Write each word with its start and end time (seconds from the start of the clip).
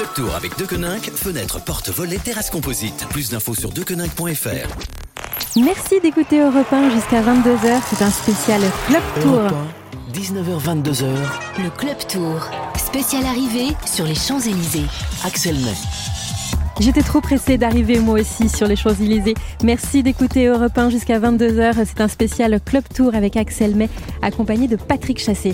Club 0.00 0.14
Tour 0.14 0.34
avec 0.34 0.56
Deconinck, 0.56 1.10
fenêtre, 1.14 1.62
porte, 1.62 1.90
volet, 1.90 2.16
terrasse 2.16 2.48
composite. 2.48 3.06
Plus 3.10 3.28
d'infos 3.28 3.54
sur 3.54 3.70
deconinck.fr. 3.70 5.60
Merci 5.62 6.00
d'écouter 6.00 6.40
Europe 6.40 6.72
1 6.72 6.88
jusqu'à 6.88 7.20
22h. 7.20 7.82
C'est 7.90 8.02
un 8.02 8.08
spécial 8.08 8.62
Club 8.86 9.02
Tour. 9.20 9.42
19h-22h. 10.14 11.04
Le 11.62 11.68
Club 11.76 11.98
Tour. 12.08 12.48
Spécial 12.78 13.26
arrivée 13.26 13.76
sur 13.84 14.06
les 14.06 14.14
Champs-Élysées. 14.14 14.86
Axel 15.22 15.56
May. 15.56 15.74
J'étais 16.80 17.02
trop 17.02 17.20
pressée 17.20 17.58
d'arriver 17.58 17.98
moi 17.98 18.20
aussi 18.20 18.48
sur 18.48 18.66
les 18.66 18.76
Champs-Élysées. 18.76 19.34
Merci 19.62 20.02
d'écouter 20.02 20.46
Europe 20.46 20.78
1 20.78 20.88
jusqu'à 20.88 21.20
22h. 21.20 21.74
C'est 21.84 22.00
un 22.00 22.08
spécial 22.08 22.58
Club 22.64 22.84
Tour 22.94 23.14
avec 23.14 23.36
Axel 23.36 23.76
May, 23.76 23.90
accompagné 24.22 24.66
de 24.66 24.76
Patrick 24.76 25.18
Chassé. 25.18 25.52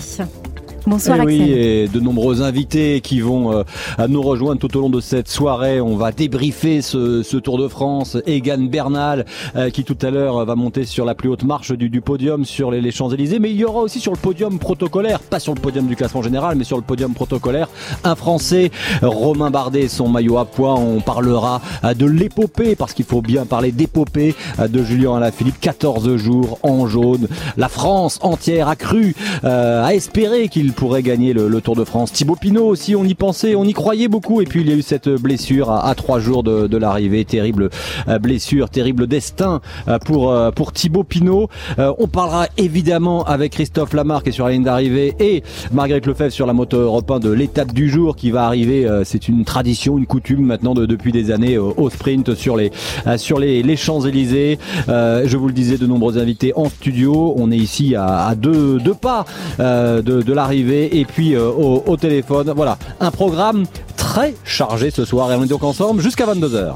Bonsoir 0.87 1.17
Eh 1.17 1.21
Axel. 1.23 1.41
oui, 1.41 1.51
et 1.51 1.87
de 1.89 1.99
nombreux 1.99 2.41
invités 2.41 3.01
qui 3.01 3.19
vont 3.19 3.51
euh, 3.51 3.63
à 3.97 4.07
nous 4.07 4.21
rejoindre 4.21 4.57
tout 4.61 4.77
au 4.77 4.79
long 4.79 4.89
de 4.89 5.01
cette 5.01 5.27
soirée. 5.27 5.81
On 5.81 5.97
va 5.97 6.13
débriefer 6.13 6.81
ce, 6.81 7.23
ce 7.23 7.35
Tour 7.35 7.57
de 7.57 7.67
France. 7.67 8.15
Egan 8.25 8.59
Bernal 8.69 9.25
euh, 9.57 9.69
qui 9.69 9.83
tout 9.83 9.97
à 10.01 10.11
l'heure 10.11 10.45
va 10.45 10.55
monter 10.55 10.85
sur 10.85 11.03
la 11.03 11.13
plus 11.13 11.27
haute 11.27 11.43
marche 11.43 11.73
du, 11.73 11.89
du 11.89 11.99
podium 11.99 12.45
sur 12.45 12.71
les, 12.71 12.79
les 12.79 12.91
Champs-Élysées. 12.91 13.39
Mais 13.39 13.51
il 13.51 13.57
y 13.57 13.65
aura 13.65 13.81
aussi 13.81 13.99
sur 13.99 14.13
le 14.13 14.17
podium 14.17 14.59
protocolaire, 14.59 15.19
pas 15.19 15.41
sur 15.41 15.53
le 15.53 15.59
podium 15.59 15.87
du 15.87 15.97
classement 15.97 16.21
général, 16.21 16.55
mais 16.55 16.63
sur 16.63 16.77
le 16.77 16.83
podium 16.83 17.13
protocolaire, 17.13 17.67
un 18.05 18.15
Français, 18.15 18.71
Romain 19.01 19.51
Bardet, 19.51 19.89
son 19.89 20.07
maillot 20.07 20.37
à 20.37 20.45
poids. 20.45 20.75
On 20.75 21.01
parlera 21.01 21.59
euh, 21.83 21.95
de 21.95 22.05
l'épopée, 22.05 22.77
parce 22.77 22.93
qu'il 22.93 23.03
faut 23.05 23.21
bien 23.21 23.45
parler 23.45 23.73
d'épopée 23.73 24.35
euh, 24.59 24.69
de 24.69 24.81
Julien 24.83 25.17
Alaphilippe. 25.17 25.59
14 25.59 26.15
jours 26.15 26.59
en 26.63 26.87
jaune. 26.87 27.27
La 27.57 27.67
France 27.67 28.19
entière 28.21 28.69
a 28.69 28.77
cru, 28.77 29.15
euh, 29.43 29.83
a 29.83 29.93
espéré 29.93 30.47
qu'il 30.47 30.76
pourrait 30.77 31.01
gagner 31.01 31.33
le, 31.33 31.59
Tour 31.59 31.75
de 31.75 31.83
France. 31.83 32.13
Thibaut 32.13 32.35
Pinot 32.35 32.67
aussi, 32.67 32.95
on 32.95 33.03
y 33.03 33.15
pensait, 33.15 33.55
on 33.55 33.63
y 33.63 33.73
croyait 33.73 34.07
beaucoup. 34.07 34.41
Et 34.41 34.45
puis 34.45 34.61
il 34.61 34.69
y 34.69 34.71
a 34.71 34.75
eu 34.75 34.83
cette 34.83 35.09
blessure 35.09 35.71
à, 35.71 35.93
trois 35.95 36.19
jours 36.19 36.43
de, 36.43 36.77
l'arrivée. 36.77 37.25
Terrible 37.25 37.69
euh, 38.07 38.19
blessure, 38.19 38.69
terrible 38.69 39.07
destin 39.07 39.59
euh, 39.87 39.97
pour, 39.97 40.31
euh, 40.31 40.51
pour 40.51 40.71
Thibaut 40.71 41.03
Pinot. 41.03 41.49
On 41.77 42.07
parlera 42.07 42.47
évidemment 42.57 43.23
avec 43.23 43.53
Christophe 43.53 43.93
Lamarck 43.93 44.31
sur 44.31 44.45
la 44.45 44.51
ligne 44.51 44.63
d'arrivée 44.63 45.15
et 45.19 45.41
Marguerite 45.71 46.05
Lefebvre 46.05 46.31
sur 46.31 46.45
la 46.45 46.53
moto 46.53 46.77
européen 46.77 47.19
de 47.19 47.31
l'étape 47.31 47.73
du 47.73 47.89
jour 47.89 48.15
qui 48.15 48.29
va 48.29 48.45
arriver. 48.45 48.87
C'est 49.03 49.27
une 49.27 49.45
tradition, 49.45 49.97
une 49.97 50.05
coutume 50.05 50.45
maintenant 50.45 50.75
de, 50.75 50.85
depuis 50.85 51.11
des 51.11 51.31
années 51.31 51.57
au, 51.57 51.89
sprint 51.89 52.35
sur 52.35 52.55
les, 52.55 52.71
sur 53.17 53.39
les, 53.39 53.75
Champs-Élysées. 53.75 54.59
Je 54.87 55.37
vous 55.37 55.47
le 55.47 55.53
disais, 55.53 55.77
de 55.77 55.87
nombreux 55.87 56.19
invités 56.19 56.53
en 56.55 56.69
studio. 56.69 57.33
On 57.35 57.51
est 57.51 57.57
ici 57.57 57.95
à, 57.95 58.35
deux, 58.35 58.79
pas 59.01 59.25
de 59.57 60.33
l'arrivée 60.33 60.66
et 60.75 61.05
puis 61.05 61.35
euh, 61.35 61.49
au, 61.49 61.83
au 61.85 61.97
téléphone. 61.97 62.51
Voilà, 62.55 62.77
un 62.99 63.11
programme 63.11 63.65
très 63.95 64.33
chargé 64.43 64.91
ce 64.91 65.05
soir 65.05 65.31
et 65.31 65.35
on 65.35 65.43
est 65.43 65.47
donc 65.47 65.63
ensemble 65.63 66.01
jusqu'à 66.01 66.25
22h. 66.25 66.73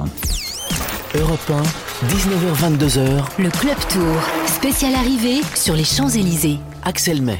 Europe 1.20 1.52
1, 2.04 2.08
19h-22h. 2.08 3.22
Le 3.40 3.50
Club 3.50 3.76
Tour. 3.90 4.16
Spécial 4.46 4.94
arrivée 4.96 5.42
sur 5.56 5.76
les 5.76 5.84
Champs-Élysées. 5.84 6.58
Axel 6.84 7.22
May. 7.22 7.40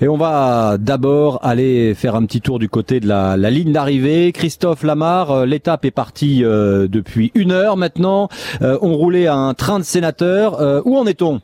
Et 0.00 0.06
on 0.06 0.16
va 0.16 0.76
d'abord 0.78 1.40
aller 1.42 1.92
faire 1.94 2.14
un 2.14 2.24
petit 2.24 2.40
tour 2.40 2.60
du 2.60 2.68
côté 2.68 3.00
de 3.00 3.08
la, 3.08 3.36
la 3.36 3.50
ligne 3.50 3.72
d'arrivée. 3.72 4.30
Christophe 4.32 4.84
Lamar, 4.84 5.30
euh, 5.32 5.46
l'étape 5.46 5.84
est 5.84 5.90
partie 5.90 6.44
euh, 6.44 6.86
depuis 6.88 7.32
une 7.34 7.50
heure 7.50 7.76
maintenant. 7.76 8.28
Euh, 8.62 8.78
on 8.80 8.94
roulait 8.94 9.26
à 9.26 9.34
un 9.34 9.54
train 9.54 9.80
de 9.80 9.84
sénateur. 9.84 10.60
Euh, 10.60 10.82
où 10.84 10.96
en 10.96 11.06
est-on? 11.06 11.40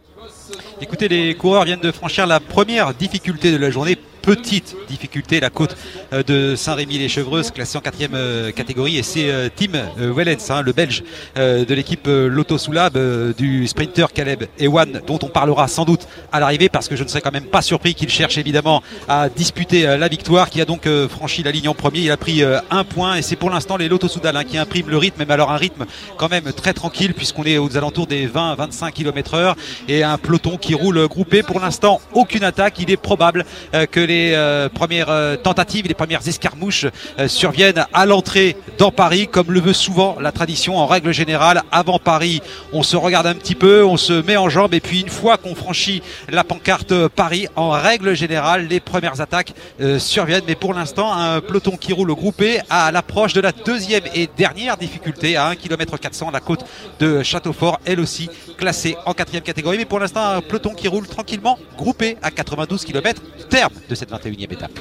Écoutez, 0.81 1.09
les 1.09 1.35
coureurs 1.35 1.65
viennent 1.65 1.81
de 1.81 1.93
franchir 1.93 2.27
la 2.27 2.41
première 2.41 2.93
difficulté 2.95 3.53
de 3.53 3.57
la 3.57 3.71
journée. 3.71 3.99
Petite 4.25 4.75
difficulté, 4.89 5.39
la 5.39 5.51
côte 5.51 5.77
euh, 6.15 6.23
de 6.23 6.57
Saint-Rémy-les-Chevreuses, 6.57 7.51
classée 7.51 7.77
en 7.77 7.83
quatrième 7.83 8.15
euh, 8.15 8.53
catégorie. 8.53 8.97
Et 8.97 9.03
c'est 9.03 9.29
euh, 9.29 9.51
Tim 9.55 9.73
Wellens, 9.99 10.49
hein, 10.49 10.63
le 10.63 10.73
belge 10.73 11.03
de 11.37 11.75
l'équipe 11.75 12.07
Lotto 12.07 12.57
Soulab, 12.57 12.97
du 13.37 13.67
sprinter 13.67 14.13
Caleb 14.13 14.45
Ewan, 14.59 15.03
dont 15.07 15.19
on 15.23 15.29
parlera 15.29 15.69
sans 15.69 15.85
doute 15.85 16.07
à 16.33 16.41
l'arrivée, 16.41 16.69
parce 16.69 16.89
que 16.89 16.97
je 16.97 17.05
ne 17.05 17.09
serais 17.09 17.21
quand 17.21 17.33
même 17.33 17.45
pas 17.45 17.61
surpris 17.61 17.95
qu'il 17.95 18.09
cherche 18.09 18.39
évidemment 18.39 18.83
à 19.09 19.29
disputer 19.29 19.83
la 19.83 20.09
victoire, 20.09 20.49
qui 20.49 20.61
a 20.61 20.65
donc 20.65 20.89
franchi 21.09 21.43
la 21.43 21.51
ligne 21.51 21.69
en 21.69 21.75
premier. 21.75 22.01
Il 22.01 22.11
a 22.11 22.17
pris 22.17 22.43
un 22.43 22.85
point, 22.85 23.17
et 23.17 23.23
c'est 23.23 23.37
pour 23.37 23.51
l'instant 23.51 23.77
les 23.77 23.89
Lotto 23.89 24.09
Soudal 24.09 24.37
hein, 24.37 24.45
qui 24.45 24.59
impriment 24.59 24.91
le 24.91 24.99
rythme, 24.99 25.25
mais 25.27 25.35
alors 25.35 25.51
un 25.51 25.57
rythme 25.57 25.87
quand 26.17 26.31
même 26.31 26.53
très 26.53 26.73
tranquille, 26.73 27.15
puisqu'on 27.15 27.45
est 27.45 27.59
aux 27.59 27.77
alentours 27.77 28.07
des 28.07 28.29
20-25 28.29 28.93
km 28.93 29.35
heure, 29.35 29.57
et 29.89 30.03
un 30.03 30.19
peloton 30.19 30.57
qui 30.57 30.75
roule 30.75 31.07
groupé. 31.09 31.43
Pour 31.43 31.61
l'instant, 31.61 32.01
aucune 32.13 32.45
attaque. 32.45 32.79
Il 32.79 32.91
est 32.91 32.97
probable 32.97 33.45
que 33.91 34.01
les 34.01 34.14
euh, 34.35 34.69
premières 34.69 35.11
euh, 35.11 35.37
tentatives, 35.37 35.87
les 35.87 35.95
premières 35.95 36.27
escarmouches 36.27 36.87
euh, 37.19 37.29
surviennent 37.29 37.87
à 37.93 38.07
l'entrée 38.07 38.57
dans 38.79 38.91
Paris, 38.91 39.29
comme 39.31 39.53
le 39.53 39.61
veut 39.61 39.73
souvent 39.73 40.17
la 40.21 40.33
tradition 40.33 40.77
en 40.77 40.87
règle 40.87 41.13
générale. 41.13 41.63
Avant 41.71 41.99
Paris, 41.99 42.43
on 42.73 42.83
se 42.83 42.97
regarde 42.97 43.27
un 43.27 43.35
petit 43.35 43.55
peu, 43.55 43.85
on 43.85 43.97
se 43.97 44.13
met 44.13 44.37
en 44.37 44.49
jambe, 44.49 44.75
et 44.75 44.81
puis 44.81 45.01
une 45.01 45.09
fois 45.09 45.37
qu'on 45.37 45.55
franchit 45.55 46.03
la 46.29 46.45
pancarte 46.45 47.09
Paris, 47.09 47.47
en 47.57 47.71
règle 47.71 48.15
générale, 48.15 48.67
les 48.69 48.81
premières 48.81 49.21
attaques 49.21 49.55
surviennent. 49.99 50.45
Mais 50.47 50.55
pour 50.55 50.75
l'instant, 50.75 51.13
un 51.13 51.41
peloton 51.41 51.77
qui 51.77 51.93
roule 51.93 52.15
groupé 52.15 52.61
à 52.71 52.91
l'approche 52.93 53.33
de 53.33 53.41
la 53.41 53.53
deuxième 53.53 54.05
et 54.15 54.29
dernière 54.37 54.77
difficulté, 54.77 55.37
à 55.37 55.49
1 55.49 55.57
km 55.57 55.99
400, 55.99 56.31
la 56.31 56.41
côte 56.41 56.65
de 57.01 57.23
Châteaufort, 57.23 57.81
elle 57.85 58.01
aussi 58.01 58.29
classée 58.57 58.97
en 59.07 59.15
quatrième 59.15 59.45
catégorie. 59.45 59.79
Mais 59.79 59.85
pour 59.85 60.01
l'instant, 60.01 60.25
un 60.25 60.41
peloton 60.41 60.75
qui 60.75 60.89
roule 60.89 61.07
tranquillement, 61.07 61.59
groupé 61.77 62.17
à 62.23 62.31
92 62.31 62.85
km, 62.85 63.23
terme 63.49 63.73
de 63.89 63.95
cette 63.95 64.04
21e 64.05 64.53
étape. 64.53 64.73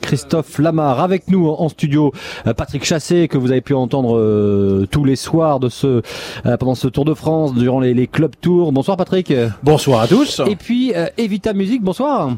Christophe 0.00 0.58
Lamar 0.58 1.00
avec 1.00 1.28
nous 1.28 1.48
en 1.48 1.68
studio. 1.68 2.12
Euh, 2.46 2.54
Patrick 2.54 2.84
Chassé 2.84 3.28
que 3.28 3.38
vous 3.38 3.50
avez 3.50 3.60
pu 3.60 3.74
entendre 3.74 4.16
euh, 4.16 4.86
tous 4.90 5.04
les 5.04 5.16
soirs 5.16 5.60
de 5.60 5.68
ce 5.68 6.02
euh, 6.46 6.56
pendant 6.56 6.74
ce 6.74 6.88
Tour 6.88 7.04
de 7.04 7.14
France 7.14 7.54
durant 7.54 7.80
les, 7.80 7.94
les 7.94 8.06
club 8.06 8.32
tours. 8.40 8.72
Bonsoir 8.72 8.96
Patrick. 8.96 9.32
Bonsoir 9.62 10.02
à 10.02 10.08
tous. 10.08 10.40
Et 10.48 10.56
puis 10.56 10.92
euh, 10.94 11.06
Evita 11.18 11.52
Musique. 11.52 11.82
Bonsoir. 11.82 12.30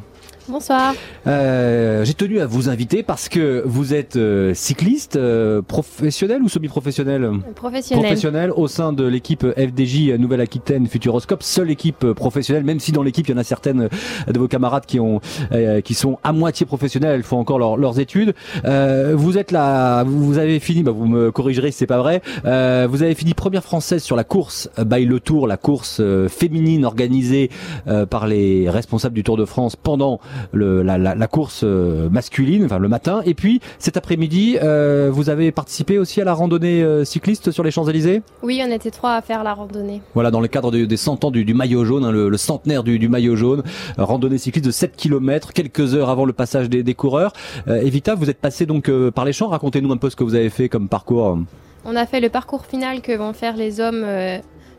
Bonsoir. 0.48 0.94
Euh, 1.26 2.04
J'ai 2.04 2.14
tenu 2.14 2.38
à 2.40 2.46
vous 2.46 2.68
inviter 2.68 3.02
parce 3.02 3.28
que 3.28 3.62
vous 3.66 3.94
êtes 3.94 4.14
euh, 4.14 4.54
cycliste 4.54 5.16
euh, 5.16 5.60
professionnel 5.60 6.40
ou 6.42 6.48
semi-professionnel? 6.48 7.28
Professionnel. 7.56 8.04
professionnel 8.04 8.50
au 8.54 8.68
sein 8.68 8.92
de 8.92 9.04
l'équipe 9.04 9.44
FDJ 9.44 10.12
Nouvelle-Aquitaine 10.18 10.86
Futuroscope, 10.86 11.42
seule 11.42 11.70
équipe 11.70 12.04
euh, 12.04 12.14
professionnelle, 12.14 12.62
même 12.62 12.78
si 12.78 12.92
dans 12.92 13.02
l'équipe 13.02 13.26
il 13.26 13.32
y 13.32 13.34
en 13.34 13.38
a 13.38 13.44
certaines 13.44 13.82
euh, 14.28 14.32
de 14.32 14.38
vos 14.38 14.46
camarades 14.46 14.86
qui 14.86 15.00
ont 15.00 15.20
euh, 15.50 15.80
qui 15.80 15.94
sont 15.94 16.18
à 16.22 16.32
moitié 16.32 16.64
professionnels, 16.64 17.16
elles 17.16 17.22
font 17.24 17.38
encore 17.38 17.58
leur- 17.58 17.76
leurs 17.76 17.98
études. 17.98 18.32
Euh, 18.64 19.14
vous 19.16 19.38
êtes 19.38 19.50
là, 19.50 20.04
vous 20.04 20.38
avez 20.38 20.60
fini, 20.60 20.84
bah, 20.84 20.92
vous 20.92 21.06
me 21.06 21.32
corrigerez 21.32 21.72
si 21.72 21.78
c'est 21.78 21.86
pas 21.86 21.98
vrai. 21.98 22.22
Euh, 22.44 22.86
vous 22.88 23.02
avez 23.02 23.16
fini 23.16 23.34
première 23.34 23.64
française 23.64 24.02
sur 24.04 24.14
la 24.14 24.24
course 24.24 24.70
by 24.78 25.04
le 25.06 25.18
Tour, 25.18 25.48
la 25.48 25.56
course 25.56 26.00
féminine 26.28 26.84
organisée 26.84 27.50
euh, 27.88 28.06
par 28.06 28.28
les 28.28 28.70
responsables 28.70 29.14
du 29.14 29.24
Tour 29.24 29.36
de 29.36 29.44
France 29.44 29.74
pendant 29.74 30.20
le, 30.52 30.82
la, 30.82 30.98
la, 30.98 31.14
la 31.14 31.26
course 31.26 31.62
euh, 31.64 32.08
masculine, 32.08 32.64
enfin 32.64 32.78
le 32.78 32.88
matin. 32.88 33.22
Et 33.26 33.34
puis 33.34 33.60
cet 33.78 33.96
après-midi, 33.96 34.58
euh, 34.62 35.10
vous 35.12 35.30
avez 35.30 35.52
participé 35.52 35.98
aussi 35.98 36.20
à 36.20 36.24
la 36.24 36.34
randonnée 36.34 36.82
euh, 36.82 37.04
cycliste 37.04 37.50
sur 37.50 37.62
les 37.62 37.70
Champs-Élysées? 37.70 38.22
Oui, 38.42 38.62
on 38.66 38.70
était 38.72 38.90
trois 38.90 39.14
à 39.14 39.22
faire 39.22 39.42
la 39.44 39.54
randonnée. 39.54 40.02
Voilà, 40.14 40.30
dans 40.30 40.40
le 40.40 40.48
cadre 40.48 40.70
de- 40.70 40.84
des 40.84 40.96
100 40.96 41.24
ans 41.24 41.30
du, 41.30 41.44
du 41.44 41.54
maillot 41.54 41.84
jaune, 41.84 42.04
hein, 42.04 42.12
le, 42.12 42.28
le 42.28 42.36
centenaire 42.36 42.82
du, 42.84 42.98
du 42.98 43.08
maillot 43.08 43.36
jaune, 43.36 43.62
euh, 43.98 44.04
randonnée 44.04 44.38
cycliste 44.38 44.66
de 44.66 44.70
7 44.70 44.96
km, 44.96 45.52
quelques 45.52 45.94
heures 45.94 46.10
avant 46.10 46.24
le 46.24 46.32
passage 46.32 46.68
des, 46.68 46.82
des 46.82 46.94
coureurs. 46.94 47.32
Evita, 47.66 48.14
vous 48.14 48.30
êtes 48.30 48.38
passé 48.40 48.66
donc 48.66 48.90
par 49.14 49.24
les 49.24 49.32
champs. 49.32 49.48
Racontez-nous 49.48 49.92
un 49.92 49.96
peu 49.96 50.10
ce 50.10 50.16
que 50.16 50.24
vous 50.24 50.34
avez 50.34 50.50
fait 50.50 50.68
comme 50.68 50.88
parcours. 50.88 51.38
On 51.84 51.96
a 51.96 52.06
fait 52.06 52.20
le 52.20 52.28
parcours 52.28 52.64
final 52.66 53.00
que 53.00 53.16
vont 53.16 53.32
faire 53.32 53.56
les 53.56 53.80
hommes 53.80 54.04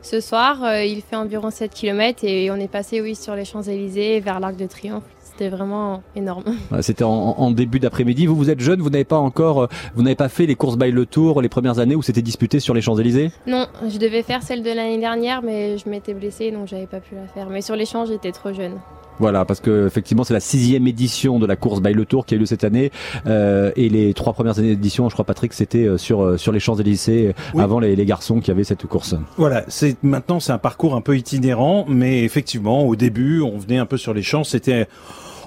ce 0.02 0.20
soir. 0.20 0.58
Il 0.84 1.02
fait 1.02 1.16
environ 1.16 1.50
7 1.50 1.72
km 1.74 2.24
et 2.24 2.52
on 2.52 2.56
est 2.56 2.68
passé, 2.68 3.02
oui, 3.02 3.16
sur 3.16 3.36
les 3.36 3.46
Champs-Élysées 3.46 4.20
vers 4.20 4.40
l'Arc 4.40 4.56
de 4.56 4.66
Triomphe. 4.66 5.04
C'était 5.38 5.50
vraiment 5.56 6.02
énorme. 6.16 6.44
C'était 6.82 7.04
en, 7.04 7.12
en 7.12 7.52
début 7.52 7.80
d'après-midi. 7.80 8.26
Vous, 8.26 8.36
vous 8.36 8.50
êtes 8.50 8.60
jeune, 8.60 8.82
vous 8.82 8.90
n'avez 8.90 9.04
pas 9.04 9.20
encore, 9.20 9.64
euh, 9.64 9.68
vous 9.96 10.02
n'avez 10.02 10.16
pas 10.16 10.30
fait 10.30 10.48
les 10.48 10.56
courses 10.56 10.78
by 10.80 10.90
le 10.92 11.06
Tour 11.06 11.44
les 11.44 11.50
premières 11.50 11.78
années 11.78 11.94
où 11.96 12.02
c'était 12.02 12.24
disputé 12.24 12.60
sur 12.60 12.74
les 12.74 12.82
Champs-Élysées? 12.82 13.30
Non, 13.46 13.68
je 13.88 14.00
devais 14.00 14.24
faire 14.24 14.42
celle 14.42 14.64
de 14.64 14.70
l'année 14.72 14.98
dernière, 14.98 15.44
mais 15.44 15.78
je 15.78 15.88
m'étais 15.90 16.16
blessée, 16.16 16.50
donc 16.50 16.68
j'avais 16.68 16.88
pas 16.88 17.00
pu 17.02 17.14
la 17.14 17.28
faire. 17.28 17.50
Mais 17.52 17.62
sur 17.62 17.76
les 17.76 17.86
champs, 17.86 18.06
j'étais 18.06 18.32
trop 18.32 18.52
jeune. 18.52 18.74
Voilà, 19.20 19.46
parce 19.46 19.60
que 19.60 19.86
effectivement, 19.88 20.24
c'est 20.24 20.34
la 20.34 20.40
sixième 20.40 20.88
édition 20.88 21.38
de 21.40 21.46
la 21.46 21.56
course 21.56 21.82
by 21.82 21.94
le 21.94 22.06
Tour 22.06 22.26
qui 22.26 22.34
a 22.34 22.38
eu 22.38 22.40
lieu 22.40 22.46
cette 22.48 22.64
année, 22.64 22.92
euh, 23.28 23.72
et 23.76 23.90
les 23.90 24.14
trois 24.16 24.34
premières 24.34 24.58
éditions, 24.60 25.08
je 25.10 25.14
crois, 25.14 25.26
Patrick, 25.26 25.54
c'était 25.54 25.86
euh, 25.86 25.98
sur 25.98 26.40
sur 26.40 26.52
les 26.52 26.60
Champs 26.60 26.76
Élysées 26.76 27.34
Oui. 27.54 27.62
avant 27.64 27.80
les, 27.80 27.96
les 27.96 28.06
garçons 28.06 28.40
qui 28.40 28.50
avaient 28.52 28.64
cette 28.64 28.86
course. 28.88 29.14
Voilà, 29.38 29.64
c'est 29.68 29.98
maintenant 30.04 30.40
c'est 30.40 30.52
un 30.52 30.58
parcours 30.60 30.96
un 30.96 31.02
peu 31.02 31.16
itinérant, 31.18 31.86
mais 31.88 32.24
effectivement 32.24 32.84
au 32.86 32.96
début 32.96 33.42
on 33.42 33.58
venait 33.58 33.78
un 33.80 33.86
peu 33.88 33.98
sur 33.98 34.14
les 34.16 34.22
champs, 34.24 34.44
c'était 34.44 34.88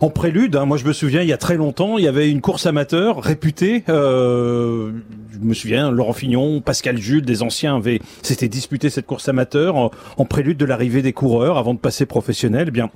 en 0.01 0.11
prélude. 0.11 0.57
hein. 0.57 0.65
Moi 0.65 0.77
je 0.77 0.85
me 0.85 0.93
souviens 0.93 1.23
il 1.23 1.29
y 1.29 1.33
a 1.33 1.37
très 1.39 1.57
longtemps 1.57 1.99
il 1.99 2.05
y 2.05 2.09
avait 2.09 2.31
une 2.31 2.41
course 2.41 2.67
amateur 2.67 3.23
réputée. 3.23 3.85
Euh, 3.89 4.93
je 5.33 5.39
me 5.39 5.55
souviens 5.55 5.91
Laurent 5.91 6.13
Fignon, 6.13 6.61
Pascal 6.61 6.99
Jules, 6.99 7.25
des 7.25 7.43
anciens 7.43 7.77
avaient 7.77 8.01
s'étaient 8.23 8.49
disputé 8.49 8.91
cette 8.91 9.07
course 9.07 9.29
amateur 9.29 9.77
en, 9.77 10.25
prélude 10.25 10.57
de 10.57 10.65
l'arrivée 10.65 11.03
des 11.03 11.13
coureurs 11.13 11.59
avant 11.59 11.75
de 11.75 11.79
passer 11.79 12.07
professionnel. 12.07 12.67
Eh 12.69 12.71
bien 12.71 12.91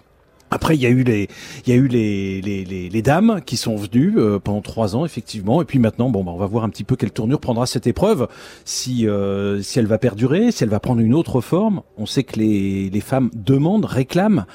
Après, 0.50 0.76
il 0.76 0.80
y 0.80 0.86
a 0.86 0.90
eu 0.90 1.02
les, 1.02 1.28
il 1.66 1.74
y 1.74 1.76
a 1.76 1.76
eu 1.76 1.88
les, 1.88 2.40
les, 2.40 2.64
les, 2.64 2.88
les 2.88 3.02
dames 3.02 3.40
qui 3.44 3.56
sont 3.56 3.76
venues 3.76 4.14
euh, 4.16 4.38
pendant 4.38 4.60
trois 4.60 4.94
ans, 4.94 5.04
effectivement. 5.04 5.60
Et 5.60 5.64
puis 5.64 5.78
maintenant, 5.80 6.10
bon, 6.10 6.22
bah, 6.22 6.30
on 6.32 6.38
va 6.38 6.46
voir 6.46 6.64
un 6.64 6.68
petit 6.68 6.84
peu 6.84 6.94
quelle 6.96 7.10
tournure 7.10 7.40
prendra 7.40 7.66
cette 7.66 7.86
épreuve, 7.88 8.28
si, 8.64 9.08
euh, 9.08 9.60
si 9.62 9.78
elle 9.80 9.86
va 9.86 9.98
perdurer, 9.98 10.52
si 10.52 10.62
elle 10.62 10.70
va 10.70 10.80
prendre 10.80 11.00
une 11.00 11.14
autre 11.14 11.40
forme. 11.40 11.82
On 11.98 12.06
sait 12.06 12.22
que 12.22 12.38
les, 12.38 12.88
les 12.88 13.00
femmes 13.00 13.30
demandent, 13.34 13.84
réclament 13.86 14.46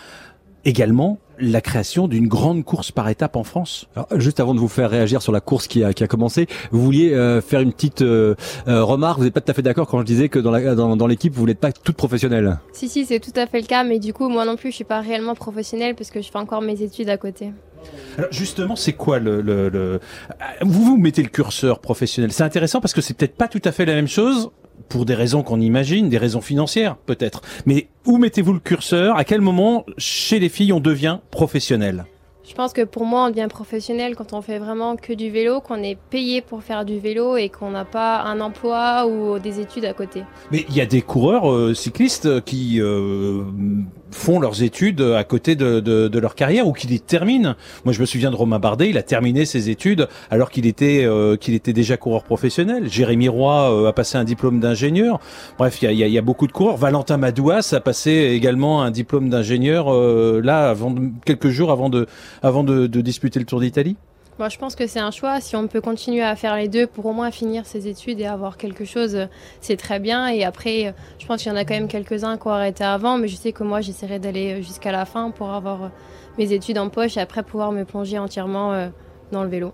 également 0.63 1.19
la 1.39 1.62
création 1.62 2.07
d'une 2.07 2.27
grande 2.27 2.63
course 2.63 2.91
par 2.91 3.09
étape 3.09 3.36
en 3.36 3.44
France? 3.44 3.88
Alors, 3.95 4.07
juste 4.18 4.39
avant 4.39 4.53
de 4.53 4.59
vous 4.59 4.68
faire 4.68 4.89
réagir 4.89 5.21
sur 5.21 5.31
la 5.31 5.41
course 5.41 5.68
qui 5.68 5.83
a, 5.83 5.94
qui 5.94 6.03
a 6.03 6.07
commencé, 6.07 6.47
vous 6.71 6.81
vouliez 6.83 7.13
euh, 7.13 7.41
faire 7.41 7.59
une 7.62 7.71
petite 7.74 8.01
euh, 8.01 8.36
euh, 8.68 8.83
remarque. 8.83 9.19
Vous 9.19 9.25
n'êtes 9.25 9.33
pas 9.33 9.41
tout 9.41 9.51
à 9.51 9.53
fait 9.53 9.62
d'accord 9.62 9.88
quand 9.88 10.00
je 10.00 10.06
disais 10.06 10.30
que 10.30 10.39
dans 10.39 10.51
la- 10.51 10.75
dans, 10.75 10.95
dans 10.97 11.07
l'équipe, 11.07 11.33
vous 11.33 11.45
n'êtes 11.45 11.59
pas 11.59 11.71
toutes 11.71 11.95
professionnelles. 11.97 12.57
Si, 12.74 12.89
si, 12.89 13.06
c'est 13.06 13.19
tout 13.19 13.31
à 13.36 13.45
fait 13.47 13.62
le 13.62 13.68
cas, 13.68 13.83
mais 13.83 14.00
du 14.00 14.13
coup, 14.13 14.30
moi 14.30 14.45
non 14.45 14.56
plus, 14.56 14.69
je 14.71 14.75
suis 14.75 14.83
pas 14.83 15.01
réellement 15.01 15.36
professionnelle 15.36 15.95
parce 15.95 16.09
que 16.12 16.21
je 16.21 16.30
fais 16.30 16.38
encore 16.38 16.62
mes 16.62 16.81
études 16.81 17.09
à 17.09 17.18
côté. 17.18 17.51
Alors 18.18 18.31
justement, 18.31 18.75
c'est 18.75 18.94
quoi 18.94 19.19
le, 19.19 19.41
le, 19.41 19.69
le- 19.69 20.00
Vous 20.62 20.83
vous 20.83 20.97
mettez 20.97 21.24
le 21.24 21.30
curseur 21.30 21.80
professionnel? 21.80 22.31
C'est 22.33 22.44
intéressant 22.44 22.81
parce 22.81 22.94
que 22.94 23.00
c'est 23.01 23.13
peut-être 23.13 23.36
pas 23.38 23.47
tout 23.47 23.62
à 23.63 23.71
fait 23.71 23.86
la 23.86 23.94
même 23.95 24.07
chose 24.09 24.51
pour 24.87 25.05
des 25.05 25.15
raisons 25.15 25.43
qu'on 25.43 25.59
imagine, 25.59 26.09
des 26.09 26.17
raisons 26.17 26.41
financières 26.41 26.95
peut-être. 26.97 27.41
Mais 27.65 27.87
où 28.05 28.17
mettez-vous 28.17 28.53
le 28.53 28.59
curseur? 28.59 29.17
À 29.17 29.23
quel 29.23 29.41
moment 29.41 29.85
chez 29.97 30.39
les 30.39 30.49
filles 30.49 30.73
on 30.73 30.79
devient 30.79 31.19
professionnel? 31.31 32.05
Je 32.49 32.55
pense 32.55 32.73
que 32.73 32.81
pour 32.81 33.05
moi, 33.05 33.25
on 33.25 33.29
devient 33.29 33.47
professionnel 33.47 34.15
quand 34.15 34.33
on 34.33 34.41
fait 34.41 34.57
vraiment 34.57 34.95
que 34.95 35.13
du 35.13 35.29
vélo, 35.29 35.61
qu'on 35.61 35.83
est 35.83 35.99
payé 36.09 36.41
pour 36.41 36.63
faire 36.63 36.83
du 36.83 36.97
vélo 36.97 37.37
et 37.37 37.49
qu'on 37.49 37.69
n'a 37.69 37.85
pas 37.85 38.23
un 38.23 38.41
emploi 38.41 39.05
ou 39.05 39.37
des 39.37 39.59
études 39.59 39.85
à 39.85 39.93
côté. 39.93 40.23
Mais 40.51 40.65
il 40.67 40.75
y 40.75 40.81
a 40.81 40.87
des 40.87 41.03
coureurs 41.03 41.51
euh, 41.51 41.75
cyclistes 41.75 42.43
qui 42.45 42.81
euh, 42.81 43.43
font 44.11 44.39
leurs 44.39 44.63
études 44.63 45.01
à 45.01 45.23
côté 45.23 45.56
de, 45.56 45.79
de, 45.79 46.07
de 46.07 46.19
leur 46.19 46.35
carrière 46.35 46.67
ou 46.67 46.73
qui 46.73 46.88
les 46.88 47.00
terminent. 47.00 47.56
Moi, 47.85 47.94
je 47.94 48.01
me 48.01 48.06
souviens 48.06 48.31
de 48.31 48.35
Romain 48.35 48.59
Bardet, 48.59 48.89
il 48.89 48.97
a 48.97 49.03
terminé 49.03 49.45
ses 49.45 49.69
études 49.69 50.07
alors 50.31 50.50
qu'il 50.50 50.65
était 50.65 51.03
euh, 51.06 51.35
qu'il 51.38 51.53
était 51.53 51.73
déjà 51.73 51.97
coureur 51.97 52.23
professionnel. 52.23 52.89
Jérémy 52.89 53.27
Roy 53.29 53.71
euh, 53.71 53.88
a 53.88 53.94
passé 53.94 54.17
un 54.17 54.23
diplôme 54.23 54.59
d'ingénieur. 54.59 55.19
Bref, 55.57 55.81
il 55.81 55.91
y 55.91 56.03
a, 56.03 56.07
y 56.07 56.17
a- 56.17 56.21
beaucoup 56.21 56.47
de 56.47 56.51
coureurs. 56.51 56.77
Valentin 56.77 57.17
Madouas 57.17 57.73
a 57.73 57.79
passé 57.79 58.11
également 58.33 58.81
un 58.83 58.91
diplôme 58.91 59.29
d'ingénieur 59.29 59.94
euh, 59.94 60.41
là 60.44 60.69
avant 60.69 60.94
quelques 61.25 61.50
jours 61.50 61.71
avant 61.71 61.89
de 61.89 62.07
avant 62.41 62.63
de 62.63 62.88
disputer 63.01 63.39
le 63.39 63.45
Tour 63.45 63.59
d'Italie. 63.62 63.95
Moi, 64.39 64.47
je 64.47 64.57
pense 64.57 64.77
que 64.77 64.88
c'est 64.88 65.01
un 65.01 65.12
choix. 65.12 65.41
Si 65.41 65.57
on 65.57 65.68
peut 65.68 65.81
continuer 65.81 66.21
à 66.21 66.33
faire 66.38 66.56
les 66.56 66.69
deux 66.69 66.88
pour 66.88 67.06
au 67.06 67.12
moins 67.12 67.30
finir 67.30 67.65
ses 67.65 67.89
études 67.89 68.21
et 68.21 68.25
avoir 68.25 68.56
quelque 68.56 68.86
chose, 68.86 69.27
c'est 69.59 69.75
très 69.75 70.00
bien. 70.00 70.30
Et 70.30 70.45
après, 70.45 70.95
je 71.18 71.25
pense 71.25 71.44
qu'il 71.44 71.51
y 71.51 71.53
en 71.53 71.57
a 71.57 71.65
quand 71.65 71.74
même 71.74 71.89
quelques-uns 71.89 72.38
qui 72.38 72.47
ont 72.47 72.51
arrêté 72.51 72.86
avant, 72.86 73.18
mais 73.18 73.27
je 73.27 73.36
sais 73.36 73.51
que 73.51 73.65
moi, 73.65 73.81
j'essaierai 73.81 74.18
d'aller 74.18 74.63
jusqu'à 74.63 74.94
la 74.94 75.03
fin 75.03 75.31
pour 75.31 75.51
avoir 75.51 75.91
mes 76.38 76.53
études 76.53 76.77
en 76.77 76.88
poche 76.88 77.18
et 77.18 77.19
après 77.19 77.44
pouvoir 77.44 77.74
me 77.74 77.83
plonger 77.83 78.18
entièrement 78.18 78.71
euh, 78.71 78.88
dans 79.31 79.43
le 79.43 79.49
vélo. 79.49 79.73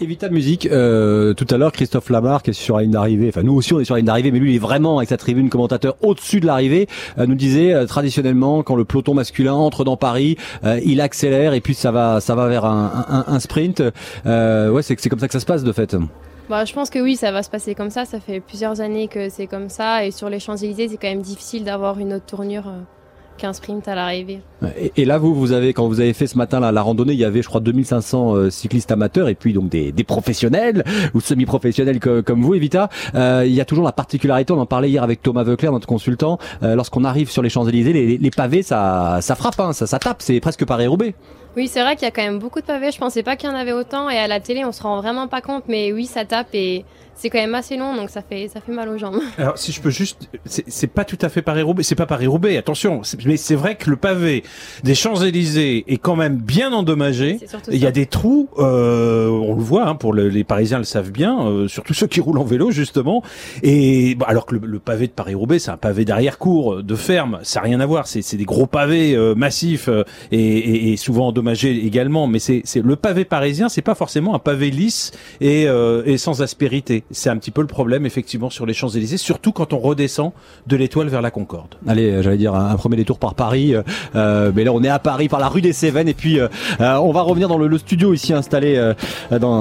Evita 0.00 0.28
Musique, 0.28 0.66
euh, 0.66 1.34
tout 1.34 1.46
à 1.50 1.56
l'heure, 1.56 1.72
Christophe 1.72 2.10
Lamarck 2.10 2.48
est 2.48 2.52
sur 2.52 2.76
la 2.76 2.82
ligne 2.82 2.92
d'arrivée. 2.92 3.28
Enfin, 3.28 3.42
nous 3.42 3.54
aussi, 3.54 3.72
on 3.72 3.80
est 3.80 3.84
sur 3.84 3.94
la 3.94 4.00
ligne 4.00 4.06
d'arrivée, 4.06 4.30
mais 4.32 4.38
lui, 4.38 4.52
il 4.52 4.56
est 4.56 4.58
vraiment 4.58 4.98
avec 4.98 5.08
sa 5.08 5.16
tribune 5.16 5.50
commentateur 5.50 5.96
au-dessus 6.02 6.40
de 6.40 6.46
l'arrivée. 6.46 6.88
Euh, 7.18 7.26
nous 7.26 7.34
disait 7.36 7.72
euh, 7.72 7.86
traditionnellement, 7.86 8.62
quand 8.62 8.76
le 8.76 8.84
peloton 8.84 9.14
masculin 9.14 9.54
entre 9.54 9.84
dans 9.84 9.96
Paris, 9.96 10.36
euh, 10.64 10.80
il 10.84 11.00
accélère 11.00 11.54
et 11.54 11.60
puis 11.60 11.74
ça 11.74 11.92
va, 11.92 12.20
ça 12.20 12.34
va 12.34 12.48
vers 12.48 12.64
un, 12.64 13.04
un, 13.08 13.24
un 13.32 13.40
sprint. 13.40 13.82
Euh, 14.26 14.70
ouais, 14.70 14.82
c'est 14.82 14.98
c'est 14.98 15.08
comme 15.08 15.18
ça 15.18 15.26
que 15.28 15.32
ça 15.32 15.40
se 15.40 15.46
passe 15.46 15.64
de 15.64 15.72
fait. 15.72 15.96
Bah, 16.48 16.64
je 16.64 16.74
pense 16.74 16.90
que 16.90 16.98
oui, 16.98 17.16
ça 17.16 17.32
va 17.32 17.42
se 17.42 17.50
passer 17.50 17.74
comme 17.74 17.90
ça. 17.90 18.04
Ça 18.04 18.20
fait 18.20 18.40
plusieurs 18.40 18.80
années 18.80 19.08
que 19.08 19.28
c'est 19.28 19.46
comme 19.46 19.68
ça. 19.68 20.04
Et 20.04 20.10
sur 20.10 20.28
les 20.28 20.40
Champs-Élysées, 20.40 20.88
c'est 20.88 20.96
quand 20.96 21.08
même 21.08 21.22
difficile 21.22 21.64
d'avoir 21.64 21.98
une 21.98 22.12
autre 22.12 22.26
tournure 22.26 22.68
euh, 22.68 22.80
qu'un 23.36 23.52
sprint 23.52 23.86
à 23.88 23.94
l'arrivée. 23.94 24.40
Et, 24.96 25.04
là, 25.04 25.18
vous, 25.18 25.34
vous 25.34 25.52
avez, 25.52 25.72
quand 25.72 25.86
vous 25.88 26.00
avez 26.00 26.12
fait 26.12 26.26
ce 26.26 26.38
matin 26.38 26.60
la, 26.60 26.72
la 26.72 26.82
randonnée, 26.82 27.12
il 27.12 27.18
y 27.18 27.24
avait, 27.24 27.42
je 27.42 27.48
crois, 27.48 27.60
2500 27.60 28.34
euh, 28.34 28.50
cyclistes 28.50 28.90
amateurs 28.90 29.28
et 29.28 29.34
puis 29.34 29.52
donc 29.52 29.68
des, 29.68 29.92
professionnels 30.04 30.84
ou 31.14 31.20
semi-professionnels 31.20 32.00
comme 32.00 32.42
vous, 32.42 32.54
Evita. 32.54 32.88
Euh, 33.14 33.44
il 33.46 33.52
y 33.52 33.60
a 33.60 33.64
toujours 33.64 33.84
la 33.84 33.92
particularité, 33.92 34.52
on 34.52 34.60
en 34.60 34.66
parlait 34.66 34.90
hier 34.90 35.02
avec 35.02 35.22
Thomas 35.22 35.42
Veuclair, 35.42 35.72
notre 35.72 35.86
consultant, 35.86 36.38
euh, 36.62 36.74
lorsqu'on 36.74 37.04
arrive 37.04 37.30
sur 37.30 37.42
les 37.42 37.48
Champs-Élysées, 37.48 37.92
les, 37.92 38.18
les 38.18 38.30
pavés, 38.30 38.62
ça, 38.62 39.18
ça 39.20 39.34
frappe, 39.34 39.58
hein, 39.60 39.72
ça, 39.72 39.86
ça 39.86 39.98
tape, 39.98 40.20
c'est 40.20 40.40
presque 40.40 40.64
Paris-Roubaix. 40.64 41.14
Oui, 41.56 41.68
c'est 41.68 41.82
vrai 41.82 41.94
qu'il 41.96 42.04
y 42.04 42.08
a 42.08 42.10
quand 42.10 42.22
même 42.22 42.38
beaucoup 42.38 42.60
de 42.60 42.66
pavés. 42.66 42.90
Je 42.90 42.98
pensais 42.98 43.22
pas 43.22 43.36
qu'il 43.36 43.48
y 43.48 43.52
en 43.52 43.56
avait 43.56 43.72
autant. 43.72 44.10
Et 44.10 44.18
à 44.18 44.26
la 44.26 44.40
télé, 44.40 44.64
on 44.64 44.72
se 44.72 44.82
rend 44.82 45.00
vraiment 45.00 45.28
pas 45.28 45.40
compte. 45.40 45.64
Mais 45.68 45.92
oui, 45.92 46.06
ça 46.06 46.24
tape 46.24 46.48
et 46.54 46.84
c'est 47.16 47.30
quand 47.30 47.38
même 47.38 47.54
assez 47.54 47.76
long. 47.76 47.94
Donc 47.94 48.10
ça 48.10 48.22
fait, 48.22 48.48
ça 48.48 48.60
fait 48.60 48.72
mal 48.72 48.88
aux 48.88 48.98
jambes. 48.98 49.20
Alors, 49.38 49.56
si 49.56 49.70
je 49.70 49.80
peux 49.80 49.90
juste, 49.90 50.28
c'est 50.46 50.88
pas 50.88 51.04
tout 51.04 51.18
à 51.22 51.28
fait 51.28 51.42
Paris-Roubaix, 51.42 51.84
c'est 51.84 51.94
pas 51.94 52.06
Paris-Roubaix, 52.06 52.56
attention, 52.56 53.04
c'est- 53.04 53.24
mais 53.24 53.36
c'est 53.36 53.54
vrai 53.54 53.76
que 53.76 53.88
le 53.88 53.94
pavé 53.94 54.42
des 54.82 54.96
Champs-Élysées 54.96 55.84
est 55.86 55.98
quand 55.98 56.16
même 56.16 56.34
bien 56.38 56.72
endommagé. 56.72 57.38
Il 57.70 57.78
y 57.78 57.86
a 57.86 57.92
des 57.92 58.06
trous, 58.06 58.48
euh, 58.58 59.28
on 59.28 59.54
le 59.54 59.62
voit, 59.62 59.86
hein, 59.86 59.94
pour 59.94 60.12
le- 60.12 60.28
les 60.28 60.42
Parisiens 60.42 60.78
le 60.78 60.84
savent 60.84 61.12
bien, 61.12 61.46
euh, 61.46 61.68
surtout 61.68 61.94
ceux 61.94 62.08
qui 62.08 62.20
roulent 62.20 62.38
en 62.38 62.44
vélo 62.44 62.72
justement. 62.72 63.22
Et 63.62 64.16
bon, 64.16 64.24
alors 64.26 64.44
que 64.46 64.56
le, 64.56 64.66
le 64.66 64.78
pavé 64.80 65.06
de 65.06 65.12
Paris-Roubaix, 65.12 65.60
c'est 65.60 65.70
un 65.70 65.76
pavé 65.76 66.04
d'arrière-cour, 66.04 66.82
de 66.82 66.94
ferme, 66.96 67.38
ça 67.44 67.60
n'a 67.60 67.64
rien 67.66 67.78
à 67.78 67.86
voir. 67.86 68.08
C'est 68.08 68.36
des 68.36 68.44
gros 68.44 68.66
pavés 68.66 69.14
euh, 69.14 69.36
massifs 69.36 69.88
euh, 69.88 70.02
et, 70.32 70.38
et- 70.40 70.92
et 70.92 70.96
souvent 70.96 71.28
endommagés 71.28 71.43
également. 71.52 72.26
Mais 72.26 72.38
c'est 72.38 72.62
le 72.82 72.96
pavé 72.96 73.24
parisien, 73.24 73.68
c'est 73.68 73.82
pas 73.82 73.94
forcément 73.94 74.34
un 74.34 74.38
pavé 74.38 74.70
lisse 74.70 75.12
et, 75.40 75.66
euh, 75.66 76.02
et 76.06 76.18
sans 76.18 76.42
aspérité. 76.42 77.04
C'est 77.10 77.30
un 77.30 77.36
petit 77.36 77.50
peu 77.50 77.60
le 77.60 77.66
problème 77.66 78.06
effectivement 78.06 78.50
sur 78.50 78.66
les 78.66 78.74
Champs-Élysées, 78.74 79.16
surtout 79.16 79.52
quand 79.52 79.72
on 79.72 79.78
redescend 79.78 80.32
de 80.66 80.76
l'Étoile 80.76 81.08
vers 81.08 81.22
la 81.22 81.30
Concorde. 81.30 81.74
Allez, 81.86 82.10
euh, 82.10 82.22
j'allais 82.22 82.36
dire 82.36 82.54
un, 82.54 82.76
premier 82.76 82.96
détour 82.96 83.18
par 83.18 83.34
Paris, 83.34 83.74
euh, 84.14 84.52
mais 84.54 84.64
là 84.64 84.72
on 84.72 84.82
est 84.82 84.88
à 84.88 84.98
Paris 84.98 85.28
par 85.28 85.40
la 85.40 85.48
rue 85.48 85.62
des 85.62 85.72
Cévennes 85.72 86.08
et 86.08 86.14
puis 86.14 86.38
on 86.80 87.12
va 87.12 87.22
revenir 87.22 87.48
dans 87.48 87.58
le, 87.58 87.78
studio 87.78 88.14
ici 88.14 88.32
installé 88.32 88.92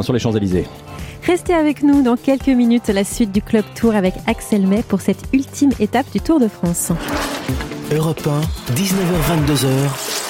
sur 0.02 0.14
les 0.14 0.20
Champs-Élysées. 0.20 0.66
Restez 1.26 1.54
avec 1.54 1.84
nous 1.84 2.02
dans 2.02 2.18
quelques 2.18 2.50
minutes, 2.50 2.90
la 2.90 3.06
suite 3.06 3.32
du 3.32 3.42
Club 3.42 3.64
Tour 3.76 3.96
avec 3.96 4.14
Axel 4.28 4.68
May 4.68 4.84
pour 4.84 5.00
cette 5.00 5.24
ultime 5.32 5.72
étape 5.80 6.06
du 6.12 6.20
Tour 6.20 6.38
de 6.42 6.50
France. 6.50 6.92
Europe 7.94 8.28
1, 8.28 8.42
19h22h. 8.74 9.68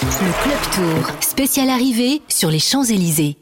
Le 0.04 0.44
Club 0.44 0.60
Tour, 0.72 1.12
spécial 1.22 1.70
arrivée 1.70 2.22
sur 2.28 2.52
les 2.52 2.60
Champs-Élysées. 2.60 3.38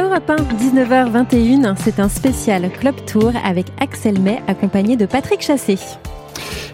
Europe 0.00 0.30
1, 0.30 0.36
19h21, 0.36 1.76
c'est 1.78 2.00
un 2.00 2.08
spécial 2.08 2.72
Club 2.72 2.96
Tour 3.06 3.32
avec 3.44 3.66
Axel 3.78 4.20
May 4.20 4.42
accompagné 4.48 4.96
de 4.96 5.06
Patrick 5.06 5.42
Chassé. 5.42 5.78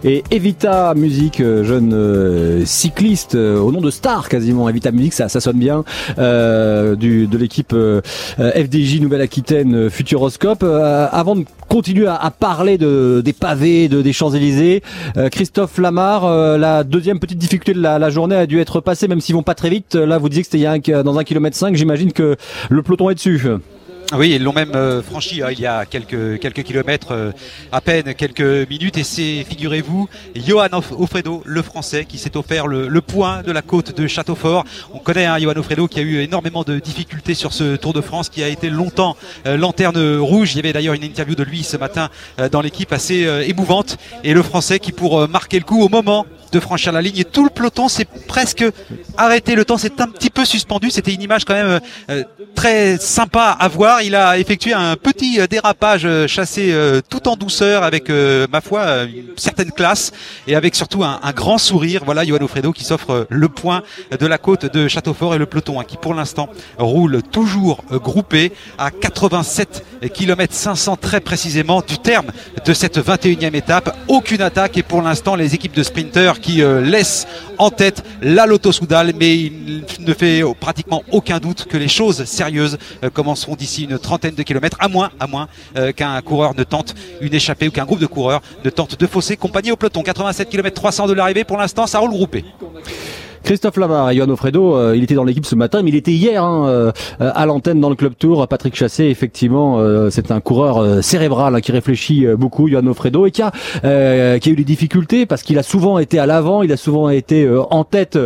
Et 0.03 0.25
Evita 0.31 0.95
Musique, 0.95 1.41
euh, 1.41 1.63
jeune 1.63 1.93
euh, 1.93 2.65
cycliste 2.65 3.35
euh, 3.35 3.59
au 3.59 3.71
nom 3.71 3.83
de 3.83 3.91
star 3.91 4.31
quasiment. 4.31 4.67
Evita 4.67 4.93
Musique, 4.93 5.13
ça, 5.13 5.29
ça 5.29 5.41
sonne 5.41 5.59
bien. 5.59 5.85
du, 6.17 7.27
de 7.27 7.39
l'équipe 7.39 7.75
FDJ 8.39 9.01
Nouvelle-Aquitaine 9.01 9.91
Futuroscope. 9.91 10.63
Avant 10.63 11.37
de 11.37 11.45
continuer 11.69 12.07
à, 12.07 12.31
parler 12.31 12.79
de, 12.79 13.21
des 13.25 13.33
pavés, 13.33 13.89
de, 13.89 14.01
des 14.03 14.13
Champs-Élysées, 14.13 14.83
Christophe 15.31 15.79
Lamar, 15.79 16.59
la 16.59 16.85
deuxième 16.85 17.19
petite 17.19 17.39
difficulté 17.39 17.75
de 17.75 17.81
la, 17.81 18.11
journée 18.11 18.37
a 18.37 18.47
dû 18.47 18.61
être 18.61 18.81
passée, 18.81 19.09
même 19.09 19.21
s'ils 19.21 19.35
vont 19.35 19.43
pas 19.43 19.55
très 19.55 19.71
vite. 19.71 19.95
Là, 19.95 20.19
vous 20.19 20.29
disiez 20.29 20.43
que 20.43 20.49
c'était 20.51 21.03
dans 21.03 21.19
un 21.19 21.25
kilomètre 21.25 21.57
5. 21.57 21.75
J'imagine 21.77 22.13
que 22.13 22.37
le 22.69 22.83
peloton 22.83 23.11
est 23.11 23.15
dessus. 23.15 23.41
Oui, 24.13 24.33
ils 24.35 24.43
l'ont 24.43 24.53
même 24.53 24.73
euh, 24.75 25.03
franchi 25.03 25.41
hein, 25.41 25.51
il 25.53 25.61
y 25.61 25.67
a 25.67 25.87
quelques, 25.87 26.41
quelques 26.41 26.65
kilomètres, 26.65 27.13
euh, 27.13 27.31
à 27.71 27.81
peine 27.81 28.13
quelques 28.15 28.69
minutes. 28.69 28.99
Et 28.99 29.05
c'est, 29.05 29.45
figurez-vous, 29.49 30.09
Johan 30.35 30.67
Of- 30.73 30.93
Offredo, 30.99 31.43
le 31.47 31.63
français, 31.63 32.07
qui 32.07 32.19
s'est 32.19 32.37
offert 32.37 32.67
le, 32.67 32.89
le 32.89 33.01
point 33.01 33.43
de 33.43 33.53
la 33.53 33.63
côte 33.63 33.97
de 33.97 34.09
Châteaufort. 34.09 34.65
On 34.93 34.99
connaît 34.99 35.27
hein, 35.27 35.39
Johan 35.39 35.57
Offredo 35.57 35.87
qui 35.87 36.01
a 36.01 36.03
eu 36.03 36.19
énormément 36.23 36.65
de 36.65 36.81
difficultés 36.81 37.35
sur 37.35 37.53
ce 37.53 37.77
Tour 37.77 37.93
de 37.93 38.01
France, 38.01 38.29
qui 38.31 38.43
a 38.43 38.49
été 38.49 38.69
longtemps 38.69 39.17
euh, 39.47 39.57
lanterne 39.57 40.19
rouge. 40.19 40.55
Il 40.55 40.57
y 40.57 40.61
avait 40.61 40.73
d'ailleurs 40.73 40.95
une 40.95 41.05
interview 41.05 41.37
de 41.37 41.45
lui 41.45 41.63
ce 41.63 41.77
matin 41.77 42.09
euh, 42.41 42.49
dans 42.49 42.63
l'équipe 42.63 42.93
assez 42.93 43.21
émouvante. 43.47 43.97
Et 44.25 44.35
le 44.35 44.43
français 44.43 44.81
qui, 44.81 44.91
pour 44.91 45.29
marquer 45.29 45.59
le 45.59 45.65
coup 45.65 45.83
au 45.83 45.89
moment 45.89 46.27
de 46.53 46.59
franchir 46.59 46.91
la 46.91 47.01
ligne, 47.01 47.19
et 47.19 47.25
tout 47.25 47.45
le 47.45 47.51
peloton 47.51 47.87
s'est 47.89 48.09
presque 48.27 48.65
arrêté. 49.17 49.55
Le 49.55 49.65
temps 49.65 49.79
s'est 49.79 50.01
un 50.01 50.09
petit 50.09 50.31
peu 50.31 50.45
suspendu. 50.45 50.91
C'était 50.91 51.15
une 51.15 51.23
image 51.23 51.45
quand 51.45 51.55
même 51.55 51.79
euh, 52.11 52.25
très 52.57 52.99
sympa 52.99 53.57
à 53.59 53.69
voir. 53.69 54.00
Il 54.03 54.15
a 54.15 54.39
effectué 54.39 54.73
un 54.73 54.97
petit 54.97 55.41
euh, 55.41 55.47
dérapage 55.47 56.03
euh, 56.05 56.27
chassé 56.27 56.71
euh, 56.73 57.01
tout 57.07 57.29
en 57.29 57.37
douceur 57.37 57.83
avec, 57.83 58.11
ma 58.51 58.61
foi, 58.61 59.05
une 59.05 59.37
certaine 59.37 59.71
classe 59.73 60.13
et 60.47 60.55
avec 60.55 60.75
surtout 60.75 61.05
un, 61.05 61.19
grand 61.33 61.59
sourire. 61.59 62.03
Voilà, 62.05 62.25
Johan 62.25 62.43
Ofredo 62.43 62.73
qui 62.73 62.85
s'offre 62.85 63.27
le 63.29 63.49
point 63.49 63.83
de 64.19 64.27
la 64.27 64.39
côte 64.39 64.73
de 64.73 64.89
Châteaufort 64.89 65.35
et 65.35 65.39
le 65.39 65.47
peloton 65.47 65.81
hein, 65.81 65.85
qui 65.85 65.97
pour 65.97 66.15
l'instant 66.15 66.49
roule 66.79 67.23
toujours 67.23 67.85
groupé 67.91 68.53
à 68.79 68.91
87 68.91 69.85
km 70.13 70.53
500 70.55 70.97
très 70.97 71.21
précisément 71.21 71.83
du 71.87 71.99
terme 71.99 72.27
de 72.65 72.73
cette 72.73 72.99
21e 72.99 73.55
étape. 73.55 73.97
Aucune 74.09 74.43
attaque 74.43 74.77
et 74.77 74.83
pour 74.83 75.03
l'instant 75.03 75.37
les 75.37 75.55
équipes 75.55 75.75
de 75.75 75.83
sprinteurs 75.83 76.41
qui 76.41 76.63
laissent 76.83 77.27
en 77.59 77.71
tête 77.71 78.03
la 78.23 78.47
Lotto 78.47 78.73
Soudal 78.73 79.13
mais 79.19 79.37
il 79.37 79.85
ne 80.01 80.15
fait 80.15 80.43
pratiquement 80.59 81.03
aucun 81.11 81.39
doute 81.39 81.67
que 81.67 81.77
les 81.77 81.89
choses 81.89 82.25
sérieuses 82.25 82.79
commenceront 83.13 83.57
d'ici 83.57 83.85
une 83.85 83.90
une 83.91 83.99
trentaine 83.99 84.35
de 84.35 84.43
kilomètres, 84.43 84.77
à 84.81 84.89
moins, 84.89 85.11
à 85.19 85.27
moins 85.27 85.49
qu'un 85.97 86.21
coureur 86.23 86.55
ne 86.55 86.63
tente 86.65 86.95
une 87.21 87.35
échappée 87.35 87.69
ou 87.69 87.71
qu'un 87.71 87.85
groupe 87.85 88.01
de 88.01 88.07
coureurs 88.07 88.41
ne 88.65 88.71
tente 88.71 88.99
de 88.99 89.07
fausser 89.07 89.37
compagnie 89.37 89.73
au 89.73 89.77
peloton. 89.77 90.03
87 90.03 90.49
km 90.49 90.75
300 90.75 91.07
de 91.09 91.13
l'arrivée, 91.13 91.45
pour 91.45 91.57
l'instant 91.57 91.87
ça 91.87 91.99
roule 91.99 92.11
groupé. 92.11 92.45
Christophe 93.43 93.79
Lamar 93.79 94.11
et 94.11 94.17
Johan 94.17 94.37
euh, 94.55 94.97
il 94.97 95.03
était 95.03 95.15
dans 95.15 95.25
l'équipe 95.25 95.47
ce 95.47 95.55
matin, 95.55 95.83
mais 95.83 95.91
il 95.91 95.97
était 95.97 96.13
hier 96.13 96.45
hein, 96.45 96.67
euh, 96.69 96.93
à 97.19 97.47
l'antenne 97.47 97.81
dans 97.81 97.89
le 97.89 97.95
club 97.95 98.15
tour. 98.19 98.47
Patrick 98.47 98.77
Chassé, 98.77 99.05
effectivement, 99.05 99.79
euh, 99.79 100.11
c'est 100.11 100.31
un 100.31 100.41
coureur 100.41 101.03
cérébral 101.03 101.55
hein, 101.55 101.61
qui 101.61 101.73
réfléchit 101.73 102.27
beaucoup, 102.39 102.69
Johan 102.69 102.93
Fredo, 102.95 103.27
et 103.27 103.31
qui 103.31 103.43
a, 103.43 103.51
qui 104.39 104.49
a 104.49 104.53
eu 104.53 104.57
des 104.57 104.65
difficultés 104.65 105.27
parce 105.27 105.43
qu'il 105.43 105.59
a 105.59 105.63
souvent 105.63 105.99
été 105.99 106.19
à 106.19 106.27
l'avant, 106.27 106.63
il 106.63 106.73
a 106.73 106.77
souvent 106.77 107.09
été 107.09 107.49
en 107.71 107.85
tête 107.85 108.19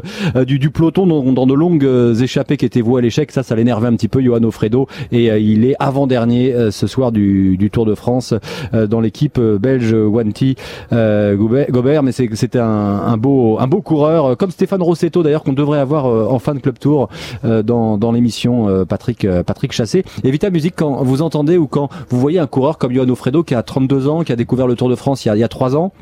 du, 0.47 0.59
du, 0.59 0.71
peloton 0.71 1.06
dans, 1.06 1.23
dans, 1.33 1.47
de 1.47 1.54
longues 1.54 1.88
échappées 2.21 2.56
qui 2.56 2.66
étaient 2.66 2.80
vouées 2.80 2.99
à 3.00 3.02
l'échec. 3.02 3.30
Ça, 3.30 3.42
ça 3.42 3.54
l'énervait 3.54 3.88
un 3.88 3.94
petit 3.94 4.09
peu, 4.09 4.23
Johan 4.23 4.50
Fredo, 4.50 4.88
et 5.12 5.26
il 5.26 5.64
est 5.64 5.76
avant-dernier 5.78 6.54
ce 6.71 6.87
soir 6.87 7.12
du, 7.12 7.56
du, 7.56 7.71
Tour 7.71 7.87
de 7.87 7.94
France 7.94 8.35
dans 8.73 9.00
l'équipe 9.00 9.40
belge 9.40 9.94
Wanty 9.94 10.56
Gobert, 10.92 12.02
mais 12.02 12.12
c'était 12.12 12.59
un, 12.59 12.66
un, 12.66 13.16
beau, 13.16 13.59
un 13.59 13.66
beau 13.66 13.80
coureur, 13.80 14.37
comme 14.37 14.50
Stéphane 14.50 14.83
Rosset 14.83 15.03
d'ailleurs 15.11 15.42
qu'on 15.42 15.52
devrait 15.52 15.78
avoir 15.78 16.06
euh, 16.06 16.26
en 16.28 16.38
fin 16.38 16.54
de 16.54 16.61
club 16.61 16.78
tour 16.78 17.08
euh, 17.44 17.62
dans, 17.62 17.99
dans 17.99 18.12
l'émission 18.12 18.68
euh, 18.68 18.84
Patrick 18.84 19.26
Patrick 19.46 19.73
Chassé. 19.73 20.04
Et 20.23 20.30
Vita 20.30 20.50
Musique 20.50 20.75
quand 20.76 21.02
vous 21.02 21.23
entendez 21.23 21.56
ou 21.56 21.66
quand 21.66 21.88
vous 22.08 22.20
voyez 22.20 22.38
un 22.38 22.46
coureur 22.46 22.78
comme 22.78 22.92
Johan 22.92 23.14
Fredo 23.14 23.42
qui 23.42 23.54
a 23.54 23.62
32 23.62 24.08
ans, 24.08 24.23
qui 24.23 24.32
a 24.32 24.37
découvert 24.37 24.66
le 24.66 24.75
Tour 24.75 24.88
de 24.88 24.94
France 24.94 25.25
il 25.25 25.28
y 25.28 25.30
a, 25.30 25.37
il 25.37 25.40
y 25.40 25.44
a 25.44 25.49
3 25.49 25.76
ans 25.76 25.92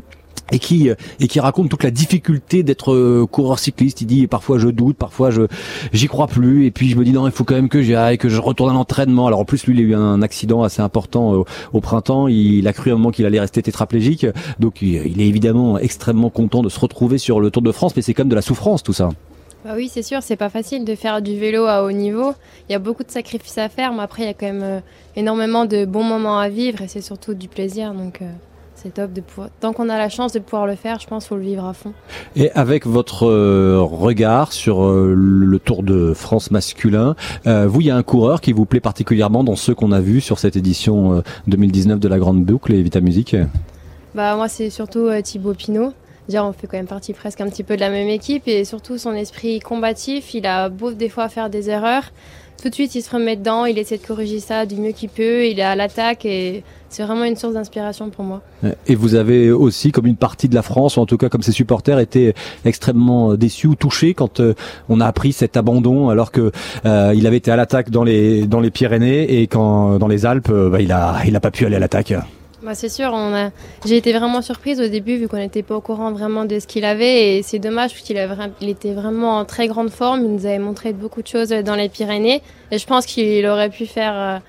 et 0.53 0.59
qui 0.59 0.91
et 1.21 1.29
qui 1.29 1.41
raconte 1.41 1.69
toute 1.69 1.83
la 1.83 1.91
difficulté 1.91 2.63
d'être 2.63 3.25
coureur 3.31 3.59
cycliste. 3.59 4.01
Il 4.01 4.07
dit 4.07 4.27
parfois 4.27 4.59
je 4.59 4.69
doute, 4.69 4.97
parfois 4.97 5.31
je 5.31 5.43
j'y 5.93 6.07
crois 6.07 6.27
plus, 6.27 6.67
et 6.67 6.71
puis 6.71 6.89
je 6.89 6.97
me 6.97 7.05
dis 7.05 7.13
non, 7.13 7.27
il 7.27 7.33
faut 7.33 7.45
quand 7.45 7.55
même 7.55 7.69
que 7.69 7.83
j'y 7.83 7.95
aille, 7.95 8.19
que 8.19 8.29
je 8.29 8.41
retourne 8.41 8.71
à 8.71 8.75
l'entraînement. 8.75 9.27
Alors 9.27 9.41
en 9.41 9.45
plus 9.45 9.67
lui, 9.67 9.79
il 9.79 9.81
a 9.81 9.89
eu 9.89 9.95
un 9.95 10.23
accident 10.23 10.63
assez 10.63 10.83
important 10.83 11.45
au, 11.73 11.81
printemps. 11.81 12.29
Il, 12.29 12.69
a 12.69 12.73
cru 12.73 12.91
un 12.91 12.95
moment 12.95 13.11
qu'il 13.11 13.27
allait 13.27 13.41
rester 13.41 13.63
tétraplégique, 13.63 14.27
donc 14.61 14.83
il, 14.83 14.95
il, 15.07 15.21
est 15.21 15.27
évidemment 15.27 15.79
extrêmement 15.79 16.31
content 16.31 16.63
de 16.63 16.69
se 16.69 16.79
retrouver 16.79 17.19
sur 17.19 17.41
le 17.41 17.51
Tour 17.51 17.63
de 17.63 17.73
France, 17.73 17.97
mais 17.97 18.03
c'est 18.03 18.15
quand 18.15 18.23
même 18.23 18.31
de 18.31 18.35
la 18.35 18.43
souffrance 18.43 18.83
tout 18.83 18.93
ça. 18.93 19.11
Bah 19.65 19.75
oui, 19.77 19.89
c'est 19.89 20.03
sûr, 20.03 20.23
c'est 20.23 20.37
pas 20.37 20.49
facile 20.49 20.85
de 20.85 20.95
faire 20.97 21.23
du 21.23 21.39
vélo 21.39 21.67
à 21.67 21.85
haut 21.85 21.93
niveau. 21.93 22.35
Il 22.69 22.73
y 22.73 22.75
a 22.75 22.81
beaucoup 22.81 23.05
de 23.05 23.11
sacrifices 23.11 23.59
à 23.59 23.69
faire, 23.69 23.93
mais 23.93 24.03
après 24.03 24.23
il 24.23 24.27
y 24.27 24.29
a 24.29 24.35
quand 24.35 24.47
même 24.47 24.63
euh, 24.63 24.81
énormément 25.15 25.67
de 25.67 25.85
bons 25.85 26.03
moments 26.03 26.39
à 26.39 26.49
vivre 26.49 26.83
et 26.83 26.89
c'est 26.89 27.01
surtout 27.01 27.35
du 27.35 27.47
plaisir. 27.47 27.95
Donc 27.95 28.23
euh, 28.23 28.31
c'est 28.83 28.95
top 28.95 29.13
de 29.13 29.21
pouvoir. 29.21 29.49
Tant 29.61 29.73
qu'on 29.73 29.89
a 29.89 29.97
la 29.97 30.09
chance 30.09 30.33
de 30.33 30.39
pouvoir 30.39 30.67
le 30.67 30.75
faire, 30.75 30.99
je 30.99 31.07
pense 31.07 31.25
qu'il 31.25 31.29
faut 31.29 31.37
le 31.37 31.43
vivre 31.43 31.65
à 31.65 31.73
fond. 31.73 31.93
Et 32.35 32.51
avec 32.53 32.87
votre 32.87 33.27
euh, 33.27 33.81
regard 33.81 34.53
sur 34.53 34.85
euh, 34.85 35.15
le 35.17 35.59
Tour 35.59 35.83
de 35.83 36.13
France 36.15 36.51
masculin, 36.51 37.15
euh, 37.47 37.67
vous, 37.69 37.81
il 37.81 37.87
y 37.87 37.91
a 37.91 37.97
un 37.97 38.03
coureur 38.03 38.41
qui 38.41 38.53
vous 38.53 38.65
plaît 38.65 38.81
particulièrement 38.81 39.45
dans 39.45 39.57
ceux 39.57 39.75
qu'on 39.75 39.93
a 39.93 40.01
vus 40.01 40.21
sur 40.21 40.39
cette 40.39 40.57
édition 40.57 41.23
2019 41.47 42.01
de 42.01 42.09
la 42.09 42.19
Grande 42.19 42.45
Boucle 42.45 42.73
et 42.75 42.83
Vita 42.83 43.01
Musique 43.01 43.37
Bah 44.15 44.35
moi, 44.37 44.49
c'est 44.49 44.71
surtout 44.71 45.09
Thibaut 45.23 45.55
Pinot. 45.55 45.93
Dire, 46.29 46.45
on 46.45 46.53
fait 46.53 46.67
quand 46.67 46.77
même 46.77 46.87
partie 46.87 47.13
presque 47.13 47.41
un 47.41 47.49
petit 47.49 47.65
peu 47.65 47.75
de 47.75 47.81
la 47.81 47.91
même 47.91 48.09
équipe 48.09 48.47
et 48.47 48.65
surtout 48.65 48.97
son 48.97 49.13
esprit 49.13 49.59
combatif. 49.61 50.35
Il 50.35 50.47
a 50.47 50.69
beau 50.69 50.93
des 50.93 51.09
fois 51.09 51.29
faire 51.29 51.51
des 51.51 51.69
erreurs, 51.69 52.05
tout 52.63 52.69
de 52.69 52.75
suite 52.75 52.95
il 52.95 53.03
se 53.03 53.11
remet 53.11 53.37
dedans, 53.37 53.67
il 53.67 53.77
essaie 53.79 53.99
de 53.99 54.07
corriger 54.07 54.39
ça 54.39 54.67
du 54.67 54.77
mieux 54.77 54.93
qu'il 54.93 55.09
peut, 55.09 55.47
il 55.47 55.59
est 55.59 55.65
à 55.65 55.75
l'attaque 55.75 56.25
et 56.25 56.63
c'est 56.89 57.03
vraiment 57.03 57.25
une 57.25 57.37
source 57.37 57.55
d'inspiration 57.55 58.11
pour 58.11 58.25
moi. 58.25 58.43
Et 58.87 58.95
vous 58.95 59.15
avez 59.15 59.51
aussi, 59.51 59.93
comme 59.93 60.07
une 60.07 60.17
partie 60.17 60.49
de 60.49 60.55
la 60.55 60.63
France, 60.63 60.97
ou 60.97 61.01
en 61.01 61.07
tout 61.07 61.17
cas 61.17 61.29
comme 61.29 61.43
ses 61.43 61.53
supporters, 61.53 61.99
été 61.99 62.35
extrêmement 62.65 63.35
déçus 63.35 63.67
ou 63.67 63.75
touchés 63.75 64.15
quand 64.15 64.41
euh, 64.41 64.55
on 64.89 65.01
a 65.01 65.07
appris 65.07 65.33
cet 65.33 65.57
abandon 65.57 66.11
alors 66.11 66.31
que 66.31 66.53
euh, 66.85 67.27
avait 67.27 67.37
été 67.37 67.51
à 67.51 67.57
l'attaque 67.57 67.91
dans 67.91 68.05
les 68.05 68.47
dans 68.47 68.61
les 68.61 68.71
Pyrénées 68.71 69.41
et 69.41 69.47
quand 69.47 69.99
dans 69.99 70.09
les 70.09 70.27
Alpes, 70.27 70.51
euh, 70.51 70.69
bah, 70.71 70.81
il 70.81 70.93
a 70.93 71.23
il 71.27 71.35
a 71.35 71.41
pas 71.41 71.51
pu 71.51 71.67
aller 71.67 71.77
à 71.77 71.81
l'attaque. 71.81 72.15
Bah 72.63 72.77
c'est 72.77 72.89
sûr, 72.89 73.11
on 73.13 73.35
a... 73.35 73.51
j'ai 73.85 73.97
été 73.97 74.13
vraiment 74.13 74.41
surprise 74.41 74.81
au 74.81 74.87
début 74.87 75.17
vu 75.17 75.27
qu'on 75.27 75.37
n'était 75.37 75.65
pas 75.65 75.75
au 75.75 75.81
courant 75.81 76.13
vraiment 76.13 76.45
de 76.45 76.61
ce 76.61 76.69
qu'il 76.69 76.85
avait 76.85 77.39
et 77.39 77.43
c'est 77.43 77.59
dommage 77.59 77.91
parce 77.91 78.03
qu'il 78.03 78.17
il 78.61 78.69
était 78.69 78.93
vraiment 78.93 79.39
en 79.39 79.45
très 79.45 79.67
grande 79.67 79.91
forme, 79.91 80.21
il 80.25 80.31
nous 80.31 80.47
avait 80.47 80.61
montré 80.61 80.93
beaucoup 80.93 81.23
de 81.23 81.27
choses 81.27 81.49
dans 81.49 81.75
les 81.75 81.89
Pyrénées 81.89 82.41
et 82.71 82.79
je 82.79 82.87
pense 82.87 83.05
qu'il 83.05 83.45
aurait 83.47 83.69
pu 83.69 83.87
faire 83.87 84.41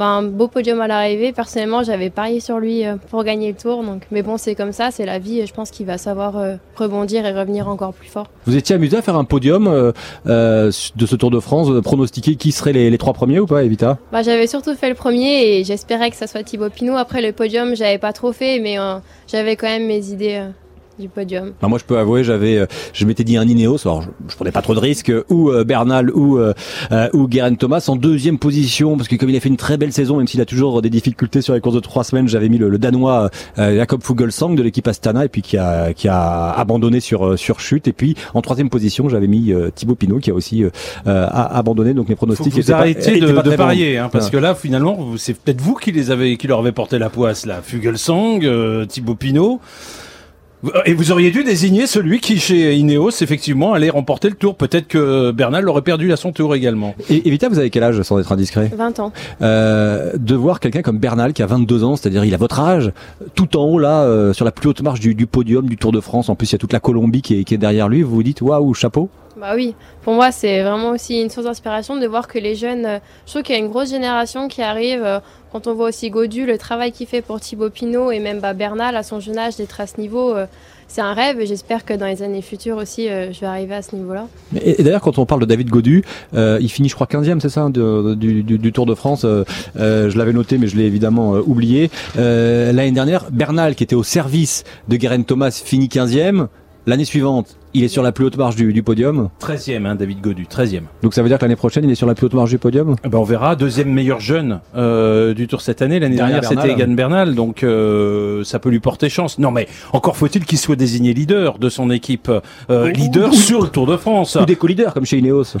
bah, 0.00 0.06
un 0.06 0.22
beau 0.22 0.48
podium 0.48 0.80
à 0.80 0.86
l'arrivée. 0.86 1.30
Personnellement, 1.32 1.82
j'avais 1.82 2.08
parié 2.08 2.40
sur 2.40 2.58
lui 2.58 2.86
euh, 2.86 2.96
pour 3.10 3.22
gagner 3.22 3.48
le 3.52 3.54
tour. 3.54 3.84
Donc, 3.84 4.04
mais 4.10 4.22
bon, 4.22 4.38
c'est 4.38 4.54
comme 4.54 4.72
ça, 4.72 4.90
c'est 4.90 5.04
la 5.04 5.18
vie. 5.18 5.40
Et 5.40 5.46
je 5.46 5.52
pense 5.52 5.70
qu'il 5.70 5.84
va 5.84 5.98
savoir 5.98 6.38
euh, 6.38 6.56
rebondir 6.74 7.26
et 7.26 7.32
revenir 7.32 7.68
encore 7.68 7.92
plus 7.92 8.08
fort. 8.08 8.28
Vous 8.46 8.56
étiez 8.56 8.76
amusé 8.76 8.96
à 8.96 9.02
faire 9.02 9.16
un 9.16 9.24
podium 9.24 9.68
euh, 9.68 9.92
de 10.96 11.06
ce 11.06 11.16
Tour 11.16 11.30
de 11.30 11.38
France, 11.38 11.68
pronostiquer 11.82 12.36
qui 12.36 12.50
seraient 12.50 12.72
les, 12.72 12.96
trois 12.96 13.12
premiers 13.12 13.40
ou 13.40 13.46
pas, 13.46 13.62
Evita? 13.62 13.98
Bah, 14.10 14.22
J'avais 14.22 14.46
surtout 14.46 14.74
fait 14.74 14.88
le 14.88 14.94
premier 14.94 15.58
et 15.58 15.64
j'espérais 15.64 16.10
que 16.10 16.16
ça 16.16 16.26
soit 16.26 16.44
Thibaut 16.44 16.70
Pinot. 16.70 16.96
Après 16.96 17.20
le 17.20 17.32
podium, 17.32 17.76
j'avais 17.76 17.98
pas 17.98 18.14
trop 18.14 18.32
fait, 18.32 18.58
mais 18.58 18.78
j'avais 19.30 19.56
quand 19.56 19.66
même 19.66 19.86
mes 19.86 20.08
idées 20.08 20.46
du 21.00 21.08
podium 21.08 21.52
Moi, 21.62 21.78
je 21.78 21.84
peux 21.84 21.98
avouer, 21.98 22.22
j'avais, 22.22 22.58
euh, 22.58 22.66
je 22.92 23.04
m'étais 23.04 23.24
dit 23.24 23.36
un 23.36 23.48
Ineos, 23.48 23.86
alors 23.86 24.02
je, 24.02 24.08
je 24.28 24.36
prenais 24.36 24.52
pas 24.52 24.62
trop 24.62 24.74
de 24.74 24.78
risques, 24.78 25.12
ou 25.28 25.50
euh, 25.50 25.64
Bernal 25.64 26.10
ou 26.10 26.38
euh, 26.38 26.52
ou 27.12 27.26
Guerin 27.26 27.54
Thomas 27.54 27.84
en 27.88 27.96
deuxième 27.96 28.38
position, 28.38 28.96
parce 28.96 29.08
que 29.08 29.16
comme 29.16 29.30
il 29.30 29.36
a 29.36 29.40
fait 29.40 29.48
une 29.48 29.56
très 29.56 29.76
belle 29.76 29.92
saison, 29.92 30.18
même 30.18 30.28
s'il 30.28 30.40
a 30.40 30.44
toujours 30.44 30.82
des 30.82 30.90
difficultés 30.90 31.42
sur 31.42 31.54
les 31.54 31.60
courses 31.60 31.74
de 31.74 31.80
trois 31.80 32.04
semaines, 32.04 32.28
j'avais 32.28 32.48
mis 32.48 32.58
le, 32.58 32.78
danois 32.78 33.30
Jacob 33.56 34.02
Fuglsang 34.02 34.54
de 34.54 34.62
l'équipe 34.62 34.86
Astana, 34.86 35.24
et 35.24 35.28
puis 35.28 35.42
qui 35.42 35.56
a 35.56 35.92
qui 35.92 36.08
a 36.08 36.50
abandonné 36.50 37.00
sur 37.00 37.38
sur 37.38 37.60
chute, 37.60 37.88
et 37.88 37.92
puis 37.92 38.14
en 38.34 38.42
troisième 38.42 38.70
position, 38.70 39.08
j'avais 39.08 39.26
mis 39.26 39.52
Thibaut 39.74 39.94
Pinot 39.94 40.18
qui 40.18 40.30
a 40.30 40.34
aussi 40.34 40.64
abandonné, 41.04 41.94
donc 41.94 42.08
mes 42.08 42.16
pronostics. 42.16 42.52
Faut 42.52 42.60
vous 42.60 42.72
arrêtez 42.72 43.20
de, 43.20 43.26
de 43.26 43.56
parier, 43.56 43.98
hein, 43.98 44.08
parce 44.12 44.30
que 44.30 44.36
là, 44.36 44.54
finalement, 44.54 45.16
c'est 45.16 45.34
peut-être 45.34 45.60
vous 45.60 45.74
qui 45.74 45.92
les 45.92 46.10
avez, 46.10 46.36
qui 46.36 46.46
leur 46.46 46.60
avez 46.60 46.72
porté 46.72 46.98
la 46.98 47.10
poisse 47.10 47.46
là, 47.46 47.60
Fuglsang, 47.62 48.40
Thibaut 48.88 49.14
Pinot. 49.14 49.60
Et 50.84 50.92
vous 50.92 51.10
auriez 51.10 51.30
dû 51.30 51.42
désigner 51.42 51.86
celui 51.86 52.20
qui, 52.20 52.38
chez 52.38 52.74
Ineos, 52.76 53.22
effectivement, 53.22 53.72
allait 53.72 53.88
remporter 53.88 54.28
le 54.28 54.34
tour. 54.34 54.56
Peut-être 54.56 54.88
que 54.88 55.30
Bernal 55.30 55.64
l'aurait 55.64 55.82
perdu 55.82 56.12
à 56.12 56.16
son 56.16 56.32
tour 56.32 56.54
également. 56.54 56.94
Et 57.08 57.26
Evita, 57.26 57.48
vous 57.48 57.58
avez 57.58 57.70
quel 57.70 57.82
âge, 57.82 58.00
sans 58.02 58.18
être 58.18 58.32
indiscret? 58.32 58.70
20 58.76 59.00
ans. 59.00 59.12
Euh, 59.40 60.12
de 60.18 60.34
voir 60.34 60.60
quelqu'un 60.60 60.82
comme 60.82 60.98
Bernal, 60.98 61.32
qui 61.32 61.42
a 61.42 61.46
22 61.46 61.84
ans, 61.84 61.96
c'est-à-dire 61.96 62.24
il 62.24 62.34
a 62.34 62.36
votre 62.36 62.60
âge, 62.60 62.92
tout 63.34 63.56
en 63.56 63.64
haut, 63.64 63.78
là, 63.78 64.02
euh, 64.02 64.32
sur 64.32 64.44
la 64.44 64.52
plus 64.52 64.68
haute 64.68 64.82
marche 64.82 65.00
du, 65.00 65.14
du, 65.14 65.26
podium 65.26 65.66
du 65.66 65.76
Tour 65.76 65.92
de 65.92 66.00
France. 66.00 66.28
En 66.28 66.34
plus, 66.34 66.50
il 66.50 66.52
y 66.52 66.56
a 66.56 66.58
toute 66.58 66.72
la 66.72 66.80
Colombie 66.80 67.22
qui 67.22 67.40
est, 67.40 67.44
qui 67.44 67.54
est 67.54 67.58
derrière 67.58 67.88
lui. 67.88 68.02
Vous 68.02 68.14
vous 68.14 68.22
dites, 68.22 68.42
waouh, 68.42 68.74
chapeau? 68.74 69.08
Bah 69.40 69.52
oui, 69.56 69.74
pour 70.02 70.12
moi 70.12 70.32
c'est 70.32 70.62
vraiment 70.62 70.90
aussi 70.90 71.20
une 71.20 71.30
source 71.30 71.46
d'inspiration 71.46 71.96
de 71.96 72.06
voir 72.06 72.28
que 72.28 72.38
les 72.38 72.54
jeunes, 72.54 72.84
euh, 72.84 72.98
je 73.24 73.30
trouve 73.32 73.42
qu'il 73.42 73.54
y 73.54 73.58
a 73.58 73.60
une 73.60 73.70
grosse 73.70 73.88
génération 73.88 74.48
qui 74.48 74.60
arrive, 74.60 75.02
euh, 75.02 75.18
quand 75.50 75.66
on 75.66 75.74
voit 75.74 75.88
aussi 75.88 76.10
Godu, 76.10 76.44
le 76.44 76.58
travail 76.58 76.92
qu'il 76.92 77.06
fait 77.06 77.22
pour 77.22 77.40
Thibaut 77.40 77.70
Pinot 77.70 78.10
et 78.10 78.18
même 78.18 78.40
bah, 78.40 78.52
Bernal 78.52 78.96
à 78.96 79.02
son 79.02 79.18
jeune 79.18 79.38
âge 79.38 79.56
d'être 79.56 79.80
à 79.80 79.86
ce 79.86 79.98
niveau, 79.98 80.36
euh, 80.36 80.44
c'est 80.88 81.00
un 81.00 81.14
rêve 81.14 81.40
et 81.40 81.46
j'espère 81.46 81.86
que 81.86 81.94
dans 81.94 82.04
les 82.04 82.22
années 82.22 82.42
futures 82.42 82.76
aussi 82.76 83.06
je 83.06 83.38
vais 83.38 83.46
arriver 83.46 83.76
à 83.76 83.80
ce 83.80 83.94
niveau-là. 83.94 84.26
Et, 84.60 84.82
d'ailleurs 84.82 85.00
quand 85.00 85.18
on 85.18 85.24
parle 85.24 85.40
de 85.40 85.46
David 85.46 85.68
Godu, 85.68 86.04
il 86.34 86.68
finit 86.68 86.88
je 86.88 86.96
crois 86.96 87.06
15e 87.06 87.38
c'est 87.38 87.48
ça 87.48 87.68
du, 87.70 88.42
du, 88.42 88.72
Tour 88.72 88.86
de 88.86 88.96
France, 88.96 89.24
je 89.76 90.18
l'avais 90.18 90.32
noté 90.32 90.58
mais 90.58 90.66
je 90.66 90.76
l'ai 90.76 90.86
évidemment 90.86 91.34
oublié. 91.34 91.92
L'année 92.16 92.90
dernière, 92.90 93.30
Bernal 93.30 93.76
qui 93.76 93.84
était 93.84 93.94
au 93.94 94.02
service 94.02 94.64
de 94.88 94.96
Guerin 94.96 95.22
Thomas 95.22 95.62
finit 95.64 95.86
15e. 95.86 96.48
L'année 96.86 97.04
suivante, 97.04 97.56
il 97.74 97.84
est 97.84 97.88
sur 97.88 98.02
la 98.02 98.12
plus 98.12 98.24
haute 98.24 98.36
marge 98.36 98.56
du, 98.56 98.82
podium 98.82 99.28
13e, 99.40 99.86
hein, 99.86 99.94
David 99.94 100.20
Godu, 100.20 100.44
13e. 100.44 100.82
Donc 101.02 101.14
ça 101.14 101.22
veut 101.22 101.28
dire 101.28 101.38
que 101.38 101.44
l'année 101.44 101.56
prochaine, 101.56 101.84
il 101.84 101.90
est 101.90 101.96
sur 101.96 102.06
la 102.06 102.14
plus 102.14 102.26
haute 102.26 102.34
marge 102.34 102.50
du 102.50 102.58
podium? 102.58 102.96
Eh 103.04 103.08
ben 103.08 103.18
On 103.18 103.24
verra. 103.24 103.56
Deuxième 103.56 103.92
meilleur 103.92 104.20
jeune 104.20 104.60
euh, 104.76 105.34
du 105.34 105.46
Tour 105.46 105.60
cette 105.60 105.82
année. 105.82 106.00
L'année 106.00 106.16
dernière, 106.16 106.44
c'était 106.44 106.72
Egan 106.72 106.92
Bernal, 106.92 107.34
donc 107.34 107.62
euh, 107.62 108.44
ça 108.44 108.58
peut 108.58 108.70
lui 108.70 108.80
porter 108.80 109.08
chance. 109.08 109.38
Non, 109.38 109.50
mais 109.50 109.68
encore 109.92 110.16
faut-il 110.16 110.44
qu'il 110.44 110.58
soit 110.58 110.76
désigné 110.76 111.14
leader 111.14 111.58
de 111.58 111.68
son 111.68 111.90
équipe, 111.90 112.30
euh, 112.70 112.90
leader 112.90 113.32
sur 113.34 113.62
le 113.62 113.68
Tour 113.68 113.86
de 113.86 113.96
France. 113.96 114.36
Ou 114.40 114.44
des 114.44 114.56
co-leaders, 114.56 114.94
comme 114.94 115.04
chez 115.04 115.18
Ineos. 115.18 115.56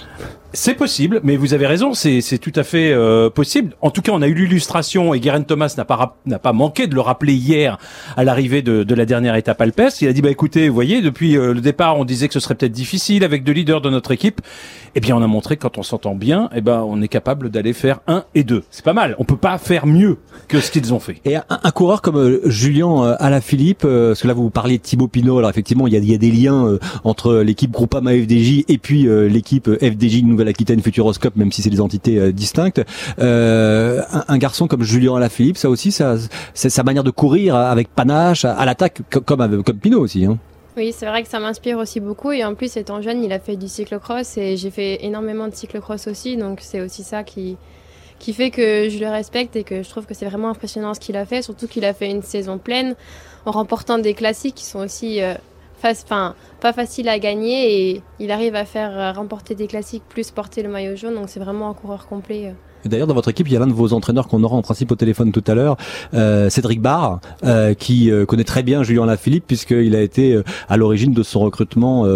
C'est 0.52 0.74
possible, 0.74 1.20
mais 1.22 1.36
vous 1.36 1.54
avez 1.54 1.66
raison, 1.66 1.94
c'est 1.94 2.38
tout 2.40 2.52
à 2.56 2.64
fait 2.64 2.92
euh, 2.92 3.30
possible. 3.30 3.76
En 3.80 3.90
tout 3.90 4.02
cas, 4.02 4.10
on 4.12 4.20
a 4.20 4.26
eu 4.26 4.34
l'illustration, 4.34 5.14
et 5.14 5.20
Guerin 5.20 5.42
Thomas 5.42 5.72
n'a 5.76 5.84
pas, 5.84 6.16
n'a 6.26 6.40
pas 6.40 6.52
manqué 6.52 6.88
de 6.88 6.94
le 6.94 7.00
rappeler 7.00 7.34
hier 7.34 7.78
à 8.16 8.24
l'arrivée 8.24 8.62
de, 8.62 8.82
de, 8.82 8.94
la 8.96 9.06
dernière 9.06 9.36
étape 9.36 9.60
alpestre. 9.60 10.02
Il 10.02 10.08
a 10.08 10.12
dit, 10.12 10.22
bah 10.22 10.30
écoutez, 10.30 10.68
vous 10.68 10.74
voyez, 10.74 11.02
depuis 11.02 11.34
le 11.34 11.60
départ, 11.60 11.99
on 12.00 12.04
disait 12.04 12.28
que 12.28 12.34
ce 12.34 12.40
serait 12.40 12.54
peut-être 12.54 12.72
difficile 12.72 13.24
avec 13.24 13.44
deux 13.44 13.52
leaders 13.52 13.80
de 13.80 13.90
notre 13.90 14.10
équipe. 14.10 14.40
Eh 14.94 15.00
bien, 15.00 15.16
on 15.16 15.22
a 15.22 15.26
montré 15.26 15.56
que 15.56 15.62
quand 15.62 15.78
on 15.78 15.82
s'entend 15.82 16.14
bien, 16.14 16.50
eh 16.54 16.60
ben, 16.60 16.84
on 16.86 17.00
est 17.00 17.08
capable 17.08 17.50
d'aller 17.50 17.72
faire 17.72 18.00
un 18.06 18.24
et 18.34 18.42
deux. 18.42 18.64
C'est 18.70 18.84
pas 18.84 18.92
mal. 18.92 19.14
On 19.18 19.24
peut 19.24 19.36
pas 19.36 19.58
faire 19.58 19.86
mieux 19.86 20.18
que 20.48 20.60
ce 20.60 20.70
qu'ils 20.70 20.92
ont 20.92 21.00
fait. 21.00 21.20
Et 21.24 21.36
un, 21.36 21.70
coureur 21.70 22.02
comme 22.02 22.16
euh, 22.16 22.40
Julien 22.46 23.04
euh, 23.04 23.16
Alaphilippe, 23.18 23.84
euh, 23.84 24.08
parce 24.08 24.22
que 24.22 24.28
là 24.28 24.34
vous 24.34 24.50
parliez 24.50 24.78
de 24.78 24.82
Thibaut 24.82 25.08
Pinot, 25.08 25.38
alors 25.38 25.50
effectivement 25.50 25.86
il 25.86 25.92
y 25.92 25.96
a, 25.96 26.00
y 26.00 26.14
a, 26.14 26.18
des 26.18 26.30
liens 26.30 26.78
entre 27.04 27.36
l'équipe 27.36 27.70
Groupama 27.70 28.12
FDJ 28.12 28.64
et 28.68 28.78
puis 28.78 29.06
l'équipe 29.28 29.68
FDJ 29.68 30.22
Nouvelle-Aquitaine 30.24 30.80
Futuroscope, 30.80 31.36
même 31.36 31.52
si 31.52 31.62
c'est 31.62 31.70
des 31.70 31.80
entités 31.80 32.32
distinctes. 32.32 32.82
Un, 33.18 34.24
un, 34.28 34.38
garçon 34.38 34.66
comme 34.66 34.82
Julien 34.82 35.16
Alaphilippe, 35.16 35.56
ça 35.56 35.70
aussi, 35.70 35.92
ça, 35.92 36.16
c'est 36.54 36.70
sa 36.70 36.82
manière 36.82 37.04
de 37.04 37.10
courir 37.10 37.54
avec 37.54 37.88
panache 37.88 38.44
à, 38.44 38.64
l'attaque, 38.64 39.02
comme, 39.10 39.62
comme 39.62 39.78
Pinot 39.78 40.00
aussi. 40.00 40.24
Hein. 40.24 40.38
Oui, 40.76 40.92
c'est 40.92 41.06
vrai 41.06 41.22
que 41.22 41.28
ça 41.28 41.40
m'inspire 41.40 41.78
aussi 41.78 41.98
beaucoup. 42.00 42.30
Et 42.30 42.44
en 42.44 42.54
plus, 42.54 42.76
étant 42.76 43.02
jeune, 43.02 43.24
il 43.24 43.32
a 43.32 43.40
fait 43.40 43.56
du 43.56 43.68
cyclocross 43.68 44.38
et 44.38 44.56
j'ai 44.56 44.70
fait 44.70 45.04
énormément 45.04 45.48
de 45.48 45.54
cyclocross 45.54 46.06
aussi. 46.06 46.36
Donc, 46.36 46.60
c'est 46.60 46.80
aussi 46.80 47.02
ça 47.02 47.24
qui, 47.24 47.56
qui 48.20 48.32
fait 48.32 48.50
que 48.50 48.88
je 48.88 48.98
le 48.98 49.08
respecte 49.08 49.56
et 49.56 49.64
que 49.64 49.82
je 49.82 49.88
trouve 49.88 50.06
que 50.06 50.14
c'est 50.14 50.26
vraiment 50.26 50.50
impressionnant 50.50 50.94
ce 50.94 51.00
qu'il 51.00 51.16
a 51.16 51.26
fait, 51.26 51.42
surtout 51.42 51.66
qu'il 51.66 51.84
a 51.84 51.92
fait 51.92 52.08
une 52.08 52.22
saison 52.22 52.58
pleine 52.58 52.94
en 53.46 53.50
remportant 53.50 53.98
des 53.98 54.14
classiques 54.14 54.54
qui 54.54 54.64
sont 54.64 54.80
aussi 54.80 55.20
euh, 55.22 55.34
pas 55.80 56.72
faciles 56.72 57.08
à 57.08 57.18
gagner 57.18 57.90
et 57.90 58.02
il 58.18 58.30
arrive 58.30 58.54
à 58.54 58.64
faire 58.64 58.96
euh, 58.96 59.12
remporter 59.12 59.54
des 59.54 59.66
classiques 59.66 60.04
plus 60.08 60.30
porter 60.30 60.62
le 60.62 60.68
maillot 60.68 60.96
jaune, 60.96 61.14
donc 61.14 61.30
c'est 61.30 61.40
vraiment 61.40 61.70
un 61.70 61.74
coureur 61.74 62.06
complet. 62.06 62.48
Euh. 62.48 62.69
D'ailleurs, 62.84 63.06
dans 63.06 63.14
votre 63.14 63.28
équipe, 63.28 63.48
il 63.48 63.52
y 63.52 63.56
a 63.56 63.60
l'un 63.60 63.66
de 63.66 63.72
vos 63.72 63.92
entraîneurs 63.92 64.28
qu'on 64.28 64.42
aura 64.42 64.56
en 64.56 64.62
principe 64.62 64.90
au 64.90 64.96
téléphone 64.96 65.32
tout 65.32 65.44
à 65.46 65.54
l'heure, 65.54 65.76
euh, 66.14 66.48
Cédric 66.50 66.80
Barr, 66.80 67.20
euh, 67.44 67.74
qui 67.74 68.10
euh, 68.10 68.24
connaît 68.26 68.44
très 68.44 68.62
bien 68.62 68.82
Julien 68.82 69.06
Lafilippe 69.06 69.46
puisqu'il 69.46 69.94
a 69.94 70.02
été 70.02 70.34
euh, 70.34 70.42
à 70.68 70.76
l'origine 70.76 71.12
de 71.12 71.22
son 71.22 71.40
recrutement 71.40 72.06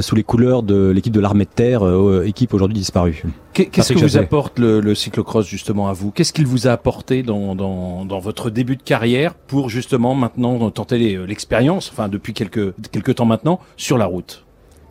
sous 0.00 0.14
les 0.14 0.22
couleurs 0.22 0.62
de 0.62 0.90
l'équipe 0.90 1.12
de 1.12 1.20
l'armée 1.20 1.44
de 1.44 1.50
terre, 1.50 1.82
équipe 2.24 2.54
aujourd'hui 2.54 2.78
disparue. 2.78 3.22
Qu'est-ce 3.52 3.92
que 3.92 3.98
vous 3.98 4.16
apporte 4.16 4.58
le, 4.58 4.80
le, 4.80 4.94
cyclocross 4.94 5.46
justement 5.46 5.88
à 5.88 5.92
vous? 5.92 6.10
Qu'est-ce 6.10 6.32
qu'il 6.32 6.46
vous 6.46 6.68
a 6.68 6.72
apporté 6.72 7.22
dans, 7.22 7.54
dans, 7.54 8.04
dans, 8.04 8.18
votre 8.18 8.50
début 8.50 8.76
de 8.76 8.82
carrière 8.82 9.34
pour 9.34 9.68
justement 9.68 10.14
maintenant 10.14 10.70
tenter 10.70 11.16
l'expérience, 11.26 11.90
enfin 11.92 12.08
depuis 12.08 12.34
quelques, 12.34 12.74
quelques 12.92 13.16
temps 13.16 13.26
maintenant, 13.26 13.60
sur 13.76 13.98
la 13.98 14.06
route? 14.06 14.44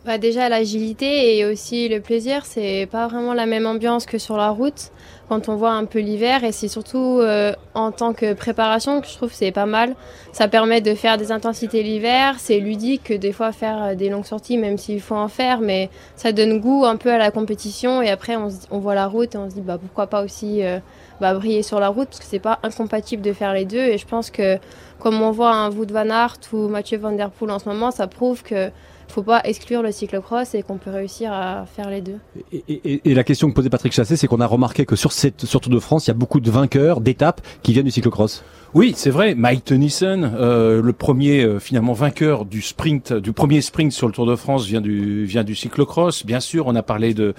Bah 0.04 0.16
déjà 0.16 0.48
l'agilité 0.48 1.36
et 1.36 1.44
aussi 1.44 1.88
le 1.88 2.00
plaisir, 2.00 2.46
c'est 2.46 2.88
pas 2.90 3.08
vraiment 3.08 3.34
la 3.34 3.46
même 3.46 3.66
ambiance 3.66 4.06
que 4.06 4.18
sur 4.18 4.36
la 4.36 4.50
route 4.50 4.90
quand 5.28 5.48
on 5.48 5.56
voit 5.56 5.72
un 5.72 5.84
peu 5.84 5.98
l'hiver 5.98 6.42
et 6.44 6.52
c'est 6.52 6.68
surtout 6.68 7.20
euh, 7.20 7.52
en 7.74 7.92
tant 7.92 8.14
que 8.14 8.32
préparation 8.32 9.00
que 9.00 9.06
je 9.06 9.14
trouve 9.14 9.32
c'est 9.32 9.52
pas 9.52 9.66
mal. 9.66 9.94
Ça 10.32 10.48
permet 10.48 10.80
de 10.80 10.94
faire 10.94 11.18
des 11.18 11.32
intensités 11.32 11.82
l'hiver, 11.82 12.36
c'est 12.38 12.58
ludique 12.58 13.04
que 13.04 13.14
des 13.14 13.32
fois 13.32 13.52
faire 13.52 13.82
euh, 13.82 13.94
des 13.94 14.08
longues 14.08 14.24
sorties 14.24 14.56
même 14.56 14.78
s'il 14.78 15.00
faut 15.00 15.16
en 15.16 15.28
faire, 15.28 15.60
mais 15.60 15.90
ça 16.16 16.32
donne 16.32 16.60
goût 16.60 16.84
un 16.84 16.96
peu 16.96 17.12
à 17.12 17.18
la 17.18 17.30
compétition 17.30 18.00
et 18.02 18.08
après 18.08 18.36
on, 18.36 18.78
voit 18.78 18.94
la 18.94 19.06
route 19.06 19.34
et 19.34 19.38
on 19.38 19.48
se 19.50 19.54
dit 19.54 19.60
bah 19.60 19.78
pourquoi 19.78 20.06
pas 20.06 20.22
aussi 20.22 20.64
euh, 20.64 20.78
bah, 21.20 21.34
briller 21.34 21.62
sur 21.62 21.80
la 21.80 21.88
route 21.88 22.08
parce 22.08 22.20
que 22.20 22.26
c'est 22.26 22.38
pas 22.38 22.58
incompatible 22.62 23.22
de 23.22 23.32
faire 23.32 23.52
les 23.52 23.64
deux 23.64 23.78
et 23.78 23.98
je 23.98 24.06
pense 24.06 24.30
que 24.30 24.58
comme 24.98 25.20
on 25.20 25.30
voit 25.30 25.54
un 25.54 25.70
Wout 25.70 25.90
van 25.90 26.10
Aert 26.10 26.38
ou 26.52 26.68
Mathieu 26.68 26.98
Van 26.98 27.12
Der 27.12 27.30
Poel 27.30 27.50
en 27.50 27.58
ce 27.58 27.68
moment, 27.68 27.90
ça 27.90 28.06
prouve 28.06 28.42
que 28.42 28.70
faut 29.08 29.22
pas 29.22 29.40
exclure 29.44 29.82
le 29.82 29.92
cyclocross 29.92 30.54
et 30.54 30.62
qu'on 30.62 30.76
peut 30.76 30.90
réussir 30.90 31.32
à 31.32 31.64
faire 31.66 31.90
les 31.90 32.00
deux. 32.00 32.18
Et, 32.52 33.14
la 33.14 33.24
question 33.24 33.48
que 33.48 33.54
posait 33.54 33.70
Patrick 33.70 33.92
Chassé, 33.92 34.16
c'est 34.16 34.26
qu'on 34.26 34.40
a 34.40 34.46
remarqué 34.46 34.86
que 34.86 34.96
sur 34.96 35.12
cette 35.12 35.44
sur 35.44 35.60
Tour 35.60 35.72
de 35.72 35.78
France, 35.78 36.06
il 36.06 36.10
y 36.10 36.12
a 36.12 36.14
beaucoup 36.14 36.40
de 36.40 36.50
vainqueurs 36.50 37.00
d'étapes 37.00 37.40
qui 37.62 37.72
viennent 37.72 37.86
du 37.86 37.90
cyclocross. 37.90 38.44
Oui, 38.74 38.92
c'est 38.94 39.10
vrai. 39.10 39.34
Mike 39.34 39.64
Tennyson, 39.64 40.30
euh, 40.34 40.82
le 40.82 40.92
premier 40.92 41.42
euh, 41.42 41.58
finalement 41.58 41.94
vainqueur 41.94 42.44
du 42.44 42.60
sprint, 42.60 43.14
du 43.14 43.32
premier 43.32 43.62
sprint 43.62 43.92
sur 43.92 44.06
le 44.06 44.12
Tour 44.12 44.26
de 44.26 44.36
France, 44.36 44.66
vient 44.66 44.82
du 44.82 45.24
vient 45.24 45.44
du 45.44 45.54
cyclocross. 45.54 46.26
Bien 46.26 46.40
sûr, 46.40 46.66
on 46.66 46.74
a 46.74 46.82
parlé 46.82 47.14
de 47.14 47.34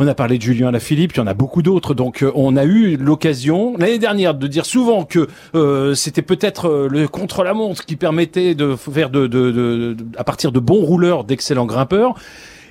on 0.00 0.08
a 0.08 0.14
parlé 0.14 0.38
de 0.38 0.42
Julien 0.42 0.68
Alaphilippe, 0.68 1.12
il 1.14 1.18
y 1.18 1.20
en 1.20 1.26
a 1.26 1.34
beaucoup 1.34 1.60
d'autres. 1.60 1.92
Donc 1.92 2.22
euh, 2.22 2.32
on 2.34 2.56
a 2.56 2.64
eu 2.64 2.96
l'occasion 2.96 3.76
l'année 3.76 3.98
dernière 3.98 4.34
de 4.34 4.46
dire 4.46 4.64
souvent 4.64 5.04
que 5.04 5.28
euh, 5.54 5.94
c'était 5.94 6.22
peut-être 6.22 6.88
le 6.90 7.06
contre-la-montre 7.06 7.84
qui 7.84 7.96
permettait 7.96 8.54
de 8.54 8.76
faire 8.76 9.10
de, 9.10 9.26
de, 9.26 9.50
de, 9.50 9.96
à 10.16 10.24
partir 10.24 10.52
de 10.52 10.58
bons 10.58 10.82
rouleurs 10.82 11.24
d'excellents 11.24 11.66
grimpeurs. 11.66 12.14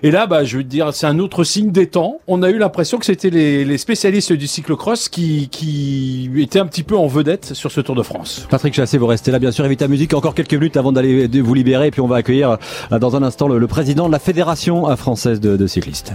Et 0.01 0.12
là, 0.12 0.27
bah, 0.27 0.45
je 0.45 0.57
veux 0.57 0.63
dire, 0.63 0.93
c'est 0.93 1.07
un 1.07 1.19
autre 1.19 1.43
signe 1.43 1.71
des 1.71 1.88
temps. 1.88 2.19
On 2.27 2.41
a 2.41 2.50
eu 2.50 2.57
l'impression 2.57 2.98
que 2.98 3.05
c'était 3.05 3.29
les, 3.29 3.65
les, 3.65 3.77
spécialistes 3.77 4.31
du 4.31 4.48
cyclocross 4.48 5.09
qui, 5.09 5.50
qui 5.50 6.31
étaient 6.38 6.59
un 6.59 6.67
petit 6.67 6.83
peu 6.83 6.98
en 6.98 7.05
vedette 7.05 7.53
sur 7.53 7.69
ce 7.69 7.81
Tour 7.81 7.95
de 7.95 8.01
France. 8.01 8.48
Patrick 8.50 8.74
Chassé, 8.74 8.98
vous 8.98 9.07
restez 9.07 9.29
là, 9.31 9.39
bien 9.39 9.51
sûr. 9.51 9.65
Evita 9.65 9.89
Musique, 9.89 10.13
encore 10.13 10.36
quelques 10.36 10.53
minutes 10.53 10.77
avant 10.77 10.93
d'aller 10.93 11.27
vous 11.27 11.53
libérer. 11.53 11.88
Et 11.88 11.91
puis 11.91 12.01
on 12.01 12.07
va 12.07 12.15
accueillir 12.15 12.57
euh, 12.91 12.98
dans 12.98 13.17
un 13.17 13.24
instant 13.24 13.50
le, 13.50 13.67
président 13.67 14.07
de 14.07 14.13
la 14.13 14.19
Fédération 14.19 14.95
française 14.95 15.41
de, 15.41 15.57
de 15.57 15.67
cyclistes. 15.67 16.13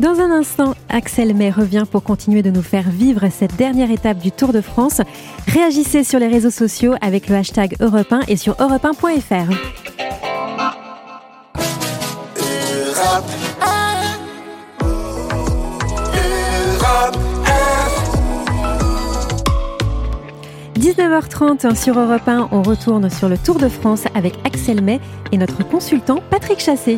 Dans 0.00 0.18
un 0.18 0.30
instant, 0.30 0.74
Axel 0.88 1.34
May 1.34 1.50
revient 1.50 1.84
pour 1.90 2.02
continuer 2.02 2.42
de 2.42 2.50
nous 2.50 2.62
faire 2.62 2.88
vivre 2.88 3.28
cette 3.30 3.56
dernière 3.56 3.90
étape 3.90 4.16
du 4.16 4.32
Tour 4.32 4.50
de 4.54 4.62
France. 4.62 5.02
Réagissez 5.46 6.04
sur 6.04 6.18
les 6.18 6.28
réseaux 6.28 6.48
sociaux 6.48 6.94
avec 7.02 7.28
le 7.28 7.34
hashtag 7.34 7.76
Europe 7.80 8.10
1 8.10 8.20
et 8.26 8.36
sur 8.36 8.54
europe1.fr. 8.54 9.52
19h30 20.78 21.76
sur 21.76 21.98
Europe 21.98 22.26
1, 22.26 22.48
on 22.52 22.62
retourne 22.62 23.10
sur 23.10 23.28
le 23.28 23.36
Tour 23.36 23.58
de 23.58 23.68
France 23.68 24.04
avec 24.14 24.32
Axel 24.46 24.82
May 24.82 24.98
et 25.30 25.36
notre 25.36 25.62
consultant 25.62 26.22
Patrick 26.30 26.58
Chassé. 26.58 26.96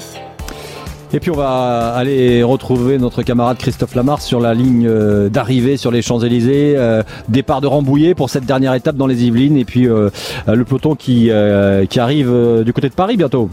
Et 1.15 1.21
puis 1.21 1.31
on 1.31 1.37
va 1.37 1.93
aller 1.95 2.43
retrouver 2.43 2.97
notre 2.97 3.23
camarade 3.23 3.59
Christophe 3.59 3.95
Lamar 3.95 4.23
sur 4.23 4.41
la 4.41 4.55
ligne 4.55 4.87
euh, 4.87 5.29
d'arrivée 5.29 5.77
sur 5.77 5.91
les 5.91 6.01
Champs-Élysées. 6.01 6.73
Euh, 6.77 7.03
départ 7.29 7.61
de 7.61 7.67
Rambouillet 7.67 8.15
pour 8.15 8.31
cette 8.31 8.47
dernière 8.47 8.73
étape 8.73 8.97
dans 8.97 9.07
les 9.07 9.25
Yvelines. 9.25 9.59
Et 9.59 9.67
puis 9.67 9.87
euh, 9.87 10.09
le 10.47 10.65
peloton 10.65 10.95
qui 10.95 11.31
arrive 11.31 12.63
du 12.65 12.73
côté 12.73 12.89
de 12.89 12.95
Paris 12.95 13.19
bientôt. 13.19 13.51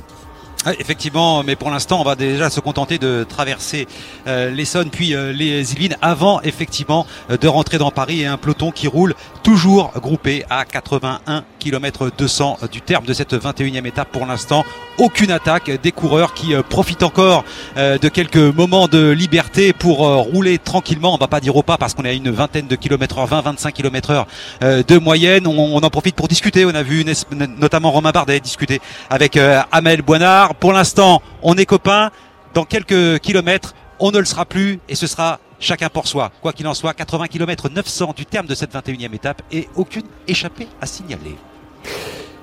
Ah, 0.65 0.73
effectivement, 0.77 1.41
mais 1.41 1.55
pour 1.55 1.71
l'instant, 1.71 2.01
on 2.01 2.03
va 2.03 2.15
déjà 2.15 2.49
se 2.49 2.59
contenter 2.59 2.97
de 2.97 3.25
traverser 3.27 3.87
euh, 4.27 4.51
l'Essonne 4.51 4.89
puis 4.89 5.15
euh, 5.15 5.31
les 5.31 5.71
Yvelines 5.71 5.95
avant 6.01 6.41
effectivement 6.41 7.07
euh, 7.31 7.37
de 7.37 7.47
rentrer 7.47 7.77
dans 7.77 7.91
Paris 7.91 8.23
et 8.23 8.25
un 8.25 8.35
peloton 8.35 8.71
qui 8.71 8.89
roule 8.89 9.15
toujours 9.41 9.93
groupé 9.95 10.43
à 10.49 10.65
81 10.65 11.45
km 11.59 12.11
200 12.17 12.57
du 12.73 12.81
terme 12.81 13.05
de 13.05 13.13
cette 13.13 13.33
21e 13.35 13.85
étape 13.85 14.09
pour 14.11 14.25
l'instant. 14.25 14.65
Aucune 14.97 15.31
attaque 15.31 15.71
des 15.81 15.93
coureurs 15.93 16.33
qui 16.33 16.53
profitent 16.69 17.03
encore 17.03 17.45
de 17.77 18.09
quelques 18.09 18.35
moments 18.35 18.89
de 18.89 19.09
liberté 19.09 19.71
pour 19.71 19.99
rouler 19.99 20.57
tranquillement. 20.57 21.13
On 21.15 21.17
va 21.17 21.27
pas 21.27 21.39
dire 21.39 21.55
au 21.55 21.63
pas 21.63 21.77
parce 21.77 21.93
qu'on 21.93 22.03
est 22.03 22.09
à 22.09 22.13
une 22.13 22.31
vingtaine 22.31 22.67
de 22.67 22.75
kilomètres 22.75 23.17
heure, 23.17 23.29
20-25 23.29 23.71
km 23.71 24.11
heure 24.11 24.27
de 24.61 24.97
moyenne. 24.97 25.47
On, 25.47 25.77
en 25.77 25.89
profite 25.89 26.15
pour 26.15 26.27
discuter. 26.27 26.65
On 26.65 26.75
a 26.75 26.83
vu 26.83 27.05
notamment 27.57 27.91
Romain 27.91 28.11
Bardet 28.11 28.41
discuter 28.41 28.81
avec 29.09 29.39
Amel 29.71 30.01
Boinard 30.01 30.48
pour 30.59 30.73
l'instant, 30.73 31.21
on 31.41 31.55
est 31.55 31.65
copains. 31.65 32.11
Dans 32.53 32.65
quelques 32.65 33.19
kilomètres, 33.19 33.75
on 33.99 34.11
ne 34.11 34.17
le 34.17 34.25
sera 34.25 34.45
plus 34.45 34.79
et 34.89 34.95
ce 34.95 35.07
sera 35.07 35.39
chacun 35.59 35.89
pour 35.89 36.07
soi. 36.07 36.31
Quoi 36.41 36.53
qu'il 36.53 36.67
en 36.67 36.73
soit, 36.73 36.93
80 36.93 37.27
km 37.27 37.69
900 37.69 38.13
du 38.15 38.25
terme 38.25 38.47
de 38.47 38.55
cette 38.55 38.73
21e 38.73 39.13
étape 39.13 39.41
et 39.51 39.67
aucune 39.75 40.05
échappée 40.27 40.67
à 40.81 40.85
signaler. 40.85 41.35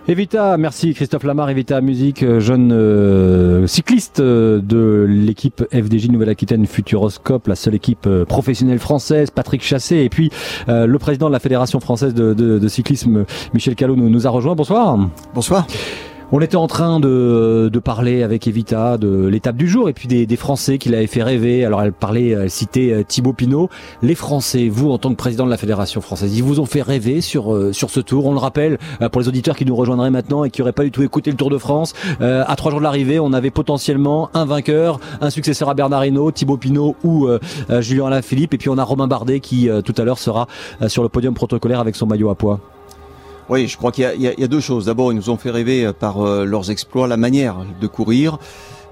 Evita, 0.09 0.57
merci 0.57 0.95
Christophe 0.95 1.25
Lamar, 1.25 1.51
Evita 1.51 1.81
Musique, 1.81 2.23
euh, 2.23 2.39
jeune 2.39 2.71
euh, 2.71 3.67
cycliste 3.67 4.21
euh, 4.21 4.61
de 4.61 5.05
l'équipe 5.09 5.65
FDJ 5.73 6.11
Nouvelle-Aquitaine 6.11 6.65
Futuroscope, 6.67 7.49
la 7.49 7.57
seule 7.57 7.75
équipe 7.75 8.09
professionnelle 8.29 8.79
française, 8.79 9.33
Patrick 9.33 9.65
Chassé, 9.65 9.97
et 9.97 10.09
puis 10.09 10.31
le 10.69 10.97
président 10.99 11.27
de 11.27 11.33
la 11.33 11.41
Fédération 11.41 11.81
française 11.81 12.15
de, 12.15 12.69
cyclisme, 12.69 13.25
Michel 13.53 13.75
Callot, 13.75 13.97
nous, 13.97 14.09
nous 14.09 14.27
a 14.29 14.31
rejoint. 14.31 14.55
Bonsoir. 14.55 14.97
Bonsoir. 15.35 15.67
On 16.33 16.41
était 16.41 16.57
en 16.57 16.67
train 16.67 16.99
de, 16.99 17.71
parler 17.85 18.25
avec 18.25 18.49
Evita 18.49 18.99
de 18.99 19.27
l'étape 19.27 19.57
du 19.57 19.69
jour 19.69 19.89
et 19.89 19.93
puis 19.93 20.09
des, 20.09 20.37
Français 20.37 20.77
qui 20.79 20.89
l'avaient 20.89 21.07
fait 21.07 21.23
rêver. 21.23 21.65
Alors 21.65 21.83
elle 21.83 21.93
parlait, 21.93 22.31
elle 22.31 22.51
citait 22.51 22.93
euh, 22.93 23.05
Thibaut 23.05 23.33
Pinot. 23.33 23.71
Les 24.03 24.17
Français, 24.17 24.69
vous 24.69 24.91
en 24.91 24.99
tant 24.99 25.11
que 25.11 25.15
président 25.15 25.47
de 25.47 25.51
la 25.51 25.57
Fédération 25.57 26.01
française, 26.01 26.37
ils 26.37 26.43
vous 26.43 26.59
ont 26.59 26.67
fait 26.67 26.83
rêver 26.83 27.21
sur 27.21 27.55
euh, 27.55 27.73
sur 27.73 27.91
ce 27.91 28.01
tour. 28.01 28.27
On 28.27 28.33
le 28.33 28.39
rappelle 28.39 28.79
euh, 29.03 29.09
pour 29.09 29.21
les 29.21 29.29
auditeurs 29.29 29.55
qui 29.55 29.65
nous 29.65 29.77
rejoindraient 29.77 30.11
maintenant 30.11 30.43
et 30.43 30.51
qui 30.51 30.61
n'auraient 30.61 30.73
pas 30.73 30.83
du 30.83 30.91
tout 30.91 31.05
écouté 31.05 31.31
le 31.31 31.37
Tour 31.37 31.49
de 31.49 31.59
France. 31.59 31.95
à 32.21 32.57
trois 32.57 32.73
jours 32.73 32.81
de 32.81 32.85
l'arrivée, 32.85 33.21
on 33.21 33.33
avait 33.33 33.51
potentiellement 33.51 34.29
un 34.35 34.47
vainqueur, 34.47 34.99
un 35.21 35.31
successeur 35.31 35.69
à 35.69 35.75
Bernard 35.75 36.05
Hinault, 36.05 36.33
Thibaut 36.33 36.57
Pinot 36.57 36.97
ou 37.05 37.29
Julien 37.81 38.07
Alaphilippe. 38.07 38.53
Et 38.55 38.59
puis 38.59 38.69
on 38.69 38.79
a 38.79 38.85
Romain 38.85 39.07
Bardet 39.07 39.41
qui 39.41 39.69
tout 39.85 39.95
à 39.97 40.05
l'heure 40.05 40.19
sera 40.19 40.49
sur 40.89 41.03
le 41.03 41.09
podium 41.09 41.35
protocolaire 41.35 41.81
avec 41.81 41.95
son 41.95 42.07
maillot 42.07 42.31
à 42.31 42.35
poids. 42.35 42.61
Oui, 43.49 43.69
je 43.69 43.77
crois 43.77 43.93
qu'il 43.93 44.05
y, 44.19 44.41
y, 44.41 44.45
a 44.45 44.49
deux 44.49 44.61
choses. 44.61 44.87
D'abord, 44.87 45.13
ils 45.13 45.17
nous 45.17 45.31
ont 45.31 45.37
fait 45.37 45.51
rêver 45.51 45.85
euh, 45.85 45.93
par 45.93 46.21
euh, 46.21 46.45
leurs 46.45 46.71
exploits, 46.73 47.07
la 47.07 47.17
manière 47.17 47.59
de 47.81 47.87
courir, 47.87 48.39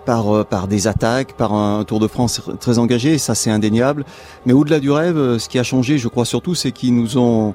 par, 0.07 0.33
euh, 0.33 0.45
par 0.45 0.69
des 0.69 0.87
attaques, 0.87 1.33
par 1.33 1.53
un 1.55 1.83
Tour 1.83 1.99
de 1.99 2.07
France 2.07 2.40
très 2.61 2.79
engagé, 2.79 3.19
ça 3.19 3.35
c'est 3.35 3.51
indéniable. 3.51 4.05
Mais 4.47 4.53
au-delà 4.53 4.79
du 4.79 4.93
rêve, 4.93 5.38
ce 5.38 5.49
qui 5.49 5.59
a 5.59 5.64
changé, 5.64 5.99
je 5.99 6.07
crois 6.07 6.25
surtout, 6.25 6.55
c'est 6.55 6.71
qu'ils 6.71 6.95
nous 6.95 7.19
ont 7.19 7.55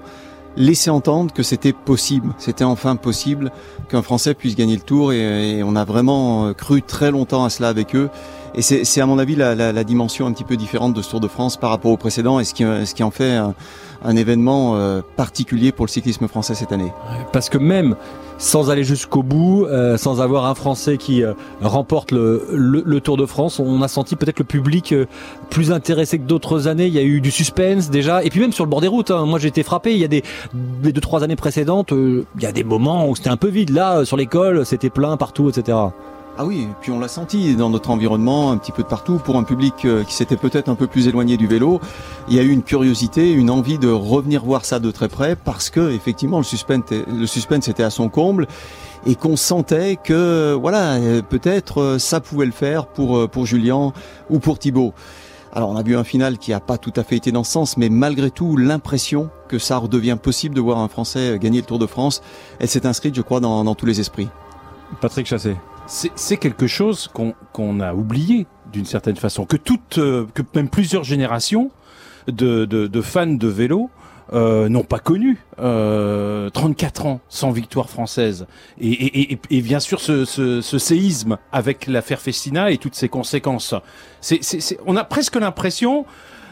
laissé 0.57 0.89
entendre 0.89 1.33
que 1.33 1.43
c'était 1.43 1.71
possible, 1.71 2.33
c'était 2.37 2.65
enfin 2.65 2.97
possible 2.97 3.51
qu'un 3.87 4.01
Français 4.01 4.33
puisse 4.33 4.57
gagner 4.57 4.75
le 4.75 4.81
Tour 4.81 5.13
et, 5.13 5.63
on 5.63 5.75
a 5.77 5.85
vraiment 5.85 6.53
cru 6.53 6.81
très 6.81 7.11
longtemps 7.11 7.45
à 7.45 7.49
cela 7.49 7.69
avec 7.69 7.95
eux. 7.95 8.09
Et 8.55 8.61
c'est 8.61 8.99
à 8.99 9.05
mon 9.05 9.19
avis 9.19 9.35
la, 9.35 9.55
la, 9.55 9.71
la, 9.71 9.83
dimension 9.85 10.25
un 10.25 10.33
petit 10.33 10.43
peu 10.43 10.57
différente 10.57 10.93
de 10.93 11.01
ce 11.01 11.11
Tour 11.11 11.19
de 11.21 11.27
France 11.29 11.55
par 11.55 11.69
rapport 11.69 11.91
au 11.91 11.97
précédent 11.97 12.39
et 12.39 12.43
ce 12.43 12.53
qui, 12.53 12.63
ce 12.63 12.93
qui 12.93 13.03
en 13.03 13.11
fait 13.11 13.39
un 14.03 14.15
événement 14.15 14.75
euh, 14.75 15.01
particulier 15.15 15.71
pour 15.71 15.85
le 15.85 15.89
cyclisme 15.89 16.27
français 16.27 16.55
cette 16.55 16.71
année. 16.71 16.91
Parce 17.31 17.49
que 17.49 17.57
même 17.57 17.95
sans 18.37 18.69
aller 18.69 18.85
jusqu'au 18.85 19.21
bout, 19.21 19.65
euh, 19.65 19.97
sans 19.97 20.21
avoir 20.21 20.45
un 20.45 20.55
Français 20.55 20.97
qui 20.97 21.23
euh, 21.23 21.33
remporte 21.61 22.11
le, 22.11 22.99
Tour 23.01 23.17
de 23.17 23.25
France, 23.25 23.59
on 23.59 23.81
a 23.81 23.87
senti 23.87 24.15
peut-être 24.15 24.39
le 24.39 24.45
public 24.45 24.95
plus 25.49 25.71
intéressé 25.71 26.19
que 26.19 26.23
d'autres 26.23 26.67
années. 26.67 26.87
Il 26.87 26.93
y 26.93 26.99
a 26.99 27.03
eu 27.03 27.21
du 27.21 27.31
suspense 27.31 27.89
déjà, 27.89 28.23
et 28.23 28.29
puis 28.29 28.39
même 28.39 28.53
sur 28.53 28.63
le 28.63 28.69
bord 28.69 28.81
des 28.81 28.87
routes. 28.87 29.11
Hein. 29.11 29.25
Moi, 29.25 29.39
j'ai 29.39 29.49
été 29.49 29.63
frappé. 29.63 29.93
Il 29.93 29.99
y 29.99 30.05
a 30.05 30.07
des 30.07 30.23
deux 30.53 30.93
trois 31.01 31.23
années 31.23 31.35
précédentes, 31.35 31.91
il 31.91 32.25
y 32.41 32.45
a 32.45 32.51
des 32.51 32.63
moments 32.63 33.09
où 33.09 33.15
c'était 33.15 33.29
un 33.29 33.37
peu 33.37 33.49
vide. 33.49 33.71
Là, 33.71 34.05
sur 34.05 34.17
l'école, 34.17 34.65
c'était 34.65 34.89
plein 34.89 35.17
partout, 35.17 35.49
etc. 35.49 35.77
Ah 36.37 36.45
oui, 36.45 36.69
puis 36.79 36.91
on 36.91 36.99
l'a 36.99 37.09
senti 37.09 37.55
dans 37.55 37.69
notre 37.69 37.89
environnement, 37.89 38.51
un 38.51 38.57
petit 38.57 38.71
peu 38.71 38.83
de 38.83 38.87
partout, 38.87 39.17
pour 39.17 39.37
un 39.37 39.43
public 39.43 39.73
euh, 39.83 40.05
qui 40.05 40.13
s'était 40.13 40.37
peut-être 40.37 40.69
un 40.69 40.75
peu 40.75 40.87
plus 40.87 41.07
éloigné 41.07 41.35
du 41.35 41.47
vélo. 41.47 41.81
Il 42.29 42.35
y 42.35 42.39
a 42.39 42.43
eu 42.43 42.49
une 42.49 42.63
curiosité, 42.63 43.31
une 43.31 43.49
envie 43.49 43.77
de 43.77 43.89
revenir 43.89 44.45
voir 44.45 44.63
ça 44.63 44.79
de 44.79 44.89
très 44.89 45.09
près, 45.09 45.35
parce 45.35 45.69
que 45.69 45.91
effectivement 45.91 46.37
le 46.37 46.45
suspense, 46.45 46.91
le 46.91 47.25
suspense 47.25 47.67
était 47.67 47.83
à 47.83 47.89
son 47.89 48.07
comble 48.07 48.47
et 49.05 49.15
qu'on 49.15 49.35
sentait 49.35 49.97
que 50.01 50.53
voilà, 50.53 50.93
euh, 50.93 51.21
peut-être 51.21 51.81
euh, 51.81 51.99
ça 51.99 52.21
pouvait 52.21 52.45
le 52.45 52.53
faire 52.53 52.87
pour 52.87 53.29
pour 53.29 53.45
Julien 53.45 53.91
ou 54.29 54.39
pour 54.39 54.59
Thibaut. 54.59 54.93
Alors 55.51 55.69
on 55.69 55.75
a 55.75 55.83
vu 55.83 55.97
un 55.97 56.05
final 56.05 56.37
qui 56.37 56.51
n'a 56.51 56.61
pas 56.61 56.77
tout 56.77 56.93
à 56.95 57.03
fait 57.03 57.17
été 57.17 57.33
dans 57.33 57.43
ce 57.43 57.51
sens, 57.51 57.75
mais 57.75 57.89
malgré 57.89 58.31
tout 58.31 58.55
l'impression 58.55 59.29
que 59.49 59.59
ça 59.59 59.77
redevient 59.77 60.17
possible 60.21 60.55
de 60.55 60.61
voir 60.61 60.77
un 60.77 60.87
Français 60.87 61.37
gagner 61.37 61.59
le 61.59 61.65
Tour 61.65 61.79
de 61.79 61.87
France, 61.87 62.21
elle 62.59 62.69
s'est 62.69 62.85
inscrite, 62.85 63.15
je 63.15 63.21
crois, 63.21 63.41
dans, 63.41 63.63
dans 63.65 63.75
tous 63.75 63.87
les 63.87 63.99
esprits. 63.99 64.29
Patrick 65.01 65.27
Chassé 65.27 65.55
c'est 65.89 66.37
quelque 66.37 66.67
chose 66.67 67.09
qu'on 67.51 67.79
a 67.79 67.93
oublié 67.93 68.45
d'une 68.71 68.85
certaine 68.85 69.15
façon, 69.15 69.45
que 69.45 69.57
euh, 69.97 70.25
même 70.53 70.69
plusieurs 70.69 71.03
générations 71.03 71.71
de, 72.27 73.01
fans 73.01 73.25
de 73.25 73.47
vélo 73.47 73.89
euh, 74.31 74.69
n'ont 74.69 74.83
pas 74.83 74.99
connu. 74.99 75.39
Euh, 75.59 76.51
34 76.51 77.05
ans 77.07 77.21
sans 77.27 77.49
victoire 77.49 77.89
française 77.89 78.45
et, 78.79 79.39
bien 79.49 79.79
sûr 79.79 79.99
ce, 79.99 80.61
séisme 80.61 81.37
avec 81.51 81.87
l'affaire 81.87 82.21
Festina 82.21 82.69
et 82.69 82.77
toutes 82.77 82.95
ses 82.95 83.09
conséquences. 83.09 83.73
On 84.85 84.95
a 84.95 85.03
presque 85.03 85.35
l'impression 85.35 86.05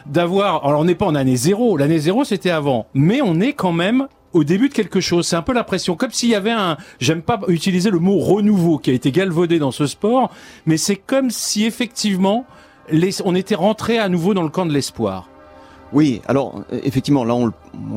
d'avoir. 0.06 0.66
Alors 0.66 0.80
on 0.80 0.84
n'est 0.84 0.96
pas 0.96 1.06
en 1.06 1.14
année 1.14 1.36
zéro. 1.36 1.76
L'année 1.76 1.98
zéro 1.98 2.24
c'était 2.24 2.50
avant, 2.50 2.86
mais 2.94 3.20
on 3.22 3.40
est 3.40 3.52
quand 3.52 3.72
même 3.72 4.08
au 4.32 4.44
début 4.44 4.68
de 4.68 4.74
quelque 4.74 5.00
chose. 5.00 5.26
C'est 5.26 5.36
un 5.36 5.42
peu 5.42 5.52
l'impression, 5.52 5.96
comme 5.96 6.10
s'il 6.10 6.30
y 6.30 6.34
avait 6.34 6.50
un, 6.50 6.76
j'aime 7.00 7.22
pas 7.22 7.40
utiliser 7.48 7.90
le 7.90 7.98
mot 7.98 8.18
renouveau 8.18 8.78
qui 8.78 8.90
a 8.90 8.92
été 8.92 9.10
galvaudé 9.12 9.58
dans 9.58 9.72
ce 9.72 9.86
sport, 9.86 10.30
mais 10.66 10.76
c'est 10.76 10.96
comme 10.96 11.30
si 11.30 11.64
effectivement 11.64 12.46
on 13.24 13.34
était 13.34 13.54
rentré 13.54 13.98
à 13.98 14.08
nouveau 14.08 14.34
dans 14.34 14.42
le 14.42 14.48
camp 14.48 14.66
de 14.66 14.72
l'espoir. 14.72 15.28
Oui, 15.92 16.20
alors 16.26 16.64
effectivement, 16.70 17.24
là 17.24 17.34
on, 17.34 17.52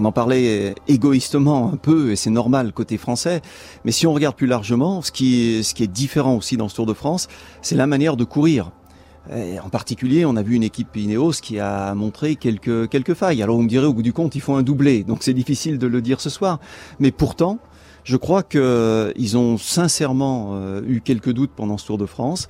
en 0.06 0.12
parlait 0.13 0.76
égoïstement 0.88 1.72
un 1.74 1.78
peu, 1.78 2.12
et 2.12 2.15
c'est 2.15 2.30
normal 2.30 2.72
côté 2.72 2.98
français, 2.98 3.41
mais 3.84 3.91
si 3.91 4.08
on 4.08 4.13
regarde 4.13 4.36
plus 4.36 4.48
largement, 4.48 5.02
ce 5.02 5.12
qui 5.12 5.62
ce 5.63 5.74
qui 5.74 5.84
est 5.84 5.91
différent 5.91 6.36
aussi 6.36 6.56
dans 6.56 6.70
ce 6.70 6.76
Tour 6.76 6.86
de 6.86 6.94
France, 6.94 7.28
c'est 7.62 7.76
la 7.76 7.88
manière 7.88 8.15
de 8.15 8.24
courir 8.24 8.72
en 9.30 9.70
particulier, 9.70 10.26
on 10.26 10.36
a 10.36 10.42
vu 10.42 10.56
une 10.56 10.64
équipe 10.64 10.96
Ineos 10.96 11.34
qui 11.42 11.60
a 11.60 11.94
montré 11.94 12.36
quelques, 12.36 12.90
quelques 12.90 13.14
failles. 13.14 13.42
Alors 13.44 13.56
vous 13.56 13.62
me 13.62 13.70
direz, 13.70 13.86
au 13.86 13.94
bout 13.94 14.02
du 14.02 14.14
compte, 14.14 14.36
ils 14.36 14.42
font 14.42 14.56
un 14.56 14.64
doublé, 14.64 15.04
donc 15.04 15.20
c'est 15.22 15.34
difficile 15.34 15.78
de 15.78 15.88
le 15.88 16.02
dire 16.02 16.20
ce 16.22 16.30
soir. 16.30 16.60
Mais 17.00 17.12
pourtant, 17.12 17.60
je 18.04 18.18
crois 18.18 18.44
qu'ils 18.44 19.38
ont 19.38 19.58
sincèrement 19.58 20.52
euh, 20.54 20.82
eu 20.88 21.02
quelques 21.02 21.32
doutes 21.32 21.52
pendant 21.56 21.78
ce 21.78 21.86
Tour 21.86 21.98
de 21.98 22.06
France. 22.06 22.48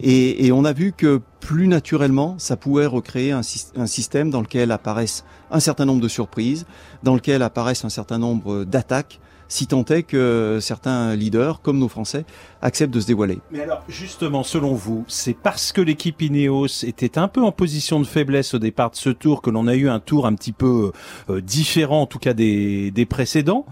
Et, 0.00 0.50
on 0.52 0.64
a 0.64 0.72
vu 0.72 0.92
que 0.92 1.20
plus 1.40 1.66
naturellement, 1.66 2.36
ça 2.38 2.56
pouvait 2.56 2.86
recréer 2.86 3.32
un, 3.32 3.42
un, 3.76 3.86
système 3.86 4.30
dans 4.30 4.40
lequel 4.40 4.70
apparaissent 4.70 5.24
un 5.50 5.60
certain 5.60 5.84
nombre 5.84 6.00
de 6.00 6.08
surprises, 6.08 6.64
dans 7.02 7.14
lequel 7.14 7.42
apparaissent 7.42 7.84
un 7.84 7.90
certain 7.90 8.18
nombre 8.18 8.64
d'attaques 8.64 9.20
si 9.54 9.68
tant 9.68 9.84
est 9.84 10.02
que 10.02 10.58
certains 10.60 11.14
leaders, 11.14 11.62
comme 11.62 11.78
nos 11.78 11.88
Français, 11.88 12.24
acceptent 12.60 12.92
de 12.92 12.98
se 12.98 13.06
dévoiler. 13.06 13.38
Mais 13.52 13.60
alors, 13.60 13.84
justement, 13.88 14.42
selon 14.42 14.74
vous, 14.74 15.04
c'est 15.06 15.36
parce 15.36 15.70
que 15.70 15.80
l'équipe 15.80 16.20
Ineos 16.20 16.84
était 16.84 17.18
un 17.18 17.28
peu 17.28 17.40
en 17.40 17.52
position 17.52 18.00
de 18.00 18.04
faiblesse 18.04 18.54
au 18.54 18.58
départ 18.58 18.90
de 18.90 18.96
ce 18.96 19.10
tour 19.10 19.42
que 19.42 19.50
l'on 19.50 19.68
a 19.68 19.76
eu 19.76 19.88
un 19.88 20.00
tour 20.00 20.26
un 20.26 20.34
petit 20.34 20.50
peu 20.50 20.90
euh, 21.30 21.40
différent, 21.40 22.02
en 22.02 22.06
tout 22.06 22.18
cas 22.18 22.34
des, 22.34 22.90
des 22.90 23.06
précédents 23.06 23.64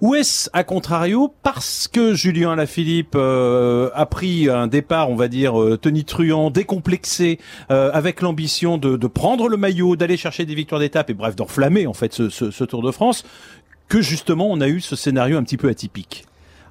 ou 0.00 0.14
est-ce, 0.14 0.50
à 0.52 0.62
contrario, 0.62 1.32
parce 1.42 1.88
que 1.88 2.14
Julien 2.14 2.52
Alaphilippe 2.52 3.14
euh, 3.14 3.88
a 3.94 4.04
pris 4.04 4.48
un 4.50 4.66
départ, 4.66 5.10
on 5.10 5.16
va 5.16 5.28
dire, 5.28 5.60
euh, 5.60 5.78
tonitruant, 5.78 6.50
décomplexé, 6.50 7.38
euh, 7.70 7.90
avec 7.92 8.20
l'ambition 8.20 8.76
de, 8.76 8.96
de, 8.96 9.06
prendre 9.06 9.48
le 9.48 9.56
maillot, 9.56 9.96
d'aller 9.96 10.16
chercher 10.16 10.44
des 10.44 10.54
victoires 10.54 10.80
d'étape 10.80 11.08
et 11.08 11.14
bref, 11.14 11.34
d'enflammer 11.34 11.86
en 11.86 11.94
fait 11.94 12.12
ce, 12.12 12.28
ce, 12.28 12.50
ce 12.50 12.64
Tour 12.64 12.82
de 12.82 12.90
France, 12.90 13.24
que 13.88 14.00
justement 14.00 14.48
on 14.50 14.60
a 14.60 14.68
eu 14.68 14.80
ce 14.80 14.96
scénario 14.96 15.36
un 15.38 15.42
petit 15.42 15.56
peu 15.56 15.68
atypique 15.68 16.26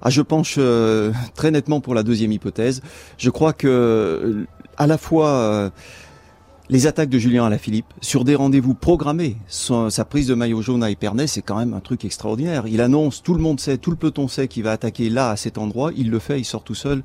ah, 0.05 0.11
je 0.11 0.21
penche 0.21 0.57
euh, 0.59 1.11
très 1.33 1.49
nettement 1.49 1.81
pour 1.81 1.95
la 1.95 2.03
deuxième 2.03 2.31
hypothèse. 2.31 2.83
Je 3.17 3.31
crois 3.31 3.53
que 3.53 3.67
euh, 3.67 4.45
à 4.77 4.85
la 4.85 4.99
fois 4.99 5.29
euh, 5.29 5.69
les 6.69 6.85
attaques 6.85 7.09
de 7.09 7.17
Julien 7.17 7.43
Alaphilippe 7.43 7.91
sur 8.01 8.23
des 8.23 8.35
rendez-vous 8.35 8.75
programmés, 8.75 9.37
sa 9.47 10.05
prise 10.05 10.27
de 10.27 10.35
maillot 10.35 10.61
jaune 10.61 10.83
à 10.83 10.91
Épernay, 10.91 11.25
c'est 11.25 11.41
quand 11.41 11.57
même 11.57 11.73
un 11.73 11.79
truc 11.79 12.05
extraordinaire. 12.05 12.65
Il 12.67 12.81
annonce, 12.81 13.23
tout 13.23 13.33
le 13.33 13.41
monde 13.41 13.59
sait, 13.59 13.79
tout 13.79 13.89
le 13.89 13.95
peloton 13.97 14.27
sait 14.27 14.47
qu'il 14.47 14.61
va 14.61 14.73
attaquer 14.73 15.09
là 15.09 15.31
à 15.31 15.37
cet 15.37 15.57
endroit. 15.57 15.91
Il 15.95 16.11
le 16.11 16.19
fait, 16.19 16.39
il 16.39 16.45
sort 16.45 16.63
tout 16.63 16.75
seul 16.75 17.01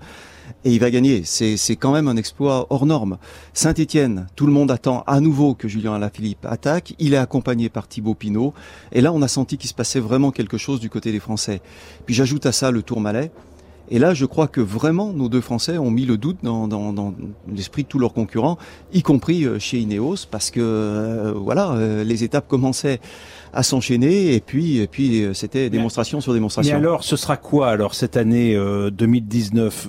et 0.64 0.72
il 0.72 0.80
va 0.80 0.90
gagner. 0.90 1.22
C'est, 1.24 1.76
quand 1.76 1.92
même 1.92 2.08
un 2.08 2.16
exploit 2.16 2.66
hors 2.70 2.86
norme. 2.86 3.18
Saint-Etienne, 3.52 4.26
tout 4.36 4.46
le 4.46 4.52
monde 4.52 4.70
attend 4.70 5.04
à 5.06 5.20
nouveau 5.20 5.54
que 5.54 5.68
Julien 5.68 5.94
Alaphilippe 5.94 6.46
attaque. 6.46 6.94
Il 6.98 7.14
est 7.14 7.18
accompagné 7.18 7.68
par 7.68 7.88
Thibaut 7.88 8.14
Pinot. 8.14 8.54
Et 8.92 9.00
là, 9.00 9.12
on 9.12 9.22
a 9.22 9.28
senti 9.28 9.56
qu'il 9.56 9.68
se 9.68 9.74
passait 9.74 10.00
vraiment 10.00 10.30
quelque 10.30 10.58
chose 10.58 10.80
du 10.80 10.90
côté 10.90 11.12
des 11.12 11.20
Français. 11.20 11.60
Puis 12.06 12.14
j'ajoute 12.14 12.46
à 12.46 12.52
ça 12.52 12.70
le 12.70 12.82
Tour 12.82 13.00
Malais. 13.00 13.30
Et 13.90 13.98
là, 13.98 14.14
je 14.14 14.24
crois 14.24 14.46
que 14.46 14.60
vraiment, 14.60 15.12
nos 15.12 15.28
deux 15.28 15.40
Français 15.40 15.76
ont 15.76 15.90
mis 15.90 16.06
le 16.06 16.16
doute 16.16 16.38
dans, 16.42 16.68
dans, 16.68 17.14
l'esprit 17.52 17.82
de 17.82 17.88
tous 17.88 17.98
leurs 17.98 18.12
concurrents, 18.12 18.56
y 18.92 19.02
compris 19.02 19.44
euh, 19.44 19.58
chez 19.58 19.78
Ineos, 19.78 20.26
parce 20.30 20.50
que 20.52 20.60
euh, 20.60 21.32
voilà, 21.34 21.72
euh, 21.72 22.04
les 22.04 22.22
étapes 22.22 22.46
commençaient 22.46 23.00
à 23.52 23.64
s'enchaîner, 23.64 24.34
et 24.34 24.40
puis, 24.40 24.78
et 24.78 24.86
puis 24.86 25.26
c'était 25.34 25.70
démonstration 25.70 26.20
sur 26.20 26.32
démonstration. 26.32 26.78
Mais 26.78 26.86
alors, 26.86 27.02
ce 27.02 27.16
sera 27.16 27.36
quoi 27.36 27.68
alors 27.68 27.94
cette 27.94 28.16
année 28.16 28.56
2019 28.92 29.88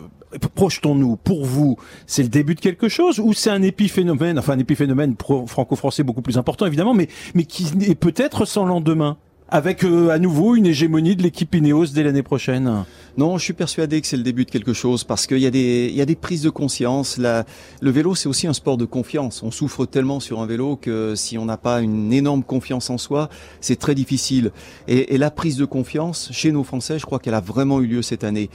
projetons-nous, 0.55 1.17
pour 1.17 1.45
vous, 1.45 1.77
c'est 2.05 2.23
le 2.23 2.29
début 2.29 2.55
de 2.55 2.59
quelque 2.59 2.89
chose 2.89 3.19
ou 3.19 3.33
c'est 3.33 3.49
un 3.49 3.61
épiphénomène, 3.61 4.39
enfin 4.39 4.53
un 4.53 4.59
épiphénomène 4.59 5.15
franco-français 5.17 6.03
beaucoup 6.03 6.21
plus 6.21 6.37
important 6.37 6.65
évidemment, 6.65 6.93
mais, 6.93 7.07
mais 7.35 7.43
qui 7.43 7.67
est 7.81 7.95
peut-être 7.95 8.45
sans 8.45 8.65
lendemain? 8.65 9.17
Avec 9.51 9.83
euh, 9.83 10.09
à 10.09 10.17
nouveau 10.17 10.55
une 10.55 10.65
hégémonie 10.65 11.17
de 11.17 11.23
l'équipe 11.23 11.53
Ineos 11.53 11.87
dès 11.87 12.03
l'année 12.03 12.23
prochaine 12.23 12.85
Non, 13.17 13.37
je 13.37 13.43
suis 13.43 13.53
persuadé 13.53 13.99
que 13.99 14.07
c'est 14.07 14.15
le 14.15 14.23
début 14.23 14.45
de 14.45 14.49
quelque 14.49 14.71
chose 14.71 15.03
parce 15.03 15.27
qu'il 15.27 15.39
y, 15.39 15.45
a 15.45 15.51
des, 15.51 15.91
y 15.93 15.99
a 15.99 16.05
des 16.05 16.15
prises 16.15 16.41
de 16.41 16.49
conscience. 16.49 17.17
La, 17.17 17.43
le 17.81 17.91
vélo, 17.91 18.15
c'est 18.15 18.29
aussi 18.29 18.47
un 18.47 18.53
sport 18.53 18.77
de 18.77 18.85
confiance. 18.85 19.43
On 19.43 19.51
souffre 19.51 19.85
tellement 19.85 20.21
sur 20.21 20.39
un 20.39 20.45
vélo 20.45 20.77
que 20.77 21.15
si 21.15 21.37
on 21.37 21.43
n'a 21.43 21.57
pas 21.57 21.81
une 21.81 22.13
énorme 22.13 22.43
confiance 22.43 22.89
en 22.89 22.97
soi, 22.97 23.29
c'est 23.59 23.75
très 23.75 23.93
difficile. 23.93 24.51
Et, 24.87 25.15
et, 25.15 25.17
la 25.17 25.31
prise 25.31 25.57
de 25.57 25.65
confiance 25.65 26.29
chez 26.31 26.53
nos 26.53 26.63
Français, 26.63 26.97
je 26.97 27.05
crois 27.05 27.19
qu'elle 27.19 27.33
a 27.33 27.41
vraiment 27.41 27.81
eu 27.81 27.87
lieu 27.87 28.01
cette 28.01 28.23
année. 28.23 28.49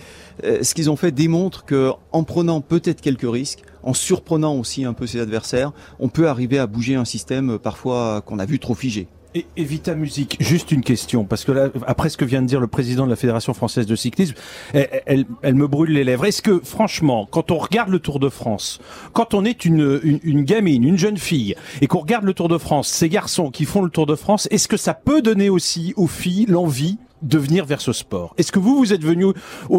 Euh, 0.45 0.63
ce 0.63 0.75
qu'ils 0.75 0.89
ont 0.89 0.97
fait 0.97 1.13
démontre 1.13 1.67
que 1.67 1.93
en 2.13 2.25
prenant 2.25 2.63
peut-être 2.63 3.03
quelques 3.03 3.31
risques, 3.31 3.63
en 3.83 3.93
surprenant 3.93 4.57
aussi 4.57 4.87
un 4.87 4.95
peu 4.95 5.07
ses 5.07 5.21
adversaires, 5.21 5.73
on 6.01 6.09
peut 6.09 6.27
arriver 6.27 6.59
à 6.59 6.67
bouger 6.67 6.95
un 6.95 7.05
système 7.05 7.51
euh, 7.51 7.59
parfois 7.59 8.23
qu'on 8.23 8.39
a 8.39 8.47
vu 8.47 8.59
trop 8.59 8.75
figé. 8.75 9.09
Et, 9.37 9.65
Vita 9.65 9.95
Musique, 9.95 10.39
juste 10.41 10.73
une 10.73 10.81
question, 10.81 11.25
parce 11.25 11.45
que 11.45 11.53
là, 11.53 11.69
après 11.87 12.09
ce 12.09 12.17
que 12.17 12.25
vient 12.25 12.41
de 12.41 12.47
dire 12.47 12.59
le 12.59 12.69
président 12.69 13.05
de 13.05 13.11
la 13.11 13.17
Fédération 13.17 13.53
française 13.53 13.85
de 13.85 13.95
cyclisme, 13.95 14.35
elle, 14.73 15.27
elle, 15.43 15.55
me 15.55 15.67
brûle 15.67 15.91
les 15.91 16.05
lèvres. 16.05 16.25
Est-ce 16.25 16.41
que, 16.41 16.59
franchement, 16.65 17.29
quand 17.31 17.51
on 17.51 17.59
regarde 17.59 17.91
le 17.91 17.99
Tour 17.99 18.19
de 18.19 18.31
France, 18.31 18.81
quand 19.13 19.35
on 19.35 19.45
est 19.45 19.67
une, 19.67 20.01
une, 20.03 20.21
une 20.23 20.43
gamine, 20.45 20.85
une 20.85 20.97
jeune 20.97 21.19
fille, 21.19 21.55
et 21.83 21.87
qu'on 21.87 21.99
regarde 21.99 22.25
le 22.25 22.33
Tour 22.33 22.49
de 22.49 22.57
France, 22.57 22.89
ces 22.89 23.11
garçons 23.11 23.51
qui 23.51 23.67
font 23.67 23.83
le 23.83 23.91
Tour 23.91 24.07
de 24.07 24.15
France, 24.15 24.49
est-ce 24.51 24.69
que 24.69 24.79
ça 24.79 24.95
peut 24.95 25.21
donner 25.21 25.51
aussi 25.51 25.93
aux 25.97 26.07
filles 26.07 26.47
l'envie 26.49 26.97
de 27.21 27.37
venir 27.37 27.67
vers 27.67 27.83
ce 27.83 27.93
sport? 27.93 28.35
Est-ce 28.39 28.53
que 28.53 28.59
vous, 28.59 28.79
vous 28.79 28.95
êtes 28.95 29.05
venu 29.05 29.27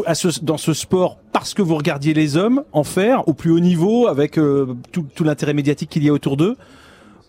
à 0.05 0.13
ce, 0.13 0.27
dans 0.43 0.57
ce 0.57 0.73
sport 0.73 1.17
parce 1.31 1.55
que 1.55 1.63
vous 1.63 1.75
regardiez 1.75 2.13
les 2.13 2.37
hommes 2.37 2.63
en 2.73 2.83
faire 2.83 3.27
au 3.27 3.33
plus 3.33 3.49
haut 3.49 3.59
niveau, 3.59 4.07
avec 4.07 4.37
euh, 4.37 4.75
tout, 4.91 5.05
tout 5.15 5.23
l'intérêt 5.23 5.55
médiatique 5.55 5.89
qu'il 5.89 6.03
y 6.03 6.09
a 6.09 6.13
autour 6.13 6.37
d'eux? 6.37 6.57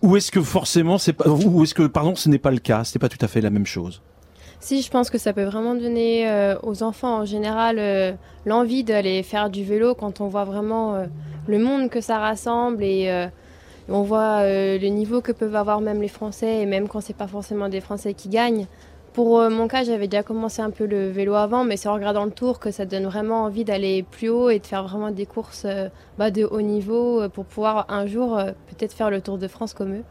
Ou 0.03 0.17
est-ce 0.17 0.31
que 0.31 0.43
forcément 0.43 0.99
c'est 0.99 1.13
pas, 1.13 1.29
ou 1.29 1.63
est-ce 1.63 1.75
que 1.75 1.87
pardon, 1.87 2.15
ce 2.15 2.29
n'est 2.29 2.39
pas 2.39 2.51
le 2.51 2.59
cas, 2.59 2.85
c'est 2.85 2.99
pas 2.99 3.09
tout 3.09 3.19
à 3.21 3.29
fait 3.29 3.41
la 3.41 3.51
même 3.51 3.67
chose. 3.67 4.03
Si, 4.61 4.83
je 4.83 4.91
pense 4.91 5.09
que 5.09 5.19
ça 5.19 5.33
peut 5.33 5.45
vraiment 5.45 5.75
donner 5.75 6.29
euh, 6.29 6.57
aux 6.65 6.83
enfants 6.83 7.19
en 7.21 7.25
général 7.25 7.77
euh, 7.79 8.13
l'envie 8.45 8.83
d'aller 8.83 9.23
faire 9.23 9.51
du 9.51 9.63
vélo 9.65 9.95
quand 9.95 10.21
on 10.21 10.27
voit 10.27 10.45
vraiment 10.45 10.97
euh, 10.97 11.07
le 11.47 11.59
monde 11.59 11.91
que 11.91 12.01
ça 12.01 12.19
rassemble 12.19 12.83
et 12.83 13.29
on 13.89 14.03
voit 14.03 14.43
le 14.45 14.89
niveau 14.89 15.23
que 15.23 15.33
peuvent 15.33 15.57
avoir 15.57 15.81
même 15.81 16.03
les 16.03 16.09
Français 16.09 16.61
et 16.61 16.67
même 16.67 16.89
quand 16.89 17.01
c'est 17.01 17.17
pas 17.17 17.27
forcément 17.27 17.71
des 17.71 17.81
Français 17.81 18.13
qui 18.13 18.29
gagnent. 18.29 18.67
Pour 19.19 19.41
euh, 19.41 19.51
mon 19.51 19.67
cas, 19.67 19.83
j'avais 19.83 20.07
déjà 20.07 20.23
commencé 20.23 20.63
un 20.63 20.71
peu 20.71 20.87
le 20.87 21.09
vélo 21.09 21.35
avant, 21.35 21.65
mais 21.65 21.77
c'est 21.77 21.89
en 21.89 21.95
regardant 21.95 22.25
le 22.25 22.31
tour 22.31 22.61
que 22.61 22.71
ça 22.71 22.85
donne 22.85 23.07
vraiment 23.07 23.43
envie 23.43 23.65
d'aller 23.65 24.05
plus 24.05 24.29
haut 24.29 24.49
et 24.49 24.61
de 24.61 24.65
faire 24.65 24.85
vraiment 24.85 25.11
des 25.11 25.27
courses 25.27 25.65
euh, 25.65 25.89
bah, 26.19 26.31
de 26.31 26.45
haut 26.45 26.61
niveau 26.61 27.23
euh, 27.23 27.29
pour 27.29 27.45
pouvoir 27.45 27.87
un 27.89 28.07
jour 28.07 28.41
peut-être 28.69 28.93
faire 28.93 29.11
le 29.11 29.21
Tour 29.21 29.39
de 29.39 29.49
France 29.49 29.75
comme 29.75 29.93
eux. 29.93 30.05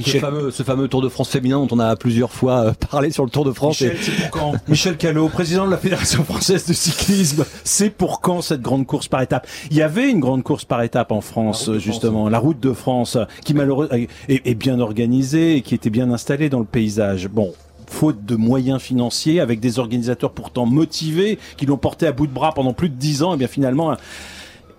Ce, 0.00 0.18
fameux, 0.18 0.50
ce 0.50 0.62
fameux 0.62 0.86
Tour 0.86 1.00
de 1.00 1.08
France 1.08 1.30
féminin 1.30 1.64
dont 1.64 1.74
on 1.74 1.78
a 1.78 1.96
plusieurs 1.96 2.30
fois 2.30 2.74
parlé 2.90 3.10
sur 3.10 3.24
le 3.24 3.30
Tour 3.30 3.46
de 3.46 3.52
France. 3.52 3.80
Michel, 3.80 3.96
c'est 3.98 4.12
pour 4.20 4.30
quand 4.32 4.52
Michel 4.68 4.98
Callot, 4.98 5.30
président 5.30 5.64
de 5.64 5.70
la 5.70 5.78
Fédération 5.78 6.24
française 6.24 6.66
de 6.66 6.74
cyclisme, 6.74 7.46
c'est 7.64 7.88
pour 7.88 8.20
quand 8.20 8.42
cette 8.42 8.60
grande 8.60 8.86
course 8.86 9.08
par 9.08 9.22
étape? 9.22 9.46
Il 9.70 9.78
y 9.78 9.82
avait 9.82 10.10
une 10.10 10.20
grande 10.20 10.42
course 10.42 10.66
par 10.66 10.82
étape 10.82 11.10
en 11.10 11.22
France, 11.22 11.70
justement, 11.78 12.28
la 12.28 12.38
route 12.38 12.60
de 12.60 12.74
France, 12.74 13.16
qui 13.46 13.54
malheureusement 13.54 13.96
est, 13.96 14.10
est 14.28 14.54
bien 14.54 14.78
organisée 14.78 15.56
et 15.56 15.62
qui 15.62 15.74
était 15.74 15.88
bien 15.88 16.10
installée 16.10 16.50
dans 16.50 16.60
le 16.60 16.66
paysage. 16.66 17.28
Bon, 17.28 17.54
faute 17.86 18.24
de 18.24 18.36
moyens 18.36 18.80
financiers, 18.80 19.40
avec 19.40 19.60
des 19.60 19.78
organisateurs 19.78 20.32
pourtant 20.32 20.66
motivés, 20.66 21.38
qui 21.56 21.66
l'ont 21.66 21.76
porté 21.76 22.06
à 22.06 22.12
bout 22.12 22.26
de 22.26 22.32
bras 22.32 22.52
pendant 22.52 22.72
plus 22.72 22.88
de 22.88 22.96
dix 22.96 23.22
ans, 23.22 23.34
et 23.34 23.36
bien 23.36 23.48
finalement, 23.48 23.96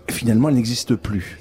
finalement, 0.08 0.48
elle 0.48 0.56
n'existe 0.56 0.94
plus. 0.94 1.38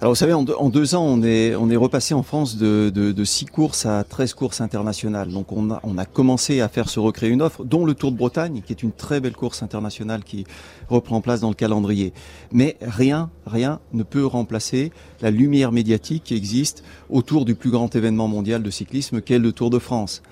Alors 0.00 0.12
vous 0.12 0.16
savez, 0.16 0.32
en 0.32 0.44
deux, 0.44 0.94
ans, 0.94 1.04
on 1.04 1.24
est, 1.24 1.56
on 1.56 1.70
est 1.70 1.76
repassé 1.76 2.14
en 2.14 2.22
France 2.22 2.56
de, 2.56 2.88
de, 2.94 3.10
de 3.10 3.24
6 3.24 3.46
courses 3.46 3.84
à 3.84 4.04
13 4.04 4.32
courses 4.32 4.60
internationales. 4.60 5.28
Donc 5.32 5.50
on 5.50 5.72
a, 5.72 5.80
on 5.82 5.98
a 5.98 6.04
commencé 6.04 6.60
à 6.60 6.68
faire 6.68 6.88
se 6.88 7.00
recréer 7.00 7.30
une 7.30 7.42
offre, 7.42 7.64
dont 7.64 7.84
le 7.84 7.94
Tour 7.94 8.12
de 8.12 8.16
Bretagne, 8.16 8.62
qui 8.64 8.72
est 8.72 8.84
une 8.84 8.92
très 8.92 9.18
belle 9.18 9.34
course 9.34 9.64
internationale 9.64 10.22
qui 10.22 10.46
reprend 10.88 11.20
place 11.20 11.40
dans 11.40 11.48
le 11.48 11.56
calendrier. 11.56 12.12
Mais 12.52 12.76
rien, 12.80 13.28
rien 13.44 13.80
ne 13.92 14.04
peut 14.04 14.24
remplacer 14.24 14.92
la 15.20 15.32
lumière 15.32 15.72
médiatique 15.72 16.22
qui 16.22 16.36
existe 16.36 16.84
autour 17.10 17.44
du 17.44 17.56
plus 17.56 17.70
grand 17.70 17.96
événement 17.96 18.28
mondial 18.28 18.62
de 18.62 18.70
cyclisme 18.70 19.20
qu'est 19.20 19.40
le 19.40 19.50
Tour 19.50 19.70
de 19.70 19.80
France. 19.80 20.22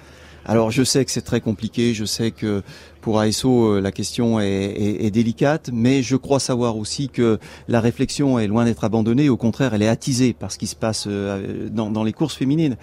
Alors 0.48 0.70
je 0.70 0.84
sais 0.84 1.04
que 1.04 1.10
c'est 1.10 1.22
très 1.22 1.40
compliqué, 1.40 1.92
je 1.92 2.04
sais 2.04 2.30
que 2.30 2.62
pour 3.00 3.18
ASO 3.18 3.74
euh, 3.74 3.80
la 3.80 3.90
question 3.90 4.38
est, 4.38 5.10
délicate, 5.10 5.70
mais 5.72 6.04
je 6.04 6.14
crois 6.14 6.38
savoir 6.38 6.76
aussi 6.76 7.08
que 7.08 7.38
la 7.66 7.80
réflexion 7.80 8.38
est 8.38 8.46
loin 8.46 8.64
d'être 8.64 8.84
abandonnée, 8.84 9.28
au 9.28 9.36
contraire 9.36 9.74
elle 9.74 9.82
est 9.82 9.88
attisée 9.88 10.32
par 10.32 10.52
ce 10.52 10.58
qui 10.58 10.68
se 10.68 10.76
passe 10.76 11.06
euh, 11.08 11.68
dans, 11.68 12.04
les 12.04 12.12
courses 12.12 12.36
féminines. 12.36 12.76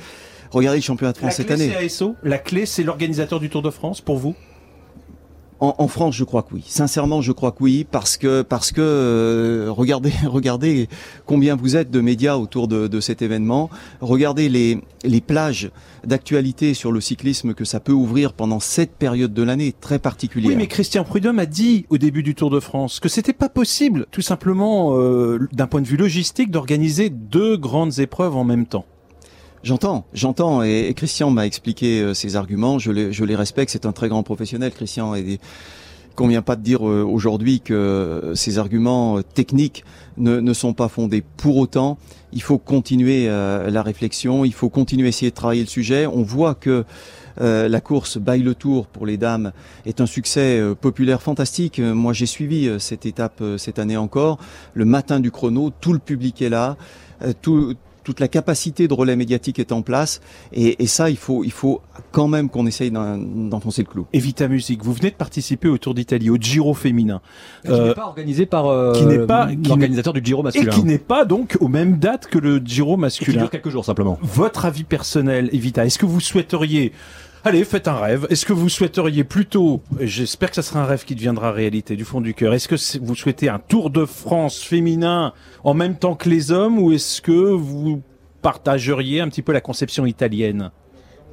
Regardez 0.52 0.80
le 0.80 0.84
championnat 0.84 1.14
de 1.14 1.18
France 1.18 1.36
cette 1.36 1.52
année. 1.52 1.74
ASO, 1.74 2.16
la 2.22 2.38
clé 2.38 2.66
c'est 2.66 2.84
l'organisateur 2.84 3.40
du 3.40 3.50
Tour 3.50 3.62
de 3.62 3.70
France 3.70 4.02
pour 4.02 4.18
vous? 4.18 4.36
En, 5.64 5.88
France, 5.88 6.16
je 6.16 6.24
crois 6.24 6.44
que 6.44 6.56
oui. 6.56 6.64
Sincèrement, 6.68 7.22
je 7.22 7.32
crois 7.32 7.52
que 7.52 7.64
oui, 7.64 7.86
parce 7.90 8.18
que 8.18 8.42
parce 8.42 8.72
que 8.72 8.82
euh, 8.82 9.68
regardez 9.70 10.12
regardez 10.26 10.90
combien 11.26 11.56
vous 11.56 11.76
êtes 11.76 11.90
de 11.90 12.02
médias 12.02 12.36
autour 12.36 12.68
de, 12.68 13.00
cet 13.00 13.22
événement. 13.22 13.70
Regardez 14.02 14.50
les 14.50 14.80
les 15.04 15.22
plages 15.22 15.72
d'actualité 16.06 16.74
sur 16.74 16.92
le 16.92 17.02
cyclisme 17.02 17.54
que 17.54 17.66
ça 17.66 17.80
peut 17.80 17.92
ouvrir 17.92 18.34
pendant 18.34 18.60
cette 18.60 18.96
période 18.96 19.34
de 19.34 19.44
l'année 19.44 19.74
très 19.74 20.00
particulière. 20.00 20.50
Oui, 20.50 20.58
mais 20.58 20.68
Christian 20.68 21.04
Prudhomme 21.04 21.40
a 21.40 21.46
dit 21.46 21.86
au 21.90 21.98
début 21.98 22.24
du 22.24 22.36
Tour 22.36 22.50
de 22.50 22.60
France 22.60 23.00
que 23.00 23.10
c'était 23.10 23.34
pas 23.34 23.50
possible, 23.50 24.06
tout 24.12 24.22
simplement 24.22 24.98
euh, 24.98 25.48
d'un 25.54 25.68
point 25.68 25.82
de 25.82 25.88
vue 25.88 25.98
logistique, 25.98 26.52
d'organiser 26.52 27.10
deux 27.10 27.58
grandes 27.58 28.00
épreuves 28.00 28.36
en 28.36 28.44
même 28.44 28.66
temps. 28.66 28.86
J'entends, 29.64 30.04
j'entends, 30.14 30.62
et, 30.62 30.94
Christian 30.94 31.30
m'a 31.30 31.46
expliqué 31.46 32.02
euh, 32.02 32.14
ses 32.14 32.36
arguments. 32.36 32.80
Je 32.80 32.92
les, 32.92 33.14
je 33.14 33.24
les 33.24 33.38
respecte. 33.38 33.72
C'est 33.72 33.86
un 33.86 33.94
très 33.94 34.10
grand 34.10 34.22
professionnel, 34.22 34.74
Christian, 34.74 35.16
et 35.16 35.40
convient 36.18 36.42
pas 36.42 36.58
de 36.58 36.62
dire 36.62 36.86
euh, 36.86 37.02
aujourd'hui 37.02 37.62
que 37.62 38.34
ces 38.36 38.58
arguments 38.58 39.20
euh, 39.20 39.22
techniques 39.22 39.86
ne, 40.18 40.42
ne, 40.42 40.54
sont 40.54 40.74
pas 40.74 40.90
fondés. 40.90 41.24
Pour 41.38 41.56
autant, 41.56 41.98
il 42.34 42.42
faut 42.42 42.58
continuer 42.58 43.28
la 43.28 43.84
réflexion, 43.84 44.44
il 44.44 44.54
faut 44.54 44.70
continuer 44.70 45.06
à 45.06 45.10
essayer 45.10 45.30
de 45.30 45.36
travailler 45.36 45.62
le 45.62 45.68
sujet. 45.68 46.08
On 46.08 46.24
voit 46.24 46.56
que 46.56 46.84
la 47.40 47.80
course 47.80 48.18
Baille 48.18 48.42
le 48.42 48.56
Tour 48.56 48.88
pour 48.88 49.06
les 49.06 49.18
dames 49.18 49.52
est 49.86 50.02
un 50.02 50.08
succès 50.08 50.60
populaire 50.82 51.22
fantastique. 51.22 51.80
Moi, 51.80 52.12
j'ai 52.12 52.26
suivi 52.26 52.72
cette 52.80 53.06
étape 53.06 53.44
cette 53.58 53.78
année 53.78 53.98
encore. 53.98 54.40
Le 54.74 54.86
matin 54.86 55.20
du 55.20 55.30
chrono, 55.30 55.72
tout 55.80 55.94
le 55.94 56.00
public 56.00 56.42
est 56.42 56.50
là. 56.50 56.76
Tout, 57.44 57.76
toute 58.04 58.20
la 58.20 58.28
capacité 58.28 58.88
de 58.88 58.94
relais 58.94 59.16
médiatique 59.16 59.60
est 59.60 59.72
en 59.72 59.82
place. 59.82 60.22
Et, 60.52 60.88
ça, 60.88 61.10
il 61.10 61.18
faut, 61.18 61.44
il 61.44 61.52
faut 61.52 61.82
quand 62.12 62.28
même 62.28 62.50
qu'on 62.50 62.68
essaye 62.68 62.92
d'enfoncer 62.92 63.84
le 63.84 63.88
clou. 63.88 64.06
Evita 64.14 64.48
Music, 64.48 64.84
vous 64.84 64.94
venez 64.94 65.10
de 65.10 65.16
participer 65.16 65.68
au 65.68 65.78
Tour 65.78 65.94
d'Italie, 65.94 66.30
au 66.30 66.38
Giro 66.38 66.74
féminin. 66.74 67.22
Qui 67.64 67.72
n'est 67.72 67.78
euh, 67.78 67.94
pas 67.94 68.06
organisé 68.06 68.46
par 68.46 68.68
euh, 68.68 68.94
qui 68.94 69.06
n'est 69.06 69.26
pas 69.26 69.50
l'organisateur 69.68 70.14
du 70.14 70.22
Giro 70.24 70.44
masculin. 70.44 70.72
Et 70.72 70.76
qui 70.76 70.84
n'est 70.84 70.98
pas 70.98 71.26
donc 71.26 71.58
aux 71.60 71.68
mêmes 71.68 71.98
dates 71.98 72.28
que 72.28 72.38
le 72.38 72.58
Giro 72.58 72.98
masculin. 72.98 73.32
qui 73.32 73.38
dure 73.38 73.50
quelques 73.50 73.70
jours 73.70 73.86
simplement. 73.86 74.20
Votre 74.22 74.66
avis 74.66 74.84
personnel, 74.84 75.50
Evita, 75.54 75.86
est-ce 75.86 75.98
que 75.98 76.06
vous 76.06 76.20
souhaiteriez 76.20 76.92
Allez, 77.46 77.66
faites 77.66 77.90
un 77.90 77.98
rêve. 77.98 78.26
Est-ce 78.30 78.46
que 78.46 78.54
vous 78.54 78.70
souhaiteriez 78.70 79.26
plutôt, 79.26 79.82
j'espère 80.00 80.48
que 80.48 80.56
ça 80.56 80.62
sera 80.62 80.80
un 80.80 80.86
rêve 80.86 81.04
qui 81.04 81.14
deviendra 81.14 81.52
réalité 81.52 81.98
du 81.98 82.06
fond 82.06 82.22
du 82.22 82.34
cœur, 82.34 82.54
est-ce 82.54 82.70
que 82.70 83.00
vous 83.02 83.16
souhaitez 83.16 83.50
un 83.50 83.60
Tour 83.60 83.90
de 83.90 84.06
France 84.06 84.64
féminin 84.64 85.34
en 85.66 85.74
même 85.74 85.98
temps 85.98 86.16
que 86.16 86.30
les 86.30 86.54
hommes 86.54 86.80
ou 86.80 86.94
est-ce 86.94 87.22
que 87.22 87.32
vous 87.32 88.02
partageriez 88.42 89.20
un 89.20 89.28
petit 89.28 89.42
peu 89.42 89.52
la 89.52 89.60
conception 89.60 90.06
italienne? 90.06 90.72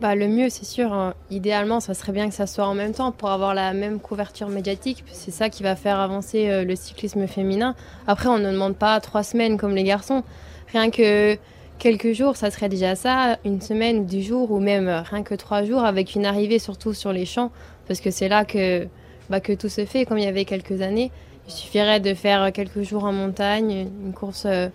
Bah, 0.01 0.17
le 0.17 0.27
mieux, 0.27 0.49
c'est 0.49 0.65
sûr. 0.65 0.93
Hein. 0.93 1.15
Idéalement, 1.31 1.79
ça 1.79 1.95
serait 1.95 2.11
bien 2.11 2.29
que 2.29 2.35
ça 2.35 2.49
soit 2.49 2.67
en 2.67 2.75
même 2.75 2.93
temps 2.93 3.13
pour 3.13 3.31
avoir 3.31 3.55
la 3.55 3.73
même 3.73 4.01
couverture 4.01 4.49
médiatique. 4.49 5.05
C'est 5.13 5.31
ça 5.31 5.49
qui 5.49 5.63
va 5.63 5.77
faire 5.77 6.01
avancer 6.01 6.51
euh, 6.51 6.65
le 6.65 6.75
cyclisme 6.75 7.29
féminin. 7.29 7.77
Après, 8.09 8.29
on 8.29 8.39
ne 8.39 8.51
demande 8.51 8.75
pas 8.75 8.99
trois 8.99 9.23
semaines 9.23 9.59
comme 9.59 9.77
les 9.77 9.85
garçons. 9.85 10.25
Rien 10.73 10.91
que 10.91 11.39
quelques 11.81 12.13
jours, 12.13 12.37
ça 12.37 12.53
serait 12.53 12.69
déjà 12.69 12.95
ça, 12.95 13.39
une 13.45 13.61
semaine, 13.61 14.05
dix 14.05 14.23
jours, 14.23 14.53
ou 14.53 14.61
même 14.61 14.89
rien 15.11 15.25
que 15.25 15.35
trois 15.35 15.65
jours, 15.65 15.85
avec 15.85 16.15
une 16.15 16.25
arrivée 16.25 16.61
surtout 16.61 16.93
sur 16.93 17.13
les 17.13 17.27
champs, 17.27 17.51
parce 17.89 18.01
que 18.01 18.13
c'est 18.13 18.29
là 18.29 18.45
que, 18.45 18.87
bah, 19.29 19.41
que 19.41 19.53
tout 19.53 19.69
se 19.69 19.85
fait, 19.85 20.05
comme 20.05 20.19
il 20.19 20.25
y 20.25 20.29
avait 20.29 20.45
quelques 20.45 20.83
années. 20.83 21.11
Il 21.49 21.53
suffirait 21.53 21.99
de 21.99 22.15
faire 22.15 22.53
quelques 22.53 22.83
jours 22.83 23.05
en 23.05 23.13
montagne, 23.13 23.89
une 24.05 24.13
course, 24.13 24.45
euh, 24.47 24.69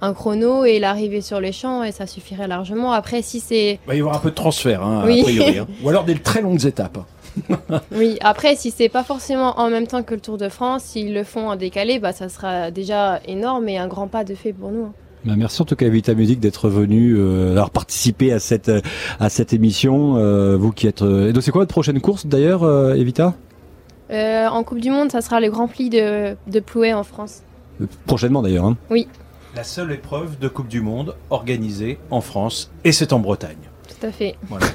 un 0.00 0.14
chrono 0.14 0.64
et 0.64 0.80
l'arrivée 0.80 1.20
sur 1.20 1.40
les 1.40 1.52
champs, 1.52 1.84
et 1.84 1.92
ça 1.92 2.06
suffirait 2.06 2.48
largement. 2.48 2.92
Après, 2.92 3.22
si 3.22 3.38
c'est... 3.38 3.78
Il 3.84 3.88
va 3.88 3.94
y 3.94 4.00
avoir 4.00 4.16
un 4.16 4.20
peu 4.20 4.30
de 4.30 4.34
transfert, 4.34 4.82
hein, 4.82 5.00
a 5.00 5.02
priori, 5.02 5.58
hein. 5.58 5.68
ou 5.84 5.88
alors 5.88 6.04
des 6.04 6.18
très 6.18 6.40
longues 6.40 6.64
étapes. 6.64 6.98
oui, 7.92 8.18
après, 8.22 8.56
si 8.56 8.72
c'est 8.72 8.88
pas 8.88 9.04
forcément 9.04 9.60
en 9.60 9.70
même 9.70 9.86
temps 9.86 10.02
que 10.02 10.14
le 10.14 10.20
Tour 10.20 10.36
de 10.36 10.48
France, 10.48 10.82
s'ils 10.82 11.14
le 11.14 11.22
font 11.22 11.48
en 11.48 11.54
décalé, 11.54 12.00
bah, 12.00 12.12
ça 12.12 12.28
sera 12.28 12.72
déjà 12.72 13.20
énorme 13.26 13.68
et 13.68 13.78
un 13.78 13.86
grand 13.86 14.08
pas 14.08 14.24
de 14.24 14.34
fait 14.34 14.52
pour 14.52 14.70
nous. 14.72 14.92
Bah, 15.24 15.34
merci 15.36 15.60
en 15.60 15.64
tout 15.66 15.76
cas 15.76 15.86
Evita 15.86 16.14
Musique 16.14 16.40
d'être 16.40 16.70
venu 16.70 17.14
euh, 17.16 17.52
alors 17.52 17.70
participer 17.70 18.32
à 18.32 18.38
cette 18.38 18.70
à 19.18 19.28
cette 19.28 19.52
émission. 19.52 20.16
Euh, 20.16 20.56
vous 20.56 20.72
qui 20.72 20.86
êtes. 20.86 21.02
Euh, 21.02 21.28
et 21.28 21.32
donc 21.32 21.42
c'est 21.42 21.50
quoi 21.50 21.60
votre 21.60 21.72
prochaine 21.72 22.00
course 22.00 22.26
d'ailleurs, 22.26 22.62
euh, 22.62 22.94
Evita? 22.94 23.34
En 24.12 24.64
Coupe 24.64 24.80
du 24.80 24.90
Monde, 24.90 25.12
ça 25.12 25.20
sera 25.20 25.40
le 25.40 25.50
Grand 25.50 25.68
Prix 25.68 25.90
de 25.90 26.34
de 26.46 26.60
Plouay 26.60 26.92
en 26.92 27.04
France. 27.04 27.42
Prochainement 28.06 28.42
d'ailleurs. 28.42 28.64
Hein. 28.64 28.76
Oui. 28.90 29.06
La 29.54 29.64
seule 29.64 29.92
épreuve 29.92 30.38
de 30.38 30.48
Coupe 30.48 30.68
du 30.68 30.80
Monde 30.80 31.14
organisée 31.28 31.98
en 32.10 32.20
France 32.20 32.70
et 32.84 32.92
c'est 32.92 33.12
en 33.12 33.20
Bretagne. 33.20 33.69
Tout 34.00 34.06
à 34.06 34.12
fait. 34.12 34.36
Voilà. 34.48 34.66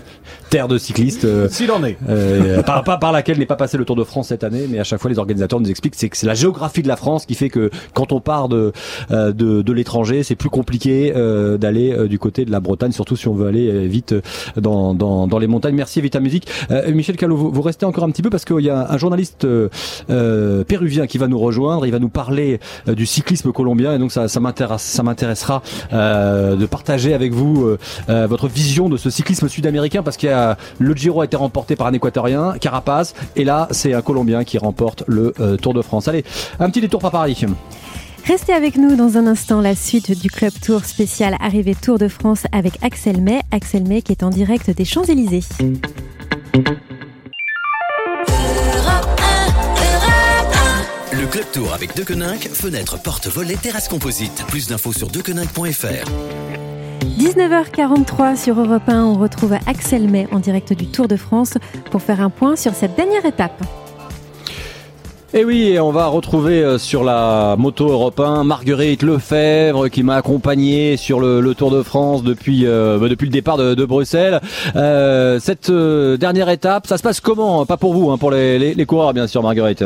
Terre 0.49 0.67
de 0.67 0.77
cyclistes. 0.77 1.25
Euh, 1.25 1.49
S'il 1.49 1.71
en 1.71 1.83
est. 1.83 1.97
Euh, 2.07 2.61
par, 2.61 2.83
par, 2.83 3.11
laquelle 3.11 3.39
n'est 3.39 3.45
pas 3.45 3.55
passé 3.55 3.77
le 3.77 3.85
Tour 3.85 3.95
de 3.95 4.03
France 4.03 4.27
cette 4.27 4.43
année, 4.43 4.67
mais 4.69 4.79
à 4.79 4.83
chaque 4.83 5.01
fois 5.01 5.09
les 5.09 5.17
organisateurs 5.17 5.59
nous 5.59 5.69
expliquent 5.69 5.95
c'est 5.95 6.09
que 6.09 6.17
c'est 6.17 6.27
la 6.27 6.35
géographie 6.35 6.83
de 6.83 6.87
la 6.87 6.95
France 6.95 7.25
qui 7.25 7.33
fait 7.33 7.49
que 7.49 7.71
quand 7.93 8.11
on 8.11 8.19
part 8.19 8.49
de 8.49 8.71
euh, 9.11 9.31
de, 9.31 9.61
de 9.61 9.73
l'étranger, 9.73 10.23
c'est 10.23 10.35
plus 10.35 10.49
compliqué 10.49 11.13
euh, 11.15 11.57
d'aller 11.57 11.91
euh, 11.91 12.07
du 12.07 12.19
côté 12.19 12.45
de 12.45 12.51
la 12.51 12.59
Bretagne, 12.59 12.91
surtout 12.91 13.15
si 13.15 13.27
on 13.27 13.33
veut 13.33 13.47
aller 13.47 13.87
vite 13.87 14.13
dans, 14.57 14.93
dans, 14.93 15.27
dans 15.27 15.39
les 15.39 15.47
montagnes. 15.47 15.75
Merci 15.75 16.01
Vita 16.01 16.19
Musique. 16.19 16.47
Michel 16.93 17.17
Callot, 17.17 17.35
vous, 17.35 17.51
vous, 17.51 17.61
restez 17.61 17.85
encore 17.85 18.03
un 18.03 18.11
petit 18.11 18.21
peu 18.21 18.29
parce 18.29 18.45
qu'il 18.45 18.59
y 18.59 18.69
a 18.69 18.91
un 18.91 18.97
journaliste 18.97 19.47
péruvien 20.67 21.07
qui 21.07 21.17
va 21.17 21.27
nous 21.27 21.39
rejoindre. 21.39 21.85
Il 21.85 21.91
va 21.91 21.99
nous 21.99 22.09
parler 22.09 22.59
du 22.87 23.05
cyclisme 23.05 23.51
colombien 23.51 23.93
et 23.95 23.99
donc 23.99 24.11
ça, 24.11 24.27
ça 24.27 24.39
m'intéresse, 24.39 24.81
ça 24.81 25.03
m'intéressera 25.03 25.61
de 25.91 26.65
partager 26.65 27.13
avec 27.13 27.33
vous 27.33 27.75
votre 28.07 28.47
vision 28.47 28.89
de 28.89 28.97
ce 28.97 29.09
cyclisme 29.15 29.47
sud-américain 29.47 30.03
parce 30.03 30.17
qu'il 30.17 30.29
y 30.29 30.33
a 30.33 30.57
le 30.79 30.93
Giro 30.93 31.21
a 31.21 31.25
été 31.25 31.37
remporté 31.37 31.75
par 31.75 31.87
un 31.87 31.93
équatorien, 31.93 32.55
Carapaz, 32.59 33.13
et 33.35 33.43
là 33.43 33.67
c'est 33.71 33.93
un 33.93 34.01
Colombien 34.01 34.43
qui 34.43 34.57
remporte 34.57 35.03
le 35.07 35.33
euh, 35.39 35.57
Tour 35.57 35.73
de 35.73 35.81
France. 35.81 36.07
Allez, 36.07 36.23
un 36.59 36.69
petit 36.69 36.81
détour 36.81 36.99
par 36.99 37.11
Paris. 37.11 37.45
Restez 38.25 38.53
avec 38.53 38.77
nous 38.77 38.95
dans 38.95 39.17
un 39.17 39.27
instant, 39.27 39.61
la 39.61 39.75
suite 39.75 40.19
du 40.19 40.29
Club 40.29 40.51
Tour 40.63 40.83
spécial 40.83 41.35
arrivée 41.39 41.75
Tour 41.75 41.99
de 41.99 42.07
France 42.07 42.45
avec 42.51 42.83
Axel 42.83 43.21
May. 43.21 43.41
Axel 43.51 43.83
May 43.87 44.01
qui 44.01 44.11
est 44.11 44.23
en 44.23 44.31
direct 44.31 44.71
des 44.71 44.85
Champs-Élysées. 44.85 45.43
Le 51.13 51.27
Club 51.27 51.45
Tour 51.53 51.73
avec 51.73 51.95
Deconinck, 51.95 52.49
fenêtre, 52.51 53.01
porte, 53.01 53.27
volet, 53.27 53.55
terrasse 53.55 53.87
composite. 53.87 54.43
Plus 54.47 54.67
d'infos 54.67 54.93
sur 54.93 55.07
deconinck.fr. 55.07 56.74
19h43 57.25 58.35
sur 58.35 58.59
Europe 58.59 58.87
1, 58.87 59.03
on 59.03 59.15
retrouve 59.15 59.53
Axel 59.65 60.07
May 60.07 60.27
en 60.31 60.37
direct 60.37 60.73
du 60.73 60.85
Tour 60.85 61.07
de 61.07 61.15
France 61.15 61.55
pour 61.89 62.03
faire 62.03 62.21
un 62.21 62.29
point 62.29 62.55
sur 62.55 62.75
cette 62.75 62.95
dernière 62.95 63.25
étape. 63.25 63.63
Et 65.33 65.43
oui, 65.43 65.75
on 65.81 65.91
va 65.91 66.05
retrouver 66.05 66.63
euh, 66.63 66.77
sur 66.77 67.03
la 67.03 67.55
moto 67.57 67.89
Europe 67.89 68.19
1 68.19 68.43
Marguerite 68.43 69.01
Lefebvre 69.01 69.89
qui 69.89 70.03
m'a 70.03 70.17
accompagné 70.17 70.97
sur 70.97 71.19
le, 71.19 71.55
Tour 71.55 71.71
de 71.71 71.81
France 71.81 72.21
depuis 72.21 72.67
euh, 72.67 72.99
bah, 72.99 73.07
le 73.07 73.15
départ 73.15 73.57
de, 73.57 73.85
Bruxelles. 73.85 74.39
Euh, 74.75 75.39
cette 75.39 75.71
dernière 75.71 76.49
étape, 76.49 76.85
ça 76.85 76.99
se 76.99 77.03
passe 77.03 77.21
comment? 77.21 77.65
Pas 77.65 77.77
pour 77.77 77.95
vous, 77.95 78.11
hein, 78.11 78.19
pour 78.19 78.29
les, 78.29 78.85
coureurs 78.85 79.15
bien 79.15 79.25
sûr, 79.25 79.41
Marguerite. 79.41 79.83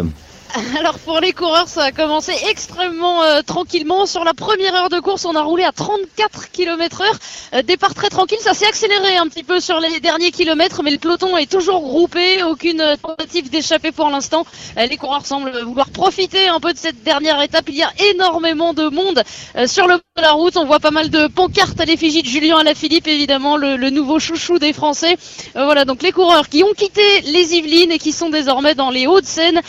Alors 0.80 0.98
pour 1.00 1.20
les 1.20 1.32
coureurs, 1.32 1.68
ça 1.68 1.84
a 1.84 1.92
commencé 1.92 2.34
extrêmement 2.50 3.22
euh, 3.22 3.42
tranquillement. 3.42 4.06
Sur 4.06 4.24
la 4.24 4.34
première 4.34 4.74
heure 4.74 4.90
de 4.90 5.00
course, 5.00 5.26
on 5.26 5.36
a 5.36 5.44
roulé 5.44 5.64
à 5.64 5.72
34 5.72 6.52
km 6.52 7.02
heure. 7.02 7.20
Euh, 7.54 7.62
départ 7.62 7.94
très 7.94 8.10
tranquille, 8.10 8.40
ça 8.42 8.54
s'est 8.54 8.66
accéléré 8.66 9.18
un 9.18 9.28
petit 9.28 9.44
peu 9.44 9.60
sur 9.60 9.80
les 9.80 10.00
derniers 10.00 10.32
kilomètres, 10.32 10.82
mais 10.84 10.92
le 10.92 10.98
peloton 10.98 11.38
est 11.38 11.52
toujours 11.52 11.82
groupé. 11.82 12.44
Aucune 12.44 12.84
tentative 13.02 13.50
d'échapper 13.52 13.92
pour 13.92 14.10
l'instant. 14.10 14.46
Euh, 14.78 14.88
les 14.88 14.98
coureurs 14.98 15.26
semblent 15.26 15.56
vouloir 15.64 15.90
profiter 15.90 16.48
un 16.48 16.60
peu 16.60 16.74
de 16.74 16.80
cette 16.80 17.04
dernière 17.04 17.40
étape. 17.42 17.66
Il 17.68 17.76
y 17.76 17.84
a 17.84 17.92
énormément 18.12 18.74
de 18.74 18.90
monde 18.90 19.24
sur 19.68 19.88
le 19.88 20.00
de 20.18 20.22
la 20.22 20.32
route. 20.32 20.58
On 20.58 20.66
voit 20.66 20.80
pas 20.80 20.92
mal 20.92 21.10
de 21.10 21.28
pancartes 21.28 21.80
à 21.80 21.86
l'effigie 21.86 22.24
de 22.24 22.28
Julien 22.28 22.58
Alaphilippe, 22.58 23.08
évidemment, 23.08 23.56
le, 23.56 23.78
le, 23.78 23.90
nouveau 23.90 24.20
chouchou 24.20 24.60
des 24.60 24.74
Français. 24.74 25.16
voilà, 25.54 25.86
donc 25.86 26.02
les 26.02 26.12
coureurs 26.12 26.50
qui 26.50 26.64
ont 26.64 26.74
quitté 26.74 27.22
les 27.22 27.56
Yvelines 27.56 27.92
et 27.92 28.00
qui 28.00 28.12
sont 28.12 28.30
désormais 28.30 28.76
dans 28.76 28.90
les 28.90 29.08
Hauts-de-Seine. 29.08 29.62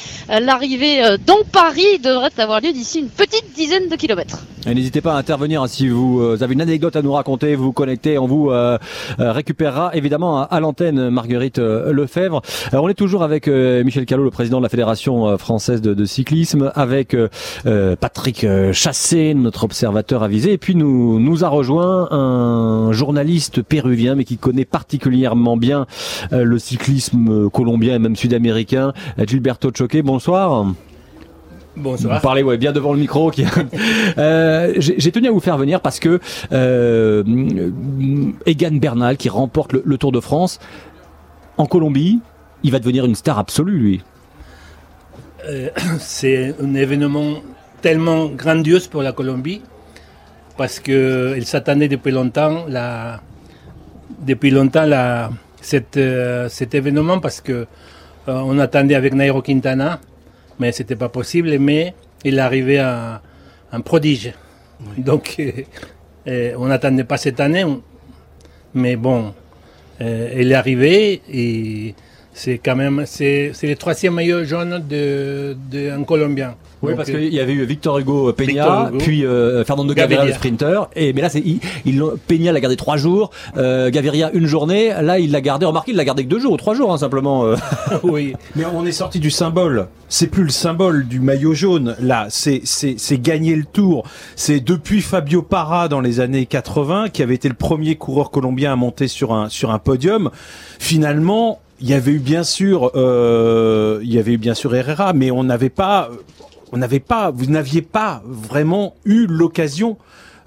Dans 0.78 1.42
Paris 1.50 1.98
devrait 1.98 2.30
avoir 2.38 2.60
lieu 2.60 2.72
d'ici 2.72 3.00
une 3.00 3.08
petite 3.08 3.52
dizaine 3.54 3.88
de 3.88 3.96
kilomètres. 3.96 4.38
N'hésitez 4.66 5.00
pas 5.00 5.14
à 5.14 5.16
intervenir 5.16 5.62
hein, 5.62 5.68
si 5.68 5.88
vous 5.88 6.20
euh, 6.20 6.42
avez 6.42 6.52
une 6.52 6.60
anecdote 6.60 6.94
à 6.94 7.00
nous 7.00 7.12
raconter, 7.12 7.54
vous 7.54 7.72
connectez, 7.72 8.18
on 8.18 8.26
vous 8.26 8.50
euh, 8.50 8.76
euh, 9.18 9.32
récupérera 9.32 9.90
évidemment 9.94 10.42
à, 10.42 10.60
l'antenne 10.60 11.08
Marguerite 11.08 11.58
Lefebvre. 11.58 12.42
on 12.74 12.88
est 12.88 12.94
toujours 12.94 13.22
avec 13.22 13.46
Michel 13.46 14.04
Callot, 14.04 14.24
le 14.24 14.30
président 14.30 14.58
de 14.58 14.62
la 14.62 14.68
Fédération 14.68 15.38
française 15.38 15.80
de, 15.80 16.04
cyclisme, 16.04 16.70
avec 16.74 17.16
Patrick 18.00 18.46
Chassé, 18.72 19.32
notre 19.34 19.64
observateur 19.64 20.22
avisé, 20.22 20.52
et 20.52 20.58
puis 20.58 20.74
nous 20.74 21.18
nous 21.18 21.44
a 21.44 21.48
rejoint 21.48 22.08
un 22.10 22.92
journaliste 22.92 23.62
péruvien, 23.62 24.14
mais 24.14 24.24
qui 24.24 24.36
connaît 24.36 24.64
particulièrement 24.64 25.56
bien 25.56 25.86
le 26.30 26.58
cyclisme 26.58 27.48
colombien 27.48 27.94
et 27.94 27.98
même 27.98 28.16
sud-américain, 28.16 28.92
Gilberto 29.26 29.70
Choquet. 29.74 30.02
Bonsoir. 30.02 30.59
Bonsoir. 31.76 32.16
Vous 32.16 32.22
parlez 32.22 32.42
ouais, 32.42 32.58
bien 32.58 32.72
devant 32.72 32.92
le 32.92 32.98
micro. 32.98 33.30
euh, 34.18 34.74
J'ai 34.76 35.12
tenu 35.12 35.28
à 35.28 35.30
vous 35.30 35.40
faire 35.40 35.56
venir 35.56 35.80
parce 35.80 36.00
que 36.00 36.20
euh, 36.52 37.22
Egan 38.46 38.72
Bernal, 38.72 39.16
qui 39.16 39.28
remporte 39.28 39.72
le, 39.72 39.98
Tour 39.98 40.12
de 40.12 40.20
France 40.20 40.58
en 41.58 41.66
Colombie, 41.66 42.20
il 42.62 42.72
va 42.72 42.78
devenir 42.78 43.04
une 43.04 43.14
star 43.14 43.38
absolue, 43.38 43.78
lui. 43.78 44.02
Euh, 45.48 45.70
C'est 45.98 46.54
un 46.60 46.74
événement 46.74 47.36
tellement 47.82 48.26
grandiose 48.26 48.88
pour 48.88 49.02
la 49.02 49.12
Colombie 49.12 49.62
parce 50.56 50.80
qu'il 50.80 51.46
s'attendait 51.46 51.88
depuis 51.88 52.10
longtemps 52.10 52.64
la, 52.68 53.20
depuis 54.20 54.50
longtemps 54.50 54.84
la, 54.84 55.30
cet 55.62 55.96
événement 55.96 57.20
parce 57.20 57.40
que 57.40 57.66
on 58.26 58.58
attendait 58.58 58.94
avec 58.94 59.14
Nairo 59.14 59.40
Quintana 59.40 59.98
mais 60.60 60.70
c'était 60.70 60.94
pas 60.94 61.08
possible. 61.08 61.58
Mais 61.58 61.94
il 62.24 62.38
est 62.38 62.40
arrivé 62.40 62.78
à 62.78 63.20
un 63.72 63.80
prodige. 63.80 64.32
Donc, 64.96 65.36
euh, 65.40 65.50
euh, 66.28 66.54
on 66.58 66.66
n'attendait 66.66 67.04
pas 67.04 67.16
cette 67.16 67.40
année, 67.40 67.64
mais 68.74 68.96
bon, 68.96 69.34
euh, 70.00 70.32
il 70.36 70.52
est 70.52 70.54
arrivé 70.54 71.22
et 71.32 71.94
c'est 72.32 72.58
quand 72.58 72.76
même 72.76 73.04
c'est 73.06 73.52
le 73.62 73.74
troisième 73.76 74.14
meilleur 74.14 74.44
jaune 74.44 74.84
de, 74.88 75.56
de 75.70 75.90
un 75.90 76.04
Colombien. 76.04 76.54
Oui, 76.82 76.94
parce 76.96 77.10
qu'il 77.10 77.32
y 77.32 77.40
avait 77.40 77.52
eu 77.52 77.64
Victor 77.64 77.98
Hugo 77.98 78.32
Peña, 78.32 78.90
puis 78.98 79.24
euh, 79.24 79.64
Fernando 79.64 79.92
Gaviria, 79.92 80.24
le 80.24 80.32
sprinter. 80.32 80.88
Et 80.96 81.12
mais 81.12 81.20
là, 81.20 81.28
c'est 81.28 81.42
il, 81.44 82.02
Peña 82.26 82.52
l'a 82.52 82.60
gardé 82.60 82.76
trois 82.76 82.96
jours, 82.96 83.30
euh, 83.56 83.90
Gaviria 83.90 84.30
une 84.32 84.46
journée. 84.46 84.88
Là, 85.00 85.18
il 85.18 85.30
l'a 85.30 85.40
gardé. 85.40 85.66
Remarquez, 85.66 85.92
il 85.92 85.96
l'a 85.96 86.04
gardé 86.04 86.24
que 86.24 86.28
deux 86.28 86.38
jours 86.38 86.52
ou 86.52 86.56
trois 86.56 86.74
jours, 86.74 86.92
hein, 86.92 86.98
simplement. 86.98 87.44
Euh. 87.44 87.56
oui, 88.02 88.34
mais 88.56 88.64
on 88.72 88.86
est 88.86 88.92
sorti 88.92 89.20
du 89.20 89.30
symbole. 89.30 89.88
C'est 90.08 90.28
plus 90.28 90.44
le 90.44 90.50
symbole 90.50 91.06
du 91.06 91.20
maillot 91.20 91.54
jaune. 91.54 91.96
Là, 92.00 92.26
c'est 92.30 92.62
c'est 92.64 92.94
c'est 92.98 93.18
gagner 93.18 93.54
le 93.56 93.64
Tour. 93.64 94.04
C'est 94.34 94.60
depuis 94.60 95.02
Fabio 95.02 95.42
Parra 95.42 95.88
dans 95.88 96.00
les 96.00 96.20
années 96.20 96.46
80 96.46 97.10
qui 97.10 97.22
avait 97.22 97.34
été 97.34 97.48
le 97.48 97.54
premier 97.54 97.96
coureur 97.96 98.30
colombien 98.30 98.72
à 98.72 98.76
monter 98.76 99.06
sur 99.06 99.32
un 99.32 99.48
sur 99.48 99.70
un 99.70 99.78
podium. 99.78 100.30
Finalement, 100.78 101.60
il 101.80 101.88
y 101.88 101.94
avait 101.94 102.12
eu 102.12 102.18
bien 102.18 102.42
sûr, 102.42 102.92
euh, 102.94 104.00
il 104.02 104.12
y 104.12 104.18
avait 104.18 104.32
eu 104.32 104.38
bien 104.38 104.54
sûr 104.54 104.74
Herrera, 104.74 105.12
mais 105.12 105.30
on 105.30 105.44
n'avait 105.44 105.70
pas, 105.70 106.10
vous 106.72 107.46
n'aviez 107.46 107.82
pas 107.82 108.22
vraiment 108.24 108.94
eu 109.04 109.26
l'occasion 109.26 109.96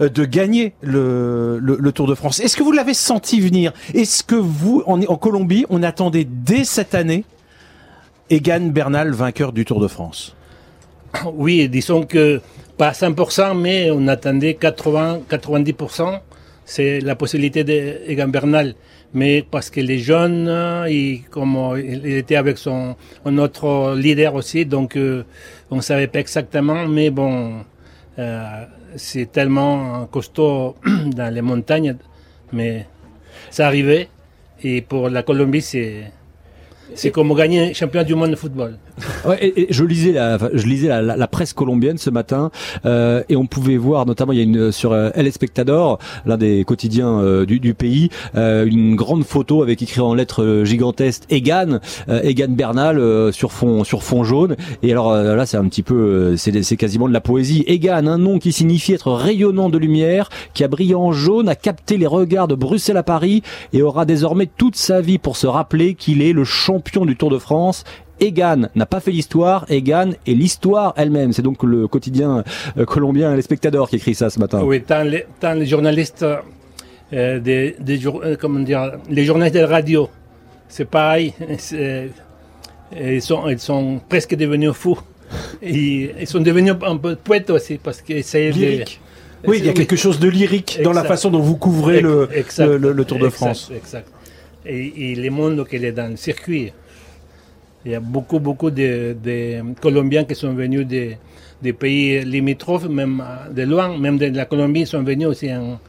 euh, 0.01 0.09
de 0.09 0.25
gagner 0.25 0.73
le, 0.81 1.91
Tour 1.93 2.07
de 2.07 2.15
France. 2.15 2.39
Est-ce 2.39 2.57
que 2.57 2.63
vous 2.63 2.71
l'avez 2.71 2.93
senti 2.93 3.39
venir? 3.39 3.73
Est-ce 3.93 4.23
que 4.23 4.36
vous, 4.36 4.83
en, 4.88 4.99
Colombie, 5.17 5.65
on 5.69 5.83
attendait 5.83 6.25
dès 6.27 6.63
cette 6.63 6.95
année 6.95 7.23
Egan 8.29 8.71
Bernal 8.71 9.12
vainqueur 9.12 9.51
du 9.51 9.65
Tour 9.65 9.79
de 9.79 9.88
France? 9.88 10.36
Oui, 11.36 11.69
disons 11.69 12.03
que 12.03 12.41
pas 12.77 12.91
100%, 12.91 13.55
mais 13.59 13.91
on 13.91 14.07
attendait 14.07 14.57
80-90%. 14.59 16.19
C'est 16.65 17.01
la 17.01 17.15
possibilité 17.15 17.63
d'Egan 17.63 18.29
Bernal 18.29 18.73
mais 19.13 19.45
parce 19.49 19.69
que 19.69 19.79
les 19.79 19.99
jeunes, 19.99 20.51
comme 21.29 21.57
il 21.77 22.05
était 22.07 22.36
avec 22.36 22.57
son 22.57 22.95
notre 23.25 23.95
leader 23.95 24.33
aussi, 24.33 24.65
donc 24.65 24.97
on 25.73 25.81
savait 25.81 26.07
pas 26.07 26.19
exactement, 26.19 26.88
mais 26.88 27.09
bon, 27.09 27.63
euh, 28.19 28.65
c'est 28.95 29.31
tellement 29.31 30.05
costaud 30.05 30.75
dans 31.15 31.33
les 31.33 31.41
montagnes, 31.41 31.97
mais 32.51 32.88
ça 33.49 33.67
arrivait. 33.67 34.09
Et 34.62 34.81
pour 34.81 35.09
la 35.09 35.23
Colombie, 35.23 35.62
c'est 35.62 36.12
c'est 36.95 37.12
comme 37.12 37.34
gagner 37.34 37.73
champion 37.73 38.03
du 38.03 38.15
monde 38.15 38.32
de 38.32 38.36
football. 38.36 38.77
Ouais, 39.25 39.53
et, 39.56 39.67
je 39.69 39.86
lisais 39.86 40.12
la, 40.12 40.38
je 40.53 40.67
lisais 40.67 40.89
la, 40.89 41.01
la, 41.01 41.27
presse 41.27 41.53
colombienne 41.53 41.97
ce 41.97 42.10
matin 42.10 42.51
euh, 42.86 43.23
et 43.29 43.38
on 43.38 43.45
pouvait 43.45 43.77
voir 43.77 44.06
notamment 44.06 44.34
il 44.34 44.38
y 44.38 44.41
a 44.41 44.43
une 44.43 44.71
sur 44.71 44.91
euh, 44.91 45.10
El 45.15 45.27
Espectador, 45.27 45.97
l'un 46.25 46.38
des 46.38 46.65
quotidiens 46.65 47.19
euh, 47.19 47.45
du, 47.45 47.60
du, 47.60 47.73
pays, 47.73 48.10
euh, 48.36 48.65
une 48.65 48.95
grande 48.95 49.23
photo 49.23 49.63
avec 49.63 49.82
écrit 49.82 50.01
en 50.01 50.13
lettres 50.13 50.63
gigantesques 50.65 51.23
Egan, 51.29 51.79
Egan 52.10 52.49
Bernal 52.49 53.32
sur 53.34 53.51
fond 53.51 53.84
sur 53.84 54.03
fond 54.03 54.23
jaune. 54.23 54.56
Et 54.84 54.91
alors 54.91 55.15
là 55.15 55.45
c'est 55.45 55.58
un 55.58 55.67
petit 55.67 55.84
peu, 55.84 56.36
c'est 56.38 56.77
quasiment 56.77 57.08
de 57.08 57.13
la 57.13 57.21
poésie. 57.21 57.63
Egan, 57.67 58.08
un 58.08 58.17
nom 58.17 58.39
qui 58.39 58.51
signifie 58.51 58.93
être 58.93 59.12
rayonnant 59.12 59.69
de 59.69 59.77
lumière, 59.77 60.29
qui 60.53 60.63
a 60.63 60.67
brillé 60.67 60.95
en 60.95 61.13
jaune, 61.13 61.47
a 61.47 61.56
capté 61.56 61.97
les 61.97 62.08
regards 62.08 62.47
de 62.47 62.56
Bruxelles 62.56 62.97
à 62.97 63.03
Paris 63.03 63.41
et 63.71 63.82
aura 63.82 64.06
désormais 64.06 64.49
toute 64.58 64.75
sa 64.75 65.01
vie 65.01 65.17
pour 65.17 65.38
se 65.38 65.47
rappeler 65.47 65.95
qu'il 65.95 66.21
est 66.21 66.34
le 66.34 66.43
champion 66.43 66.83
du 67.06 67.15
Tour 67.15 67.32
de 67.32 67.39
France 67.39 67.84
Egan 68.19 68.69
n'a 68.76 68.86
pas 68.86 69.00
fait 69.00 69.12
l'histoire, 69.12 69.65
Egan 69.69 70.12
est 70.26 70.34
l'histoire 70.34 70.93
elle-même. 70.98 71.34
C'est 71.34 71.41
donc 71.41 71.63
le 71.63 71.88
quotidien 71.88 72.43
euh, 72.78 72.86
colombien 72.86 73.36
Les 73.36 73.41
Spectadors 73.41 73.89
qui 73.89 73.98
écrit 73.98 74.15
ça 74.15 74.30
ce 74.30 74.39
matin. 74.39 74.62
Oui, 74.63 74.82
tant 74.82 75.04
les, 75.04 75.26
les 75.56 75.65
journalistes, 75.65 76.26
euh, 77.13 77.39
des, 77.39 77.76
des 77.80 78.06
euh, 78.08 78.36
comment 78.39 78.60
dire, 78.60 78.93
les 79.10 79.26
journalistes 79.26 79.58
de 79.58 79.63
radio, 79.63 80.10
c'est 80.67 80.86
pareil. 80.86 81.34
Ils 82.96 83.24
sont, 83.24 83.50
ils 83.50 83.58
sont 83.58 84.00
presque 84.08 84.36
devenus 84.36 84.74
fous. 84.74 85.00
ils 85.63 86.28
sont 86.28 86.41
devenus 86.41 86.76
un 86.86 86.98
peu 86.98 87.15
poètes 87.15 87.50
aussi 87.50 87.80
parce 87.80 88.04
que 88.04 88.22
c'est 88.22 88.52
lyrique. 88.52 89.02
oui, 89.48 89.58
il 89.58 89.65
y 89.65 89.69
a 89.69 89.74
quelque 89.74 89.96
chose 89.96 90.19
de 90.19 90.30
lyrique 90.30 90.80
dans 90.84 90.93
la 90.93 91.04
façon 91.04 91.32
dont 91.32 91.39
vous 91.39 91.56
couvrez 91.56 92.02
le, 92.02 92.30
le, 92.60 93.04
Tour 93.04 93.17
de 93.17 93.30
France. 93.30 93.72
Exact. 93.76 94.12
Et, 94.65 95.12
et 95.12 95.15
les 95.15 95.30
mondes 95.30 95.67
qu'il 95.67 95.84
est 95.86 95.91
dans 95.91 96.10
le 96.10 96.15
circuit. 96.15 96.71
Il 97.86 97.91
y 97.91 97.95
a 97.95 97.99
beaucoup, 97.99 98.39
beaucoup 98.39 98.71
de, 98.71 99.15
Colombiens 99.82 100.23
qui 100.23 100.36
sont 100.36 100.54
venus 100.54 100.88
des, 100.88 101.17
pays 101.73 102.23
limitrophes, 102.23 102.88
même 102.88 103.23
de 103.52 103.63
loin, 103.63 103.97
même 103.97 104.17
de 104.17 104.28
la 104.28 104.45
Colombie, 104.45 104.82
ils 104.82 104.88
sont 104.88 105.04
venus 105.04 105.28
aussi 105.28 105.54
en, 105.54 105.80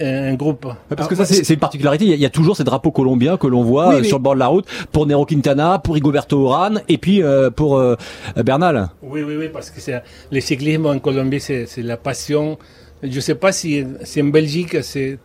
un 0.00 0.34
groupe. 0.34 0.66
Parce 0.94 1.08
que 1.08 1.16
ça, 1.16 1.24
c'est 1.24 1.52
une 1.52 1.58
particularité. 1.58 2.04
Il 2.04 2.14
y, 2.14 2.24
a, 2.24 2.30
toujours 2.30 2.56
ces 2.56 2.62
drapeaux 2.64 2.92
colombiens 2.92 3.36
que 3.36 3.48
l'on 3.48 3.64
voit 3.64 3.96
euh, 3.96 4.02
sur 4.04 4.18
le 4.18 4.22
bord 4.22 4.34
de 4.34 4.38
la 4.38 4.46
route 4.46 4.66
pour 4.92 5.06
Nero 5.06 5.24
Quintana, 5.26 5.80
pour 5.80 5.94
Rigoberto 5.94 6.40
Urán 6.40 6.82
et 6.88 6.98
puis 6.98 7.22
euh, 7.22 7.50
pour 7.50 7.78
euh, 7.78 7.96
Bernal. 8.36 8.90
Oui, 9.02 9.22
oui, 9.22 9.34
oui, 9.36 9.48
parce 9.52 9.70
que 9.70 9.80
le 10.30 10.40
cyclisme 10.40 10.86
en 10.86 10.98
Colombie, 11.00 11.40
c'est 11.40 11.66
la 11.78 11.96
passion. 11.96 12.58
Je 13.02 13.14
ne 13.14 13.20
sais 13.20 13.34
pas 13.34 13.50
si, 13.50 13.84
si 14.04 14.22
en 14.22 14.26
Belgique 14.26 14.82
c'est 14.82 15.18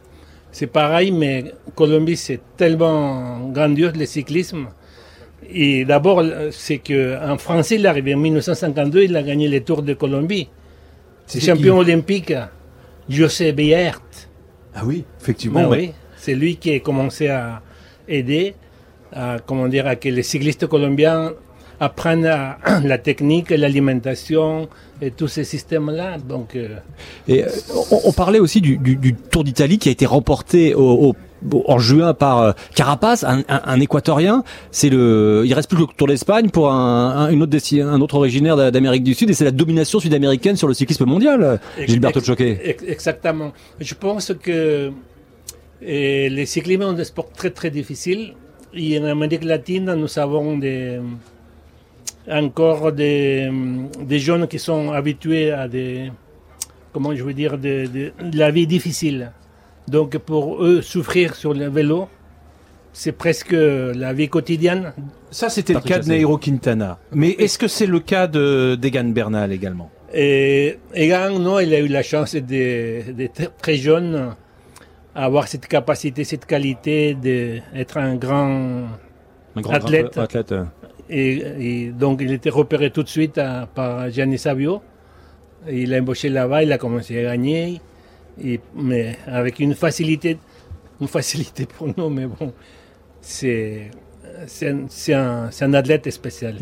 pareil, 0.72 1.12
mais 1.12 1.54
Colombie, 1.76 2.18
c'est 2.18 2.40
tellement 2.58 3.50
grandiose 3.50 3.96
le 3.96 4.06
cyclisme 4.06 4.68
et 5.52 5.86
d'abord, 5.86 6.24
c'est 6.52 6.80
qu'en 6.80 7.38
Français, 7.38 7.76
il 7.76 7.86
est 7.86 7.90
arrivé 7.90 8.14
en 8.16 8.20
1952, 8.20 9.04
il 9.04 9.16
a 9.16 9.24
gagné 9.24 9.48
le 9.48 9.62
Tour 9.62 9.84
de 9.84 9.94
Colombie. 9.94 10.50
C'est 11.26 11.40
champion 11.40 11.78
olympique, 11.78 12.34
José 13.10 13.54
Biert. 13.54 14.02
Ah 14.76 14.82
oui, 14.86 15.04
effectivement. 15.22 15.68
oui. 15.70 15.92
C'est 16.16 16.36
lui 16.36 16.56
qui 16.56 16.74
a 16.74 16.80
commencé 16.80 17.28
à 17.28 17.62
aider, 18.08 18.56
à, 19.12 19.38
comment 19.46 19.68
dire, 19.68 19.88
à 19.88 19.96
que 19.96 20.10
les 20.10 20.24
cyclistes 20.24 20.68
colombiens 20.68 21.34
apprennent 21.80 22.24
la 22.84 22.98
technique, 22.98 23.50
l'alimentation 23.50 24.68
et 25.02 25.12
tous 25.12 25.28
ces 25.28 25.44
systèmes-là. 25.44 26.18
Donc, 26.18 26.56
euh, 26.56 26.78
et 27.28 27.44
euh, 27.44 27.50
on, 28.06 28.12
parlait 28.12 28.40
aussi 28.40 28.62
du, 28.62 28.80
Tour 29.32 29.44
d'Italie 29.44 29.78
qui 29.78 29.90
a 29.90 29.92
été 29.92 30.06
remporté 30.06 30.74
au 30.76 31.16
en 31.68 31.78
juin 31.78 32.14
par 32.14 32.40
euh, 32.40 32.52
Carapace, 32.74 33.26
un, 33.26 33.40
un, 33.50 33.62
un 33.66 33.80
équatorien. 33.82 34.46
C'est 34.72 34.90
le, 34.90 35.44
il 35.46 35.54
reste 35.54 35.68
plus 35.68 35.76
que 35.76 35.82
le 35.82 35.88
Tour 35.98 36.08
d'Espagne 36.08 36.50
pour 36.50 36.72
un, 36.72 37.30
une 37.30 37.44
autre 37.44 37.58
un 37.82 38.00
autre 38.00 38.16
originaire 38.16 38.72
d'Amérique 38.72 39.04
du 39.04 39.14
Sud 39.14 39.30
et 39.30 39.34
c'est 39.34 39.44
la 39.44 39.52
domination 39.52 40.00
sud-américaine 40.00 40.56
sur 40.56 40.70
le 40.70 40.74
cyclisme 40.74 41.04
mondial. 41.06 41.60
Gilberto 41.86 42.22
Choquet. 42.22 42.78
Exactement. 42.88 43.52
Je 43.82 43.94
pense 43.94 44.32
que 44.42 44.92
les 45.82 46.46
cyclisme 46.46 46.84
est 46.84 47.02
un 47.02 47.04
sport 47.04 47.30
très 47.36 47.50
très 47.50 47.70
difficile. 47.70 48.36
Et 48.74 48.98
en 49.00 49.06
Amérique 49.06 49.44
latine, 49.44 49.94
nous 49.94 50.18
avons 50.18 50.58
des, 50.58 51.00
encore 52.30 52.92
des, 52.92 53.50
des 54.00 54.20
jeunes 54.20 54.48
qui 54.48 54.60
sont 54.60 54.92
habitués 54.92 55.52
à 55.52 55.68
des, 55.68 56.12
comment 56.92 57.14
je 57.16 57.24
veux 57.24 57.34
dire, 57.34 57.58
de, 57.58 57.86
de, 57.88 58.12
la 58.34 58.52
vie 58.52 58.68
difficile. 58.68 59.32
Donc 59.88 60.18
pour 60.18 60.64
eux, 60.64 60.82
souffrir 60.82 61.36
sur 61.36 61.54
le 61.54 61.68
vélo, 61.68 62.08
c'est 62.94 63.12
presque 63.12 63.56
la 63.56 64.14
vie 64.14 64.30
quotidienne. 64.30 64.94
Ça, 65.32 65.50
c'était 65.50 65.74
le 65.74 65.82
cas 65.82 66.00
de 66.00 66.08
Nairo 66.08 66.38
Quintana. 66.38 67.00
Mais 67.12 67.32
est-ce 67.32 67.58
que 67.58 67.68
c'est 67.68 67.88
le 67.88 68.00
cas 68.00 68.28
de 68.28 68.76
d'Egan 68.80 69.06
Bernal 69.06 69.52
également? 69.52 69.90
Et 70.14 70.78
Egan, 70.94 71.40
non, 71.40 71.60
il 71.60 71.74
a 71.74 71.80
eu 71.80 71.88
la 71.88 72.04
chance 72.04 72.36
d'être 72.36 73.58
très 73.58 73.78
jeune, 73.78 74.36
avoir 75.16 75.48
cette 75.48 75.68
capacité, 75.68 76.24
cette 76.24 76.46
qualité 76.46 77.16
d'être 77.16 77.98
un 77.98 78.16
grand, 78.16 78.84
un 79.56 79.62
grand 79.62 79.74
athlète. 79.74 80.18
athlète. 80.18 80.54
Et, 81.10 81.44
et, 81.60 81.92
donc, 81.92 82.22
il 82.22 82.32
était 82.32 82.50
repéré 82.50 82.92
tout 82.92 83.04
de 83.04 83.10
suite 83.10 83.38
à, 83.38 83.68
par 83.68 84.10
Gianni 84.10 84.38
Savio. 84.38 84.82
Il 85.70 85.94
a 85.94 86.00
embauché 86.00 86.30
là-bas, 86.30 86.64
il 86.64 86.72
a 86.72 86.78
commencé 86.78 87.18
à 87.20 87.24
gagner, 87.24 87.82
et, 88.44 88.60
mais 88.76 89.16
avec 89.28 89.60
une 89.60 89.76
facilité, 89.76 90.38
une 91.00 91.08
facilité 91.08 91.66
pour 91.66 91.88
nous, 91.98 92.10
mais 92.10 92.26
bon, 92.26 92.54
c'est 93.22 93.92
c'est 94.48 95.14
un, 95.14 95.50
un, 95.62 95.74
athlète 95.74 96.10
spécial. 96.12 96.56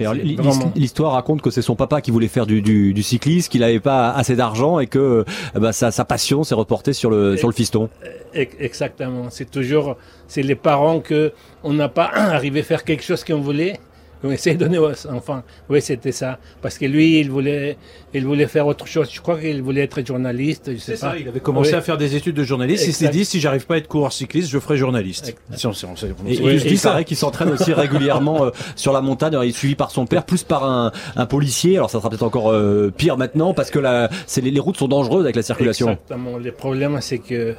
L'histoire 0.76 1.14
raconte 1.14 1.42
que 1.42 1.50
c'est 1.50 1.62
son 1.62 1.76
papa 1.76 2.02
qui 2.02 2.12
voulait 2.12 2.28
faire 2.28 2.46
du, 2.46 2.62
du, 2.62 2.94
du 2.94 3.04
cyclisme, 3.04 3.50
qu'il 3.50 3.62
n'avait 3.62 3.80
pas 3.80 4.12
assez 4.12 4.36
d'argent 4.36 4.80
et 4.80 4.88
que 4.88 5.26
bah, 5.56 5.72
sa, 5.74 5.92
sa, 5.92 6.06
passion 6.06 6.44
s'est 6.44 6.56
reportée 6.56 6.94
sur 6.94 7.10
le, 7.10 7.38
sur 7.38 7.48
le 7.48 7.54
fiston. 7.54 7.90
Exactement. 8.34 9.30
C'est 9.30 9.50
toujours, 9.50 9.98
c'est 10.28 10.44
les 10.44 10.56
parents 10.56 11.00
que 11.00 11.34
on 11.64 11.74
n'a 11.74 11.90
pas 11.90 12.06
arrivé 12.14 12.60
à 12.62 12.64
faire 12.64 12.84
quelque 12.84 13.04
chose 13.04 13.24
qu'on 13.24 13.42
voulait 13.42 13.80
on 14.24 14.32
essaie 14.32 14.54
de 14.54 14.60
donner 14.60 14.78
aux 14.78 15.08
enfants. 15.08 15.44
Oui, 15.70 15.82
c'était 15.82 16.12
ça. 16.12 16.40
Parce 16.62 16.78
que 16.78 16.86
lui, 16.86 17.20
il 17.20 17.32
voulait, 17.32 17.78
il 18.14 18.26
voulait 18.26 18.48
faire 18.48 18.68
autre 18.68 18.88
chose. 18.88 19.10
Je 19.12 19.22
crois 19.22 19.40
qu'il 19.40 19.62
voulait 19.62 19.82
être 19.82 20.06
journaliste. 20.06 20.72
Je 20.74 20.78
sais 20.78 20.94
pas. 20.94 20.98
Ça, 20.98 21.18
il 21.18 21.28
avait 21.28 21.40
commencé 21.40 21.72
oui. 21.72 21.76
à 21.78 21.82
faire 21.82 21.98
des 21.98 22.16
études 22.16 22.36
de 22.36 22.44
journaliste. 22.44 22.86
Il 22.88 22.94
s'est 22.94 23.10
dit, 23.10 23.26
si 23.26 23.40
j'arrive 23.40 23.66
pas 23.66 23.76
à 23.76 23.78
être 23.78 23.88
coureur 23.88 24.14
cycliste, 24.14 24.50
je 24.50 24.60
ferai 24.60 24.78
journaliste. 24.78 25.36
Si 25.56 25.68
on, 25.68 25.72
on, 25.72 25.74
on, 25.74 26.28
et, 26.28 26.34
et, 26.34 26.72
il 26.72 26.80
paraît 26.80 27.06
qu'il 27.06 27.18
s'entraîne 27.18 27.50
aussi 27.50 27.74
régulièrement 27.74 28.46
euh, 28.46 28.50
sur 28.76 28.94
la 28.94 29.02
montagne. 29.02 29.38
il 29.42 29.50
est 29.50 29.52
suivi 29.52 29.76
par 29.76 29.92
son 29.92 30.06
père, 30.06 30.26
plus 30.26 30.44
par 30.44 30.64
un, 30.64 30.92
un 31.16 31.26
policier. 31.26 31.78
Alors 31.78 31.90
ça 31.90 32.00
sera 32.00 32.10
peut-être 32.10 32.24
encore 32.24 32.52
euh, 32.52 32.92
pire 32.96 33.18
maintenant 33.18 33.54
parce 33.54 33.72
que 33.72 33.80
la, 33.80 34.10
les, 34.42 34.52
les 34.52 34.60
routes 34.60 34.78
sont 34.78 34.88
dangereuses 34.88 35.24
avec 35.24 35.36
la 35.36 35.44
circulation. 35.44 35.90
Exactement. 35.90 36.38
Le 36.38 36.52
problème, 36.52 36.98
c'est 37.02 37.20
que 37.20 37.56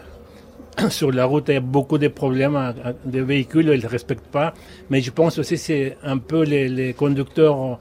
sur 0.90 1.12
la 1.12 1.24
route, 1.24 1.44
il 1.48 1.54
y 1.54 1.56
a 1.56 1.60
beaucoup 1.60 1.98
de 1.98 2.08
problèmes 2.08 2.74
de 3.04 3.20
véhicules, 3.20 3.70
ils 3.74 3.82
ne 3.82 3.88
respectent 3.88 4.30
pas. 4.30 4.54
Mais 4.90 5.00
je 5.00 5.10
pense 5.10 5.38
aussi 5.38 5.54
que 5.54 5.60
c'est 5.60 5.96
un 6.02 6.18
peu 6.18 6.44
les, 6.44 6.94
conducteurs, 6.94 7.78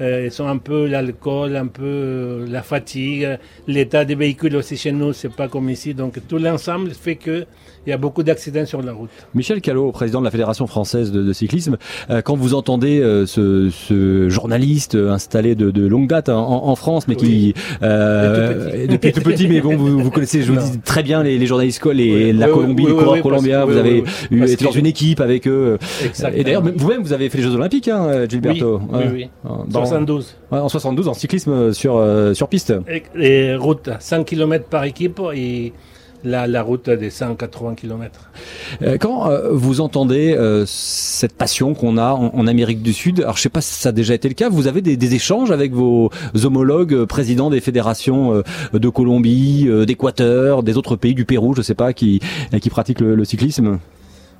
euh, 0.00 0.30
sont 0.30 0.46
un 0.46 0.56
peu 0.56 0.86
l'alcool, 0.86 1.56
un 1.56 1.66
peu 1.66 1.82
euh, 1.84 2.46
la 2.48 2.62
fatigue. 2.62 3.38
L'état 3.66 4.04
des 4.04 4.14
véhicules 4.14 4.56
aussi 4.56 4.76
chez 4.76 4.92
nous, 4.92 5.12
c'est 5.12 5.34
pas 5.34 5.48
comme 5.48 5.68
ici. 5.68 5.92
Donc 5.94 6.18
tout 6.26 6.38
l'ensemble 6.38 6.90
fait 6.90 7.16
que 7.16 7.46
il 7.86 7.90
y 7.90 7.92
a 7.92 7.96
beaucoup 7.96 8.22
d'accidents 8.22 8.66
sur 8.66 8.82
la 8.82 8.92
route. 8.92 9.10
Michel 9.34 9.60
Callot, 9.60 9.90
président 9.92 10.20
de 10.20 10.24
la 10.24 10.30
Fédération 10.30 10.66
française 10.66 11.12
de, 11.12 11.22
de 11.22 11.32
cyclisme, 11.32 11.78
euh, 12.10 12.20
quand 12.20 12.36
vous 12.36 12.54
entendez 12.54 13.00
euh, 13.00 13.24
ce, 13.26 13.70
ce, 13.70 14.28
journaliste 14.28 14.94
installé 14.94 15.54
de, 15.54 15.70
de 15.70 15.86
longue 15.86 16.08
date 16.08 16.28
en, 16.28 16.66
en, 16.66 16.74
France, 16.76 17.08
mais 17.08 17.16
qui 17.16 17.54
euh, 17.82 18.86
depuis 18.86 19.12
tout 19.12 19.22
petit, 19.22 19.48
mais 19.48 19.60
bon, 19.60 19.76
vous, 19.76 19.98
vous 19.98 20.10
connaissez, 20.10 20.42
je 20.42 20.52
vous 20.52 20.60
dis 20.60 20.78
très 20.80 21.02
bien 21.02 21.22
les, 21.22 21.38
les 21.38 21.46
journalistes, 21.46 21.84
les, 21.86 22.32
oui. 22.32 22.32
la 22.32 22.48
Colombie, 22.48 22.84
oui, 22.84 22.90
les 22.90 22.96
coureurs 22.96 23.22
colombiens. 23.22 23.64
vous 23.64 23.76
avez 23.76 24.04
eu, 24.30 24.44
été 24.44 24.64
dans 24.64 24.70
une 24.72 24.86
équipe 24.86 25.20
avec 25.20 25.48
eux. 25.48 25.78
Exactement. 26.04 26.40
Et 26.40 26.44
d'ailleurs, 26.44 26.62
vous-même, 26.76 27.02
vous 27.02 27.12
avez 27.12 27.30
fait 27.30 27.38
les 27.38 27.44
Jeux 27.44 27.54
Olympiques, 27.54 27.88
hein, 27.88 28.26
Gilberto. 28.28 28.80
Oui, 28.92 29.04
oui, 29.12 29.30
Dans, 29.68 29.84
72. 29.86 30.36
En 30.50 30.68
72, 30.68 31.08
en 31.08 31.14
cyclisme 31.14 31.72
sur 31.72 32.04
sur 32.34 32.48
piste. 32.48 32.74
Et, 32.88 33.02
et 33.18 33.56
route, 33.56 33.88
100 33.98 34.24
km 34.24 34.66
par 34.66 34.84
équipe 34.84 35.20
et 35.34 35.72
la, 36.24 36.46
la, 36.46 36.62
route 36.62 36.90
des 36.90 37.10
180 37.10 37.74
km. 37.74 38.30
Euh, 38.82 38.98
quand 38.98 39.30
euh, 39.30 39.50
vous 39.52 39.80
entendez 39.80 40.34
euh, 40.34 40.64
cette 40.66 41.34
passion 41.34 41.74
qu'on 41.74 41.96
a 41.96 42.12
en, 42.12 42.34
en, 42.34 42.46
Amérique 42.46 42.82
du 42.82 42.92
Sud, 42.92 43.20
alors 43.20 43.36
je 43.36 43.42
sais 43.42 43.48
pas 43.48 43.60
si 43.60 43.74
ça 43.74 43.90
a 43.90 43.92
déjà 43.92 44.14
été 44.14 44.28
le 44.28 44.34
cas, 44.34 44.48
vous 44.48 44.66
avez 44.66 44.82
des, 44.82 44.96
des 44.96 45.14
échanges 45.14 45.50
avec 45.50 45.72
vos 45.72 46.10
homologues 46.42 47.04
présidents 47.04 47.50
des 47.50 47.60
fédérations 47.60 48.42
de 48.72 48.88
Colombie, 48.88 49.68
d'Équateur, 49.86 50.62
des 50.62 50.76
autres 50.76 50.96
pays 50.96 51.14
du 51.14 51.24
Pérou, 51.24 51.54
je 51.54 51.62
sais 51.62 51.74
pas, 51.74 51.92
qui, 51.92 52.20
qui 52.60 52.70
pratiquent 52.70 53.00
le, 53.00 53.14
le 53.14 53.24
cyclisme? 53.24 53.78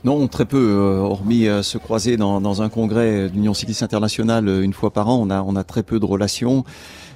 Non, 0.03 0.29
très 0.29 0.47
peu, 0.47 0.57
euh, 0.57 1.01
hormis 1.01 1.47
euh, 1.47 1.63
se 1.63 1.77
croiser 1.77 2.17
dans, 2.17 2.41
dans, 2.41 2.63
un 2.63 2.71
congrès 2.71 3.29
d'Union 3.29 3.53
cycliste 3.53 3.83
internationale 3.83 4.49
euh, 4.49 4.63
une 4.63 4.73
fois 4.73 4.91
par 4.91 5.11
an, 5.11 5.21
on 5.21 5.29
a, 5.29 5.43
on 5.43 5.57
a 5.57 5.65
très 5.65 5.83
peu 5.83 6.01
de 6.01 6.07
relations. 6.07 6.65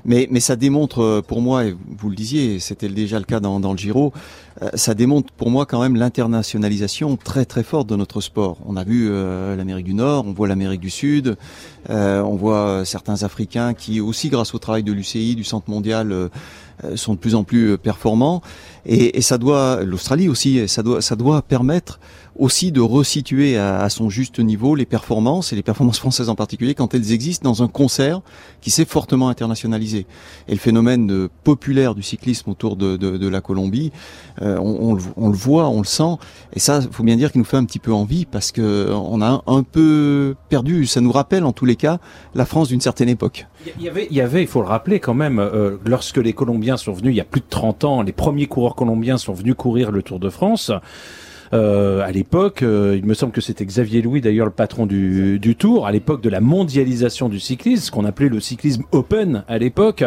Mais, 0.05 0.29
mais 0.31 0.41
ça 0.41 0.55
démontre 0.55 1.23
pour 1.27 1.41
moi, 1.41 1.65
et 1.65 1.75
vous 1.97 2.11
le 2.11 2.15
disiez, 2.15 2.59
c'était 2.59 2.91
déjà 2.91 3.19
le 3.19 3.25
cas 3.25 3.41
dans, 3.41 3.59
dans 3.59 3.73
le 3.73 3.79
Giro, 3.79 4.12
ça 4.75 4.95
démontre 4.95 5.33
pour 5.33 5.51
moi 5.51 5.67
quand 5.67 5.83
même 5.83 5.97
l'internationalisation 5.97 7.17
très 7.17 7.45
très 7.45 7.63
forte 7.63 7.89
de 7.89 7.97
notre 7.97 8.21
sport. 8.21 8.59
On 8.67 8.77
a 8.77 8.85
vu 8.85 9.09
euh, 9.11 9.57
l'Amérique 9.57 9.85
du 9.85 9.95
Nord, 9.95 10.27
on 10.27 10.33
voit 10.33 10.47
l'Amérique 10.47 10.81
du 10.81 10.91
Sud, 10.91 11.37
euh, 11.91 12.21
on 12.23 12.37
voit 12.37 12.85
certains 12.85 13.25
Africains 13.25 13.75
qui 13.75 14.01
aussi 14.01 14.29
grâce 14.29 14.55
au 14.55 14.59
travail 14.59 14.83
de 14.83 14.93
l'UCI, 14.93 15.35
du 15.35 15.45
Centre 15.45 15.69
mondial, 15.69 16.13
euh, 16.13 16.29
sont 16.95 17.15
de 17.15 17.19
plus 17.19 17.35
en 17.35 17.43
plus 17.43 17.79
performants. 17.79 18.43
Et, 18.87 19.19
et 19.19 19.23
ça 19.23 19.39
doit, 19.39 19.83
l'Australie 19.83 20.29
aussi, 20.29 20.69
ça 20.69 20.83
doit, 20.83 21.01
ça 21.03 21.17
doit 21.17 21.43
permettre 21.43 21.99
aussi 22.37 22.72
de 22.72 22.80
resituer 22.80 23.57
à, 23.57 23.80
à, 23.80 23.89
son 23.89 24.11
juste 24.11 24.39
niveau 24.39 24.74
les 24.74 24.87
performances, 24.87 25.53
et 25.53 25.57
les 25.57 25.62
performances 25.62 25.99
françaises 25.99 26.28
en 26.28 26.35
particulier, 26.35 26.74
quand 26.74 26.95
elles 26.95 27.12
existent 27.12 27.49
dans 27.49 27.62
un 27.62 27.68
concert 27.68 28.20
qui 28.61 28.70
s'est 28.70 28.85
fortement 28.85 29.28
internationalisé. 29.28 30.07
Et 30.49 30.53
le 30.53 30.59
phénomène 30.59 31.28
populaire 31.45 31.95
du 31.95 32.03
cyclisme 32.03 32.51
autour 32.51 32.76
de, 32.76 32.97
de, 32.97 33.16
de 33.16 33.28
la 33.28 33.41
Colombie, 33.41 33.93
euh, 34.43 34.59
on, 34.59 34.95
on, 34.95 34.99
on, 35.16 35.28
le 35.28 35.37
voit, 35.37 35.68
on 35.68 35.78
le 35.78 35.87
sent, 35.87 36.16
et 36.55 36.59
ça, 36.59 36.80
faut 36.80 37.03
bien 37.03 37.16
dire 37.16 37.32
qu'il 37.32 37.41
nous 37.41 37.47
fait 37.47 37.57
un 37.57 37.64
petit 37.64 37.78
peu 37.78 37.93
envie, 37.93 38.24
parce 38.24 38.53
que 38.53 38.91
on 38.93 39.20
a 39.20 39.26
un, 39.26 39.43
un 39.47 39.62
peu 39.62 40.35
perdu, 40.49 40.87
ça 40.87 41.01
nous 41.01 41.12
rappelle 41.12 41.45
en 41.45 41.53
tous 41.53 41.64
les 41.64 41.76
cas 41.76 41.99
la 42.35 42.47
France 42.47 42.68
d'une 42.68 42.80
certaine 42.80 43.09
époque. 43.09 43.47
Il 43.78 43.82
y 43.82 43.89
avait, 43.89 44.07
il 44.11 44.16
y 44.16 44.20
avait, 44.20 44.43
il 44.43 44.49
faut 44.49 44.61
le 44.61 44.68
rappeler 44.68 45.01
quand 45.01 45.14
même, 45.14 45.39
euh, 45.39 45.76
lorsque 45.87 46.18
les 46.18 46.32
Colombiens 46.32 46.76
sont 46.76 46.93
venus, 46.93 47.12
il 47.12 47.16
y 47.16 47.20
a 47.20 47.24
plus 47.24 47.41
de 47.41 47.47
30 47.49 47.85
ans, 47.85 48.03
les 48.03 48.12
premiers 48.12 48.47
coureurs 48.47 48.74
colombiens 48.74 49.18
sont 49.18 49.32
venus 49.32 49.55
courir 49.57 49.91
le 49.91 50.03
Tour 50.03 50.18
de 50.18 50.30
France. 50.30 50.70
Euh, 51.55 52.01
à 52.01 52.11
l'époque, 52.11 52.63
euh, 52.63 52.97
il 52.99 53.07
me 53.07 53.15
semble 53.15 53.33
que 53.33 53.41
c'était 53.41 53.65
Xavier 53.65 54.03
Louis, 54.03 54.21
d'ailleurs 54.21 54.47
le 54.47 54.53
patron 54.53 54.87
du, 54.87 55.39
du 55.39 55.55
Tour, 55.55 55.87
à 55.87 55.93
l'époque 55.93 56.21
de 56.21 56.29
la 56.29 56.41
mondialisation 56.41 57.29
du 57.29 57.39
cyclisme, 57.39 57.85
ce 57.85 57.91
qu'on 57.93 58.05
appelait 58.05 58.29
le 58.29 58.41
cyclisme 58.41 58.83
open 58.91 59.45
à 59.47 59.59
l'époque 59.59 60.05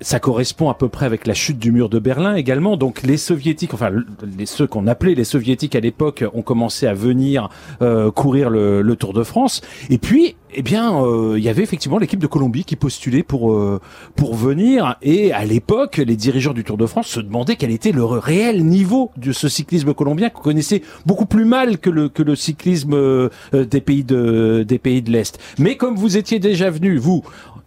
ça 0.00 0.20
correspond 0.20 0.68
à 0.68 0.74
peu 0.74 0.88
près 0.88 1.06
avec 1.06 1.26
la 1.26 1.34
chute 1.34 1.58
du 1.58 1.72
mur 1.72 1.88
de 1.88 1.98
Berlin 1.98 2.34
également. 2.34 2.76
Donc 2.76 3.02
les 3.02 3.16
soviétiques, 3.16 3.74
enfin 3.74 3.90
les, 4.38 4.46
ceux 4.46 4.66
qu'on 4.66 4.86
appelait 4.86 5.14
les 5.14 5.24
soviétiques 5.24 5.74
à 5.76 5.80
l'époque, 5.80 6.24
ont 6.34 6.42
commencé 6.42 6.86
à 6.86 6.94
venir 6.94 7.48
euh, 7.82 8.10
courir 8.10 8.50
le, 8.50 8.82
le, 8.82 8.96
Tour 8.96 9.12
de 9.12 9.24
France. 9.24 9.60
Et 9.90 9.98
puis, 9.98 10.36
eh 10.56 10.62
bien, 10.62 11.02
euh, 11.02 11.34
il 11.36 11.42
y 11.44 11.48
avait 11.48 11.62
effectivement 11.62 11.98
l'équipe 11.98 12.20
de 12.20 12.26
Colombie 12.26 12.64
qui 12.64 12.76
postulait 12.76 13.22
pour 13.22 13.52
euh, 13.52 13.80
pour 14.14 14.34
venir. 14.34 14.96
Et 15.02 15.32
à 15.32 15.44
l'époque, 15.44 15.96
les 15.96 16.16
dirigeants 16.16 16.52
du 16.52 16.64
Tour 16.64 16.76
de 16.76 16.86
France 16.86 17.08
se 17.08 17.20
demandaient 17.20 17.56
quel 17.56 17.70
était 17.70 17.92
le 17.92 18.04
réel 18.04 18.64
niveau 18.64 19.10
de 19.16 19.32
ce 19.32 19.48
cyclisme 19.48 19.94
colombien 19.94 20.30
qu'on 20.30 20.42
connaissait 20.42 20.82
beaucoup 21.06 21.26
plus 21.26 21.44
mal 21.44 21.78
que 21.78 21.90
le 21.90 22.08
que 22.08 22.22
le 22.22 22.36
cyclisme 22.36 22.94
euh, 22.94 23.28
des 23.52 23.80
pays 23.80 24.04
de 24.04 24.64
des 24.66 24.78
pays 24.78 25.02
de 25.02 25.10
l'Est. 25.10 25.38
Mais 25.58 25.76
comme 25.76 25.96
vous 25.96 26.16
étiez 26.16 26.38
déjà 26.38 26.70
venu, 26.70 26.98
vous 26.98 27.24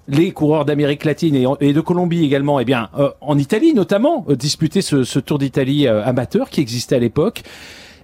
les 0.07 0.31
coureurs 0.31 0.65
d'Amérique 0.65 1.05
latine 1.05 1.55
et, 1.59 1.73
de 1.73 1.81
Colombie 1.81 2.23
également, 2.23 2.59
eh 2.59 2.65
bien, 2.65 2.89
euh, 2.97 3.09
en 3.21 3.37
Italie 3.37 3.73
notamment, 3.73 4.25
euh, 4.29 4.35
ce, 4.39 5.03
ce, 5.03 5.19
Tour 5.19 5.37
d'Italie 5.37 5.87
euh, 5.87 6.03
amateur 6.03 6.49
qui 6.49 6.61
existait 6.61 6.95
à 6.95 6.99
l'époque, 6.99 7.43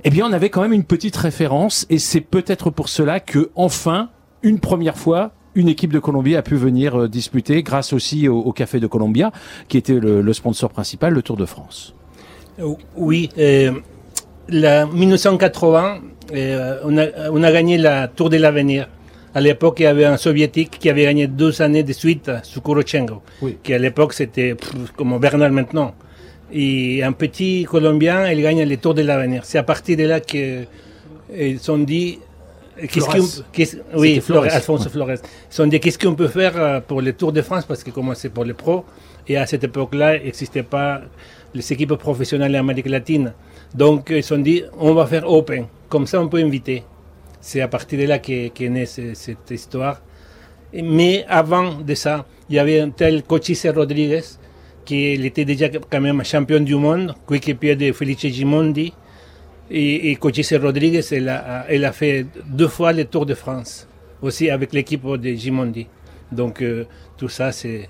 eh 0.03 0.09
bien, 0.09 0.27
on 0.27 0.33
avait 0.33 0.49
quand 0.49 0.61
même 0.61 0.73
une 0.73 0.83
petite 0.83 1.15
référence 1.15 1.85
et 1.89 1.97
c'est 1.97 2.21
peut-être 2.21 2.69
pour 2.69 2.89
cela 2.89 3.19
que, 3.19 3.51
enfin, 3.55 4.09
une 4.41 4.59
première 4.59 4.97
fois, 4.97 5.31
une 5.55 5.69
équipe 5.69 5.93
de 5.93 5.99
Colombie 5.99 6.35
a 6.35 6.41
pu 6.41 6.55
venir 6.55 7.07
disputer 7.07 7.63
grâce 7.63 7.93
aussi 7.93 8.27
au, 8.27 8.39
au 8.39 8.51
Café 8.51 8.79
de 8.79 8.87
Colombia, 8.87 9.31
qui 9.69 9.77
était 9.77 9.93
le, 9.93 10.21
le, 10.21 10.33
sponsor 10.33 10.69
principal, 10.71 11.13
le 11.13 11.21
Tour 11.21 11.37
de 11.37 11.45
France. 11.45 11.93
Oui, 12.95 13.29
euh, 13.37 13.71
la 14.49 14.85
1980, 14.85 15.99
euh, 16.33 16.77
on, 16.83 16.97
a, 16.97 17.05
on 17.31 17.43
a 17.43 17.51
gagné 17.51 17.77
la 17.77 18.07
Tour 18.07 18.29
de 18.29 18.37
l'Avenir. 18.37 18.87
À 19.35 19.41
l'époque, 19.41 19.77
il 19.79 19.83
y 19.83 19.85
avait 19.87 20.05
un 20.05 20.17
soviétique 20.17 20.77
qui 20.79 20.89
avait 20.89 21.03
gagné 21.03 21.27
deux 21.27 21.61
années 21.61 21.83
de 21.83 21.91
suite, 21.93 22.29
Sukurochenko, 22.43 23.21
oui. 23.41 23.57
qui 23.63 23.73
à 23.73 23.79
l'époque 23.79 24.13
c'était 24.13 24.55
comme 24.95 25.17
Bernal 25.19 25.51
maintenant. 25.51 25.95
Et 26.51 27.01
un 27.03 27.13
petit 27.13 27.65
Colombien, 27.69 28.29
il 28.29 28.41
gagne 28.43 28.63
le 28.63 28.77
Tour 28.77 28.93
de 28.93 29.01
l'Avenir. 29.01 29.43
C'est 29.43 29.57
à 29.57 29.63
partir 29.63 29.97
de 29.97 30.03
là 30.03 30.19
qu'ils 30.19 30.67
ont 31.69 31.79
dit 31.79 32.19
Qu'est-ce 32.91 33.05
qu'on, 33.05 33.43
qu'est-ce- 33.51 33.77
oui, 33.95 34.19
Flores, 34.19 34.45
Alfonso 34.51 34.89
Flores. 34.89 35.11
Ils 35.11 35.17
se 35.49 35.57
sont 35.57 35.67
dit 35.67 35.79
qu'est-ce 35.79 35.97
qu'on 35.99 36.15
peut 36.15 36.27
faire 36.27 36.53
euh, 36.57 36.79
pour 36.79 37.01
le 37.01 37.13
Tour 37.13 37.31
de 37.31 37.41
France? 37.43 37.65
Parce 37.65 37.83
que 37.83 37.91
comment 37.91 38.15
c'est 38.15 38.29
pour 38.29 38.45
les 38.45 38.53
pros 38.55 38.83
et 39.27 39.37
à 39.37 39.45
cette 39.45 39.63
époque-là, 39.63 40.17
il 40.17 40.23
n'existait 40.25 40.63
pas 40.63 41.01
les 41.53 41.71
équipes 41.71 41.93
professionnelles 41.93 42.55
en 42.55 42.59
Amérique 42.59 42.87
latine. 42.89 43.33
Donc 43.75 44.07
ils 44.09 44.23
se 44.23 44.29
sont 44.29 44.41
dit 44.41 44.63
on 44.79 44.93
va 44.95 45.05
faire 45.05 45.29
Open, 45.31 45.65
comme 45.87 46.07
ça 46.07 46.19
on 46.19 46.27
peut 46.27 46.39
inviter. 46.39 46.83
C'est 47.45 47.59
à 47.59 47.67
partir 47.67 47.99
de 47.99 48.05
là 48.05 48.19
qu'est, 48.19 48.51
qu'est 48.55 48.69
née 48.69 48.85
ce- 48.85 49.13
cette 49.13 49.51
histoire. 49.51 50.01
Mais 50.73 51.25
avant 51.27 51.75
de 51.81 51.93
ça, 51.93 52.25
il 52.49 52.55
y 52.55 52.59
avait 52.59 52.79
un 52.79 52.89
tel 52.89 53.21
Cochise 53.23 53.67
Rodriguez 53.75 54.21
qui 54.85 55.11
était 55.11 55.43
déjà 55.43 55.67
quand 55.69 55.99
même 56.01 56.23
champion 56.23 56.61
du 56.61 56.75
monde, 56.75 57.13
coéquipier 57.25 57.75
de 57.75 57.91
Felice 57.91 58.27
Gimondi. 58.27 58.93
Et, 59.69 60.11
et 60.11 60.15
Cochise 60.15 60.53
Rodriguez, 60.53 61.01
elle 61.11 61.27
a, 61.29 61.91
fait 61.91 62.25
deux 62.47 62.69
fois 62.69 62.93
le 62.93 63.03
Tour 63.05 63.25
de 63.25 63.33
France, 63.33 63.87
aussi 64.21 64.49
avec 64.49 64.71
l'équipe 64.71 65.05
de 65.05 65.29
Gimondi. 65.33 65.87
Donc 66.31 66.61
euh, 66.61 66.85
tout 67.17 67.27
ça, 67.29 67.51
c'est 67.51 67.89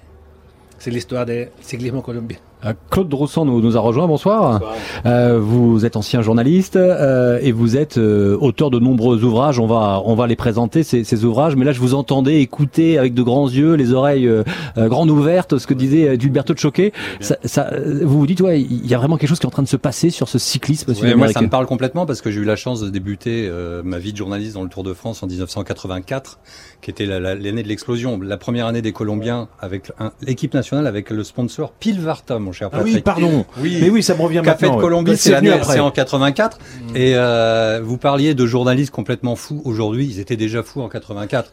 l'histoire 0.87 1.27
du 1.27 1.45
cyclisme 1.61 2.01
colombien. 2.01 2.37
Euh, 2.65 2.73
Claude 2.89 3.09
Droussan 3.09 3.45
nous, 3.45 3.61
nous 3.61 3.77
a 3.77 3.79
rejoint, 3.79 4.07
bonsoir. 4.07 4.61
Euh, 5.05 5.39
vous 5.39 5.85
êtes 5.85 5.95
ancien 5.95 6.21
journaliste 6.21 6.75
euh, 6.75 7.39
et 7.41 7.51
vous 7.51 7.77
êtes 7.77 7.97
euh, 7.97 8.37
auteur 8.39 8.69
de 8.69 8.79
nombreux 8.79 9.23
ouvrages. 9.23 9.59
On 9.59 9.67
va 9.67 10.01
on 10.05 10.15
va 10.15 10.27
les 10.27 10.35
présenter 10.35 10.83
ces, 10.83 11.03
ces 11.03 11.25
ouvrages. 11.25 11.55
Mais 11.55 11.65
là, 11.65 11.71
je 11.71 11.79
vous 11.79 11.93
entendais 11.93 12.41
écouter 12.41 12.97
avec 12.97 13.13
de 13.13 13.21
grands 13.23 13.49
yeux, 13.49 13.73
les 13.73 13.93
oreilles 13.93 14.27
euh, 14.27 14.43
euh, 14.77 14.87
grandes 14.87 15.09
ouvertes, 15.11 15.57
ce 15.57 15.67
que 15.67 15.73
disait 15.73 16.17
Gilberto 16.19 16.55
Choquet. 16.55 16.93
Ça, 17.19 17.37
ça, 17.43 17.69
vous 18.03 18.19
vous 18.19 18.27
dites 18.27 18.41
ouais, 18.41 18.61
il 18.61 18.85
y 18.87 18.93
a 18.93 18.97
vraiment 18.97 19.17
quelque 19.17 19.29
chose 19.29 19.39
qui 19.39 19.45
est 19.45 19.47
en 19.47 19.51
train 19.51 19.63
de 19.63 19.67
se 19.67 19.77
passer 19.77 20.09
sur 20.09 20.27
ce 20.29 20.39
cyclisme 20.39 20.93
Ouais, 21.01 21.15
moi, 21.15 21.27
ça 21.29 21.41
me 21.41 21.49
parle 21.49 21.65
complètement 21.65 22.05
parce 22.05 22.21
que 22.21 22.31
j'ai 22.31 22.39
eu 22.41 22.45
la 22.45 22.55
chance 22.55 22.81
de 22.81 22.89
débuter 22.89 23.47
euh, 23.49 23.81
ma 23.83 23.99
vie 23.99 24.11
de 24.11 24.17
journaliste 24.17 24.53
dans 24.55 24.63
le 24.63 24.69
Tour 24.69 24.83
de 24.83 24.93
France 24.93 25.23
en 25.23 25.27
1984, 25.27 26.39
qui 26.83 26.91
était 26.91 27.05
la- 27.05 27.19
la- 27.19 27.33
l'année 27.35 27.63
de 27.63 27.67
l'explosion. 27.67 28.19
La 28.21 28.37
première 28.37 28.67
année 28.67 28.81
des 28.81 28.91
Colombiens 28.91 29.47
avec 29.59 29.91
l'équipe 30.21 30.53
nationale 30.53 30.85
avec 30.85 31.09
le 31.09 31.23
sponsor 31.23 31.71
Pilvarta, 31.71 32.37
mon 32.39 32.51
cher 32.51 32.69
Ah 32.71 32.77
Patrick. 32.77 32.95
oui, 32.95 33.01
pardon. 33.01 33.45
Oui. 33.61 33.77
Mais 33.81 33.89
oui, 33.89 34.03
ça 34.03 34.13
me 34.15 34.21
revient 34.21 34.41
Café 34.43 34.65
maintenant. 34.65 34.71
de 34.71 34.75
ouais. 34.75 34.81
Colombie, 34.89 35.17
c'est 35.17 35.29
venu 35.33 35.47
l'année, 35.47 35.61
après. 35.61 35.73
c'est 35.73 35.79
en 35.79 35.89
84. 35.91 36.59
Et 36.95 37.13
euh, 37.15 37.79
vous 37.83 37.97
parliez 37.97 38.33
de 38.35 38.45
journalistes 38.45 38.91
complètement 38.91 39.35
fous. 39.35 39.61
Aujourd'hui, 39.65 40.05
ils 40.05 40.19
étaient 40.19 40.35
déjà 40.35 40.61
fous 40.61 40.81
en 40.81 40.89
84. 40.89 41.51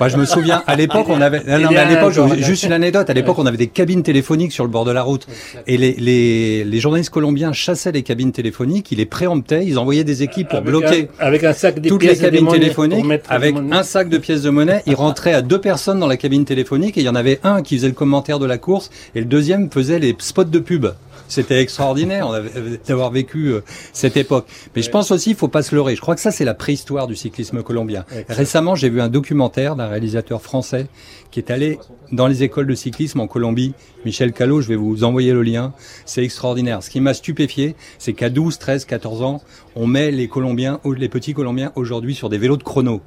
Moi, 0.00 0.08
je 0.08 0.16
me 0.16 0.24
souviens, 0.24 0.62
à 0.66 0.76
l'époque, 0.76 1.06
on 1.08 1.20
avait, 1.20 1.42
non, 1.46 1.58
non, 1.58 1.68
mais 1.70 1.76
à 1.76 1.84
l'époque, 1.88 2.14
juste 2.38 2.62
une 2.62 2.72
anecdote. 2.72 3.10
À 3.10 3.14
l'époque, 3.14 3.38
on 3.38 3.46
avait 3.46 3.56
des 3.56 3.66
cabines 3.66 4.02
téléphoniques 4.02 4.52
sur 4.52 4.64
le 4.64 4.70
bord 4.70 4.84
de 4.84 4.92
la 4.92 5.02
route. 5.02 5.26
Et 5.66 5.76
les, 5.76 5.92
les, 5.98 6.64
les 6.64 6.80
journalistes 6.80 7.10
colombiens 7.10 7.52
chassaient 7.52 7.92
les 7.92 8.02
cabines 8.02 8.32
téléphoniques, 8.32 8.92
ils 8.92 8.98
les 8.98 9.06
préemptaient, 9.06 9.64
ils 9.66 9.78
envoyaient 9.78 10.04
des 10.04 10.22
équipes 10.22 10.48
pour 10.48 10.58
Avec 10.58 10.68
bloquer 10.70 11.08
un- 11.20 11.26
avec 11.26 11.44
un 11.44 11.52
sac 11.52 11.80
de 11.80 11.88
toutes 11.88 12.02
les 12.02 12.08
pièces 12.10 12.20
de 12.20 12.24
cabines 12.24 12.48
téléphoniques 12.48 13.04
avec 13.28 13.54
des 13.54 13.72
un 13.72 13.82
sac 13.82 14.08
de 14.08 14.18
pièces 14.18 14.42
de 14.42 14.50
monnaie. 14.50 14.67
Ils 14.86 14.94
rentraient 14.94 15.34
à 15.34 15.42
deux 15.42 15.60
personnes 15.60 15.98
dans 16.00 16.06
la 16.06 16.16
cabine 16.16 16.44
téléphonique 16.44 16.96
et 16.98 17.00
il 17.00 17.04
y 17.04 17.08
en 17.08 17.14
avait 17.14 17.40
un 17.42 17.62
qui 17.62 17.76
faisait 17.76 17.88
le 17.88 17.94
commentaire 17.94 18.38
de 18.38 18.46
la 18.46 18.58
course 18.58 18.90
et 19.14 19.20
le 19.20 19.26
deuxième 19.26 19.70
faisait 19.70 19.98
les 19.98 20.14
spots 20.18 20.44
de 20.44 20.58
pub. 20.58 20.86
C'était 21.30 21.60
extraordinaire 21.60 22.30
avait- 22.30 22.80
d'avoir 22.86 23.10
vécu 23.10 23.48
euh, 23.48 23.60
cette 23.92 24.16
époque. 24.16 24.46
Mais 24.74 24.80
je 24.80 24.88
pense 24.90 25.10
aussi, 25.10 25.30
il 25.30 25.36
faut 25.36 25.48
pas 25.48 25.62
se 25.62 25.74
leurrer. 25.74 25.94
Je 25.94 26.00
crois 26.00 26.14
que 26.14 26.22
ça, 26.22 26.30
c'est 26.30 26.46
la 26.46 26.54
préhistoire 26.54 27.06
du 27.06 27.16
cyclisme 27.16 27.62
colombien. 27.62 28.06
Récemment, 28.30 28.74
j'ai 28.74 28.88
vu 28.88 29.02
un 29.02 29.08
documentaire 29.10 29.76
d'un 29.76 29.88
réalisateur 29.88 30.40
français 30.40 30.86
qui 31.30 31.38
est 31.40 31.50
allé 31.50 31.78
dans 32.12 32.28
les 32.28 32.44
écoles 32.44 32.66
de 32.66 32.74
cyclisme 32.74 33.20
en 33.20 33.26
Colombie. 33.26 33.74
Michel 34.06 34.32
Callot, 34.32 34.62
je 34.62 34.68
vais 34.68 34.76
vous 34.76 35.04
envoyer 35.04 35.32
le 35.34 35.42
lien. 35.42 35.74
C'est 36.06 36.24
extraordinaire. 36.24 36.82
Ce 36.82 36.88
qui 36.88 37.02
m'a 37.02 37.12
stupéfié, 37.12 37.76
c'est 37.98 38.14
qu'à 38.14 38.30
12, 38.30 38.56
13, 38.58 38.86
14 38.86 39.20
ans, 39.20 39.42
on 39.76 39.86
met 39.86 40.10
les 40.10 40.28
Colombiens, 40.28 40.80
les 40.96 41.10
petits 41.10 41.34
Colombiens 41.34 41.72
aujourd'hui 41.76 42.14
sur 42.14 42.30
des 42.30 42.38
vélos 42.38 42.56
de 42.56 42.62
chrono. 42.62 43.02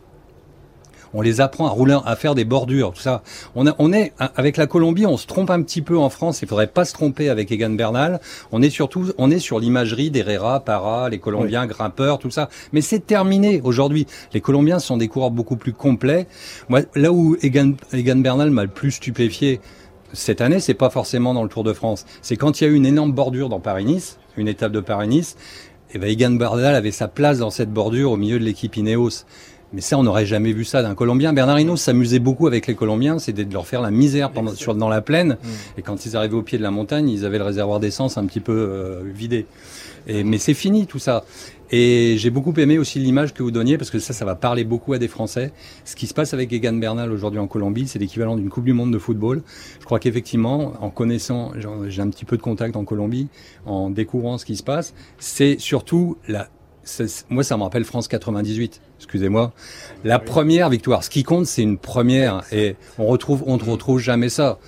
On 1.14 1.22
les 1.22 1.41
apprend 1.41 1.66
à 1.68 1.70
rouler, 1.70 1.97
à 2.05 2.16
faire 2.16 2.36
des 2.36 2.45
bordures, 2.45 2.93
tout 2.93 3.01
ça. 3.01 3.22
On, 3.55 3.68
a- 3.68 3.76
on 3.80 3.91
est 3.91 4.14
avec 4.36 4.57
la 4.57 4.68
Colombie, 4.68 5.05
on 5.05 5.18
se 5.18 5.28
trompe 5.28 5.49
un 5.49 5.62
petit 5.62 5.82
peu 5.82 5.97
en 5.97 6.09
France. 6.09 6.41
Il 6.41 6.47
faudrait 6.47 6.68
pas 6.68 6.86
se 6.86 6.93
tromper 6.93 7.30
avec 7.30 7.51
Egan 7.51 7.72
Bernal. 7.72 8.20
On 8.51 8.62
est 8.62 8.70
surtout, 8.70 9.12
on 9.18 9.30
est 9.30 9.39
sur 9.39 9.59
l'imagerie 9.59 10.09
d'Herrera, 10.12 10.62
Para, 10.62 11.09
les 11.09 11.20
Colombiens 11.20 11.66
grimpeurs, 11.68 12.18
tout 12.20 12.30
ça. 12.32 12.49
Mais 12.72 12.82
c'est 12.82 13.05
terminé 13.05 13.62
aujourd'hui. 13.64 14.07
Les 14.34 14.41
Colombiens 14.41 14.80
sont 14.80 14.97
des 14.97 15.07
coureurs 15.07 15.32
beaucoup 15.32 15.57
plus 15.57 15.74
complets. 15.74 16.28
Moi, 16.70 16.82
là 16.95 17.12
où 17.12 17.36
Egan, 17.41 17.74
Egan 17.93 18.18
Bernal 18.18 18.49
m'a 18.51 18.64
le 18.64 18.70
plus 18.70 18.91
stupéfié 18.91 19.59
cette 20.14 20.41
année, 20.41 20.59
c'est 20.59 20.74
pas 20.74 20.89
forcément 20.89 21.34
dans 21.34 21.43
le 21.43 21.49
Tour 21.49 21.64
de 21.64 21.74
France. 21.74 22.05
C'est 22.22 22.36
quand 22.36 22.59
il 22.59 22.64
y 22.66 22.68
a 22.68 22.70
eu 22.70 22.76
une 22.76 22.86
énorme 22.86 23.12
bordure 23.14 23.47
dans 23.49 23.59
Paris-Nice, 23.59 24.18
une 24.38 24.47
étape 24.47 24.72
de 24.72 24.80
Paris-Nice. 24.82 25.36
Et 25.93 25.97
ben 25.99 26.09
Egan 26.09 26.32
Bernal 26.32 26.74
avait 26.76 26.91
sa 26.91 27.09
place 27.09 27.39
dans 27.39 27.49
cette 27.49 27.72
bordure 27.72 28.12
au 28.12 28.18
milieu 28.18 28.39
de 28.39 28.45
l'équipe 28.45 28.78
Ineos. 28.78 29.26
Mais 29.74 29.82
ça, 29.82 29.97
on 29.97 30.03
n'aurait 30.03 30.26
jamais 30.26 30.51
vu 30.51 30.65
ça 30.65 30.82
d'un 30.82 30.95
Colombien. 30.95 31.32
Bernard 31.32 31.59
Hinault 31.59 31.78
s'amusait 31.78 32.19
beaucoup 32.19 32.47
avec 32.47 32.67
les 32.67 32.76
Colombiens, 32.76 33.19
c'était 33.19 33.45
de 33.45 33.53
leur 33.53 33.67
faire 33.67 33.82
la 33.82 33.91
misère 33.91 34.32
pendant, 34.32 34.53
sur, 34.53 34.76
dans 34.76 34.89
la 34.89 35.01
plaine. 35.01 35.38
Et 35.78 35.82
quand 35.82 36.05
ils 36.05 36.17
arrivaient 36.17 36.36
au 36.36 36.41
pied 36.41 36.57
de 36.57 36.63
la 36.63 36.72
montagne, 36.72 37.09
ils 37.09 37.26
avaient 37.26 37.38
le 37.38 37.45
réservoir 37.45 37.80
d'essence 37.80 38.17
un 38.17 38.26
petit 38.26 38.41
peu 38.41 38.51
euh, 38.51 39.01
vidé. 39.05 39.45
Et, 40.07 40.24
mais 40.24 40.39
c'est 40.39 40.53
fini 40.53 40.88
tout 40.88 40.99
ça. 40.99 41.24
Et 41.74 42.15
j'ai 42.17 42.32
beaucoup 42.32 42.53
aimé 42.57 42.78
aussi 42.78 42.99
l'image 42.99 43.34
que 43.34 43.43
vous 43.43 43.51
donniez, 43.51 43.78
parce 43.78 43.89
que 43.89 43.99
ça, 43.99 44.11
ça 44.11 44.26
va 44.26 44.36
parler 44.36 44.65
beaucoup 44.65 44.91
à 44.91 44.97
des 44.97 45.07
Français. 45.07 45.53
Ce 45.86 45.95
qui 45.95 46.05
se 46.05 46.13
passe 46.13 46.34
avec 46.34 46.51
Egan 46.51 46.74
Bernal 46.74 47.09
aujourd'hui 47.13 47.39
en 47.39 47.47
Colombie, 47.47 47.88
c'est 47.88 47.99
l'équivalent 47.99 48.36
d'une 48.36 48.49
Coupe 48.49 48.65
du 48.65 48.74
Monde 48.74 48.91
de 48.91 48.99
football. 48.99 49.41
Je 49.80 49.86
crois 49.86 49.99
qu'effectivement, 49.99 50.74
en 50.82 50.89
connaissant, 50.89 51.53
j'ai 51.88 52.01
un 52.01 52.09
petit 52.09 52.26
peu 52.26 52.36
de 52.36 52.41
contact 52.41 52.76
en 52.76 52.84
Colombie, 52.84 53.30
en 53.65 53.89
découvrant 53.89 54.38
ce 54.38 54.43
qui 54.43 54.57
se 54.57 54.63
passe, 54.63 54.93
c'est 55.17 55.59
surtout 55.59 56.17
la 56.28 56.49
moi, 57.30 57.43
ça 57.43 57.57
me 57.57 57.63
rappelle 57.63 57.86
France 57.86 58.07
98. 58.07 58.82
Excusez-moi. 59.06 59.52
La 60.04 60.20
première 60.20 60.70
victoire. 60.70 61.04
Ce 61.04 61.10
qui 61.10 61.24
compte, 61.24 61.45
c'est 61.47 61.64
une 61.64 61.78
première. 61.78 62.43
Et 62.52 62.76
on 62.99 63.08
retrouve, 63.08 63.43
on 63.47 63.58
ne 63.58 63.64
retrouve 63.64 63.99
jamais 63.99 64.30
ça. 64.30 64.60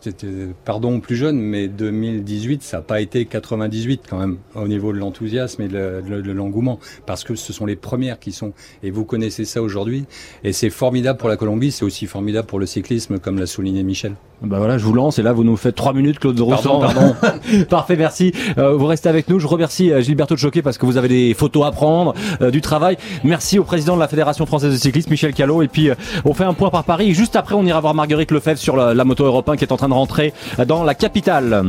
C'était- 0.00 0.26
Pardon, 0.66 1.00
plus 1.00 1.16
jeune, 1.16 1.38
mais 1.40 1.66
2018, 1.68 2.62
ça 2.62 2.78
n'a 2.78 2.82
pas 2.82 3.00
été 3.00 3.24
98 3.24 4.02
quand 4.08 4.18
même, 4.18 4.36
au 4.54 4.68
niveau 4.68 4.92
de 4.92 4.98
l'enthousiasme 4.98 5.62
et 5.62 5.68
de, 5.68 6.02
de- 6.06 6.20
de 6.20 6.32
l'engouement. 6.32 6.78
Parce 7.06 7.24
que 7.24 7.34
ce 7.34 7.52
sont 7.54 7.64
les 7.66 7.76
premières 7.76 8.18
qui 8.18 8.32
sont. 8.32 8.52
Et 8.82 8.90
vous 8.90 9.04
connaissez 9.06 9.44
ça 9.46 9.62
aujourd'hui. 9.62 10.04
Et 10.42 10.52
c'est 10.52 10.68
formidable 10.70 11.18
pour 11.18 11.28
la 11.30 11.36
Colombie, 11.38 11.72
c'est 11.72 11.84
aussi 11.86 12.06
formidable 12.06 12.46
pour 12.46 12.58
le 12.58 12.66
cyclisme, 12.66 13.18
comme 13.18 13.38
l'a 13.38 13.46
souligné 13.46 13.82
Michel. 13.82 14.14
Bah 14.46 14.58
voilà, 14.58 14.78
je 14.78 14.84
vous 14.84 14.92
lance 14.92 15.18
et 15.18 15.22
là 15.22 15.32
vous 15.32 15.44
nous 15.44 15.56
faites 15.56 15.74
trois 15.74 15.92
minutes, 15.92 16.18
Claude 16.18 16.38
Roussan. 16.38 16.80
Pardon, 16.80 17.14
Parfait, 17.68 17.96
merci. 17.96 18.32
Euh, 18.58 18.76
vous 18.76 18.86
restez 18.86 19.08
avec 19.08 19.28
nous. 19.28 19.38
Je 19.38 19.46
remercie 19.46 19.90
euh, 19.90 20.00
Gilberto 20.02 20.34
de 20.34 20.38
Choquet 20.40 20.62
parce 20.62 20.78
que 20.78 20.86
vous 20.86 20.96
avez 20.96 21.08
des 21.08 21.34
photos 21.34 21.66
à 21.66 21.70
prendre, 21.70 22.14
euh, 22.42 22.50
du 22.50 22.60
travail. 22.60 22.96
Merci 23.22 23.58
au 23.58 23.64
président 23.64 23.94
de 23.94 24.00
la 24.00 24.08
Fédération 24.08 24.46
française 24.46 24.72
de 24.72 24.76
cyclisme, 24.78 25.10
Michel 25.10 25.32
Callot. 25.34 25.62
Et 25.62 25.68
puis 25.68 25.90
euh, 25.90 25.94
on 26.24 26.34
fait 26.34 26.44
un 26.44 26.54
point 26.54 26.70
par 26.70 26.84
Paris. 26.84 27.10
Et 27.10 27.14
juste 27.14 27.36
après, 27.36 27.54
on 27.54 27.64
ira 27.64 27.80
voir 27.80 27.94
Marguerite 27.94 28.30
Lefebvre 28.30 28.58
sur 28.58 28.76
la, 28.76 28.94
la 28.94 29.04
moto 29.04 29.24
européen 29.24 29.56
qui 29.56 29.64
est 29.64 29.72
en 29.72 29.76
train 29.76 29.88
de 29.88 29.94
rentrer 29.94 30.32
dans 30.66 30.84
la 30.84 30.94
capitale. 30.94 31.64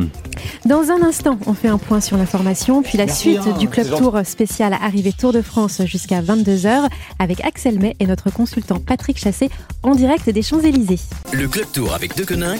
Dans 0.65 0.89
un 0.91 1.01
instant, 1.03 1.37
on 1.45 1.53
fait 1.53 1.67
un 1.67 1.77
point 1.77 2.01
sur 2.01 2.17
la 2.17 2.25
formation, 2.25 2.81
puis 2.81 2.97
la 2.97 3.05
Merci, 3.05 3.33
suite 3.33 3.41
hein, 3.47 3.57
du 3.57 3.67
Club 3.67 3.87
Tour 3.89 4.19
spécial 4.23 4.73
arrivé 4.73 5.13
Tour 5.13 5.31
de 5.31 5.41
France 5.41 5.81
jusqu'à 5.85 6.21
22h 6.21 6.87
avec 7.19 7.43
Axel 7.45 7.79
May 7.79 7.95
et 7.99 8.05
notre 8.05 8.31
consultant 8.31 8.79
Patrick 8.79 9.17
Chassé 9.17 9.49
en 9.83 9.95
direct 9.95 10.29
des 10.29 10.41
Champs-Élysées. 10.41 10.99
Le 11.33 11.47
Club 11.47 11.67
Tour 11.73 11.93
avec 11.93 12.15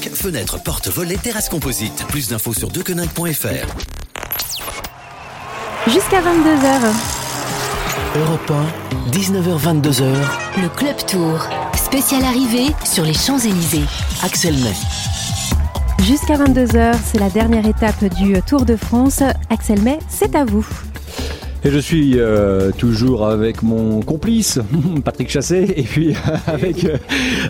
Deconinck, 0.06 0.16
fenêtre, 0.16 0.64
porte, 0.64 0.88
volet, 0.90 1.18
terrasse 1.18 1.50
composite. 1.50 2.06
Plus 2.10 2.28
d'infos 2.28 2.54
sur 2.54 2.70
deconinck.fr. 2.70 3.66
Jusqu'à 5.88 6.22
22h. 6.22 6.82
Europe 8.16 8.52
1, 8.52 9.12
19h-22h, 9.12 10.04
Le 10.62 10.70
Club 10.70 10.96
Tour. 11.08 11.48
Spécial 11.76 12.24
arrivée 12.24 12.68
sur 12.84 13.04
les 13.04 13.14
Champs-Élysées. 13.14 13.86
Axel 14.24 14.56
May. 14.60 14.74
Jusqu'à 16.04 16.36
22h, 16.38 16.96
c'est 17.04 17.20
la 17.20 17.30
dernière 17.30 17.66
étape 17.66 18.04
du 18.16 18.40
Tour 18.44 18.66
de 18.66 18.76
France. 18.76 19.24
Axel 19.50 19.82
May, 19.82 19.98
c'est 20.08 20.36
à 20.36 20.46
vous. 20.46 20.68
Et 21.64 21.72
je 21.72 21.80
suis 21.80 22.20
euh, 22.20 22.72
toujours 22.72 23.26
avec 23.26 23.64
mon 23.64 24.02
complice, 24.02 24.60
Patrick 25.04 25.30
Chassé, 25.32 25.74
et 25.76 25.82
puis 25.82 26.14
avec 26.48 26.84
euh, 26.84 26.98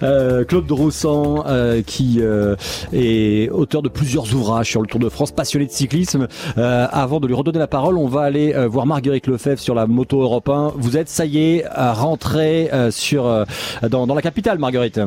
euh, 0.03 0.45
Claude 0.45 0.65
Droussan, 0.65 1.43
euh, 1.45 1.81
qui 1.85 2.19
euh, 2.21 2.55
est 2.93 3.49
auteur 3.49 3.81
de 3.81 3.89
plusieurs 3.89 4.33
ouvrages 4.33 4.69
sur 4.69 4.81
le 4.81 4.87
Tour 4.87 5.01
de 5.01 5.09
France, 5.09 5.31
passionné 5.31 5.65
de 5.65 5.71
cyclisme. 5.71 6.29
Euh, 6.57 6.87
avant 6.91 7.19
de 7.19 7.27
lui 7.27 7.33
redonner 7.33 7.59
la 7.59 7.67
parole, 7.67 7.97
on 7.97 8.07
va 8.07 8.21
aller 8.21 8.53
euh, 8.53 8.69
voir 8.69 8.85
Marguerite 8.85 9.27
Lefebvre 9.27 9.59
sur 9.59 9.75
la 9.75 9.85
moto 9.85 10.21
Europe 10.21 10.47
1. 10.47 10.73
Vous 10.77 10.95
êtes, 10.95 11.09
ça 11.09 11.25
y 11.25 11.39
est, 11.39 11.65
euh, 11.65 11.91
rentrée 11.91 12.69
euh, 12.71 12.91
sur, 12.91 13.25
euh, 13.25 13.43
dans, 13.89 14.07
dans 14.07 14.15
la 14.15 14.21
capitale, 14.21 14.59
Marguerite. 14.59 15.01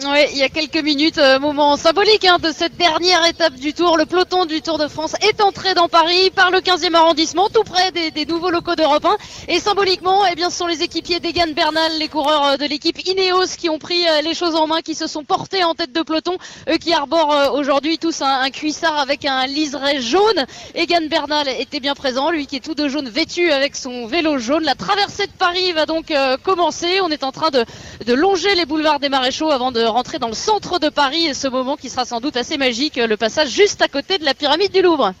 Oui, 0.00 0.24
il 0.32 0.38
y 0.38 0.42
a 0.42 0.48
quelques 0.48 0.82
minutes, 0.82 1.18
euh, 1.18 1.38
moment 1.38 1.76
symbolique 1.76 2.24
hein, 2.24 2.38
de 2.38 2.50
cette 2.50 2.78
dernière 2.78 3.26
étape 3.26 3.52
du 3.54 3.74
Tour. 3.74 3.98
Le 3.98 4.06
peloton 4.06 4.46
du 4.46 4.62
Tour 4.62 4.78
de 4.78 4.88
France 4.88 5.14
est 5.20 5.42
entré 5.42 5.74
dans 5.74 5.88
Paris 5.88 6.30
par 6.30 6.50
le 6.50 6.60
15e 6.60 6.94
arrondissement, 6.94 7.50
tout 7.50 7.62
près 7.62 7.92
des, 7.92 8.10
des 8.10 8.24
nouveaux 8.24 8.48
locaux 8.48 8.74
d'Europe 8.74 9.04
1. 9.04 9.16
Et 9.48 9.60
symboliquement, 9.60 10.24
eh 10.30 10.34
bien, 10.34 10.48
ce 10.48 10.56
sont 10.56 10.66
les 10.66 10.82
équipiers 10.82 11.20
d'Egan 11.20 11.52
Bernal, 11.54 11.92
les 11.98 12.08
coureurs 12.08 12.44
euh, 12.46 12.56
de 12.56 12.64
l'équipe 12.64 13.06
Ineos, 13.06 13.54
qui 13.58 13.68
ont 13.68 13.78
pris 13.78 14.08
euh, 14.08 14.22
les 14.22 14.32
choses 14.32 14.54
en 14.54 14.66
main, 14.66 14.80
qui 14.80 14.94
se 14.94 15.06
sont 15.06 15.24
portés 15.24 15.62
en 15.62 15.74
tête 15.74 15.92
de 15.92 16.00
peloton, 16.00 16.38
eux 16.70 16.78
qui 16.78 16.94
arborent 16.94 17.34
euh, 17.34 17.50
aujourd'hui 17.50 17.98
tous 17.98 18.22
un, 18.22 18.48
cuissard 18.48 18.98
avec 18.98 19.26
un 19.26 19.46
liseré 19.46 20.00
jaune. 20.00 20.46
Egan 20.74 21.06
Bernal 21.10 21.48
était 21.48 21.80
bien 21.80 21.94
présent, 21.94 22.30
lui 22.30 22.46
qui 22.46 22.56
est 22.56 22.60
tout 22.60 22.74
de 22.74 22.88
jaune 22.88 23.10
vêtu 23.10 23.52
avec 23.52 23.76
son 23.76 24.06
vélo 24.06 24.38
jaune. 24.38 24.64
La 24.64 24.74
traversée 24.74 25.26
de 25.26 25.32
Paris 25.32 25.72
va 25.72 25.84
donc 25.84 26.12
commencer. 26.42 27.00
On 27.02 27.10
est 27.10 27.24
en 27.24 27.32
train 27.32 27.50
de, 27.50 27.64
de 28.06 28.14
longer 28.14 28.54
les 28.54 28.64
boulevards 28.64 28.98
des 28.98 29.08
Maréchaux 29.08 29.50
avant 29.50 29.70
de 29.70 29.82
rentrer 29.92 30.18
dans 30.18 30.28
le 30.28 30.34
centre 30.34 30.78
de 30.78 30.88
Paris 30.88 31.26
et 31.26 31.34
ce 31.34 31.48
moment 31.48 31.76
qui 31.76 31.90
sera 31.90 32.04
sans 32.04 32.20
doute 32.20 32.36
assez 32.36 32.58
magique, 32.58 32.96
le 32.96 33.16
passage 33.16 33.50
juste 33.50 33.82
à 33.82 33.88
côté 33.88 34.18
de 34.18 34.24
la 34.24 34.34
pyramide 34.34 34.72
du 34.72 34.82
Louvre. 34.82 35.14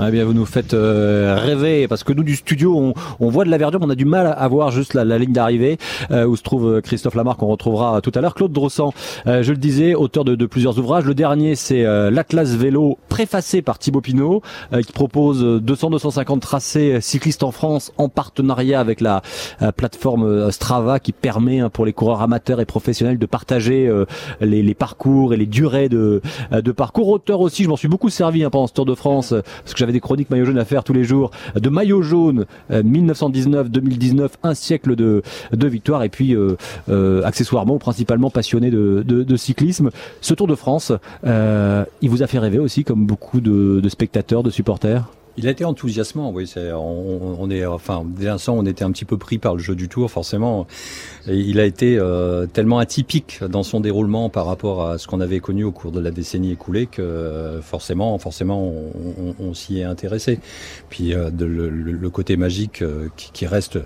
Eh 0.00 0.10
bien, 0.12 0.24
vous 0.24 0.32
nous 0.32 0.46
faites 0.46 0.74
euh, 0.74 1.36
rêver 1.40 1.88
parce 1.88 2.04
que 2.04 2.12
nous 2.12 2.22
du 2.22 2.36
studio, 2.36 2.76
on, 2.78 2.94
on 3.18 3.30
voit 3.30 3.44
de 3.44 3.50
la 3.50 3.58
verdure, 3.58 3.80
mais 3.80 3.86
on 3.86 3.90
a 3.90 3.94
du 3.96 4.04
mal 4.04 4.32
à 4.38 4.46
voir 4.46 4.70
juste 4.70 4.94
la, 4.94 5.04
la 5.04 5.18
ligne 5.18 5.32
d'arrivée 5.32 5.76
euh, 6.12 6.24
où 6.24 6.36
se 6.36 6.42
trouve 6.42 6.68
euh, 6.76 6.80
Christophe 6.80 7.16
Lamarck. 7.16 7.42
On 7.42 7.48
retrouvera 7.48 8.00
tout 8.00 8.12
à 8.14 8.20
l'heure 8.20 8.34
Claude 8.34 8.52
Drossan. 8.52 8.92
euh, 9.26 9.42
je 9.42 9.50
le 9.50 9.58
disais, 9.58 9.94
auteur 9.96 10.24
de, 10.24 10.36
de 10.36 10.46
plusieurs 10.46 10.78
ouvrages. 10.78 11.04
Le 11.04 11.14
dernier, 11.14 11.56
c'est 11.56 11.84
euh, 11.84 12.12
l'Atlas 12.12 12.54
vélo 12.54 12.96
préfacé 13.08 13.60
par 13.60 13.80
Thibaut 13.80 14.00
Pinot, 14.00 14.40
euh, 14.72 14.82
qui 14.82 14.92
propose 14.92 15.42
200-250 15.44 16.38
tracés 16.38 17.00
cyclistes 17.00 17.42
en 17.42 17.50
France 17.50 17.92
en 17.98 18.08
partenariat 18.08 18.78
avec 18.78 19.00
la 19.00 19.22
plateforme 19.76 20.52
Strava, 20.52 21.00
qui 21.00 21.10
permet 21.12 21.58
hein, 21.60 21.70
pour 21.70 21.84
les 21.86 21.92
coureurs 21.92 22.22
amateurs 22.22 22.60
et 22.60 22.66
professionnels 22.66 23.18
de 23.18 23.26
partager 23.26 23.90
les, 24.40 24.62
les 24.62 24.74
parcours 24.74 25.34
et 25.34 25.36
les 25.36 25.46
durées 25.46 25.88
de, 25.88 26.20
de 26.52 26.72
parcours. 26.72 27.08
Auteur 27.08 27.40
aussi, 27.40 27.64
je 27.64 27.68
m'en 27.68 27.76
suis 27.76 27.88
beaucoup 27.88 28.10
servi 28.10 28.44
hein, 28.44 28.50
pendant 28.50 28.66
ce 28.66 28.72
Tour 28.72 28.86
de 28.86 28.94
France, 28.94 29.30
parce 29.64 29.74
que 29.74 29.87
des 29.92 30.00
chroniques 30.00 30.30
maillot 30.30 30.44
jaune 30.44 30.58
à 30.58 30.64
faire 30.64 30.84
tous 30.84 30.92
les 30.92 31.04
jours. 31.04 31.30
De 31.54 31.68
maillot 31.68 32.02
jaune, 32.02 32.46
euh, 32.70 32.82
1919-2019, 32.82 34.30
un 34.42 34.54
siècle 34.54 34.96
de, 34.96 35.22
de 35.52 35.68
victoire, 35.68 36.02
et 36.02 36.08
puis 36.08 36.34
euh, 36.34 36.56
euh, 36.88 37.22
accessoirement, 37.24 37.78
principalement 37.78 38.30
passionné 38.30 38.70
de, 38.70 39.36
cyclisme. 39.36 39.90
Ce 40.20 40.34
Tour 40.34 40.46
de 40.46 40.54
France, 40.54 40.92
il 41.24 42.10
vous 42.10 42.22
a 42.22 42.26
fait 42.26 42.38
rêver 42.38 42.58
aussi, 42.58 42.84
comme 42.84 43.06
beaucoup 43.06 43.40
de, 43.40 43.88
spectateurs, 43.88 44.42
de 44.42 44.50
supporters? 44.50 45.04
Il 45.36 45.46
a 45.46 45.50
été 45.50 45.64
enthousiasmant, 45.64 46.32
oui. 46.32 46.48
C'est, 46.48 46.72
on, 46.72 47.40
on 47.40 47.50
est, 47.50 47.64
enfin, 47.64 48.04
dès 48.04 48.26
l'instant, 48.26 48.56
on 48.58 48.66
était 48.66 48.82
un 48.84 48.90
petit 48.90 49.04
peu 49.04 49.16
pris 49.16 49.38
par 49.38 49.54
le 49.54 49.60
jeu 49.60 49.76
du 49.76 49.88
tour, 49.88 50.10
forcément. 50.10 50.66
Et 51.28 51.36
il 51.36 51.60
a 51.60 51.64
été 51.64 51.98
euh, 51.98 52.46
tellement 52.46 52.78
atypique 52.78 53.40
dans 53.48 53.62
son 53.62 53.80
déroulement 53.80 54.28
par 54.30 54.46
rapport 54.46 54.86
à 54.86 54.98
ce 54.98 55.06
qu'on 55.06 55.20
avait 55.20 55.40
connu 55.40 55.64
au 55.64 55.72
cours 55.72 55.92
de 55.92 56.00
la 56.00 56.10
décennie 56.10 56.52
écoulée 56.52 56.86
que 56.86 57.02
euh, 57.02 57.60
forcément, 57.60 58.16
forcément, 58.18 58.66
on, 58.66 58.90
on- 59.28 59.34
on 59.48 59.54
s'y 59.54 59.78
est 59.80 59.84
intéressé. 59.84 60.40
Puis 60.88 61.12
euh, 61.14 61.30
de, 61.30 61.44
le, 61.44 62.08
côté 62.10 62.36
magique 62.36 62.82
qui, 63.16 63.30
qui 63.32 63.46
reste 63.46 63.78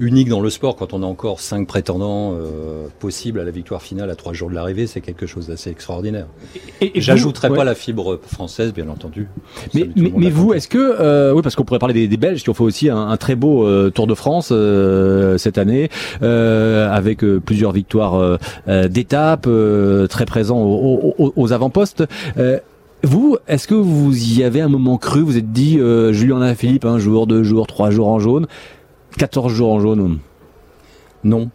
unique 0.00 0.28
dans 0.28 0.40
le 0.40 0.50
sport 0.50 0.74
quand 0.76 0.92
on 0.92 1.02
a 1.02 1.06
encore 1.06 1.40
cinq 1.40 1.66
prétendants 1.68 2.34
possibles 2.98 3.38
à 3.40 3.44
la 3.44 3.50
victoire 3.52 3.82
finale 3.82 4.10
à 4.10 4.16
trois 4.16 4.32
jours 4.32 4.50
de 4.50 4.54
l'arrivée, 4.54 4.86
c'est 4.88 5.00
quelque 5.00 5.26
chose 5.26 5.46
d'assez 5.46 5.70
extraordinaire. 5.70 6.26
Et- 6.80 6.98
et 6.98 7.00
J'ajouterai 7.00 7.48
pas 7.50 7.58
ouais. 7.58 7.64
la 7.64 7.74
fibre 7.76 8.18
française, 8.26 8.72
bien 8.74 8.88
entendu. 8.88 9.28
Mais, 9.74 9.88
vous, 10.30 10.52
est-ce 10.54 10.66
que 10.68 11.32
oui, 11.32 11.42
parce 11.42 11.54
qu'on 11.54 11.64
pourrait 11.64 11.78
parler 11.78 11.94
des, 11.94 12.08
des 12.08 12.16
Belges 12.16 12.42
qui 12.42 12.50
ont 12.50 12.54
fait 12.54 12.64
aussi 12.64 12.90
un, 12.90 12.96
un 13.08 13.16
très 13.16 13.36
beau 13.36 13.88
Tour 13.90 14.06
de 14.08 14.14
France 14.14 14.52
cette 15.38 15.58
année, 15.58 15.88
euh, 16.22 16.87
avec 16.92 17.22
euh, 17.24 17.40
plusieurs 17.40 17.72
victoires 17.72 18.14
euh, 18.14 18.36
euh, 18.68 18.88
d'étape, 18.88 19.46
euh, 19.46 20.06
très 20.06 20.24
présents 20.26 20.60
aux, 20.60 21.14
aux- 21.18 21.32
aux 21.36 21.52
avant-postes. 21.52 22.04
Euh, 22.38 22.58
vous, 23.04 23.36
est-ce 23.46 23.68
que 23.68 23.74
vous 23.74 24.16
y 24.38 24.42
avez 24.42 24.60
un 24.60 24.68
moment 24.68 24.98
cru? 24.98 25.20
Vous 25.20 25.36
êtes 25.38 25.52
dit, 25.52 25.78
euh, 25.78 26.12
Julien 26.12 26.40
Alaphilippe, 26.42 26.84
un 26.84 26.98
jour, 26.98 27.26
deux 27.26 27.44
jours, 27.44 27.66
trois 27.66 27.90
jours 27.90 28.08
en 28.08 28.18
jaune, 28.18 28.46
14 29.16 29.52
jours 29.52 29.72
en 29.72 29.80
jaune 29.80 30.18
Non. 31.24 31.50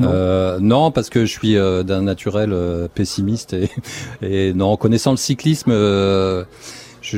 Euh, 0.00 0.58
non, 0.60 0.90
parce 0.90 1.08
que 1.08 1.24
je 1.24 1.30
suis 1.30 1.56
euh, 1.56 1.84
d'un 1.84 2.02
naturel 2.02 2.50
euh, 2.52 2.88
pessimiste 2.92 3.52
et, 3.54 3.70
et 4.22 4.52
non, 4.52 4.66
en 4.72 4.76
connaissant 4.76 5.12
le 5.12 5.16
cyclisme, 5.16 5.70
euh, 5.72 6.44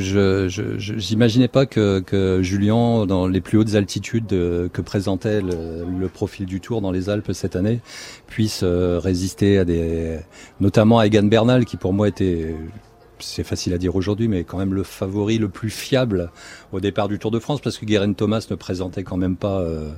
je, 0.01 0.75
j'imaginais 0.77 1.47
pas 1.47 1.65
que, 1.65 2.39
Julien, 2.41 3.05
dans 3.05 3.27
les 3.27 3.41
plus 3.41 3.57
hautes 3.57 3.75
altitudes 3.75 4.33
euh, 4.33 4.69
que 4.69 4.81
présentait 4.81 5.41
le, 5.41 5.85
le 5.99 6.07
profil 6.07 6.45
du 6.45 6.59
Tour 6.59 6.81
dans 6.81 6.91
les 6.91 7.09
Alpes 7.09 7.31
cette 7.33 7.55
année, 7.55 7.79
puisse 8.27 8.61
euh, 8.63 8.99
résister 8.99 9.57
à 9.57 9.65
des, 9.65 10.19
notamment 10.59 10.99
à 10.99 11.07
Egan 11.07 11.23
Bernal, 11.23 11.65
qui 11.65 11.77
pour 11.77 11.93
moi 11.93 12.07
était 12.07 12.55
c'est 13.19 13.43
facile 13.43 13.73
à 13.73 13.77
dire 13.77 13.95
aujourd'hui, 13.95 14.27
mais 14.27 14.43
quand 14.43 14.57
même 14.57 14.73
le 14.73 14.83
favori 14.83 15.37
le 15.37 15.49
plus 15.49 15.69
fiable 15.69 16.31
au 16.71 16.79
départ 16.79 17.07
du 17.07 17.19
Tour 17.19 17.31
de 17.31 17.39
France, 17.39 17.61
parce 17.61 17.77
que 17.77 17.85
Guérin 17.85 18.13
Thomas 18.13 18.45
ne 18.49 18.55
présentait 18.55 19.03
quand 19.03 19.17
même 19.17 19.35
pas, 19.35 19.61
euh, 19.61 19.89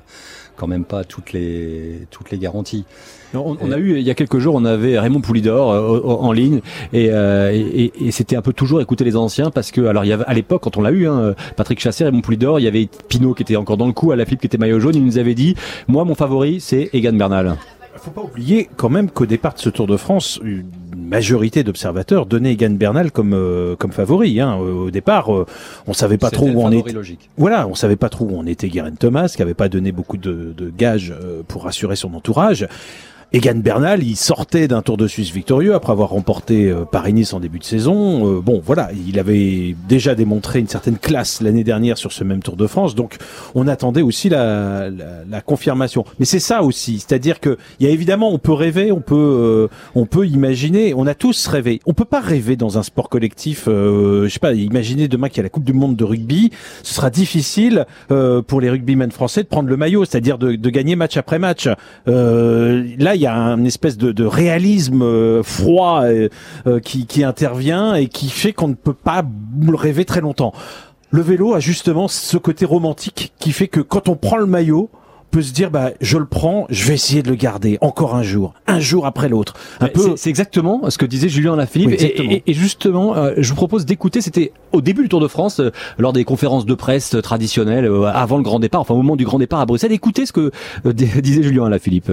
quand 0.59 0.67
même 0.67 0.83
pas 0.83 1.03
toutes 1.03 1.31
les 1.31 2.07
toutes 2.11 2.31
les 2.31 2.37
garanties. 2.37 2.85
On, 3.33 3.57
on 3.61 3.71
a 3.71 3.77
eu 3.77 3.97
il 3.97 4.03
y 4.03 4.09
a 4.09 4.15
quelques 4.15 4.39
jours, 4.39 4.55
on 4.55 4.65
avait 4.65 4.99
Raymond 4.99 5.21
Poulidor 5.21 5.71
euh, 5.71 6.01
en 6.03 6.31
ligne 6.31 6.61
et, 6.93 7.09
euh, 7.11 7.51
et, 7.51 8.11
c'était 8.11 8.35
un 8.35 8.41
peu 8.41 8.53
toujours 8.53 8.81
écouter 8.81 9.03
les 9.03 9.15
anciens 9.15 9.51
parce 9.51 9.71
que 9.71 9.81
alors 9.81 10.03
il 10.03 10.07
y 10.07 10.13
avait 10.13 10.25
à 10.25 10.33
l'époque 10.33 10.63
quand 10.63 10.77
on 10.77 10.81
l'a 10.81 10.91
eu, 10.91 11.07
hein, 11.07 11.35
Patrick 11.55 11.79
Chassé, 11.79 12.03
Raymond 12.03 12.21
Poulidor, 12.21 12.59
il 12.59 12.63
y 12.63 12.67
avait 12.67 12.89
Pinot 13.07 13.33
qui 13.35 13.43
était 13.43 13.55
encore 13.55 13.77
dans 13.77 13.87
le 13.87 13.93
coup, 13.93 14.11
à 14.11 14.15
la 14.15 14.25
flip 14.25 14.41
qui 14.41 14.47
était 14.47 14.57
maillot 14.57 14.79
jaune, 14.79 14.95
il 14.95 15.05
nous 15.05 15.17
avait 15.17 15.35
dit 15.35 15.55
moi 15.87 16.03
mon 16.03 16.15
favori 16.15 16.59
c'est 16.59 16.89
Egan 16.93 17.13
Bernal. 17.13 17.55
Faut 17.99 18.11
pas 18.11 18.21
oublier 18.21 18.69
quand 18.77 18.89
même 18.89 19.09
qu'au 19.09 19.25
départ 19.25 19.53
de 19.53 19.59
ce 19.59 19.69
Tour 19.69 19.87
de 19.87 19.97
France, 19.97 20.39
une 20.43 20.65
majorité 20.95 21.63
d'observateurs 21.63 22.25
donnaient 22.25 22.53
Egan 22.53 22.71
Bernal 22.71 23.11
comme 23.11 23.33
euh, 23.33 23.75
comme 23.75 23.91
favori. 23.91 24.39
Hein. 24.39 24.55
Au 24.55 24.91
départ, 24.91 25.33
euh, 25.33 25.45
on 25.87 25.93
savait 25.93 26.17
pas 26.17 26.29
trop 26.29 26.47
où 26.47 26.61
on 26.61 26.71
était. 26.71 26.91
logique. 26.91 27.29
Voilà, 27.37 27.67
on 27.67 27.75
savait 27.75 27.95
pas 27.95 28.09
trop 28.09 28.25
où 28.25 28.31
on 28.33 28.45
était. 28.45 28.69
Guerin 28.69 28.91
Thomas, 28.91 29.33
qui 29.35 29.41
avait 29.41 29.53
pas 29.53 29.69
donné 29.69 29.91
beaucoup 29.91 30.17
de, 30.17 30.53
de 30.55 30.69
gages 30.69 31.11
euh, 31.11 31.41
pour 31.47 31.63
rassurer 31.63 31.95
son 31.95 32.13
entourage. 32.13 32.67
Egan 33.31 33.59
Bernal, 33.59 34.01
il 34.01 34.15
sortait 34.15 34.67
d'un 34.67 34.81
Tour 34.81 34.97
de 34.97 35.05
Suisse 35.05 35.29
victorieux 35.29 35.75
après 35.75 35.91
avoir 35.91 36.09
remporté 36.09 36.67
euh, 36.67 36.83
Paris-Nice 36.83 37.31
en 37.33 37.39
début 37.39 37.59
de 37.59 37.63
saison. 37.63 38.37
Euh, 38.37 38.41
bon, 38.41 38.59
voilà, 38.65 38.89
il 39.07 39.19
avait 39.19 39.75
déjà 39.87 40.15
démontré 40.15 40.57
une 40.57 40.67
certaine 40.67 40.97
classe 40.97 41.39
l'année 41.39 41.63
dernière 41.63 41.99
sur 41.99 42.11
ce 42.11 42.23
même 42.23 42.41
Tour 42.41 42.55
de 42.55 42.65
France, 42.65 42.95
donc 42.95 43.17
on 43.53 43.67
attendait 43.67 44.01
aussi 44.01 44.29
la, 44.29 44.89
la, 44.89 45.23
la 45.29 45.41
confirmation. 45.41 46.05
Mais 46.17 46.25
c'est 46.25 46.39
ça 46.39 46.63
aussi, 46.63 46.97
c'est-à-dire 46.97 47.39
que 47.39 47.59
il 47.79 47.85
y 47.85 47.89
a 47.89 47.93
évidemment, 47.93 48.33
on 48.33 48.39
peut 48.39 48.51
rêver, 48.51 48.91
on 48.91 48.99
peut, 48.99 49.15
euh, 49.15 49.67
on 49.93 50.07
peut 50.07 50.25
imaginer, 50.25 50.95
on 50.95 51.05
a 51.05 51.13
tous 51.13 51.45
rêvé. 51.45 51.81
On 51.85 51.93
peut 51.93 52.05
pas 52.05 52.21
rêver 52.21 52.55
dans 52.55 52.79
un 52.79 52.83
sport 52.83 53.09
collectif. 53.09 53.65
Euh, 53.67 54.23
je 54.23 54.33
sais 54.33 54.39
pas, 54.39 54.53
imaginer 54.53 55.07
demain 55.07 55.29
qu'il 55.29 55.37
y 55.37 55.41
a 55.41 55.43
la 55.43 55.49
Coupe 55.49 55.65
du 55.65 55.73
Monde 55.73 55.95
de 55.95 56.03
rugby, 56.03 56.49
ce 56.81 56.95
sera 56.95 57.11
difficile 57.11 57.85
euh, 58.09 58.41
pour 58.41 58.59
les 58.59 58.71
rugbymen 58.71 59.11
français 59.11 59.43
de 59.43 59.47
prendre 59.47 59.69
le 59.69 59.77
maillot, 59.77 60.03
c'est-à-dire 60.03 60.39
de, 60.39 60.55
de 60.55 60.69
gagner 60.71 60.95
match 60.95 61.15
après 61.15 61.37
match. 61.37 61.69
Euh, 62.07 62.87
là, 62.97 63.17
il 63.19 63.23
y 63.23 63.27
a 63.27 63.35
un 63.35 63.63
espèce 63.65 63.97
de, 63.97 64.11
de 64.11 64.25
réalisme 64.25 65.01
euh, 65.01 65.43
froid 65.43 66.03
euh, 66.03 66.29
euh, 66.67 66.79
qui, 66.79 67.05
qui 67.05 67.23
intervient 67.23 67.95
et 67.95 68.07
qui 68.07 68.29
fait 68.29 68.53
qu'on 68.53 68.69
ne 68.69 68.73
peut 68.75 68.93
pas 68.93 69.23
le 69.61 69.75
rêver 69.75 70.05
très 70.05 70.21
longtemps. 70.21 70.53
Le 71.11 71.21
vélo 71.21 71.53
a 71.53 71.59
justement 71.59 72.07
ce 72.07 72.37
côté 72.37 72.65
romantique 72.65 73.33
qui 73.39 73.51
fait 73.51 73.67
que 73.67 73.81
quand 73.81 74.09
on 74.09 74.15
prend 74.15 74.37
le 74.37 74.45
maillot, 74.45 74.89
on 74.93 75.29
peut 75.31 75.41
se 75.43 75.53
dire 75.53 75.69
bah 75.69 75.91
je 76.01 76.17
le 76.17 76.25
prends, 76.25 76.65
je 76.69 76.85
vais 76.85 76.93
essayer 76.95 77.21
de 77.21 77.29
le 77.29 77.35
garder 77.35 77.77
encore 77.81 78.15
un 78.15 78.23
jour, 78.23 78.53
un 78.67 78.79
jour 78.79 79.05
après 79.05 79.27
l'autre. 79.29 79.53
Un 79.79 79.87
peu 79.87 80.15
c'est- 80.15 80.29
exactement 80.29 80.89
ce 80.89 80.97
que 80.97 81.05
disait 81.05 81.29
Julien 81.29 81.53
Alaphilippe. 81.53 81.89
Oui, 81.89 81.93
et, 81.95 82.03
exactement. 82.03 82.31
et- 82.31 82.43
et 82.47 82.53
justement, 82.53 83.15
euh, 83.15 83.33
je 83.37 83.49
vous 83.49 83.55
propose 83.55 83.85
d'écouter. 83.85 84.21
C'était 84.21 84.53
au 84.71 84.81
début 84.81 85.03
du 85.03 85.09
Tour 85.09 85.19
de 85.19 85.27
France, 85.27 85.59
euh, 85.59 85.71
lors 85.99 86.13
des 86.13 86.23
conférences 86.23 86.65
de 86.65 86.73
presse 86.73 87.13
euh, 87.15 87.21
traditionnelles, 87.21 87.85
euh, 87.85 88.05
avant 88.05 88.37
le 88.37 88.43
grand 88.43 88.59
départ, 88.59 88.81
enfin 88.81 88.93
au 88.93 88.97
moment 88.97 89.15
du 89.15 89.25
grand 89.25 89.37
départ 89.39 89.59
à 89.59 89.65
Bruxelles. 89.65 89.91
Écoutez 89.91 90.25
ce 90.25 90.31
que 90.33 90.51
euh, 90.85 90.93
disait 91.21 91.43
Julien 91.43 91.65
Alaphilippe. 91.65 92.11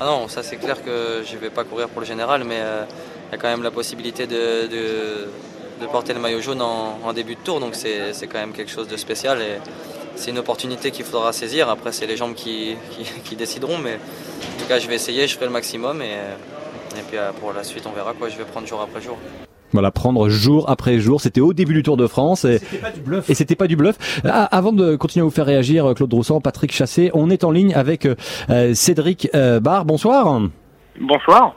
Ah 0.00 0.06
non, 0.06 0.28
ça 0.28 0.44
c'est 0.44 0.56
clair 0.56 0.84
que 0.84 1.22
je 1.26 1.34
ne 1.34 1.40
vais 1.40 1.50
pas 1.50 1.64
courir 1.64 1.88
pour 1.88 2.00
le 2.00 2.06
général, 2.06 2.44
mais 2.44 2.60
euh, 2.60 2.84
il 3.28 3.32
y 3.32 3.34
a 3.34 3.38
quand 3.38 3.48
même 3.48 3.64
la 3.64 3.72
possibilité 3.72 4.28
de, 4.28 4.68
porter 5.90 6.12
le 6.14 6.20
maillot 6.20 6.40
jaune 6.40 6.62
en, 6.62 7.12
début 7.12 7.34
de 7.34 7.40
tour, 7.40 7.58
donc 7.58 7.74
c'est 7.74 8.26
quand 8.28 8.38
même 8.38 8.52
quelque 8.52 8.70
chose 8.70 8.86
de 8.86 8.96
spécial 8.96 9.40
et 9.42 9.58
c'est 10.14 10.30
une 10.30 10.38
opportunité 10.38 10.90
qu'il 10.92 11.04
faudra 11.04 11.32
saisir. 11.32 11.68
Après, 11.68 11.92
c'est 11.92 12.06
les 12.06 12.16
jambes 12.16 12.34
qui, 12.34 12.76
qui- 13.24 13.36
décideront, 13.36 13.78
mais 13.78 13.94
en 13.94 14.60
tout 14.60 14.68
cas, 14.68 14.78
je 14.78 14.86
vais 14.86 14.94
essayer, 14.94 15.26
je 15.26 15.34
ferai 15.34 15.46
le 15.46 15.52
maximum 15.52 16.00
et, 16.02 16.14
et 16.96 17.02
puis 17.08 17.18
euh, 17.18 17.32
pour 17.32 17.52
la 17.52 17.64
suite, 17.64 17.84
on 17.86 17.92
verra 17.92 18.14
quoi 18.14 18.28
je 18.28 18.36
vais 18.36 18.44
prendre 18.44 18.66
jour 18.68 18.80
après 18.80 19.00
jour. 19.00 19.18
Voilà, 19.72 19.90
prendre 19.90 20.28
jour 20.28 20.68
après 20.68 20.98
jour. 20.98 21.20
C'était 21.20 21.40
au 21.40 21.52
début 21.52 21.74
du 21.74 21.82
Tour 21.82 21.96
de 21.96 22.06
France. 22.06 22.44
Et, 22.44 22.56
et 23.28 23.34
c'était 23.34 23.56
pas 23.56 23.66
du 23.66 23.76
bluff. 23.76 23.98
Ah, 24.24 24.44
avant 24.44 24.72
de 24.72 24.96
continuer 24.96 25.22
à 25.22 25.24
vous 25.24 25.30
faire 25.30 25.46
réagir, 25.46 25.92
Claude 25.94 26.10
Droussan, 26.10 26.40
Patrick 26.40 26.72
Chassé, 26.72 27.10
on 27.14 27.30
est 27.30 27.44
en 27.44 27.50
ligne 27.50 27.74
avec 27.74 28.06
euh, 28.50 28.74
Cédric 28.74 29.28
euh, 29.34 29.60
Barre. 29.60 29.84
Bonsoir. 29.84 30.40
Bonsoir. 31.00 31.54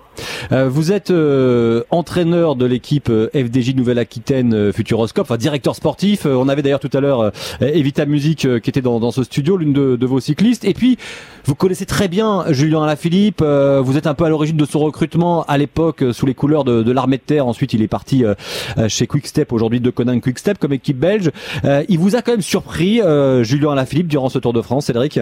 Euh, 0.52 0.68
vous 0.70 0.92
êtes 0.92 1.10
euh, 1.12 1.84
entraîneur 1.90 2.56
de 2.56 2.66
l'équipe 2.66 3.10
euh, 3.10 3.30
FDJ 3.34 3.76
Nouvelle-Aquitaine 3.76 4.72
Futuroscope, 4.72 5.26
enfin 5.26 5.38
directeur 5.38 5.76
sportif. 5.76 6.26
on 6.26 6.48
avait 6.50 6.62
d'ailleurs 6.62 6.80
tout 6.80 6.90
à 6.94 7.00
l'heure 7.00 7.32
Evita 7.62 8.06
Musique 8.06 8.48
qui 8.60 8.70
était 8.70 8.82
dans, 8.82 9.00
dans 9.00 9.12
ce 9.12 9.24
studio, 9.24 9.58
l'une 9.58 9.74
de, 9.74 9.96
de, 9.96 10.06
vos 10.06 10.20
cyclistes. 10.20 10.66
Et 10.66 10.74
puis, 10.74 10.98
vous 11.46 11.56
connaissez 11.56 11.86
très 11.86 12.08
bien 12.08 12.44
Julien 12.50 12.84
Alaphilippe. 12.84 13.42
vous 13.42 13.98
êtes 13.98 14.08
un 14.08 14.14
peu 14.14 14.26
à 14.26 14.30
l'origine 14.30 14.58
de 14.58 14.66
son 14.66 14.80
recrutement 14.80 15.44
à 15.44 15.58
l'époque 15.58 16.04
sous 16.12 16.26
les 16.26 16.34
couleurs 16.34 16.64
de, 16.64 16.84
de 16.84 16.92
l'armée 16.92 17.18
de 17.18 17.24
terre. 17.24 17.48
Ensuite, 17.48 17.74
il 17.74 17.82
est 17.82 17.88
parti 17.88 18.24
chez 18.88 19.08
Quickstep, 19.08 19.52
aujourd'hui 19.54 19.80
de 19.80 19.90
Conan 19.90 20.20
Quickstep 20.20 20.58
comme 20.58 20.74
équipe 20.74 21.00
belge. 21.00 21.32
il 21.88 22.00
vous 22.00 22.16
a 22.16 22.22
quand 22.22 22.32
même 22.32 22.42
surpris, 22.42 23.02
Julien 23.42 23.72
Alaphilippe, 23.72 24.08
durant 24.08 24.30
ce 24.30 24.40
Tour 24.40 24.54
de 24.54 24.62
France, 24.62 24.86
Cédric? 24.86 25.20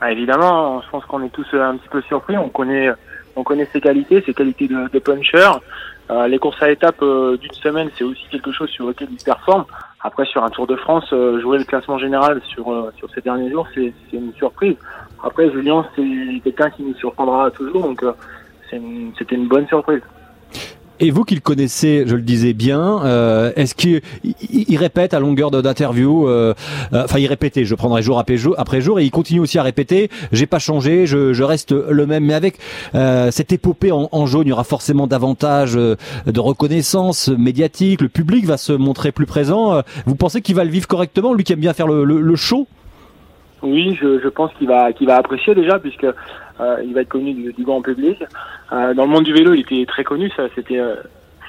Ah, 0.00 0.10
Évidemment, 0.10 0.80
je 0.82 0.90
pense 0.90 1.04
qu'on 1.04 1.22
est 1.22 1.30
tous 1.30 1.46
un 1.52 1.76
petit 1.76 1.88
peu 1.88 2.02
surpris. 2.02 2.36
On 2.36 2.48
connaît 2.48 2.90
on 3.36 3.42
connaît 3.42 3.68
ses 3.72 3.80
qualités, 3.80 4.22
ses 4.24 4.34
qualités 4.34 4.68
de, 4.68 4.88
de 4.88 4.98
puncher. 4.98 5.48
Euh, 6.10 6.26
les 6.26 6.38
courses 6.38 6.60
à 6.62 6.70
étapes 6.70 7.02
euh, 7.02 7.36
d'une 7.36 7.52
semaine, 7.52 7.90
c'est 7.96 8.04
aussi 8.04 8.24
quelque 8.30 8.52
chose 8.52 8.68
sur 8.70 8.86
lequel 8.86 9.08
il 9.10 9.22
performe. 9.22 9.64
Après, 10.00 10.24
sur 10.26 10.42
un 10.44 10.50
Tour 10.50 10.66
de 10.66 10.76
France, 10.76 11.08
euh, 11.12 11.40
jouer 11.40 11.58
le 11.58 11.64
classement 11.64 11.98
général 11.98 12.40
sur 12.42 12.92
sur 12.96 13.08
ces 13.14 13.20
derniers 13.20 13.50
jours, 13.50 13.66
c'est 13.74 13.92
une 14.12 14.32
surprise. 14.34 14.76
Après, 15.22 15.50
Julien, 15.50 15.86
c'est 15.94 16.40
quelqu'un 16.42 16.70
qui 16.70 16.82
nous 16.82 16.94
surprendra 16.94 17.50
toujours, 17.52 17.82
donc 17.82 18.04
c'était 19.18 19.36
une 19.36 19.48
bonne 19.48 19.68
surprise. 19.68 20.02
Et 21.02 21.10
vous 21.10 21.24
qui 21.24 21.34
le 21.34 21.40
connaissez, 21.40 22.04
je 22.06 22.14
le 22.14 22.22
disais 22.22 22.52
bien, 22.52 23.04
euh, 23.04 23.50
est-ce 23.56 23.74
qu'il 23.74 24.02
il, 24.22 24.76
répète 24.76 25.14
à 25.14 25.18
longueur 25.18 25.50
d'interview, 25.50 26.28
euh, 26.28 26.54
euh, 26.92 27.02
enfin 27.02 27.18
il 27.18 27.26
répétait, 27.26 27.64
je 27.64 27.74
prendrai 27.74 28.02
jour 28.02 28.20
après 28.20 28.36
jour, 28.36 28.54
après 28.56 28.80
jour, 28.80 29.00
et 29.00 29.04
il 29.04 29.10
continue 29.10 29.40
aussi 29.40 29.58
à 29.58 29.64
répéter, 29.64 30.10
j'ai 30.30 30.46
pas 30.46 30.60
changé, 30.60 31.06
je, 31.06 31.32
je, 31.32 31.42
reste 31.42 31.72
le 31.72 32.06
même, 32.06 32.26
mais 32.26 32.34
avec 32.34 32.58
cette 33.32 33.52
épopée 33.52 33.90
en, 33.90 34.08
en, 34.12 34.26
jaune, 34.26 34.46
il 34.46 34.50
y 34.50 34.52
aura 34.52 34.62
forcément 34.62 35.08
davantage 35.08 35.74
de 35.74 35.96
reconnaissance 36.40 37.26
médiatique, 37.30 38.00
le 38.00 38.08
public 38.08 38.44
va 38.44 38.56
se 38.56 38.72
montrer 38.72 39.10
plus 39.10 39.26
présent. 39.26 39.82
Vous 40.06 40.14
pensez 40.14 40.40
qu'il 40.40 40.54
va 40.54 40.62
le 40.62 40.70
vivre 40.70 40.86
correctement, 40.86 41.34
lui 41.34 41.42
qui 41.42 41.52
aime 41.52 41.58
bien 41.58 41.72
faire 41.72 41.88
le, 41.88 42.04
le, 42.04 42.20
le 42.20 42.36
show? 42.36 42.68
Oui, 43.62 43.96
je, 44.00 44.18
je 44.18 44.28
pense 44.28 44.52
qu'il 44.54 44.66
va, 44.66 44.92
qu'il 44.92 45.06
va 45.06 45.16
apprécier 45.16 45.54
déjà, 45.54 45.78
puisque 45.78 46.04
euh, 46.04 46.12
il 46.60 46.94
va 46.94 47.00
être 47.00 47.08
connu 47.08 47.52
du, 47.52 47.64
grand 47.64 47.82
public. 47.82 48.22
Euh, 48.72 48.94
dans 48.94 49.04
le 49.04 49.10
monde 49.10 49.24
du 49.24 49.32
vélo, 49.32 49.54
il 49.54 49.60
était 49.60 49.84
très 49.86 50.04
connu, 50.04 50.30
ça 50.36 50.44
c'était 50.54 50.78
euh, 50.78 50.96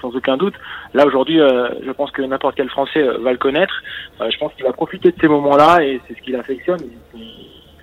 sans 0.02 0.16
aucun 0.16 0.38
doute. 0.38 0.56
Là 0.94 1.06
aujourd'hui, 1.06 1.38
je 1.38 1.92
pense 1.92 2.12
que 2.12 2.22
n'importe 2.22 2.56
quel 2.56 2.70
Français 2.70 3.04
va 3.22 3.32
le 3.32 3.38
connaître. 3.38 3.74
je 4.20 4.38
pense 4.38 4.54
qu'il 4.54 4.66
va 4.66 4.74
profiter 4.74 5.12
de 5.12 5.18
ces 5.20 5.28
moments-là 5.28 5.84
et 5.84 6.02
c'est 6.08 6.16
ce 6.16 6.22
qu'il 6.22 6.36
affectionne. 6.36 6.80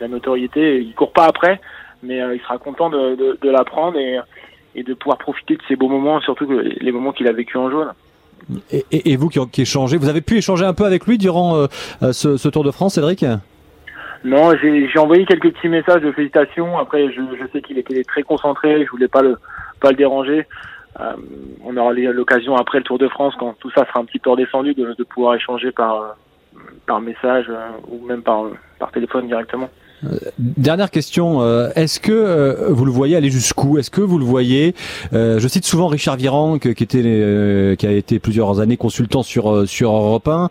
la 0.01 0.09
notoriété, 0.09 0.81
il 0.81 0.95
court 0.95 1.13
pas 1.13 1.27
après, 1.27 1.61
mais 2.03 2.19
il 2.19 2.41
sera 2.41 2.59
content 2.59 2.91
de, 2.91 3.51
l'apprendre 3.51 3.99
et, 3.99 4.83
de 4.83 4.95
pouvoir 4.95 5.19
profiter 5.19 5.57
de 5.57 5.63
ces 5.69 5.77
beaux 5.77 5.89
moments, 5.89 6.21
surtout 6.21 6.47
les 6.51 6.93
moments 6.93 7.13
qu'il 7.13 7.27
a 7.27 7.33
vécu 7.33 7.57
en 7.57 7.71
jaune. 7.71 7.93
Et, 8.71 8.85
et, 8.91 9.17
vous 9.17 9.29
qui, 9.29 9.39
qui 9.51 9.63
échangez, 9.63 9.97
vous 9.97 10.09
avez 10.09 10.23
pu 10.23 10.37
échanger 10.37 10.65
un 10.65 10.75
peu 10.75 10.85
avec 10.85 11.07
lui 11.07 11.19
durant 11.19 11.67
ce, 12.01 12.37
ce 12.37 12.49
Tour 12.49 12.65
de 12.65 12.71
France, 12.71 12.95
Cédric? 12.95 13.25
Non, 14.25 14.53
j'ai 14.61 14.99
envoyé 14.99 15.25
quelques 15.25 15.53
petits 15.53 15.69
messages 15.69 16.03
de 16.03 16.13
félicitations. 16.13 16.79
Après, 16.79 17.11
je, 17.11 17.23
je 17.41 17.47
sais 17.53 17.63
qu'il 17.63 17.79
était 17.79 18.05
très 18.05 18.23
concentré. 18.23 18.85
Je 18.85 18.91
voulais 18.91 19.09
pas 19.09 19.23
le 19.23 19.37
pas 19.81 19.91
le 19.91 19.97
déranger. 19.97 20.47
Euh, 20.99 21.13
on 21.65 21.77
aura 21.77 21.93
l'occasion 21.93 22.57
après 22.57 22.79
le 22.79 22.85
Tour 22.85 22.99
de 22.99 23.09
France, 23.09 23.35
quand 23.39 23.55
tout 23.61 23.71
ça 23.71 23.87
sera 23.87 24.01
un 24.01 24.05
petit 24.05 24.19
peu 24.19 24.31
redescendu, 24.31 24.75
de, 24.75 24.93
de 24.93 25.05
pouvoir 25.05 25.35
échanger 25.37 25.73
par 25.73 26.17
par 26.87 27.01
message 27.01 27.47
euh, 27.49 27.69
ou 27.89 28.05
même 28.05 28.23
par 28.23 28.45
par 28.79 28.91
téléphone 28.91 29.27
directement. 29.27 29.71
Euh, 30.05 30.17
dernière 30.39 30.91
question, 30.91 31.43
euh, 31.43 31.69
est-ce 31.77 32.01
que 32.01 32.13
euh, 32.13 32.69
vous 32.71 32.85
le 32.85 32.91
voyez 32.91 33.17
aller 33.17 33.31
jusqu'où? 33.31 33.79
Est-ce 33.79 33.91
que 33.91 34.01
vous 34.01 34.19
le 34.19 34.25
voyez? 34.25 34.75
Je 35.13 35.47
cite 35.49 35.65
souvent 35.65 35.89
Richard 35.89 36.17
Virenque, 36.17 36.75
qui 36.75 36.85
était, 36.85 37.77
qui 37.77 37.87
a 37.87 37.93
été 37.93 38.19
plusieurs 38.19 38.61
années 38.61 38.77
consultant 38.77 39.23
sur 39.23 39.69
sur 39.69 39.93
Europe 39.93 40.29
1, 40.29 40.49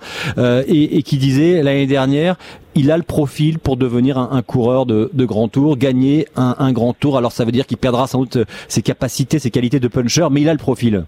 et, 0.67 0.97
et, 0.97 1.03
qui 1.03 1.17
disait 1.17 1.63
l'année 1.63 1.87
dernière, 1.87 2.35
il 2.75 2.91
a 2.91 2.97
le 2.97 3.03
profil 3.03 3.59
pour 3.59 3.77
devenir 3.77 4.17
un, 4.17 4.29
un 4.31 4.41
coureur 4.41 4.85
de, 4.85 5.09
de, 5.13 5.25
grand 5.25 5.47
tour, 5.47 5.77
gagner 5.77 6.27
un, 6.35 6.55
un 6.59 6.71
grand 6.71 6.93
tour. 6.93 7.17
Alors 7.17 7.31
ça 7.31 7.45
veut 7.45 7.51
dire 7.51 7.65
qu'il 7.65 7.77
perdra 7.77 8.07
sans 8.07 8.19
doute 8.19 8.37
ses 8.67 8.81
capacités, 8.81 9.39
ses 9.39 9.51
qualités 9.51 9.79
de 9.79 9.87
puncher, 9.87 10.27
mais 10.31 10.41
il 10.41 10.49
a 10.49 10.53
le 10.53 10.59
profil. 10.59 11.05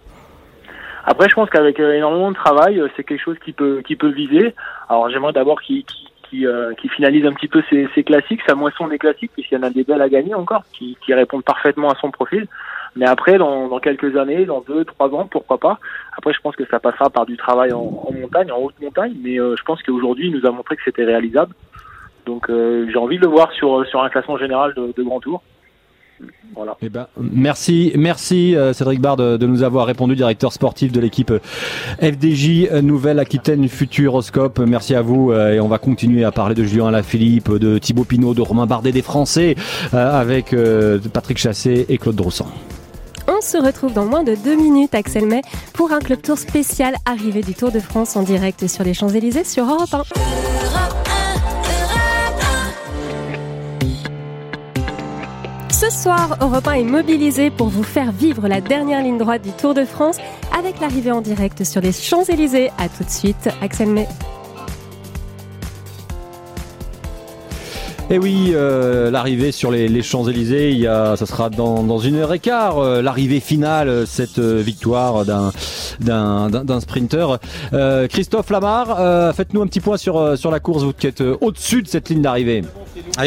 Après, 1.05 1.27
je 1.29 1.33
pense 1.33 1.49
qu'avec 1.49 1.79
énormément 1.79 2.31
de 2.31 2.35
travail, 2.35 2.81
c'est 2.95 3.03
quelque 3.03 3.23
chose 3.23 3.37
qui 3.43 3.53
peut 3.53 3.81
qui 3.85 3.95
peut 3.95 4.11
viser. 4.11 4.53
Alors 4.89 5.09
j'aimerais 5.09 5.33
d'abord 5.33 5.61
qu'il 5.61 5.83
qui, 6.31 6.47
euh, 6.47 6.73
qui 6.75 6.87
finalise 6.87 7.25
un 7.25 7.33
petit 7.33 7.49
peu 7.49 7.61
ses, 7.69 7.87
ses, 7.93 8.03
classiques, 8.03 8.41
sa 8.47 8.55
moisson 8.55 8.87
des 8.87 8.97
classiques, 8.97 9.31
puisqu'il 9.33 9.55
y 9.55 9.57
en 9.57 9.63
a 9.63 9.69
des 9.69 9.83
belles 9.83 10.01
à 10.01 10.09
gagner 10.09 10.33
encore, 10.33 10.63
qui, 10.71 10.97
qui 11.05 11.13
répondent 11.13 11.43
parfaitement 11.43 11.89
à 11.89 11.95
son 11.95 12.09
profil. 12.09 12.47
Mais 12.95 13.05
après, 13.07 13.37
dans, 13.37 13.67
dans, 13.67 13.79
quelques 13.79 14.15
années, 14.17 14.45
dans 14.45 14.61
deux, 14.61 14.85
trois 14.85 15.09
ans, 15.09 15.27
pourquoi 15.29 15.57
pas. 15.57 15.79
Après, 16.17 16.33
je 16.33 16.39
pense 16.39 16.55
que 16.55 16.65
ça 16.65 16.79
passera 16.79 17.09
par 17.09 17.25
du 17.25 17.37
travail 17.37 17.73
en, 17.73 18.03
en 18.07 18.13
montagne, 18.13 18.51
en 18.51 18.59
haute 18.59 18.79
montagne. 18.81 19.13
Mais 19.21 19.39
euh, 19.39 19.55
je 19.57 19.63
pense 19.63 19.83
qu'aujourd'hui, 19.83 20.27
il 20.27 20.33
nous 20.33 20.45
a 20.45 20.51
montré 20.51 20.75
que 20.77 20.83
c'était 20.83 21.05
réalisable. 21.05 21.53
Donc, 22.25 22.49
euh, 22.49 22.87
j'ai 22.89 22.97
envie 22.97 23.17
de 23.17 23.23
le 23.23 23.29
voir 23.29 23.51
sur 23.53 23.85
sur 23.87 24.01
un 24.01 24.09
classement 24.09 24.37
général 24.37 24.73
de, 24.75 24.93
de 24.95 25.03
grand 25.03 25.19
tour. 25.19 25.41
Voilà. 26.55 26.77
Eh 26.81 26.89
ben, 26.89 27.07
merci, 27.19 27.93
merci 27.95 28.55
euh, 28.55 28.73
Cédric 28.73 28.99
Bard 28.99 29.15
de, 29.15 29.37
de, 29.37 29.47
nous 29.47 29.63
avoir 29.63 29.85
répondu, 29.85 30.15
directeur 30.15 30.51
sportif 30.51 30.91
de 30.91 30.99
l'équipe 30.99 31.31
euh, 31.31 31.39
FDJ 32.01 32.67
euh, 32.71 32.81
Nouvelle-Aquitaine 32.81 33.67
Futuroscope. 33.69 34.59
Merci 34.59 34.95
à 34.95 35.01
vous 35.01 35.31
et 35.33 35.59
on 35.59 35.67
va 35.67 35.77
continuer 35.77 36.23
à 36.23 36.31
parler 36.31 36.55
de 36.55 36.63
Julien 36.63 36.87
Alaphilippe, 36.87 37.51
de 37.51 37.77
Thibaut 37.77 38.03
Pinot, 38.03 38.33
de 38.33 38.41
Romain 38.41 38.65
Bardet 38.65 38.91
des 38.91 39.01
Français 39.01 39.55
avec 39.93 40.55
Patrick 41.13 41.37
Chassé 41.37 41.85
et 41.89 41.97
Claude 41.97 42.15
Droussan. 42.15 42.47
On 43.27 43.41
se 43.41 43.57
retrouve 43.57 43.93
dans 43.93 44.05
moins 44.05 44.23
de 44.23 44.35
deux 44.35 44.55
minutes, 44.55 44.93
Axel 44.93 45.25
May, 45.25 45.41
pour 45.73 45.91
un 45.91 45.99
club 45.99 46.21
tour 46.21 46.37
spécial 46.37 46.95
arrivé 47.05 47.41
du 47.41 47.53
Tour 47.53 47.71
de 47.71 47.79
France 47.79 48.15
en 48.15 48.23
direct 48.23 48.67
sur 48.67 48.83
les 48.83 48.93
Champs-Élysées 48.93 49.43
sur 49.43 49.65
Europe 49.65 49.93
1. 49.93 50.03
Soir, 55.91 56.37
Europe 56.41 56.67
1 56.67 56.73
est 56.73 56.83
mobilisé 56.83 57.49
pour 57.49 57.67
vous 57.67 57.83
faire 57.83 58.11
vivre 58.11 58.47
la 58.47 58.61
dernière 58.61 59.03
ligne 59.03 59.17
droite 59.17 59.41
du 59.41 59.51
Tour 59.51 59.73
de 59.73 59.83
France 59.83 60.17
avec 60.57 60.79
l'arrivée 60.79 61.11
en 61.11 61.21
direct 61.21 61.63
sur 61.63 61.81
les 61.81 61.91
Champs-Élysées. 61.91 62.71
A 62.77 62.87
tout 62.87 63.03
de 63.03 63.09
suite, 63.09 63.49
Axel 63.61 63.89
May. 63.89 64.07
Et 68.11 68.15
eh 68.15 68.19
oui, 68.19 68.51
euh, 68.53 69.09
l'arrivée 69.09 69.53
sur 69.53 69.71
les, 69.71 70.01
Champs-Élysées, 70.01 70.83
ça 70.83 71.25
sera 71.25 71.49
dans, 71.49 71.97
une 71.99 72.17
heure 72.17 72.33
et 72.33 72.39
quart, 72.39 72.77
euh, 72.77 73.01
l'arrivée 73.01 73.39
finale, 73.39 73.87
euh, 73.87 74.05
cette 74.05 74.37
victoire 74.37 75.23
d'un 75.23 75.53
d'un 76.01 76.79
sprinter. 76.81 77.37
Euh, 77.71 78.09
Christophe 78.09 78.49
Lamar, 78.49 79.33
faites-nous 79.33 79.61
un 79.61 79.67
petit 79.67 79.79
point 79.79 79.95
sur, 79.95 80.51
la 80.51 80.59
course, 80.59 80.83
vous 80.83 80.91
qui 80.91 81.07
êtes 81.07 81.21
au-dessus 81.21 81.83
de 81.83 81.87
cette 81.87 82.09
ligne 82.09 82.21
d'arrivée. 82.21 82.63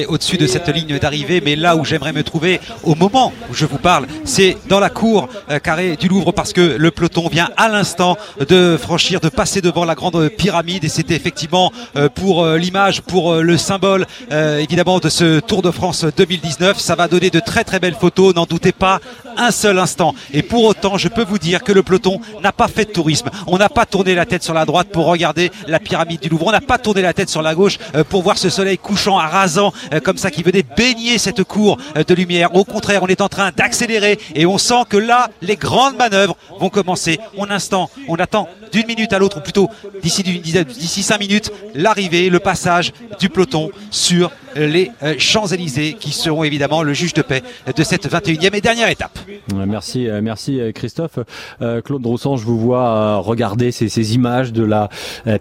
Au-dessus 0.08 0.36
de 0.36 0.46
cette 0.46 0.68
ligne 0.68 0.98
d'arrivée, 0.98 1.40
mais 1.42 1.56
là 1.56 1.76
où 1.76 1.84
j'aimerais 1.86 2.12
me 2.12 2.22
trouver 2.22 2.60
au 2.82 2.94
moment 2.94 3.32
où 3.50 3.54
je 3.54 3.64
vous 3.64 3.78
parle, 3.78 4.06
c'est 4.24 4.58
dans 4.68 4.80
la 4.80 4.90
cour 4.90 5.28
carrée 5.62 5.96
du 5.96 6.08
Louvre 6.08 6.32
parce 6.32 6.52
que 6.52 6.76
le 6.76 6.90
peloton 6.90 7.28
vient 7.28 7.48
à 7.56 7.68
l'instant 7.68 8.18
de 8.46 8.76
franchir, 8.76 9.20
de 9.20 9.30
passer 9.30 9.62
devant 9.62 9.86
la 9.86 9.94
grande 9.94 10.28
pyramide. 10.28 10.84
Et 10.84 10.88
c'était 10.88 11.14
effectivement 11.14 11.72
pour 12.14 12.44
l'image, 12.46 13.00
pour 13.00 13.36
le 13.36 13.56
symbole 13.56 14.06
évidemment 14.30 14.73
de 14.74 15.08
ce 15.08 15.38
Tour 15.38 15.62
de 15.62 15.70
France 15.70 16.04
2019. 16.04 16.80
Ça 16.80 16.96
va 16.96 17.06
donner 17.06 17.30
de 17.30 17.38
très 17.38 17.62
très 17.62 17.78
belles 17.78 17.94
photos, 17.94 18.34
n'en 18.34 18.44
doutez 18.44 18.72
pas 18.72 18.98
un 19.36 19.52
seul 19.52 19.78
instant. 19.78 20.14
Et 20.32 20.42
pour 20.42 20.64
autant, 20.64 20.98
je 20.98 21.06
peux 21.06 21.22
vous 21.22 21.38
dire 21.38 21.62
que 21.62 21.70
le 21.70 21.84
peloton 21.84 22.20
n'a 22.42 22.50
pas 22.50 22.66
fait 22.66 22.84
de 22.86 22.90
tourisme. 22.90 23.30
On 23.46 23.56
n'a 23.56 23.68
pas 23.68 23.86
tourné 23.86 24.16
la 24.16 24.26
tête 24.26 24.42
sur 24.42 24.52
la 24.52 24.64
droite 24.64 24.88
pour 24.88 25.06
regarder 25.06 25.52
la 25.68 25.78
pyramide 25.78 26.20
du 26.20 26.28
Louvre. 26.28 26.48
On 26.48 26.52
n'a 26.52 26.60
pas 26.60 26.78
tourné 26.78 27.02
la 27.02 27.12
tête 27.12 27.30
sur 27.30 27.40
la 27.40 27.54
gauche 27.54 27.78
pour 28.08 28.22
voir 28.22 28.36
ce 28.36 28.50
soleil 28.50 28.76
couchant 28.76 29.16
à 29.16 29.28
rasant 29.28 29.72
euh, 29.92 30.00
comme 30.00 30.16
ça 30.16 30.32
qui 30.32 30.42
venait 30.42 30.64
baigner 30.76 31.18
cette 31.18 31.44
cour 31.44 31.78
euh, 31.96 32.02
de 32.02 32.14
lumière. 32.14 32.56
Au 32.56 32.64
contraire, 32.64 33.04
on 33.04 33.06
est 33.06 33.20
en 33.20 33.28
train 33.28 33.52
d'accélérer 33.56 34.18
et 34.34 34.44
on 34.44 34.58
sent 34.58 34.82
que 34.88 34.96
là, 34.96 35.30
les 35.40 35.56
grandes 35.56 35.96
manœuvres 35.96 36.36
vont 36.58 36.68
commencer. 36.68 37.20
On 37.36 37.48
instant, 37.48 37.90
on 38.08 38.16
attend 38.16 38.48
d'une 38.72 38.86
minute 38.86 39.12
à 39.12 39.20
l'autre, 39.20 39.38
ou 39.38 39.40
plutôt 39.40 39.70
d'ici 40.02 40.22
d'ici 40.24 41.02
cinq 41.04 41.20
minutes, 41.20 41.52
l'arrivée, 41.74 42.28
le 42.28 42.40
passage 42.40 42.92
du 43.20 43.28
peloton 43.28 43.70
sur 43.90 44.32
les 44.56 44.90
euh, 45.02 45.14
Champs-Élysées, 45.18 45.96
qui 45.98 46.12
seront 46.12 46.44
évidemment 46.44 46.82
le 46.82 46.92
juge 46.92 47.14
de 47.14 47.22
paix 47.22 47.42
de 47.74 47.82
cette 47.82 48.10
21e 48.10 48.54
et 48.54 48.60
dernière 48.60 48.88
étape. 48.88 49.18
Merci, 49.54 50.08
merci 50.22 50.60
Christophe. 50.74 51.18
Claude 51.84 52.02
Droussan, 52.02 52.36
je 52.36 52.44
vous 52.44 52.58
vois 52.58 53.18
regarder 53.18 53.72
ces, 53.72 53.88
ces 53.88 54.14
images 54.14 54.52
de 54.52 54.64
la 54.64 54.88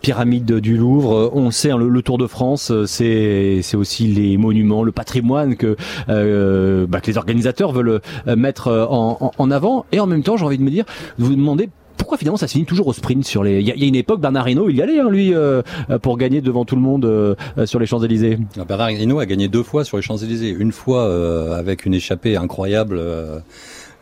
pyramide 0.02 0.60
du 0.60 0.78
Louvre. 0.78 1.32
On 1.34 1.52
sait, 1.52 1.72
hein, 1.72 1.78
le, 1.78 2.02
Tour 2.02 2.18
de 2.18 2.28
France, 2.28 2.72
c'est 2.86 3.62
aussi 3.76 4.08
les 4.08 4.38
monuments, 4.38 4.84
le 4.84 4.92
patrimoine 4.92 5.56
que, 5.56 5.76
euh, 6.10 6.86
bah, 6.88 7.02
que 7.02 7.08
les 7.08 7.18
organisateurs 7.18 7.72
veulent 7.72 8.02
euh, 8.28 8.36
mettre 8.36 8.88
en, 8.90 9.32
en, 9.38 9.52
avant. 9.52 9.86
Et 9.92 10.00
en 10.00 10.08
même 10.08 10.24
temps, 10.24 10.38
j'ai 10.38 10.46
envie 10.46 10.58
de 10.58 10.64
me 10.64 10.70
dire, 10.70 10.86
vous 11.18 11.36
demandez 11.36 11.70
pourquoi 12.04 12.18
finalement 12.18 12.36
ça 12.38 12.48
se 12.48 12.54
finit 12.54 12.66
toujours 12.66 12.88
au 12.88 12.94
sprint 12.94 13.24
sur 13.24 13.44
les. 13.46 13.62
Il 13.62 13.66
y, 13.68 13.72
a- 13.72 13.88
une 13.88 13.96
époque, 13.96 14.20
Bernard 14.20 14.50
Hinault, 14.50 14.70
il 14.70 14.76
y 14.76 14.82
allait, 14.82 15.00
hein, 15.00 15.10
lui, 15.10 15.34
euh, 15.34 15.62
pour 16.02 16.18
gagner 16.18 16.42
devant 16.42 16.66
tout 16.66 16.76
le 16.76 16.82
monde 16.82 17.06
euh, 17.06 17.34
euh, 17.58 17.66
sur 17.66 17.80
les 17.80 17.86
Champs-Élysées. 17.86 18.40
Ah, 18.60 18.66
Bernard 18.66 18.92
Hinault 18.92 19.20
a 19.20 19.26
gagné 19.26 19.48
deux 19.48 19.64
fois 19.64 19.86
sur 19.86 19.96
les 19.96 20.04
Champs-Élysées. 20.04 20.50
Une 20.60 20.74
fois 20.74 21.56
avec 21.56 21.86
une 21.86 21.94
échappée 21.94 22.36
incroyable 22.36 23.00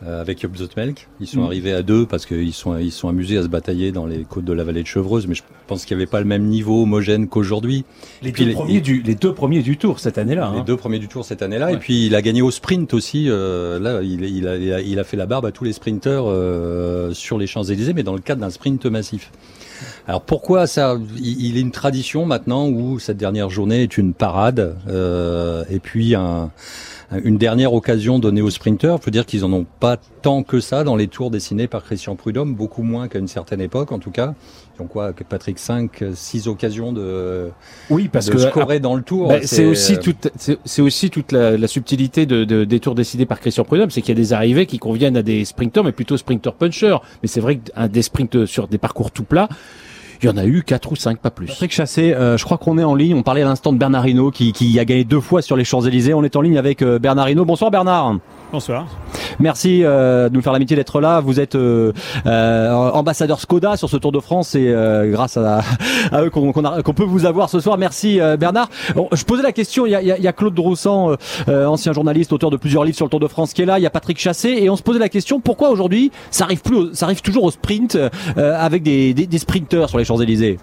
avec 0.06 0.40
Job 0.42 0.56
Zoutmelk. 0.56 1.08
Ils 1.20 1.26
sont 1.26 1.40
Mm. 1.40 1.46
arrivés 1.46 1.72
à 1.72 1.82
deux 1.82 2.06
parce 2.06 2.26
qu'ils 2.26 2.52
sont, 2.52 2.76
ils 2.78 2.90
sont 2.92 3.08
amusés 3.08 3.38
à 3.38 3.42
se 3.42 3.48
batailler 3.48 3.92
dans 3.92 4.06
les 4.06 4.24
côtes 4.24 4.44
de 4.44 4.52
la 4.52 4.64
vallée 4.64 4.82
de 4.82 4.86
Chevreuse, 4.86 5.26
mais 5.26 5.34
je 5.34 5.42
pense 5.66 5.84
qu'il 5.84 5.96
n'y 5.96 6.02
avait 6.02 6.10
pas 6.10 6.20
le 6.20 6.26
même 6.26 6.44
niveau 6.44 6.82
homogène 6.82 7.28
qu'aujourd'hui. 7.28 7.84
Les, 8.22 8.32
deux 8.32 8.44
les- 8.46 8.52
premiers 8.54 8.80
du, 8.80 9.02
les 9.02 9.14
deux 9.14 9.32
premiers 9.32 9.62
du 9.62 9.76
tour 9.76 10.00
cette 10.00 10.18
année-là. 10.18 10.50
les 10.52 10.60
hein. 10.60 10.64
deux 10.66 10.76
premiers 10.76 10.98
du 10.98 11.08
tour 11.08 11.24
cette 11.24 11.42
année-là. 11.42 11.72
Et 11.72 11.76
puis 11.76 12.06
il 12.06 12.14
a 12.14 12.22
gagné 12.22 12.42
au 12.42 12.50
sprint 12.50 12.94
aussi. 12.94 13.26
euh, 13.28 13.78
là, 13.78 14.00
il, 14.02 14.24
il, 14.24 14.48
a, 14.48 14.56
il, 14.56 14.72
a, 14.72 14.80
il 14.80 14.98
a 14.98 15.04
fait 15.04 15.16
la 15.16 15.26
barbe 15.26 15.46
à 15.46 15.52
tous 15.52 15.64
les 15.64 15.72
sprinteurs 15.72 16.24
euh, 16.28 17.12
sur 17.14 17.38
les 17.38 17.46
Champs-Élysées, 17.46 17.92
mais 17.94 18.02
dans 18.02 18.14
le 18.14 18.20
cadre 18.20 18.40
d'un 18.40 18.50
sprint 18.50 18.86
massif. 18.86 19.30
Alors 20.06 20.22
pourquoi 20.22 20.66
ça 20.68 20.96
Il 21.20 21.44
il 21.44 21.56
est 21.56 21.60
une 21.60 21.72
tradition 21.72 22.24
maintenant 22.24 22.68
où 22.68 22.98
cette 23.00 23.16
dernière 23.16 23.50
journée 23.50 23.82
est 23.82 23.98
une 23.98 24.14
parade 24.14 24.76
euh, 24.88 25.64
et 25.70 25.80
puis 25.80 26.14
un, 26.14 26.50
une 27.24 27.36
dernière 27.38 27.72
occasion 27.74 28.18
donnée 28.18 28.42
aux 28.42 28.50
sprinteurs. 28.50 28.98
Il 29.00 29.04
faut 29.04 29.10
dire 29.10 29.26
qu'ils 29.26 29.44
en 29.44 29.52
ont 29.52 29.66
pas 29.80 29.96
tant 30.22 30.42
que 30.42 30.60
ça 30.60 30.84
dans 30.84 30.96
les 30.96 31.08
tours 31.08 31.30
dessinés 31.30 31.66
par 31.66 31.82
Christian 31.84 32.16
Prudhomme, 32.16 32.54
beaucoup 32.54 32.82
moins 32.82 33.08
qu'à 33.08 33.18
une 33.18 33.28
certaine 33.28 33.60
époque 33.60 33.92
en 33.92 33.98
tout 33.98 34.10
cas. 34.10 34.34
Ils 34.78 34.82
ont 34.82 34.86
quoi 34.86 35.12
que 35.12 35.22
Patrick 35.22 35.58
5, 35.58 36.02
6 36.14 36.48
occasions 36.48 36.92
de, 36.92 37.50
Oui, 37.90 38.08
parce 38.08 38.26
de 38.26 38.32
que 38.32 38.38
scorer 38.38 38.80
dans 38.80 38.94
le 38.94 39.02
tour. 39.02 39.28
Bah, 39.28 39.36
c'est 39.42 39.66
aussi 39.66 39.98
toute, 39.98 40.30
c'est 40.64 40.82
aussi 40.82 41.10
toute 41.10 41.32
la, 41.32 41.56
la 41.58 41.68
subtilité 41.68 42.24
de, 42.24 42.44
de- 42.44 42.64
des 42.64 42.80
tours 42.80 42.94
décidés 42.94 43.26
par 43.26 43.40
Christian 43.40 43.64
Prudhomme, 43.64 43.90
c'est 43.90 44.00
qu'il 44.00 44.16
y 44.16 44.18
a 44.18 44.22
des 44.22 44.32
arrivées 44.32 44.66
qui 44.66 44.78
conviennent 44.78 45.16
à 45.16 45.22
des 45.22 45.44
sprinteurs, 45.44 45.84
mais 45.84 45.92
plutôt 45.92 46.16
sprinter 46.16 46.54
puncher. 46.54 46.96
Mais 47.22 47.28
c'est 47.28 47.40
vrai 47.40 47.58
qu'un 47.58 47.88
des 47.88 48.02
sprints 48.02 48.46
sur 48.46 48.68
des 48.68 48.78
parcours 48.78 49.10
tout 49.10 49.24
plats, 49.24 49.48
il 50.22 50.26
y 50.26 50.32
en 50.32 50.36
a 50.36 50.44
eu 50.44 50.62
quatre 50.62 50.92
ou 50.92 50.96
cinq, 50.96 51.18
pas 51.18 51.30
plus. 51.30 51.46
Patrick 51.46 51.72
Chassé, 51.72 52.12
euh, 52.12 52.36
je 52.36 52.44
crois 52.44 52.58
qu'on 52.58 52.78
est 52.78 52.84
en 52.84 52.94
ligne. 52.94 53.14
On 53.14 53.22
parlait 53.22 53.42
à 53.42 53.46
l'instant 53.46 53.72
de 53.72 53.78
Bernard 53.78 54.06
Hinault 54.06 54.30
qui, 54.30 54.52
qui 54.52 54.78
a 54.78 54.84
gagné 54.84 55.04
deux 55.04 55.20
fois 55.20 55.42
sur 55.42 55.56
les 55.56 55.64
Champs-Élysées. 55.64 56.14
On 56.14 56.22
est 56.24 56.36
en 56.36 56.40
ligne 56.40 56.58
avec 56.58 56.82
euh, 56.82 56.98
Bernard 56.98 57.28
Hinault. 57.30 57.44
Bonsoir 57.44 57.70
Bernard. 57.70 58.16
Bonsoir. 58.52 58.86
Merci 59.40 59.80
euh, 59.82 60.28
de 60.28 60.34
nous 60.34 60.42
faire 60.42 60.52
l'amitié 60.52 60.76
d'être 60.76 61.00
là. 61.00 61.20
Vous 61.20 61.40
êtes 61.40 61.54
euh, 61.54 61.92
euh, 62.26 62.70
ambassadeur 62.70 63.40
Skoda 63.40 63.76
sur 63.78 63.88
ce 63.88 63.96
Tour 63.96 64.12
de 64.12 64.20
France 64.20 64.54
et 64.54 64.68
euh, 64.68 65.10
grâce 65.10 65.38
à, 65.38 65.62
à 66.12 66.22
eux 66.22 66.28
qu'on 66.30 66.52
qu'on 66.52 66.64
a- 66.66 66.82
qu'on 66.82 66.92
peut 66.92 67.02
vous 67.04 67.24
avoir 67.24 67.48
ce 67.48 67.60
soir. 67.60 67.78
Merci 67.78 68.20
euh, 68.20 68.36
Bernard. 68.36 68.68
Bon, 68.94 69.08
je 69.12 69.24
posais 69.24 69.42
la 69.42 69.52
question, 69.52 69.86
il 69.86 69.92
y 69.92 69.94
a, 69.94 70.02
il 70.02 70.06
y 70.08 70.12
a- 70.12 70.18
il 70.18 70.22
y 70.24 70.28
a 70.28 70.32
Claude 70.34 70.52
Droussant, 70.54 71.12
euh, 71.12 71.16
euh, 71.48 71.66
ancien 71.66 71.94
journaliste, 71.94 72.30
auteur 72.34 72.50
de 72.50 72.58
plusieurs 72.58 72.84
livres 72.84 72.96
sur 72.96 73.06
le 73.06 73.10
Tour 73.10 73.20
de 73.20 73.26
France 73.26 73.54
qui 73.54 73.62
est 73.62 73.66
là. 73.66 73.78
Il 73.78 73.82
y 73.82 73.86
a 73.86 73.90
Patrick 73.90 74.18
Chassé 74.18 74.50
et 74.50 74.68
on 74.68 74.76
se 74.76 74.82
posait 74.82 74.98
la 74.98 75.08
question 75.08 75.40
pourquoi 75.40 75.70
aujourd'hui 75.70 76.12
ça 76.30 76.44
arrive 76.44 76.60
plus, 76.60 76.76
au- 76.76 76.92
ça 76.94 77.06
arrive 77.06 77.22
toujours 77.22 77.44
au 77.44 77.50
sprint 77.50 77.96
euh, 77.96 78.10
avec 78.58 78.82
des, 78.82 79.14
des, 79.14 79.26
des 79.26 79.38
sprinteurs 79.38 79.88
sur 79.88 79.96
les 79.96 80.04
Champs-Élysées. 80.16 80.58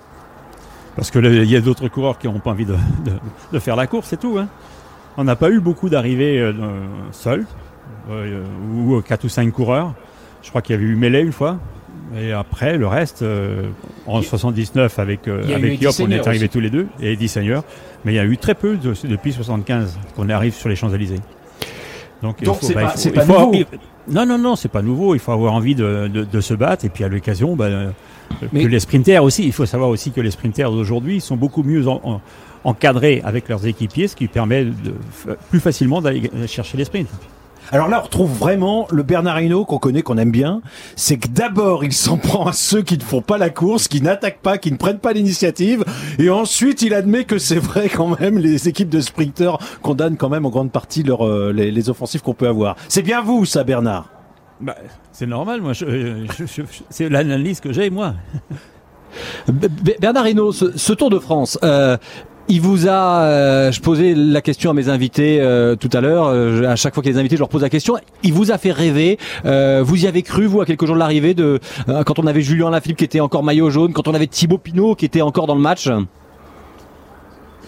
Parce 0.95 1.11
que 1.11 1.19
le- 1.19 1.43
il 1.43 1.49
y 1.49 1.55
a 1.55 1.61
d'autres 1.61 1.87
coureurs 1.87 2.17
qui 2.17 2.27
n'ont 2.27 2.39
pas 2.39 2.51
envie 2.51 2.65
de, 2.65 2.73
de- 2.73 3.11
de 3.53 3.59
faire 3.59 3.75
la 3.75 3.87
course, 3.87 4.07
c'est 4.09 4.19
tout. 4.19 4.37
hein. 4.37 4.47
On 5.17 5.23
n'a 5.23 5.35
pas 5.35 5.49
eu 5.49 5.59
beaucoup 5.59 5.89
d'arrivées 5.89 6.39
euh, 6.39 6.51
euh, 6.51 6.81
seuls, 7.11 7.45
euh, 8.11 8.43
ou 8.75 8.95
euh, 8.95 9.01
quatre 9.01 9.23
ou 9.25 9.29
cinq 9.29 9.51
coureurs. 9.51 9.93
Je 10.43 10.49
crois 10.49 10.61
qu'il 10.61 10.75
y 10.75 10.79
avait 10.79 10.87
eu 10.87 10.95
Melee 10.95 11.21
une 11.21 11.31
fois. 11.33 11.57
Et 12.17 12.31
après, 12.31 12.77
le 12.77 12.87
reste, 12.87 13.21
euh, 13.21 13.63
en 14.07 14.21
79 14.21 14.97
avec, 14.97 15.27
euh, 15.27 15.43
avec 15.55 15.79
Yop, 15.81 15.93
on 15.99 16.09
est 16.09 16.25
arrivés 16.27 16.45
aussi. 16.45 16.49
tous 16.49 16.59
les 16.59 16.69
deux, 16.71 16.87
et 17.01 17.13
Eddie 17.13 17.27
Seigneur. 17.27 17.63
Mais 18.03 18.13
il 18.13 18.15
y 18.15 18.19
a 18.19 18.25
eu 18.25 18.37
très 18.37 18.55
peu 18.55 18.77
de- 18.77 18.93
depuis 19.07 19.31
75 19.31 19.99
qu'on 20.15 20.27
arrive 20.29 20.53
sur 20.53 20.69
les 20.69 20.75
Champs-Élysées. 20.75 21.19
Donc 22.21 22.37
c'est 22.61 22.73
bah, 22.73 22.81
pas- 22.85 22.93
c'est 22.95 23.09
il 23.09 23.15
pas 23.15 23.25
nouveau. 23.25 23.51
il- 23.53 23.65
non, 24.13 24.25
non, 24.25 24.37
non, 24.37 24.55
c'est 24.55 24.69
pas 24.69 24.81
nouveau. 24.81 25.13
Il 25.13 25.19
faut 25.19 25.31
avoir 25.31 25.53
envie 25.53 25.75
de, 25.75 26.09
de- 26.11 26.23
de 26.23 26.41
se 26.41 26.53
battre. 26.53 26.83
Et 26.83 26.89
puis 26.89 27.03
à 27.03 27.07
l'occasion, 27.09 27.55
bah, 27.55 27.65
euh, 27.65 27.89
Mais- 28.51 28.63
que 28.63 28.67
les 28.67 28.79
sprinters 28.79 29.23
aussi. 29.23 29.43
Il 29.45 29.51
faut 29.53 29.65
savoir 29.65 29.89
aussi 29.89 30.11
que 30.11 30.21
les 30.21 30.31
sprinters 30.31 30.71
d'aujourd'hui 30.71 31.21
sont 31.21 31.35
beaucoup 31.37 31.63
mieux 31.63 31.87
en- 31.87 32.01
en- 32.03 32.21
encadrés 32.63 33.21
avec 33.23 33.47
leurs 33.49 33.65
équipiers, 33.65 34.07
ce 34.07 34.15
qui 34.15 34.27
permet 34.27 34.65
de, 34.65 34.73
plus 35.49 35.59
facilement 35.59 36.01
d'aller 36.01 36.29
chercher 36.47 36.77
les 36.77 36.85
sprints. 36.85 37.09
Alors 37.71 37.87
là, 37.87 37.99
on 37.99 38.03
retrouve 38.03 38.31
vraiment 38.35 38.87
le 38.89 39.03
Bernard 39.03 39.39
Hinault 39.41 39.63
qu'on 39.63 39.77
connaît, 39.77 40.01
qu'on 40.01 40.17
aime 40.17 40.31
bien. 40.31 40.61
C'est 40.95 41.17
que 41.17 41.27
d'abord, 41.27 41.83
il 41.83 41.93
s'en 41.93 42.17
prend 42.17 42.47
à 42.47 42.51
ceux 42.53 42.81
qui 42.81 42.97
ne 42.97 43.03
font 43.03 43.21
pas 43.21 43.37
la 43.37 43.51
course, 43.51 43.87
qui 43.87 44.01
n'attaquent 44.01 44.41
pas, 44.41 44.57
qui 44.57 44.71
ne 44.71 44.77
prennent 44.77 44.97
pas 44.99 45.13
l'initiative. 45.13 45.85
Et 46.17 46.29
ensuite, 46.31 46.81
il 46.81 46.93
admet 46.95 47.25
que 47.25 47.37
c'est 47.37 47.59
vrai 47.59 47.87
quand 47.87 48.19
même, 48.19 48.39
les 48.39 48.67
équipes 48.67 48.89
de 48.89 49.01
sprinteurs 49.01 49.59
condamnent 49.83 50.17
quand 50.17 50.29
même 50.29 50.45
en 50.47 50.49
grande 50.49 50.71
partie 50.71 51.03
leur, 51.03 51.23
euh, 51.27 51.53
les, 51.53 51.69
les 51.69 51.89
offensifs 51.91 52.23
qu'on 52.23 52.33
peut 52.33 52.47
avoir. 52.47 52.75
C'est 52.87 53.03
bien 53.03 53.21
vous, 53.21 53.45
ça, 53.45 53.63
Bernard? 53.63 54.09
Bah, 54.61 54.75
c'est 55.19 55.27
normal, 55.27 55.59
moi. 55.61 55.73
je- 55.73 55.85
je- 55.85 56.45
je- 56.45 56.61
je- 56.61 56.83
c'est 56.89 57.09
l'analyse 57.09 57.59
que 57.59 57.73
j'ai, 57.73 57.89
moi. 57.89 58.13
Bernard 59.99 60.29
Hinault, 60.29 60.53
ce, 60.53 60.77
ce 60.77 60.93
Tour 60.93 61.09
de 61.09 61.19
France, 61.19 61.59
euh, 61.61 61.97
il 62.47 62.61
vous 62.61 62.87
a, 62.87 63.23
euh, 63.23 63.71
je 63.73 63.81
posais 63.81 64.13
la 64.15 64.41
question 64.41 64.71
à 64.71 64.73
mes 64.73 64.87
invités 64.87 65.41
euh, 65.41 65.75
tout 65.75 65.89
à 65.91 65.99
l'heure, 65.99 66.27
euh, 66.27 66.63
à 66.69 66.77
chaque 66.77 66.93
fois 66.93 67.03
qu'il 67.03 67.11
y 67.11 67.13
a 67.13 67.15
des 67.15 67.19
invités, 67.19 67.35
je 67.35 67.41
leur 67.41 67.49
pose 67.49 67.63
la 67.63 67.69
question, 67.69 67.97
il 68.23 68.31
vous 68.31 68.51
a 68.53 68.57
fait 68.57 68.71
rêver, 68.71 69.17
vous 69.43 70.05
y 70.05 70.07
avez 70.07 70.21
cru, 70.21 70.45
vous, 70.45 70.61
à 70.61 70.65
quelques 70.65 70.85
jours 70.85 70.95
de 70.95 70.99
l'arrivée, 70.99 71.33
de 71.33 71.59
quand 72.05 72.17
on 72.17 72.25
avait 72.25 72.41
Julien 72.41 72.69
Lafilippe 72.69 72.99
qui 72.99 73.03
était 73.03 73.19
encore 73.19 73.43
maillot 73.43 73.69
jaune, 73.69 73.91
quand 73.91 74.07
on 74.07 74.13
avait 74.13 74.27
Thibaut 74.27 74.57
Pinot 74.57 74.95
qui 74.95 75.03
était 75.03 75.21
encore 75.21 75.47
dans 75.47 75.55
le 75.55 75.61
match? 75.61 75.89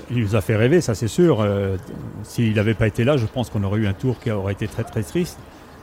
Il 0.09 0.21
nous 0.23 0.35
a 0.37 0.41
fait 0.41 0.55
rêver, 0.55 0.79
ça 0.79 0.95
c'est 0.95 1.09
sûr. 1.09 1.45
S'il 2.23 2.53
n'avait 2.55 2.75
pas 2.75 2.87
été 2.87 3.03
là, 3.03 3.17
je 3.17 3.25
pense 3.25 3.49
qu'on 3.49 3.63
aurait 3.63 3.79
eu 3.81 3.87
un 3.87 3.93
tour 3.93 4.19
qui 4.21 4.31
aurait 4.31 4.53
été 4.53 4.67
très 4.69 4.83
très 4.85 5.03
triste. 5.03 5.37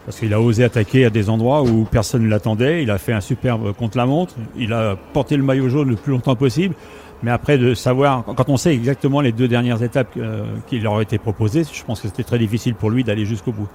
Parce 0.09 0.20
qu'il 0.20 0.32
a 0.32 0.40
osé 0.40 0.64
attaquer 0.64 1.04
à 1.04 1.11
des 1.11 1.28
endroits 1.28 1.62
où 1.62 1.84
personne 1.84 2.22
ne 2.22 2.30
l'attendait. 2.30 2.82
Il 2.82 2.90
a 2.90 2.96
fait 2.96 3.12
un 3.12 3.20
superbe 3.20 3.74
contre-la-montre. 3.74 4.36
Il 4.56 4.72
a 4.72 4.96
porté 5.12 5.36
le 5.36 5.42
maillot 5.42 5.68
jaune 5.68 5.90
le 5.90 5.96
plus 5.96 6.12
longtemps 6.12 6.34
possible. 6.34 6.74
Mais 7.22 7.30
après, 7.30 7.59
de 7.59 7.74
savoir, 7.74 8.24
quand 8.24 8.48
on 8.48 8.56
sait 8.56 8.72
exactement 8.72 9.20
les 9.20 9.32
deux 9.32 9.48
dernières 9.48 9.82
étapes 9.82 10.14
euh, 10.16 10.44
qui 10.66 10.80
leur 10.80 10.94
ont 10.94 11.02
été 11.02 11.18
proposées, 11.18 11.62
je 11.70 11.84
pense 11.84 12.00
que 12.00 12.09
c'était 12.09 12.24
très 12.24 12.38
difficile 12.38 12.74
pour 12.74 12.88
lui 12.88 13.04
d'aller 13.04 13.26
jusqu'au 13.26 13.52
bout. 13.52 13.68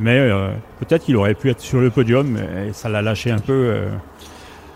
Mais 0.00 0.18
euh, 0.18 0.50
peut-être 0.80 1.04
qu'il 1.04 1.14
aurait 1.14 1.34
pu 1.34 1.48
être 1.48 1.60
sur 1.60 1.78
le 1.78 1.90
podium 1.90 2.36
et 2.36 2.72
ça 2.72 2.88
l'a 2.88 3.00
lâché 3.00 3.30
un 3.30 3.38
peu 3.38 3.52
euh, 3.52 3.88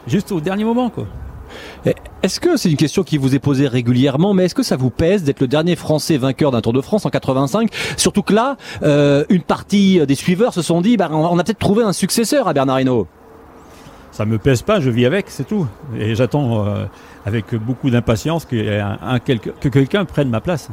juste 0.07 0.31
au 0.31 0.41
dernier 0.41 0.63
moment. 0.63 0.89
Quoi. 0.89 1.09
Eh, 1.87 1.95
Est-ce 2.23 2.41
que 2.41 2.57
c'est 2.57 2.71
une 2.71 2.77
question 2.77 3.03
qui 3.03 3.19
vous 3.19 3.35
est 3.35 3.39
posée 3.39 3.67
régulièrement, 3.67 4.35
mais 4.35 4.45
est-ce 4.45 4.55
que 4.55 4.63
ça 4.63 4.77
vous 4.77 4.91
pèse 4.91 5.25
d'être 5.25 5.41
le 5.41 5.49
dernier 5.49 5.77
Français 5.77 6.17
vainqueur 6.17 6.51
d'un 6.51 6.61
Tour 6.61 6.73
de 6.73 6.81
France 6.81 7.07
en 7.07 7.11
85 7.11 7.71
Surtout 7.97 8.23
que 8.23 8.33
là, 8.33 8.57
euh, 8.83 9.25
une 9.29 9.43
partie 9.43 10.05
des 10.07 10.15
suiveurs 10.15 10.55
se 10.55 10.63
sont 10.63 10.81
dit, 10.81 10.97
bah, 10.97 11.09
on 11.11 11.39
a 11.39 11.45
peut-être 11.45 11.59
trouvé 11.59 11.83
un 11.83 11.93
successeur 11.93 12.49
à 12.49 12.53
Bernard 12.53 12.81
Hinault. 12.81 13.07
Ça 14.13 14.27
me 14.27 14.39
pèse 14.39 14.63
pas, 14.63 14.79
je 14.79 14.91
vis 14.91 15.07
avec, 15.07 15.27
c'est 15.29 15.47
tout. 15.47 15.67
Et 15.99 16.15
j'attends 16.15 16.67
euh, 16.67 16.85
avec 17.25 17.55
beaucoup 17.55 17.91
d'impatience 17.91 18.45
que, 18.45 19.69
quelqu'un 19.71 20.05
prenne 20.05 20.29
ma 20.29 20.41
place. 20.41 20.69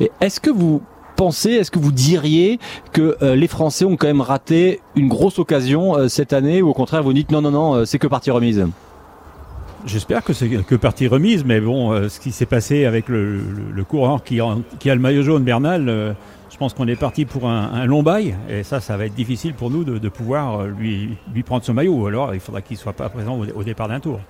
Et 0.00 0.10
est-ce 0.20 0.40
que 0.40 0.50
vous 0.50 0.82
pensez, 1.14 1.50
est-ce 1.50 1.70
que 1.70 1.78
vous 1.78 1.92
diriez 1.92 2.58
que 2.92 3.16
euh, 3.22 3.36
les 3.36 3.48
Français 3.48 3.84
ont 3.84 3.96
quand 3.96 4.06
même 4.06 4.20
raté 4.20 4.80
une 4.96 5.08
grosse 5.08 5.38
occasion 5.38 5.96
euh, 5.96 6.08
cette 6.08 6.32
année, 6.32 6.62
ou 6.62 6.68
au 6.68 6.74
contraire 6.74 7.02
vous 7.02 7.12
dites 7.12 7.30
non, 7.30 7.40
non, 7.40 7.50
non, 7.50 7.74
euh, 7.74 7.84
c'est 7.84 7.98
que 7.98 8.06
partie 8.06 8.30
remise? 8.30 8.66
J'espère 9.86 10.24
que 10.24 10.32
c'est 10.32 10.48
que 10.48 10.74
partie 10.76 11.06
remise, 11.08 11.44
mais 11.44 11.60
bon, 11.60 11.92
euh, 11.92 12.08
ce 12.08 12.18
qui 12.18 12.32
s'est 12.32 12.46
passé 12.46 12.86
avec 12.86 13.08
le, 13.08 13.36
le- 13.36 13.42
le 13.74 13.84
coureur 13.84 14.24
qui, 14.24 14.40
en- 14.40 14.62
qui 14.78 14.88
a 14.88 14.94
le 14.94 15.00
maillot 15.00 15.22
jaune, 15.22 15.42
Bernal, 15.44 15.88
euh, 15.88 16.12
je 16.50 16.56
pense 16.56 16.72
qu'on 16.72 16.88
est 16.88 16.96
parti 16.96 17.26
pour 17.26 17.48
un, 17.48 17.70
un 17.74 17.84
long 17.84 18.02
bail, 18.02 18.34
et 18.48 18.62
ça, 18.62 18.80
ça 18.80 18.96
va 18.96 19.04
être 19.06 19.14
difficile 19.14 19.52
pour 19.54 19.70
nous 19.70 19.84
de, 19.84 19.98
de 19.98 20.08
pouvoir 20.08 20.60
euh, 20.60 20.68
lui, 20.78 21.10
lui 21.34 21.42
prendre 21.42 21.64
son 21.64 21.74
maillot, 21.74 21.92
ou 21.94 22.06
alors 22.06 22.32
il 22.34 22.40
faudra 22.40 22.62
qu'il 22.62 22.78
soit 22.78 22.94
pas 22.94 23.10
présent 23.10 23.38
au, 23.38 23.44
au 23.60 23.62
départ 23.62 23.88
d'un 23.88 24.00
tour. 24.00 24.20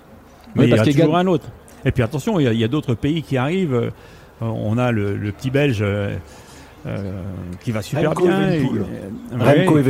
Mais 0.57 0.63
Oui, 0.63 0.67
il 0.67 0.73
y 0.73 0.77
parce 0.77 0.89
a 0.89 0.93
toujours 0.93 1.13
gagne- 1.13 1.27
un 1.27 1.31
autre. 1.31 1.47
Et 1.85 1.93
puis 1.93 2.03
attention, 2.03 2.41
il 2.41 2.53
y 2.59 2.63
a, 2.63 2.65
a 2.65 2.69
d'autres 2.69 2.95
pays 2.95 3.23
qui 3.23 3.37
arrivent. 3.37 3.75
euh, 3.75 3.91
on 4.41 4.77
a 4.79 4.91
le, 4.91 5.17
le 5.17 5.31
petit 5.33 5.51
Belge 5.51 5.79
euh, 5.83 6.17
euh, 6.87 7.13
qui 7.63 7.71
va 7.71 7.81
super 7.83 8.09
Remco 8.11 8.27
bien. 8.27 8.51
Et- 8.51 8.63
Remco 9.61 9.75
ouais. 9.77 9.83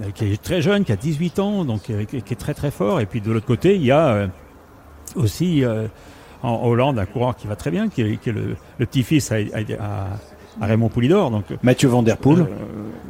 Euh, 0.00 0.10
qui 0.14 0.24
est 0.32 0.42
très 0.42 0.62
jeune, 0.62 0.84
qui 0.84 0.92
a 0.92 0.96
18 0.96 1.38
ans, 1.38 1.64
donc 1.66 1.90
euh, 1.90 2.04
qui 2.04 2.16
est 2.16 2.36
très 2.40 2.54
très 2.54 2.70
fort. 2.70 3.00
Et 3.00 3.06
puis 3.06 3.20
de 3.20 3.30
l'autre 3.30 3.44
côté, 3.46 3.76
il 3.76 3.84
y 3.84 3.90
a 3.90 4.08
euh, 4.08 4.26
aussi 5.16 5.62
en 6.42 6.64
Hollande 6.66 6.98
un 6.98 7.04
coureur 7.06 7.36
qui 7.36 7.46
va 7.46 7.56
très 7.56 7.70
bien, 7.70 7.88
qui 7.88 8.02
est, 8.02 8.16
qui 8.16 8.30
est 8.30 8.32
le, 8.32 8.56
le 8.78 8.86
petit-fils 8.86 9.30
à, 9.32 9.36
à- 9.80 10.06
à 10.60 10.66
Raymond 10.66 10.88
Poulidor. 10.88 11.30
Donc, 11.30 11.44
Mathieu 11.62 11.88
Van 11.88 12.02
Der 12.02 12.16
Poel. 12.18 12.40
euh, 12.40 12.46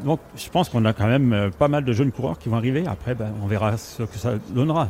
donc 0.05 0.21
je 0.37 0.49
pense 0.49 0.69
qu'on 0.69 0.85
a 0.85 0.93
quand 0.93 1.07
même 1.07 1.51
pas 1.59 1.69
mal 1.69 1.85
de 1.85 1.93
jeunes 1.93 2.13
coureurs 2.13 2.39
qui 2.39 2.49
vont 2.49 2.57
arriver. 2.57 2.85
Après, 2.87 3.15
ben, 3.15 3.33
on 3.43 3.47
verra 3.47 3.77
ce 3.77 4.03
que 4.05 4.17
ça 4.19 4.35
donnera. 4.55 4.89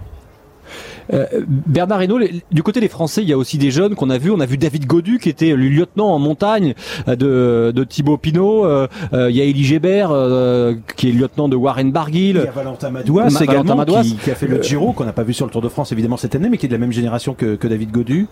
Euh, 1.13 1.27
Bernard 1.67 2.03
Hinault, 2.03 2.19
les- 2.19 2.43
du 2.51 2.63
côté 2.63 2.81
des 2.81 2.89
Français, 2.89 3.23
il 3.23 3.29
y 3.29 3.33
a 3.33 3.39
aussi 3.39 3.59
des 3.59 3.71
jeunes 3.71 3.95
qu'on 3.95 4.11
a 4.11 4.19
vu. 4.19 4.31
On 4.31 4.41
a 4.41 4.47
vu 4.47 4.57
David 4.57 4.87
Godu 4.87 5.19
qui 5.19 5.29
était 5.29 5.51
le 5.51 5.69
lieutenant 5.69 6.09
en 6.09 6.19
montagne 6.19 6.75
euh, 7.09 7.17
de, 7.17 7.73
de 7.73 7.85
Thibaut 7.85 8.17
Pinot. 8.17 8.65
Euh, 8.65 8.87
euh, 9.13 9.31
il 9.31 9.37
y 9.37 9.41
a 9.41 9.45
Elie 9.45 9.65
Gébert 9.65 10.11
euh, 10.13 10.75
qui 10.97 11.09
est 11.09 11.13
lieutenant 11.13 11.49
de 11.49 11.57
Warren 11.57 11.89
Il 11.89 11.93
Barguil. 11.93 12.37
y 12.37 12.39
a 12.39 12.51
Valentin 12.51 12.91
Madouas 12.91 13.25
Ma- 13.25 13.29
Valentin 13.31 13.45
également, 13.53 13.77
Madouas. 13.77 14.03
Qui, 14.03 14.17
qui 14.17 14.31
a 14.31 14.35
fait 14.35 14.47
le 14.47 14.63
Giro, 14.63 14.93
qu'on 14.93 15.05
n'a 15.05 15.13
pas 15.13 15.23
vu 15.25 15.33
sur 15.33 15.47
le 15.47 15.51
Tour 15.53 15.63
de 15.63 15.69
France 15.69 15.93
évidemment 15.93 16.17
cette 16.17 16.35
année, 16.35 16.49
mais 16.49 16.57
qui 16.59 16.67
est 16.67 16.69
de 16.69 16.75
la 16.75 16.79
même 16.79 16.93
génération 16.93 17.35
que, 17.35 17.57
que 17.57 17.67
David 17.69 17.91
Godu. 17.91 18.27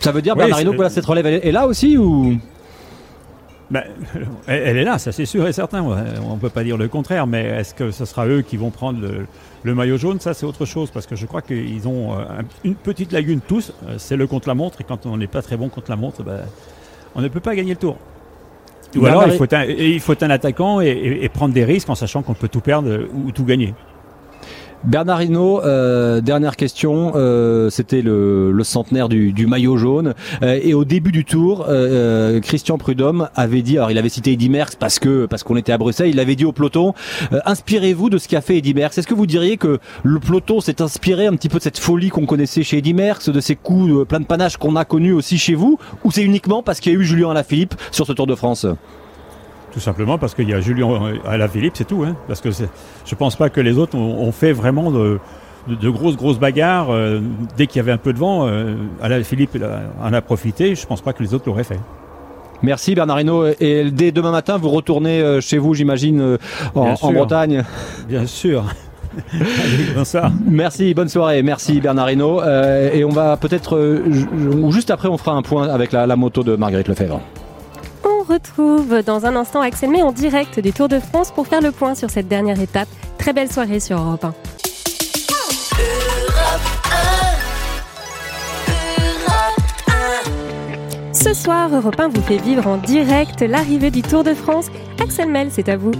Ça 0.00 0.10
veut 0.12 0.22
dire 0.22 0.34
Oui, 0.34 0.38
Bernard 0.40 0.58
c'est- 0.58 0.64
Hinault 0.64 0.72
que 0.76 0.82
là, 0.82 0.90
cette 0.90 1.04
relève 1.06 1.26
elle 1.26 1.40
est 1.46 1.52
là 1.52 1.66
aussi 1.66 1.96
ou? 1.96 2.36
Ben, 3.70 3.84
elle 4.46 4.76
est 4.76 4.84
là, 4.84 4.98
ça 4.98 5.12
c'est 5.12 5.24
sûr 5.24 5.46
et 5.46 5.52
certain. 5.52 5.82
On 5.82 6.34
ne 6.34 6.38
peut 6.40 6.50
pas 6.50 6.62
dire 6.62 6.76
le 6.76 6.88
contraire, 6.88 7.26
mais 7.26 7.44
est-ce 7.44 7.72
que 7.74 7.90
ce 7.90 8.04
sera 8.04 8.26
eux 8.26 8.42
qui 8.42 8.58
vont 8.58 8.70
prendre 8.70 9.00
le, 9.00 9.26
le 9.64 9.74
maillot 9.74 9.96
jaune 9.96 10.18
Ça 10.20 10.34
c'est 10.34 10.46
autre 10.46 10.64
chose, 10.66 10.90
parce 10.90 11.06
que 11.06 11.16
je 11.16 11.26
crois 11.26 11.42
qu'ils 11.42 11.86
ont 11.88 12.12
euh, 12.12 12.22
un- 12.40 12.44
une 12.64 12.74
petite 12.74 13.12
lagune 13.12 13.40
tous. 13.40 13.72
Euh, 13.88 13.94
C'est 13.98 14.16
le 14.16 14.26
contre-la-montre, 14.26 14.80
et 14.80 14.84
quand 14.84 15.06
on 15.06 15.16
n'est 15.16 15.26
pas 15.28 15.42
très 15.42 15.56
bon 15.56 15.68
contre 15.68 15.90
la 15.90 15.96
montre, 15.96 16.22
ben, 16.22 16.40
on 17.14 17.20
ne 17.20 17.28
peut 17.28 17.40
pas 17.40 17.54
gagner 17.54 17.70
le 17.72 17.78
tour. 17.78 17.96
Ou 18.96 19.06
alors 19.06 19.22
il 19.28 19.38
faut, 19.38 19.54
un, 19.54 19.62
et 19.62 19.90
il 19.90 20.00
faut 20.00 20.12
être 20.12 20.22
un 20.22 20.30
attaquant 20.30 20.80
et, 20.82 20.88
et- 20.88 21.24
et 21.24 21.28
prendre 21.28 21.54
des 21.54 21.64
risques 21.64 21.88
en 21.88 21.94
sachant 21.94 22.22
qu'on 22.22 22.34
peut 22.34 22.48
tout 22.48 22.60
perdre 22.60 22.88
euh, 22.90 23.08
ou 23.14 23.32
tout 23.32 23.44
gagner. 23.44 23.74
Bernard 24.84 25.22
Hinault, 25.22 25.62
euh, 25.62 26.20
dernière 26.20 26.56
question. 26.56 27.12
euh, 27.14 27.70
C'était 27.70 28.02
le, 28.02 28.58
centenaire 28.64 29.08
du, 29.08 29.46
maillot 29.46 29.76
jaune. 29.76 30.14
Euh, 30.42 30.58
et 30.60 30.74
au 30.74 30.84
début 30.84 31.12
du 31.12 31.24
tour, 31.24 31.66
euh, 31.68 32.40
Christian 32.40 32.78
Prudhomme 32.78 33.28
avait 33.36 33.62
dit, 33.62 33.78
alors 33.78 33.90
il 33.92 33.98
avait 33.98 34.08
cité 34.08 34.32
Eddy 34.32 34.48
Merckx 34.48 34.76
parce 34.76 34.98
que 34.98 35.26
parce 35.26 35.44
qu'on 35.44 35.56
était 35.56 35.72
à 35.72 35.78
Bruxelles, 35.78 36.10
il 36.10 36.18
avait 36.18 36.34
dit 36.34 36.44
au 36.44 36.52
peloton, 36.52 36.94
inspirez-vous 37.44 38.10
de 38.10 38.18
ce 38.18 38.26
qu'a 38.26 38.40
fait 38.40 38.58
Eddy 38.58 38.74
Merckx. 38.74 38.98
Est-ce 38.98 39.06
que 39.06 39.14
vous 39.14 39.26
diriez 39.26 39.56
que 39.56 39.78
le 40.02 40.18
peloton 40.18 40.60
s'est 40.60 40.82
inspiré 40.82 41.26
un 41.26 41.34
petit 41.34 41.48
peu 41.48 41.58
de 41.58 41.62
cette 41.62 41.78
folie 41.78 42.08
qu'on 42.08 42.26
connaissait 42.26 42.62
chez 42.62 42.78
Eddy 42.78 42.94
Merckx, 42.94 43.30
de 43.30 43.40
ces 43.40 43.54
coups 43.54 44.06
plein 44.08 44.20
de 44.20 44.26
panache 44.26 44.56
qu'on 44.56 44.74
a 44.76 44.84
connus 44.84 45.12
aussi 45.12 45.38
chez 45.38 45.54
vous, 45.54 45.78
ou 46.04 46.10
c'est 46.10 46.22
uniquement 46.22 46.62
parce 46.62 46.80
qu'il 46.80 46.92
y 46.92 46.96
a 46.96 46.98
eu 46.98 47.04
Julien 47.04 47.30
Alaphilippe 47.30 47.74
sur 47.92 48.06
ce 48.06 48.12
Tour 48.12 48.26
de 48.26 48.34
France? 48.34 48.66
Tout 49.72 49.80
simplement 49.80 50.18
parce 50.18 50.34
qu'il 50.34 50.48
y 50.48 50.52
a 50.54 50.60
Julien 50.60 50.88
à 51.26 51.36
la 51.38 51.48
Philippe, 51.48 51.72
c'est 51.76 51.86
tout. 51.86 52.04
Hein, 52.06 52.14
parce 52.28 52.40
que 52.40 52.50
je 52.50 53.14
pense 53.14 53.36
pas 53.36 53.48
que 53.48 53.60
les 53.60 53.78
autres 53.78 53.96
ont, 53.96 54.20
ont 54.22 54.32
fait 54.32 54.52
vraiment 54.52 54.90
de, 54.90 55.18
de, 55.66 55.74
de 55.74 55.88
grosses 55.90 56.16
grosses 56.16 56.38
bagarres. 56.38 56.90
euh, 56.90 57.20
dès 57.56 57.66
qu'il 57.66 57.78
y 57.78 57.80
avait 57.80 57.92
un 57.92 57.96
peu 57.98 58.12
de 58.12 58.18
vent, 58.18 58.46
euh, 58.46 58.74
à 59.02 59.08
la 59.08 59.22
Philippe 59.22 59.52
il 59.54 59.64
a- 59.64 59.80
en 60.02 60.12
a 60.12 60.20
profité. 60.20 60.74
Je 60.74 60.86
pense 60.86 61.00
pas 61.00 61.12
que 61.14 61.22
les 61.22 61.32
autres 61.32 61.44
l'auraient 61.46 61.64
fait. 61.64 61.80
Merci 62.62 62.94
Bernard 62.94 63.20
Hinault. 63.22 63.46
Et 63.60 63.90
dès 63.90 64.12
demain 64.12 64.30
matin, 64.30 64.58
vous 64.58 64.68
retournez 64.68 65.20
euh, 65.22 65.40
chez 65.40 65.56
vous, 65.58 65.72
j'imagine, 65.74 66.20
euh, 66.20 66.36
en. 66.74 66.94
Bretagne. 67.12 67.64
Bien 68.08 68.26
sûr. 68.26 68.64
Allez, 69.32 69.94
bonsoir. 69.96 70.30
Merci, 70.46 70.94
bonne 70.94 71.08
soirée. 71.08 71.42
Merci 71.42 71.80
Bernard 71.80 72.10
Hinault. 72.10 72.40
Euh, 72.42 72.90
et 72.92 73.04
on 73.04 73.10
va 73.10 73.36
peut-être, 73.38 73.76
euh, 73.76 74.02
juste 74.70 74.90
après, 74.90 75.08
on 75.08 75.16
fera 75.18 75.32
un 75.32 75.42
point 75.42 75.68
avec 75.68 75.92
la, 75.92 76.06
la 76.06 76.16
moto 76.16 76.42
de 76.44 76.56
Marguerite 76.56 76.88
Lefebvre. 76.88 77.20
On 78.22 78.32
retrouve 78.32 79.02
dans 79.02 79.26
un 79.26 79.34
instant 79.34 79.62
Axel 79.62 79.90
May 79.90 80.00
en 80.00 80.12
direct 80.12 80.60
du 80.60 80.72
Tour 80.72 80.86
de 80.86 81.00
France 81.00 81.32
pour 81.32 81.48
faire 81.48 81.60
le 81.60 81.72
point 81.72 81.96
sur 81.96 82.08
cette 82.08 82.28
dernière 82.28 82.60
étape. 82.60 82.88
Très 83.18 83.32
belle 83.32 83.50
soirée 83.50 83.80
sur 83.80 83.98
Europe 83.98 84.24
1. 84.24 84.34
Ce 91.12 91.34
soir, 91.34 91.74
Europe 91.74 91.98
1 91.98 92.08
vous 92.08 92.22
fait 92.22 92.36
vivre 92.36 92.68
en 92.68 92.76
direct 92.76 93.40
l'arrivée 93.40 93.90
du 93.90 94.02
Tour 94.02 94.22
de 94.22 94.34
France. 94.34 94.66
Axel 95.00 95.28
Mel, 95.28 95.48
c'est 95.50 95.68
à 95.68 95.76
vous. 95.76 95.92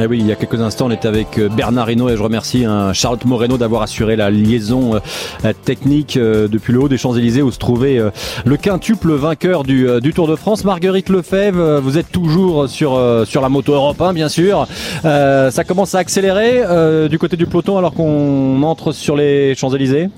Eh 0.00 0.06
oui, 0.06 0.18
il 0.18 0.26
y 0.26 0.32
a 0.32 0.34
quelques 0.34 0.60
instants, 0.60 0.86
on 0.86 0.90
était 0.90 1.06
avec 1.06 1.38
euh, 1.38 1.48
Bernard 1.48 1.88
Hinault 1.88 2.08
et 2.08 2.16
je 2.16 2.22
remercie 2.22 2.64
hein, 2.64 2.92
Charlotte 2.92 3.24
Moreno 3.26 3.56
d'avoir 3.58 3.82
assuré 3.82 4.16
la 4.16 4.28
liaison 4.28 4.96
euh, 4.96 5.52
technique 5.64 6.16
euh, 6.16 6.48
depuis 6.48 6.72
le 6.72 6.80
haut 6.80 6.88
des 6.88 6.98
Champs-Élysées 6.98 7.42
où 7.42 7.52
se 7.52 7.58
trouvait 7.58 7.98
euh, 7.98 8.10
le 8.44 8.56
quintuple 8.56 9.12
vainqueur 9.12 9.62
du, 9.62 9.86
Tour 10.12 10.26
de 10.26 10.34
France. 10.34 10.64
Marguerite 10.64 11.10
Lefebvre, 11.10 11.80
vous 11.80 11.96
êtes 11.96 12.10
toujours 12.10 12.68
sur, 12.68 13.00
sur 13.24 13.40
la 13.40 13.48
moto 13.48 13.72
Europe 13.72 14.00
1, 14.00 14.12
bien 14.12 14.28
sûr. 14.28 14.66
Ça 15.02 15.64
commence 15.66 15.94
à 15.94 15.98
accélérer 15.98 17.08
du 17.08 17.18
côté 17.18 17.36
du 17.36 17.46
peloton 17.46 17.78
alors 17.78 17.94
qu'on 17.94 18.62
entre 18.62 18.92
sur 18.92 19.16
les 19.16 19.54
Champs-Élysées? 19.54 20.08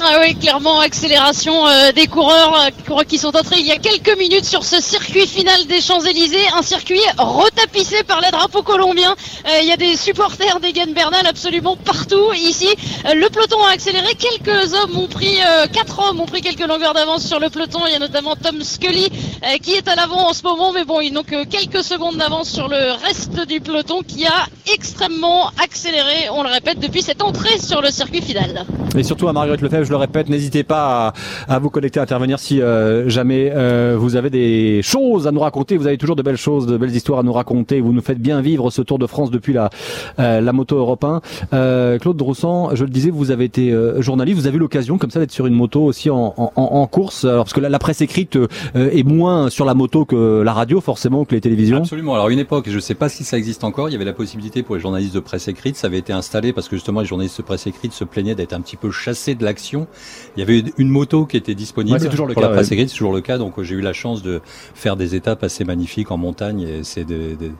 Ah 0.00 0.18
oui, 0.20 0.34
clairement, 0.34 0.80
accélération 0.80 1.66
euh, 1.66 1.92
des 1.92 2.06
coureurs, 2.06 2.68
euh, 2.90 3.04
qui 3.04 3.16
sont 3.18 3.34
entrés 3.36 3.60
il 3.60 3.66
y 3.66 3.72
a 3.72 3.76
quelques 3.76 4.18
minutes 4.18 4.44
sur 4.44 4.64
ce 4.64 4.80
circuit 4.80 5.26
final 5.26 5.66
des 5.66 5.80
Champs-Élysées, 5.80 6.48
un 6.56 6.62
circuit 6.62 7.00
retapissé 7.16 8.02
par 8.02 8.20
les 8.20 8.30
drapeaux 8.30 8.62
colombiens. 8.62 9.14
Euh, 9.46 9.60
il 9.62 9.68
y 9.68 9.72
a 9.72 9.76
des 9.76 9.96
supporters 9.96 10.58
d'Egan 10.60 10.92
Bernal 10.94 11.26
absolument 11.26 11.76
partout 11.76 12.32
ici. 12.34 12.68
Euh, 13.06 13.14
le 13.14 13.28
peloton 13.28 13.62
a 13.62 13.72
accéléré, 13.72 14.14
quelques 14.14 14.74
hommes 14.74 14.98
ont 14.98 15.06
pris, 15.06 15.38
euh, 15.46 15.66
quatre 15.72 15.98
hommes 16.00 16.20
ont 16.20 16.26
pris 16.26 16.40
quelques 16.40 16.66
longueurs 16.66 16.94
d'avance 16.94 17.26
sur 17.26 17.38
le 17.38 17.50
peloton. 17.50 17.80
Il 17.86 17.92
y 17.92 17.96
a 17.96 17.98
notamment 17.98 18.36
Tom 18.36 18.62
Scully 18.62 19.06
euh, 19.44 19.58
qui 19.62 19.74
est 19.74 19.86
à 19.88 19.94
l'avant 19.94 20.28
en 20.28 20.32
ce 20.32 20.42
moment, 20.42 20.72
mais 20.72 20.84
bon, 20.84 21.00
ils 21.00 21.12
n'ont 21.12 21.22
que 21.22 21.44
quelques 21.44 21.84
secondes 21.84 22.16
d'avance 22.16 22.48
sur 22.48 22.68
le 22.68 22.92
reste 23.04 23.46
du 23.46 23.60
peloton 23.60 24.02
qui 24.02 24.26
a 24.26 24.46
extrêmement 24.72 25.50
accéléré, 25.62 26.28
on 26.32 26.42
le 26.42 26.48
répète, 26.48 26.80
depuis 26.80 27.02
cette 27.02 27.22
entrée 27.22 27.58
sur 27.58 27.80
le 27.80 27.90
circuit 27.90 28.22
final. 28.22 28.64
Et 28.96 29.02
surtout 29.02 29.28
à 29.28 29.32
Marguerite 29.32 29.60
Lefebvre, 29.60 29.73
je 29.82 29.90
le 29.90 29.96
répète, 29.96 30.28
n'hésitez 30.28 30.62
pas 30.62 31.14
à, 31.48 31.54
à 31.54 31.58
vous 31.58 31.70
connecter, 31.70 32.00
à 32.00 32.04
intervenir 32.04 32.38
si 32.38 32.60
euh, 32.60 33.08
jamais 33.08 33.50
euh, 33.54 33.96
vous 33.98 34.16
avez 34.16 34.30
des 34.30 34.80
choses 34.82 35.26
à 35.26 35.32
nous 35.32 35.40
raconter. 35.40 35.76
Vous 35.76 35.86
avez 35.86 35.98
toujours 35.98 36.16
de 36.16 36.22
belles 36.22 36.36
choses, 36.36 36.66
de 36.66 36.76
belles 36.76 36.94
histoires 36.94 37.20
à 37.20 37.22
nous 37.22 37.32
raconter. 37.32 37.80
Vous 37.80 37.92
nous 37.92 38.02
faites 38.02 38.20
bien 38.20 38.40
vivre 38.40 38.70
ce 38.70 38.82
Tour 38.82 38.98
de 38.98 39.06
France 39.06 39.30
depuis 39.30 39.52
la, 39.52 39.70
euh, 40.18 40.40
la 40.40 40.52
moto 40.52 40.76
Europe 40.76 41.04
1. 41.04 41.20
Euh, 41.52 41.98
Claude 41.98 42.16
Droussan, 42.16 42.74
je 42.74 42.84
le 42.84 42.90
disais, 42.90 43.10
vous 43.10 43.30
avez 43.30 43.44
été 43.44 43.72
euh, 43.72 44.00
journaliste, 44.02 44.38
vous 44.38 44.46
avez 44.46 44.56
eu 44.56 44.60
l'occasion 44.60 44.98
comme 44.98 45.10
ça 45.10 45.20
d'être 45.20 45.32
sur 45.32 45.46
une 45.46 45.54
moto 45.54 45.82
aussi 45.82 46.10
en, 46.10 46.34
en, 46.36 46.52
en 46.56 46.86
course. 46.86 47.24
Alors, 47.24 47.44
parce 47.44 47.52
que 47.52 47.60
la, 47.60 47.68
la 47.68 47.78
presse 47.78 48.00
écrite 48.00 48.36
euh, 48.36 48.46
est 48.74 49.02
moins 49.02 49.50
sur 49.50 49.64
la 49.64 49.74
moto 49.74 50.04
que 50.04 50.42
la 50.42 50.52
radio, 50.52 50.80
forcément, 50.80 51.24
que 51.24 51.34
les 51.34 51.40
télévisions. 51.40 51.78
Absolument. 51.78 52.14
Alors 52.14 52.28
une 52.28 52.38
époque, 52.38 52.66
je 52.68 52.76
ne 52.76 52.80
sais 52.80 52.94
pas 52.94 53.08
si 53.08 53.24
ça 53.24 53.38
existe 53.38 53.64
encore, 53.64 53.88
il 53.88 53.92
y 53.92 53.96
avait 53.96 54.04
la 54.04 54.12
possibilité 54.12 54.62
pour 54.62 54.74
les 54.74 54.80
journalistes 54.80 55.14
de 55.14 55.20
presse 55.20 55.48
écrite, 55.48 55.76
ça 55.76 55.86
avait 55.86 55.98
été 55.98 56.12
installé 56.12 56.52
parce 56.52 56.68
que 56.68 56.76
justement 56.76 57.00
les 57.00 57.06
journalistes 57.06 57.38
de 57.38 57.42
presse 57.42 57.66
écrite 57.66 57.92
se 57.92 58.04
plaignaient 58.04 58.34
d'être 58.34 58.52
un 58.52 58.60
petit 58.60 58.76
peu 58.76 58.90
chassés 58.90 59.34
de 59.34 59.44
l'action. 59.44 59.63
Il 59.72 60.40
y 60.40 60.42
avait 60.42 60.64
une 60.78 60.88
moto 60.88 61.24
qui 61.26 61.36
était 61.36 61.54
disponible 61.54 61.94
Ouais, 61.94 62.00
c'est 62.00 62.08
toujours 62.08 62.26
le 62.26 62.34
pour 62.34 62.42
cas, 62.42 62.48
la 62.48 62.54
presse 62.54 62.68
ouais. 62.68 62.74
écrite, 62.74 62.88
c'est 62.90 62.96
toujours 62.96 63.12
le 63.14 63.20
cas. 63.20 63.38
Donc 63.38 63.58
euh, 63.58 63.62
j'ai 63.62 63.74
eu 63.74 63.80
la 63.80 63.92
chance 63.92 64.22
de 64.22 64.40
faire 64.74 64.96
des 64.96 65.14
étapes 65.14 65.42
assez 65.44 65.64
magnifiques 65.64 66.10
en 66.10 66.16
montagne 66.16 66.60
et 66.62 66.84
c'est 66.84 67.04
des, 67.04 67.34
des- 67.36 67.52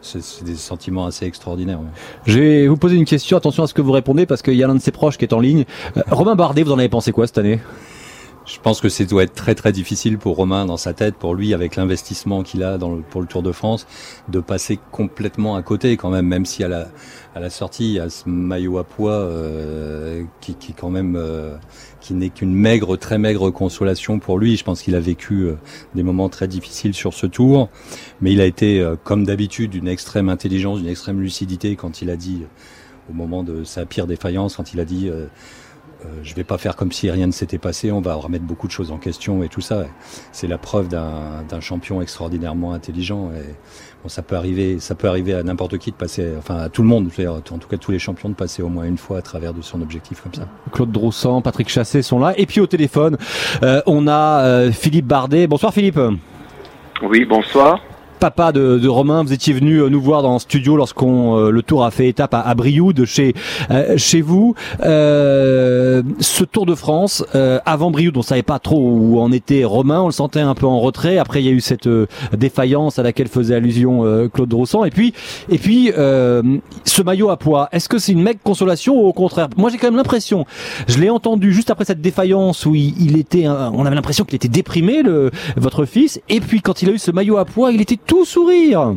c'est- 0.00 0.22
c'est 0.22 0.44
des 0.44 0.56
sentiments 0.56 1.06
assez 1.06 1.26
extraordinaires. 1.26 1.78
Je 2.26 2.38
vais 2.38 2.66
vous 2.68 2.76
poser 2.76 2.96
une 2.96 3.04
question, 3.04 3.36
attention 3.36 3.62
à 3.62 3.66
ce 3.66 3.74
que 3.74 3.82
vous 3.82 3.92
répondez 3.92 4.26
parce 4.26 4.42
qu'il 4.42 4.54
y 4.54 4.62
a 4.64 4.66
l'un 4.66 4.74
de 4.74 4.80
ses 4.80 4.90
proches 4.92 5.18
qui 5.18 5.24
est 5.24 5.32
en 5.34 5.40
ligne. 5.40 5.64
Euh, 5.96 6.02
Romain 6.10 6.34
Bardet, 6.34 6.62
vous 6.62 6.72
en 6.72 6.78
avez 6.78 6.88
pensé 6.88 7.12
quoi 7.12 7.26
cette 7.26 7.38
année? 7.38 7.60
Je 8.44 8.58
pense 8.60 8.80
que 8.80 8.88
ça 8.88 9.04
doit 9.04 9.22
être 9.22 9.34
très 9.34 9.54
très 9.54 9.70
difficile 9.70 10.18
pour 10.18 10.34
Romain 10.34 10.66
dans 10.66 10.76
sa 10.76 10.92
tête, 10.94 11.14
pour 11.14 11.36
lui 11.36 11.54
avec 11.54 11.76
l'investissement 11.76 12.42
qu'il 12.42 12.64
a 12.64 12.76
dans 12.76 12.90
le, 12.92 13.00
pour 13.02 13.20
le 13.20 13.28
Tour 13.28 13.40
de 13.44 13.52
France, 13.52 13.86
de 14.28 14.40
passer 14.40 14.80
complètement 14.90 15.54
à 15.54 15.62
côté 15.62 15.96
quand 15.96 16.10
même, 16.10 16.26
même 16.26 16.44
si 16.44 16.64
à 16.64 16.68
la, 16.68 16.88
à 17.34 17.40
la 17.40 17.50
sortie 17.50 17.98
a 17.98 18.10
ce 18.10 18.28
maillot 18.28 18.78
à 18.78 18.84
poids 18.84 19.12
euh, 19.12 20.24
qui, 20.40 20.54
qui 20.54 20.74
quand 20.74 20.90
même 20.90 21.16
euh, 21.16 21.56
qui 22.02 22.14
n'est 22.14 22.28
qu'une 22.28 22.52
maigre, 22.52 22.96
très 22.96 23.16
maigre 23.16 23.50
consolation 23.50 24.18
pour 24.18 24.38
lui. 24.38 24.56
Je 24.56 24.64
pense 24.64 24.82
qu'il 24.82 24.94
a 24.96 25.00
vécu 25.00 25.44
euh, 25.44 25.54
des 25.94 26.02
moments 26.02 26.28
très 26.28 26.48
difficiles 26.48 26.94
sur 26.94 27.14
ce 27.14 27.26
Tour, 27.26 27.70
mais 28.20 28.32
il 28.32 28.40
a 28.40 28.46
été 28.46 28.80
euh, 28.80 28.96
comme 29.02 29.24
d'habitude 29.24 29.70
d'une 29.70 29.88
extrême 29.88 30.28
intelligence, 30.28 30.80
d'une 30.80 30.88
extrême 30.88 31.20
lucidité 31.20 31.76
quand 31.76 32.02
il 32.02 32.10
a 32.10 32.16
dit 32.16 32.40
euh, 32.42 33.10
au 33.10 33.14
moment 33.14 33.42
de 33.44 33.64
sa 33.64 33.86
pire 33.86 34.06
défaillance, 34.06 34.56
quand 34.56 34.74
il 34.74 34.80
a 34.80 34.84
dit 34.84 35.10
je 36.22 36.34
vais 36.34 36.44
pas 36.44 36.56
faire 36.56 36.76
comme 36.76 36.92
si 36.92 37.10
rien 37.10 37.26
ne 37.26 37.32
s'était 37.32 37.58
passé, 37.58 37.90
on 37.90 38.00
va 38.00 38.14
remettre 38.14 38.44
beaucoup 38.44 38.68
de 38.68 38.72
choses 38.72 38.92
en 38.92 38.98
question 38.98 39.42
et 39.42 39.48
tout 39.48 39.60
ça. 39.60 39.86
C'est 40.30 40.46
la 40.46 40.56
preuve 40.56 40.88
d'un 40.88 41.60
champion 41.60 42.00
extraordinairement 42.00 42.72
intelligent. 42.74 43.32
Et 43.32 43.54
bon, 44.02 44.08
ça 44.08 44.22
peut 44.22 44.36
arriver, 44.36 44.78
ça 44.78 44.94
peut 44.94 45.08
arriver 45.08 45.34
à 45.34 45.42
n'importe 45.42 45.78
qui 45.78 45.90
de 45.90 45.96
passer, 45.96 46.28
enfin 46.38 46.56
à 46.56 46.68
tout 46.68 46.82
le 46.82 46.88
monde, 46.88 47.10
en 47.26 47.40
tout 47.40 47.68
cas 47.68 47.76
tous 47.76 47.92
les 47.92 47.98
champions 47.98 48.28
de 48.28 48.34
passer 48.34 48.62
au 48.62 48.68
moins 48.68 48.84
une 48.84 48.98
fois 48.98 49.18
à 49.18 49.22
travers 49.22 49.54
de 49.54 49.62
son 49.62 49.80
objectif 49.80 50.20
comme 50.22 50.34
ça. 50.34 50.46
Claude 50.72 50.92
Droussan, 50.92 51.42
Patrick 51.42 51.68
Chassé 51.68 52.02
sont 52.02 52.18
là. 52.18 52.34
Et 52.36 52.46
puis 52.46 52.60
au 52.60 52.66
téléphone, 52.66 53.16
euh, 53.62 53.80
on 53.86 54.06
a 54.06 54.44
euh, 54.44 54.72
Philippe 54.72 55.06
Bardet. 55.06 55.46
Bonsoir 55.46 55.72
Philippe. 55.72 56.00
Oui, 57.02 57.24
bonsoir. 57.24 57.80
Papa 58.22 58.52
de, 58.52 58.78
de 58.78 58.88
Romain, 58.88 59.24
vous 59.24 59.32
étiez 59.32 59.52
venu 59.52 59.78
euh, 59.78 59.88
nous 59.88 60.00
voir 60.00 60.22
dans 60.22 60.34
le 60.34 60.38
studio 60.38 60.76
lorsqu'on 60.76 61.36
euh, 61.36 61.50
le 61.50 61.60
tour 61.60 61.84
a 61.84 61.90
fait 61.90 62.06
étape 62.06 62.34
à, 62.34 62.40
à 62.40 62.54
Brioude 62.54 63.04
chez 63.04 63.34
euh, 63.72 63.96
chez 63.96 64.20
vous. 64.20 64.54
Ce 64.80 66.44
Tour 66.44 66.64
de 66.64 66.76
France, 66.76 67.24
avant 67.66 67.90
Brioude, 67.90 68.16
on 68.16 68.22
savait 68.22 68.44
pas 68.44 68.60
trop 68.60 68.78
où 68.78 69.18
en 69.18 69.32
était 69.32 69.64
Romain, 69.64 70.02
on 70.02 70.06
le 70.06 70.12
sentait 70.12 70.40
un 70.40 70.54
peu 70.54 70.66
en 70.66 70.78
retrait. 70.78 71.18
Après, 71.18 71.42
il 71.42 71.46
y 71.46 71.48
a 71.48 71.52
eu 71.52 71.60
cette 71.60 71.88
défaillance 72.32 73.00
à 73.00 73.02
laquelle 73.02 73.26
faisait 73.26 73.56
allusion 73.56 74.28
Claude 74.32 74.48
Droussan. 74.48 74.84
Et 74.84 74.90
puis, 74.90 75.14
et 75.48 75.58
puis, 75.58 75.90
ce 75.92 77.02
maillot 77.02 77.30
à 77.30 77.36
poids, 77.36 77.68
est-ce 77.72 77.88
que 77.88 77.98
c'est 77.98 78.12
une 78.12 78.22
mec 78.22 78.38
consolation 78.44 78.94
ou 79.00 79.06
au 79.06 79.12
contraire? 79.12 79.48
Moi, 79.56 79.70
j'ai 79.70 79.78
quand 79.78 79.88
même 79.88 79.96
l'impression, 79.96 80.44
je 80.86 80.98
l'ai 80.98 81.10
entendu 81.10 81.52
juste 81.52 81.70
après 81.70 81.86
cette 81.86 82.00
défaillance 82.00 82.66
où 82.66 82.74
il, 82.76 82.94
il 83.02 83.16
était, 83.16 83.48
on 83.48 83.84
avait 83.84 83.96
l'impression 83.96 84.24
qu'il 84.24 84.36
était 84.36 84.48
déprimé, 84.48 85.02
le, 85.02 85.30
votre 85.56 85.86
fils. 85.86 86.20
Et 86.28 86.40
puis, 86.40 86.60
quand 86.60 86.82
il 86.82 86.90
a 86.90 86.92
eu 86.92 86.98
ce 86.98 87.10
maillot 87.10 87.38
à 87.38 87.44
poids, 87.44 87.72
il 87.72 87.80
était 87.80 87.98
tout 88.04 88.11
sourire. 88.24 88.94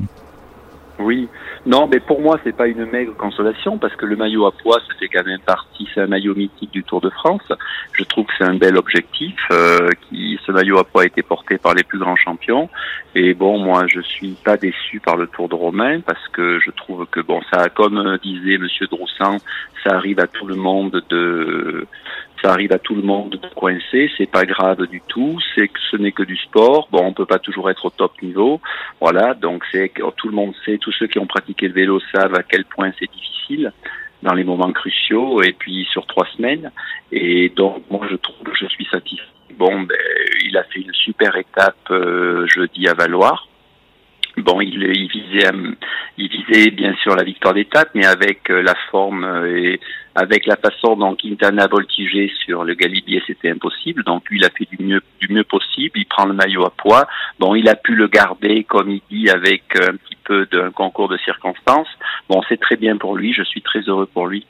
Oui. 1.00 1.28
Non, 1.66 1.88
mais 1.88 2.00
pour 2.00 2.22
moi, 2.22 2.40
c'est 2.44 2.56
pas 2.56 2.68
une 2.68 2.86
maigre 2.86 3.16
consolation 3.18 3.80
parce 3.80 3.96
que 3.96 4.06
le 4.06 4.16
maillot 4.16 4.46
à 4.46 4.52
poids, 4.52 4.80
ça 4.80 4.94
quand 5.12 5.26
même 5.26 5.40
partie, 5.40 5.88
c'est 5.94 6.02
un 6.02 6.08
maillot 6.08 6.36
mythique 6.36 6.72
du 6.72 6.84
Tour 6.84 7.02
de 7.02 7.10
France. 7.10 7.52
Je 7.94 8.04
trouve 8.04 8.26
que 8.26 8.34
c'est 8.38 8.46
un 8.46 8.56
bel 8.56 8.78
objectif 8.78 9.36
euh, 9.52 9.90
qui 10.08 10.40
ce 10.46 10.52
maillot 10.52 10.78
à 10.78 10.84
poids 10.84 11.04
a 11.04 11.06
été 11.06 11.24
porté 11.24 11.58
par 11.58 11.74
les 11.74 11.84
plus 11.84 11.98
grands 11.98 12.16
champions. 12.16 12.70
Et 13.16 13.34
bon, 13.34 13.58
moi, 13.58 13.88
je 13.88 14.00
suis 14.02 14.38
pas 14.44 14.58
déçu 14.58 15.00
par 15.00 15.18
le 15.18 15.28
Tour 15.28 15.50
de 15.50 15.56
Romain 15.56 16.02
parce 16.02 16.28
que 16.30 16.60
je 16.60 16.70
trouve 16.72 17.08
que 17.08 17.20
bon, 17.20 17.42
ça, 17.52 17.70
comme 17.70 18.18
disait 18.24 18.58
Monsieur 18.58 18.86
Droussan, 18.88 19.38
ça 19.84 19.96
arrive 19.96 20.20
à 20.20 20.28
tout 20.28 20.46
le 20.46 20.56
monde 20.56 21.04
de 21.10 21.88
ça 22.46 22.52
arrive 22.52 22.74
à 22.74 22.80
tout 22.80 22.94
le 22.94 23.02
monde 23.02 23.32
de 23.32 23.50
coincer, 23.56 24.12
c'est 24.18 24.30
pas 24.30 24.46
grave 24.46 24.86
du 24.88 25.02
tout, 25.08 25.40
c'est 25.56 25.68
que 25.68 25.80
ce 25.90 25.98
n'est 25.98 26.12
que 26.12 26.22
du 26.22 26.38
sport. 26.38 26.88
Bon, 26.92 27.04
on 27.04 27.14
peut 27.14 27.26
pas 27.26 27.40
toujours 27.40 27.72
être 27.72 27.86
au 27.86 27.90
top 27.90 28.22
niveau. 28.22 28.62
Voilà, 29.02 29.34
donc 29.34 29.64
c'est 29.72 29.92
tout 30.16 30.30
le 30.30 30.36
monde 30.36 30.54
sait, 30.64 30.78
tous 30.78 30.92
ceux 30.92 31.08
qui 31.08 31.18
ont 31.18 31.26
pratiqué 31.26 31.68
le 31.68 31.74
vélo 31.74 32.00
savent 32.14 32.36
à 32.36 32.44
quel 32.44 32.66
point 32.66 32.92
c'est 33.00 33.12
difficile 33.12 33.74
dans 34.22 34.34
les 34.34 34.44
moments 34.44 34.72
cruciaux 34.72 35.42
et 35.42 35.54
puis 35.54 35.88
sur 35.92 36.06
trois 36.06 36.28
semaines. 36.38 36.72
Et 37.12 37.50
donc 37.50 37.84
moi 37.90 38.06
je 38.12 38.16
trouve 38.16 38.54
je 38.54 38.68
suis 38.68 38.86
satisfait. 38.86 39.26
Bon, 39.58 39.82
ben, 39.82 39.98
il 40.46 40.56
a 40.56 40.64
fait 40.66 40.82
une 40.82 40.94
super 40.94 41.36
étape 41.38 41.90
euh, 41.90 42.46
jeudi 42.46 42.88
à 42.88 42.94
Valoir. 42.94 43.48
Bon, 44.38 44.60
il, 44.60 44.84
il 44.84 45.08
visait, 45.08 45.50
il 46.18 46.30
visait 46.30 46.72
bien 46.72 46.94
sûr 46.96 47.16
la 47.16 47.24
victoire 47.24 47.54
d'étape, 47.54 47.90
mais 47.94 48.06
avec 48.06 48.50
euh, 48.50 48.62
la 48.62 48.76
forme 48.92 49.24
euh, 49.24 49.58
et 49.58 49.80
avec 50.14 50.46
la 50.46 50.58
façon 50.58 50.96
dont 50.96 51.16
Quintana 51.16 51.68
voltigeait 51.68 52.32
sur 52.46 52.64
le 52.64 52.74
Galibier, 52.74 53.22
c'était 53.28 53.50
impossible. 53.50 54.04
Donc 54.04 54.30
lui, 54.30 54.40
il 54.40 54.46
a 54.46 54.50
fait 54.50 54.68
du 54.70 54.84
mieux, 54.84 55.02
du 55.20 55.34
mieux 55.34 55.44
possible. 55.44 55.98
Il 55.98 56.06
prend 56.06 56.26
le 56.26 56.34
maillot 56.34 56.66
à 56.66 56.70
poids. 56.70 57.08
Bon, 57.40 57.56
il 57.56 57.68
a 57.70 57.76
pu 57.76 57.96
le 57.96 58.08
garder, 58.08 58.66
comme 58.66 58.90
il 58.90 59.02
dit, 59.10 59.30
avec 59.30 59.64
un 59.76 59.96
petit 59.96 60.18
peu 60.24 60.46
d'un 60.46 60.72
concours 60.72 61.08
de 61.08 61.18
circonstances. 61.18 61.90
Bon, 62.30 62.42
c'est 62.50 62.60
très 62.60 62.76
bien 62.76 62.98
pour 62.98 63.16
lui. 63.16 63.34
Je 63.34 63.44
suis 63.44 63.62
très 63.62 63.82
heureux 63.82 64.08
pour 64.14 64.28
lui. 64.28 64.46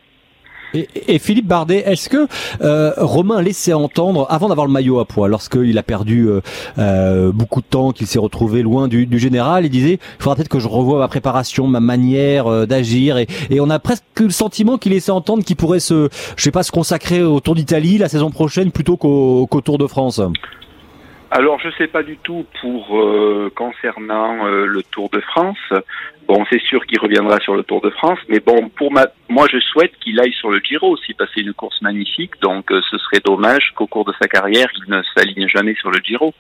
Et, 0.74 1.20
Philippe 1.20 1.47
Bardet, 1.47 1.84
est-ce 1.86 2.09
que 2.09 2.28
euh, 2.61 2.91
Romain 2.97 3.41
laissait 3.41 3.74
entendre, 3.74 4.28
avant 4.30 4.49
d'avoir 4.49 4.68
le 4.68 4.74
maillot 4.74 4.99
à 4.99 5.05
poids, 5.05 5.28
lorsqu'il 5.28 5.78
a 5.78 5.84
perdu 5.84 6.28
euh, 6.28 6.41
euh, 6.78 7.32
beaucoup 7.32 7.61
de 7.61 7.66
temps, 7.66 7.91
qu'il 7.91 8.07
s'est 8.07 8.20
retrouvé 8.20 8.61
loin 8.61 8.88
du, 8.88 9.20
général, 9.20 9.66
il 9.66 9.70
disait, 9.70 9.93
il 9.93 10.24
faudra 10.24 10.36
peut-être 10.36 10.49
que 10.49 10.59
je 10.59 10.68
revoie 10.68 10.99
ma 10.99 11.07
préparation, 11.07 11.68
ma 11.68 11.80
manière 11.80 12.68
d'agir, 12.68 13.18
et, 13.18 13.28
on 13.59 13.70
a 13.70 13.80
presque 13.80 14.03
le 14.20 14.30
sentiment 14.30 14.78
qu'il 14.78 14.91
laissait 14.91 15.11
entendre 15.11 15.43
qu'il 15.43 15.55
pourrait 15.55 15.80
se, 15.80 16.09
je 16.36 16.43
sais 16.43 16.51
pas, 16.51 16.63
se 16.63 16.72
consacrer 16.72 17.24
au 17.24 17.39
Tour 17.39 17.55
d'Italie 17.55 17.97
la 17.97 18.09
saison 18.09 18.30
prochaine 18.30 18.72
plutôt 18.72 18.97
qu'au 18.97 19.61
Tour 19.63 19.78
de 19.78 19.88
France. 19.88 20.22
Alors, 21.38 21.59
je 21.59 21.69
sais 21.77 21.88
pas 21.88 22.01
du 22.01 22.15
tout 22.15 22.45
pour 22.61 22.97
euh, 22.97 23.51
concernant 23.53 24.47
euh, 24.47 24.65
le 24.65 24.81
Tour 24.83 25.09
de 25.09 25.19
France. 25.19 25.57
Bon, 26.29 26.45
c'est 26.49 26.61
sûr 26.61 26.86
qu'il 26.86 26.97
reviendra 26.97 27.41
sur 27.41 27.57
le 27.57 27.63
Tour 27.63 27.81
de 27.81 27.89
France, 27.89 28.19
mais 28.29 28.39
bon, 28.39 28.69
pour 28.69 28.89
ma, 28.93 29.07
moi, 29.27 29.45
je 29.51 29.59
souhaite 29.59 29.91
qu'il 29.99 30.17
aille 30.21 30.31
sur 30.31 30.49
le 30.49 30.59
Giro 30.59 30.91
aussi, 30.91 31.13
passer 31.13 31.41
une 31.41 31.53
course 31.53 31.81
magnifique. 31.81 32.39
Donc, 32.41 32.71
euh, 32.71 32.79
ce 32.89 32.97
serait 32.99 33.19
dommage 33.19 33.73
qu'au 33.75 33.86
cours 33.86 34.05
de 34.05 34.13
sa 34.17 34.29
carrière, 34.29 34.69
il 34.77 34.89
ne 34.89 35.01
s'aligne 35.13 35.49
jamais 35.49 35.75
sur 35.75 35.91
le 35.91 35.99
Giro. 36.01 36.33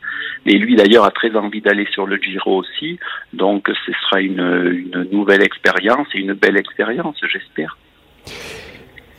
Et 0.45 0.57
lui, 0.57 0.77
d'ailleurs, 0.77 1.03
a 1.03 1.11
très 1.11 1.35
envie 1.35 1.59
d'aller 1.59 1.87
sur 1.91 2.07
le 2.07 2.15
Giro 2.15 2.55
aussi. 2.55 2.97
Donc, 3.33 3.69
ce 3.85 3.91
sera 3.91 4.21
une, 4.21 4.93
une 4.93 5.09
nouvelle 5.11 5.43
expérience 5.43 6.07
et 6.13 6.19
une 6.19 6.35
belle 6.35 6.55
expérience, 6.55 7.17
j'espère. 7.29 7.75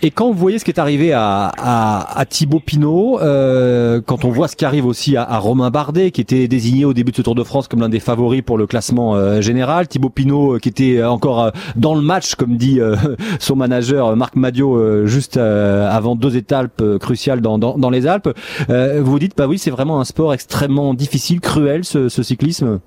Et 0.03 0.11
quand 0.11 0.26
vous 0.26 0.34
voyez 0.34 0.59
ce 0.59 0.64
qui 0.64 0.70
est 0.70 0.78
arrivé 0.78 1.12
à, 1.12 1.51
à, 1.57 2.18
à 2.18 2.26
Thibaut 2.26 2.61
Pinot, 2.61 3.18
euh, 3.20 4.03
quand 4.05 4.26
on 4.26 4.30
voit 4.30 4.47
ce 4.47 4.55
qui 4.55 4.66
arrive 4.66 4.84
aussi 4.84 5.16
à, 5.16 5.22
à, 5.22 5.38
Romain 5.38 5.70
Bardet, 5.70 6.11
qui 6.11 6.20
était 6.20 6.49
désigné 6.49 6.84
au 6.84 6.92
début 6.92 7.12
de 7.12 7.16
ce 7.16 7.22
Tour 7.22 7.34
de 7.34 7.42
France 7.42 7.66
comme 7.66 7.80
l'un 7.80 7.88
des 7.88 7.99
favoris 7.99 8.42
pour 8.42 8.59
le 8.59 8.66
classement 8.66 9.14
euh, 9.14 9.40
général, 9.40 9.88
Thibaut 9.88 10.11
Pinot 10.11 10.57
euh, 10.57 10.59
qui 10.59 10.68
était 10.68 11.03
encore 11.03 11.44
euh, 11.44 11.51
dans 11.76 11.94
le 11.94 12.03
match, 12.03 12.34
comme 12.34 12.59
dit 12.59 12.78
son 13.40 13.57
manager 13.57 14.14
Marc 14.16 14.36
Madio, 14.36 15.07
juste 15.07 15.38
avant 15.38 16.14
deux 16.14 16.36
étapes 16.36 16.82
cruciales 17.01 17.40
dans, 17.40 17.59
dans, 17.59 17.78
dans 17.78 17.90
les 17.90 18.07
Alpes, 18.07 18.28
vous 18.68 19.11
vous 19.11 19.18
dites, 19.18 19.32
bah 19.36 19.47
oui, 19.47 19.59
c'est 19.59 19.70
vraiment 19.70 20.01
un 20.01 20.05
sport 20.05 20.34
extrêmement 20.34 20.94
difficile, 20.94 21.40
cruel, 21.40 21.84
ce, 21.84 22.09
ce 22.09 22.22
cyclisme? 22.22 22.80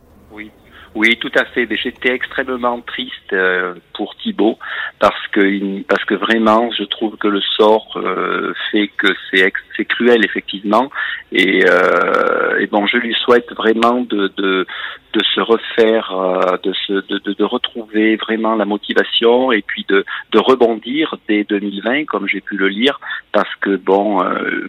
Oui, 0.96 1.18
tout 1.20 1.32
à 1.36 1.46
fait. 1.46 1.68
J'étais 1.76 2.10
extrêmement 2.10 2.82
triste 2.82 3.34
euh, 3.34 3.76
pour 3.94 4.16
Thibaut 4.16 4.58
parce 5.00 5.28
que 5.28 5.82
parce 5.84 6.04
que 6.06 6.16
vraiment, 6.16 6.72
je 6.72 6.84
trouve 6.84 7.16
que 7.18 7.28
le 7.28 7.42
sort 7.42 7.94
euh, 7.98 8.54
fait 8.72 8.88
que 8.98 9.08
c'est 9.30 9.52
c'est 9.78 9.86
cruel 9.86 10.26
effectivement. 10.26 10.90
Et, 11.32 11.64
euh, 11.64 12.60
et, 12.60 12.66
bon, 12.66 12.88
je 12.88 12.98
lui 12.98 13.14
souhaite 13.14 13.52
vraiment 13.54 14.02
de 14.02 14.32
de, 14.36 14.66
de 15.14 15.24
se 15.36 15.42
refaire, 15.42 16.12
de 16.64 16.74
se 16.74 16.94
de, 16.94 17.20
de, 17.20 17.34
de, 17.34 17.44
retrouver 17.44 18.16
vraiment 18.16 18.56
la 18.56 18.66
motivation 18.66 19.52
et 19.52 19.62
puis 19.62 19.86
de 19.88 20.04
de 20.32 20.40
rebondir 20.40 21.16
dès 21.28 21.44
2020, 21.44 22.06
comme 22.06 22.28
j'ai 22.28 22.42
pu 22.42 22.58
le 22.58 22.68
lire, 22.68 23.00
parce 23.32 23.54
que 23.62 23.76
bon, 23.76 24.24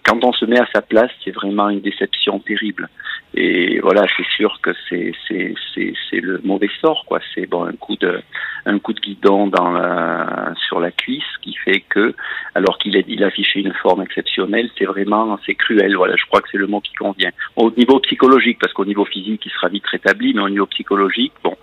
quand 0.05 0.23
on 0.23 0.33
se 0.33 0.45
met 0.45 0.61
à 0.61 0.67
sa 0.75 0.83
place, 0.83 1.11
c'est 1.25 1.31
vraiment 1.31 1.71
une 1.71 1.81
déception 1.81 2.39
terrible. 2.41 2.91
Et 3.35 3.79
voilà, 3.79 4.07
c'est 4.17 4.27
sûr 4.37 4.59
que 4.61 4.71
c'est 4.89 5.13
c'est 5.29 5.55
c'est 6.11 6.21
le 6.21 6.41
mauvais 6.43 6.71
sort 6.81 7.05
quoi. 7.07 7.21
C'est 7.33 7.47
bon 7.47 7.65
un 7.65 7.73
coup 7.75 7.97
de 7.97 8.21
un 8.67 8.79
coup 8.81 8.93
de 8.93 9.01
guidon 9.01 9.47
dans 9.47 9.71
la 9.71 10.53
sur 10.67 10.81
la 10.81 10.91
cuisse 10.91 11.37
qui 11.41 11.55
fait 11.55 11.81
que 11.89 12.15
alors 12.57 12.79
qu'il 12.79 12.97
a 12.97 13.03
il 13.07 13.23
affiché 13.23 13.61
une 13.61 13.73
forme 13.75 14.03
exceptionnelle, 14.03 14.69
c'est 14.77 14.85
vraiment 14.85 15.39
c'est 15.47 15.55
cruel. 15.55 15.97
Voilà, 15.97 16.17
je 16.17 16.27
crois 16.27 16.41
que 16.41 16.49
c'est 16.51 16.59
le 16.59 16.67
mot 16.67 16.81
qui 16.81 16.93
convient. 16.95 17.31
Au 17.55 17.71
niveau 17.71 18.01
psychologique, 18.01 18.59
parce 18.61 18.73
qu'au 18.73 18.85
niveau 18.85 19.05
physique, 19.05 19.43
il 19.47 19.53
sera 19.53 19.69
vite 19.69 19.87
rétabli, 19.87 20.35
mais 20.35 20.43
au 20.43 20.51
niveau 20.51 20.67
psychologique, 20.67 21.33
bon, 21.45 21.57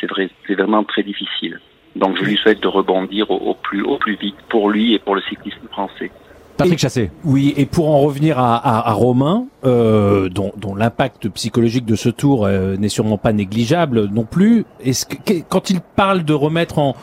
c'est 0.00 0.06
vrai, 0.06 0.30
c'est 0.46 0.54
vraiment 0.54 0.82
très 0.84 1.02
difficile. 1.02 1.60
Donc 1.94 2.16
je 2.16 2.24
lui 2.24 2.38
souhaite 2.38 2.62
de 2.62 2.68
rebondir 2.68 3.30
au 3.30 3.52
plus 3.54 3.82
au 3.82 3.98
plus 3.98 4.14
vite 4.14 4.40
pour 4.48 4.70
lui 4.70 4.94
et 4.94 4.98
pour 4.98 5.14
le 5.14 5.20
cyclisme 5.20 5.68
français. 5.68 6.10
Patrick 6.56 6.78
Chassé. 6.78 7.10
Oui, 7.24 7.54
et 7.56 7.66
pour 7.66 7.88
en 7.88 8.00
revenir 8.00 8.38
à, 8.38 8.56
à, 8.56 8.90
à 8.90 8.92
Romain, 8.92 9.46
euh, 9.64 10.28
dont, 10.28 10.52
dont 10.56 10.74
l'impact 10.74 11.28
psychologique 11.30 11.84
de 11.84 11.96
ce 11.96 12.08
tour 12.08 12.46
euh, 12.46 12.76
n'est 12.76 12.88
sûrement 12.88 13.18
pas 13.18 13.32
négligeable 13.32 14.08
non 14.12 14.24
plus, 14.24 14.64
est-ce 14.84 15.06
que 15.06 15.16
quand 15.48 15.70
il 15.70 15.80
parle 15.80 16.24
de 16.24 16.34
remettre 16.34 16.78
en 16.78 16.94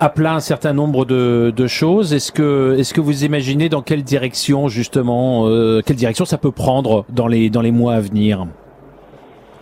à 0.00 0.08
plat 0.08 0.34
un 0.34 0.40
certain 0.40 0.72
nombre 0.72 1.04
de, 1.04 1.52
de 1.54 1.66
choses. 1.66 2.12
Est-ce 2.12 2.32
que, 2.32 2.76
est-ce 2.78 2.94
que 2.94 3.00
vous 3.00 3.24
imaginez 3.24 3.68
dans 3.68 3.82
quelle 3.82 4.02
direction 4.02 4.68
justement, 4.68 5.46
euh, 5.48 5.80
quelle 5.84 5.96
direction 5.96 6.24
ça 6.24 6.38
peut 6.38 6.50
prendre 6.50 7.04
dans 7.08 7.26
les 7.26 7.50
dans 7.50 7.62
les 7.62 7.70
mois 7.70 7.94
à 7.94 8.00
venir? 8.00 8.46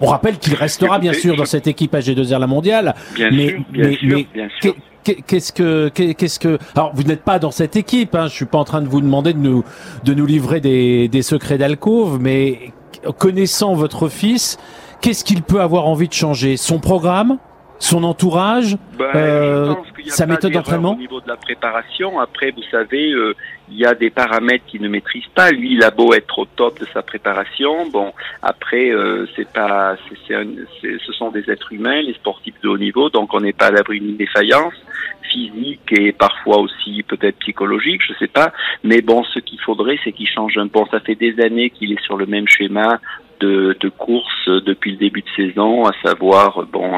On 0.00 0.06
rappelle 0.06 0.38
qu'il 0.38 0.54
restera 0.54 0.98
bien 0.98 1.12
sûr 1.12 1.36
dans 1.36 1.44
cette 1.44 1.66
équipe 1.66 1.94
AG2R 1.94 2.38
la 2.38 2.46
mondiale, 2.46 2.94
bien 3.14 3.30
mais 3.30 3.48
sûr, 3.48 3.58
bien 3.70 3.88
mais, 3.88 3.96
sûr, 3.96 4.08
mais 4.08 4.26
bien 4.34 4.48
sûr. 4.60 4.74
Qu'est-ce 5.05 5.52
que, 5.52 5.88
qu'est-ce 5.88 6.38
que, 6.38 6.59
alors 6.74 6.92
vous 6.94 7.02
n'êtes 7.02 7.22
pas 7.22 7.38
dans 7.38 7.50
cette 7.50 7.76
équipe, 7.76 8.14
hein, 8.14 8.26
je 8.26 8.32
suis 8.32 8.46
pas 8.46 8.59
en 8.59 8.64
train 8.64 8.80
de 8.80 8.88
vous 8.88 9.02
demander 9.02 9.34
de 9.34 9.38
nous, 9.38 9.62
de 10.02 10.14
nous 10.14 10.24
livrer 10.24 10.61
des, 10.61 11.09
des 11.09 11.22
secrets 11.22 11.59
d'alcôve, 11.59 12.18
mais 12.20 12.72
connaissant 13.18 13.74
votre 13.74 14.09
fils, 14.09 14.59
qu'est-ce 15.00 15.24
qu'il 15.24 15.42
peut 15.42 15.61
avoir 15.61 15.86
envie 15.86 16.09
de 16.09 16.14
changer? 16.14 16.57
Son 16.57 16.78
programme? 16.78 17.38
Son 17.80 18.05
entourage, 18.05 18.76
Ben, 18.96 19.05
euh, 19.16 19.74
sa 20.07 20.26
méthode 20.26 20.52
d'entraînement 20.52 20.92
Au 20.94 20.96
niveau 20.96 21.20
de 21.20 21.28
la 21.28 21.36
préparation, 21.36 22.18
après, 22.20 22.52
vous 22.52 22.62
savez, 22.70 23.11
euh, 23.11 23.34
il 23.70 23.78
y 23.78 23.86
a 23.86 23.94
des 23.94 24.10
paramètres 24.10 24.64
qu'il 24.66 24.82
ne 24.82 24.88
maîtrise 24.88 25.26
pas. 25.34 25.50
Lui, 25.50 25.72
il 25.72 25.82
a 25.82 25.90
beau 25.90 26.12
être 26.12 26.38
au 26.38 26.44
top 26.44 26.78
de 26.80 26.86
sa 26.92 27.02
préparation, 27.02 27.88
bon, 27.88 28.12
après, 28.42 28.90
euh, 28.90 29.26
c'est 29.34 29.48
pas, 29.50 29.96
c'est, 30.26 30.34
un- 30.34 30.46
ce 30.82 31.12
sont 31.12 31.30
des 31.30 31.50
êtres 31.50 31.72
humains, 31.72 32.02
les 32.02 32.14
sportifs 32.14 32.60
de 32.62 32.68
haut 32.68 32.78
niveau, 32.78 33.08
donc 33.10 33.32
on 33.32 33.40
n'est 33.40 33.52
pas 33.54 33.66
à 33.66 33.70
l'abri 33.70 34.00
d'une 34.00 34.16
défaillance 34.16 34.74
physique 35.22 35.90
et 35.92 36.12
parfois 36.12 36.58
aussi 36.58 37.02
peut-être 37.02 37.38
psychologique, 37.38 38.02
je 38.06 38.12
sais 38.18 38.28
pas. 38.28 38.52
Mais 38.82 39.00
bon, 39.00 39.24
ce 39.24 39.38
qu'il 39.38 39.58
faudrait, 39.60 39.98
c'est 40.04 40.12
qu'il 40.12 40.28
change 40.28 40.58
un 40.58 40.68
peu. 40.68 40.80
Ça 40.90 41.00
fait 41.00 41.14
des 41.14 41.40
années 41.40 41.70
qu'il 41.70 41.92
est 41.92 42.02
sur 42.02 42.16
le 42.16 42.26
même 42.26 42.46
schéma 42.46 43.00
de, 43.45 43.76
de 43.84 43.88
course 44.07 44.45
depuis 44.70 44.92
le 44.97 44.99
début 45.07 45.22
de 45.28 45.32
saison, 45.40 45.72
à 45.86 45.92
savoir 46.09 46.49
bon 46.76 46.90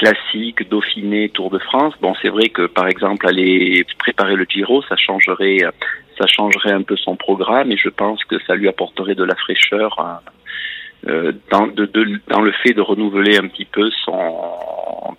classique, 0.00 0.60
Dauphiné, 0.72 1.20
Tour 1.36 1.48
de 1.56 1.60
France. 1.68 1.94
Bon, 2.04 2.12
c'est 2.20 2.32
vrai 2.36 2.48
que 2.56 2.64
par 2.78 2.86
exemple 2.94 3.22
aller 3.32 3.84
préparer 4.04 4.36
le 4.42 4.46
Giro, 4.52 4.76
ça 4.90 4.96
changerait, 4.96 5.58
ça 6.18 6.26
changerait 6.36 6.72
un 6.80 6.84
peu 6.90 6.96
son 7.06 7.16
programme 7.16 7.68
et 7.74 7.78
je 7.86 7.90
pense 8.02 8.20
que 8.30 8.36
ça 8.46 8.54
lui 8.60 8.68
apporterait 8.74 9.16
de 9.22 9.24
la 9.32 9.36
fraîcheur. 9.44 9.90
euh, 9.98 10.04
euh, 11.06 11.32
dans, 11.52 11.68
de, 11.78 11.84
de- 11.96 12.20
dans 12.32 12.42
le 12.48 12.52
fait 12.62 12.74
de 12.74 12.80
renouveler 12.80 13.34
un 13.42 13.46
petit 13.52 13.68
peu 13.76 13.88
son 14.04 14.18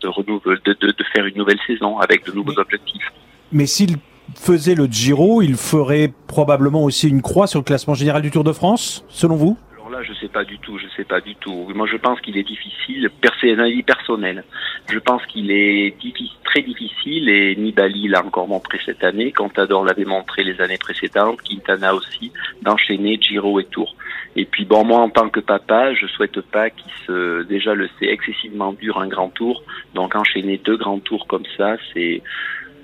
de 0.03 0.07
renouveler 0.09 0.59
de, 0.65 0.73
de, 0.83 0.87
de 0.87 1.03
faire 1.13 1.25
une 1.25 1.37
nouvelle 1.41 1.61
saison 1.65 1.91
avec 1.99 2.25
de 2.27 2.33
nouveaux 2.37 2.57
objectifs. 2.65 3.07
Mais 3.53 3.65
s'il 3.65 3.95
faisait 4.35 4.75
le 4.75 4.87
Giro, 4.87 5.41
il 5.41 5.55
ferait 5.55 6.09
probablement 6.27 6.83
aussi 6.83 7.07
une 7.15 7.21
croix 7.21 7.47
sur 7.47 7.59
le 7.61 7.67
classement 7.71 7.95
général 8.01 8.21
du 8.21 8.29
Tour 8.29 8.43
de 8.43 8.51
France, 8.51 9.05
selon 9.07 9.37
vous? 9.43 9.57
Alors 9.89 10.01
là, 10.01 10.07
je 10.07 10.13
sais 10.19 10.27
pas 10.27 10.43
du 10.43 10.59
tout, 10.59 10.77
je 10.77 10.85
sais 10.95 11.03
pas 11.03 11.19
du 11.19 11.33
tout. 11.35 11.67
Moi, 11.73 11.87
je 11.87 11.97
pense 11.97 12.21
qu'il 12.21 12.37
est 12.37 12.43
difficile, 12.43 13.09
c'est 13.41 13.53
un 13.53 13.59
avis 13.59 13.81
personnel. 13.81 14.43
Je 14.87 14.99
pense 14.99 15.25
qu'il 15.25 15.49
est 15.49 15.97
diffi- 15.99 16.31
très 16.43 16.61
difficile 16.61 17.29
et 17.29 17.55
Nibali 17.55 18.07
l'a 18.07 18.23
encore 18.23 18.47
montré 18.47 18.79
cette 18.85 19.03
année, 19.03 19.31
Contador 19.31 19.83
l'avait 19.83 20.05
montré 20.05 20.43
les 20.43 20.61
années 20.61 20.77
précédentes, 20.77 21.41
Quintana 21.41 21.95
aussi, 21.95 22.31
d'enchaîner 22.61 23.17
Giro 23.19 23.59
et 23.59 23.65
Tour. 23.65 23.95
Et 24.35 24.45
puis 24.45 24.65
bon, 24.65 24.83
moi 24.83 24.99
en 24.99 25.09
tant 25.09 25.29
que 25.29 25.39
papa, 25.39 25.93
je 25.93 26.05
souhaite 26.07 26.41
pas 26.41 26.69
qu'il 26.69 26.91
se, 27.07 27.43
déjà 27.43 27.73
le 27.73 27.89
c'est 27.99 28.07
excessivement 28.07 28.73
dur 28.73 28.99
un 28.99 29.07
grand 29.07 29.29
tour, 29.29 29.63
donc 29.95 30.15
enchaîner 30.15 30.57
deux 30.57 30.77
grands 30.77 30.99
tours 30.99 31.25
comme 31.27 31.45
ça, 31.57 31.77
c'est 31.93 32.21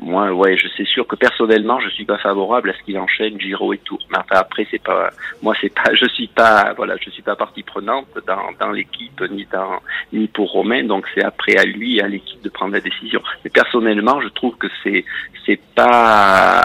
moi, 0.06 0.32
ouais, 0.32 0.56
je 0.56 0.68
sais 0.78 0.86
sûr 0.86 1.08
que 1.08 1.16
personnellement, 1.16 1.80
je 1.80 1.90
suis 1.90 2.06
pas 2.06 2.20
favorable 2.20 2.70
à 2.70 2.74
ce 2.74 2.84
qu'il 2.84 2.96
enchaîne 3.00 3.42
Giro 3.42 3.74
et 3.74 3.80
Tour. 3.80 3.98
Mais 4.12 4.20
enfin, 4.20 4.36
après, 4.36 4.68
c'est 4.70 4.82
pas, 4.82 5.10
moi, 5.42 5.56
c'est 5.60 5.74
pas, 5.74 5.96
je 5.96 6.06
suis 6.06 6.28
pas, 6.28 6.74
voilà, 6.78 6.96
je 7.02 7.10
suis 7.10 7.24
pas 7.24 7.36
partie 7.36 7.64
prenante 7.64 8.08
dans, 8.28 8.52
dans 8.60 8.72
l'équipe 8.72 9.20
ni 9.32 9.48
dans 9.52 9.82
ni 10.14 10.28
pour 10.28 10.52
Romain. 10.52 10.84
Donc, 10.84 11.08
c'est 11.16 11.24
après 11.24 11.58
à 11.58 11.66
lui 11.66 12.00
à 12.02 12.08
l'équipe 12.08 12.40
de 12.44 12.50
prendre 12.50 12.74
la 12.74 12.82
décision. 12.82 13.20
Mais 13.44 13.50
personnellement, 13.50 14.22
je 14.22 14.28
trouve 14.28 14.56
que 14.58 14.68
c'est 14.84 15.06
c'est 15.44 15.60
pas 15.74 16.62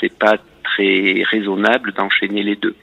c'est 0.00 0.16
pas 0.16 0.36
très 0.62 1.24
raisonnable 1.28 1.92
d'enchaîner 1.94 2.44
les 2.44 2.54
deux. 2.54 2.76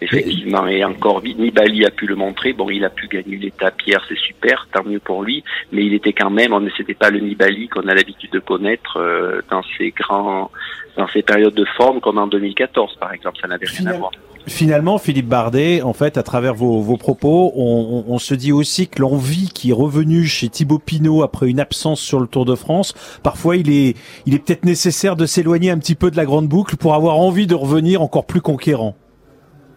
Effectivement, 0.00 0.66
et 0.66 0.84
encore 0.84 1.20
vite, 1.20 1.38
Nibali 1.38 1.84
a 1.84 1.90
pu 1.90 2.06
le 2.06 2.14
montrer. 2.14 2.52
Bon, 2.52 2.70
il 2.70 2.84
a 2.84 2.90
pu 2.90 3.08
gagner 3.08 3.36
l'étape 3.36 3.74
hier, 3.86 4.00
c'est 4.08 4.18
super, 4.18 4.68
tant 4.72 4.84
mieux 4.84 5.00
pour 5.00 5.22
lui. 5.22 5.42
Mais 5.72 5.84
il 5.84 5.94
était 5.94 6.12
quand 6.12 6.30
même, 6.30 6.52
on 6.52 6.60
ne 6.60 6.70
c'était 6.76 6.94
pas 6.94 7.10
le 7.10 7.18
Nibali 7.18 7.68
qu'on 7.68 7.86
a 7.88 7.94
l'habitude 7.94 8.30
de 8.30 8.38
connaître 8.38 8.98
euh, 8.98 9.40
dans 9.50 9.62
ces 9.76 9.90
grands, 9.90 10.50
dans 10.96 11.08
ces 11.08 11.22
périodes 11.22 11.54
de 11.54 11.64
forme 11.76 12.00
comme 12.00 12.18
en 12.18 12.28
2014, 12.28 12.96
par 13.00 13.12
exemple. 13.12 13.38
Ça 13.40 13.48
n'avait 13.48 13.66
rien 13.66 13.86
à 13.86 13.92
voir. 13.94 14.12
Finalement, 14.46 14.98
Philippe 14.98 15.26
Bardet, 15.26 15.82
en 15.82 15.92
fait, 15.92 16.16
à 16.16 16.22
travers 16.22 16.54
vos, 16.54 16.80
vos 16.80 16.96
propos, 16.96 17.52
on, 17.54 18.04
on, 18.08 18.14
on, 18.14 18.18
se 18.18 18.34
dit 18.34 18.52
aussi 18.52 18.88
que 18.88 19.02
l'envie 19.02 19.50
qui 19.50 19.70
est 19.70 19.74
revenue 19.74 20.24
chez 20.24 20.48
Thibaut 20.48 20.78
Pinot 20.78 21.22
après 21.22 21.48
une 21.48 21.60
absence 21.60 22.00
sur 22.00 22.18
le 22.18 22.26
Tour 22.26 22.44
de 22.44 22.54
France, 22.54 22.94
parfois 23.22 23.56
il 23.56 23.70
est, 23.70 23.94
il 24.26 24.34
est 24.34 24.38
peut-être 24.38 24.64
nécessaire 24.64 25.16
de 25.16 25.26
s'éloigner 25.26 25.70
un 25.70 25.78
petit 25.78 25.94
peu 25.94 26.10
de 26.10 26.16
la 26.16 26.24
grande 26.24 26.48
boucle 26.48 26.76
pour 26.76 26.94
avoir 26.94 27.18
envie 27.18 27.46
de 27.46 27.54
revenir 27.54 28.00
encore 28.00 28.24
plus 28.24 28.40
conquérant. 28.40 28.96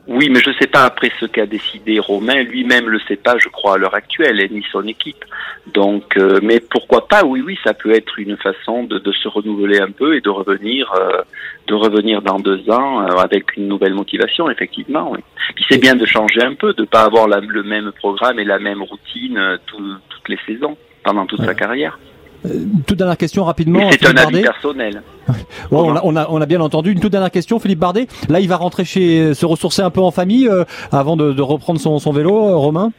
Oui, 0.07 0.29
mais 0.29 0.39
je 0.39 0.49
ne 0.49 0.55
sais 0.55 0.67
pas 0.67 0.83
après 0.85 1.11
ce 1.19 1.25
qu'a 1.25 1.45
décidé 1.45 1.99
Romain. 1.99 2.41
Lui-même 2.41 2.89
le 2.89 2.99
sait 3.07 3.17
pas, 3.17 3.37
je 3.37 3.49
crois, 3.49 3.75
à 3.75 3.77
l'heure 3.77 3.93
actuelle, 3.93 4.45
ni 4.51 4.65
son 4.71 4.85
équipe. 4.87 5.23
Donc, 5.67 6.17
euh, 6.17 6.39
mais 6.41 6.59
pourquoi 6.59 7.07
pas? 7.07 7.23
Oui, 7.23 7.41
oui, 7.45 7.57
ça 7.63 7.73
peut 7.75 7.91
être 7.91 8.17
une 8.17 8.35
façon 8.37 8.83
de, 8.83 8.97
de 8.97 9.11
se 9.11 9.27
renouveler 9.27 9.79
un 9.79 9.91
peu 9.91 10.15
et 10.15 10.21
de 10.21 10.29
revenir, 10.29 10.91
euh, 10.99 11.21
de 11.67 11.75
revenir 11.75 12.23
dans 12.23 12.39
deux 12.39 12.67
ans 12.71 13.01
euh, 13.03 13.17
avec 13.17 13.55
une 13.57 13.67
nouvelle 13.67 13.93
motivation, 13.93 14.49
effectivement. 14.49 15.11
Oui. 15.11 15.19
Puis 15.55 15.65
c'est 15.69 15.79
bien 15.79 15.95
de 15.95 16.05
changer 16.05 16.41
un 16.41 16.55
peu, 16.55 16.73
de 16.73 16.83
pas 16.83 17.03
avoir 17.03 17.27
la, 17.27 17.39
le 17.39 17.63
même 17.63 17.91
programme 17.91 18.39
et 18.39 18.43
la 18.43 18.57
même 18.57 18.81
routine 18.81 19.37
euh, 19.37 19.57
tout, 19.67 19.95
toutes 20.09 20.29
les 20.29 20.39
saisons 20.47 20.77
pendant 21.03 21.27
toute 21.27 21.39
ouais. 21.41 21.45
sa 21.45 21.53
carrière. 21.53 21.99
Euh, 22.45 22.49
toute 22.87 22.97
dernière 22.97 23.17
question 23.17 23.43
rapidement. 23.43 23.89
C'est 23.91 24.07
un 24.07 24.17
avis 24.17 24.41
personnel. 24.41 25.03
Ouais, 25.29 25.35
on, 25.71 25.95
a, 25.95 26.01
on, 26.03 26.15
a, 26.15 26.27
on, 26.29 26.41
a, 26.41 26.45
bien 26.45 26.61
entendu. 26.61 26.91
Une 26.91 26.99
toute 26.99 27.11
dernière 27.11 27.31
question, 27.31 27.59
Philippe 27.59 27.79
Bardet. 27.79 28.07
Là, 28.29 28.39
il 28.39 28.47
va 28.47 28.57
rentrer 28.57 28.83
chez, 28.83 29.33
se 29.33 29.45
ressourcer 29.45 29.81
un 29.81 29.91
peu 29.91 30.01
en 30.01 30.11
famille 30.11 30.47
euh, 30.47 30.63
avant 30.91 31.15
de, 31.15 31.33
de, 31.33 31.41
reprendre 31.41 31.79
son, 31.79 31.99
son 31.99 32.11
vélo, 32.11 32.35
euh, 32.35 32.55
Romain? 32.55 32.91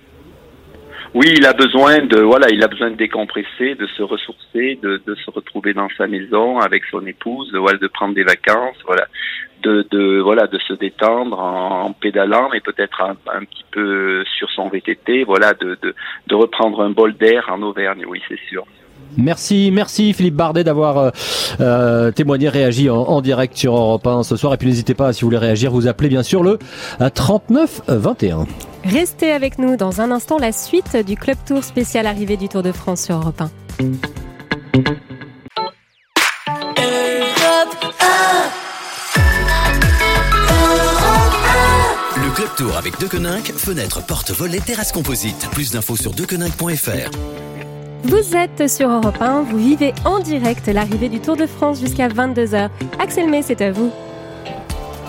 Oui, 1.15 1.27
il 1.37 1.45
a 1.45 1.53
besoin 1.53 1.99
de 1.99 2.21
voilà, 2.21 2.49
il 2.51 2.63
a 2.63 2.69
besoin 2.69 2.91
de 2.91 2.97
décompresser, 2.97 3.75
de 3.75 3.87
se 3.87 4.03
ressourcer, 4.03 4.79
de, 4.83 5.03
de 5.07 5.15
se 5.17 5.31
retrouver 5.31 5.75
dans 5.75 5.89
sa 5.99 6.07
maison 6.07 6.59
avec 6.59 6.85
son 6.91 7.07
épouse, 7.07 7.55
voilà, 7.55 7.77
de 7.77 7.87
prendre 7.87 8.15
des 8.15 8.23
vacances, 8.23 8.79
voilà, 8.87 9.07
de, 9.63 9.87
de 9.91 10.21
voilà, 10.21 10.47
de 10.47 10.59
se 10.61 10.73
détendre 10.73 11.39
en, 11.39 11.83
en 11.83 11.93
pédalant, 11.93 12.49
mais 12.51 12.61
peut-être 12.61 13.03
un, 13.03 13.17
un, 13.31 13.45
petit 13.45 13.65
peu 13.73 14.25
sur 14.39 14.49
son 14.53 14.71
VTT, 14.71 15.25
voilà, 15.25 15.53
de 15.53 16.35
reprendre 16.35 16.81
un 16.81 16.91
bol 16.91 17.13
d'air 17.15 17.45
en 17.51 17.61
Auvergne. 17.61 18.07
Oui, 18.09 18.23
c'est 18.27 18.41
sûr. 18.49 18.65
Merci, 19.17 19.71
merci 19.73 20.13
Philippe 20.13 20.37
Bardet 20.37 20.65
d'avoir 20.65 20.99
euh, 20.99 21.11
euh, 21.61 22.11
témoigné, 22.11 22.49
réagi 22.49 22.89
en, 22.89 22.97
en, 22.97 23.21
direct 23.21 23.57
sur 23.57 23.77
Europe 23.77 24.07
1 24.07 24.23
ce 24.23 24.37
soir. 24.37 24.55
Et 24.55 24.57
puis 24.57 24.69
n'hésitez 24.69 24.95
pas, 24.95 25.13
si 25.13 25.23
vous 25.23 25.29
voulez 25.29 25.39
réagir, 25.39 25.71
vous 25.71 25.87
appelez 25.87 26.09
bien 26.09 26.23
sûr 26.23 26.43
le 26.43 26.59
39 27.15 27.83
21. 27.89 28.47
Restez 28.85 29.31
avec 29.31 29.59
nous 29.59 29.77
dans 29.77 30.01
un 30.01 30.11
instant, 30.11 30.39
la 30.39 30.53
suite 30.53 30.97
du 30.97 31.17
Club 31.17 31.37
Tour 31.47 31.63
spécial 31.63 32.07
arrivée 32.07 32.37
du 32.37 32.49
Tour 32.49 32.63
de 32.63 32.73
France 32.73 33.03
sur 33.05 33.17
Europe 33.17 33.41
1. 33.41 33.51
Le 42.17 42.35
Club 42.35 42.49
Tour 42.57 42.77
avec 42.77 42.99
Deconinck, 42.99 43.53
fenêtre, 43.53 44.05
porte, 44.05 44.33
volet, 44.33 44.59
terrasse 44.59 44.91
composite. 44.91 45.49
Plus 45.53 45.71
d'infos 45.73 45.97
sur 45.97 46.13
deconinck.fr. 46.13 47.72
Vous 48.05 48.37
êtes 48.37 48.69
sur 48.69 48.89
Europe 48.89 49.19
1, 49.21 49.43
vous 49.43 49.59
vivez 49.59 49.95
en 50.05 50.19
direct 50.19 50.67
l'arrivée 50.67 51.09
du 51.09 51.21
Tour 51.21 51.37
de 51.37 51.47
France 51.47 51.81
jusqu'à 51.81 52.09
22h. 52.09 52.69
Axel 52.99 53.31
May, 53.31 53.43
c'est 53.43 53.61
à 53.61 53.71
vous. 53.71 53.93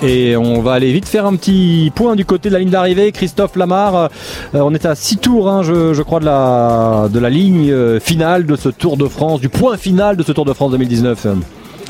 Et 0.03 0.37
on 0.37 0.61
va 0.61 0.73
aller 0.73 0.91
vite 0.91 1.07
faire 1.07 1.25
un 1.25 1.35
petit 1.35 1.91
point 1.95 2.15
du 2.15 2.23
côté 2.23 2.49
de 2.49 2.53
la 2.53 2.59
ligne 2.59 2.69
d'arrivée. 2.69 3.11
Christophe 3.11 3.55
Lamar, 3.55 3.95
euh, 3.95 4.07
on 4.53 4.73
est 4.75 4.85
à 4.85 4.93
6 4.93 5.17
tours, 5.17 5.49
hein, 5.49 5.63
je, 5.63 5.93
je, 5.93 6.01
crois, 6.03 6.19
de 6.19 6.25
la, 6.25 7.07
de 7.09 7.19
la 7.19 7.29
ligne 7.29 7.71
euh, 7.71 7.99
finale 7.99 8.45
de 8.45 8.55
ce 8.55 8.69
Tour 8.69 8.97
de 8.97 9.07
France, 9.07 9.41
du 9.41 9.49
point 9.49 9.77
final 9.77 10.15
de 10.15 10.23
ce 10.23 10.31
Tour 10.31 10.45
de 10.45 10.53
France 10.53 10.71
2019. 10.71 11.27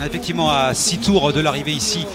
Effectivement, 0.06 0.50
à 0.50 0.74
6 0.74 1.00
tours 1.00 1.34
de 1.34 1.42
l'arrivée 1.42 1.72
ici 1.74 2.06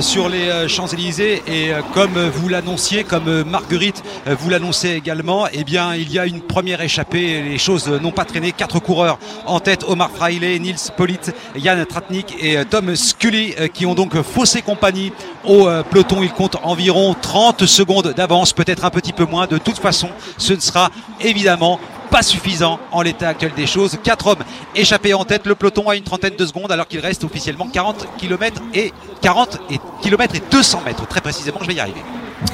sur 0.00 0.28
les 0.28 0.68
Champs-Élysées 0.68 1.42
et 1.46 1.70
comme 1.92 2.18
vous 2.28 2.48
l'annonciez, 2.48 3.04
comme 3.04 3.42
Marguerite 3.44 4.02
vous 4.26 4.50
l'annonçait 4.50 4.96
également, 4.96 5.46
eh 5.52 5.64
bien 5.64 5.94
il 5.94 6.12
y 6.12 6.18
a 6.18 6.26
une 6.26 6.40
première 6.40 6.80
échappée, 6.80 7.42
les 7.42 7.58
choses 7.58 7.88
n'ont 7.88 8.10
pas 8.10 8.24
traîné, 8.24 8.52
quatre 8.52 8.80
coureurs 8.80 9.18
en 9.46 9.60
tête, 9.60 9.84
Omar 9.86 10.10
Fraile, 10.10 10.60
Nils 10.60 10.76
Polit, 10.96 11.18
Yann 11.56 11.84
Tratnik 11.86 12.34
et 12.40 12.64
Tom 12.64 12.96
Scully 12.96 13.54
qui 13.72 13.86
ont 13.86 13.94
donc 13.94 14.20
faussé 14.22 14.62
compagnie 14.62 15.12
au 15.44 15.68
peloton, 15.90 16.22
il 16.22 16.32
compte 16.32 16.56
environ 16.62 17.14
30 17.20 17.66
secondes 17.66 18.14
d'avance, 18.16 18.52
peut-être 18.52 18.84
un 18.84 18.90
petit 18.90 19.12
peu 19.12 19.24
moins, 19.24 19.46
de 19.46 19.58
toute 19.58 19.78
façon 19.78 20.08
ce 20.38 20.52
ne 20.54 20.60
sera 20.60 20.90
évidemment 21.20 21.78
pas 22.14 22.22
suffisant 22.22 22.78
en 22.92 23.02
l'état 23.02 23.30
actuel 23.30 23.50
des 23.56 23.66
choses. 23.66 23.98
Quatre 24.04 24.28
hommes 24.28 24.44
échappés 24.76 25.14
en 25.14 25.24
tête, 25.24 25.46
le 25.46 25.56
peloton 25.56 25.88
a 25.88 25.96
une 25.96 26.04
trentaine 26.04 26.36
de 26.38 26.46
secondes 26.46 26.70
alors 26.70 26.86
qu'il 26.86 27.00
reste 27.00 27.24
officiellement 27.24 27.66
40 27.66 28.06
km 28.18 28.62
et 28.72 28.92
40 29.20 29.58
et 29.72 29.80
km 30.00 30.36
et 30.36 30.42
200 30.48 30.82
mètres. 30.86 31.08
Très 31.08 31.20
précisément, 31.20 31.58
je 31.60 31.66
vais 31.66 31.74
y 31.74 31.80
arriver. 31.80 31.98